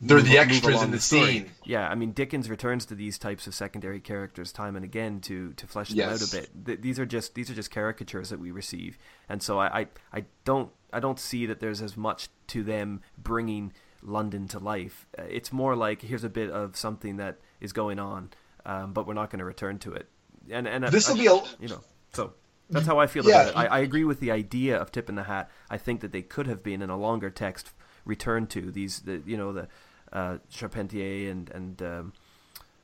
They're 0.00 0.18
move, 0.18 0.28
the 0.28 0.38
extras 0.38 0.82
in 0.82 0.90
the, 0.90 0.98
the 0.98 1.02
scene. 1.02 1.50
Yeah, 1.64 1.88
I 1.88 1.96
mean 1.96 2.12
Dickens 2.12 2.48
returns 2.48 2.86
to 2.86 2.94
these 2.94 3.18
types 3.18 3.46
of 3.46 3.54
secondary 3.54 4.00
characters 4.00 4.52
time 4.52 4.76
and 4.76 4.84
again 4.84 5.20
to 5.22 5.52
to 5.54 5.66
flesh 5.66 5.88
them 5.88 5.98
yes. 5.98 6.22
out 6.22 6.28
a 6.28 6.40
bit. 6.40 6.66
Th- 6.66 6.80
these 6.80 6.98
are 6.98 7.06
just 7.06 7.34
these 7.34 7.50
are 7.50 7.54
just 7.54 7.70
caricatures 7.70 8.30
that 8.30 8.38
we 8.38 8.50
receive, 8.50 8.98
and 9.28 9.42
so 9.42 9.58
I, 9.58 9.80
I 9.80 9.86
I 10.12 10.24
don't 10.44 10.70
I 10.92 11.00
don't 11.00 11.18
see 11.18 11.46
that 11.46 11.58
there's 11.58 11.82
as 11.82 11.96
much 11.96 12.28
to 12.48 12.62
them 12.62 13.00
bringing 13.18 13.72
London 14.04 14.48
to 14.48 14.58
life. 14.58 15.06
Uh, 15.18 15.22
it's 15.28 15.52
more 15.52 15.74
like 15.74 16.02
here's 16.02 16.24
a 16.24 16.28
bit 16.28 16.50
of 16.50 16.76
something 16.76 17.16
that 17.16 17.38
is 17.60 17.72
going 17.72 17.98
on, 17.98 18.30
um, 18.64 18.92
but 18.92 19.06
we're 19.06 19.14
not 19.14 19.30
going 19.30 19.38
to 19.38 19.44
return 19.44 19.78
to 19.80 19.92
it. 19.92 20.08
And 20.50 20.68
and 20.68 20.84
this 20.84 21.08
will 21.08 21.16
be 21.16 21.26
a 21.26 21.34
you 21.60 21.68
know 21.68 21.80
so 22.12 22.34
that's 22.70 22.86
how 22.86 22.98
I 22.98 23.06
feel 23.06 23.24
yeah. 23.24 23.42
about 23.42 23.48
it. 23.48 23.56
I, 23.56 23.66
I 23.66 23.78
agree 23.80 24.04
with 24.04 24.20
the 24.20 24.30
idea 24.30 24.76
of 24.76 24.92
tip 24.92 25.08
in 25.08 25.14
the 25.14 25.24
hat. 25.24 25.50
I 25.70 25.78
think 25.78 26.00
that 26.00 26.12
they 26.12 26.22
could 26.22 26.46
have 26.46 26.62
been 26.62 26.82
in 26.82 26.90
a 26.90 26.96
longer 26.96 27.30
text 27.30 27.72
returned 28.04 28.50
to 28.50 28.70
these 28.70 29.00
the 29.00 29.22
you 29.26 29.36
know 29.36 29.52
the 29.52 29.68
uh, 30.12 30.38
Charpentier 30.50 31.30
and 31.30 31.50
and 31.50 31.82
um, 31.82 32.12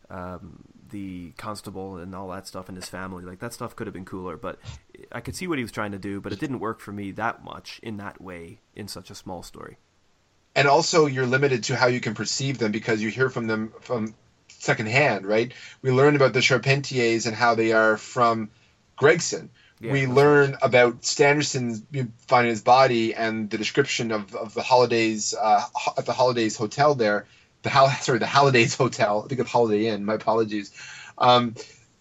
um, 0.09 0.65
the 0.91 1.33
constable 1.37 1.99
and 1.99 2.15
all 2.15 2.29
that 2.29 2.47
stuff 2.47 2.69
and 2.69 2.77
his 2.77 2.89
family. 2.89 3.25
Like 3.25 3.41
that 3.41 3.53
stuff 3.53 3.77
could 3.77 3.87
have 3.87 3.95
been 3.95 4.05
cooler, 4.05 4.37
but 4.37 4.59
I 5.13 5.21
could 5.21 5.37
see 5.37 5.47
what 5.47 5.59
he 5.59 5.65
was 5.65 5.73
trying 5.73 5.93
to 5.93 5.99
do, 5.99 6.21
but 6.21 6.33
it 6.33 6.41
didn't 6.41 6.61
work 6.61 6.81
for 6.81 6.93
me 6.93 7.13
that 7.13 7.45
much 7.45 7.79
in 7.83 7.99
that 7.99 8.21
way 8.21 8.61
in 8.75 8.89
such 8.89 9.11
a 9.11 9.15
small 9.15 9.43
story 9.43 9.79
and 10.55 10.69
also 10.69 11.07
you're 11.07 11.27
limited 11.27 11.65
to 11.65 11.77
how 11.77 11.87
you 11.87 12.01
can 12.01 12.15
perceive 12.15 12.59
them 12.59 12.73
because 12.73 13.03
you 13.03 13.09
hear 13.09 13.31
from 13.31 13.47
them 13.47 13.73
from 13.81 14.15
secondhand, 14.49 15.27
right? 15.27 15.53
We 15.83 15.91
learn 15.91 16.17
about 16.17 16.33
the 16.33 16.43
Charpentiers 16.43 17.27
and 17.27 17.35
how 17.35 17.55
they 17.55 17.73
are 17.73 17.97
from 17.97 18.51
Gregson. 18.97 19.51
Yeah, 19.81 19.93
we 19.93 20.07
learn 20.07 20.53
right. 20.53 20.59
about 20.63 21.01
Stangerson's 21.03 21.83
finding 22.27 22.51
his 22.51 22.61
body 22.61 23.15
and 23.15 23.49
the 23.49 23.57
description 23.57 24.13
of, 24.13 24.35
of 24.35 24.53
the 24.53 24.63
holidays 24.63 25.35
uh, 25.41 25.63
at 25.97 26.05
the 26.05 26.13
holidays 26.13 26.57
hotel 26.57 26.95
there. 26.95 27.27
The 27.63 27.71
hol- 27.71 27.89
sorry, 28.01 28.19
the 28.19 28.27
holidays 28.27 28.75
hotel. 28.75 29.23
I 29.25 29.29
think 29.29 29.41
of 29.41 29.47
Holiday 29.47 29.87
Inn. 29.87 30.05
My 30.05 30.15
apologies. 30.15 30.73
Um, 31.17 31.55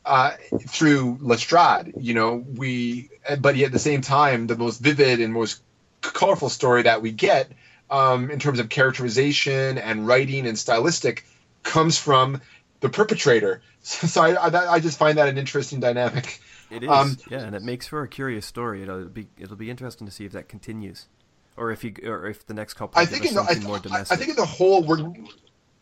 uh, 0.06 0.32
through 0.68 1.20
Lestrade, 1.22 1.94
you 2.00 2.14
know, 2.14 2.44
we, 2.56 3.10
but 3.40 3.56
yet 3.56 3.68
at 3.68 3.72
the 3.74 3.80
same 3.80 4.02
time, 4.02 4.48
the 4.48 4.56
most 4.56 4.80
vivid 4.80 5.20
and 5.20 5.32
most 5.32 5.62
colorful 6.02 6.50
story 6.50 6.84
that 6.84 7.02
we 7.02 7.12
get 7.12 7.52
um, 7.90 8.30
in 8.30 8.40
terms 8.40 8.60
of 8.60 8.70
characterization 8.70 9.78
and 9.78 10.08
writing 10.08 10.48
and 10.48 10.58
stylistic 10.58 11.26
comes 11.64 11.98
from 11.98 12.42
the 12.80 12.90
perpetrator. 12.90 13.62
So, 13.82 14.08
so 14.08 14.22
I, 14.22 14.34
I, 14.34 14.74
I, 14.74 14.80
just 14.82 15.00
find 15.00 15.18
that 15.18 15.30
an 15.30 15.38
interesting 15.38 15.80
dynamic. 15.80 16.42
It 16.70 16.84
is, 16.84 16.90
um, 16.90 17.18
yeah, 17.32 17.40
and 17.40 17.56
it 17.56 17.64
makes 17.64 17.88
for 17.88 18.04
a 18.04 18.10
curious 18.10 18.46
story. 18.46 18.84
It'll 18.84 19.06
be 19.06 19.28
it'll 19.40 19.56
be 19.56 19.70
interesting 19.70 20.06
to 20.06 20.12
see 20.12 20.26
if 20.26 20.34
that 20.34 20.50
continues, 20.50 21.08
or 21.56 21.72
if 21.72 21.86
you 21.86 21.96
or 22.04 22.28
if 22.28 22.46
the 22.46 22.54
next 22.54 22.74
couple. 22.74 23.02
I 23.02 23.06
think 23.06 23.26
in 23.26 23.36
the, 23.36 23.42
I, 23.42 23.58
more 23.60 23.80
domestic. 23.80 24.12
I 24.12 24.20
think 24.20 24.32
in 24.32 24.36
the 24.36 24.46
whole 24.46 24.84
we're. 24.84 25.14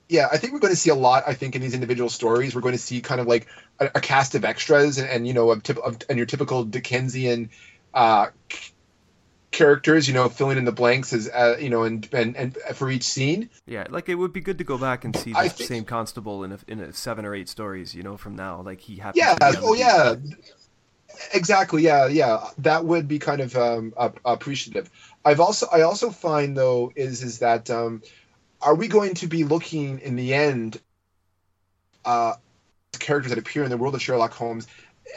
Yeah, 0.10 0.27
I 0.32 0.38
think 0.38 0.53
we're 0.53 0.60
going 0.60 0.74
to 0.74 0.80
see 0.80 0.92
a 0.92 0.95
lot. 0.95 1.24
I 1.26 1.34
think 1.34 1.56
in 1.56 1.61
these 1.64 1.74
individual 1.74 2.10
stories, 2.10 2.53
we're 2.53 2.61
going 2.61 2.76
to 2.76 2.80
see 2.80 3.02
kind 3.02 3.19
of 3.19 3.26
like 3.26 3.48
a, 3.80 3.90
a 3.95 4.00
cast 4.00 4.36
of 4.36 4.45
extras, 4.45 5.00
and, 5.00 5.10
and 5.10 5.27
you 5.27 5.34
know, 5.34 5.50
a 5.52 5.60
tip, 5.60 5.80
of, 5.80 5.98
and 6.08 6.18
your 6.18 6.27
typical 6.27 6.64
Dickensian 6.64 7.50
uh, 7.95 8.27
characters, 9.51 10.08
you 10.08 10.14
know, 10.14 10.30
filling 10.30 10.58
in 10.58 10.66
the 10.66 10.72
blanks 10.72 11.14
as 11.14 11.30
uh, 11.30 11.58
you 11.59 11.69
know, 11.69 11.84
and, 11.84 12.08
and 12.14 12.35
and 12.35 12.58
for 12.74 12.90
each 12.90 13.03
scene. 13.03 13.50
Yeah, 13.66 13.88
like 13.90 14.09
it 14.09 14.16
would 14.16 14.34
be 14.34 14.42
good 14.42 14.58
to 14.58 14.64
go 14.64 14.77
back 14.77 15.06
and 15.06 15.16
see 15.16 15.34
the 15.34 15.50
think... 15.50 15.67
same 15.67 15.85
constable 15.85 16.43
in 16.43 16.51
a, 16.51 16.59
in 16.67 16.80
a 16.80 16.93
seven 16.93 17.26
or 17.26 17.34
eight 17.34 17.50
stories, 17.50 17.95
you 17.95 18.03
know, 18.03 18.17
from 18.17 18.35
now. 18.35 18.61
Like 18.61 18.82
he 18.82 18.98
happens. 18.98 19.17
Yeah. 19.17 19.38
oh 19.42 19.74
yeah. 19.74 20.16
Exactly. 21.34 21.82
Yeah. 21.84 22.08
Yeah. 22.08 22.48
That 22.59 22.85
would 22.85 23.08
be 23.08 23.19
kind 23.19 23.42
of 23.42 23.56
um, 23.56 23.93
appreciative. 24.24 24.90
I've 25.26 25.40
also 25.40 25.67
I 25.72 25.82
also 25.82 26.11
find 26.11 26.56
though 26.56 26.92
is 26.95 27.24
is 27.24 27.40
that 27.40 27.69
um, 27.69 28.03
are 28.61 28.76
we 28.76 28.88
going 28.88 29.16
to 29.16 29.27
be 29.27 29.43
looking 29.43 30.00
in 30.00 30.16
the 30.16 30.34
end 30.34 30.80
uh, 32.06 32.35
characters 33.00 33.32
that 33.32 33.40
appear 33.40 33.64
in 33.64 33.69
the 33.69 33.77
world 33.77 33.95
of 33.95 34.01
Sherlock 34.01 34.34
Holmes 34.34 34.67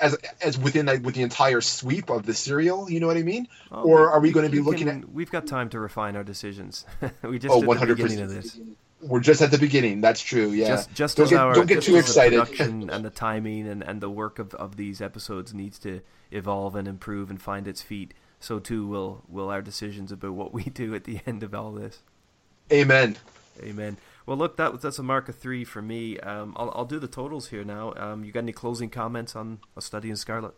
as 0.00 0.16
as 0.42 0.58
within 0.58 0.86
like 0.86 1.04
with 1.04 1.14
the 1.14 1.22
entire 1.22 1.60
sweep 1.60 2.10
of 2.10 2.26
the 2.26 2.34
serial. 2.34 2.90
You 2.90 3.00
know 3.00 3.06
what 3.06 3.16
I 3.16 3.22
mean? 3.22 3.48
Or 3.70 4.10
are 4.10 4.20
we, 4.20 4.28
we 4.28 4.32
going 4.32 4.46
to 4.46 4.52
be 4.52 4.60
looking 4.60 4.86
can, 4.86 5.02
at? 5.02 5.12
We've 5.12 5.30
got 5.30 5.46
time 5.46 5.68
to 5.70 5.80
refine 5.80 6.16
our 6.16 6.24
decisions. 6.24 6.84
we 7.22 7.38
just 7.38 7.52
oh, 7.52 7.58
100 7.58 7.98
percent. 7.98 8.22
Of 8.22 8.30
this. 8.30 8.58
We're 9.02 9.20
just 9.20 9.40
at 9.40 9.50
the 9.50 9.58
beginning. 9.58 10.02
That's 10.02 10.20
true. 10.20 10.50
Yeah. 10.50 10.68
Just, 10.68 10.92
just 10.92 11.16
don't, 11.16 11.30
get, 11.30 11.38
our, 11.38 11.54
don't 11.54 11.66
get 11.66 11.82
too 11.82 11.96
excited. 11.96 12.38
The 12.38 12.44
production 12.44 12.90
and 12.90 13.02
the 13.02 13.10
timing 13.10 13.66
and, 13.66 13.82
and 13.82 14.00
the 14.00 14.10
work 14.10 14.38
of, 14.38 14.54
of 14.54 14.76
these 14.76 15.00
episodes 15.00 15.54
needs 15.54 15.78
to 15.80 16.02
evolve 16.30 16.76
and 16.76 16.86
improve 16.86 17.30
and 17.30 17.40
find 17.40 17.66
its 17.66 17.80
feet. 17.80 18.12
So 18.40 18.58
too 18.58 18.86
will 18.86 19.22
will 19.28 19.50
our 19.50 19.62
decisions 19.62 20.12
about 20.12 20.32
what 20.32 20.52
we 20.52 20.64
do 20.64 20.94
at 20.94 21.04
the 21.04 21.20
end 21.26 21.42
of 21.42 21.54
all 21.54 21.72
this. 21.72 22.02
Amen. 22.72 23.16
Amen. 23.62 23.96
Well, 24.30 24.38
look, 24.38 24.56
that 24.58 24.80
that's 24.80 25.00
a 25.00 25.02
mark 25.02 25.28
of 25.28 25.34
three 25.34 25.64
for 25.64 25.82
me. 25.82 26.16
Um, 26.20 26.54
I'll 26.56 26.70
I'll 26.72 26.84
do 26.84 27.00
the 27.00 27.08
totals 27.08 27.48
here 27.48 27.64
now. 27.64 27.92
Um, 27.96 28.22
you 28.22 28.30
got 28.30 28.44
any 28.44 28.52
closing 28.52 28.88
comments 28.88 29.34
on 29.34 29.58
a 29.76 29.82
study 29.82 30.08
in 30.08 30.14
Scarlet? 30.14 30.54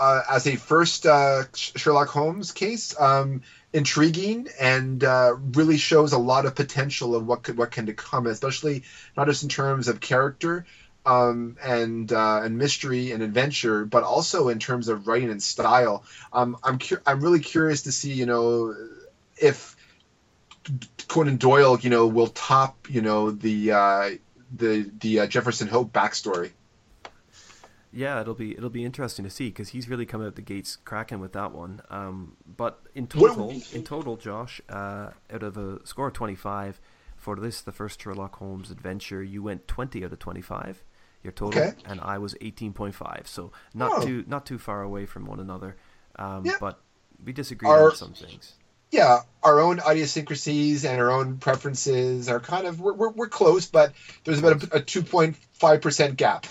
uh, 0.00 0.22
as 0.30 0.46
a 0.46 0.56
first 0.56 1.06
uh, 1.06 1.44
Sherlock 1.54 2.08
Holmes 2.08 2.52
case, 2.52 2.98
um, 2.98 3.42
intriguing 3.72 4.48
and 4.58 5.04
uh, 5.04 5.36
really 5.52 5.76
shows 5.76 6.12
a 6.12 6.18
lot 6.18 6.46
of 6.46 6.54
potential 6.54 7.14
of 7.14 7.26
what 7.26 7.42
could 7.42 7.58
what 7.58 7.70
can 7.70 7.86
to 7.86 7.94
come, 7.94 8.26
especially 8.26 8.82
not 9.16 9.28
just 9.28 9.42
in 9.42 9.48
terms 9.48 9.88
of 9.88 10.00
character 10.00 10.64
um, 11.04 11.56
and 11.62 12.12
uh, 12.12 12.40
and 12.42 12.56
mystery 12.56 13.12
and 13.12 13.22
adventure, 13.22 13.84
but 13.84 14.02
also 14.02 14.48
in 14.48 14.58
terms 14.58 14.88
of 14.88 15.06
writing 15.06 15.30
and 15.30 15.42
style. 15.42 16.04
Um, 16.32 16.56
I'm 16.64 16.78
cu- 16.78 17.02
I'm 17.06 17.20
really 17.20 17.40
curious 17.40 17.82
to 17.82 17.92
see, 17.92 18.12
you 18.12 18.26
know, 18.26 18.74
if 19.36 19.69
Conan 21.08 21.36
Doyle, 21.36 21.78
you 21.80 21.90
know, 21.90 22.06
will 22.06 22.28
top, 22.28 22.88
you 22.90 23.00
know, 23.00 23.30
the 23.30 23.72
uh, 23.72 24.10
the 24.54 24.90
the 25.00 25.20
uh, 25.20 25.26
Jefferson 25.26 25.68
Hope 25.68 25.92
backstory. 25.92 26.50
Yeah, 27.92 28.20
it'll 28.20 28.34
be 28.34 28.52
it'll 28.56 28.70
be 28.70 28.84
interesting 28.84 29.24
to 29.24 29.30
see 29.30 29.48
because 29.48 29.70
he's 29.70 29.88
really 29.88 30.06
come 30.06 30.24
out 30.24 30.36
the 30.36 30.42
gates 30.42 30.76
cracking 30.84 31.18
with 31.18 31.32
that 31.32 31.52
one. 31.52 31.82
Um, 31.90 32.36
but 32.46 32.80
in 32.94 33.06
total, 33.08 33.50
in 33.72 33.82
total, 33.82 34.16
Josh, 34.16 34.60
uh, 34.68 35.10
out 35.32 35.42
of 35.42 35.56
a 35.56 35.84
score 35.86 36.08
of 36.08 36.12
twenty 36.12 36.36
five 36.36 36.80
for 37.16 37.34
this, 37.36 37.60
the 37.60 37.72
first 37.72 38.00
Sherlock 38.00 38.36
Holmes 38.36 38.70
adventure, 38.70 39.22
you 39.22 39.42
went 39.42 39.66
twenty 39.66 40.04
out 40.04 40.12
of 40.12 40.18
twenty 40.20 40.40
five. 40.42 40.84
Your 41.24 41.32
total, 41.32 41.60
Okay. 41.60 41.72
and 41.84 42.00
I 42.00 42.18
was 42.18 42.36
eighteen 42.40 42.72
point 42.72 42.94
five. 42.94 43.22
So 43.26 43.50
not 43.74 43.90
Oh. 43.96 44.06
too 44.06 44.24
not 44.28 44.46
too 44.46 44.58
far 44.58 44.82
away 44.82 45.04
from 45.04 45.26
one 45.26 45.40
another. 45.40 45.76
Um, 46.16 46.44
Yeah. 46.46 46.56
But 46.60 46.80
we 47.24 47.32
disagree 47.32 47.68
Our- 47.68 47.90
on 47.90 47.96
some 47.96 48.12
things. 48.12 48.54
Yeah, 48.90 49.20
our 49.42 49.60
own 49.60 49.80
idiosyncrasies 49.88 50.84
and 50.84 51.00
our 51.00 51.10
own 51.10 51.38
preferences 51.38 52.28
are 52.28 52.40
kind 52.40 52.66
of 52.66 52.80
we're, 52.80 52.92
we're, 52.92 53.10
we're 53.10 53.28
close, 53.28 53.66
but 53.66 53.92
there's 54.24 54.38
about 54.40 54.62
a, 54.64 54.76
a 54.76 54.80
two 54.80 55.02
point 55.02 55.36
five 55.52 55.80
percent 55.80 56.16
gap, 56.16 56.46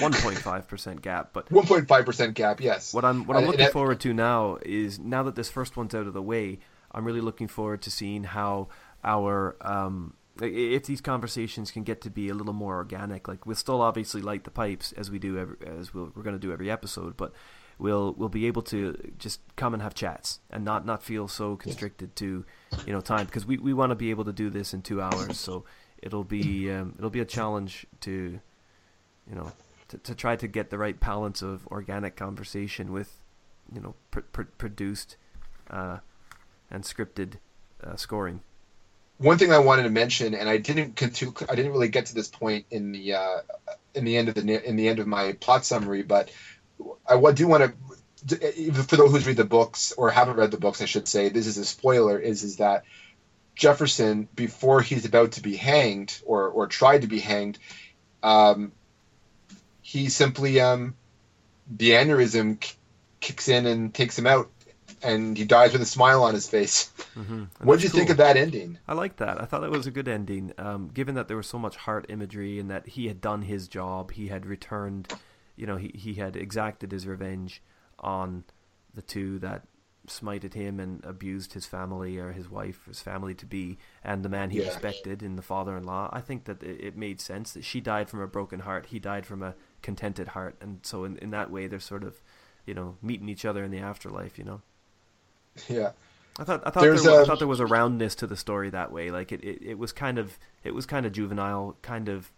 One 0.00 0.12
point 0.12 0.38
five 0.38 0.68
percent 0.68 1.02
gap, 1.02 1.30
but 1.32 1.50
one 1.50 1.66
point 1.66 1.88
five 1.88 2.04
percent 2.04 2.34
gap. 2.34 2.60
Yes. 2.60 2.92
What 2.92 3.04
I'm 3.04 3.26
what 3.26 3.36
I'm 3.36 3.44
And- 3.44 3.50
looking 3.52 3.64
and- 3.66 3.72
forward 3.72 4.00
to 4.00 4.12
now 4.12 4.58
is 4.62 4.98
now 4.98 5.22
that 5.24 5.34
this 5.34 5.48
first 5.50 5.76
one's 5.76 5.94
out 5.94 6.06
of 6.06 6.12
the 6.12 6.22
way, 6.22 6.58
I'm 6.92 7.04
really 7.04 7.20
looking 7.22 7.48
forward 7.48 7.82
to 7.82 7.90
seeing 7.90 8.24
how 8.24 8.68
our 9.02 9.56
um, 9.62 10.14
if 10.40 10.84
these 10.86 11.00
conversations 11.00 11.70
can 11.70 11.82
get 11.84 12.00
to 12.02 12.10
be 12.10 12.28
a 12.28 12.34
little 12.34 12.52
more 12.54 12.76
organic. 12.76 13.28
Like 13.28 13.46
we'll 13.46 13.56
still 13.56 13.80
obviously 13.80 14.20
light 14.22 14.44
the 14.44 14.50
pipes 14.50 14.92
as 14.92 15.10
we 15.10 15.18
do 15.18 15.38
every, 15.38 15.56
as 15.66 15.92
we'll, 15.94 16.12
we're 16.14 16.22
going 16.22 16.36
to 16.36 16.40
do 16.40 16.52
every 16.52 16.70
episode, 16.70 17.16
but 17.16 17.32
we'll 17.78 18.14
we'll 18.14 18.28
be 18.28 18.46
able 18.46 18.62
to 18.62 19.12
just 19.18 19.40
come 19.56 19.74
and 19.74 19.82
have 19.82 19.94
chats 19.94 20.40
and 20.50 20.64
not 20.64 20.86
not 20.86 21.02
feel 21.02 21.28
so 21.28 21.56
constricted 21.56 22.14
to 22.16 22.44
you 22.86 22.92
know 22.92 23.00
time 23.00 23.26
because 23.26 23.46
we, 23.46 23.58
we 23.58 23.72
want 23.72 23.90
to 23.90 23.96
be 23.96 24.10
able 24.10 24.24
to 24.24 24.32
do 24.32 24.50
this 24.50 24.74
in 24.74 24.82
two 24.82 25.00
hours. 25.00 25.38
So 25.38 25.64
it'll 26.02 26.24
be 26.24 26.70
um, 26.70 26.94
it'll 26.98 27.10
be 27.10 27.20
a 27.20 27.24
challenge 27.24 27.86
to 28.00 28.40
you 29.28 29.34
know 29.34 29.52
to, 29.88 29.98
to 29.98 30.14
try 30.14 30.36
to 30.36 30.46
get 30.48 30.70
the 30.70 30.78
right 30.78 30.98
balance 30.98 31.42
of 31.42 31.66
organic 31.68 32.16
conversation 32.16 32.92
with 32.92 33.22
you 33.72 33.80
know 33.80 33.94
pr- 34.10 34.20
pr- 34.20 34.42
produced 34.58 35.16
uh, 35.70 35.98
and 36.70 36.84
scripted 36.84 37.34
uh, 37.82 37.96
scoring. 37.96 38.40
One 39.18 39.38
thing 39.38 39.52
I 39.52 39.58
wanted 39.58 39.84
to 39.84 39.90
mention, 39.90 40.34
and 40.34 40.48
I 40.48 40.56
didn't 40.56 40.96
get 40.96 41.22
I 41.48 41.54
didn't 41.54 41.72
really 41.72 41.88
get 41.88 42.06
to 42.06 42.14
this 42.14 42.28
point 42.28 42.66
in 42.70 42.92
the 42.92 43.14
uh, 43.14 43.38
in 43.94 44.04
the 44.04 44.16
end 44.16 44.28
of 44.28 44.34
the 44.34 44.68
in 44.68 44.76
the 44.76 44.88
end 44.88 44.98
of 44.98 45.06
my 45.06 45.32
plot 45.34 45.64
summary, 45.64 46.02
but 46.02 46.30
I 47.08 47.32
do 47.32 47.48
want 47.48 47.74
to, 48.28 48.72
for 48.72 48.96
those 48.96 49.10
who 49.12 49.18
read 49.18 49.36
the 49.36 49.44
books 49.44 49.92
or 49.92 50.10
haven't 50.10 50.36
read 50.36 50.50
the 50.50 50.56
books, 50.58 50.80
I 50.82 50.86
should 50.86 51.08
say, 51.08 51.28
this 51.28 51.46
is 51.46 51.58
a 51.58 51.64
spoiler. 51.64 52.18
Is 52.18 52.42
is 52.42 52.56
that 52.56 52.84
Jefferson, 53.54 54.28
before 54.34 54.80
he's 54.80 55.04
about 55.04 55.32
to 55.32 55.42
be 55.42 55.56
hanged 55.56 56.20
or 56.24 56.48
or 56.48 56.66
tried 56.66 57.02
to 57.02 57.08
be 57.08 57.20
hanged, 57.20 57.58
um, 58.22 58.72
he 59.82 60.08
simply 60.08 60.60
um, 60.60 60.94
the 61.70 61.90
aneurysm 61.90 62.60
k- 62.60 62.74
kicks 63.20 63.48
in 63.48 63.66
and 63.66 63.92
takes 63.92 64.18
him 64.18 64.26
out, 64.26 64.50
and 65.02 65.36
he 65.36 65.44
dies 65.44 65.72
with 65.72 65.82
a 65.82 65.86
smile 65.86 66.22
on 66.22 66.34
his 66.34 66.48
face. 66.48 66.90
Mm-hmm. 67.14 67.44
What 67.62 67.80
did 67.80 67.84
you 67.84 67.90
think 67.90 68.10
of 68.10 68.16
that 68.16 68.36
ending? 68.36 68.78
I 68.88 68.94
like 68.94 69.16
that. 69.16 69.40
I 69.40 69.44
thought 69.44 69.60
that 69.60 69.70
was 69.70 69.86
a 69.86 69.90
good 69.90 70.08
ending, 70.08 70.52
um, 70.56 70.90
given 70.94 71.16
that 71.16 71.28
there 71.28 71.36
was 71.36 71.46
so 71.46 71.58
much 71.58 71.76
heart 71.76 72.06
imagery 72.08 72.58
and 72.58 72.70
that 72.70 72.88
he 72.88 73.08
had 73.08 73.20
done 73.20 73.42
his 73.42 73.68
job. 73.68 74.12
He 74.12 74.28
had 74.28 74.46
returned, 74.46 75.12
you 75.56 75.66
know, 75.66 75.76
he, 75.76 75.90
he 75.94 76.14
had 76.14 76.36
exacted 76.36 76.92
his 76.92 77.06
revenge 77.06 77.62
on 77.98 78.44
the 78.94 79.02
two 79.02 79.38
that 79.40 79.62
smited 80.08 80.54
him 80.54 80.80
and 80.80 81.04
abused 81.04 81.52
his 81.52 81.64
family 81.64 82.18
or 82.18 82.32
his 82.32 82.50
wife, 82.50 82.86
his 82.86 83.00
family 83.00 83.34
to 83.34 83.46
be, 83.46 83.78
and 84.02 84.24
the 84.24 84.28
man 84.28 84.50
he 84.50 84.58
Yeah. 84.60 84.66
respected 84.66 85.22
in 85.22 85.36
the 85.36 85.42
father-in-law. 85.42 86.10
I 86.12 86.20
think 86.20 86.44
that 86.44 86.62
it, 86.62 86.80
it 86.80 86.96
made 86.96 87.20
sense 87.20 87.52
that 87.52 87.64
she 87.64 87.80
died 87.80 88.08
from 88.10 88.20
a 88.20 88.26
broken 88.26 88.60
heart. 88.60 88.86
He 88.86 88.98
died 88.98 89.24
from 89.26 89.42
a 89.42 89.54
contented 89.80 90.28
heart, 90.28 90.56
and 90.60 90.80
so 90.82 91.04
in, 91.04 91.16
in 91.18 91.30
that 91.30 91.50
way, 91.52 91.68
they're 91.68 91.78
sort 91.78 92.02
of, 92.02 92.20
you 92.66 92.74
know, 92.74 92.96
meeting 93.00 93.28
each 93.28 93.44
other 93.44 93.62
in 93.62 93.70
the 93.70 93.78
afterlife. 93.78 94.38
You 94.38 94.44
know. 94.44 94.62
Yeah. 95.68 95.92
I 96.38 96.44
thought 96.44 96.62
I 96.66 96.70
thought 96.70 96.80
There's 96.82 97.02
there, 97.04 97.12
wa- 97.12 97.18
I 97.18 97.22
a- 97.22 97.26
thought 97.26 97.38
there 97.38 97.46
was 97.46 97.60
a 97.60 97.66
roundness 97.66 98.14
to 98.16 98.26
the 98.26 98.36
story 98.36 98.70
that 98.70 98.90
way. 98.90 99.10
Like 99.10 99.30
it, 99.32 99.44
it, 99.44 99.62
it 99.62 99.78
was 99.78 99.92
kind 99.92 100.18
of 100.18 100.38
it 100.64 100.74
was 100.74 100.84
kind 100.86 101.06
of 101.06 101.12
juvenile, 101.12 101.76
kind 101.82 102.08
of 102.08 102.32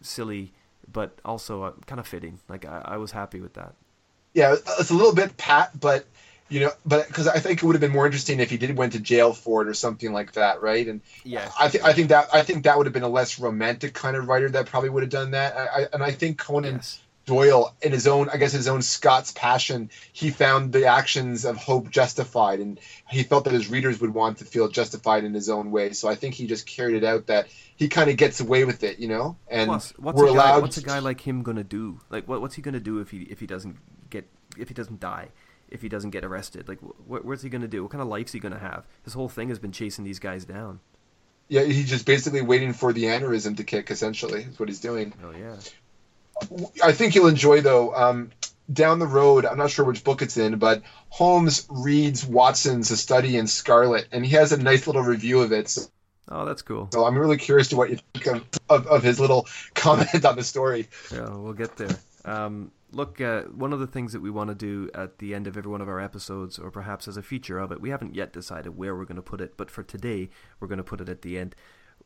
silly, 0.00 0.52
but 0.92 1.18
also 1.24 1.62
uh, 1.62 1.72
kind 1.86 2.00
of 2.00 2.06
fitting. 2.06 2.38
Like 2.48 2.64
I, 2.64 2.82
I 2.84 2.96
was 2.96 3.12
happy 3.12 3.40
with 3.40 3.54
that. 3.54 3.74
Yeah, 4.34 4.56
it's 4.78 4.90
a 4.90 4.94
little 4.94 5.14
bit 5.14 5.36
pat, 5.36 5.78
but 5.80 6.06
you 6.48 6.60
know, 6.60 6.70
but 6.84 7.08
because 7.08 7.26
I 7.26 7.38
think 7.38 7.62
it 7.62 7.66
would 7.66 7.74
have 7.74 7.80
been 7.80 7.92
more 7.92 8.06
interesting 8.06 8.38
if 8.38 8.50
he 8.50 8.56
did 8.56 8.76
went 8.76 8.92
to 8.92 9.00
jail 9.00 9.32
for 9.32 9.62
it 9.62 9.68
or 9.68 9.74
something 9.74 10.12
like 10.12 10.32
that, 10.32 10.62
right? 10.62 10.86
And 10.86 11.00
yeah, 11.24 11.50
I 11.58 11.68
think 11.68 11.84
I 11.84 11.92
think 11.92 12.08
that 12.08 12.28
I 12.32 12.42
think 12.42 12.64
that 12.64 12.76
would 12.76 12.86
have 12.86 12.92
been 12.92 13.02
a 13.02 13.08
less 13.08 13.38
romantic 13.38 13.94
kind 13.94 14.16
of 14.16 14.28
writer 14.28 14.48
that 14.50 14.66
probably 14.66 14.90
would 14.90 15.02
have 15.02 15.10
done 15.10 15.32
that. 15.32 15.56
I, 15.56 15.82
I, 15.82 15.86
and 15.92 16.02
I 16.02 16.12
think 16.12 16.38
Conan 16.38 16.76
Yes. 16.76 17.00
Doyle, 17.26 17.74
in 17.82 17.90
his 17.92 18.06
own, 18.06 18.28
I 18.30 18.36
guess 18.36 18.52
his 18.52 18.68
own 18.68 18.82
Scots 18.82 19.32
passion, 19.32 19.90
he 20.12 20.30
found 20.30 20.72
the 20.72 20.86
actions 20.86 21.44
of 21.44 21.56
Hope 21.56 21.90
justified, 21.90 22.60
and 22.60 22.78
he 23.08 23.24
felt 23.24 23.44
that 23.44 23.52
his 23.52 23.68
readers 23.68 24.00
would 24.00 24.14
want 24.14 24.38
to 24.38 24.44
feel 24.44 24.68
justified 24.68 25.24
in 25.24 25.34
his 25.34 25.50
own 25.50 25.72
way. 25.72 25.92
So 25.92 26.08
I 26.08 26.14
think 26.14 26.34
he 26.34 26.46
just 26.46 26.66
carried 26.66 26.94
it 26.94 27.02
out 27.04 27.26
that 27.26 27.48
he 27.74 27.88
kind 27.88 28.08
of 28.08 28.16
gets 28.16 28.38
away 28.40 28.64
with 28.64 28.84
it, 28.84 29.00
you 29.00 29.08
know. 29.08 29.36
And 29.48 29.66
Plus, 29.68 29.92
what's 29.98 30.16
we're 30.16 30.26
a 30.26 30.28
guy, 30.28 30.50
allowed. 30.50 30.62
what's 30.62 30.76
a 30.76 30.82
guy 30.82 31.00
like 31.00 31.20
him 31.20 31.42
gonna 31.42 31.64
do? 31.64 31.98
Like 32.10 32.28
what, 32.28 32.40
what's 32.40 32.54
he 32.54 32.62
gonna 32.62 32.80
do 32.80 33.00
if 33.00 33.10
he 33.10 33.22
if 33.22 33.40
he 33.40 33.46
doesn't 33.46 33.76
get 34.08 34.28
if 34.56 34.68
he 34.68 34.74
doesn't 34.74 35.00
die? 35.00 35.30
If 35.68 35.82
he 35.82 35.88
doesn't 35.88 36.10
get 36.10 36.24
arrested, 36.24 36.68
like 36.68 36.78
wh- 36.78 37.24
where's 37.24 37.42
he 37.42 37.48
gonna 37.48 37.66
do? 37.66 37.82
What 37.82 37.90
kind 37.90 38.00
of 38.00 38.06
life's 38.06 38.30
he 38.30 38.38
gonna 38.38 38.60
have? 38.60 38.86
His 39.02 39.14
whole 39.14 39.28
thing 39.28 39.48
has 39.48 39.58
been 39.58 39.72
chasing 39.72 40.04
these 40.04 40.20
guys 40.20 40.44
down. 40.44 40.78
yeah, 41.48 41.64
he's 41.64 41.90
just 41.90 42.06
basically 42.06 42.40
waiting 42.40 42.72
for 42.72 42.92
the 42.92 43.04
aneurysm 43.04 43.56
to 43.56 43.64
kick. 43.64 43.90
Essentially, 43.90 44.42
is 44.44 44.60
what 44.60 44.68
he's 44.68 44.78
doing. 44.80 45.12
Oh 45.24 45.32
yeah. 45.36 45.56
I 46.82 46.92
think 46.92 47.14
you'll 47.14 47.28
enjoy 47.28 47.60
though. 47.60 47.94
Um, 47.94 48.30
down 48.72 48.98
the 48.98 49.06
road, 49.06 49.46
I'm 49.46 49.58
not 49.58 49.70
sure 49.70 49.84
which 49.84 50.02
book 50.02 50.22
it's 50.22 50.36
in, 50.36 50.58
but 50.58 50.82
Holmes 51.08 51.66
reads 51.70 52.26
Watson's 52.26 52.90
A 52.90 52.96
Study 52.96 53.36
in 53.36 53.46
Scarlet, 53.46 54.08
and 54.10 54.26
he 54.26 54.32
has 54.34 54.50
a 54.52 54.56
nice 54.60 54.86
little 54.88 55.02
review 55.02 55.40
of 55.40 55.52
it. 55.52 55.68
So, 55.68 55.82
Oh, 56.28 56.44
that's 56.44 56.62
cool. 56.62 56.88
so 56.92 57.06
I'm 57.06 57.16
really 57.16 57.36
curious 57.36 57.68
to 57.68 57.76
what 57.76 57.88
you 57.90 57.98
think 58.12 58.26
of, 58.26 58.44
of, 58.68 58.86
of 58.88 59.02
his 59.04 59.20
little 59.20 59.46
comment 59.74 60.24
on 60.24 60.34
the 60.34 60.42
story. 60.42 60.88
Yeah, 61.12 61.28
we'll 61.36 61.52
get 61.52 61.76
there. 61.76 61.96
Um, 62.24 62.72
look, 62.90 63.20
uh, 63.20 63.42
one 63.42 63.72
of 63.72 63.78
the 63.78 63.86
things 63.86 64.12
that 64.12 64.20
we 64.20 64.30
want 64.30 64.48
to 64.48 64.56
do 64.56 64.90
at 64.92 65.18
the 65.18 65.32
end 65.36 65.46
of 65.46 65.56
every 65.56 65.70
one 65.70 65.80
of 65.80 65.88
our 65.88 66.00
episodes, 66.00 66.58
or 66.58 66.72
perhaps 66.72 67.06
as 67.06 67.16
a 67.16 67.22
feature 67.22 67.60
of 67.60 67.70
it, 67.70 67.80
we 67.80 67.90
haven't 67.90 68.16
yet 68.16 68.32
decided 68.32 68.76
where 68.76 68.96
we're 68.96 69.04
going 69.04 69.14
to 69.14 69.22
put 69.22 69.40
it, 69.40 69.56
but 69.56 69.70
for 69.70 69.84
today, 69.84 70.28
we're 70.58 70.66
going 70.66 70.78
to 70.78 70.82
put 70.84 71.00
it 71.00 71.08
at 71.08 71.22
the 71.22 71.38
end. 71.38 71.54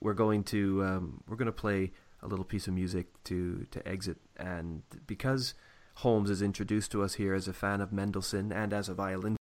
We're 0.00 0.12
going 0.12 0.44
to 0.44 0.84
um, 0.84 1.23
we're 1.26 1.36
going 1.36 1.47
to 1.47 1.52
play 1.52 1.92
a 2.23 2.26
little 2.26 2.44
piece 2.44 2.66
of 2.68 2.74
music 2.74 3.07
to 3.24 3.66
to 3.70 3.86
exit, 3.86 4.18
and 4.36 4.82
because 5.07 5.55
Holmes 5.97 6.31
is 6.31 6.42
introduced 6.42 6.90
to 6.92 7.02
us 7.02 7.15
here 7.15 7.34
as 7.34 7.49
a 7.49 7.52
fan 7.52 7.81
of 7.81 7.92
Mendelssohn 7.92 8.52
and 8.52 8.73
as 8.73 8.89
a 8.89 8.94
violin 8.94 9.36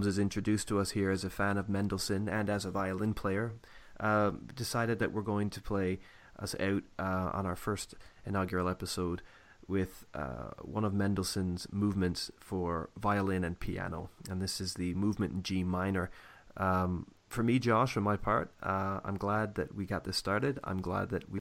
Holmes 0.00 0.14
is 0.14 0.18
introduced 0.18 0.66
to 0.68 0.78
us 0.78 0.92
here 0.92 1.10
as 1.10 1.24
a 1.24 1.28
fan 1.28 1.58
of 1.58 1.68
Mendelssohn 1.68 2.26
and 2.26 2.48
as 2.48 2.64
a 2.64 2.70
violin 2.70 3.12
player, 3.12 3.52
uh, 3.98 4.30
decided 4.54 4.98
that 4.98 5.12
we're 5.12 5.20
going 5.20 5.50
to 5.50 5.60
play 5.60 5.98
us 6.38 6.54
out 6.58 6.84
uh, 6.98 7.30
on 7.34 7.44
our 7.44 7.54
first 7.54 7.94
inaugural 8.24 8.66
episode 8.66 9.20
with 9.68 10.06
uh, 10.14 10.52
one 10.62 10.86
of 10.86 10.94
Mendelssohn's 10.94 11.66
movements 11.70 12.30
for 12.40 12.88
violin 12.96 13.44
and 13.44 13.60
piano, 13.60 14.08
and 14.30 14.40
this 14.40 14.58
is 14.58 14.72
the 14.72 14.94
movement 14.94 15.34
in 15.34 15.42
G 15.42 15.64
minor. 15.64 16.10
Um, 16.56 17.08
for 17.28 17.42
me, 17.42 17.58
Josh, 17.58 17.94
on 17.94 18.02
my 18.02 18.16
part, 18.16 18.54
uh, 18.62 19.00
I'm 19.04 19.18
glad 19.18 19.56
that 19.56 19.74
we 19.74 19.84
got 19.84 20.04
this 20.04 20.16
started. 20.16 20.58
I'm 20.64 20.80
glad 20.80 21.10
that 21.10 21.30
we 21.30 21.40